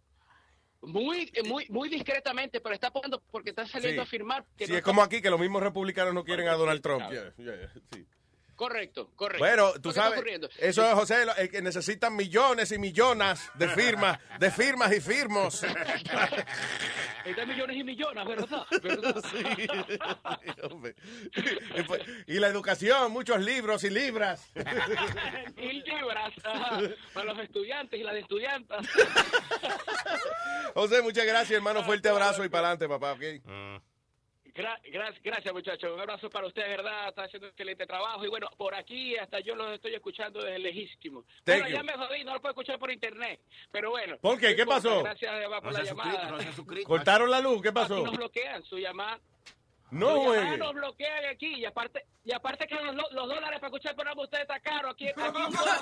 Muy, 0.87 1.31
muy, 1.47 1.67
muy 1.69 1.89
discretamente, 1.89 2.61
pero 2.61 2.75
está 2.75 2.89
apoyando 2.89 3.23
porque 3.31 3.51
está 3.51 3.67
saliendo 3.67 4.03
Sí. 4.03 4.07
a 4.07 4.11
firmar. 4.11 4.45
que 4.57 4.67
Sí, 4.67 4.73
no 4.73 4.77
es 4.77 4.81
está- 4.81 4.91
como 4.91 5.03
aquí 5.03 5.21
que 5.23 5.31
los 5.31 5.41
mismos 5.41 5.63
republicanos 5.63 6.15
no 6.15 6.25
quieren 6.25 6.49
a 6.49 6.53
Donald 6.55 6.81
Trump. 6.83 7.03
Yeah, 7.11 7.33
yeah, 7.37 7.57
yeah, 7.57 7.73
sí. 7.93 8.07
Correcto, 8.57 9.11
correcto. 9.17 9.39
Bueno, 9.45 9.73
tú 9.83 9.93
sabes, 9.93 10.23
eso 10.59 10.87
es, 10.89 10.95
José, 10.95 11.27
lo- 11.27 11.35
que 11.51 11.61
necesitan 11.63 12.15
millones 12.15 12.71
y 12.73 12.79
millones 12.79 13.51
de 13.55 13.69
firmas, 13.69 14.19
de 14.39 14.51
firmas 14.51 14.93
y 14.93 15.01
firmos. 15.01 15.63
Hay 17.25 17.47
millones 17.47 17.77
y 17.77 17.85
millones, 17.85 18.25
¿verdad? 18.27 18.67
¿Verdad? 18.83 19.23
Y 21.77 21.83
pues- 21.83 22.03
Y 22.27 22.35
la 22.39 22.49
educación, 22.49 23.13
muchos 23.13 23.41
libros 23.41 23.83
y 23.85 23.91
libras. 23.91 24.51
y 25.57 25.73
libras 25.83 26.33
ajá, 26.45 26.81
para 27.13 27.33
los 27.33 27.39
estudiantes 27.45 27.99
y 27.99 28.03
las 28.03 28.17
estudiantas. 28.17 28.87
José, 30.75 31.03
muchas 31.03 31.25
gracias, 31.27 31.53
hermano. 31.53 31.83
Fuerte 31.85 32.09
abrazo 32.09 32.45
y 32.45 32.49
para 32.49 32.69
adelante, 32.69 32.89
papá. 32.89 33.13
¿ok? 33.13 33.94
Gra- 34.55 34.81
gra- 34.85 35.13
gracias, 35.23 35.53
muchachos. 35.53 35.93
Un 35.93 36.01
abrazo 36.01 36.31
para 36.31 36.47
usted, 36.47 36.63
de 36.63 36.69
verdad. 36.69 37.09
Está 37.09 37.25
haciendo 37.25 37.47
un 37.49 37.51
excelente 37.51 37.87
trabajo. 37.87 38.25
Y 38.25 38.29
bueno, 38.29 38.49
por 38.57 38.75
aquí 38.75 39.17
hasta 39.17 39.41
yo 39.41 39.57
los 39.57 39.73
estoy 39.73 39.95
escuchando 39.95 40.41
desde 40.43 40.61
lejísimo. 40.61 41.25
Thank 41.45 41.63
bueno, 41.63 41.69
you. 41.69 41.75
ya 41.75 41.83
me 41.83 41.93
jodí, 41.95 42.25
no 42.25 42.35
lo 42.35 42.41
puedo 42.41 42.53
escuchar 42.53 42.79
por 42.79 42.91
internet. 42.93 43.41
Pero 43.73 43.91
bueno. 43.91 44.17
¿Por 44.19 44.39
qué? 44.39 44.55
¿Qué 44.55 44.65
pasó? 44.65 45.03
Gracias, 45.03 45.43
Eva, 45.43 45.61
por 45.61 45.73
No 45.73 45.79
la 45.79 45.85
llamada. 45.85 46.31
no. 46.31 46.85
¿Cortaron 46.85 47.31
la 47.31 47.41
luz? 47.41 47.61
¿Qué 47.63 47.73
pasó? 47.73 47.97
Aquí 47.97 48.05
nos 48.05 48.17
bloquean 48.17 48.63
su 48.65 48.79
llamada. 48.79 49.19
No 49.95 50.21
juegue. 50.23 50.59
nos 50.59 50.75
bloquean 50.75 51.25
aquí. 51.27 51.55
Y 51.55 51.65
aparte, 51.65 52.05
y 52.25 52.33
aparte 52.33 52.67
que 52.67 52.75
los, 52.75 52.95
los 52.95 53.29
dólares 53.29 53.61
para 53.61 53.69
escuchar 53.69 53.91
el 53.91 53.97
programa 53.97 54.23
usted 54.23 54.41
está 54.41 54.59
caro. 54.61 54.91
Aquí, 54.91 55.09
aquí 55.09 55.21
un 55.21 55.33
dólar. 55.33 55.79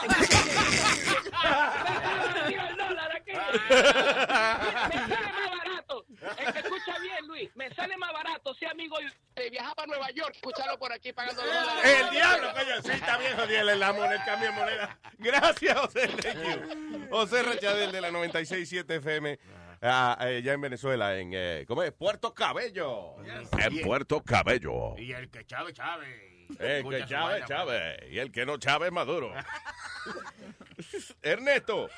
el 2.47 2.77
dólar 2.77 3.17
aquí. 3.17 3.33
Me 3.33 4.99
sale 5.09 5.33
más 5.33 5.51
barato. 5.59 6.05
Es 6.39 6.53
que 6.53 6.59
escucha 6.59 6.99
bien, 7.01 7.27
Luis. 7.27 7.51
me 7.57 7.75
sale 7.75 7.97
más 7.97 8.13
barato 8.13 8.55
ser 8.55 8.69
amigo 8.69 8.97
de 9.35 9.51
viajar 9.51 9.75
para 9.75 9.87
Nueva 9.87 10.11
York, 10.11 10.35
escucharlo 10.35 10.79
por 10.79 10.93
aquí 10.93 11.13
pagando 11.13 11.43
dólares. 11.43 11.85
El 11.85 12.11
diablo, 12.11 12.53
coño, 12.53 12.83
sí, 12.83 12.91
está 12.93 13.19
bien, 13.19 13.37
jodido 13.37 13.63
la 13.65 13.93
moneda, 13.93 14.15
el 14.15 14.25
cambio 14.25 14.51
de 14.51 14.55
moneda. 14.55 14.99
Gracias, 15.19 15.79
José, 15.79 16.09
thank 16.09 16.37
you. 16.37 17.09
José 17.11 17.43
Rachadel 17.43 17.93
de 17.93 18.01
la 18.01 18.11
96.7 18.11 18.97
FM, 18.97 19.39
ya 19.83 20.53
en 20.53 20.61
Venezuela, 20.61 21.19
en, 21.19 21.31
eh, 21.35 21.65
¿cómo 21.67 21.83
es? 21.83 21.93
Puerto 21.93 22.33
Cabello. 22.33 23.17
En 23.59 23.83
Puerto 23.83 24.23
Cabello. 24.23 24.97
Y 24.97 25.13
el 25.13 25.29
que 25.31 25.45
chave, 25.45 25.73
chave. 25.73 26.47
El 26.59 26.89
que 26.89 27.05
chave, 27.07 27.33
vaina, 27.41 27.47
chave. 27.47 28.09
Y 28.11 28.19
el 28.19 28.31
que 28.31 28.47
no 28.47 28.59
chave 28.59 28.87
es 28.87 28.93
maduro. 28.93 29.33
Ernesto. 31.23 31.89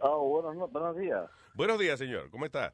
Oh, 0.00 0.28
buenos, 0.28 0.56
no- 0.56 0.68
buenos 0.68 0.96
días. 0.96 1.24
Buenos 1.54 1.78
días, 1.78 1.98
señor. 1.98 2.30
¿Cómo 2.30 2.44
está? 2.46 2.72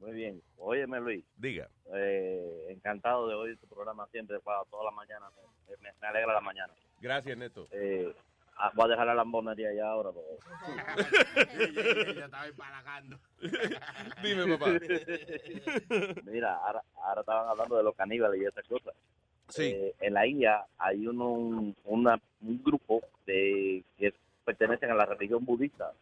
Muy 0.00 0.12
bien. 0.12 0.42
Óyeme, 0.58 1.00
Luis. 1.00 1.24
Diga. 1.36 1.68
Eh, 1.94 2.66
encantado 2.70 3.28
de 3.28 3.34
oír 3.34 3.58
tu 3.58 3.66
programa 3.68 4.06
siempre, 4.08 4.38
para 4.40 4.64
toda 4.64 4.84
la 4.84 4.90
mañana. 4.90 5.26
Me, 5.68 5.76
me- 5.78 5.92
me 6.00 6.06
alegra 6.08 6.34
la 6.34 6.40
mañana. 6.40 6.72
Gracias, 7.00 7.32
Ernesto. 7.32 7.68
Eh, 7.70 8.14
ah, 8.56 8.72
voy 8.74 8.86
a 8.86 8.88
dejar 8.88 9.06
la 9.06 9.14
lambonería 9.14 9.72
ya 9.74 9.88
ahora. 9.88 10.10
Ya 12.16 12.24
estaba 12.24 12.46
empalagando. 12.46 13.18
Dime, 14.22 14.56
papá. 14.58 14.70
Mira, 16.24 16.54
ahora, 16.56 16.82
ahora 17.02 17.20
estaban 17.20 17.48
hablando 17.48 17.76
de 17.76 17.82
los 17.82 17.94
caníbales 17.94 18.40
y 18.40 18.44
esas 18.44 18.64
cosas. 18.66 18.94
Sí. 19.48 19.62
Eh, 19.64 19.94
en 20.00 20.14
la 20.14 20.26
India 20.26 20.64
hay 20.78 21.06
uno, 21.06 21.30
un, 21.30 21.76
una- 21.84 22.20
un 22.40 22.62
grupo 22.62 23.02
de 23.26 23.84
que 23.98 24.12
pertenecen 24.44 24.90
a 24.90 24.94
la 24.94 25.06
religión 25.06 25.44
budista 25.44 25.92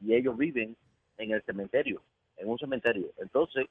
y 0.00 0.14
ellos 0.14 0.36
viven 0.36 0.76
en 1.18 1.30
el 1.32 1.42
cementerio, 1.42 2.02
en 2.36 2.48
un 2.48 2.58
cementerio. 2.58 3.08
Entonces, 3.18 3.66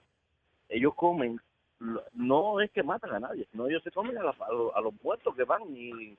ellos 0.69 0.93
comen, 0.95 1.39
lo- 1.79 2.03
no 2.13 2.61
es 2.61 2.71
que 2.71 2.83
matan 2.83 3.13
a 3.15 3.19
nadie, 3.19 3.47
sino 3.51 3.67
ellos 3.67 3.83
se 3.83 3.91
comen 3.91 4.17
a, 4.17 4.23
la- 4.23 4.35
a 4.39 4.51
los, 4.51 4.75
a 4.75 4.81
los 4.81 4.93
muertos 5.03 5.35
que 5.35 5.43
van 5.43 5.63
y 5.75 6.15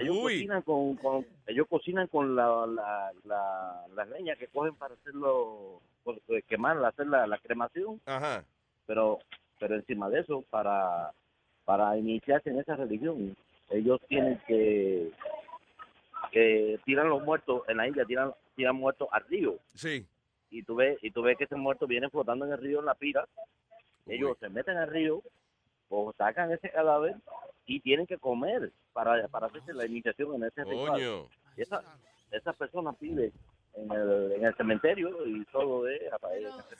ellos 0.00 0.16
Uy. 0.16 0.32
cocinan 0.34 0.62
con, 0.62 0.96
con- 0.96 1.26
ellos 1.46 1.66
cocinan 1.68 2.06
con 2.08 2.34
la, 2.36 2.66
la, 2.66 3.12
la, 3.24 3.84
la 3.94 4.04
leña 4.06 4.36
que 4.36 4.48
cogen 4.48 4.74
para 4.74 4.94
hacerlo, 4.94 5.80
pues, 6.02 6.18
eh, 6.28 6.42
quemar, 6.48 6.82
hacer 6.84 7.06
la, 7.06 7.26
la 7.26 7.38
cremación 7.38 8.00
Ajá. 8.06 8.44
pero 8.86 9.18
pero 9.60 9.76
encima 9.76 10.08
de 10.10 10.20
eso 10.20 10.42
para 10.50 11.12
para 11.64 11.96
iniciarse 11.96 12.50
en 12.50 12.58
esa 12.58 12.76
religión 12.76 13.36
ellos 13.70 14.00
tienen 14.08 14.38
que 14.46 15.10
que 16.32 16.78
tiran 16.84 17.08
los 17.08 17.22
muertos 17.22 17.62
en 17.68 17.76
la 17.76 17.86
India 17.86 18.04
tiran 18.04 18.32
tiran 18.56 18.76
muertos 18.76 19.08
al 19.12 19.24
río 19.28 19.56
Sí. 19.74 20.06
y 20.50 20.62
tú 20.62 20.74
ves 20.76 20.98
y 21.02 21.10
tú 21.10 21.22
ves 21.22 21.38
que 21.38 21.44
ese 21.44 21.56
muerto 21.56 21.86
viene 21.86 22.10
flotando 22.10 22.44
en 22.46 22.52
el 22.52 22.58
río 22.58 22.80
en 22.80 22.86
la 22.86 22.94
pira 22.94 23.26
ellos 24.06 24.36
se 24.40 24.48
meten 24.48 24.76
al 24.76 24.88
río 24.90 25.22
o 25.88 26.12
sacan 26.18 26.50
ese 26.52 26.70
cadáver 26.70 27.14
y 27.66 27.80
tienen 27.80 28.06
que 28.06 28.18
comer 28.18 28.72
para 28.92 29.26
para 29.28 29.46
hacerse 29.46 29.72
la 29.72 29.86
iniciación 29.86 30.34
en 30.34 30.44
ese 30.44 30.64
ritual 30.64 31.26
esa 31.56 31.82
esas 32.30 32.56
personas 32.56 32.96
piden 32.96 33.32
en 33.76 33.90
el, 33.90 34.32
en 34.36 34.44
el 34.44 34.54
cementerio 34.56 35.26
y 35.26 35.44
todo 35.46 35.88
es 35.88 36.00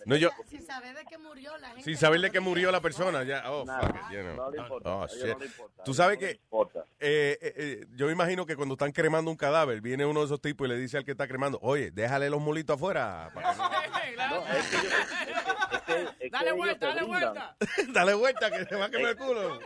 No, 0.06 0.14
yo- 0.14 0.30
Sin 0.46 0.62
saber 0.62 0.94
de 0.94 1.04
qué 1.04 1.18
murió 1.18 1.56
la 1.58 1.68
gente. 1.70 1.82
Sin 1.82 1.96
saber 1.96 2.20
de 2.20 2.30
qué 2.30 2.38
murió 2.38 2.70
la 2.70 2.80
persona. 2.80 3.24
Ya. 3.24 3.50
Oh, 3.50 3.64
Nada, 3.64 3.80
fuck 3.88 3.96
it, 3.96 4.16
you 4.16 4.22
know. 4.22 4.36
no 4.36 4.50
le 4.52 4.58
importa, 4.58 4.94
Oh, 4.96 5.06
shit. 5.08 5.26
no 5.32 5.38
le 5.40 5.46
importa, 5.46 5.82
Tú 5.82 5.92
sabes 5.92 6.16
no 6.18 6.20
que 6.26 6.30
importa. 6.32 6.84
eh, 7.00 7.36
eh, 7.42 7.52
eh, 7.56 7.86
yo 7.96 8.06
me 8.06 8.12
imagino 8.12 8.46
que 8.46 8.54
cuando 8.54 8.74
están 8.74 8.92
cremando 8.92 9.28
un 9.28 9.36
cadáver, 9.36 9.80
viene 9.80 10.06
uno 10.06 10.20
de 10.20 10.26
esos 10.26 10.40
tipos 10.40 10.66
y 10.66 10.70
le 10.70 10.76
dice 10.78 10.96
al 10.96 11.04
que 11.04 11.10
está 11.12 11.26
cremando, 11.26 11.58
oye, 11.62 11.90
déjale 11.90 12.30
los 12.30 12.40
mulitos 12.40 12.76
afuera. 12.76 13.28
para 13.34 13.54
que 13.54 13.58
Dale 16.30 16.52
vuelta, 16.52 16.86
dale 16.88 17.02
vuelta. 17.04 17.56
Dale 17.92 18.14
vuelta 18.14 18.50
que 18.50 18.64
se 18.64 18.76
va 18.76 18.86
a 18.86 18.90
quemar 18.90 19.10
el 19.10 19.16
culo. 19.16 19.58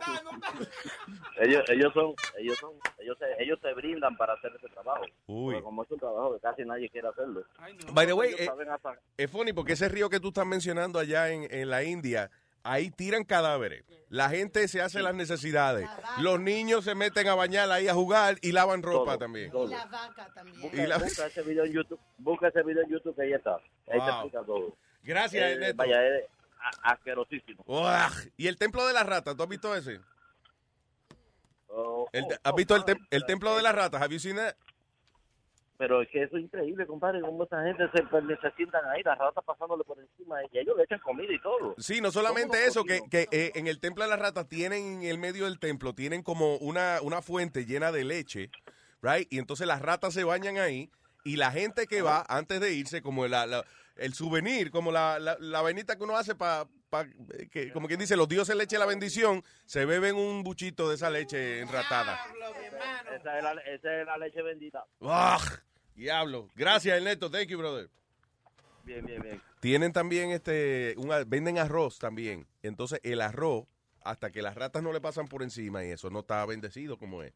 ellos 1.41 1.63
ellos 1.69 1.93
son 1.95 2.15
ellos 2.39 2.57
son 2.59 2.73
ellos 2.99 3.17
se, 3.19 3.43
ellos 3.43 3.59
se 3.63 3.73
brindan 3.75 4.17
para 4.17 4.35
hacer 4.35 4.53
ese 4.57 4.69
trabajo 4.69 5.05
Uy. 5.27 5.61
Como 5.63 5.83
es 5.83 5.91
un 5.91 5.99
trabajo 5.99 6.35
que 6.35 6.41
casi 6.41 6.65
nadie 6.65 6.89
quiere 6.91 7.09
hacerlo 7.09 7.45
By 7.93 8.07
the 8.07 8.13
way, 8.13 8.35
eh, 8.39 8.49
hasta- 8.71 8.99
Es 9.17 9.31
funny 9.31 9.53
porque 9.53 9.73
ese 9.75 9.89
río 9.89 10.09
que 10.11 10.21
tú 10.21 10.29
estás 10.29 10.47
mencionando 10.47 10.99
allá 10.99 11.29
en, 11.31 11.47
en 11.53 11.69
la 11.71 11.83
India, 11.85 12.31
ahí 12.63 12.91
tiran 12.91 13.25
cadáveres. 13.25 13.85
La 14.11 14.29
gente 14.31 14.67
se 14.69 14.81
hace 14.81 15.03
las 15.03 15.15
necesidades. 15.15 15.89
Los 16.21 16.41
niños 16.41 16.85
se 16.85 16.95
meten 16.95 17.29
a 17.29 17.35
bañar 17.35 17.71
ahí 17.71 17.89
a 17.89 17.95
jugar 17.95 18.37
y 18.41 18.53
lavan 18.53 18.83
ropa 18.83 19.13
Todo, 19.13 19.19
también. 19.19 19.51
todo. 19.51 19.69
La 19.69 19.85
vaca 19.87 20.31
también. 20.35 20.61
busca, 20.61 20.83
Y 20.83 20.87
la- 20.87 20.99
busca 20.99 21.27
ese 21.27 21.43
video 21.43 21.65
en 21.65 21.73
YouTube 21.73 22.01
busca 22.19 22.49
ese 22.49 22.63
video 22.63 22.83
en 22.85 22.91
YouTube 22.91 23.15
que 23.15 23.23
ahí 23.23 23.33
está 23.33 23.57
ahí 23.57 23.61
te 23.87 23.97
Wow. 23.99 24.09
explica 24.09 24.43
todo 24.45 24.77
Gracias, 25.09 25.43
Eh, 25.43 25.53
Ernesto. 25.55 25.77
vaya 25.79 26.07
es 26.07 26.25
a- 26.61 26.93
asquerosísimo 26.93 27.65
Uah. 27.67 28.11
¿Y 28.37 28.47
el 28.47 28.59
templo 28.59 28.87
de 28.87 28.93
las 28.93 29.07
ratas? 29.07 29.35
¿Tú 29.37 29.43
has 29.43 29.49
visto 29.49 29.75
ese? 29.75 30.01
Oh, 31.69 32.09
El- 32.13 32.25
oh, 32.25 32.29
¿Has 32.43 32.53
oh, 32.53 32.57
visto 32.57 32.75
el, 32.75 32.81
madre. 32.83 32.95
tem- 32.95 33.07
el 33.11 33.25
templo 33.25 33.57
de 33.57 33.63
las 33.63 33.75
ratas? 33.75 34.01
Have 34.03 34.13
you 34.15 34.21
seen 34.21 34.37
that? 34.37 34.55
pero 35.79 36.03
es 36.03 36.09
que 36.09 36.25
eso 36.25 36.37
es 36.37 36.43
increíble 36.43 36.85
compadre 36.89 37.21
cómo 37.21 37.45
esa 37.45 37.63
gente 37.63 37.85
se, 37.93 37.99
se 37.99 38.57
sientan 38.57 38.85
ahí 38.89 39.01
las 39.05 39.17
ratas 39.17 39.45
pasándole 39.45 39.85
por 39.85 39.97
encima 40.01 40.39
y 40.51 40.59
ellos 40.59 40.77
le 40.77 40.83
echan 40.83 40.99
comida 40.99 41.33
y 41.33 41.41
todo 41.41 41.77
Sí, 41.79 42.01
no 42.01 42.11
solamente 42.11 42.67
eso, 42.67 42.83
que, 42.83 43.01
que, 43.09 43.29
eh, 43.31 43.53
en 43.55 43.69
el 43.69 43.79
templo 43.79 44.03
de 44.03 44.11
las 44.11 44.19
ratas 44.19 44.49
tienen 44.49 44.85
en 44.85 45.03
el 45.05 45.19
medio 45.19 45.45
del 45.45 45.61
templo, 45.61 45.95
tienen 45.95 46.25
como 46.25 46.57
una, 46.57 46.99
una 47.03 47.23
fuente 47.23 47.65
llena 47.65 47.93
de 47.93 48.03
leche, 48.03 48.51
right? 49.03 49.33
Y 49.33 49.39
entonces 49.39 49.69
las 49.69 49.81
ratas 49.81 50.15
se 50.15 50.25
bañan 50.25 50.57
ahí 50.59 50.91
y 51.23 51.37
la 51.37 51.53
gente 51.53 51.87
que 51.87 52.03
va 52.03 52.25
antes 52.29 52.59
de 52.61 52.73
irse, 52.73 53.01
como 53.01 53.29
la, 53.29 53.47
la- 53.47 53.65
el 53.99 54.15
souvenir, 54.15 54.71
como 54.71 54.91
la, 54.93 55.19
la, 55.19 55.37
la 55.41 55.61
vainita 55.61 55.97
que 55.97 56.05
uno 56.05 56.17
hace 56.17 56.35
para, 56.35 56.67
que 57.51 57.73
como 57.73 57.87
quien 57.89 58.01
dice, 58.01 58.17
los 58.17 58.29
dioses 58.29 58.57
le 58.57 58.65
echen 58.65 58.81
la 58.81 58.87
bendición, 58.87 59.45
se 59.67 59.85
beben 59.85 60.17
un 60.17 60.43
buchito 60.43 60.89
de 60.89 60.95
esa 60.95 61.11
leche 61.11 61.61
enratada. 61.61 62.19
esa 63.15 63.39
es 63.39 63.45
la, 63.45 63.53
esa 63.63 64.01
es 64.01 64.07
la 64.07 64.17
leche 64.19 64.43
bendita 64.43 64.85
¡Ah! 65.03 65.39
Diablo. 65.95 66.49
Gracias, 66.55 66.97
Ernesto. 66.97 67.29
Thank 67.29 67.49
you, 67.49 67.59
brother. 67.59 67.91
bien 68.85 69.05
bien 69.05 69.21
bien 69.21 69.43
Tienen 69.61 69.93
también 69.93 70.31
este, 70.31 70.95
un 70.97 71.11
venden 71.27 71.59
arroz 71.59 71.99
también. 71.99 72.47
Entonces 72.63 73.01
el 73.03 73.21
arroz, 73.21 73.67
hasta 74.05 74.31
que 74.31 74.41
las 74.41 74.55
ratas 74.55 74.81
no 74.83 74.93
le 74.93 75.01
pasan 75.01 75.27
por 75.27 75.43
encima 75.43 75.85
y 75.85 75.91
eso 75.91 76.09
no 76.09 76.21
está 76.21 76.47
bendecido 76.47 76.97
como 76.99 77.25
es. 77.25 77.33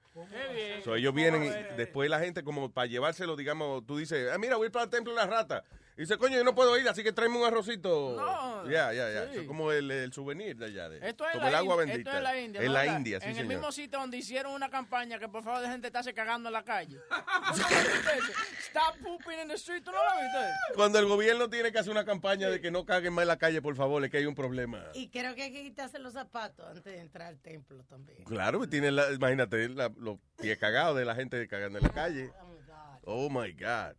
So, 0.84 0.94
ellos 0.94 1.12
vienen 1.12 1.42
y 1.44 1.76
después 1.76 2.08
la 2.08 2.20
gente 2.20 2.44
como 2.44 2.70
para 2.70 2.86
llevárselo, 2.86 3.34
digamos, 3.34 3.84
tú 3.84 3.99
dices, 3.99 4.31
ah, 4.32 4.39
mira, 4.39 4.57
voy 4.57 4.70
para 4.70 4.84
el 4.84 4.91
templo 4.91 5.12
de 5.12 5.16
las 5.16 5.28
ratas. 5.28 5.65
Y 5.97 6.03
dice, 6.03 6.17
coño, 6.17 6.37
yo 6.39 6.45
no 6.45 6.55
puedo 6.55 6.79
ir, 6.79 6.89
así 6.89 7.03
que 7.03 7.12
tráeme 7.12 7.37
un 7.39 7.45
arrocito. 7.45 8.17
No, 8.17 8.65
Ya, 8.71 8.93
ya, 8.95 9.11
ya. 9.11 9.25
Eso 9.25 9.43
es 9.43 9.47
como 9.47 9.73
el, 9.73 9.91
el 9.91 10.11
souvenir 10.12 10.57
de 10.57 10.67
allá. 10.67 10.89
De, 10.89 11.07
Esto 11.07 11.27
es, 11.27 11.33
como 11.33 11.43
la 11.45 11.49
el 11.51 11.55
agua 11.57 11.75
India, 11.75 11.87
bendita. 11.87 12.11
esto 12.11 12.17
es 12.19 12.23
la 12.23 12.41
India. 12.41 12.61
En 12.62 12.67
¿no? 12.67 12.73
la 12.73 12.87
India, 12.87 13.21
sí, 13.21 13.29
En 13.29 13.37
el 13.37 13.47
mismo 13.47 13.71
sitio 13.73 13.99
donde 13.99 14.17
hicieron 14.17 14.53
una 14.53 14.71
campaña 14.71 15.19
que 15.19 15.29
por 15.29 15.45
favor 15.45 15.61
de 15.61 15.69
gente 15.69 15.89
estarse 15.89 16.15
cagando 16.15 16.49
en 16.49 16.55
la 16.55 16.65
calle. 16.65 16.99
Stop 18.69 18.97
pooping 19.03 19.39
in 19.43 19.49
the 19.49 19.55
street. 19.55 19.83
¿Tú 19.85 19.91
no 19.91 19.99
lo 19.99 20.23
viste? 20.23 20.75
Cuando 20.75 20.99
el 20.99 21.07
gobierno 21.07 21.51
tiene 21.51 21.73
que 21.73 21.79
hacer 21.79 21.93
una 21.93 22.05
campaña 22.07 22.49
de 22.49 22.61
que 22.61 22.71
no 22.71 22.85
caguen 22.87 23.12
más 23.12 23.23
en 23.23 23.29
la 23.29 23.37
calle, 23.37 23.61
por 23.61 23.77
favor, 23.77 24.03
es 24.05 24.11
que 24.11 24.17
hay 24.17 24.27
un 24.27 24.35
problema. 24.35 24.83
Y 24.95 25.09
creo 25.11 25.35
que 25.35 25.43
hay 25.43 25.53
que 25.53 25.62
quitarse 25.62 25.99
los 25.99 26.15
zapatos 26.15 26.67
antes 26.67 26.85
de 26.85 27.01
entrar 27.01 27.29
al 27.29 27.39
templo 27.39 27.85
también. 27.85 28.25
Claro, 28.25 28.67
tiene 28.67 28.91
la, 28.93 29.12
imagínate 29.12 29.69
la- 29.69 29.93
los 29.99 30.19
pies 30.41 30.57
cagados 30.59 30.97
de 30.97 31.05
la 31.05 31.15
gente 31.15 31.47
cagando 31.49 31.79
en 31.79 31.85
la 31.85 31.91
calle. 31.93 32.31
Oh 33.05 33.29
my 33.29 33.53
God. 33.53 33.95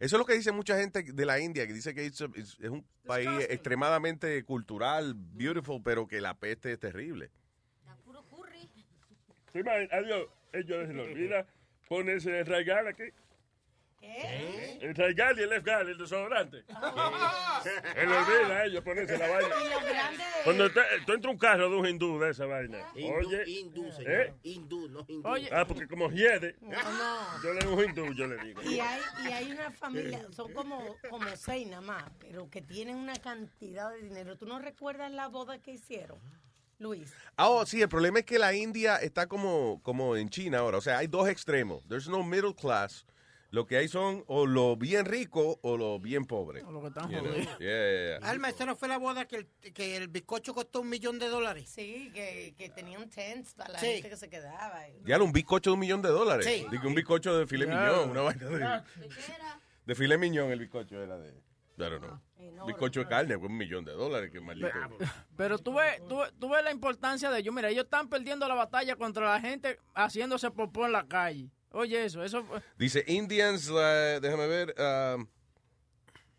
Eso 0.00 0.16
es 0.16 0.18
lo 0.18 0.24
que 0.24 0.34
dice 0.34 0.52
mucha 0.52 0.78
gente 0.78 1.02
de 1.02 1.26
la 1.26 1.40
India, 1.40 1.66
que 1.66 1.72
dice 1.72 1.92
que 1.92 2.06
es, 2.06 2.20
un 2.20 2.86
país 3.04 3.28
extremadamente 3.48 4.44
cultural, 4.44 5.14
beautiful, 5.16 5.82
pero 5.82 6.06
que 6.06 6.20
la 6.20 6.34
peste 6.34 6.72
es 6.72 6.78
terrible. 6.78 7.30
¿Te 9.52 9.60
imaginas? 9.60 9.92
Adiós. 9.92 10.28
Ellos 10.52 10.86
se 10.86 10.94
les 10.94 11.08
olvida 11.08 11.46
ponerse 11.88 12.38
el 12.38 12.46
regal 12.46 12.86
aquí. 12.86 13.04
El 14.00 14.94
regal 14.94 15.38
y 15.38 15.42
el 15.42 15.52
efgal, 15.52 15.88
el 15.88 15.98
desodorante. 15.98 16.64
Se 17.62 18.06
le 18.06 18.16
olvida 18.16 18.56
a 18.56 18.64
ellos 18.64 18.84
ponerse 18.84 19.18
la 19.18 19.28
vaina. 19.28 19.48
Lo 19.48 20.44
Cuando 20.44 20.70
tú 20.70 21.12
entras 21.12 21.32
un 21.32 21.38
carro 21.38 21.68
de 21.70 21.76
un 21.76 21.86
hindú 21.86 22.18
de 22.18 22.30
esa 22.30 22.46
vaina. 22.46 22.78
Hindú, 22.94 23.14
Oye, 23.14 23.44
hindú, 23.46 23.92
señor. 23.92 24.12
¿eh? 24.12 24.34
Hindú, 24.44 24.88
no 24.88 25.04
hindú. 25.08 25.28
Oye. 25.28 25.48
Ah, 25.52 25.64
porque 25.66 25.88
como 25.88 26.10
hiede, 26.10 26.56
No, 26.60 26.70
no. 26.70 27.42
yo 27.42 27.52
le 27.54 27.60
digo 27.60 27.82
hindú, 27.82 28.14
yo 28.14 28.26
le 28.26 28.36
digo. 28.44 28.62
Y 28.62 28.78
hay, 28.80 29.00
y 29.24 29.32
hay 29.32 29.50
una 29.50 29.70
familia, 29.72 30.24
son 30.30 30.52
como, 30.52 30.96
como 31.10 31.26
seis 31.36 31.66
nada 31.66 31.82
más, 31.82 32.04
pero 32.20 32.48
que 32.48 32.62
tienen 32.62 32.96
una 32.96 33.16
cantidad 33.16 33.90
de 33.90 34.02
dinero. 34.02 34.36
¿Tú 34.36 34.46
no 34.46 34.58
recuerdas 34.60 35.10
la 35.10 35.26
boda 35.28 35.58
que 35.60 35.72
hicieron, 35.72 36.18
Luis? 36.78 37.12
Ah, 37.36 37.48
oh, 37.48 37.66
sí, 37.66 37.82
el 37.82 37.88
problema 37.88 38.20
es 38.20 38.24
que 38.24 38.38
la 38.38 38.54
India 38.54 38.96
está 38.96 39.26
como, 39.26 39.80
como 39.82 40.16
en 40.16 40.30
China 40.30 40.58
ahora. 40.58 40.78
O 40.78 40.82
sea, 40.82 40.98
hay 40.98 41.08
dos 41.08 41.28
extremos. 41.28 41.86
There's 41.88 42.08
no 42.08 42.22
middle 42.22 42.54
class. 42.54 43.04
Lo 43.50 43.66
que 43.66 43.78
hay 43.78 43.88
son 43.88 44.24
o 44.26 44.44
lo 44.46 44.76
bien 44.76 45.06
rico 45.06 45.58
o 45.62 45.76
lo 45.78 45.98
bien 45.98 46.26
pobre. 46.26 46.62
O 46.64 46.70
lo 46.70 46.82
que 46.82 46.88
están 46.88 47.08
You 47.10 47.20
know? 47.20 47.32
jodidos. 47.32 47.58
Yeah, 47.58 48.18
yeah. 48.20 48.28
Alma, 48.28 48.50
esta 48.50 48.66
no 48.66 48.76
fue 48.76 48.88
la 48.88 48.98
boda 48.98 49.26
que 49.26 49.36
el, 49.36 49.46
que 49.72 49.96
el 49.96 50.08
bizcocho 50.08 50.52
costó 50.52 50.82
un 50.82 50.90
millón 50.90 51.18
de 51.18 51.28
dólares. 51.28 51.70
Sí, 51.70 52.10
que, 52.12 52.54
que 52.58 52.68
tenían 52.68 53.08
tents 53.08 53.54
para 53.54 53.72
la 53.72 53.78
Sí. 53.78 53.86
gente 53.86 54.10
que 54.10 54.16
se 54.16 54.28
quedaba. 54.28 54.82
Ya 55.04 55.18
un 55.22 55.32
bizcocho 55.32 55.70
de 55.70 55.74
un 55.74 55.80
millón 55.80 56.02
de 56.02 56.10
dólares. 56.10 56.44
Sí. 56.44 56.66
Digo, 56.70 56.88
un 56.88 56.94
bizcocho 56.94 57.38
de 57.38 57.46
filet 57.46 57.68
miñón, 57.68 58.10
una 58.10 58.20
vaina 58.20 58.46
de, 58.46 58.82
de 59.86 59.94
filet 59.94 60.18
miñón 60.18 60.50
el 60.50 60.58
bizcocho 60.58 61.02
era 61.02 61.16
de... 61.18 61.30
I 61.30 61.80
don't 61.82 62.02
know. 62.04 62.66
Bizcocho 62.66 63.00
de 63.00 63.06
carne 63.06 63.34
con 63.36 63.52
un 63.52 63.56
millón 63.56 63.84
de 63.84 63.92
dólares, 63.92 64.30
que 64.32 64.40
maldito. 64.40 64.68
Pero 65.36 65.58
tú 65.58 65.74
ves, 65.74 66.02
tú, 66.08 66.18
tú 66.38 66.48
ves 66.50 66.62
la 66.64 66.72
importancia 66.72 67.30
de 67.30 67.38
ellos. 67.38 67.54
Mira, 67.54 67.68
ellos 67.70 67.84
están 67.84 68.08
perdiendo 68.08 68.46
la 68.48 68.54
batalla 68.56 68.96
contra 68.96 69.24
la 69.32 69.40
gente 69.40 69.78
haciéndose 69.94 70.50
popó 70.50 70.86
en 70.86 70.92
la 70.92 71.06
calle. 71.06 71.48
Oye, 71.78 72.04
eso, 72.04 72.20
eso. 72.22 72.44
Dice, 72.76 73.04
Indians, 73.06 73.70
uh, 73.70 74.18
déjame 74.20 74.48
ver, 74.48 74.74
um, 74.82 75.28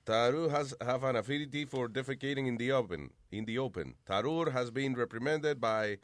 Tarur 0.06 0.51
has 0.51 0.76
have 0.82 1.06
an 1.06 1.16
affinity 1.16 1.64
for 1.64 1.88
defecating 1.88 2.48
in 2.48 2.58
the 2.58 2.74
open. 2.74 3.09
In 3.32 3.45
the 3.45 3.58
open, 3.58 3.95
Tarur 4.06 4.51
has 4.51 4.69
been 4.69 4.93
reprimanded 4.95 5.61
by 5.61 6.00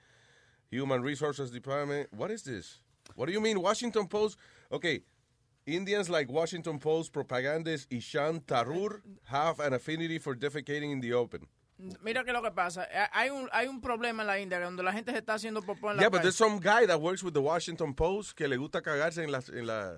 Human 0.71 1.01
Resources 1.01 1.51
Department. 1.51 2.07
What 2.13 2.31
is 2.31 2.43
this? 2.43 2.79
What 3.15 3.25
do 3.25 3.33
you 3.33 3.41
mean, 3.41 3.59
Washington 3.61 4.07
Post? 4.07 4.37
Okay, 4.71 5.01
Indians 5.65 6.09
like 6.09 6.31
Washington 6.31 6.79
Post 6.79 7.11
propagandist 7.11 7.87
Ishan 7.91 8.39
Tarur 8.47 9.01
have 9.25 9.59
an 9.59 9.73
affinity 9.73 10.17
for 10.17 10.33
defecating 10.33 10.93
in 10.93 11.01
the 11.01 11.11
open. 11.11 11.47
Mira 12.01 12.23
que 12.23 12.31
lo 12.31 12.41
que 12.41 12.51
pasa. 12.51 12.85
eh, 12.85 13.07
Hay 13.11 13.29
un, 13.29 13.49
hay 13.51 13.67
un 13.67 13.81
problema 13.81 14.23
en 14.23 14.27
la 14.27 14.39
India 14.39 14.59
donde 14.61 14.81
la 14.81 14.93
gente 14.93 15.11
se 15.11 15.17
está 15.17 15.33
haciendo 15.33 15.61
popó 15.61 15.91
en 15.91 15.97
la 15.97 16.01
Yeah, 16.03 16.09
but 16.09 16.19
calle. 16.19 16.23
there's 16.23 16.35
some 16.35 16.59
guy 16.59 16.85
that 16.87 16.99
works 17.01 17.21
with 17.23 17.33
the 17.33 17.39
Washington 17.41 17.93
Post 17.93 18.33
que 18.37 18.47
le 18.47 18.55
gusta 18.57 18.81
cagarse 18.81 19.23
en 19.23 19.31
las 19.31 19.49
en 19.49 19.67
la 19.67 19.97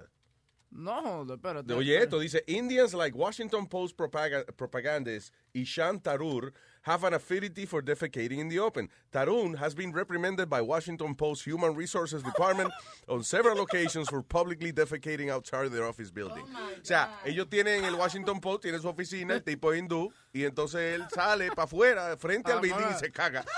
No, 0.72 1.23
espérate. 1.31 1.72
Oye, 1.73 1.97
esto 2.01 2.19
dice, 2.19 2.43
Indians 2.47 2.93
like 2.93 3.15
Washington 3.17 3.67
Post 3.67 3.95
propaga- 3.97 4.45
propagandist 4.56 5.33
Ishan 5.53 6.01
Tarur 6.01 6.51
have 6.88 7.03
an 7.03 7.14
affinity 7.14 7.66
for 7.66 7.82
defecating 7.82 8.40
in 8.40 8.48
the 8.48 8.59
open. 8.59 8.88
Tarun 9.11 9.57
has 9.57 9.75
been 9.75 9.91
reprimanded 9.91 10.49
by 10.49 10.61
Washington 10.61 11.14
Post 11.16 11.43
Human 11.45 11.75
Resources 11.75 12.24
Department 12.24 12.72
on 13.09 13.24
several 13.24 13.59
occasions 13.61 14.07
for 14.09 14.22
publicly 14.24 14.72
defecating 14.72 15.30
outside 15.30 15.69
their 15.72 15.85
office 15.85 16.09
building. 16.11 16.45
o 16.82 16.83
sea, 16.85 17.09
ellos 17.25 17.48
tienen 17.49 17.83
el 17.83 17.95
Washington 17.95 18.40
Post, 18.40 18.61
tiene 18.64 18.80
su 18.80 18.88
oficina, 18.88 19.33
el 19.35 19.43
tipo 19.43 19.74
hindú, 19.74 20.09
y 20.33 20.45
entonces 20.45 20.95
él 20.95 21.06
sale 21.14 21.49
para 21.49 21.64
afuera, 21.66 22.16
frente 22.17 22.51
al 22.51 22.59
Ah, 22.59 22.61
building 22.61 22.88
y 22.95 22.99
se 22.99 23.11
caga. 23.11 23.43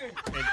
El 0.00 0.44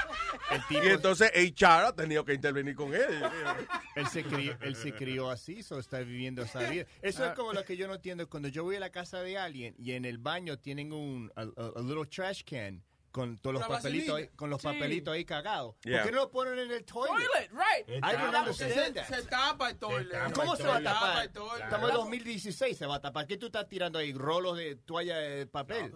tipo, 0.68 0.84
Y 0.84 0.88
entonces 0.90 1.32
HR 1.36 1.86
ha 1.88 1.96
tenido 1.96 2.24
que 2.26 2.34
intervenir 2.34 2.76
con 2.76 2.94
él. 2.94 3.02
él, 3.96 4.08
se 4.08 4.24
crió, 4.24 4.58
él 4.62 4.76
se 4.76 4.94
crió 4.94 5.30
así, 5.30 5.64
so 5.64 5.80
está 5.80 6.00
viviendo 6.00 6.44
esa 6.44 6.70
vida. 6.70 6.86
Eso 7.02 7.24
Ah. 7.24 7.28
es 7.30 7.34
como 7.36 7.54
lo 7.54 7.64
que 7.66 7.78
yo 7.78 7.88
no 7.88 7.96
entiendo. 7.96 8.28
Cuando 8.30 8.48
yo 8.50 8.64
voy 8.64 8.76
a 8.76 8.80
la 8.80 8.92
casa 8.92 9.22
de 9.22 9.38
alguien 9.38 9.76
y 9.78 9.92
en 9.94 10.06
el 10.06 10.18
baño 10.18 10.58
tienen 10.60 10.92
un 10.94 11.32
a, 11.36 11.42
a- 11.42 11.72
a 11.76 11.82
little 11.82 12.06
trash 12.06 12.44
can 12.44 12.84
con 13.16 13.38
todos 13.38 13.54
los 13.54 13.66
papelitos 13.66 14.18
ahí, 14.18 14.28
con 14.36 14.50
los 14.50 14.62
Sí. 14.62 14.68
papelitos 14.68 15.14
ahí 15.14 15.24
cagados. 15.24 15.76
Yeah. 15.86 16.00
¿Por 16.02 16.10
qué 16.10 16.16
no 16.18 16.22
lo 16.24 16.32
ponen 16.32 16.60
en 16.60 16.70
el 16.70 16.84
toilet? 16.84 17.26
Toilet, 17.26 17.50
right. 17.52 17.88
I 17.88 18.02
don't 18.02 18.20
Porque 18.20 18.38
understand 18.38 18.74
se, 18.74 18.92
that. 18.92 19.08
se 19.08 19.22
tapa 19.24 19.70
el 19.70 19.78
toilet. 19.78 20.34
¿Cómo 20.34 20.56
se 20.58 20.64
va 20.64 20.76
a 20.76 20.84
tapa 20.84 21.00
tapar? 21.00 21.24
el 21.24 21.32
toilet. 21.32 21.64
Estamos 21.64 21.90
en 21.92 21.96
2016, 21.96 22.78
se 22.78 22.86
va 22.86 22.96
a 22.96 23.02
tapar. 23.02 23.26
¿Qué 23.26 23.38
tú 23.38 23.46
estás 23.46 23.70
tirando 23.70 24.00
ahí? 24.00 24.12
¿Rolos 24.12 24.58
de 24.58 24.76
toalla 24.76 25.18
de 25.18 25.48
papel? 25.48 25.94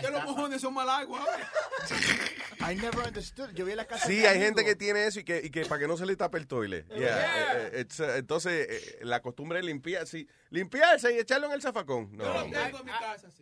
Que 0.00 0.10
los 0.10 0.24
mojones 0.24 0.62
son 0.62 0.72
mal 0.72 0.88
agua. 0.88 1.20
I 2.60 2.74
never 2.74 3.06
understood. 3.06 3.50
Yo 3.52 3.66
vi 3.66 3.74
la 3.74 3.84
casa 3.84 4.06
Sí, 4.06 4.16
de 4.16 4.28
hay 4.28 4.40
gente 4.40 4.64
que 4.64 4.74
tiene 4.74 5.06
eso 5.06 5.20
y 5.20 5.24
que, 5.24 5.42
y 5.44 5.50
que 5.50 5.66
para 5.66 5.80
que 5.82 5.86
no 5.88 5.98
se 5.98 6.06
le 6.06 6.16
tape 6.16 6.38
el 6.38 6.46
toilet. 6.46 6.86
Yeah, 6.88 7.66
eh, 7.66 7.70
eh, 7.74 7.86
uh, 8.00 8.02
entonces, 8.16 8.66
eh, 8.70 8.98
la 9.02 9.20
costumbre 9.20 9.58
es 9.58 9.64
limpiar, 9.66 10.06
sí, 10.06 10.26
limpiarse 10.50 11.12
y 11.14 11.18
echarlo 11.18 11.46
en 11.46 11.52
el 11.52 11.62
zafacón. 11.62 12.10
No. 12.16 12.24
I, 12.24 12.48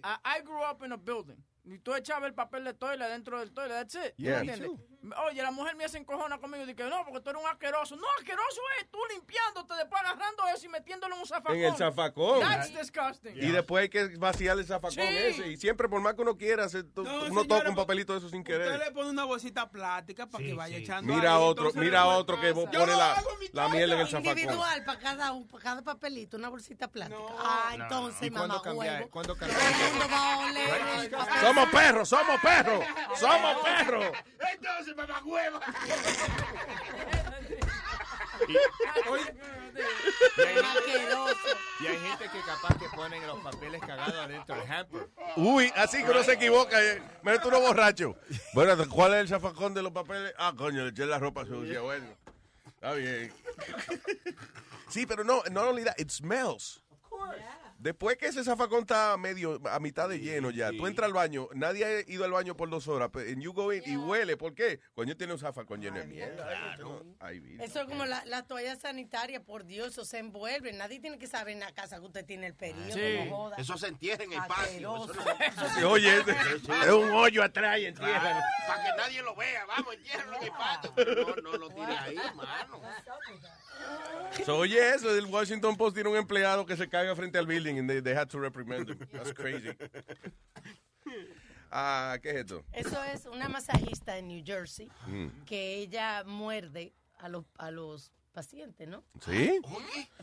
I- 0.02 0.38
I 0.38 0.40
grew 0.42 0.62
up 0.62 0.82
in 0.84 0.92
a 0.92 0.96
building. 0.96 1.36
Y 1.64 1.78
tú 1.78 1.94
echabas 1.94 2.26
el 2.28 2.34
papel 2.34 2.64
de 2.64 2.74
toilet 2.74 3.08
dentro 3.08 3.38
del 3.38 3.52
toilet, 3.52 3.70
that's 3.74 3.94
it. 3.94 4.14
¿Tú 4.16 4.22
Yeah. 4.22 4.40
entiendes? 4.40 4.70
Oye, 5.28 5.42
la 5.42 5.50
mujer 5.50 5.76
me 5.76 5.84
hace 5.84 5.98
encojona 5.98 6.38
conmigo 6.38 6.64
y 6.64 6.66
dice, 6.72 6.84
no, 6.88 7.04
porque 7.04 7.20
tú 7.20 7.30
eres 7.30 7.42
un 7.42 7.48
asqueroso. 7.48 7.96
No, 7.96 8.06
asqueroso 8.18 8.60
es 8.80 8.88
tú 8.90 8.98
limpiándote, 9.12 9.74
después 9.74 10.00
agarrando 10.02 10.46
eso 10.54 10.66
y 10.66 10.68
metiéndolo 10.70 11.14
en 11.14 11.20
un 11.20 11.26
zafacón. 11.26 11.56
En 11.56 11.64
el 11.64 11.76
zafacón. 11.76 12.40
That's 12.40 12.72
disgusting. 12.74 13.36
Y 13.36 13.48
después 13.50 13.82
hay 13.82 13.88
que 13.88 14.16
vaciar 14.16 14.58
el 14.58 14.64
zafacón 14.66 14.92
Sí. 14.94 15.00
ese. 15.02 15.48
Y 15.48 15.56
siempre, 15.56 15.88
por 15.88 16.00
más 16.00 16.14
que 16.14 16.22
uno 16.22 16.36
quiera, 16.36 16.66
No, 16.66 16.80
uno 17.02 17.24
señora, 17.42 17.48
toca 17.48 17.68
un 17.68 17.74
papelito 17.76 18.12
de 18.14 18.18
eso 18.20 18.28
sin 18.30 18.40
Usted 18.40 18.52
querer. 18.54 18.78
le 18.78 18.90
pone 18.92 19.10
una 19.10 19.24
bolsita 19.24 19.68
plástica 19.68 20.26
para 20.26 20.44
que 20.44 20.54
vaya 20.54 20.76
echando 20.78 21.14
Mira 21.14 21.34
ahí, 21.36 21.42
otro, 21.42 21.64
entonces 21.66 21.82
mira 21.82 22.06
otro 22.06 22.40
que 22.40 22.54
pasa. 22.54 22.70
pone 22.70 22.96
la, 23.52 23.68
miel 23.68 23.92
en 23.92 24.00
el 24.00 24.06
zafacón. 24.08 24.38
Individual, 24.38 24.84
para 24.84 24.98
cada, 24.98 25.32
un- 25.32 25.46
para 25.48 25.62
cada 25.62 25.82
papelito, 25.82 26.36
una 26.36 26.48
bolsita 26.48 26.88
plástica. 26.88 27.20
ah, 27.38 27.74
No. 27.76 27.84
entonces, 27.84 28.22
¿Y 28.22 28.30
cuándo 28.30 28.58
mamá 28.64 28.72
huevo. 28.72 29.08
¿Cuándo 29.10 29.34
Todo 29.34 29.46
el 29.48 29.54
mundo 29.90 30.06
va 30.10 30.34
a 30.34 30.38
oler 30.38 30.80
el 31.04 31.10
papel. 31.10 31.34
Somos 31.40 31.68
perros, 31.68 32.08
somos 32.08 32.40
perros, 32.40 32.84
somos 33.18 33.56
perros. 33.62 34.06
Entonces, 34.52 34.93
mamá 34.94 35.20
huevo. 35.24 35.60
Y 41.80 41.86
hay 41.86 41.98
gente 41.98 42.24
que 42.30 42.40
capaz 42.46 42.78
que 42.78 42.88
ponen 42.94 43.26
los 43.26 43.40
papeles 43.40 43.80
cagados 43.80 44.14
adentro 44.14 44.54
del 44.54 44.70
hamper. 44.70 45.08
Uy, 45.36 45.72
así 45.76 46.04
que 46.04 46.10
uno 46.10 46.22
se 46.22 46.34
equivoca. 46.34 46.82
eh. 46.82 47.02
Mira, 47.22 47.40
tú 47.40 47.50
no 47.50 47.60
borracho. 47.60 48.16
Bueno, 48.52 48.76
¿cuál 48.88 49.14
es 49.14 49.20
el 49.20 49.28
zafacón 49.28 49.74
de 49.74 49.82
los 49.82 49.92
papeles? 49.92 50.32
Ah, 50.38 50.52
coño, 50.56 50.84
le 50.84 50.90
eché 50.90 51.06
la 51.06 51.18
ropa 51.18 51.44
sucia. 51.44 51.80
Bueno, 51.80 52.06
está 52.66 52.92
bien. 52.92 53.32
Sí, 54.90 55.06
pero 55.06 55.24
no, 55.24 55.42
no 55.50 55.62
only 55.62 55.82
that, 55.82 55.98
it 55.98 56.10
smells. 56.10 56.80
Después 57.84 58.16
que 58.16 58.28
ese 58.28 58.42
zafacón 58.42 58.80
está 58.80 59.14
medio, 59.18 59.60
a 59.68 59.78
mitad 59.78 60.08
de 60.08 60.18
lleno 60.18 60.50
ya, 60.50 60.70
tú 60.70 60.86
entras 60.86 61.06
al 61.06 61.12
baño, 61.12 61.50
nadie 61.52 61.84
ha 61.84 62.10
ido 62.10 62.24
al 62.24 62.32
baño 62.32 62.56
por 62.56 62.70
dos 62.70 62.88
horas, 62.88 63.10
pero 63.12 63.28
and 63.30 63.42
you 63.42 63.52
go 63.52 63.74
in 63.74 63.82
y 63.84 63.94
huele. 63.94 64.38
¿Por 64.38 64.54
qué? 64.54 64.80
Coño, 64.94 65.14
tiene 65.18 65.34
un 65.34 65.38
zafacón 65.38 65.82
lleno 65.82 65.98
de 65.98 66.06
mierda. 66.06 66.48
Ay, 67.20 67.40
vida. 67.40 67.62
Eso 67.62 67.82
es 67.82 67.86
como 67.86 68.06
la, 68.06 68.24
la 68.24 68.42
toalla 68.46 68.74
sanitaria, 68.76 69.44
por 69.44 69.66
Dios, 69.66 69.88
eso 69.88 70.06
se 70.06 70.16
envuelve. 70.18 70.72
Nadie 70.72 70.98
tiene 70.98 71.18
que 71.18 71.26
saber 71.26 71.52
en 71.52 71.60
la 71.60 71.72
casa 71.72 71.98
que 71.98 72.06
usted 72.06 72.24
tiene 72.24 72.46
el 72.46 72.54
periodo. 72.54 72.94
Sí. 72.94 73.18
no 73.28 73.36
joda. 73.36 73.56
Eso 73.58 73.76
se 73.76 73.88
entierra 73.88 74.24
en 74.24 74.32
el 74.32 74.38
patio. 74.38 75.04
Asqueroso. 75.04 75.14
Sí, 75.76 75.82
oye, 75.82 76.20
es, 76.20 76.26
es 76.26 76.90
un 76.90 77.10
hoyo 77.10 77.42
atrás 77.42 77.80
y 77.80 77.84
entierran. 77.84 78.40
Para 78.66 78.82
que 78.82 78.96
nadie 78.96 79.20
lo 79.20 79.36
vea. 79.36 79.66
Vamos, 79.66 79.92
entiérralo 79.92 80.36
en 80.38 80.42
el 80.44 80.50
patio. 80.52 80.92
Pero 80.96 81.36
no, 81.36 81.36
no 81.36 81.58
lo 81.58 81.68
tires 81.68 81.98
ahí, 81.98 82.16
mano. 82.34 82.80
So, 84.44 84.56
oye, 84.58 84.78
eso 84.94 85.14
del 85.14 85.26
Washington 85.26 85.76
Post 85.76 85.94
tiene 85.94 86.10
un 86.10 86.16
empleado 86.16 86.66
que 86.66 86.76
se 86.76 86.88
caga 86.88 87.14
frente 87.14 87.38
al 87.38 87.46
building 87.46 87.78
and 87.78 87.88
they, 87.88 88.00
they 88.00 88.14
had 88.14 88.28
to 88.30 88.38
reprimand 88.40 88.88
him. 88.90 88.98
That's 89.12 89.32
crazy. 89.32 89.70
Ah, 91.76 92.18
¿qué 92.22 92.30
es 92.30 92.36
esto? 92.36 92.64
Eso 92.72 93.02
es 93.02 93.26
una 93.26 93.48
masajista 93.48 94.16
en 94.16 94.28
New 94.28 94.42
Jersey 94.46 94.88
Mm. 95.08 95.44
que 95.44 95.78
ella 95.78 96.22
muerde 96.24 96.92
a 97.18 97.28
los, 97.28 97.44
a 97.58 97.72
los 97.72 98.12
pacientes, 98.32 98.86
¿no? 98.86 99.02
¿Sí? 99.24 99.60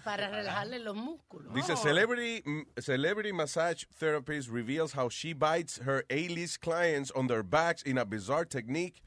Para 0.03 0.29
relajarle 0.29 0.79
los 0.79 0.95
músculos. 0.95 1.53
Dice, 1.53 1.75
celebrity, 1.75 2.41
mm, 2.45 2.79
celebrity 2.81 3.33
massage 3.33 3.85
therapist 3.99 4.49
reveals 4.49 4.93
how 4.93 5.09
she 5.09 5.33
bites 5.33 5.77
her 5.85 6.05
A-list 6.09 6.61
clients 6.61 7.11
on 7.15 7.27
their 7.27 7.43
backs 7.43 7.83
in 7.83 7.97
a 7.97 8.05
bizarre 8.05 8.45
technique, 8.45 9.01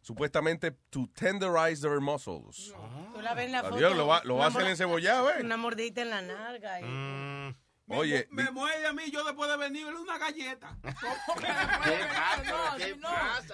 supuestamente 0.00 0.72
to 0.90 1.08
tenderize 1.14 1.80
their 1.80 2.00
muscles. 2.00 2.72
Tú 3.14 3.20
la 3.20 3.34
ves 3.34 3.46
en 3.46 3.52
la 3.52 3.62
foto. 3.62 3.74
Adiós, 3.76 3.96
lo 3.96 4.06
va, 4.06 4.22
lo 4.24 4.36
va 4.36 4.44
a 4.46 4.48
una 4.48 4.54
hacer 4.56 4.62
mor- 4.62 4.70
encebollado, 4.70 5.30
¿eh? 5.30 5.42
Una 5.42 5.56
mordidita 5.56 6.02
en 6.02 6.10
la 6.10 6.22
narga. 6.22 6.80
y- 6.80 7.56
Oye, 7.92 8.28
Me 8.30 8.48
muerde 8.52 8.86
a 8.86 8.92
mí, 8.92 9.10
yo 9.10 9.24
después 9.24 9.50
de 9.50 9.56
venir 9.56 9.84
una 9.86 10.16
galleta. 10.16 10.76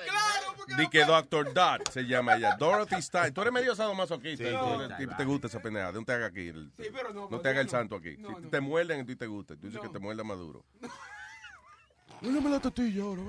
Claro, 0.04 0.54
porque 0.56 0.74
Di 0.76 0.88
que 0.88 1.04
Dr. 1.06 1.54
Dot 1.54 1.88
se 1.90 2.02
llama 2.02 2.36
ella. 2.36 2.54
Dorothy 2.58 3.00
Stein. 3.00 3.32
Tú 3.32 3.40
eres 3.40 3.52
medio 3.52 3.74
sadomasoquista. 3.74 4.44
Sí, 4.44 4.50
tú 4.54 4.80
eres- 4.82 4.96
te, 4.98 5.06
te 5.06 5.24
gusta 5.24 5.46
esa 5.46 5.60
pendeja. 5.60 5.90
No 5.92 6.04
te 6.04 6.12
haga 6.12 6.26
aquí. 6.26 6.48
el- 6.48 6.70
Sí, 6.78 6.88
pero 6.92 7.12
no, 7.14 7.28
no 7.30 7.40
te 7.40 7.48
haga 7.48 7.60
el 7.60 7.66
no. 7.66 7.70
santo 7.72 7.96
aquí. 7.96 8.16
No, 8.18 8.36
si 8.36 8.42
no. 8.42 8.50
te 8.50 8.60
muerden, 8.60 9.00
a 9.00 9.06
ti 9.06 9.16
te 9.16 9.26
gusta. 9.26 9.56
Tú 9.56 9.66
dices 9.68 9.80
que 9.80 9.88
te 9.88 9.98
muerda 9.98 10.22
maduro. 10.22 10.64
Dame 12.20 12.50
la 12.50 12.60
tortilla 12.60 13.02
ahora. 13.04 13.22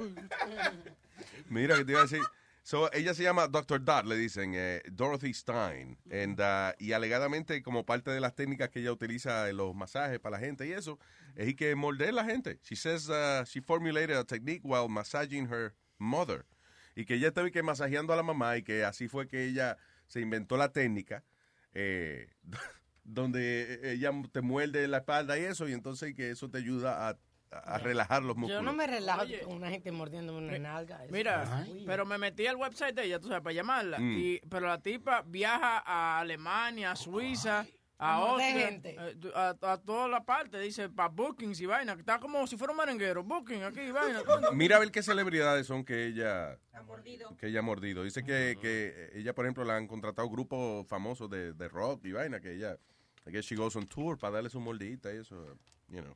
Mira, 1.50 1.76
que 1.78 1.86
te 1.86 1.92
iba 1.92 2.02
a 2.02 2.04
decir. 2.04 2.22
So, 2.68 2.92
ella 2.92 3.14
se 3.14 3.24
llama 3.24 3.48
Dr. 3.48 3.82
Dot, 3.82 4.06
le 4.06 4.18
dicen, 4.18 4.52
eh, 4.54 4.82
Dorothy 4.92 5.34
Stein. 5.34 5.98
And, 6.12 6.38
uh, 6.38 6.76
y 6.78 6.92
alegadamente, 6.92 7.64
como 7.64 7.86
parte 7.86 8.12
de 8.12 8.20
las 8.20 8.36
técnicas 8.36 8.68
que 8.68 8.82
ella 8.82 8.92
utiliza 8.92 9.48
en 9.48 9.56
los 9.56 9.74
masajes 9.74 10.20
para 10.20 10.38
la 10.38 10.46
gente 10.46 10.68
y 10.68 10.74
eso, 10.74 11.00
es 11.36 11.56
que 11.56 11.74
morder 11.76 12.14
la 12.14 12.26
gente. 12.26 12.60
She 12.64 12.76
says 12.76 13.08
uh, 13.08 13.46
she 13.46 13.62
formulated 13.62 14.18
a 14.18 14.26
technique 14.26 14.66
while 14.66 14.90
massaging 14.90 15.48
her 15.50 15.76
mother. 15.98 16.46
Y 16.94 17.06
que 17.06 17.14
ella 17.14 17.30
estaba 17.30 17.50
que 17.52 17.64
masajeando 17.64 18.12
a 18.12 18.18
la 18.18 18.24
mamá 18.24 18.58
y 18.58 18.64
que 18.64 18.84
así 18.84 19.08
fue 19.08 19.30
que 19.30 19.46
ella 19.46 19.78
se 20.08 20.20
inventó 20.20 20.58
la 20.58 20.74
técnica 20.74 21.24
eh, 21.74 22.28
donde 23.06 23.94
ella 23.94 24.12
te 24.30 24.42
muerde 24.42 24.90
la 24.90 24.98
espalda 24.98 25.40
y 25.40 25.44
eso, 25.44 25.70
y 25.70 25.72
entonces 25.72 26.14
que 26.14 26.32
eso 26.32 26.50
te 26.50 26.58
ayuda 26.58 27.08
a, 27.08 27.18
a 27.52 27.78
relajar 27.78 28.24
los 28.24 28.36
músculos. 28.36 28.62
Yo 28.62 28.66
no 28.66 28.74
me 28.74 28.88
relajo 28.88 29.24
con 29.46 29.56
una 29.56 29.70
gente 29.70 29.92
mordiéndome 29.92 30.40
una 30.40 30.60
nalga. 30.60 31.04
eso. 31.04 31.14
Mira, 31.14 31.66
pero 31.86 32.06
me 32.06 32.18
metí 32.18 32.46
al 32.48 32.56
website 32.58 32.96
de 32.96 33.06
ella, 33.06 33.20
tú 33.20 33.28
sabes, 33.28 33.44
para 33.44 33.54
llamarla. 33.54 34.00
Mm. 34.00 34.18
Y, 34.18 34.40
pero 34.50 34.68
la 34.68 34.82
tipa 34.82 35.24
viaja 35.26 35.82
a 35.86 36.20
Alemania, 36.20 36.92
a 36.92 36.96
Suiza, 36.96 37.66
a 38.00 38.14
Austria, 38.16 38.68
gente. 38.68 38.96
eh, 39.00 39.32
a, 39.34 39.56
a 39.62 39.78
toda 39.78 40.08
la 40.08 40.24
parte. 40.24 40.60
Dice, 40.60 40.90
para 40.90 41.10
bookings 41.10 41.60
y 41.62 41.66
vaina. 41.66 41.96
que 41.96 42.02
Está 42.02 42.20
como 42.20 42.46
si 42.46 42.58
fuera 42.58 42.72
un 42.72 42.78
merenguero. 42.78 43.24
Booking 43.24 43.64
aquí 43.64 43.80
y 43.80 43.92
vaina. 43.92 44.22
Mira 44.54 44.76
a 44.76 44.80
ver 44.80 44.92
qué 44.92 45.02
celebridades 45.02 45.66
son 45.68 45.84
que 45.84 46.06
ella 46.08 46.60
que 47.40 47.48
ella 47.48 47.60
ha 47.60 47.64
mordido. 47.64 48.04
Dice 48.04 48.24
que, 48.24 48.58
que 48.62 49.10
ella, 49.16 49.34
por 49.34 49.46
ejemplo, 49.46 49.64
la 49.64 49.78
han 49.78 49.88
contratado 49.88 50.30
grupos 50.30 50.86
famosos 50.88 51.30
de, 51.30 51.54
de 51.54 51.68
rock 51.70 52.06
y 52.06 52.12
vaina, 52.12 52.40
que 52.40 52.54
ella, 52.54 52.78
I 53.26 53.32
guess 53.32 53.46
she 53.46 53.56
goes 53.56 53.76
on 53.76 53.88
tour 53.88 54.18
para 54.18 54.34
darle 54.36 54.50
su 54.50 54.60
mordidita 54.60 55.12
y 55.14 55.18
eso, 55.18 55.58
you 55.88 56.02
know. 56.02 56.16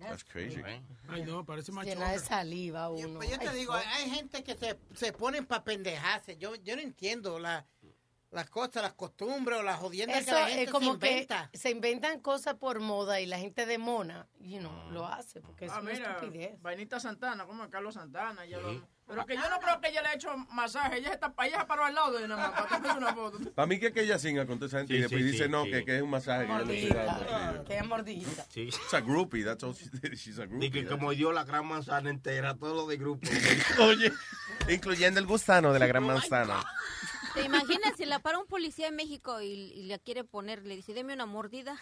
That's 0.00 0.24
crazy. 0.24 0.62
Ay, 1.08 1.24
no, 1.24 1.44
parece 1.44 1.72
más 1.72 1.84
Llena 1.84 2.12
de 2.12 2.18
saliva 2.18 2.88
uno. 2.90 3.18
Pues 3.18 3.30
yo 3.30 3.38
te 3.38 3.48
Ay, 3.48 3.58
digo, 3.58 3.72
hay 3.72 4.10
gente 4.10 4.42
que 4.42 4.56
se, 4.56 4.78
se 4.94 5.12
ponen 5.12 5.46
para 5.46 5.62
pendejarse. 5.62 6.36
Yo, 6.38 6.54
yo 6.56 6.76
no 6.76 6.82
entiendo 6.82 7.38
la, 7.38 7.66
las 8.30 8.48
cosas, 8.48 8.82
las 8.82 8.92
costumbres 8.92 9.58
o 9.58 9.62
las 9.62 9.78
jodiendas 9.80 10.24
que 10.24 10.30
la 10.32 10.46
gente 10.46 10.62
es 10.64 10.70
como 10.70 10.94
se 10.94 10.98
que 11.00 11.10
inventa. 11.10 11.50
se 11.52 11.70
inventan 11.70 12.20
cosas 12.20 12.54
por 12.54 12.78
moda 12.80 13.20
y 13.20 13.26
la 13.26 13.38
gente 13.38 13.66
de 13.66 13.76
mona, 13.78 14.28
you 14.40 14.58
know, 14.60 14.90
lo 14.92 15.06
hace 15.06 15.40
porque 15.40 15.64
es 15.66 15.72
Ah, 15.72 15.80
una 15.80 15.92
mira, 15.92 16.12
estupidez. 16.12 16.60
Vainita 16.62 17.00
Santana, 17.00 17.44
como 17.44 17.68
Carlos 17.68 17.94
Santana. 17.94 18.44
ella 18.44 18.58
lo- 18.58 18.86
pero 19.10 19.26
que 19.26 19.34
yo 19.34 19.50
no 19.50 19.58
creo 19.58 19.80
que 19.80 19.88
ella 19.88 20.02
le 20.02 20.08
ha 20.10 20.14
hecho 20.14 20.36
masaje. 20.52 20.98
Ella, 20.98 21.12
está, 21.12 21.34
ella 21.44 21.66
paró 21.66 21.84
al 21.84 21.92
lado 21.96 22.12
de 22.16 22.28
nada 22.28 22.52
más 22.52 22.66
para 22.80 22.94
una 22.96 23.12
foto. 23.12 23.38
Para 23.56 23.66
mí 23.66 23.80
que 23.80 23.88
es 23.88 23.92
que 23.92 24.02
ella 24.02 24.20
singa 24.20 24.46
con 24.46 24.60
toda 24.60 24.68
esa 24.68 24.78
gente 24.78 24.94
y 24.94 25.00
después 25.00 25.20
sí, 25.22 25.30
dice 25.32 25.44
sí, 25.46 25.50
no, 25.50 25.64
sí. 25.64 25.72
que, 25.72 25.84
que 25.84 25.96
es 25.96 26.02
un 26.02 26.10
masaje 26.10 26.46
que 26.46 27.64
que 27.66 27.76
es 27.76 27.84
mordidita. 27.84 28.46
Sí. 28.48 28.60
It's 28.68 28.94
a 28.94 29.00
groupie, 29.00 29.42
that's 29.44 29.64
all 29.64 29.74
she. 29.74 29.90
She's 30.14 30.38
a 30.38 30.46
groupie. 30.46 30.66
Y 30.68 30.70
que 30.70 30.86
como 30.86 31.10
dio 31.10 31.32
la 31.32 31.42
gran 31.42 31.66
manzana 31.66 32.08
entera, 32.08 32.54
todo 32.56 32.72
lo 32.76 32.86
de 32.86 32.98
grupo. 32.98 33.28
Oye, 33.80 34.12
incluyendo 34.68 35.18
el 35.18 35.26
gusano 35.26 35.72
de 35.72 35.80
la 35.80 35.88
gran 35.88 36.04
manzana. 36.04 36.62
¿Te 37.34 37.42
imaginas 37.42 37.96
si 37.96 38.04
la 38.06 38.18
para 38.18 38.38
un 38.38 38.46
policía 38.46 38.88
en 38.88 38.96
México 38.96 39.40
y, 39.40 39.46
y 39.52 39.82
le 39.84 39.98
quiere 40.00 40.24
poner, 40.24 40.64
le 40.66 40.76
dice, 40.76 40.92
deme 40.94 41.14
una 41.14 41.26
mordida? 41.26 41.76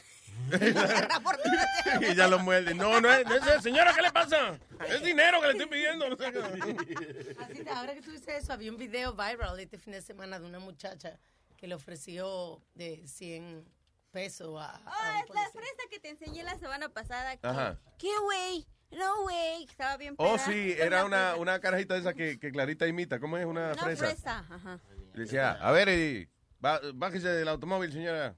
y 2.01 2.15
ya 2.15 2.29
lo 2.29 2.39
muerde. 2.39 2.75
No, 2.75 3.01
no 3.01 3.13
es, 3.13 3.25
no 3.27 3.35
es. 3.35 3.63
Señora, 3.63 3.93
¿qué 3.95 4.03
le 4.03 4.11
pasa? 4.13 4.59
Es 4.89 5.03
dinero 5.03 5.41
que 5.41 5.47
le 5.49 5.53
estoy 5.55 5.67
pidiendo. 5.67 6.05
Así 7.41 7.65
que 7.65 7.71
ahora 7.71 7.95
que 7.95 8.03
tú 8.03 8.11
dices 8.13 8.45
eso, 8.45 8.53
había 8.53 8.71
un 8.71 8.77
video 8.79 9.13
viral 9.15 9.59
este 9.59 9.79
fin 9.79 9.93
de 9.93 10.03
semana 10.03 10.39
de 10.39 10.47
una 10.47 10.59
muchacha 10.61 11.19
que 11.57 11.67
le 11.67 11.75
ofreció 11.75 12.63
de 12.75 13.07
100 13.07 13.65
pesos 14.13 14.61
a, 14.61 14.77
a 14.77 14.83
Ah, 14.87 15.23
un 15.23 15.29
es 15.29 15.35
la 15.35 15.51
fresa 15.51 15.83
que 15.91 15.99
te 15.99 16.11
enseñé 16.11 16.43
la 16.45 16.57
semana 16.59 16.89
pasada. 16.89 17.37
que- 17.37 17.47
Ajá. 17.47 17.79
¿Qué 17.99 18.11
güey? 18.23 18.67
No, 18.91 19.23
güey, 19.23 19.65
estaba 19.65 19.97
bien 19.99 20.15
Oh, 20.17 20.39
sí, 20.39 20.75
era 20.79 21.01
la 21.01 21.05
una, 21.05 21.37
una 21.37 21.61
carajita 21.61 21.95
esa 21.97 22.15
que, 22.15 22.39
que 22.39 22.51
Clarita 22.51 22.87
imita. 22.87 23.19
¿Cómo 23.21 23.37
es 23.37 23.45
una, 23.45 23.73
Una 23.73 23.83
fresa? 23.83 24.07
fresa, 24.07 24.39
ajá. 24.49 24.81
Le 25.19 25.25
decía, 25.25 25.51
a 25.51 25.73
ver, 25.73 25.89
eh, 25.89 26.29
bájese 26.95 27.27
del 27.29 27.49
automóvil, 27.49 27.93
señora. 27.93 28.37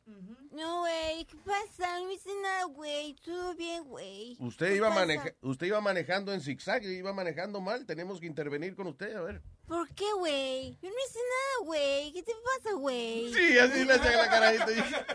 No, 0.50 0.78
güey, 0.80 1.26
¿qué 1.26 1.36
pasa? 1.44 2.00
No 2.00 2.10
hice 2.10 2.30
nada, 2.42 2.64
güey. 2.64 3.14
Todo 3.22 3.54
bien, 3.54 3.84
güey. 3.84 4.34
Usted 4.40 4.68
¿Qué 4.68 4.76
iba, 4.76 4.88
pasa? 4.88 5.00
maneja 5.00 5.30
usted 5.42 5.66
iba 5.66 5.82
manejando 5.82 6.32
en 6.32 6.40
zigzag, 6.40 6.82
iba 6.84 7.12
manejando 7.12 7.60
mal. 7.60 7.84
Tenemos 7.84 8.18
que 8.18 8.24
intervenir 8.24 8.74
con 8.74 8.86
usted, 8.86 9.14
a 9.14 9.20
ver. 9.20 9.42
¿Por 9.66 9.94
qué, 9.94 10.10
güey? 10.16 10.78
Yo 10.80 10.88
no 10.88 10.96
hice 11.06 11.18
nada, 11.18 11.66
güey. 11.66 12.12
¿Qué 12.14 12.22
te 12.22 12.32
pasa, 12.32 12.74
güey? 12.76 13.34
Sí, 13.34 13.58
así 13.58 13.84
le 13.84 13.92
hacía 13.92 14.16
la 14.16 14.30
carajita. 14.30 14.66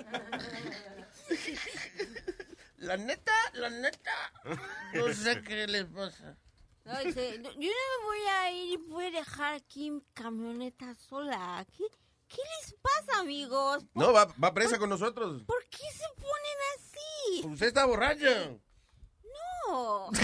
La 2.77 2.97
neta, 2.97 3.31
la 3.53 3.71
neta. 3.71 4.11
No 4.93 5.11
sé 5.11 5.41
qué 5.41 5.65
les 5.65 5.85
pasa. 5.85 6.37
No, 6.85 6.99
dice, 7.03 7.39
"No, 7.39 7.49
yo 7.51 7.57
no 7.59 7.99
me 7.99 8.05
voy 8.05 8.19
a 8.31 8.51
ir 8.51 8.73
y 8.73 8.77
voy 8.77 9.05
a 9.05 9.11
dejar 9.11 9.55
aquí 9.55 9.89
mi 9.91 10.01
camioneta 10.13 10.93
sola. 10.95 11.65
¿Qué, 11.75 11.83
qué 12.27 12.41
les 12.61 12.75
pasa, 12.81 13.19
amigos? 13.21 13.83
No, 13.95 14.13
va, 14.13 14.25
va 14.41 14.53
presa 14.53 14.77
con 14.77 14.89
nosotros. 14.89 15.43
¿Por 15.47 15.65
qué 15.69 15.77
se 15.91 16.05
ponen 16.15 16.57
así? 16.75 17.47
Usted 17.47 17.67
está 17.67 17.85
borracha. 17.85 18.51
No. 19.67 20.09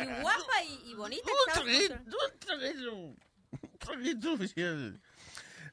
y 0.00 0.20
guapa 0.22 0.62
y, 0.64 0.90
y 0.90 0.94
bonita. 0.94 1.30
Un 1.30 1.52
traguito. 1.52 1.94
Un 3.50 3.78
traguito 3.78 4.32
oficial. 4.32 5.00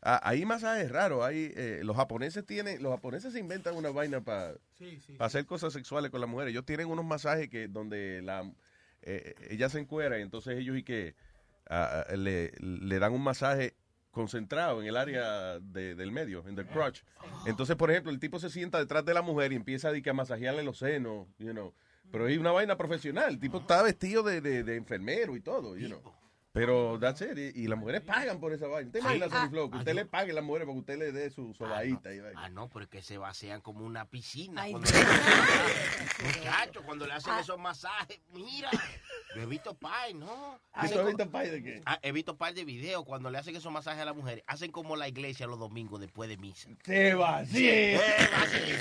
Ah, 0.05 0.19
hay 0.23 0.45
masajes 0.45 0.91
raros. 0.91 1.23
Hay, 1.23 1.53
eh, 1.55 1.79
los 1.83 1.95
japoneses 1.95 2.45
tienen, 2.45 2.83
los 2.83 2.91
japoneses 2.93 3.31
se 3.33 3.39
inventan 3.39 3.75
una 3.75 3.89
vaina 3.89 4.21
para 4.21 4.53
Sí, 4.77 4.99
sí. 5.05 5.15
hacer 5.19 5.45
cosas 5.45 5.71
sexuales 5.73 6.11
con 6.11 6.19
las 6.21 6.29
mujeres. 6.29 6.51
Ellos 6.51 6.65
tienen 6.65 6.87
unos 6.89 7.05
masajes 7.05 7.49
que 7.49 7.67
donde 7.67 8.21
la 8.21 8.51
eh, 9.01 9.33
ella 9.49 9.69
se 9.69 9.79
encuera 9.79 10.19
y 10.19 10.21
entonces 10.21 10.57
ellos 10.57 10.77
y 10.77 10.83
que 10.83 11.15
ah, 11.69 12.05
ah, 12.09 12.15
le, 12.15 12.51
le 12.59 12.99
dan 12.99 13.13
un 13.13 13.21
masaje 13.23 13.75
concentrado 14.11 14.81
en 14.81 14.87
el 14.87 14.95
área 14.95 15.59
de- 15.59 15.95
del 15.95 16.11
medio, 16.11 16.47
en 16.47 16.57
el 16.59 16.67
crotch. 16.67 17.01
Entonces, 17.47 17.75
por 17.75 17.89
ejemplo, 17.89 18.11
el 18.11 18.19
tipo 18.19 18.39
se 18.39 18.49
sienta 18.49 18.77
detrás 18.79 19.03
de 19.05 19.13
la 19.13 19.21
mujer 19.23 19.51
y 19.53 19.55
empieza 19.55 19.91
que, 20.01 20.09
a 20.09 20.13
masajearle 20.13 20.63
los 20.63 20.77
senos, 20.77 21.27
you 21.39 21.51
know. 21.51 21.73
Pero 22.11 22.27
es 22.27 22.37
una 22.37 22.51
vaina 22.51 22.77
profesional. 22.77 23.29
El 23.29 23.39
tipo 23.39 23.57
está 23.59 23.81
vestido 23.81 24.21
de, 24.21 24.39
de- 24.41 24.63
de 24.63 24.75
enfermero 24.75 25.35
y 25.35 25.41
todo, 25.41 25.75
you 25.77 25.87
know. 25.87 26.01
Pero 26.53 26.99
that's 26.99 27.19
it. 27.21 27.35
Y, 27.35 27.63
y 27.63 27.67
las 27.67 27.79
mujeres 27.79 28.01
pagan 28.01 28.39
por 28.39 28.53
esa 28.53 28.67
vaina. 28.67 28.85
¿Usted 28.87 28.99
Sí. 28.99 29.05
imagina, 29.07 29.25
Ah, 29.25 29.41
Sony 29.45 29.49
Flow, 29.49 29.71
que 29.71 29.75
ah, 29.77 29.79
usted 29.79 29.91
yo- 29.93 29.95
le 29.95 30.05
pague 30.05 30.31
a 30.31 30.35
las 30.35 30.43
mujeres 30.43 30.67
para 30.67 30.73
que 30.75 30.79
usted 30.81 30.97
le 30.99 31.11
dé 31.11 31.29
su 31.31 31.51
sobadita? 31.55 32.13
y? 32.13 32.19
Ah, 32.35 32.49
no, 32.49 32.69
pero 32.69 32.83
es 32.85 32.89
que 32.91 33.01
se 33.01 33.17
vacían 33.17 33.59
como 33.61 33.83
una 33.83 34.05
piscina. 34.05 34.61
Ay, 34.61 34.71
cuando 34.73 34.87
Muchacho, 36.23 36.83
cuando 36.83 37.07
le 37.07 37.13
hacen 37.13 37.33
esos 37.39 37.57
masajes, 37.59 38.19
mira. 38.33 38.69
Yo 39.35 39.41
he 39.41 39.45
visto 39.47 39.73
pay, 39.73 40.13
¿no? 40.13 40.59
¿Y 40.83 40.89
tú 40.89 40.99
has 40.99 41.07
visto 41.07 41.27
pay 41.31 41.49
de 41.49 41.63
qué? 41.63 41.81
Ah, 41.87 41.97
he 42.03 42.11
visto 42.11 42.37
par 42.37 42.53
de 42.53 42.63
videos 42.65 43.03
cuando 43.03 43.31
le 43.31 43.39
hacen 43.39 43.55
esos 43.55 43.71
masajes 43.71 44.03
a 44.03 44.05
las 44.05 44.15
mujeres. 44.15 44.43
Hacen 44.45 44.71
como 44.71 44.95
la 44.95 45.07
iglesia 45.07 45.47
los 45.47 45.57
domingos 45.57 45.99
después 46.01 46.29
de 46.29 46.37
misa. 46.37 46.69
Se 46.85 47.15
vacía. 47.15 47.99
Se 47.99 48.29
vacía. 48.31 48.79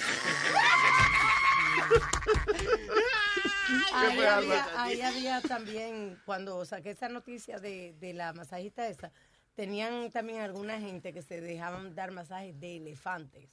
Ahí 3.94 4.20
había, 4.20 4.83
ahí 4.83 5.01
había 5.02 5.41
también, 5.42 6.18
cuando 6.25 6.65
saqué 6.65 6.91
esa 6.91 7.09
noticia 7.09 7.59
de, 7.59 7.94
de 8.01 8.12
la 8.15 8.33
masajista 8.33 8.86
esa, 8.89 9.12
tenían 9.55 10.10
también 10.10 10.41
alguna 10.41 10.81
gente 10.81 11.12
que 11.12 11.23
se 11.23 11.41
dejaban 11.41 11.94
dar 11.94 12.10
masajes 12.12 12.59
de 12.59 12.76
elefantes. 12.76 13.49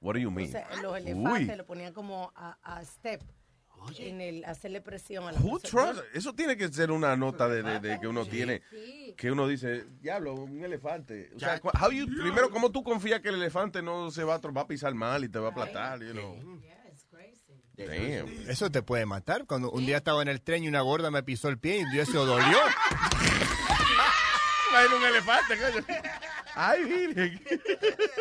What 0.00 0.14
do 0.14 0.20
you 0.20 0.28
O 0.28 0.32
mean? 0.32 0.50
sea, 0.50 0.68
los 0.82 0.96
elefantes 0.98 1.48
Uy. 1.50 1.56
lo 1.56 1.64
ponían 1.66 1.92
como 1.92 2.32
a, 2.34 2.58
a 2.62 2.84
step 2.84 3.22
en 3.98 4.20
el 4.22 4.44
hacerle 4.46 4.80
presión 4.80 5.24
a 5.28 5.32
la 5.32 5.38
Who 5.40 5.58
trust- 5.60 6.02
Eso 6.14 6.32
tiene 6.34 6.56
que 6.56 6.68
ser 6.68 6.90
una 6.90 7.16
nota 7.16 7.48
de, 7.48 7.62
de- 7.62 7.80
de 7.80 8.00
que 8.00 8.06
uno 8.08 8.24
Sí. 8.24 8.30
tiene. 8.30 8.62
Sí. 8.70 9.14
Que 9.16 9.30
uno 9.30 9.46
dice, 9.46 9.84
diablo, 10.00 10.34
un 10.34 10.64
elefante. 10.64 11.30
O 11.36 11.38
sea, 11.38 11.60
how 11.80 11.90
you- 11.90 12.06
primero, 12.06 12.50
¿cómo 12.50 12.70
tú 12.70 12.82
confías 12.82 13.20
que 13.20 13.28
el 13.28 13.34
elefante 13.34 13.82
no 13.82 14.10
se 14.10 14.24
va 14.24 14.36
a, 14.36 14.40
tro- 14.40 14.56
va 14.56 14.62
a 14.62 14.66
pisar 14.66 14.94
mal 14.94 15.22
y 15.24 15.28
te 15.28 15.38
va 15.38 15.48
a 15.48 15.50
aplastar? 15.50 16.00
You 16.02 16.12
know? 16.12 16.60
Damn. 17.76 18.48
Eso 18.48 18.70
te 18.70 18.82
puede 18.82 19.06
matar. 19.06 19.46
Cuando 19.46 19.70
un 19.70 19.84
día 19.84 19.96
estaba 19.98 20.22
en 20.22 20.28
el 20.28 20.40
tren 20.40 20.64
y 20.64 20.68
una 20.68 20.80
gorda 20.82 21.10
me 21.10 21.22
pisó 21.22 21.48
el 21.48 21.58
pie 21.58 21.84
y 21.92 21.98
eso 21.98 22.24
dolió. 22.24 22.58
Imagina 24.70 24.96
un 24.96 25.04
elefante, 25.04 25.56
coño. 25.56 25.84
Ay, 26.54 26.84
miren. 26.84 27.40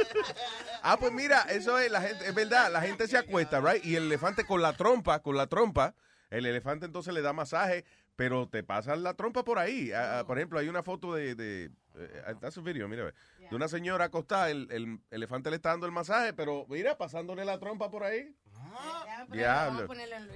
ah, 0.83 0.98
pues 0.99 1.11
mira, 1.11 1.41
eso 1.49 1.77
es 1.77 1.91
la 1.91 2.01
gente, 2.01 2.27
es 2.27 2.33
verdad, 2.33 2.72
la 2.72 2.82
gente 2.82 3.07
se 3.07 3.17
acuesta, 3.17 3.59
right? 3.61 3.83
Y 3.85 3.95
el 3.95 4.03
elefante 4.03 4.45
con 4.45 4.61
la 4.61 4.73
trompa, 4.73 5.19
con 5.22 5.38
la 5.38 5.48
trompa, 5.48 5.95
el 6.30 6.45
elefante 6.45 6.85
entonces 6.85 7.14
le 7.14 7.22
da 7.22 7.33
masaje, 7.33 7.85
pero 8.16 8.48
te 8.48 8.64
pasan 8.64 9.03
la 9.03 9.14
trompa 9.14 9.43
por 9.43 9.59
ahí. 9.59 9.92
Ah, 9.92 10.19
ah, 10.19 10.27
por 10.27 10.38
ejemplo, 10.38 10.59
hay 10.59 10.67
una 10.67 10.83
foto 10.83 11.14
de, 11.14 11.35
de 11.35 11.72
eh, 11.95 12.24
está 12.27 12.51
su 12.51 12.61
video, 12.61 12.88
mira, 12.88 13.14
de 13.50 13.56
una 13.56 13.67
señora 13.67 14.06
acostada, 14.06 14.50
el, 14.50 14.67
el 14.72 15.00
elefante 15.11 15.50
le 15.50 15.58
está 15.58 15.69
dando 15.69 15.85
el 15.85 15.92
masaje, 15.92 16.33
pero 16.33 16.66
mira, 16.69 16.98
pasándole 16.98 17.45
la 17.45 17.59
trompa 17.59 17.90
por 17.90 18.03
ahí. 18.03 18.35
Diablo. 19.30 19.88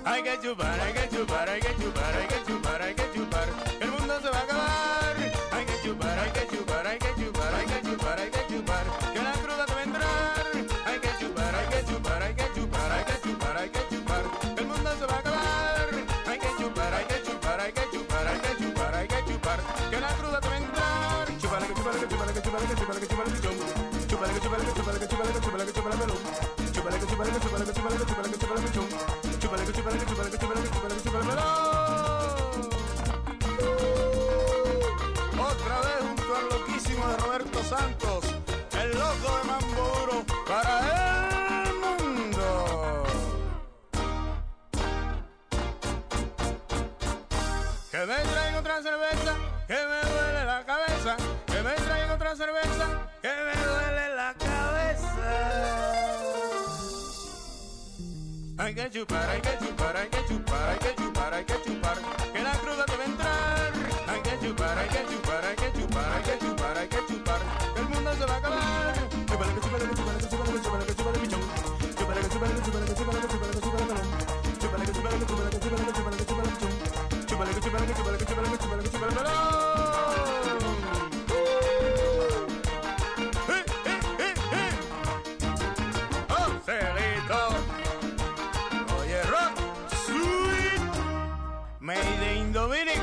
hay 0.04 0.22
que 0.22 0.40
chupar, 0.40 0.80
hay 0.80 0.92
que 0.92 1.08
chupar, 1.08 1.48
hay 1.48 1.60
que 1.60 1.76
chupar, 1.76 2.14
hay 2.14 2.26
que 2.26 2.36
chupar, 2.36 2.45
Hay 58.66 58.74
que 58.74 58.90
chupar, 58.90 59.30
hay 59.30 59.40
que 59.40 59.64
chupar, 59.64 59.96
hay 59.96 60.08
que 60.08 60.18
chupar, 60.26 60.68
hay 60.70 60.78
que 60.80 60.94
chupar, 60.96 61.34
hay 61.34 61.44
que 61.44 61.54
chupar. 61.62 61.98
Que 62.00 62.02
la 62.02 62.02
cruda 62.16 62.25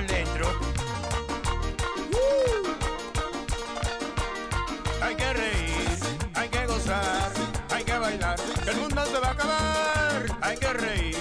por 0.00 0.06
dentro. 0.06 0.46
Hay 5.02 5.14
que 5.14 5.32
reír, 5.32 5.98
hay 6.34 6.48
que 6.48 6.66
gozar, 6.66 7.32
hay 7.70 7.84
que 7.84 7.98
bailar, 7.98 8.36
el 8.66 8.76
mundo 8.76 9.04
se 9.06 9.18
va 9.18 9.28
a 9.28 9.32
acabar. 9.32 10.38
Hay 10.42 10.56
que 10.56 10.72
reír, 10.72 11.16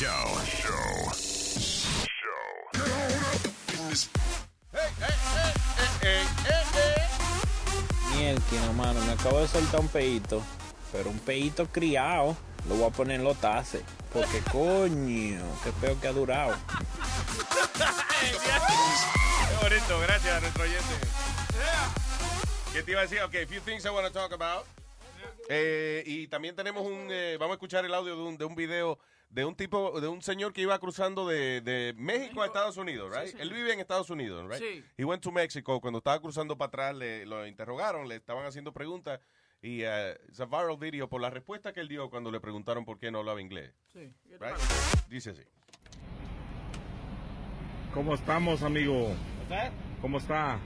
Jimenez 0.00 0.48
Show. 0.56 1.12
Show. 2.08 2.40
Mierda, 8.16 8.72
mano, 8.72 8.98
me 9.04 9.12
acabo 9.12 9.40
de 9.40 9.48
soltar 9.48 9.80
un 9.80 9.88
peito, 9.88 10.42
pero 10.90 11.10
un 11.10 11.18
peito 11.18 11.66
criado. 11.66 12.34
Lo 12.66 12.76
voy 12.76 12.88
a 12.88 12.90
poner 12.90 13.16
en 13.16 13.24
los 13.24 13.38
tases. 13.42 13.82
Porque 14.10 14.40
coño, 14.50 15.42
qué 15.62 15.72
feo 15.82 16.00
que 16.00 16.08
ha 16.08 16.12
durado. 16.12 16.56
Qué 18.20 19.68
bonito, 19.68 20.00
gracias 20.00 20.34
a 20.34 20.40
nuestro 20.40 20.62
oyente. 20.62 20.94
¿Qué 22.72 22.82
te 22.82 22.90
iba 22.92 23.00
a 23.00 23.02
decir? 23.02 23.20
Ok, 23.20 23.34
few 23.46 23.60
things 23.60 23.84
I 23.84 23.90
want 23.90 24.06
to 24.06 24.12
talk 24.14 24.32
about. 24.32 24.64
Eh, 25.50 26.02
y 26.06 26.26
también 26.28 26.56
tenemos 26.56 26.86
un, 26.86 27.08
eh, 27.10 27.36
vamos 27.38 27.52
a 27.52 27.56
escuchar 27.56 27.84
el 27.84 27.92
audio 27.92 28.16
de 28.16 28.22
un, 28.22 28.38
de 28.38 28.46
un 28.46 28.54
video 28.54 28.98
de 29.30 29.44
un 29.44 29.54
tipo, 29.54 30.00
de 30.00 30.08
un 30.08 30.20
señor 30.22 30.52
que 30.52 30.60
iba 30.60 30.78
cruzando 30.78 31.26
de, 31.26 31.60
de 31.60 31.94
México 31.96 32.42
a 32.42 32.46
Estados 32.46 32.76
Unidos, 32.76 33.10
right? 33.14 33.26
Sí, 33.28 33.36
sí. 33.36 33.38
Él 33.40 33.52
vive 33.52 33.72
en 33.72 33.80
Estados 33.80 34.10
Unidos, 34.10 34.44
right? 34.50 34.58
Sí. 34.60 34.84
He 34.98 35.04
went 35.04 35.22
to 35.22 35.30
Mexico. 35.30 35.80
Cuando 35.80 35.98
estaba 35.98 36.20
cruzando 36.20 36.58
para 36.58 36.66
atrás, 36.68 36.96
le, 36.96 37.24
lo 37.26 37.46
interrogaron, 37.46 38.08
le 38.08 38.16
estaban 38.16 38.44
haciendo 38.44 38.72
preguntas 38.72 39.20
y 39.62 39.84
uh, 39.84 40.14
it's 40.28 40.40
a 40.40 40.46
viral 40.46 40.76
video 40.78 41.08
por 41.08 41.20
la 41.20 41.30
respuesta 41.30 41.72
que 41.72 41.80
él 41.80 41.88
dio 41.88 42.10
cuando 42.10 42.30
le 42.30 42.40
preguntaron 42.40 42.84
por 42.84 42.98
qué 42.98 43.10
no 43.10 43.18
hablaba 43.20 43.40
inglés. 43.40 43.72
Sí. 43.92 44.12
Right? 44.40 44.56
Dice 45.08 45.30
así. 45.30 45.42
¿Cómo 47.94 48.14
estamos, 48.14 48.62
amigo? 48.62 49.14
¿Cómo 50.00 50.18
está? 50.18 50.58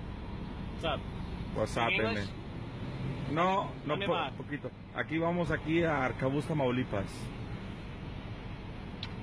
What's 0.82 0.84
up? 0.84 1.00
What's 1.56 1.76
up, 1.76 1.88
English? 1.90 2.26
man? 2.28 2.44
No, 3.34 3.64
no, 3.64 3.70
¿Dónde 3.86 4.06
po- 4.06 4.36
poquito. 4.36 4.70
Aquí 4.94 5.18
vamos 5.18 5.50
aquí 5.50 5.82
a 5.82 6.04
Arcabuz, 6.04 6.44
Tamaulipas. 6.46 7.06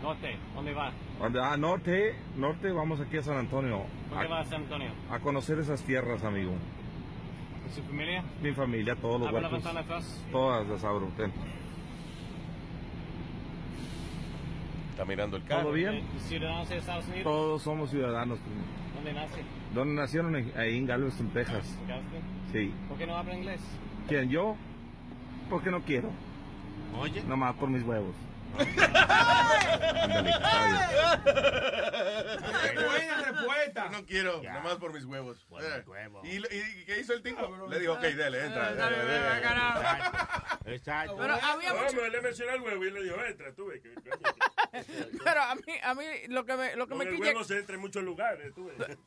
Norte, 0.01 0.35
¿dónde 0.55 0.73
vas? 0.73 0.93
¿Dónde? 1.19 1.39
Ah, 1.43 1.57
norte, 1.57 2.15
norte, 2.35 2.71
vamos 2.71 2.99
aquí 2.99 3.17
a 3.17 3.23
San 3.23 3.37
Antonio. 3.37 3.83
¿Dónde 4.09 4.25
A, 4.25 4.29
vas, 4.29 4.47
San 4.47 4.63
Antonio? 4.63 4.89
a 5.11 5.19
conocer 5.19 5.59
esas 5.59 5.83
tierras, 5.83 6.23
amigo. 6.23 6.53
¿Con 7.63 7.71
su 7.71 7.83
familia? 7.83 8.23
Mi 8.41 8.51
familia, 8.51 8.95
todos 8.95 9.19
los 9.21 9.27
la 9.31 9.33
huertos. 9.33 9.51
ventana 9.53 9.79
atrás. 9.81 10.25
Todas 10.31 10.67
las 10.67 10.83
abro. 10.83 11.07
ten. 11.15 11.31
Está 14.91 15.05
mirando 15.05 15.37
el 15.37 15.43
carro. 15.45 15.63
¿Todo 15.63 15.73
bien? 15.73 15.93
Eh, 15.95 16.03
¿Ciudadanos 16.27 16.69
de 16.69 16.77
Estados 16.77 17.05
Unidos? 17.07 17.23
Todos 17.23 17.61
somos 17.61 17.89
ciudadanos. 17.91 18.39
¿Dónde 18.95 19.13
nace? 19.13 19.41
¿Dónde 19.73 19.93
nacieron? 20.01 20.35
Ahí 20.57 20.77
en 20.77 20.85
Galveston, 20.87 21.29
Texas. 21.29 21.77
¿Galveston? 21.87 22.21
Sí. 22.51 22.73
¿Por 22.89 22.97
qué 22.97 23.07
no 23.07 23.15
habla 23.17 23.35
inglés? 23.35 23.61
¿Quién? 24.07 24.29
¿Yo? 24.29 24.55
Porque 25.49 25.69
no 25.71 25.81
quiero. 25.81 26.09
Oye. 26.99 27.23
Nomás 27.23 27.55
por 27.55 27.69
mis 27.69 27.83
huevos. 27.83 28.15
Ándale, 31.51 32.85
buena 32.85 33.21
respuesta. 33.21 33.89
No 33.89 34.05
quiero, 34.05 34.41
nomás 34.43 34.75
por 34.75 34.93
mis 34.93 35.05
huevos. 35.05 35.45
Eh, 35.61 35.83
¿Y, 36.23 36.37
y 36.81 36.85
qué 36.85 36.99
hizo 36.99 37.13
el 37.13 37.21
tipo? 37.23 37.67
Le 37.67 37.79
dijo, 37.79 37.93
ok, 37.93 38.01
dale, 38.03 38.45
entra. 38.45 38.73
Dale, 38.73 38.97
dale, 38.97 38.97
ven, 39.05 39.21
dale. 39.23 39.41
carajo. 39.41 39.81
Exacto. 40.65 41.17
Pero 41.17 41.33
había 41.33 41.73
mucho- 41.73 41.95
Vamos, 41.97 42.11
le 42.11 42.21
mencionó 42.21 42.51
el 42.53 42.61
huevo 42.61 42.85
y 42.85 42.91
le 42.91 43.03
dijo, 43.03 43.15
entra, 43.25 43.53
tú 43.53 43.67
ves. 43.67 43.81
Pero 45.23 45.41
a 45.41 45.55
mí, 45.55 45.73
a 45.83 45.93
mí 45.95 46.05
lo 46.29 46.45
que 46.45 46.55
me, 46.55 46.75
lo 46.75 46.85
que 46.87 46.95
con 46.95 46.97
me 46.99 47.05
el 47.05 47.19
huevo 47.19 47.43
se 47.43 47.57
entra 47.57 47.75
en 47.75 47.81
muchos 47.81 48.03
lugares, 48.03 48.53
tú 48.53 48.65
ves. 48.65 48.77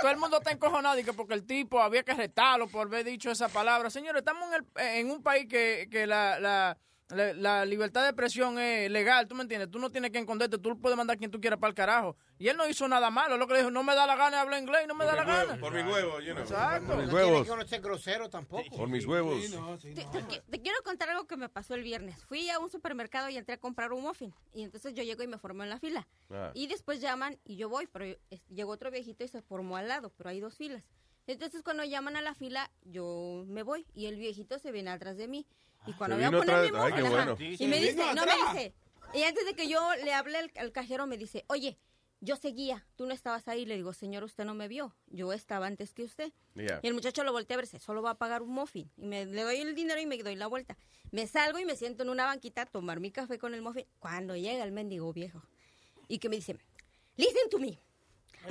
todo 0.00 0.10
el 0.10 0.16
mundo 0.16 0.38
está 0.38 0.50
encojonado 0.50 0.98
y 0.98 1.04
que 1.04 1.12
porque 1.12 1.34
el 1.34 1.46
tipo 1.46 1.80
había 1.80 2.02
que 2.02 2.14
retarlo 2.14 2.66
por 2.68 2.86
haber 2.88 3.04
dicho 3.04 3.30
esa 3.30 3.48
palabra. 3.48 3.90
Señores, 3.90 4.20
estamos 4.20 4.48
en, 4.48 4.54
el- 4.54 4.86
en 4.98 5.10
un 5.10 5.22
país 5.22 5.46
que, 5.48 5.88
que 5.90 6.06
la, 6.06 6.40
la, 6.40 6.78
la, 7.10 7.32
la 7.34 7.64
libertad 7.64 8.02
de 8.02 8.08
expresión 8.08 8.58
es 8.58 8.90
legal, 8.90 9.26
¿tú 9.28 9.34
me 9.34 9.42
entiendes? 9.42 9.70
Tú 9.70 9.78
no 9.78 9.90
tienes 9.90 10.10
que 10.10 10.18
esconderte, 10.18 10.58
tú 10.58 10.78
puedes 10.80 10.96
mandar 10.96 11.16
a 11.16 11.18
quien 11.18 11.30
tú 11.30 11.40
quieras 11.40 11.58
para 11.58 11.68
el 11.70 11.74
carajo. 11.74 12.16
Y 12.38 12.48
él 12.48 12.56
no 12.56 12.66
hizo 12.68 12.88
nada 12.88 13.10
malo, 13.10 13.36
lo 13.36 13.46
que 13.46 13.52
le 13.54 13.58
dijo, 13.60 13.70
no 13.70 13.82
me 13.82 13.94
da 13.94 14.06
la 14.06 14.16
gana 14.16 14.36
de 14.38 14.42
hablar 14.42 14.60
inglés, 14.62 14.86
no 14.88 14.94
me 14.94 15.04
da 15.04 15.14
la 15.14 15.24
gana. 15.24 15.58
Por 15.60 15.72
mis 15.74 15.84
huevos, 15.84 16.24
you 16.24 16.32
know. 16.32 16.42
Exacto. 16.42 16.86
Por 16.86 16.96
mis 16.96 17.06
No 17.06 17.10
tiene 17.12 17.24
huevos. 17.30 17.46
que 17.46 17.52
uno 17.52 17.66
ser 17.66 17.80
grosero 17.80 18.30
tampoco. 18.30 18.76
Por 18.76 18.88
mis 18.88 19.04
huevos. 19.06 19.40
Te, 19.82 19.92
te 19.94 20.02
qui- 20.06 20.42
te 20.48 20.62
quiero 20.62 20.78
contar 20.82 21.10
algo 21.10 21.26
que 21.26 21.36
me 21.36 21.48
pasó 21.48 21.74
el 21.74 21.82
viernes. 21.82 22.24
Fui 22.24 22.48
a 22.50 22.58
un 22.58 22.70
supermercado 22.70 23.28
y 23.28 23.36
entré 23.36 23.54
a 23.56 23.58
comprar 23.58 23.92
un 23.92 24.02
muffin. 24.02 24.32
Y 24.54 24.62
entonces 24.62 24.94
yo 24.94 25.02
llego 25.02 25.22
y 25.22 25.26
me 25.26 25.36
formé 25.38 25.64
en 25.64 25.70
la 25.70 25.78
fila. 25.78 26.08
Ah. 26.30 26.50
Y 26.54 26.66
después 26.66 27.00
llaman 27.00 27.38
y 27.44 27.56
yo 27.56 27.68
voy, 27.68 27.86
pero 27.86 28.06
llegó 28.48 28.72
otro 28.72 28.90
viejito 28.90 29.22
y 29.24 29.28
se 29.28 29.42
formó 29.42 29.76
al 29.76 29.88
lado, 29.88 30.10
pero 30.16 30.30
hay 30.30 30.40
dos 30.40 30.54
filas. 30.56 30.82
Entonces 31.26 31.62
cuando 31.62 31.84
llaman 31.84 32.16
a 32.16 32.22
la 32.22 32.34
fila, 32.34 32.70
yo 32.82 33.44
me 33.46 33.62
voy 33.62 33.86
y 33.94 34.06
el 34.06 34.16
viejito 34.16 34.58
se 34.58 34.72
viene 34.72 34.90
atrás 34.90 35.16
de 35.18 35.28
mí. 35.28 35.46
Y 35.86 35.92
cuando 35.94 36.16
Se 36.16 36.22
voy 36.28 36.34
a 36.34 36.38
poner 36.38 36.54
atrás 36.54 36.70
mi 36.72 36.78
de- 36.78 37.04
ay, 37.06 37.10
bueno. 37.10 37.36
y 37.38 37.66
me 37.66 37.78
dice, 37.80 38.14
no 38.14 38.24
me 38.26 38.32
dice. 38.52 38.74
Y 39.14 39.22
antes 39.22 39.44
de 39.44 39.54
que 39.54 39.68
yo 39.68 39.80
le 40.04 40.12
hable 40.12 40.38
al, 40.38 40.50
al 40.56 40.72
cajero, 40.72 41.06
me 41.06 41.16
dice, 41.16 41.44
oye, 41.48 41.78
yo 42.20 42.36
seguía, 42.36 42.86
tú 42.96 43.06
no 43.06 43.14
estabas 43.14 43.48
ahí. 43.48 43.64
Le 43.64 43.76
digo, 43.76 43.92
señor, 43.92 44.22
usted 44.24 44.44
no 44.44 44.54
me 44.54 44.68
vio. 44.68 44.94
Yo 45.06 45.32
estaba 45.32 45.66
antes 45.66 45.94
que 45.94 46.02
usted. 46.04 46.32
Yeah. 46.54 46.80
Y 46.82 46.88
el 46.88 46.94
muchacho 46.94 47.24
lo 47.24 47.32
voltea 47.32 47.54
a 47.56 47.58
verse, 47.58 47.78
solo 47.80 48.02
va 48.02 48.10
a 48.10 48.18
pagar 48.18 48.42
un 48.42 48.50
muffin. 48.50 48.90
Y 48.98 49.06
me, 49.06 49.24
le 49.26 49.42
doy 49.42 49.56
el 49.56 49.74
dinero 49.74 50.00
y 50.00 50.06
me 50.06 50.18
doy 50.18 50.36
la 50.36 50.46
vuelta. 50.46 50.76
Me 51.10 51.26
salgo 51.26 51.58
y 51.58 51.64
me 51.64 51.76
siento 51.76 52.02
en 52.02 52.10
una 52.10 52.26
banquita 52.26 52.62
a 52.62 52.66
tomar 52.66 53.00
mi 53.00 53.10
café 53.10 53.38
con 53.38 53.54
el 53.54 53.62
muffin. 53.62 53.86
Cuando 53.98 54.36
llega 54.36 54.62
el 54.62 54.70
mendigo 54.72 55.12
viejo. 55.12 55.42
Y 56.08 56.18
que 56.18 56.28
me 56.28 56.36
dice, 56.36 56.56
listen 57.16 57.48
to 57.50 57.58
me. 57.58 57.78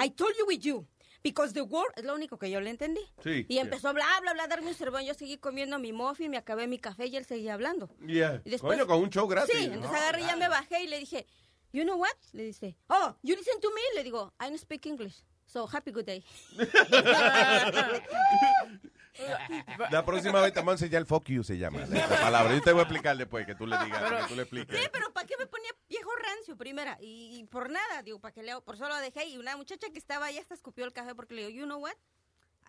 I 0.04 0.10
told 0.10 0.34
you 0.38 0.46
with 0.48 0.60
you. 0.62 0.86
Because 1.22 1.54
the 1.54 1.62
world 1.62 1.92
es 1.98 2.06
lo 2.06 2.16
único 2.16 2.40
que 2.40 2.50
yo 2.50 2.62
le 2.62 2.70
entendí. 2.70 3.02
Sí. 3.24 3.46
Y 3.50 3.58
empezó 3.58 3.88
a 3.88 3.90
hablar, 3.92 4.22
bla, 4.22 4.34
bla, 4.34 4.44
a 4.44 4.48
darme 4.48 4.70
un 4.70 4.76
sermón. 4.76 5.04
Yo 5.04 5.14
seguí 5.14 5.38
comiendo 5.38 5.78
mi 5.78 5.92
muffin, 5.92 6.32
me 6.32 6.38
acabé 6.38 6.66
mi 6.68 6.80
café 6.80 7.08
y 7.08 7.18
él 7.18 7.26
seguía 7.26 7.56
hablando. 7.56 7.90
Yeah. 8.08 8.42
Y 8.46 8.52
después- 8.52 8.78
Coño, 8.78 8.88
con 8.88 9.00
un 9.04 9.10
show 9.10 9.28
gratis. 9.28 9.54
Sí, 9.54 9.66
entonces 9.66 9.92
agarré 9.92 10.22
y 10.22 10.26
ya 10.26 10.38
me 10.38 10.48
bajé 10.48 10.84
y 10.84 10.88
le 10.88 11.00
dije, 11.00 11.28
you 11.74 11.84
know 11.84 11.98
what? 11.98 12.08
Le 12.32 12.44
dice, 12.44 12.78
oh, 12.88 13.16
you 13.22 13.36
listen 13.36 13.60
to 13.60 13.70
me? 13.72 13.82
Le 13.96 14.04
digo, 14.04 14.34
I 14.40 14.46
don't 14.46 14.58
speak 14.60 14.86
English. 14.86 15.24
So, 15.46 15.68
happy 15.68 15.92
good 15.92 16.06
day. 16.06 16.24
La 19.92 20.06
próxima 20.06 20.42
vez 20.42 20.54
te 20.54 20.60
vamos 20.60 20.74
a 20.74 20.86
enseñar 20.86 21.02
el 21.02 21.06
fuck 21.06 21.26
you, 21.30 21.44
se 21.44 21.58
llama. 21.58 21.84
Esa 21.84 22.08
palabra. 22.22 22.54
Yo 22.54 22.62
te 22.62 22.72
voy 22.72 22.80
a 22.82 22.84
explicar 22.84 23.18
después 23.18 23.46
que 23.46 23.56
tú 23.56 23.66
le 23.68 23.78
digas, 23.84 24.02
que 24.24 24.28
tú 24.30 24.36
le 24.36 24.42
expliques. 24.44 24.80
Sí, 24.80 24.88
pero 24.92 25.12
¿para 25.14 25.28
qué 25.28 25.36
me 25.38 25.46
ponía 25.48 25.70
viejo 25.90 26.10
rancio 26.16 26.56
primera? 26.58 26.98
Y, 27.02 27.40
y 27.40 27.44
por 27.46 27.70
nada, 27.70 28.04
digo, 28.04 28.20
¿para 28.20 28.34
qué 28.34 28.44
leo? 28.44 28.62
Por 28.64 28.78
solo 28.78 28.96
dejé. 28.98 29.26
Y 29.28 29.38
una 29.38 29.56
muchacha 29.58 29.88
que 29.92 30.00
estaba 30.00 30.28
ahí 30.28 30.38
hasta 30.38 30.54
escupió 30.54 30.86
el 30.86 30.94
café 30.94 31.16
porque 31.16 31.34
le 31.36 31.48
digo, 31.48 31.60
you 31.62 31.66
know 31.66 31.80
what? 31.80 31.94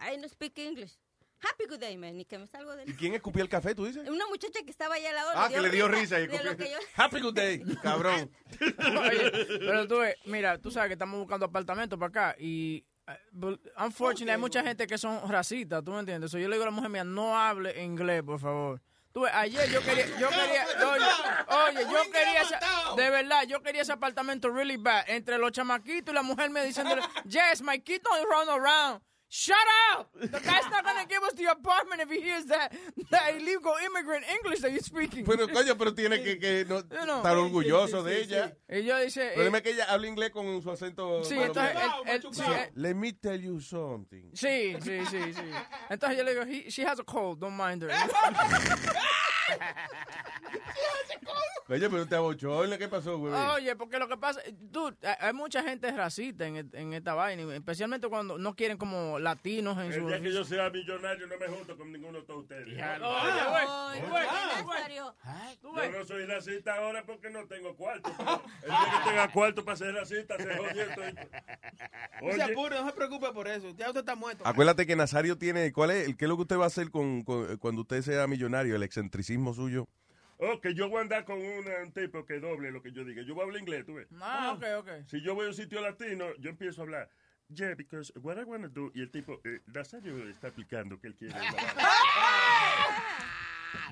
I 0.00 0.16
don't 0.16 0.30
speak 0.30 0.56
English. 0.58 0.98
Happy 1.42 1.64
good 1.66 1.78
day, 1.78 1.96
man. 1.96 2.20
Y 2.20 2.26
que 2.26 2.36
me 2.38 2.46
salgo 2.46 2.76
de 2.76 2.84
¿Y 2.86 2.92
quién 2.94 3.14
escupió 3.14 3.42
el 3.42 3.48
café, 3.48 3.74
tú 3.74 3.86
dices? 3.86 4.06
Una 4.08 4.26
muchacha 4.26 4.60
que 4.62 4.70
estaba 4.70 4.96
ahí 4.96 5.06
al 5.06 5.14
lado. 5.14 5.30
Ah, 5.34 5.48
que 5.48 5.58
le 5.60 5.70
dio 5.70 5.88
risa. 5.88 6.20
y 6.20 6.26
de 6.26 6.36
lo 6.44 6.50
escupió. 6.50 6.66
que 6.66 6.72
yo- 6.72 6.78
Happy 6.96 7.20
good 7.20 7.34
day, 7.34 7.62
cabrón. 7.82 8.30
Oye, 8.60 9.30
pero 9.58 9.88
tú 9.88 9.98
ves, 10.00 10.16
mira, 10.26 10.58
tú 10.58 10.70
sabes 10.70 10.88
que 10.88 10.92
estamos 10.94 11.18
buscando 11.18 11.46
apartamentos 11.46 11.98
para 11.98 12.08
acá 12.08 12.36
y 12.38 12.84
unfortunately 13.76 14.30
hay 14.32 14.38
mucha 14.38 14.62
gente 14.62 14.86
que 14.86 14.98
son 14.98 15.28
racistas, 15.30 15.82
¿tú 15.84 15.92
me 15.92 16.00
entiendes? 16.00 16.30
So, 16.30 16.38
yo 16.38 16.48
le 16.48 16.56
digo 16.56 16.64
a 16.64 16.66
la 16.66 16.70
mujer 16.72 16.90
mía, 16.90 17.04
no 17.04 17.36
hable 17.38 17.82
inglés, 17.82 18.22
por 18.22 18.38
favor. 18.40 18.80
Tú 19.12 19.22
ves, 19.22 19.32
ayer 19.34 19.68
yo 19.70 19.82
quería, 19.82 20.06
yo 20.18 20.28
quería, 20.28 20.64
oye, 20.88 21.04
oye, 21.78 21.82
yo 21.92 22.12
quería, 22.12 22.42
ese- 22.42 22.56
de 22.96 23.10
verdad, 23.10 23.42
yo 23.48 23.60
quería 23.60 23.82
ese 23.82 23.92
apartamento 23.92 24.48
really 24.50 24.76
bad, 24.76 25.02
entre 25.08 25.36
los 25.38 25.50
chamaquitos 25.50 26.12
y 26.12 26.14
la 26.14 26.22
mujer 26.22 26.48
me 26.50 26.64
diciendo, 26.64 26.94
yes, 27.24 27.60
my 27.60 27.80
kid 27.80 28.00
don't 28.02 28.24
run 28.30 28.48
around. 28.48 29.02
Shut 29.32 29.56
up! 29.94 30.08
The 30.20 30.26
guy's 30.40 30.68
not 30.72 30.82
gonna 30.84 31.06
give 31.06 31.22
us 31.22 31.34
the 31.34 31.44
apartment 31.52 32.00
if 32.02 32.10
he 32.10 32.20
hears 32.20 32.46
that, 32.46 32.72
that 33.10 33.32
illegal 33.36 33.74
immigrant 33.86 34.24
English 34.28 34.58
that 34.60 34.72
you're 34.72 34.82
speaking. 34.82 35.24
Pero, 35.24 35.46
coño, 35.46 35.78
pero 35.78 35.92
tiene 35.94 36.20
que, 36.20 36.36
que 36.40 36.64
no, 36.68 36.78
You 36.90 37.06
know. 37.06 37.18
estar 37.22 37.36
orgulloso 37.36 38.02
de 38.02 38.22
ella. 38.22 38.56
Y 38.68 38.82
yo 38.82 38.98
dice, 38.98 39.30
Pero 39.34 39.42
eh, 39.42 39.44
dime 39.44 39.62
que 39.62 39.70
ella 39.70 39.84
habla 39.88 40.08
inglés 40.08 40.30
con 40.30 40.60
su 40.60 40.68
acento. 40.72 41.22
Sí, 41.22 41.36
entonces, 41.38 41.76
sí, 42.32 42.42
él- 42.42 42.70
Let 42.74 42.94
me 42.94 43.12
tell 43.12 43.40
you 43.40 43.60
something. 43.60 44.30
Sí, 44.34 44.74
sí, 44.82 45.06
sí, 45.06 45.32
sí. 45.32 45.50
Entonces 45.88 46.18
yo 46.18 46.24
le 46.24 46.32
digo, 46.34 46.44
"He- 46.46 46.68
she 46.68 46.84
has 46.84 46.98
a 46.98 47.04
cold, 47.04 47.38
don't 47.38 47.56
mind 47.56 47.84
her. 47.84 47.90
Oye, 51.68 51.88
pero 51.88 52.04
te 52.06 52.16
abochorna, 52.16 52.76
¿qué 52.78 52.88
pasó, 52.88 53.16
güey? 53.18 53.32
Oye, 53.32 53.76
porque 53.76 53.98
lo 54.00 54.08
que 54.08 54.16
pasa, 54.16 54.40
dude, 54.58 54.96
hay- 55.06 55.14
hay 55.28 55.32
mucha 55.32 55.62
gente 55.62 55.88
racista 55.92 56.44
en, 56.46 56.56
en 56.72 56.92
esta 56.94 57.14
vaina, 57.14 57.42
y 57.42 57.50
especialmente 57.56 58.08
cuando 58.08 58.38
no 58.38 58.56
quieren 58.56 58.76
como 58.76 59.20
latinos 59.20 59.78
en 59.78 59.92
su... 59.92 60.00
El 60.00 60.06
día 60.08 60.20
que 60.20 60.32
yo 60.32 60.44
sea 60.44 60.68
millonario 60.70 61.28
no 61.28 61.38
me 61.38 61.46
junto 61.46 61.76
con 61.76 61.92
ninguno 61.92 62.18
de 62.18 62.24
todos 62.24 62.42
ustedes. 62.42 62.66
Oye, 62.66 62.80
güey, 62.80 64.00
güey, 64.10 64.26
güey. 64.64 65.86
Yo 65.92 65.98
no 65.98 66.04
soy 66.04 66.26
racista 66.26 66.74
ahora 66.74 67.04
porque 67.06 67.30
no 67.30 67.46
tengo 67.46 67.76
cuarto. 67.76 68.10
El 68.62 68.68
día 68.68 68.78
que 69.04 69.08
tenga 69.10 69.30
cuarto 69.32 69.64
para 69.64 69.76
ser 69.76 69.94
racista, 69.94 70.36
se 70.38 70.56
jodió 70.56 70.82
esto. 70.82 71.02
No 72.22 72.32
se 72.32 72.42
apure, 72.42 72.80
no 72.80 72.86
se 72.86 72.92
preocupe 72.94 73.30
por 73.32 73.46
eso. 73.46 73.70
Ya 73.76 73.86
usted 73.88 74.00
está 74.00 74.16
muerto. 74.16 74.42
Acuérdate 74.44 74.86
que 74.88 74.96
Nazario 74.96 75.38
tiene. 75.38 75.72
¿Cuál 75.72 75.92
es? 75.92 76.16
¿Qué 76.16 76.24
es 76.24 76.28
lo 76.28 76.34
que 76.34 76.42
usted 76.42 76.58
va 76.58 76.64
a 76.64 76.66
hacer 76.66 76.90
con, 76.90 77.22
con- 77.22 77.56
cuando 77.58 77.82
usted 77.82 78.02
sea 78.02 78.26
millonario? 78.26 78.74
El 78.74 78.82
excentricismo 78.82 79.39
suyo. 79.54 79.86
Oh, 80.38 80.58
que 80.60 80.72
yo 80.74 80.88
voy 80.88 80.98
a 80.98 81.02
andar 81.02 81.24
con 81.26 81.38
una- 81.38 81.82
un 81.82 81.92
tipo 81.92 82.24
que 82.24 82.40
doble 82.40 82.70
lo 82.70 82.80
que 82.82 82.92
yo 82.92 83.04
diga. 83.04 83.22
Yo 83.22 83.34
voy 83.34 83.42
a 83.42 83.46
hablar 83.46 83.60
inglés, 83.60 83.84
tú 83.84 83.94
ves. 83.94 84.06
Ah, 84.20 84.52
ok, 84.56 84.64
ok. 84.78 84.88
Si 85.06 85.20
yo 85.22 85.34
voy 85.34 85.44
a 85.46 85.48
un 85.48 85.54
sitio 85.54 85.80
latino, 85.82 86.26
yo 86.38 86.48
empiezo 86.50 86.80
a 86.80 86.84
hablar. 86.84 87.10
Yeah, 87.52 87.74
because 87.74 88.12
what 88.22 88.38
I 88.38 88.44
want 88.44 88.62
to 88.62 88.68
do. 88.68 88.90
Y 88.94 89.00
el 89.02 89.10
tipo, 89.10 89.40
eh, 89.44 89.60
Nazario 89.66 90.28
está 90.28 90.46
explicando 90.48 90.98
que 91.00 91.08
él 91.08 91.14
quiere. 91.16 91.34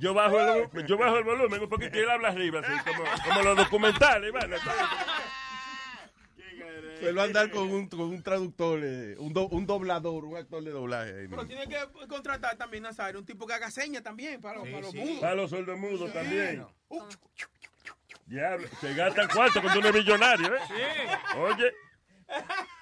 Yo 0.00 0.12
bajo, 0.14 0.38
el, 0.40 0.86
yo 0.86 0.96
bajo 0.96 1.18
el 1.18 1.24
volumen 1.24 1.60
un 1.62 1.68
poquito 1.68 1.96
y 1.96 2.00
él 2.02 2.10
habla 2.10 2.28
arriba, 2.28 2.60
así 2.60 2.72
como, 2.84 3.04
como 3.24 3.42
los 3.42 3.56
documentales. 3.56 4.32
¿vale? 4.32 4.56
Va 7.16 7.22
a 7.22 7.24
andar 7.26 7.50
con 7.50 7.70
un, 7.70 7.88
con 7.88 8.00
un 8.00 8.22
traductor, 8.22 8.80
eh, 8.82 9.14
un, 9.18 9.32
do- 9.32 9.48
un 9.48 9.66
doblador, 9.66 10.24
un 10.24 10.36
actor 10.36 10.62
de 10.62 10.70
doblaje. 10.70 11.20
ahí 11.20 11.28
Pero 11.28 11.46
tiene 11.46 11.66
que 11.68 11.78
contratar 12.08 12.56
también, 12.56 12.82
Nazario, 12.82 13.18
un 13.20 13.26
tipo 13.26 13.46
que 13.46 13.54
haga 13.54 13.70
señas 13.70 14.02
también 14.02 14.40
para, 14.40 14.58
los- 14.58 14.68
para 14.68 14.80
los 14.80 14.94
mudos. 14.94 15.20
Para 15.20 15.34
los 15.34 15.50
sordomudos 15.50 16.12
también. 16.12 16.66
Diablo, 18.26 18.68
se 18.80 18.94
gasta 18.94 19.22
el 19.22 19.28
cuarto 19.28 19.62
cuando 19.62 19.80
uno 19.80 19.88
es 19.88 19.94
millonario, 19.94 20.54
¿eh? 20.54 20.60
Oye. 21.38 21.72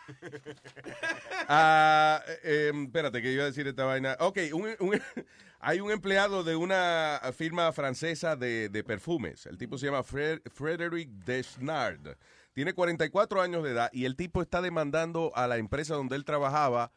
Ah, 1.49 2.23
eh, 2.26 2.39
eh, 2.44 2.73
espérate, 2.84 3.23
que 3.23 3.33
iba 3.33 3.42
a 3.44 3.47
decir 3.47 3.66
esta 3.66 3.84
vaina. 3.84 4.16
Ok, 4.20 4.39
un- 4.52 4.76
un- 4.81 5.00
hay 5.60 5.81
un 5.81 5.91
empleado 5.91 6.44
de 6.44 6.57
una 6.57 7.20
firma 7.36 7.73
francesa 7.73 8.36
de, 8.36 8.68
de 8.68 8.84
perfumes. 8.84 9.47
El 9.47 9.58
tipo 9.58 9.78
se 9.78 9.86
llama 9.86 10.02
Fred- 10.02 10.42
Frederic 10.52 11.08
Desnard. 11.08 12.16
Tiene 12.56 12.72
44 12.72 13.42
años 13.42 13.62
de 13.62 13.72
edad 13.72 13.90
y 13.92 14.06
el 14.06 14.16
tipo 14.16 14.40
está 14.40 14.62
demandando 14.62 15.30
a 15.36 15.46
la 15.46 15.58
empresa 15.58 15.94
donde 15.94 16.16
él 16.16 16.24
trabajaba 16.24 16.90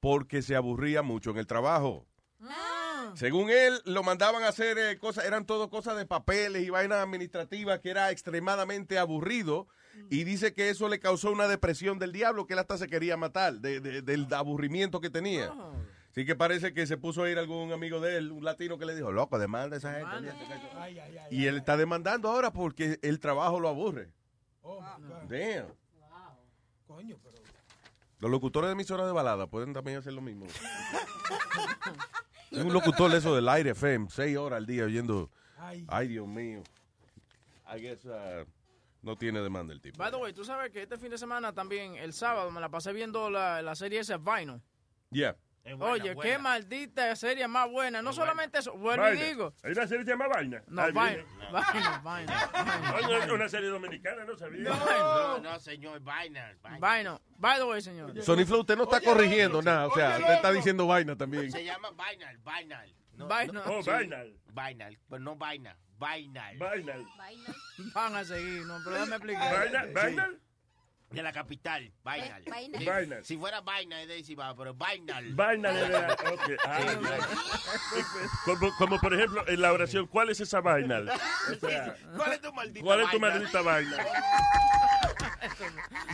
porque 0.00 0.42
se 0.42 0.56
aburría 0.56 1.00
mucho 1.02 1.30
en 1.30 1.36
el 1.36 1.46
trabajo. 1.46 2.08
Según 3.14 3.50
él, 3.50 3.80
lo 3.84 4.02
mandaban 4.02 4.42
a 4.42 4.48
hacer 4.48 4.76
eh, 4.76 4.98
cosas, 4.98 5.26
eran 5.26 5.46
todo 5.46 5.70
cosas 5.70 5.96
de 5.96 6.06
papeles 6.06 6.64
y 6.64 6.70
vainas 6.70 6.98
administrativas 6.98 7.78
que 7.78 7.90
era 7.90 8.10
extremadamente 8.10 8.98
aburrido. 8.98 9.68
Y 10.10 10.24
dice 10.24 10.54
que 10.54 10.70
eso 10.70 10.88
le 10.88 10.98
causó 10.98 11.30
una 11.30 11.46
depresión 11.46 12.00
del 12.00 12.10
diablo, 12.10 12.48
que 12.48 12.54
él 12.54 12.58
hasta 12.58 12.76
se 12.76 12.88
quería 12.88 13.16
matar, 13.16 13.60
de- 13.60 13.78
de- 13.78 14.02
del 14.02 14.26
aburrimiento 14.34 15.00
que 15.00 15.08
tenía. 15.08 15.54
Así 16.10 16.26
que 16.26 16.34
parece 16.34 16.74
que 16.74 16.88
se 16.88 16.96
puso 16.96 17.22
a 17.22 17.30
ir 17.30 17.38
algún 17.38 17.72
amigo 17.72 18.00
de 18.00 18.16
él, 18.16 18.32
un 18.32 18.44
latino 18.44 18.76
que 18.76 18.86
le 18.86 18.96
dijo, 18.96 19.12
loco, 19.12 19.38
demanda 19.38 19.76
a 19.76 19.78
esa 19.78 19.92
gente. 19.94 20.10
Y 21.30 21.46
él 21.46 21.58
está 21.58 21.76
demandando 21.76 22.28
ahora 22.28 22.52
porque 22.52 22.98
el 23.02 23.20
trabajo 23.20 23.60
lo 23.60 23.68
aburre. 23.68 24.10
Damn. 25.28 25.66
Coño, 26.86 27.18
pero. 27.22 27.36
Los 28.20 28.30
locutores 28.30 28.68
de 28.68 28.72
emisoras 28.72 29.06
de 29.06 29.12
balada 29.12 29.46
pueden 29.46 29.74
también 29.74 29.98
hacer 29.98 30.12
lo 30.12 30.22
mismo. 30.22 30.46
Un 32.52 32.72
locutor 32.72 33.10
de 33.10 33.18
eso 33.18 33.34
del 33.34 33.48
aire 33.48 33.70
FM, 33.70 34.08
seis 34.10 34.36
horas 34.36 34.58
al 34.58 34.66
día 34.66 34.84
oyendo. 34.84 35.30
Ay. 35.58 35.84
Ay, 35.88 36.08
Dios 36.08 36.26
mío. 36.26 36.62
I 37.66 37.80
guess 37.80 38.04
uh, 38.04 38.44
no 39.02 39.16
tiene 39.16 39.40
demanda 39.40 39.72
el 39.72 39.80
tipo. 39.80 39.98
By 39.98 40.10
the 40.10 40.16
way, 40.16 40.32
tú 40.32 40.44
sabes 40.44 40.70
que 40.70 40.82
este 40.82 40.96
fin 40.96 41.10
de 41.10 41.18
semana 41.18 41.52
también, 41.52 41.96
el 41.96 42.12
sábado, 42.12 42.50
me 42.50 42.60
la 42.60 42.68
pasé 42.68 42.92
viendo 42.92 43.28
la, 43.28 43.60
la 43.60 43.74
serie 43.74 44.00
esa 44.00 44.18
Vinyl. 44.18 44.60
Yeah. 45.10 45.36
Oye, 45.80 46.14
qué 46.20 46.36
maldita 46.38 47.16
serie 47.16 47.48
más 47.48 47.70
buena. 47.70 48.02
No 48.02 48.12
solamente 48.12 48.58
eso, 48.58 48.72
vuelvo 48.74 49.04
y 49.06 49.10
Vaina. 49.10 49.24
digo. 49.24 49.54
Hay 49.62 49.72
una 49.72 49.86
serie 49.86 49.98
que 50.00 50.04
se 50.04 50.10
llama 50.10 50.28
Vaina. 50.28 50.62
No, 50.66 50.82
Ahí 50.82 50.92
Vaina, 50.92 51.22
viene. 51.24 51.52
Vaina, 51.52 52.00
Vaina. 52.04 52.50
Coño, 53.00 53.16
es 53.18 53.30
una 53.30 53.48
serie 53.48 53.68
dominicana, 53.70 54.24
no 54.24 54.36
sabía. 54.36 54.68
No, 54.70 55.38
no, 55.38 55.58
señor, 55.60 56.00
vaina. 56.00 56.54
Vaina. 56.78 57.18
By 57.38 57.58
the 57.58 57.64
way, 57.64 57.80
señor. 57.80 58.22
Sony 58.22 58.44
Flow, 58.44 58.60
usted 58.60 58.76
no 58.76 58.84
está 58.84 59.00
corrigiendo 59.00 59.62
nada. 59.62 59.86
O 59.86 59.94
sea, 59.94 60.18
usted 60.18 60.34
está 60.34 60.52
diciendo 60.52 60.86
vaina 60.86 61.16
también. 61.16 61.50
Se 61.50 61.64
llama 61.64 61.90
Vainal, 61.92 62.36
Vainal. 62.38 62.94
No, 63.14 63.26
Vainal. 63.28 63.64
no, 63.64 63.72
Oh, 63.78 63.82
sí, 63.82 63.90
Vainal. 63.90 64.34
Vainal, 64.52 64.98
pero 65.08 65.20
no 65.20 65.36
Vaina, 65.36 65.76
Vainal. 65.98 66.58
Vainal. 66.58 67.06
Van 67.94 68.14
a 68.16 68.24
seguir, 68.24 68.66
no, 68.66 68.78
pero 68.84 68.96
déjame 68.96 69.16
explicar. 69.16 69.92
Vainal. 69.94 70.40
De 71.14 71.22
la 71.22 71.32
capital, 71.32 71.92
Vainal. 72.02 72.42
Eh, 72.46 72.50
Vainal. 72.50 72.84
Vainal. 72.84 73.24
Si 73.24 73.36
fuera 73.36 73.60
Vaina 73.60 74.02
es 74.02 74.08
de 74.08 74.18
Isibao, 74.18 74.54
pero 74.56 74.74
Vainal. 74.74 75.32
Vaina 75.34 75.70
de 75.70 75.88
la- 75.88 76.12
ok, 76.32 76.50
ah, 76.66 76.80
como, 78.44 78.76
como 78.76 78.98
por 79.00 79.14
ejemplo 79.14 79.46
en 79.48 79.60
la 79.60 79.72
oración, 79.72 80.06
¿cuál 80.06 80.30
es 80.30 80.40
esa 80.40 80.60
vaina? 80.60 81.00
O 81.50 81.54
sea, 81.66 81.96
¿Cuál 82.16 82.32
es 82.32 82.40
tu 82.40 82.52
maldita 82.52 82.84
¿Cuál 82.84 83.00
es 83.00 83.10
tu 83.10 83.18
vaina? 83.20 83.36
maldita 83.38 83.62
vaina? 83.62 83.96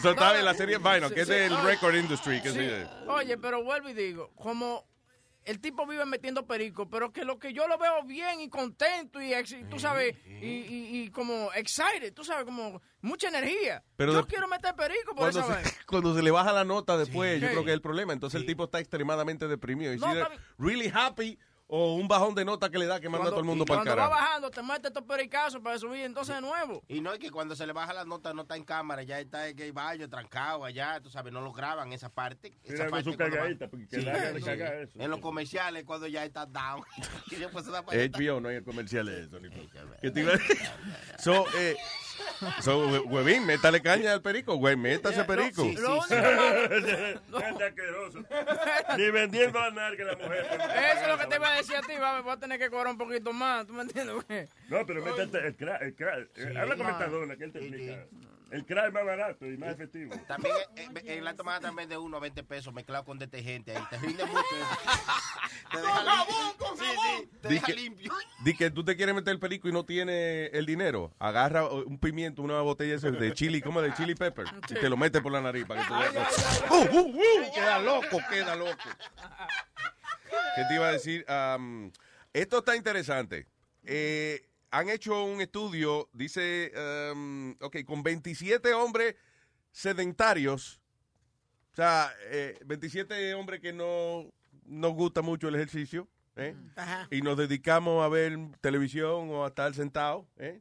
So, 0.03 0.11
está 0.11 0.39
en 0.39 0.45
la 0.45 0.55
serie 0.55 0.79
Vinyl, 0.79 1.12
que 1.15 1.20
es 1.23 1.29
del 1.29 1.57
record 1.62 1.95
industry. 1.95 2.41
Que 2.43 2.51
Sí. 2.51 2.59
sí. 2.59 2.87
Oye, 3.09 3.37
pero 3.39 3.62
vuelvo 3.62 3.89
y 3.89 3.93
digo, 3.95 4.31
como 4.35 4.85
el 5.51 5.61
tipo 5.61 5.87
vive 5.87 6.07
metiendo 6.07 6.47
perico, 6.47 6.89
pero 6.89 7.12
que 7.12 7.25
lo 7.25 7.39
que 7.39 7.53
yo 7.53 7.67
lo 7.67 7.77
veo 7.79 8.05
bien 8.05 8.41
y 8.41 8.49
contento 8.49 9.20
y, 9.20 9.35
ex- 9.35 9.57
tú 9.69 9.79
sabes, 9.79 10.15
y, 10.27 10.47
y- 10.47 11.03
y 11.03 11.11
como 11.11 11.53
excited, 11.55 12.15
tú 12.15 12.25
sabes, 12.25 12.45
como 12.45 12.81
mucha 13.01 13.29
energía. 13.29 13.83
Pero 13.97 14.12
yo 14.12 14.27
quiero 14.27 14.47
meter 14.49 14.75
perico 14.75 15.15
por 15.15 15.31
Cuando 15.33 15.41
esa 15.41 15.62
se, 15.65 15.77
cuando 15.87 16.15
se 16.15 16.23
le 16.23 16.31
baja 16.31 16.53
la 16.53 16.65
nota 16.65 16.97
después, 16.97 17.41
yo 17.41 17.49
creo 17.49 17.65
que 17.65 17.70
es 17.70 17.75
el 17.75 17.83
problema. 17.83 18.12
Entonces 18.12 18.41
el 18.41 18.47
tipo 18.47 18.65
está 18.65 18.79
extremadamente 18.79 19.49
deprimido. 19.49 19.93
Y 19.93 19.99
No, 19.99 20.12
really 20.59 20.91
happy 20.95 21.39
o 21.73 21.94
un 21.94 22.08
bajón 22.08 22.34
de 22.34 22.44
nota 22.44 22.68
que 22.68 22.78
le 22.78 22.86
da 22.86 22.99
que 23.00 23.08
manda 23.08 23.28
a 23.28 23.31
todo 23.31 23.40
el 23.40 23.47
mundo 23.47 23.65
para 23.65 23.81
el 23.82 23.86
Cuando 23.86 24.02
va 24.02 24.08
carajo. 24.08 24.26
bajando, 24.26 24.50
te 24.50 24.62
mete 24.62 24.89
estos 24.89 25.05
pericazos 25.05 25.60
para 25.62 25.78
subir 25.78 26.00
entonces 26.05 26.34
de 26.34 26.40
nuevo. 26.40 26.82
Y 26.89 27.00
no 27.00 27.12
es 27.12 27.20
que 27.20 27.31
cuando 27.31 27.55
se 27.55 27.65
le 27.66 27.73
baja 27.73 27.92
la 27.92 28.05
nota 28.05 28.34
no 28.34 28.42
está 28.42 28.57
en 28.57 28.65
cámara, 28.65 29.05
ya 29.05 29.20
está 29.20 29.47
en 29.49 29.57
el 29.58 29.73
baño, 29.73 30.08
trancado 30.10 30.65
allá, 30.65 31.00
tú 31.00 31.10
sabes, 31.10 31.32
no 31.32 31.40
lo 31.40 31.52
graban 31.52 31.92
esa 31.92 32.08
parte. 32.08 32.58
Esa 32.65 32.89
parte 32.89 33.05
su 33.10 33.16
cuando 33.16 33.36
va- 33.36 33.42
cagadita, 33.42 33.68
porque 33.68 33.86
que 33.86 33.97
Sí, 33.97 34.02
sí. 34.02 34.44
caga 34.44 34.74
eso. 34.81 35.00
En 35.00 35.10
los 35.10 35.20
comerciales 35.20 35.84
cuando 35.84 36.07
ya 36.08 36.24
está 36.24 36.44
down. 36.44 36.82
y 37.31 37.36
después 37.36 37.65
se 37.65 37.70
da 37.70 37.82
para 37.84 38.00
allá. 38.02 38.10
HBO, 38.18 38.40
no 38.40 38.49
hay 38.49 38.62
comerciales 38.65 39.31
de 39.31 39.39
Sony 39.39 39.50
Flow. 39.52 39.68
¿Qué 40.02 40.10
te 40.10 40.20
iba 40.20 40.32
a 40.32 40.36
decir? 40.36 40.57
So, 41.20 41.44
eh, 41.57 41.76
so, 42.60 42.86
hue- 42.89 43.05
huevín, 43.07 43.47
métale 43.47 43.81
caña 43.82 44.12
al 44.12 44.23
perico, 44.23 44.57
güey, 44.57 44.76
métase 44.76 45.24
perico. 45.24 45.62
Lo 45.62 45.99
único 45.99 46.02
Gente 47.40 47.65
asqueroso. 47.65 48.18
Ni 48.97 49.10
vendiendo 49.10 49.58
la 49.60 49.70
narga 49.70 50.05
la 50.05 50.16
mujer. 50.16 50.47
Eso 50.50 51.02
es 51.02 51.08
lo 51.08 51.18
que 51.18 51.26
te 51.26 51.36
iba 51.36 51.49
a 51.52 51.57
decir 51.57 51.76
a 51.76 51.81
ti, 51.82 51.92
va, 52.00 52.15
me 52.16 52.20
voy 52.23 52.32
a 52.32 52.36
tener 52.36 52.58
que 52.58 52.70
cobrar 52.70 52.89
un 52.92 52.99
poquito 52.99 53.32
más, 53.32 53.66
¿tú 53.66 53.73
me 53.73 53.82
entiendes? 53.82 54.16
güey? 54.26 54.49
No, 54.68 54.86
pero 54.86 55.02
métete 55.05 55.47
el 55.47 55.57
crack. 55.57 55.82
El 55.82 55.94
crack. 55.94 56.28
Habla 56.57 56.76
con 56.76 56.86
No. 56.86 56.92
Metadona, 56.92 57.36
que 57.36 57.44
él 57.44 57.52
te 57.52 57.58
explica. 57.58 58.07
El 58.51 58.67
crack 58.67 58.89
es 58.89 58.93
más 58.93 59.05
barato 59.05 59.47
y 59.47 59.57
más 59.57 59.70
efectivo. 59.75 60.15
También 60.27 60.55
eh, 60.77 60.89
eh, 61.05 61.17
en 61.19 61.25
la 61.25 61.35
tomada 61.37 61.61
también 61.61 61.89
de 61.89 61.97
1 61.97 62.17
a 62.17 62.20
20 62.20 62.43
pesos 62.45 62.75
mezclado 62.75 63.05
con 63.05 63.19
detergente 63.19 63.77
ahí. 63.77 63.83
Te 63.91 63.99
rinde 63.99 64.25
mucho. 64.27 64.43
te 65.73 65.79
deja 65.81 66.03
limpio. 66.03 66.67
Sí, 66.77 66.85
sí, 66.85 67.31
te 67.41 67.49
Di 67.49 67.55
deja 67.55 67.67
que, 67.67 67.73
limpio. 67.75 68.12
di 68.45 68.55
que 68.57 68.70
tú 68.70 68.85
te 68.85 68.97
quieres 68.97 69.15
meter 69.15 69.33
el 69.33 69.39
perico 69.39 69.69
y 69.69 69.73
no 69.73 69.85
tienes 69.85 70.51
el 70.53 70.67
dinero. 70.67 71.15
Agarra 71.19 71.69
un 71.69 71.99
pimiento, 71.99 72.43
una 72.43 72.61
botella 72.61 72.97
ese 72.97 73.11
de 73.12 73.33
chili, 73.35 73.61
como 73.61 73.81
de 73.83 73.95
chili 73.95 74.15
pepper, 74.15 74.47
y 74.69 74.75
te 74.75 74.89
lo 74.89 74.97
metes 74.97 75.23
por 75.23 75.31
la 75.33 75.41
nariz 75.41 75.65
para 75.67 75.83
que 75.83 75.89
tú 75.89 75.95
veas. 75.95 76.62
¡Uh, 76.70 76.75
uh, 76.75 77.01
uh! 77.01 77.55
Queda 77.55 77.79
loco, 77.79 78.19
queda 78.29 78.57
loco. 78.57 78.89
¿Qué 80.57 80.65
te 80.69 80.75
iba 80.75 80.89
a 80.89 80.93
decir? 80.93 81.25
Esto 82.33 82.59
está 82.59 82.77
interesante. 82.77 83.47
Eh, 83.85 84.43
han 84.70 84.89
hecho 84.89 85.24
un 85.24 85.40
estudio, 85.40 86.08
dice, 86.12 86.73
am, 86.76 87.57
ok, 87.60 87.84
con 87.84 88.02
27 88.02 88.73
hombres 88.74 89.16
sedentarios, 89.73 90.81
o 91.73 91.76
sea, 91.76 92.12
eh, 92.31 92.58
27 92.65 93.34
hombres 93.34 93.60
que 93.60 93.73
no 93.73 94.32
nos 94.65 94.94
gusta 94.94 95.23
mucho 95.23 95.49
el 95.49 95.55
ejercicio, 95.55 96.08
¿eh? 96.36 96.55
Ajá. 96.76 97.08
y 97.10 97.23
nos 97.23 97.36
dedicamos 97.36 98.05
a 98.05 98.08
ver 98.08 98.36
televisión 98.60 99.31
o 99.31 99.44
a 99.44 99.49
estar 99.49 99.74
sentados, 99.74 100.26
¿eh? 100.36 100.60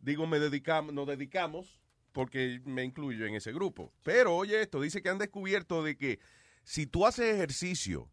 digo, 0.00 0.26
me 0.26 0.38
dedicamos, 0.38 0.94
nos 0.94 1.06
dedicamos 1.06 1.80
porque 2.12 2.62
me 2.64 2.82
incluyo 2.82 3.26
en 3.26 3.34
ese 3.34 3.52
grupo. 3.52 3.92
Pero 4.02 4.34
oye 4.34 4.62
esto, 4.62 4.80
dice 4.80 5.02
que 5.02 5.10
han 5.10 5.18
descubierto 5.18 5.82
de 5.82 5.98
que 5.98 6.18
si 6.62 6.86
tú 6.86 7.04
haces 7.06 7.34
ejercicio 7.34 8.08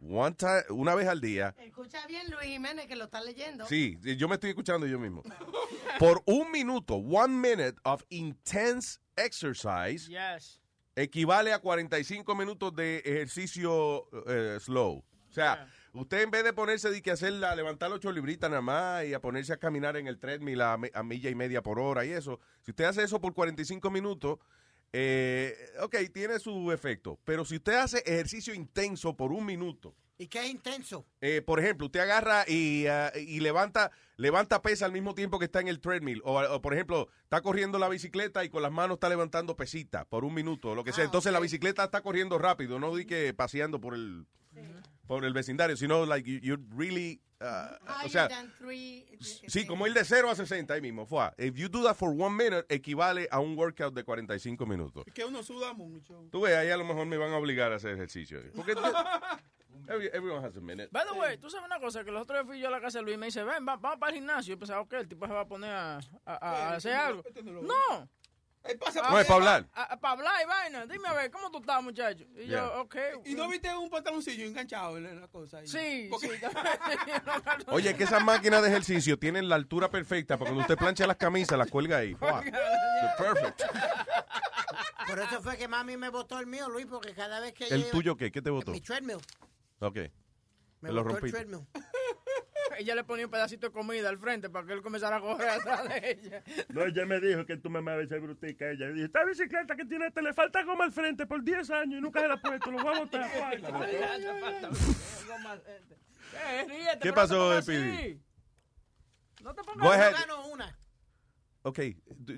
one 0.00 0.34
ti- 0.36 0.46
una 0.70 0.94
vez 0.94 1.08
al 1.08 1.20
día, 1.20 1.54
Escucha 1.58 2.06
bien 2.06 2.30
Luis 2.30 2.44
Jiménez 2.46 2.86
que 2.86 2.96
lo 2.96 3.04
está 3.04 3.20
leyendo. 3.20 3.66
sí, 3.66 3.98
yo 4.16 4.28
me 4.28 4.34
estoy 4.34 4.50
escuchando 4.50 4.86
yo 4.86 4.98
mismo, 4.98 5.22
por 5.98 6.22
un 6.26 6.50
minuto, 6.52 6.94
one 6.96 7.34
minute 7.34 7.76
of 7.84 8.02
intense 8.10 8.98
exercise, 9.16 10.08
Yes. 10.08 10.60
equivale 10.96 11.52
a 11.52 11.58
45 11.60 12.34
minutos 12.34 12.74
de 12.74 12.98
ejercicio 13.04 14.08
eh, 14.26 14.58
slow. 14.60 15.04
O 15.30 15.32
sea, 15.32 15.68
usted 15.92 16.22
en 16.22 16.30
vez 16.30 16.42
de 16.42 16.52
ponerse 16.52 16.90
de 16.90 17.02
que 17.02 17.10
hacer 17.10 17.32
la, 17.34 17.54
levantar 17.54 17.92
ocho 17.92 18.10
libritas 18.10 18.48
nada 18.48 18.62
más 18.62 19.04
y 19.04 19.12
a 19.14 19.20
ponerse 19.20 19.52
a 19.52 19.58
caminar 19.58 19.96
en 19.96 20.06
el 20.06 20.18
treadmill 20.18 20.60
a, 20.62 20.78
a 20.94 21.02
milla 21.02 21.28
y 21.30 21.34
media 21.34 21.62
por 21.62 21.78
hora 21.78 22.04
y 22.04 22.10
eso, 22.10 22.40
si 22.62 22.70
usted 22.70 22.84
hace 22.84 23.02
eso 23.02 23.20
por 23.20 23.34
45 23.34 23.90
minutos, 23.90 24.38
eh, 24.92 25.54
ok, 25.80 25.96
tiene 26.12 26.38
su 26.38 26.72
efecto. 26.72 27.18
Pero 27.24 27.44
si 27.44 27.56
usted 27.56 27.74
hace 27.74 27.98
ejercicio 28.06 28.54
intenso 28.54 29.16
por 29.16 29.32
un 29.32 29.44
minuto, 29.44 29.94
¿Y 30.20 30.26
qué 30.26 30.40
es 30.40 30.50
intenso? 30.50 31.06
eh, 31.20 31.42
por 31.42 31.60
ejemplo, 31.60 31.86
usted 31.86 32.00
agarra 32.00 32.44
y, 32.48 32.86
ah, 32.86 33.12
y 33.14 33.38
levanta, 33.38 33.92
levanta 34.16 34.62
pesa 34.62 34.84
al 34.84 34.90
mismo 34.92 35.14
tiempo 35.14 35.38
que 35.38 35.44
está 35.44 35.60
en 35.60 35.68
el 35.68 35.78
treadmill. 35.78 36.20
O, 36.24 36.40
o, 36.40 36.60
por 36.60 36.74
ejemplo, 36.74 37.08
está 37.22 37.40
corriendo 37.40 37.78
la 37.78 37.88
bicicleta 37.88 38.44
y 38.44 38.48
con 38.48 38.62
las 38.62 38.72
manos 38.72 38.96
está 38.96 39.08
levantando 39.08 39.56
pesita 39.56 40.04
por 40.06 40.24
un 40.24 40.34
minuto, 40.34 40.74
lo 40.74 40.82
que 40.82 40.92
sea. 40.92 41.04
Entonces 41.04 41.32
la 41.32 41.38
bicicleta 41.38 41.84
está 41.84 42.00
corriendo 42.00 42.36
rápido, 42.38 42.80
no 42.80 42.96
di 42.96 43.04
que 43.04 43.32
paseando 43.32 43.80
por 43.80 43.94
el 43.94 44.26
por 45.06 45.24
el 45.24 45.32
vecindario, 45.32 45.76
sino 45.76 46.04
like 46.04 46.28
you, 46.28 46.38
you're 46.40 46.62
really 46.76 47.22
ah, 47.40 47.78
o 48.04 48.08
sea, 48.08 48.28
sí, 49.46 49.66
como 49.66 49.86
ir 49.86 49.94
de 49.94 50.04
0 50.04 50.30
a 50.30 50.34
60 50.34 50.74
ahí 50.74 50.80
mismo, 50.80 51.06
fue. 51.06 51.30
If 51.38 51.54
you 51.56 51.68
do 51.68 51.82
that 51.84 51.94
for 51.96 52.10
one 52.10 52.34
minute, 52.36 52.66
equivale 52.68 53.28
a 53.30 53.40
un 53.40 53.56
workout 53.56 53.94
de 53.94 54.04
45 54.04 54.66
minutos. 54.66 55.04
Es 55.06 55.12
que 55.12 55.24
uno 55.24 55.42
suda 55.42 55.72
mucho. 55.72 56.26
Tú 56.30 56.40
ves, 56.42 56.56
ahí 56.56 56.70
a 56.70 56.76
lo 56.76 56.84
mejor 56.84 57.06
me 57.06 57.16
van 57.16 57.32
a 57.32 57.36
obligar 57.36 57.72
a 57.72 57.76
hacer 57.76 57.92
ejercicio. 57.92 58.40
Porque 58.54 58.72
every- 59.88 60.10
everyone 60.12 60.44
has 60.44 60.56
a 60.56 60.60
minute. 60.60 60.88
By 60.92 61.04
the 61.06 61.12
way, 61.18 61.38
tú 61.38 61.48
sabes 61.50 61.66
una 61.66 61.78
cosa, 61.80 62.04
que 62.04 62.10
los 62.10 62.22
otros 62.22 62.38
días 62.38 62.46
fui 62.46 62.60
yo 62.60 62.68
a 62.68 62.70
la 62.70 62.80
casa 62.80 62.98
de 62.98 63.04
Luis 63.04 63.14
y 63.14 63.18
me 63.18 63.26
dice, 63.26 63.42
ven, 63.44 63.66
va- 63.66 63.76
vamos 63.76 63.98
para 63.98 64.10
el 64.12 64.18
gimnasio. 64.18 64.54
Yo 64.54 64.58
pensaba, 64.58 64.80
ok, 64.80 64.92
el 64.94 65.08
tipo 65.08 65.26
se 65.26 65.32
va 65.32 65.40
a 65.42 65.46
poner 65.48 65.70
a, 65.70 65.96
a- 65.98 66.00
a- 66.26 66.68
a 66.70 66.74
hacer 66.76 66.92
algo. 66.94 67.22
No. 67.62 68.08
No, 68.64 69.18
es 69.18 69.26
para 69.26 69.34
hablar. 69.36 69.66
Para 70.00 70.10
hablar 70.12 70.34
y 70.42 70.46
vaina. 70.46 70.86
Dime 70.86 71.08
a 71.08 71.14
ver, 71.14 71.30
¿cómo 71.30 71.50
tú 71.50 71.58
estás, 71.58 71.82
muchacho? 71.82 72.24
Y 72.34 72.46
Yeah. 72.46 72.66
yo, 72.66 72.80
ok. 72.82 72.96
¿Y 73.24 73.34
no 73.34 73.48
viste 73.48 73.74
un 73.74 73.88
pantaloncillo 73.88 74.44
enganchado 74.46 74.98
en 74.98 75.20
la 75.20 75.28
cosa 75.28 75.58
ahí? 75.58 75.66
Sí, 75.66 76.08
Porque- 76.10 76.28
sí. 76.28 76.44
Oye, 77.68 77.94
que 77.96 78.04
esas 78.04 78.22
máquinas 78.22 78.62
de 78.62 78.68
ejercicio 78.68 79.18
tienen 79.18 79.48
la 79.48 79.54
altura 79.54 79.90
perfecta 79.90 80.36
para 80.36 80.50
cuando 80.50 80.62
usted 80.62 80.76
plancha 80.76 81.06
las 81.06 81.16
camisas, 81.16 81.56
las 81.58 81.70
cuelga 81.70 81.98
ahí. 81.98 82.14
Wow. 82.20 82.42
Perfect. 83.16 83.62
Por 85.06 85.18
eso 85.20 85.40
fue 85.42 85.56
que 85.56 85.68
mami 85.68 85.96
me 85.96 86.08
botó 86.10 86.38
el 86.38 86.46
mío, 86.46 86.68
Luis, 86.68 86.86
porque 86.86 87.14
cada 87.14 87.40
vez 87.40 87.54
que 87.54 87.66
¿El 87.68 87.84
yo- 87.84 87.90
tuyo 87.90 88.16
qué? 88.16 88.30
¿Qué 88.30 88.42
te 88.42 88.50
votó? 88.50 88.72
Mi 88.72 88.80
treadmill. 88.80 89.18
Ok. 89.78 89.96
Me 90.80 90.88
Te 90.90 90.92
lo 90.94 91.04
botó 91.04 91.24
el 91.24 91.30
treadmill. 91.32 91.66
Ella 92.78 92.94
le 92.94 93.02
ponía 93.04 93.24
un 93.26 93.30
pedacito 93.30 93.66
de 93.66 93.72
comida 93.72 94.08
al 94.08 94.18
frente 94.18 94.48
para 94.48 94.66
que 94.66 94.72
él 94.72 94.82
comenzara 94.82 95.16
a 95.16 95.20
correr 95.20 95.48
atrás 95.48 95.88
de 95.88 96.10
ella. 96.12 96.42
No, 96.68 96.82
ella 96.84 97.04
me 97.06 97.20
dijo 97.20 97.44
que 97.44 97.56
tu 97.56 97.68
mamá 97.70 97.94
a 97.94 98.06
ser 98.06 98.20
brutica. 98.20 98.70
Ella 98.70 98.88
dijo, 98.90 99.06
esta 99.06 99.24
bicicleta 99.24 99.74
que 99.76 99.84
tiene, 99.84 100.10
te 100.12 100.22
le 100.22 100.32
falta 100.32 100.62
goma 100.62 100.84
al 100.84 100.92
frente 100.92 101.26
por 101.26 101.42
10 101.42 101.70
años 101.70 101.98
y 101.98 102.00
nunca 102.00 102.20
se 102.20 102.28
la 102.28 102.34
ha 102.34 102.40
puesto. 102.40 102.70
Lo 102.70 102.78
voy 102.82 102.94
a 102.96 102.98
botar. 103.00 103.28
Eh, 106.34 106.66
ríete, 106.68 106.98
¿Qué 107.00 107.12
pasó, 107.12 107.60
Speedy? 107.62 108.20
No 109.42 109.54
te 109.54 109.62
pongas 109.64 110.26
una. 110.52 110.78
Ok. 111.62 111.80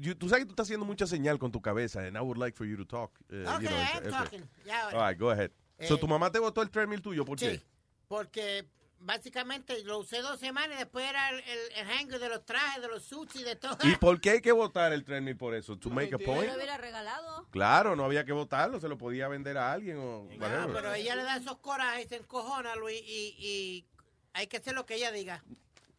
You- 0.00 0.14
tú 0.14 0.28
sabes 0.28 0.42
que 0.44 0.46
tú 0.46 0.52
estás 0.52 0.66
haciendo 0.66 0.86
mucha 0.86 1.06
señal 1.06 1.38
con 1.38 1.50
tu 1.50 1.60
cabeza, 1.60 2.00
and 2.06 2.16
I 2.16 2.20
would 2.20 2.38
like 2.38 2.56
for 2.56 2.66
you 2.66 2.76
to 2.76 2.86
talk. 2.86 3.12
uh, 3.30 3.34
you 3.34 3.42
Okay, 3.48 3.66
know, 3.66 3.76
I'm 3.76 3.98
okay. 3.98 4.10
talking. 4.10 4.48
Ya, 4.64 4.86
All 4.88 5.08
right, 5.08 5.18
go 5.18 5.30
ahead. 5.30 5.50
So, 5.80 5.94
Eh, 5.96 5.98
¿tu 5.98 6.06
mamá 6.06 6.30
te 6.30 6.38
votó 6.38 6.62
el 6.62 6.70
treadmill 6.70 7.02
tuyo? 7.02 7.24
¿Por 7.24 7.36
qué? 7.38 7.56
Sí, 7.56 7.62
porque 8.08 8.64
básicamente 9.00 9.82
lo 9.84 9.98
usé 9.98 10.20
dos 10.20 10.38
semanas 10.38 10.76
y 10.76 10.78
después 10.78 11.08
era 11.08 11.30
el, 11.30 11.40
el, 11.40 11.76
de 12.18 12.28
los 12.28 12.44
trajes, 12.44 12.82
de 12.82 12.88
los 12.88 13.02
y 13.36 13.42
de 13.42 13.56
todo. 13.56 13.76
¿Y 13.84 13.96
por 13.96 14.20
qué 14.20 14.30
hay 14.30 14.40
que 14.40 14.52
votar 14.52 14.92
el 14.92 15.04
treadmill 15.04 15.36
por 15.36 15.54
eso? 15.54 15.76
¿To 15.78 15.90
make 15.90 16.14
a 16.14 16.18
Yo 16.18 16.24
point? 16.24 16.46
lo 16.48 16.54
hubiera 16.56 16.76
regalado. 16.76 17.46
Claro, 17.50 17.96
no 17.96 18.04
había 18.04 18.24
que 18.24 18.32
votarlo, 18.32 18.78
se 18.78 18.88
lo 18.88 18.98
podía 18.98 19.26
vender 19.28 19.56
a 19.58 19.72
alguien 19.72 19.96
o 19.98 20.24
No, 20.24 20.36
whatever. 20.38 20.72
pero 20.72 20.94
ella 20.94 21.16
le 21.16 21.22
da 21.24 21.36
esos 21.36 21.58
corajes, 21.58 22.08
se 22.08 22.16
encojona, 22.16 22.74
Luis, 22.76 23.00
y, 23.04 23.34
y 23.38 23.84
hay 24.32 24.46
que 24.46 24.58
hacer 24.58 24.74
lo 24.74 24.86
que 24.86 24.94
ella 24.94 25.10
diga. 25.10 25.42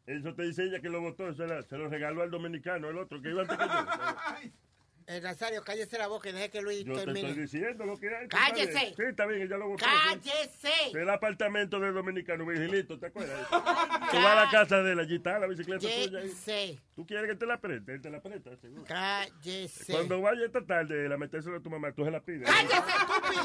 Eso 0.05 0.33
te 0.33 0.43
dice 0.43 0.63
ella 0.63 0.79
que 0.81 0.89
lo 0.89 1.01
votó, 1.01 1.33
se, 1.33 1.45
la- 1.47 1.61
se 1.63 1.77
lo 1.77 1.87
regaló 1.89 2.21
al 2.21 2.31
dominicano, 2.31 2.89
el 2.89 2.97
otro, 2.97 3.21
que 3.21 3.29
iba 3.29 3.41
antes 3.41 3.57
que 3.57 3.65
yo. 3.65 4.51
Eh, 5.11 5.19
Nazario, 5.19 5.61
cállese 5.61 5.97
la 5.97 6.07
boca 6.07 6.29
y 6.29 6.31
deje 6.31 6.49
que 6.49 6.61
Luis 6.61 6.85
Yo 6.85 6.93
te 6.93 7.03
termine. 7.03 7.27
estoy 7.27 7.43
diciendo 7.43 7.85
lo 7.85 7.99
que 7.99 8.15
hay. 8.15 8.29
¡Cállese! 8.29 8.93
Sí, 8.95 9.03
está 9.09 9.25
bien, 9.25 9.41
ella 9.41 9.57
lo. 9.57 9.75
¡Cállese! 9.75 10.71
El 10.93 11.09
apartamento 11.09 11.81
del 11.81 11.93
dominicano, 11.93 12.45
Virgilito, 12.45 12.97
¿te 12.97 13.07
acuerdas? 13.07 13.45
Tú 13.49 14.17
vas 14.17 14.25
a 14.25 14.45
la 14.45 14.49
casa 14.49 14.81
de 14.81 14.93
él, 14.93 14.99
allí 14.99 15.17
está 15.17 15.37
la 15.37 15.47
bicicleta 15.47 15.81
tuya. 15.81 16.21
Cállese. 16.21 16.79
¿Tú 16.95 17.05
quieres 17.05 17.29
que 17.29 17.35
te 17.35 17.45
la 17.45 17.59
preste? 17.59 17.95
Él 17.95 18.01
te 18.01 18.09
la 18.09 18.21
presta, 18.21 18.55
seguro. 18.55 18.85
Cállese. 18.85 19.91
Cuando 19.91 20.21
vaya 20.21 20.45
esta 20.45 20.65
tarde 20.65 21.13
a 21.13 21.17
metérselo 21.17 21.57
a 21.57 21.59
tu 21.61 21.69
mamá, 21.69 21.91
tú 21.91 22.05
se 22.05 22.11
la 22.11 22.21
pides. 22.21 22.49
¡Cállese, 22.49 22.75
estúpido! 22.77 23.43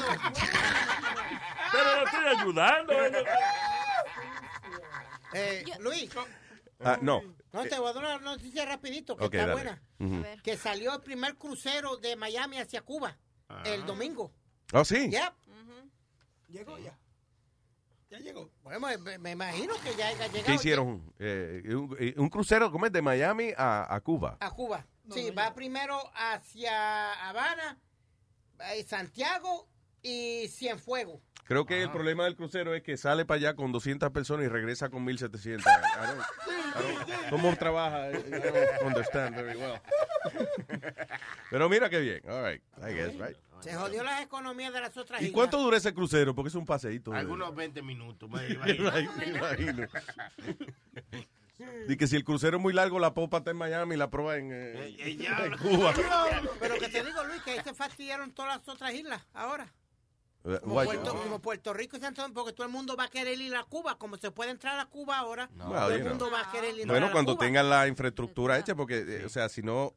Pero 1.73 1.95
lo 1.95 2.05
estoy 2.05 2.25
ayudando. 2.27 2.93
¿eh? 3.05 3.25
Eh, 5.33 5.65
Luis, 5.81 6.09
Ah, 6.79 6.99
no. 7.01 7.21
no 7.53 7.63
te 7.63 7.79
voy 7.79 7.89
a 7.89 7.93
dar 7.93 8.03
una 8.03 8.19
noticia 8.19 8.65
rapidito 8.65 9.15
que 9.17 9.25
está 9.25 9.47
dale. 9.47 9.53
buena. 9.53 9.81
Que 10.43 10.57
salió 10.57 10.93
el 10.93 11.01
primer 11.01 11.35
crucero 11.35 11.97
de 11.97 12.15
Miami 12.15 12.57
hacia 12.59 12.81
Cuba 12.81 13.17
el 13.65 13.85
domingo. 13.85 14.31
¿Oh, 14.73 14.83
sí? 14.85 15.09
Yep. 15.09 15.33
Llegó 16.49 16.77
ya. 16.77 16.97
Ya 18.09 18.19
llegó. 18.19 18.49
Bueno, 18.63 18.87
me, 18.99 19.17
me 19.17 19.31
imagino 19.31 19.73
que 19.83 19.93
ya 19.95 20.07
haya 20.07 20.27
llegado 20.27 20.45
¿Qué 20.45 20.53
hicieron? 20.53 21.13
Eh, 21.19 21.61
un, 21.75 21.95
eh, 21.99 22.13
un 22.17 22.29
crucero, 22.29 22.71
¿cómo 22.71 22.85
es? 22.85 22.91
De 22.93 23.01
Miami 23.01 23.51
a, 23.57 23.93
a 23.93 23.99
Cuba. 24.01 24.37
a 24.39 24.51
Cuba. 24.51 24.85
Sí, 25.11 25.31
va 25.31 25.53
primero 25.53 25.99
hacia 26.15 27.29
Habana, 27.29 27.79
eh, 28.73 28.83
Santiago 28.83 29.67
y 30.03 30.47
Cienfuegos. 30.49 31.21
Creo 31.45 31.65
que 31.65 31.81
el 31.81 31.89
problema 31.91 32.25
del 32.25 32.35
crucero 32.35 32.73
es 32.75 32.83
que 32.83 32.97
sale 32.97 33.23
para 33.25 33.37
allá 33.37 33.55
con 33.55 33.71
200 33.71 34.11
personas 34.11 34.45
y 34.45 34.49
regresa 34.49 34.89
con 34.89 35.03
1700. 35.05 35.65
I 35.65 35.69
don't- 35.69 36.19
I 36.19 37.13
don't- 37.13 37.29
¿Cómo 37.29 37.55
trabaja? 37.55 38.09
I 38.11 38.13
don't 38.13 38.81
understand 38.85 39.35
very 39.35 39.57
well. 39.57 39.79
Pero 41.49 41.69
mira 41.69 41.89
qué 41.89 41.99
bien. 41.99 42.21
All 42.29 42.43
right. 42.43 42.61
I 42.79 42.93
guess, 42.93 43.13
right. 43.15 43.37
Se 43.61 43.73
jodió 43.73 44.03
las 44.03 44.21
economías 44.21 44.71
de 44.73 44.81
las 44.81 44.95
otras 44.97 45.21
¿Y 45.21 45.25
islas. 45.25 45.33
cuánto 45.35 45.57
dura 45.59 45.77
ese 45.77 45.93
crucero? 45.93 46.35
Porque 46.35 46.49
es 46.49 46.55
un 46.55 46.65
paseíto. 46.65 47.11
de- 47.11 47.17
Algunos 47.17 47.55
20 47.55 47.81
minutos. 47.81 48.29
me 48.29 48.41
Me 48.57 48.71
imagino. 48.73 49.87
Y 51.87 51.97
que 51.97 52.05
si 52.07 52.15
el 52.17 52.23
crucero 52.23 52.57
es 52.57 52.63
muy 52.63 52.73
largo, 52.73 52.99
la 52.99 53.13
popa 53.13 53.37
está 53.37 53.51
en 53.51 53.57
Miami 53.57 53.95
y 53.95 53.97
la 53.97 54.09
proa 54.11 54.37
en, 54.37 54.51
eh, 54.51 54.73
Eh, 54.89 54.95
eh, 54.99 55.15
ya. 55.15 55.43
en 55.45 55.57
Cuba. 55.57 55.93
Pero 56.59 56.75
que 56.75 56.87
te 56.89 57.03
digo, 57.03 57.23
Luis, 57.23 57.41
que 57.41 57.51
ahí 57.51 57.59
se 57.63 57.73
fastidiaron 57.73 58.31
todas 58.31 58.57
las 58.57 58.67
otras 58.67 58.93
islas 58.93 59.23
ahora. 59.33 59.73
Eh, 60.47 60.59
Como. 60.63 60.75
Puerto, 60.75 61.13
como 61.15 61.39
Puerto 61.39 61.73
Rico 61.73 61.97
y 61.97 61.99
Santo 61.99 62.21
Domingo, 62.21 62.41
porque 62.41 62.53
todo 62.55 62.65
el 62.65 62.71
mundo 62.71 62.95
va 62.95 63.05
a 63.05 63.09
querer 63.09 63.39
ir 63.41 63.55
a 63.55 63.63
Cuba. 63.63 63.97
Como 63.97 64.17
se 64.17 64.31
puede 64.31 64.51
entrar 64.51 64.79
a 64.79 64.85
Cuba 64.85 65.17
ahora, 65.17 65.49
todo 65.57 65.69
Well, 65.87 65.91
el 66.01 66.05
mundo 66.07 66.31
va 66.31 66.41
a 66.41 66.51
querer 66.51 66.75
ir 66.77 66.87
Bueno, 66.87 67.07
a 67.07 67.11
cuando 67.11 67.35
Cuba. 67.35 67.45
tengan 67.45 67.69
la 67.69 67.87
infraestructura 67.87 68.57
hecha, 68.57 68.73
porque, 68.75 68.99
eh, 69.07 69.25
o 69.25 69.29
sea, 69.29 69.49
si 69.49 69.61
no, 69.61 69.93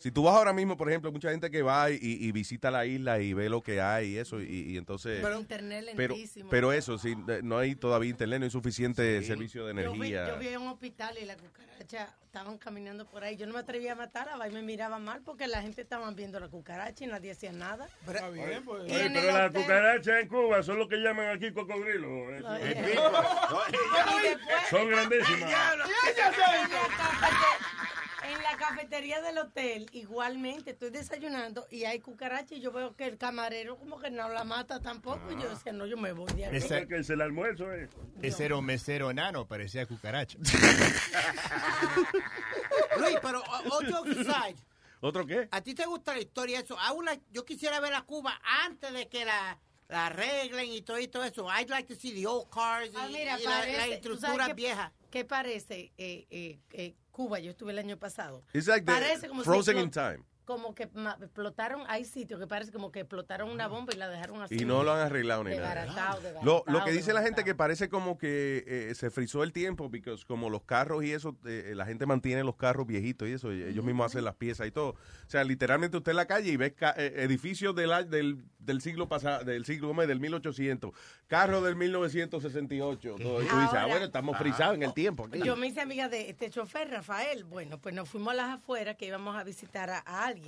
si 0.00 0.10
tú 0.10 0.22
vas 0.24 0.34
ahora 0.34 0.52
mismo, 0.52 0.76
por 0.76 0.88
ejemplo, 0.88 1.12
mucha 1.12 1.30
gente 1.30 1.48
que 1.50 1.62
va 1.62 1.90
y, 1.90 1.98
y 2.00 2.32
visita 2.32 2.70
la 2.70 2.86
isla 2.86 3.20
y 3.20 3.32
ve 3.34 3.48
lo 3.48 3.62
que 3.62 3.80
hay 3.80 4.14
y 4.14 4.18
eso, 4.18 4.40
y, 4.40 4.72
y 4.72 4.76
entonces... 4.76 5.20
Pero- 5.22 5.38
Internet 5.38 5.84
pero, 5.94 6.14
lentísimo. 6.14 6.50
pero 6.50 6.72
eso, 6.72 6.98
si 6.98 7.14
no 7.42 7.58
hay 7.58 7.74
todavía 7.76 8.10
internet, 8.10 8.40
no 8.40 8.44
hay 8.46 8.50
suficiente 8.50 9.22
servicio 9.22 9.64
de 9.66 9.74
Yo 9.82 9.92
vi, 9.92 9.98
energía. 10.08 10.28
yo 10.28 10.38
vi 10.38 10.48
en 10.48 10.62
un 10.62 10.68
hospital 10.68 11.16
y 11.20 11.24
la 11.26 11.36
cucaracha 11.36 12.14
estaban 12.24 12.56
caminando 12.58 13.04
por 13.06 13.22
ahí. 13.24 13.36
Yo 13.36 13.46
no 13.46 13.52
me 13.54 13.58
atrevía 13.60 13.92
a 13.92 13.96
matarla, 13.96 14.48
y 14.48 14.52
me 14.52 14.62
miraba 14.62 14.98
mal 14.98 15.20
porque 15.24 15.46
la 15.48 15.60
gente 15.62 15.82
estaba 15.82 16.10
viendo 16.12 16.38
la 16.40 16.48
cucaracha 16.48 17.04
y 17.04 17.06
nadie 17.08 17.32
hacía 17.32 17.52
nada. 17.52 17.88
Está 18.06 18.28
bien, 18.30 18.64
pues. 18.64 18.82
Oye, 18.84 19.10
pero 19.12 19.32
las 19.36 19.50
cucarachas 19.52 20.22
en 20.22 20.28
Cuba 20.28 20.62
son 20.62 20.78
lo 20.78 20.88
que 20.88 20.96
llaman 20.96 21.28
aquí 21.36 21.52
cocodrilo. 21.52 22.08
eh. 22.34 22.40
No, 22.40 22.58
Son 24.70 24.88
grandísimas 24.88 25.50
la 25.50 25.84
cafete- 26.16 28.32
En 28.32 28.42
la 28.42 28.56
cafetería 29.00 29.20
del 29.22 29.38
hotel, 29.38 29.86
igualmente, 29.92 30.72
estoy 30.72 30.90
desayunando 30.90 31.66
y 31.70 31.84
hay 31.84 32.00
cucaracha 32.00 32.54
y 32.54 32.60
yo 32.60 32.70
veo 32.70 32.94
que 32.94 33.06
el 33.06 33.16
camarero 33.16 33.78
como 33.78 33.98
que 33.98 34.10
no 34.10 34.28
la 34.28 34.44
mata 34.44 34.78
tampoco. 34.80 35.20
Y 35.32 35.40
yo 35.42 35.48
decía, 35.48 35.72
no, 35.72 35.86
yo 35.86 35.96
me 35.96 36.12
voy 36.12 36.30
de 36.34 36.44
aquí. 36.46 36.56
Ese- 36.56 36.86
que 36.86 36.98
es 36.98 37.08
el 37.10 37.22
almuerzo, 37.22 37.72
eh. 37.72 37.88
Ese 38.20 38.44
era 38.44 38.56
un 38.56 38.64
mesero 38.66 39.10
enano, 39.10 39.46
parecía 39.46 39.86
cucaracha. 39.86 40.36
Luis, 42.98 43.16
pero 43.22 43.40
o- 43.40 43.78
all 43.78 43.90
jokes 43.90 44.20
aside, 44.28 44.56
¿Otro 45.00 45.24
qué? 45.26 45.48
¿a 45.50 45.62
ti 45.62 45.74
te 45.74 45.86
gusta 45.86 46.12
la 46.12 46.20
historia 46.20 46.60
eso? 46.60 46.76
I 46.76 46.92
would 46.92 47.06
like- 47.06 47.24
yo 47.32 47.44
quisiera 47.46 47.80
ver 47.80 47.94
a 47.94 48.02
Cuba 48.02 48.38
antes 48.66 48.92
de 48.92 49.08
que 49.08 49.24
la, 49.24 49.58
la 49.88 50.06
arreglen 50.06 50.70
y 50.70 50.82
todo, 50.82 50.98
y 50.98 51.08
todo 51.08 51.24
eso. 51.24 51.46
I'd 51.48 51.70
like 51.70 51.88
to 51.92 51.98
see 51.98 52.12
the 52.12 52.26
old 52.26 52.50
cars 52.50 52.90
y, 52.92 52.96
Ah, 52.96 53.08
mira, 53.10 53.40
y 53.40 53.44
la, 53.44 53.50
parece, 53.50 53.76
la 53.78 53.86
¿tú 53.86 53.92
estructura 53.92 54.52
vieja. 54.52 54.92
¿Qué 55.10 55.24
parece 55.24 55.92
eh, 55.98 56.26
eh, 56.30 56.60
eh, 56.72 56.94
Cuba? 57.10 57.40
Yo 57.40 57.50
estuve 57.50 57.72
el 57.72 57.78
año 57.78 57.98
pasado. 57.98 58.44
Like 58.52 58.82
Parece 58.82 59.28
como 59.28 59.42
frozen 59.42 59.78
in 59.78 59.90
time. 59.90 60.20
Como 60.50 60.74
que 60.74 60.84
explotaron, 60.84 61.82
hay 61.88 62.04
sitios 62.04 62.40
que 62.40 62.46
parece 62.46 62.72
como 62.72 62.90
que 62.90 63.00
explotaron 63.00 63.50
una 63.50 63.68
bomba 63.68 63.92
y 63.94 63.96
la 63.96 64.08
dejaron 64.08 64.42
así. 64.42 64.56
Y 64.60 64.64
no 64.64 64.82
lo 64.82 64.92
han 64.92 65.00
arreglado 65.00 65.44
ni 65.44 65.56
nada. 65.56 65.86
Lo, 66.42 66.64
lo 66.66 66.84
que 66.84 66.90
dice 66.90 67.12
la 67.12 67.22
gente 67.22 67.44
que 67.44 67.54
parece 67.54 67.88
como 67.88 68.18
que 68.18 68.64
eh, 68.66 68.94
se 68.94 69.10
frizó 69.10 69.42
el 69.44 69.52
tiempo, 69.52 69.90
porque 69.90 70.14
como 70.26 70.50
los 70.50 70.62
carros 70.62 71.04
y 71.04 71.12
eso, 71.12 71.36
eh, 71.46 71.72
la 71.76 71.86
gente 71.86 72.04
mantiene 72.06 72.42
los 72.42 72.56
carros 72.56 72.86
viejitos 72.86 73.28
y 73.28 73.32
eso, 73.32 73.52
y 73.52 73.62
ellos 73.62 73.84
mismos 73.84 74.06
hacen 74.06 74.24
las 74.24 74.34
piezas 74.34 74.66
y 74.66 74.70
todo. 74.72 74.90
O 74.90 74.96
sea, 75.28 75.44
literalmente 75.44 75.96
usted 75.96 76.10
en 76.10 76.16
la 76.16 76.26
calle 76.26 76.50
y 76.50 76.56
ve 76.56 76.74
ca- 76.74 76.94
eh, 76.96 77.12
edificios 77.18 77.74
del, 77.76 77.92
a- 77.92 78.02
del, 78.02 78.42
del 78.58 78.80
siglo 78.80 79.08
pasado, 79.08 79.44
del 79.44 79.64
siglo 79.64 79.94
del 79.94 80.18
1800, 80.20 80.90
carros 81.28 81.62
del 81.62 81.76
1968. 81.76 83.16
Todo. 83.18 83.42
Y 83.42 83.46
tú 83.46 83.56
dices, 83.56 83.74
ah, 83.74 83.86
bueno, 83.86 84.04
estamos 84.06 84.36
frizados 84.36 84.74
en 84.74 84.82
el 84.82 84.94
tiempo. 84.94 85.26
aquí. 85.26 85.40
Yo 85.42 85.56
me 85.56 85.66
hice 85.68 85.80
amiga 85.80 86.08
de 86.08 86.28
este 86.30 86.50
chofer, 86.50 86.90
Rafael. 86.90 87.44
Bueno, 87.44 87.78
pues 87.80 87.94
nos 87.94 88.08
fuimos 88.08 88.32
a 88.32 88.36
las 88.36 88.48
afueras 88.58 88.96
que 88.96 89.06
íbamos 89.06 89.36
a 89.36 89.44
visitar 89.44 89.90
a, 89.90 89.98
a 90.06 90.26
alguien. 90.26 90.39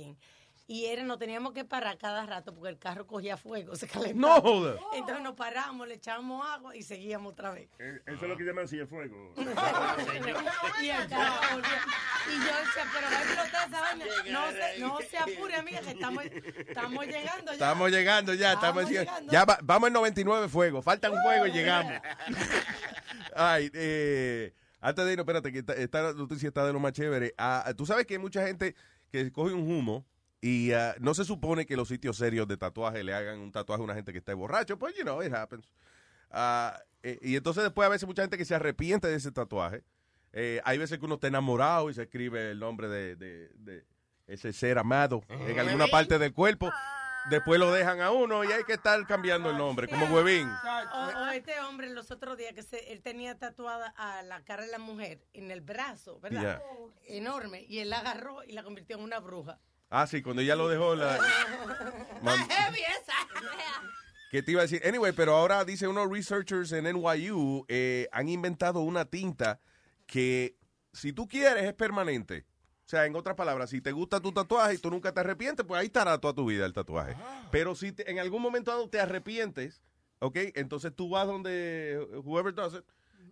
Y 0.65 0.85
era, 0.85 1.03
nos 1.03 1.19
teníamos 1.19 1.51
que 1.51 1.65
parar 1.65 1.97
cada 1.97 2.25
rato 2.25 2.53
porque 2.53 2.69
el 2.69 2.79
carro 2.79 3.05
cogía 3.05 3.35
fuego, 3.35 3.75
se 3.75 3.85
calentaba. 3.85 4.39
No. 4.39 4.75
Entonces 4.93 5.21
nos 5.21 5.33
paramos, 5.35 5.85
le 5.87 5.95
echábamos 5.95 6.45
agua 6.47 6.73
y 6.75 6.83
seguíamos 6.83 7.33
otra 7.33 7.51
vez. 7.51 7.67
Eh, 7.79 7.99
Eso 8.05 8.15
es 8.23 8.29
lo 8.29 8.37
que 8.37 8.43
llaman 8.45 8.67
cienfuego. 8.69 9.33
y 9.37 10.89
el 10.89 11.07
carro 11.09 11.41
volvía. 11.51 11.81
Y 12.25 12.39
yo 12.39 12.45
decía, 12.45 12.85
pero 12.93 13.07
va 13.11 13.17
a 13.17 13.23
explotar 13.23 13.67
esa 13.67 13.81
vaina. 13.81 14.05
No 14.31 14.51
se, 14.51 14.79
no 14.79 14.97
se 15.09 15.17
apure, 15.17 15.55
amiga, 15.55 15.81
que 15.81 15.89
estamos, 15.91 16.23
estamos 16.23 17.05
llegando 17.07 17.45
ya. 17.51 17.53
Estamos 17.53 17.91
llegando 17.91 18.33
ya, 18.33 18.53
estamos, 18.53 18.83
Estamos 18.83 18.89
llegando. 19.05 19.31
Ya 19.33 19.43
va- 19.45 19.59
vamos 19.61 19.87
en 19.87 19.93
99 19.93 20.47
fuego, 20.47 20.81
falta 20.81 21.11
un 21.11 21.21
fuego 21.21 21.45
y 21.47 21.51
llegamos. 21.51 21.91
Ay, 23.35 23.69
eh, 23.73 24.53
antes 24.79 25.05
de 25.05 25.11
irnos, 25.11 25.23
espérate, 25.23 25.51
que 25.51 25.59
esta, 25.59 25.73
esta 25.73 26.13
noticia 26.13 26.47
está 26.47 26.65
de 26.65 26.73
lo 26.73 26.79
más 26.79 26.93
chévere. 26.93 27.33
Ah, 27.37 27.73
Tú 27.75 27.85
sabes 27.85 28.05
que 28.05 28.13
hay 28.15 28.19
mucha 28.19 28.45
gente 28.45 28.75
que 29.13 29.31
coge 29.31 29.53
un 29.53 29.69
humo 29.71 30.05
y 30.41 30.71
ah, 30.71 30.95
no 30.99 31.13
se 31.13 31.23
supone 31.23 31.65
que 31.67 31.77
los 31.77 31.87
sitios 31.87 32.17
serios 32.17 32.47
de 32.47 32.57
tatuaje 32.57 33.03
le 33.03 33.13
hagan 33.13 33.39
un 33.39 33.51
tatuaje 33.51 33.81
a 33.81 33.85
una 33.85 33.93
gente 33.93 34.11
que 34.11 34.17
esté 34.17 34.33
borracho. 34.33 34.77
Pues, 34.79 34.95
you 34.97 35.03
know, 35.03 35.21
it 35.21 35.31
happens. 35.31 35.71
Ah, 36.31 36.79
eh, 37.03 37.19
y 37.21 37.35
entonces 37.35 37.63
después 37.63 37.85
a 37.85 37.89
veces 37.89 38.07
mucha 38.07 38.23
gente 38.23 38.37
que 38.39 38.43
se 38.45 38.55
arrepiente 38.55 39.07
de 39.07 39.15
ese 39.15 39.31
tatuaje. 39.31 39.83
Eh, 40.33 40.59
hay 40.65 40.79
veces 40.79 40.97
que 40.97 41.05
uno 41.05 41.15
está 41.15 41.27
enamorado 41.27 41.91
y 41.91 41.93
se 41.93 42.01
escribe 42.03 42.49
el 42.51 42.59
nombre 42.59 42.87
de, 42.89 43.15
de- 43.15 43.49
de 43.55 43.85
ese 44.25 44.51
ser 44.51 44.79
amado 44.79 45.21
en 45.29 45.59
alguna 45.59 45.85
parte 45.87 46.17
del 46.17 46.33
cuerpo. 46.33 46.71
Después 47.29 47.59
lo 47.59 47.71
dejan 47.71 48.01
a 48.01 48.11
uno 48.11 48.43
y 48.43 48.51
hay 48.51 48.63
que 48.65 48.73
estar 48.73 49.05
cambiando 49.07 49.49
el 49.49 49.57
nombre, 49.57 49.87
como 49.87 50.05
huevín. 50.07 50.49
O, 50.49 50.97
o 51.23 51.27
este 51.27 51.59
hombre 51.61 51.89
los 51.89 52.11
otros 52.11 52.37
días 52.37 52.53
que 52.53 52.63
se, 52.63 52.91
él 52.91 53.01
tenía 53.01 53.37
tatuada 53.39 53.93
a 53.97 54.21
la 54.23 54.43
cara 54.43 54.63
de 54.65 54.71
la 54.71 54.77
mujer 54.79 55.25
en 55.33 55.49
el 55.51 55.61
brazo, 55.61 56.19
¿verdad? 56.19 56.61
Enorme. 57.07 57.65
Y 57.69 57.79
él 57.79 57.89
la 57.89 57.99
agarró 57.99 58.43
y 58.43 58.51
la 58.51 58.63
convirtió 58.63 58.97
en 58.97 59.03
una 59.03 59.19
bruja. 59.19 59.59
Ah, 59.89 60.05
sí, 60.07 60.21
cuando 60.21 60.41
ella 60.41 60.55
lo 60.55 60.67
dejó, 60.67 60.95
la, 60.95 61.17
Man- 62.21 62.49
heavy 62.49 62.79
esa. 62.81 63.13
¿qué 64.31 64.41
te 64.41 64.51
iba 64.51 64.61
a 64.61 64.63
decir? 64.63 64.81
Anyway, 64.85 65.11
pero 65.13 65.35
ahora 65.35 65.63
dice 65.63 65.87
unos 65.87 66.09
researchers 66.09 66.71
en 66.71 66.85
NYU 66.85 67.65
eh, 67.67 68.07
han 68.11 68.27
inventado 68.27 68.79
una 68.81 69.05
tinta 69.05 69.59
que 70.07 70.57
si 70.91 71.13
tú 71.13 71.27
quieres 71.27 71.63
es 71.65 71.73
permanente. 71.73 72.45
O 72.85 72.89
sea, 72.89 73.05
en 73.05 73.15
otras 73.15 73.35
palabras, 73.35 73.69
si 73.69 73.79
te 73.81 73.91
gusta 73.93 74.19
tu 74.19 74.31
tatuaje 74.33 74.73
y 74.75 74.77
tú 74.77 74.89
nunca 74.91 75.13
te 75.13 75.21
arrepientes, 75.21 75.65
pues 75.65 75.79
ahí 75.79 75.87
estará 75.87 76.17
toda 76.19 76.33
tu 76.33 76.45
vida 76.45 76.65
el 76.65 76.73
tatuaje. 76.73 77.15
Pero 77.51 77.75
si 77.75 77.91
te- 77.93 78.09
en 78.11 78.19
algún 78.19 78.41
momento 78.41 78.71
dado 78.71 78.89
te 78.89 78.99
arrepientes, 78.99 79.81
¿ok? 80.19 80.37
Entonces 80.55 80.93
tú 80.95 81.09
vas 81.09 81.25
donde 81.25 82.05
whoever 82.23 82.53
does 82.53 82.73
it 82.75 82.83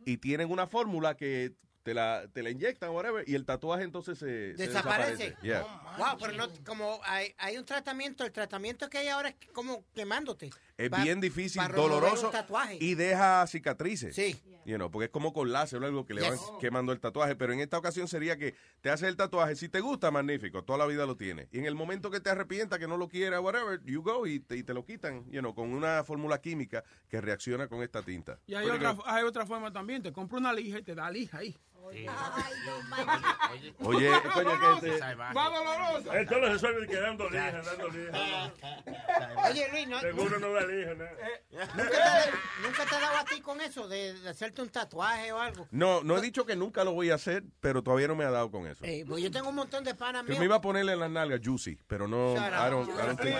y 0.05 0.17
tienen 0.17 0.49
una 0.51 0.67
fórmula 0.67 1.15
que 1.17 1.53
te 1.83 1.93
la, 1.93 2.27
te 2.31 2.43
la 2.43 2.49
inyectan, 2.51 2.91
whatever, 2.91 3.27
y 3.27 3.33
el 3.35 3.43
tatuaje 3.45 3.83
entonces 3.83 4.17
se, 4.19 4.55
se 4.55 4.67
Desaparece. 4.67 5.35
desaparece. 5.41 5.65
Wow, 5.97 6.17
pero 6.19 6.33
no, 6.33 6.47
como 6.63 6.99
hay, 7.03 7.33
hay 7.37 7.57
un 7.57 7.65
tratamiento, 7.65 8.23
el 8.23 8.31
tratamiento 8.31 8.87
que 8.89 8.99
hay 8.99 9.07
ahora 9.09 9.29
es 9.29 9.35
como 9.51 9.83
quemándote. 9.93 10.51
Es 10.85 10.89
Pa- 10.89 11.03
bien 11.03 11.21
difícil, 11.21 11.61
doloroso 11.75 12.31
y 12.79 12.95
deja 12.95 13.45
cicatrices. 13.47 14.15
Sí. 14.15 14.39
You 14.63 14.75
know, 14.75 14.91
porque 14.91 15.05
es 15.05 15.11
como 15.11 15.33
con 15.33 15.51
láser 15.51 15.81
o 15.81 15.85
algo 15.87 16.05
que 16.05 16.13
le 16.13 16.21
van 16.21 16.33
Yes. 16.33 16.41
quemando 16.59 16.91
el 16.91 16.99
tatuaje. 16.99 17.35
Pero 17.35 17.51
en 17.51 17.61
esta 17.61 17.79
ocasión 17.79 18.07
sería 18.07 18.37
que 18.37 18.53
te 18.81 18.91
haces 18.91 19.07
el 19.09 19.15
tatuaje. 19.15 19.55
Si 19.55 19.69
te 19.69 19.79
gusta, 19.79 20.11
magnífico. 20.11 20.63
Toda 20.63 20.77
la 20.77 20.85
vida 20.85 21.07
lo 21.07 21.17
tienes. 21.17 21.47
Y 21.51 21.57
en 21.57 21.65
el 21.65 21.73
momento 21.73 22.11
que 22.11 22.19
te 22.19 22.29
arrepientas, 22.29 22.77
que 22.77 22.87
no 22.87 22.95
lo 22.95 23.07
quieras, 23.07 23.41
whatever, 23.41 23.81
you 23.85 24.03
go 24.03 24.27
y 24.27 24.39
te, 24.39 24.57
y 24.57 24.63
te 24.63 24.75
lo 24.75 24.85
quitan. 24.85 25.25
You 25.31 25.39
know, 25.39 25.55
con 25.55 25.73
una 25.73 26.03
fórmula 26.03 26.39
química 26.41 26.83
que 27.09 27.19
reacciona 27.19 27.67
con 27.67 27.81
esta 27.81 28.03
tinta. 28.03 28.39
Y 28.45 28.53
hay 28.53 28.67
otra, 28.69 28.95
hay 29.05 29.23
otra 29.23 29.47
forma 29.47 29.73
también. 29.73 30.03
Te 30.03 30.11
compra 30.13 30.37
una 30.37 30.53
lija 30.53 30.77
y 30.77 30.83
te 30.83 30.93
da 30.93 31.09
lija 31.09 31.39
ahí. 31.39 31.57
Oye, 33.79 34.11
coño, 34.33 34.79
que 34.81 34.89
te- 34.89 34.99
Va 35.15 35.49
doloroso. 35.49 36.13
Esto 36.13 36.39
lo 36.39 36.49
resuelve 36.53 36.87
que 36.87 36.97
dando 36.97 37.29
lija, 37.29 37.61
dando 37.61 37.87
lija. 37.89 38.51
Oye, 39.49 39.67
Luis, 39.71 39.87
¿no, 39.87 39.99
Seguro 39.99 40.39
no 40.39 40.51
da 40.53 40.61
lija, 40.65 40.93
¿no? 40.93 41.05
¿nunca, 41.51 41.89
te, 41.89 42.63
¿nunca 42.63 42.85
te 42.85 42.95
ha 42.95 42.99
dado 42.99 43.17
a 43.17 43.25
ti 43.25 43.41
con 43.41 43.61
eso 43.61 43.87
de, 43.87 44.13
de 44.13 44.29
hacerte 44.29 44.61
un 44.61 44.69
tatuaje 44.69 45.31
o 45.31 45.39
algo? 45.39 45.67
No, 45.71 46.03
no 46.03 46.17
he 46.17 46.21
dicho 46.21 46.45
que 46.45 46.55
nunca 46.55 46.83
lo 46.83 46.93
voy 46.93 47.09
a 47.11 47.15
hacer, 47.15 47.43
pero 47.59 47.81
todavía 47.83 48.07
no 48.07 48.15
me 48.15 48.23
ha 48.25 48.31
dado 48.31 48.51
con 48.51 48.67
eso. 48.67 48.83
Eh, 48.85 49.03
pues 49.07 49.23
yo 49.23 49.31
tengo 49.31 49.49
un 49.49 49.55
montón 49.55 49.83
de 49.83 49.95
panas 49.95 50.23
Que 50.23 50.29
míos. 50.29 50.39
me 50.39 50.45
iba 50.45 50.55
a 50.57 50.61
ponerle 50.61 50.93
en 50.93 50.99
las 50.99 51.09
nalgas 51.09 51.41
juicy, 51.43 51.77
pero 51.87 52.07
no, 52.07 52.35
I 52.35 52.69
don't. 52.69 52.89
I 52.89 53.05
don't 53.05 53.19
think 53.19 53.35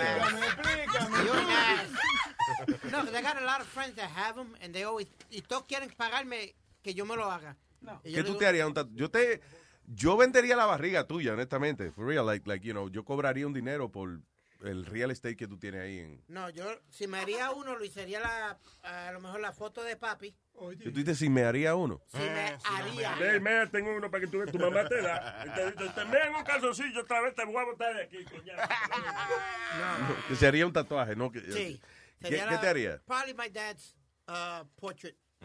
You're 1.24 1.42
nice. 1.44 2.90
No, 2.90 2.98
I 3.00 3.22
got 3.22 3.36
a 3.36 3.44
lot 3.44 3.60
of 3.60 3.66
friends 3.68 3.94
that 3.96 4.10
have 4.10 4.34
them, 4.36 4.54
and 4.62 4.74
they 4.74 4.84
always, 4.84 5.08
y 5.30 5.40
todos 5.42 5.64
quieren 5.66 5.90
pagarme 5.96 6.54
que 6.82 6.92
yo 6.94 7.04
me 7.06 7.16
lo 7.16 7.30
haga. 7.30 7.56
¿Qué 8.02 8.22
tú 8.22 8.36
te 8.36 8.46
harías? 8.46 8.66
Un 8.66 8.74
tatu- 8.74 8.94
yo 8.94 9.10
te, 9.10 9.40
yo 9.86 10.16
vendería 10.16 10.56
la 10.56 10.66
barriga 10.66 11.06
tuya, 11.06 11.32
honestamente. 11.32 11.90
For 11.92 12.06
real, 12.06 12.26
like, 12.26 12.48
like, 12.48 12.66
you 12.66 12.72
know, 12.72 12.88
yo 12.88 13.04
cobraría 13.04 13.46
un 13.46 13.52
dinero 13.52 13.90
por 13.90 14.20
el 14.62 14.86
real 14.86 15.10
estate 15.10 15.36
que 15.36 15.48
tú 15.48 15.58
tienes 15.58 15.80
ahí. 15.80 15.98
En, 15.98 16.22
No, 16.28 16.48
yo, 16.50 16.64
si 16.88 17.08
me 17.08 17.18
haría 17.18 17.50
uno, 17.50 17.76
lo 17.76 17.84
sería 17.86 18.20
la, 18.20 18.58
a 18.82 19.10
lo 19.12 19.20
mejor 19.20 19.40
la 19.40 19.52
foto 19.52 19.82
de 19.82 19.96
papi. 19.96 20.36
que 20.78 20.90
tú 20.92 21.00
dices 21.00 21.18
si 21.18 21.28
me 21.28 21.42
haría 21.42 21.74
uno. 21.74 22.00
Si 22.08 22.18
me 22.18 22.56
haría. 22.64 23.16
Ve, 23.16 23.40
mea, 23.40 23.68
tengo 23.68 23.92
uno 23.96 24.08
para 24.10 24.20
que 24.20 24.30
tú 24.30 24.38
veas. 24.38 24.52
Tu 24.52 24.58
mamá 24.60 24.86
te 24.88 25.02
da. 25.02 25.44
Y 25.46 25.50
te 25.50 25.72
dice, 25.72 25.92
te 25.92 26.04
mean 26.04 26.32
un 26.36 26.44
calzoncillo 26.44 27.00
otra 27.00 27.20
vez, 27.22 27.34
te 27.34 27.44
voy 27.44 27.56
a 27.56 27.64
botar 27.64 27.92
de 27.96 28.02
aquí, 28.04 28.24
coñazo. 28.24 28.62
Que 30.28 30.36
se 30.36 30.46
haría 30.46 30.64
un 30.66 30.72
tatuaje, 30.72 31.16
¿no? 31.16 31.30
Que- 31.32 31.40
Sí. 31.40 31.80
¿Qué, 32.20 32.28
Sería 32.28 32.48
qué 32.50 32.58
te 32.58 32.68
haría? 32.68 33.02
Probably 33.04 33.34
my 33.34 33.48
dad's 33.50 33.96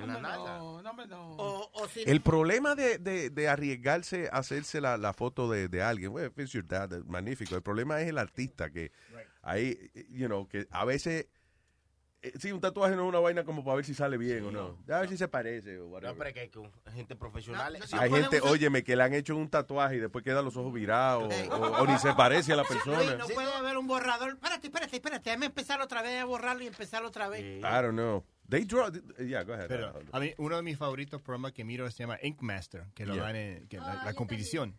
portrait. 0.06 0.22
No, 0.22 0.82
no, 0.82 0.94
no, 0.94 1.06
no. 1.08 1.30
O, 1.38 1.72
o 1.74 1.88
si 1.88 2.04
El 2.04 2.22
problema 2.22 2.76
de, 2.76 2.98
de, 2.98 3.30
de 3.30 3.48
arriesgarse 3.50 4.30
a 4.32 4.38
hacerse 4.38 4.80
la, 4.82 4.98
la 4.98 5.14
foto 5.14 5.50
de, 5.50 5.68
de 5.68 5.82
alguien, 5.82 6.12
well, 6.12 6.28
if 6.28 6.38
it's 6.40 6.52
your 6.52 6.66
dad, 6.66 6.92
magnífico. 7.06 7.56
El 7.56 7.62
problema 7.64 8.00
es 8.02 8.08
el 8.10 8.18
artista, 8.18 8.70
que 8.70 8.92
ahí, 9.42 9.78
you 10.10 10.28
know, 10.28 10.48
que 10.48 10.68
a 10.72 10.86
veces, 10.86 11.28
eh, 12.24 12.34
sí, 12.40 12.52
un 12.52 12.60
tatuaje 12.60 12.96
no 12.96 13.04
es 13.04 13.10
una 13.10 13.20
vaina 13.20 13.44
como 13.44 13.64
para 13.64 13.76
ver 13.76 13.86
si 13.86 13.94
sale 13.94 14.18
bien 14.18 14.44
o 14.46 14.52
no. 14.52 14.78
A 14.94 15.00
ver 15.02 15.10
si 15.10 15.18
se 15.18 15.28
parece 15.28 15.78
o 15.80 15.88
whatever. 15.88 16.14
No, 16.14 16.18
pero 16.18 16.28
es 16.30 16.34
que 16.34 16.40
hay 16.42 16.50
que- 16.50 16.92
gente 16.94 17.16
profesional. 17.16 17.78
Hay 17.94 18.10
gente, 18.10 18.42
óyeme, 18.42 18.84
que 18.84 18.96
le 18.96 19.04
han 19.04 19.14
hecho 19.14 19.36
un 19.36 19.48
tatuaje 19.50 19.98
y 19.98 20.00
después 20.00 20.24
quedan 20.24 20.44
los 20.44 20.58
ojos 20.58 20.74
virados 20.74 21.32
o, 21.50 21.56
o- 21.56 21.82
o 21.84 21.86
ni 21.88 21.98
se 22.00 22.14
parece 22.14 22.54
a 22.54 22.56
la 22.56 22.64
persona. 22.64 23.16
no 23.16 23.28
puede 23.28 23.54
haber 23.54 23.78
un 23.78 23.86
borrador. 23.88 24.30
Espérate, 24.34 24.68
espérate, 24.68 24.96
espérate. 24.96 25.30
Déjame 25.30 25.46
empezar 25.46 25.80
otra 25.82 26.02
vez 26.02 26.20
a 26.22 26.26
borrarlo 26.26 26.64
y 26.64 26.68
empezar 26.68 27.06
otra 27.06 27.30
vez. 27.30 27.42
I 27.60 27.62
don't 27.62 27.92
know. 27.94 28.24
They 28.50 28.64
draw, 28.66 28.90
yeah, 29.20 29.44
go 29.44 29.54
ahead. 29.54 29.68
Pero 29.68 29.94
a 30.12 30.20
mí, 30.20 30.34
uno 30.38 30.56
de 30.56 30.62
mis 30.64 30.78
favoritos 30.78 31.22
programas 31.22 31.52
que 31.52 31.64
miro 31.66 31.90
se 31.92 32.04
llama 32.04 32.18
Ink 32.24 32.42
Master, 32.42 32.86
que 32.94 33.06
lo 33.06 33.14
Yeah. 33.16 33.24
dan 33.26 33.36
en 33.36 33.68
que 33.68 33.78
la, 33.78 34.04
la 34.06 34.14
competición. 34.14 34.76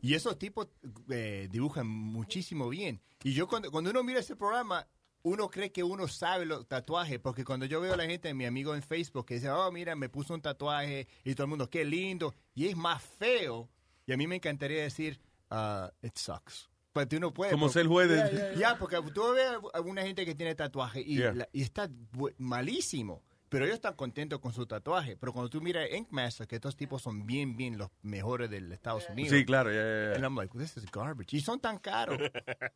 Y 0.00 0.14
esos 0.14 0.38
tipos 0.38 0.68
eh, 1.08 1.48
dibujan 1.50 1.86
muchísimo 1.86 2.68
bien. 2.68 3.00
Y 3.22 3.32
yo 3.32 3.46
cuando, 3.46 3.70
cuando 3.70 3.90
uno 3.90 4.02
mira 4.02 4.18
ese 4.18 4.34
programa, 4.34 4.88
uno 5.22 5.48
cree 5.48 5.70
que 5.70 5.84
uno 5.84 6.08
sabe 6.08 6.44
los 6.46 6.66
tatuajes, 6.66 7.20
porque 7.20 7.44
cuando 7.44 7.64
yo 7.66 7.80
veo 7.80 7.94
a 7.94 7.96
la 7.96 8.06
gente, 8.06 8.34
mi 8.34 8.44
amigo 8.44 8.74
en 8.74 8.82
Facebook, 8.82 9.24
que 9.26 9.34
dice, 9.34 9.50
oh, 9.50 9.70
mira, 9.70 9.94
me 9.94 10.08
puso 10.08 10.34
un 10.34 10.42
tatuaje, 10.42 11.06
y 11.22 11.34
todo 11.36 11.44
el 11.44 11.50
mundo, 11.50 11.70
qué 11.70 11.84
lindo, 11.84 12.34
y 12.56 12.66
es 12.66 12.76
más 12.76 13.00
feo, 13.04 13.70
y 14.04 14.12
a 14.12 14.16
mí 14.16 14.26
me 14.26 14.34
encantaría 14.34 14.82
decir, 14.82 15.20
ah, 15.48 15.92
it 16.02 16.16
sucks. 16.18 16.68
Pero 16.92 17.08
tú 17.08 17.20
no 17.20 17.32
puedes. 17.32 17.52
Como 17.52 17.66
porque- 17.66 17.78
ser 17.80 17.86
juez 17.86 18.56
Ya, 18.58 18.76
porque 18.78 18.98
tú 19.14 19.32
ves 19.32 19.46
a 19.72 19.80
una 19.80 20.02
gente 20.02 20.24
que 20.26 20.34
tiene 20.34 20.54
tatuaje 20.54 21.00
y, 21.00 21.16
Yeah. 21.18 21.32
la- 21.34 21.48
y 21.52 21.62
está 21.62 21.88
bu- 21.88 22.34
malísimo. 22.38 23.22
Pero 23.48 23.66
ellos 23.66 23.74
están 23.74 23.92
contentos 23.96 24.40
con 24.40 24.54
su 24.54 24.64
tatuaje. 24.64 25.14
Pero 25.18 25.30
cuando 25.34 25.50
tú 25.50 25.60
miras 25.60 25.86
Ink 25.92 26.08
Master, 26.10 26.46
que 26.46 26.54
estos 26.56 26.74
tipos 26.74 27.02
son 27.02 27.26
bien, 27.26 27.54
bien 27.54 27.76
los 27.76 27.90
mejores 28.00 28.48
del 28.48 28.72
Estados 28.72 29.06
Unidos. 29.10 29.30
Sí, 29.36 29.44
claro, 29.44 29.70
yeah, 29.70 29.82
yeah, 29.82 30.02
yeah. 30.06 30.14
And 30.16 30.24
I'm 30.24 30.34
like, 30.36 30.56
this 30.58 30.74
is 30.78 30.86
garbage. 30.90 31.36
Y 31.36 31.40
son 31.42 31.60
tan 31.60 31.76
caros, 31.78 32.18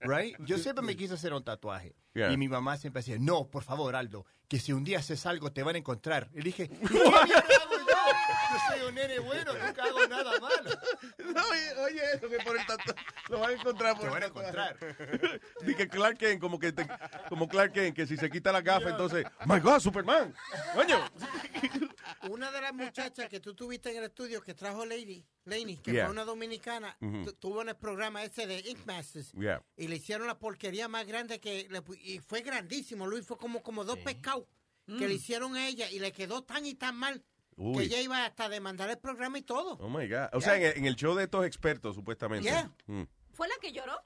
right? 0.00 0.36
Yo 0.44 0.58
siempre 0.58 0.84
me 0.84 0.94
quise 0.94 1.14
hacer 1.14 1.32
un 1.32 1.42
tatuaje. 1.42 1.94
Yeah. 2.14 2.30
Y 2.30 2.36
mi 2.36 2.46
mamá 2.48 2.76
siempre 2.76 3.00
decía, 3.00 3.16
no, 3.18 3.46
por 3.48 3.62
favor, 3.62 3.96
Aldo, 3.96 4.26
que 4.48 4.58
si 4.58 4.74
un 4.74 4.84
día 4.84 4.98
haces 4.98 5.24
algo 5.24 5.50
te 5.50 5.62
van 5.62 5.76
a 5.76 5.78
encontrar. 5.78 6.28
Y 6.34 6.40
dije, 6.42 6.68
¿qué 6.68 6.98
hago 6.98 7.26
yo? 7.26 7.95
Yo 8.52 8.58
soy 8.68 8.88
un 8.88 8.94
nene 8.94 9.18
bueno, 9.18 9.52
nunca 9.52 9.84
hago 9.84 10.06
nada 10.06 10.40
malo. 10.40 10.70
No, 11.34 11.42
oye, 11.50 11.74
oye, 11.80 12.02
eso 12.14 12.28
que 12.28 12.38
por 12.38 12.56
el 12.58 12.66
tatuaje 12.66 13.00
lo 13.28 13.40
van 13.40 13.50
a 13.50 13.52
encontrar. 13.54 13.94
Por 13.96 14.04
Te 14.04 14.10
van 14.10 14.22
a 14.22 14.26
encontrar. 14.26 14.76
Di 15.62 15.74
que 15.74 15.88
Clark 15.88 16.18
Kent, 16.18 16.40
como 16.40 16.58
que 16.58 16.72
te- 16.72 16.86
como 17.28 17.48
Clark 17.48 17.72
Kent, 17.72 17.94
que 17.96 18.06
si 18.06 18.16
se 18.16 18.30
quita 18.30 18.52
la 18.52 18.60
gafa, 18.62 18.88
entonces, 18.90 19.24
my 19.46 19.58
God, 19.60 19.80
Superman, 19.80 20.34
coño. 20.74 20.98
Una 22.28 22.50
de 22.50 22.60
las 22.60 22.72
muchachas 22.74 23.28
que 23.28 23.40
tú 23.40 23.54
tuviste 23.54 23.90
en 23.90 23.98
el 23.98 24.04
estudio 24.04 24.40
que 24.42 24.54
trajo 24.54 24.84
Lady, 24.84 25.24
Laney, 25.44 25.76
que 25.78 25.92
Yeah. 25.92 26.04
fue 26.06 26.12
una 26.12 26.24
dominicana, 26.24 26.96
Ujú. 27.00 27.24
tu- 27.24 27.32
tuvo 27.34 27.62
en 27.62 27.68
el 27.70 27.76
programa 27.76 28.22
ese 28.24 28.46
de 28.46 28.58
Ink 28.60 28.84
Masters. 28.86 29.32
Yeah. 29.32 29.62
Y 29.76 29.88
le 29.88 29.96
hicieron 29.96 30.26
la 30.26 30.38
porquería 30.38 30.88
más 30.88 31.06
grande 31.06 31.40
que 31.40 31.66
le 31.70 31.82
pu- 31.82 31.98
y 32.00 32.18
fue 32.20 32.40
grandísimo, 32.42 33.06
Luis, 33.06 33.24
fue 33.26 33.36
como, 33.36 33.62
como 33.62 33.84
dos 33.84 33.98
pescados 33.98 34.44
que 34.86 35.08
le 35.08 35.14
hicieron 35.14 35.56
a 35.56 35.66
ella 35.66 35.90
y 35.90 35.98
le 35.98 36.12
quedó 36.12 36.44
tan 36.44 36.64
y 36.64 36.74
tan 36.74 36.94
mal 36.96 37.20
Uy. 37.56 37.76
que 37.78 37.94
ella 37.94 38.00
iba 38.00 38.24
hasta 38.26 38.44
a 38.44 38.48
demandar 38.48 38.90
el 38.90 38.98
programa 38.98 39.38
y 39.38 39.42
todo. 39.42 39.78
Oh 39.80 39.88
my 39.88 40.06
God. 40.08 40.28
O 40.32 40.40
sea, 40.40 40.56
en 40.56 40.62
el, 40.64 40.76
en 40.78 40.86
el 40.86 40.96
show 40.96 41.14
de 41.14 41.24
estos 41.24 41.44
expertos, 41.46 41.94
supuestamente. 41.94 42.48
Yeah. 42.48 42.70
Mm. 42.86 43.04
¿Fue 43.32 43.48
la 43.48 43.54
que 43.60 43.72
lloró? 43.72 43.98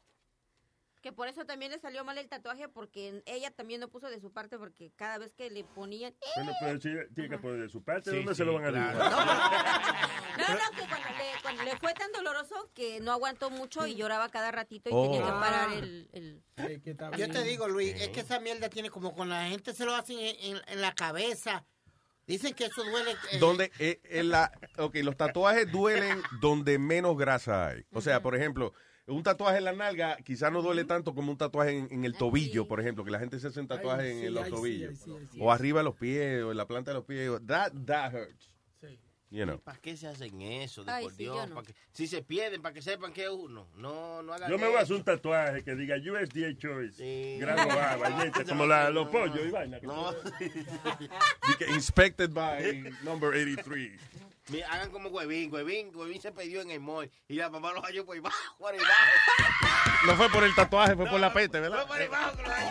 Que 1.02 1.12
por 1.12 1.28
eso 1.28 1.46
también 1.46 1.72
le 1.72 1.78
salió 1.78 2.04
mal 2.04 2.18
el 2.18 2.28
tatuaje 2.28 2.68
porque 2.68 3.22
ella 3.24 3.50
también 3.50 3.80
no 3.80 3.88
puso 3.88 4.10
de 4.10 4.20
su 4.20 4.30
parte 4.32 4.58
porque 4.58 4.92
cada 4.96 5.16
vez 5.16 5.32
que 5.32 5.48
le 5.48 5.64
ponían... 5.64 6.14
Bueno, 6.36 6.52
pero 6.60 6.78
sí, 6.78 6.90
tiene 7.14 7.30
que 7.30 7.38
poner 7.38 7.60
de 7.62 7.68
su 7.70 7.82
parte. 7.82 8.10
Sí, 8.10 8.16
¿Dónde 8.18 8.34
sí, 8.34 8.38
se 8.38 8.44
lo 8.44 8.52
van 8.52 8.66
a 8.66 8.68
claro. 8.68 8.98
dibujar? 8.98 10.10
No, 10.36 10.48
no, 10.54 10.70
que 10.76 10.86
cuando 10.88 11.08
le, 11.08 11.42
cuando 11.42 11.62
le 11.62 11.76
fue 11.78 11.94
tan 11.94 12.12
doloroso 12.12 12.70
que 12.74 13.00
no 13.00 13.12
aguantó 13.12 13.48
mucho 13.48 13.86
y 13.86 13.94
lloraba 13.94 14.28
cada 14.28 14.50
ratito 14.50 14.90
y 14.90 14.92
Oh. 14.94 15.04
tenía 15.04 15.22
que 15.22 15.28
Ah. 15.32 15.40
parar 15.40 15.72
el... 15.72 16.08
el- 16.12 16.42
Yo 17.16 17.30
te 17.30 17.44
digo, 17.44 17.66
Luis, 17.66 17.94
es 17.98 18.10
que 18.10 18.20
esa 18.20 18.38
mierda 18.38 18.68
tiene 18.68 18.90
como 18.90 19.14
con 19.14 19.30
la 19.30 19.48
gente 19.48 19.72
se 19.72 19.86
lo 19.86 19.94
hacen 19.94 20.18
en, 20.18 20.36
en- 20.56 20.62
en 20.66 20.80
la 20.82 20.92
cabeza. 20.94 21.64
Dicen 22.30 22.54
que 22.54 22.64
eso 22.66 22.82
duele. 22.84 23.12
eh, 23.32 23.38
Donde, 23.38 23.70
eh, 23.78 24.00
en 24.04 24.30
la, 24.30 24.52
ok, 24.78 24.96
los 25.02 25.16
tatuajes 25.16 25.70
duelen 25.70 26.22
donde 26.40 26.78
menos 26.78 27.16
grasa 27.18 27.68
hay. 27.68 27.84
O 27.92 28.00
sea, 28.00 28.22
por 28.22 28.34
ejemplo, 28.36 28.72
un 29.06 29.22
tatuaje 29.22 29.58
en 29.58 29.64
la 29.64 29.72
nalga 29.72 30.16
quizás 30.24 30.52
no 30.52 30.62
duele 30.62 30.84
tanto 30.84 31.14
como 31.14 31.32
un 31.32 31.38
tatuaje 31.38 31.76
en, 31.76 31.88
en 31.90 32.04
el 32.04 32.14
tobillo, 32.14 32.68
por 32.68 32.80
ejemplo, 32.80 33.04
que 33.04 33.10
la 33.10 33.18
gente 33.18 33.40
se 33.40 33.48
hace 33.48 33.58
un 33.60 33.66
tatuaje 33.68 34.12
Ay, 34.12 34.26
en 34.26 34.34
los 34.34 34.44
ay, 34.44 34.50
tobillos. 34.50 34.90
ay, 34.90 34.96
sí, 34.96 35.10
ay, 35.18 35.28
sí. 35.32 35.38
O 35.42 35.50
arriba 35.50 35.80
de 35.80 35.84
los 35.84 35.96
pies, 35.96 36.42
o 36.44 36.52
en 36.52 36.56
la 36.56 36.66
planta 36.68 36.92
de 36.92 36.94
los 36.96 37.04
pies. 37.04 37.30
That, 37.46 37.72
that 37.86 38.12
hurts. 38.14 38.50
You 39.30 39.44
know. 39.44 39.60
¿Para 39.60 39.78
qué 39.78 39.96
se 39.96 40.08
hacen 40.08 40.42
eso? 40.42 40.82
De 40.82 40.90
Ay, 40.90 41.04
por 41.04 41.12
sí, 41.12 41.22
Dios. 41.22 41.48
Si 41.92 42.08
se 42.08 42.20
pierden, 42.20 42.60
para 42.62 42.74
que 42.74 42.82
sepan 42.82 43.12
que 43.12 43.22
es 43.24 43.30
uno. 43.30 43.68
No, 43.76 44.22
no 44.22 44.32
hagan 44.34 44.50
Yo 44.50 44.58
me 44.58 44.66
voy 44.66 44.76
a 44.76 44.80
hacer 44.80 44.96
un 44.96 45.04
tatuaje 45.04 45.62
que 45.62 45.76
diga 45.76 45.94
USDA 45.96 46.56
Choice. 46.58 46.96
Sí. 46.96 47.38
Grano 47.38 47.70
A, 47.70 47.96
como 48.48 48.66
la, 48.66 48.90
los 48.90 49.06
No. 49.06 49.10
pollos 49.12 49.40
y 49.46 49.50
vaina. 49.50 49.78
No. 49.82 50.12
Inspected 51.74 52.30
by 52.30 52.92
number 53.02 53.28
83. 53.32 54.00
Mira, 54.48 54.68
hagan 54.72 54.90
como 54.90 55.10
Huevín. 55.10 55.52
Huevín, 55.52 55.94
Huevín 55.94 56.20
se 56.20 56.32
perdió 56.32 56.60
en 56.62 56.72
el 56.72 56.80
mall 56.80 57.08
y 57.28 57.34
la 57.36 57.48
mamá 57.50 57.72
lo 57.72 57.82
halló 57.82 58.04
por 58.04 58.14
ahí 58.16 58.18
abajo, 58.20 58.56
por 58.58 58.72
ahí 58.72 58.80
abajo. 58.80 58.96
No 60.06 60.16
fue 60.16 60.30
por 60.30 60.42
el 60.44 60.54
tatuaje, 60.54 60.96
fue 60.96 61.06
por 61.06 61.20
la 61.20 61.30
peste, 61.30 61.60
¿verdad? 61.60 61.86
Fue 61.86 61.86
por 61.88 61.96
ahí 62.00 62.06
abajo 62.06 62.36
que 62.36 62.42
lo 62.42 62.48
halló. 62.48 62.70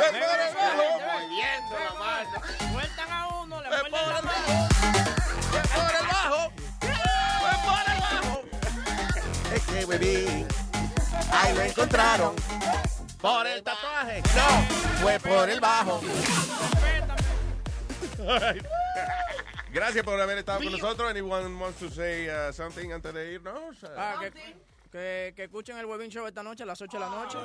Moviendo 0.00 1.78
la 1.78 1.94
mano. 1.98 2.09
Sueltan 2.09 2.09
a 2.09 2.09
le 3.90 3.96
muerden 3.96 4.14
la 4.14 4.22
mano. 4.22 4.68
por 5.74 5.94
el 5.94 6.06
bajo! 6.06 6.52
¡Fue 7.40 7.54
por 7.64 7.84
el 7.92 8.00
bajo! 8.00 8.42
Es 9.54 9.62
que 9.66 9.86
bebí. 9.86 10.46
Ahí 11.32 11.54
lo 11.54 11.62
encontraron. 11.62 12.34
Por 13.20 13.46
el 13.46 13.62
tatuaje. 13.62 14.22
No, 14.34 15.02
fue 15.02 15.20
por 15.20 15.50
el 15.50 15.60
bajo. 15.60 16.00
Gracias 19.72 20.04
por 20.04 20.20
haber 20.20 20.38
estado 20.38 20.58
con 20.60 20.72
nosotros. 20.72 21.10
Anyone 21.10 21.58
wants 21.58 21.78
to 21.78 21.90
say 21.90 22.28
uh, 22.28 22.52
something 22.52 22.92
antes 22.92 23.12
de 23.14 23.32
irnos? 23.34 23.76
Ah, 23.96 24.16
que 24.20 24.30
Que, 24.90 25.32
que 25.36 25.44
escuchen 25.44 25.78
el 25.78 25.86
Webin 25.86 26.10
Show 26.10 26.26
esta 26.26 26.42
noche 26.42 26.64
a 26.64 26.66
las 26.66 26.80
8 26.82 26.96
de 26.96 27.00
la 27.00 27.08
noche. 27.10 27.38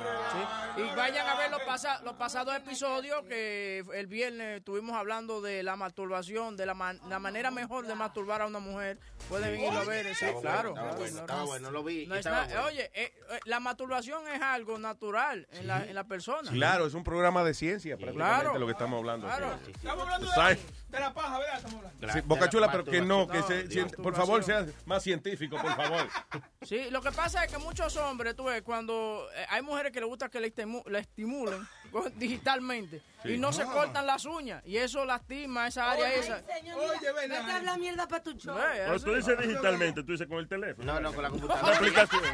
Sí. 0.74 0.82
Y 0.82 0.96
vayan 0.96 1.28
a 1.28 1.36
ver 1.36 1.48
los, 1.50 1.62
pasa- 1.62 2.00
los 2.02 2.14
pasados 2.14 2.56
episodios 2.56 3.22
que 3.28 3.84
el 3.94 4.06
viernes 4.08 4.58
estuvimos 4.58 4.96
hablando 4.96 5.40
de 5.40 5.62
la 5.62 5.76
masturbación, 5.76 6.56
de 6.56 6.66
la, 6.66 6.74
man- 6.74 7.00
la 7.08 7.20
manera 7.20 7.52
mejor 7.52 7.86
de 7.86 7.94
masturbar 7.94 8.42
a 8.42 8.46
una 8.46 8.58
mujer. 8.58 8.98
Pueden 9.28 9.52
venirlo 9.52 9.78
a 9.78 9.84
ver, 9.84 10.06
sí, 10.16 10.24
Estaba 10.24 10.40
claro. 10.40 10.70
bueno, 10.72 10.84
estaba 10.88 10.96
bueno, 10.98 11.20
estaba 11.20 11.44
bueno, 11.44 11.70
lo 11.70 11.84
vi, 11.84 12.06
No 12.06 12.14
es 12.14 12.18
estaba 12.26 12.46
na- 12.46 12.52
bueno. 12.54 12.64
Oye, 12.66 12.90
eh, 12.94 13.14
eh, 13.30 13.40
la 13.44 13.60
masturbación 13.60 14.26
es 14.26 14.42
algo 14.42 14.76
natural 14.78 15.46
en, 15.52 15.66
la, 15.68 15.84
en 15.84 15.94
la 15.94 16.04
persona. 16.04 16.50
Claro, 16.50 16.86
es 16.86 16.94
un 16.94 17.04
programa 17.04 17.44
de 17.44 17.54
ciencia 17.54 17.96
prácticamente 17.96 18.42
Claro. 18.42 18.58
lo 18.58 18.66
que 18.66 18.72
estamos 18.72 18.98
hablando. 18.98 19.26
Claro. 19.28 19.58
Estamos 19.68 20.02
hablando 20.02 20.26
de 20.26 20.58
de 20.96 21.00
la 21.00 21.14
paja, 21.14 21.38
¿verdad? 21.38 21.56
Estamos 21.56 21.76
hablando. 21.76 22.12
Sí, 22.12 22.20
Boca 22.24 22.48
Chula, 22.48 22.70
pero 22.70 22.84
que 22.84 23.00
no, 23.00 23.26
que 23.28 23.38
No, 23.38 23.46
se- 23.46 23.64
Dios. 23.64 23.92
por 24.02 24.14
favor 24.14 24.42
sea 24.44 24.66
más 24.84 25.02
científico, 25.02 25.56
por 25.60 25.74
favor. 25.76 26.08
Sí, 26.66 26.88
lo 26.90 27.00
que 27.00 27.12
pasa 27.12 27.44
es 27.44 27.52
que 27.52 27.58
muchos 27.58 27.96
hombres, 27.96 28.34
tú 28.34 28.44
ves, 28.44 28.60
cuando 28.62 29.28
eh, 29.36 29.46
hay 29.50 29.62
mujeres 29.62 29.92
que 29.92 30.00
les 30.00 30.08
gusta 30.08 30.28
que 30.28 30.40
le, 30.40 30.52
estimu- 30.52 30.84
le 30.88 30.98
estimulen 30.98 31.64
digitalmente 32.16 33.00
Sí. 33.22 33.34
y 33.34 33.38
no 33.38 33.52
se 33.52 33.62
Ah. 33.62 33.66
cortan 33.66 34.04
las 34.06 34.24
uñas 34.24 34.62
y 34.66 34.76
eso 34.76 35.04
lastima 35.04 35.68
esa 35.68 35.90
área 35.92 36.12
esa. 36.12 36.42
Oye, 36.76 37.12
ven 37.12 37.30
Vete 37.30 37.36
a 37.52 37.56
hablar 37.56 37.78
mierda 37.78 38.08
para 38.08 38.22
tu 38.22 38.32
show. 38.32 38.56
Ve, 38.56 38.62
Cuando 38.84 39.04
tú 39.04 39.14
dices 39.14 39.38
digitalmente, 39.38 40.02
tú 40.02 40.12
dices 40.12 40.26
con 40.26 40.38
el 40.38 40.48
teléfono. 40.48 40.92
No, 40.92 41.00
no, 41.00 41.12
con 41.12 41.22
la 41.22 41.28
La 41.28 41.30
computadora. 41.30 41.76
aplicación. 41.76 42.22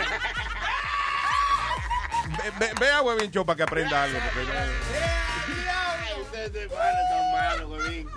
Ve, 2.43 2.51
ve- 2.59 2.73
ve 2.81 2.91
a 2.91 3.03
Webin 3.03 3.31
Show 3.31 3.45
para 3.45 3.57
que 3.59 3.63
aprenda 3.65 4.05
algo. 4.05 4.19
porque 4.35 4.49
no- 4.53 5.32
Ustedes 6.33 6.71
son 6.71 7.33
malos, 7.33 7.71
huevín. 7.71 8.09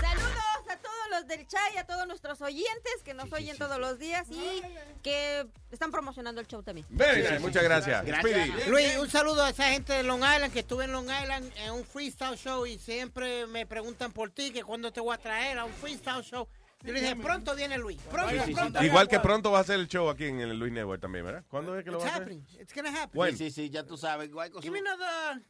Saludos 0.00 0.68
a 0.68 0.76
todos 0.76 1.10
los 1.10 1.26
del 1.26 1.46
chat 1.46 1.60
y 1.74 1.78
a 1.78 1.84
todos 1.84 2.06
nuestros 2.06 2.42
oyentes 2.42 2.92
que 3.02 3.14
nos 3.14 3.32
oyen 3.32 3.56
todos 3.56 3.78
los 3.78 3.98
días 3.98 4.26
y 4.30 4.60
que 5.02 5.46
están 5.70 5.90
promocionando 5.90 6.42
el 6.42 6.46
show 6.46 6.62
también. 6.62 6.86
Very 6.90 7.22
nice, 7.22 7.38
muchas 7.38 7.62
gracias. 7.62 8.04
Speedy. 8.18 8.68
Luis, 8.68 8.98
un 8.98 9.08
saludo 9.08 9.44
a 9.44 9.50
esa 9.50 9.70
gente 9.70 9.94
de 9.94 10.02
Long 10.02 10.20
Island 10.20 10.52
que 10.52 10.60
estuve 10.60 10.84
en 10.84 10.92
Long 10.92 11.08
Island 11.08 11.50
en 11.56 11.72
un 11.72 11.86
freestyle 11.86 12.36
show 12.36 12.66
y 12.66 12.78
siempre 12.78 13.46
me 13.46 13.64
preguntan 13.64 14.12
por 14.12 14.30
ti 14.30 14.50
que 14.50 14.62
cuándo 14.62 14.92
te 14.92 15.00
voy 15.00 15.14
a 15.14 15.18
traer 15.18 15.58
a 15.58 15.64
un 15.64 15.72
freestyle 15.72 16.22
show. 16.22 16.46
Yo 16.84 16.92
le 16.92 17.00
dije, 17.00 17.16
pronto 17.16 17.54
viene 17.54 17.78
Luis. 17.78 18.00
Pronto, 18.10 18.30
Sí, 18.30 18.38
sí, 18.40 18.44
sí. 18.46 18.54
pronto. 18.54 18.82
Igual 18.84 19.08
que 19.08 19.20
pronto 19.20 19.50
va 19.52 19.60
a 19.60 19.64
ser 19.64 19.78
el 19.78 19.86
show 19.88 20.08
aquí 20.08 20.24
en 20.24 20.40
el 20.40 20.58
Luis 20.58 20.72
Network 20.72 21.00
también, 21.00 21.24
¿verdad? 21.24 21.44
¿Cuándo 21.48 21.76
es 21.78 21.84
que 21.84 21.90
lo 21.90 21.98
It's 21.98 22.06
va 22.06 22.10
a 22.12 22.16
hacer? 22.16 22.32
It's 22.60 22.74
gonna 22.74 22.90
happen. 23.02 23.20
When? 23.20 23.36
Sí, 23.36 23.50
sí, 23.50 23.62
sí, 23.66 23.70
ya 23.70 23.84
tú 23.84 23.96
sabes. 23.96 24.30
Give 24.60 24.70
me 24.72 24.80
another... 24.80 25.42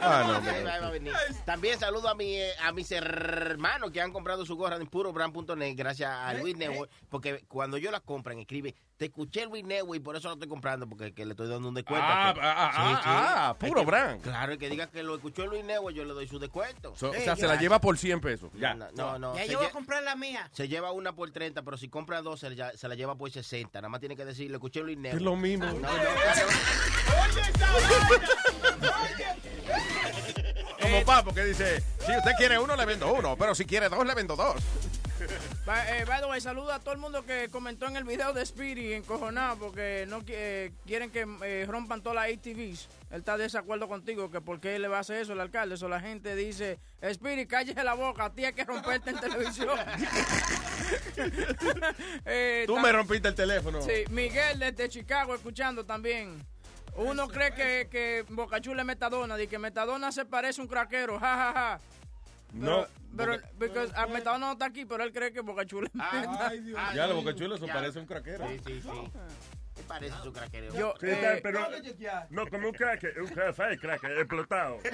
Ah, 0.00 0.24
no, 0.26 0.32
Ahí 0.32 0.38
hombre. 0.38 0.64
va, 0.64 0.74
ahí 0.74 0.80
va 0.80 0.86
a 0.86 0.90
venir. 0.90 1.12
También 1.44 1.78
saludo 1.78 2.08
a, 2.08 2.14
mi, 2.14 2.36
eh, 2.36 2.50
a 2.62 2.72
mis 2.72 2.90
hermanos 2.92 3.90
que 3.90 4.00
han 4.00 4.12
comprado 4.12 4.44
su 4.44 4.56
gorra 4.56 4.76
en 4.76 4.86
purobrand.net 4.86 5.74
gracias 5.76 6.10
a 6.10 6.34
Luis 6.34 6.56
Network, 6.56 6.90
porque 7.08 7.44
cuando 7.48 7.78
yo 7.78 7.90
la 7.90 8.00
compran, 8.00 8.38
escribe, 8.38 8.74
te 9.04 9.08
escuché 9.08 9.44
Luis 9.44 9.62
y 9.94 10.00
por 10.00 10.16
eso 10.16 10.28
lo 10.28 10.34
estoy 10.34 10.48
comprando, 10.48 10.88
porque 10.88 11.12
que 11.12 11.26
le 11.26 11.32
estoy 11.32 11.46
dando 11.46 11.68
un 11.68 11.74
descuento. 11.74 12.06
Ah, 12.08 12.32
Que- 12.34 12.40
ah, 12.40 12.54
ah, 12.74 13.02
ah, 13.04 13.56
El 13.60 13.68
puro 13.68 13.80
que- 13.82 13.86
brand. 13.86 14.22
Claro, 14.22 14.52
el 14.52 14.58
que 14.58 14.70
diga 14.70 14.86
que 14.86 15.02
lo 15.02 15.14
escuchó 15.16 15.46
Luis 15.46 15.62
Network, 15.62 15.94
yo 15.94 16.04
le 16.06 16.14
doy 16.14 16.26
su 16.26 16.38
descuento. 16.38 16.94
So- 16.96 17.10
o 17.10 17.14
sea, 17.14 17.36
se 17.36 17.46
la 17.46 17.56
lleva 17.56 17.80
por 17.82 17.98
100 17.98 18.20
pesos. 18.22 18.50
Ya. 18.58 18.72
No, 18.72 18.86
no, 18.96 19.18
no. 19.18 19.36
Ya 19.36 19.44
yo 19.44 19.58
voy 19.58 19.66
a 19.66 19.70
comprar 19.72 20.02
la 20.02 20.16
mía. 20.16 20.48
Se 20.52 20.68
lleva 20.68 20.90
una 20.92 21.14
por 21.14 21.30
30, 21.30 21.62
pero 21.62 21.76
si 21.76 21.88
compra 21.90 22.22
dos, 22.22 22.40
se, 22.40 22.48
la- 22.50 22.74
se 22.74 22.88
la 22.88 22.94
lleva 22.94 23.14
por 23.14 23.30
60. 23.30 23.78
Nada 23.80 23.90
más 23.90 24.00
tiene 24.00 24.16
que 24.16 24.24
decir, 24.24 24.48
le 24.50 24.56
escuché 24.56 24.80
Luis 24.80 24.96
Network. 24.96 25.16
Es 25.20 25.22
lo 25.22 25.36
mismo. 25.36 25.66
No, 25.66 25.72
no, 25.80 25.88
Como 30.80 31.04
papo 31.04 31.34
que 31.34 31.44
dice, 31.44 31.82
si 31.98 32.16
usted 32.16 32.32
quiere 32.38 32.58
uno, 32.58 32.74
le 32.76 32.84
vendo 32.86 33.12
uno, 33.12 33.36
pero 33.36 33.54
si 33.54 33.64
quiere 33.64 33.88
dos, 33.90 34.06
le 34.06 34.14
vendo 34.14 34.34
dos. 34.36 34.56
By, 35.66 35.78
eh, 35.88 36.04
by 36.06 36.20
the 36.20 36.26
way, 36.26 36.40
saluda 36.40 36.76
a 36.76 36.78
todo 36.80 36.92
el 36.92 37.00
mundo 37.00 37.24
que 37.24 37.48
comentó 37.50 37.86
en 37.86 37.96
el 37.96 38.04
video 38.04 38.32
de 38.32 38.44
Speedy 38.44 38.92
encojonado 38.92 39.58
porque 39.58 40.04
no 40.08 40.22
eh, 40.26 40.72
quieren 40.86 41.10
que 41.10 41.26
eh, 41.42 41.64
rompan 41.66 42.02
todas 42.02 42.16
las 42.16 42.38
ATVs. 42.38 42.88
Él 43.10 43.20
está 43.20 43.36
de 43.36 43.44
desacuerdo 43.44 43.88
contigo 43.88 44.30
que 44.30 44.40
por 44.40 44.60
qué 44.60 44.78
le 44.78 44.88
va 44.88 44.98
a 44.98 45.00
hacer 45.00 45.22
eso 45.22 45.32
el 45.32 45.40
alcalde. 45.40 45.76
Eso 45.76 45.88
la 45.88 46.00
gente 46.00 46.36
dice, 46.36 46.78
Speedy, 47.12 47.46
cállese 47.46 47.82
la 47.82 47.94
boca, 47.94 48.26
a 48.26 48.32
ti 48.32 48.44
hay 48.44 48.52
que 48.52 48.64
romperte 48.64 49.10
en 49.10 49.18
televisión. 49.18 49.78
Eh, 52.26 52.64
Tú 52.66 52.78
me 52.78 52.92
rompiste 52.92 53.28
el 53.28 53.34
teléfono. 53.34 53.80
Sí, 53.82 54.04
Miguel 54.10 54.58
desde 54.58 54.88
Chicago 54.88 55.34
escuchando 55.34 55.84
también. 55.84 56.44
Uno 56.96 57.28
cree 57.28 57.52
que, 57.52 57.88
que 57.90 58.24
Bocachula 58.28 58.82
es 58.82 58.86
Metadona, 58.86 59.40
y 59.40 59.48
que 59.48 59.58
Metadona 59.58 60.12
se 60.12 60.24
parece 60.24 60.60
a 60.60 60.64
un 60.64 60.68
craquero, 60.68 61.18
ja, 61.18 61.36
ja, 61.36 61.52
ja. 61.52 61.80
No. 62.54 62.86
Pero, 63.16 63.38
because, 63.58 63.92
ah, 63.94 64.06
Metadona 64.06 64.46
no 64.46 64.52
está 64.52 64.66
aquí, 64.66 64.84
pero 64.84 65.04
él 65.04 65.12
cree 65.12 65.32
que 65.32 65.40
Bocachula 65.40 65.88
es 65.94 66.62
Meta. 66.62 66.94
Ya, 66.94 67.06
los 67.06 67.16
bocachuelos 67.16 67.60
eso 67.60 67.72
parece 67.72 67.98
un 68.00 68.06
craquero. 68.06 68.48
Sí, 68.48 68.60
sí, 68.66 68.82
sí. 68.82 69.10
¿Qué 69.74 69.82
parece 69.82 70.14
su 70.22 70.32
craquero? 70.32 70.72
Yo, 70.74 70.94
Sí, 71.00 71.06
eh, 71.08 71.40
pero 71.42 71.66
no 72.30 72.46
como 72.46 72.68
un 72.68 72.74
crack, 72.74 73.04
un 73.20 73.26
crack, 73.26 73.80
crack, 73.80 74.04
explotado. 74.04 74.78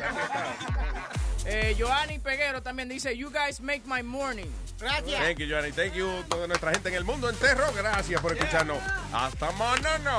Eh, 1.47 1.75
Joanny 1.79 2.19
Peguero 2.19 2.63
también 2.63 2.87
dice, 2.87 3.17
you 3.17 3.31
guys 3.31 3.63
make 3.63 3.81
my 3.87 4.03
morning. 4.03 4.51
Gracias. 4.79 5.19
Thank 5.19 5.39
you, 5.39 5.47
Johnny. 5.49 5.73
Thank 5.73 5.95
you, 5.95 6.23
toda 6.29 6.47
nuestra 6.47 6.71
gente 6.73 6.91
en 6.91 6.97
el 6.97 7.05
mundo 7.05 7.31
entero. 7.31 7.65
Gracias 7.75 8.21
por 8.21 8.33
escucharnos. 8.35 8.77
Hasta 9.11 9.51
mañana. 9.53 10.19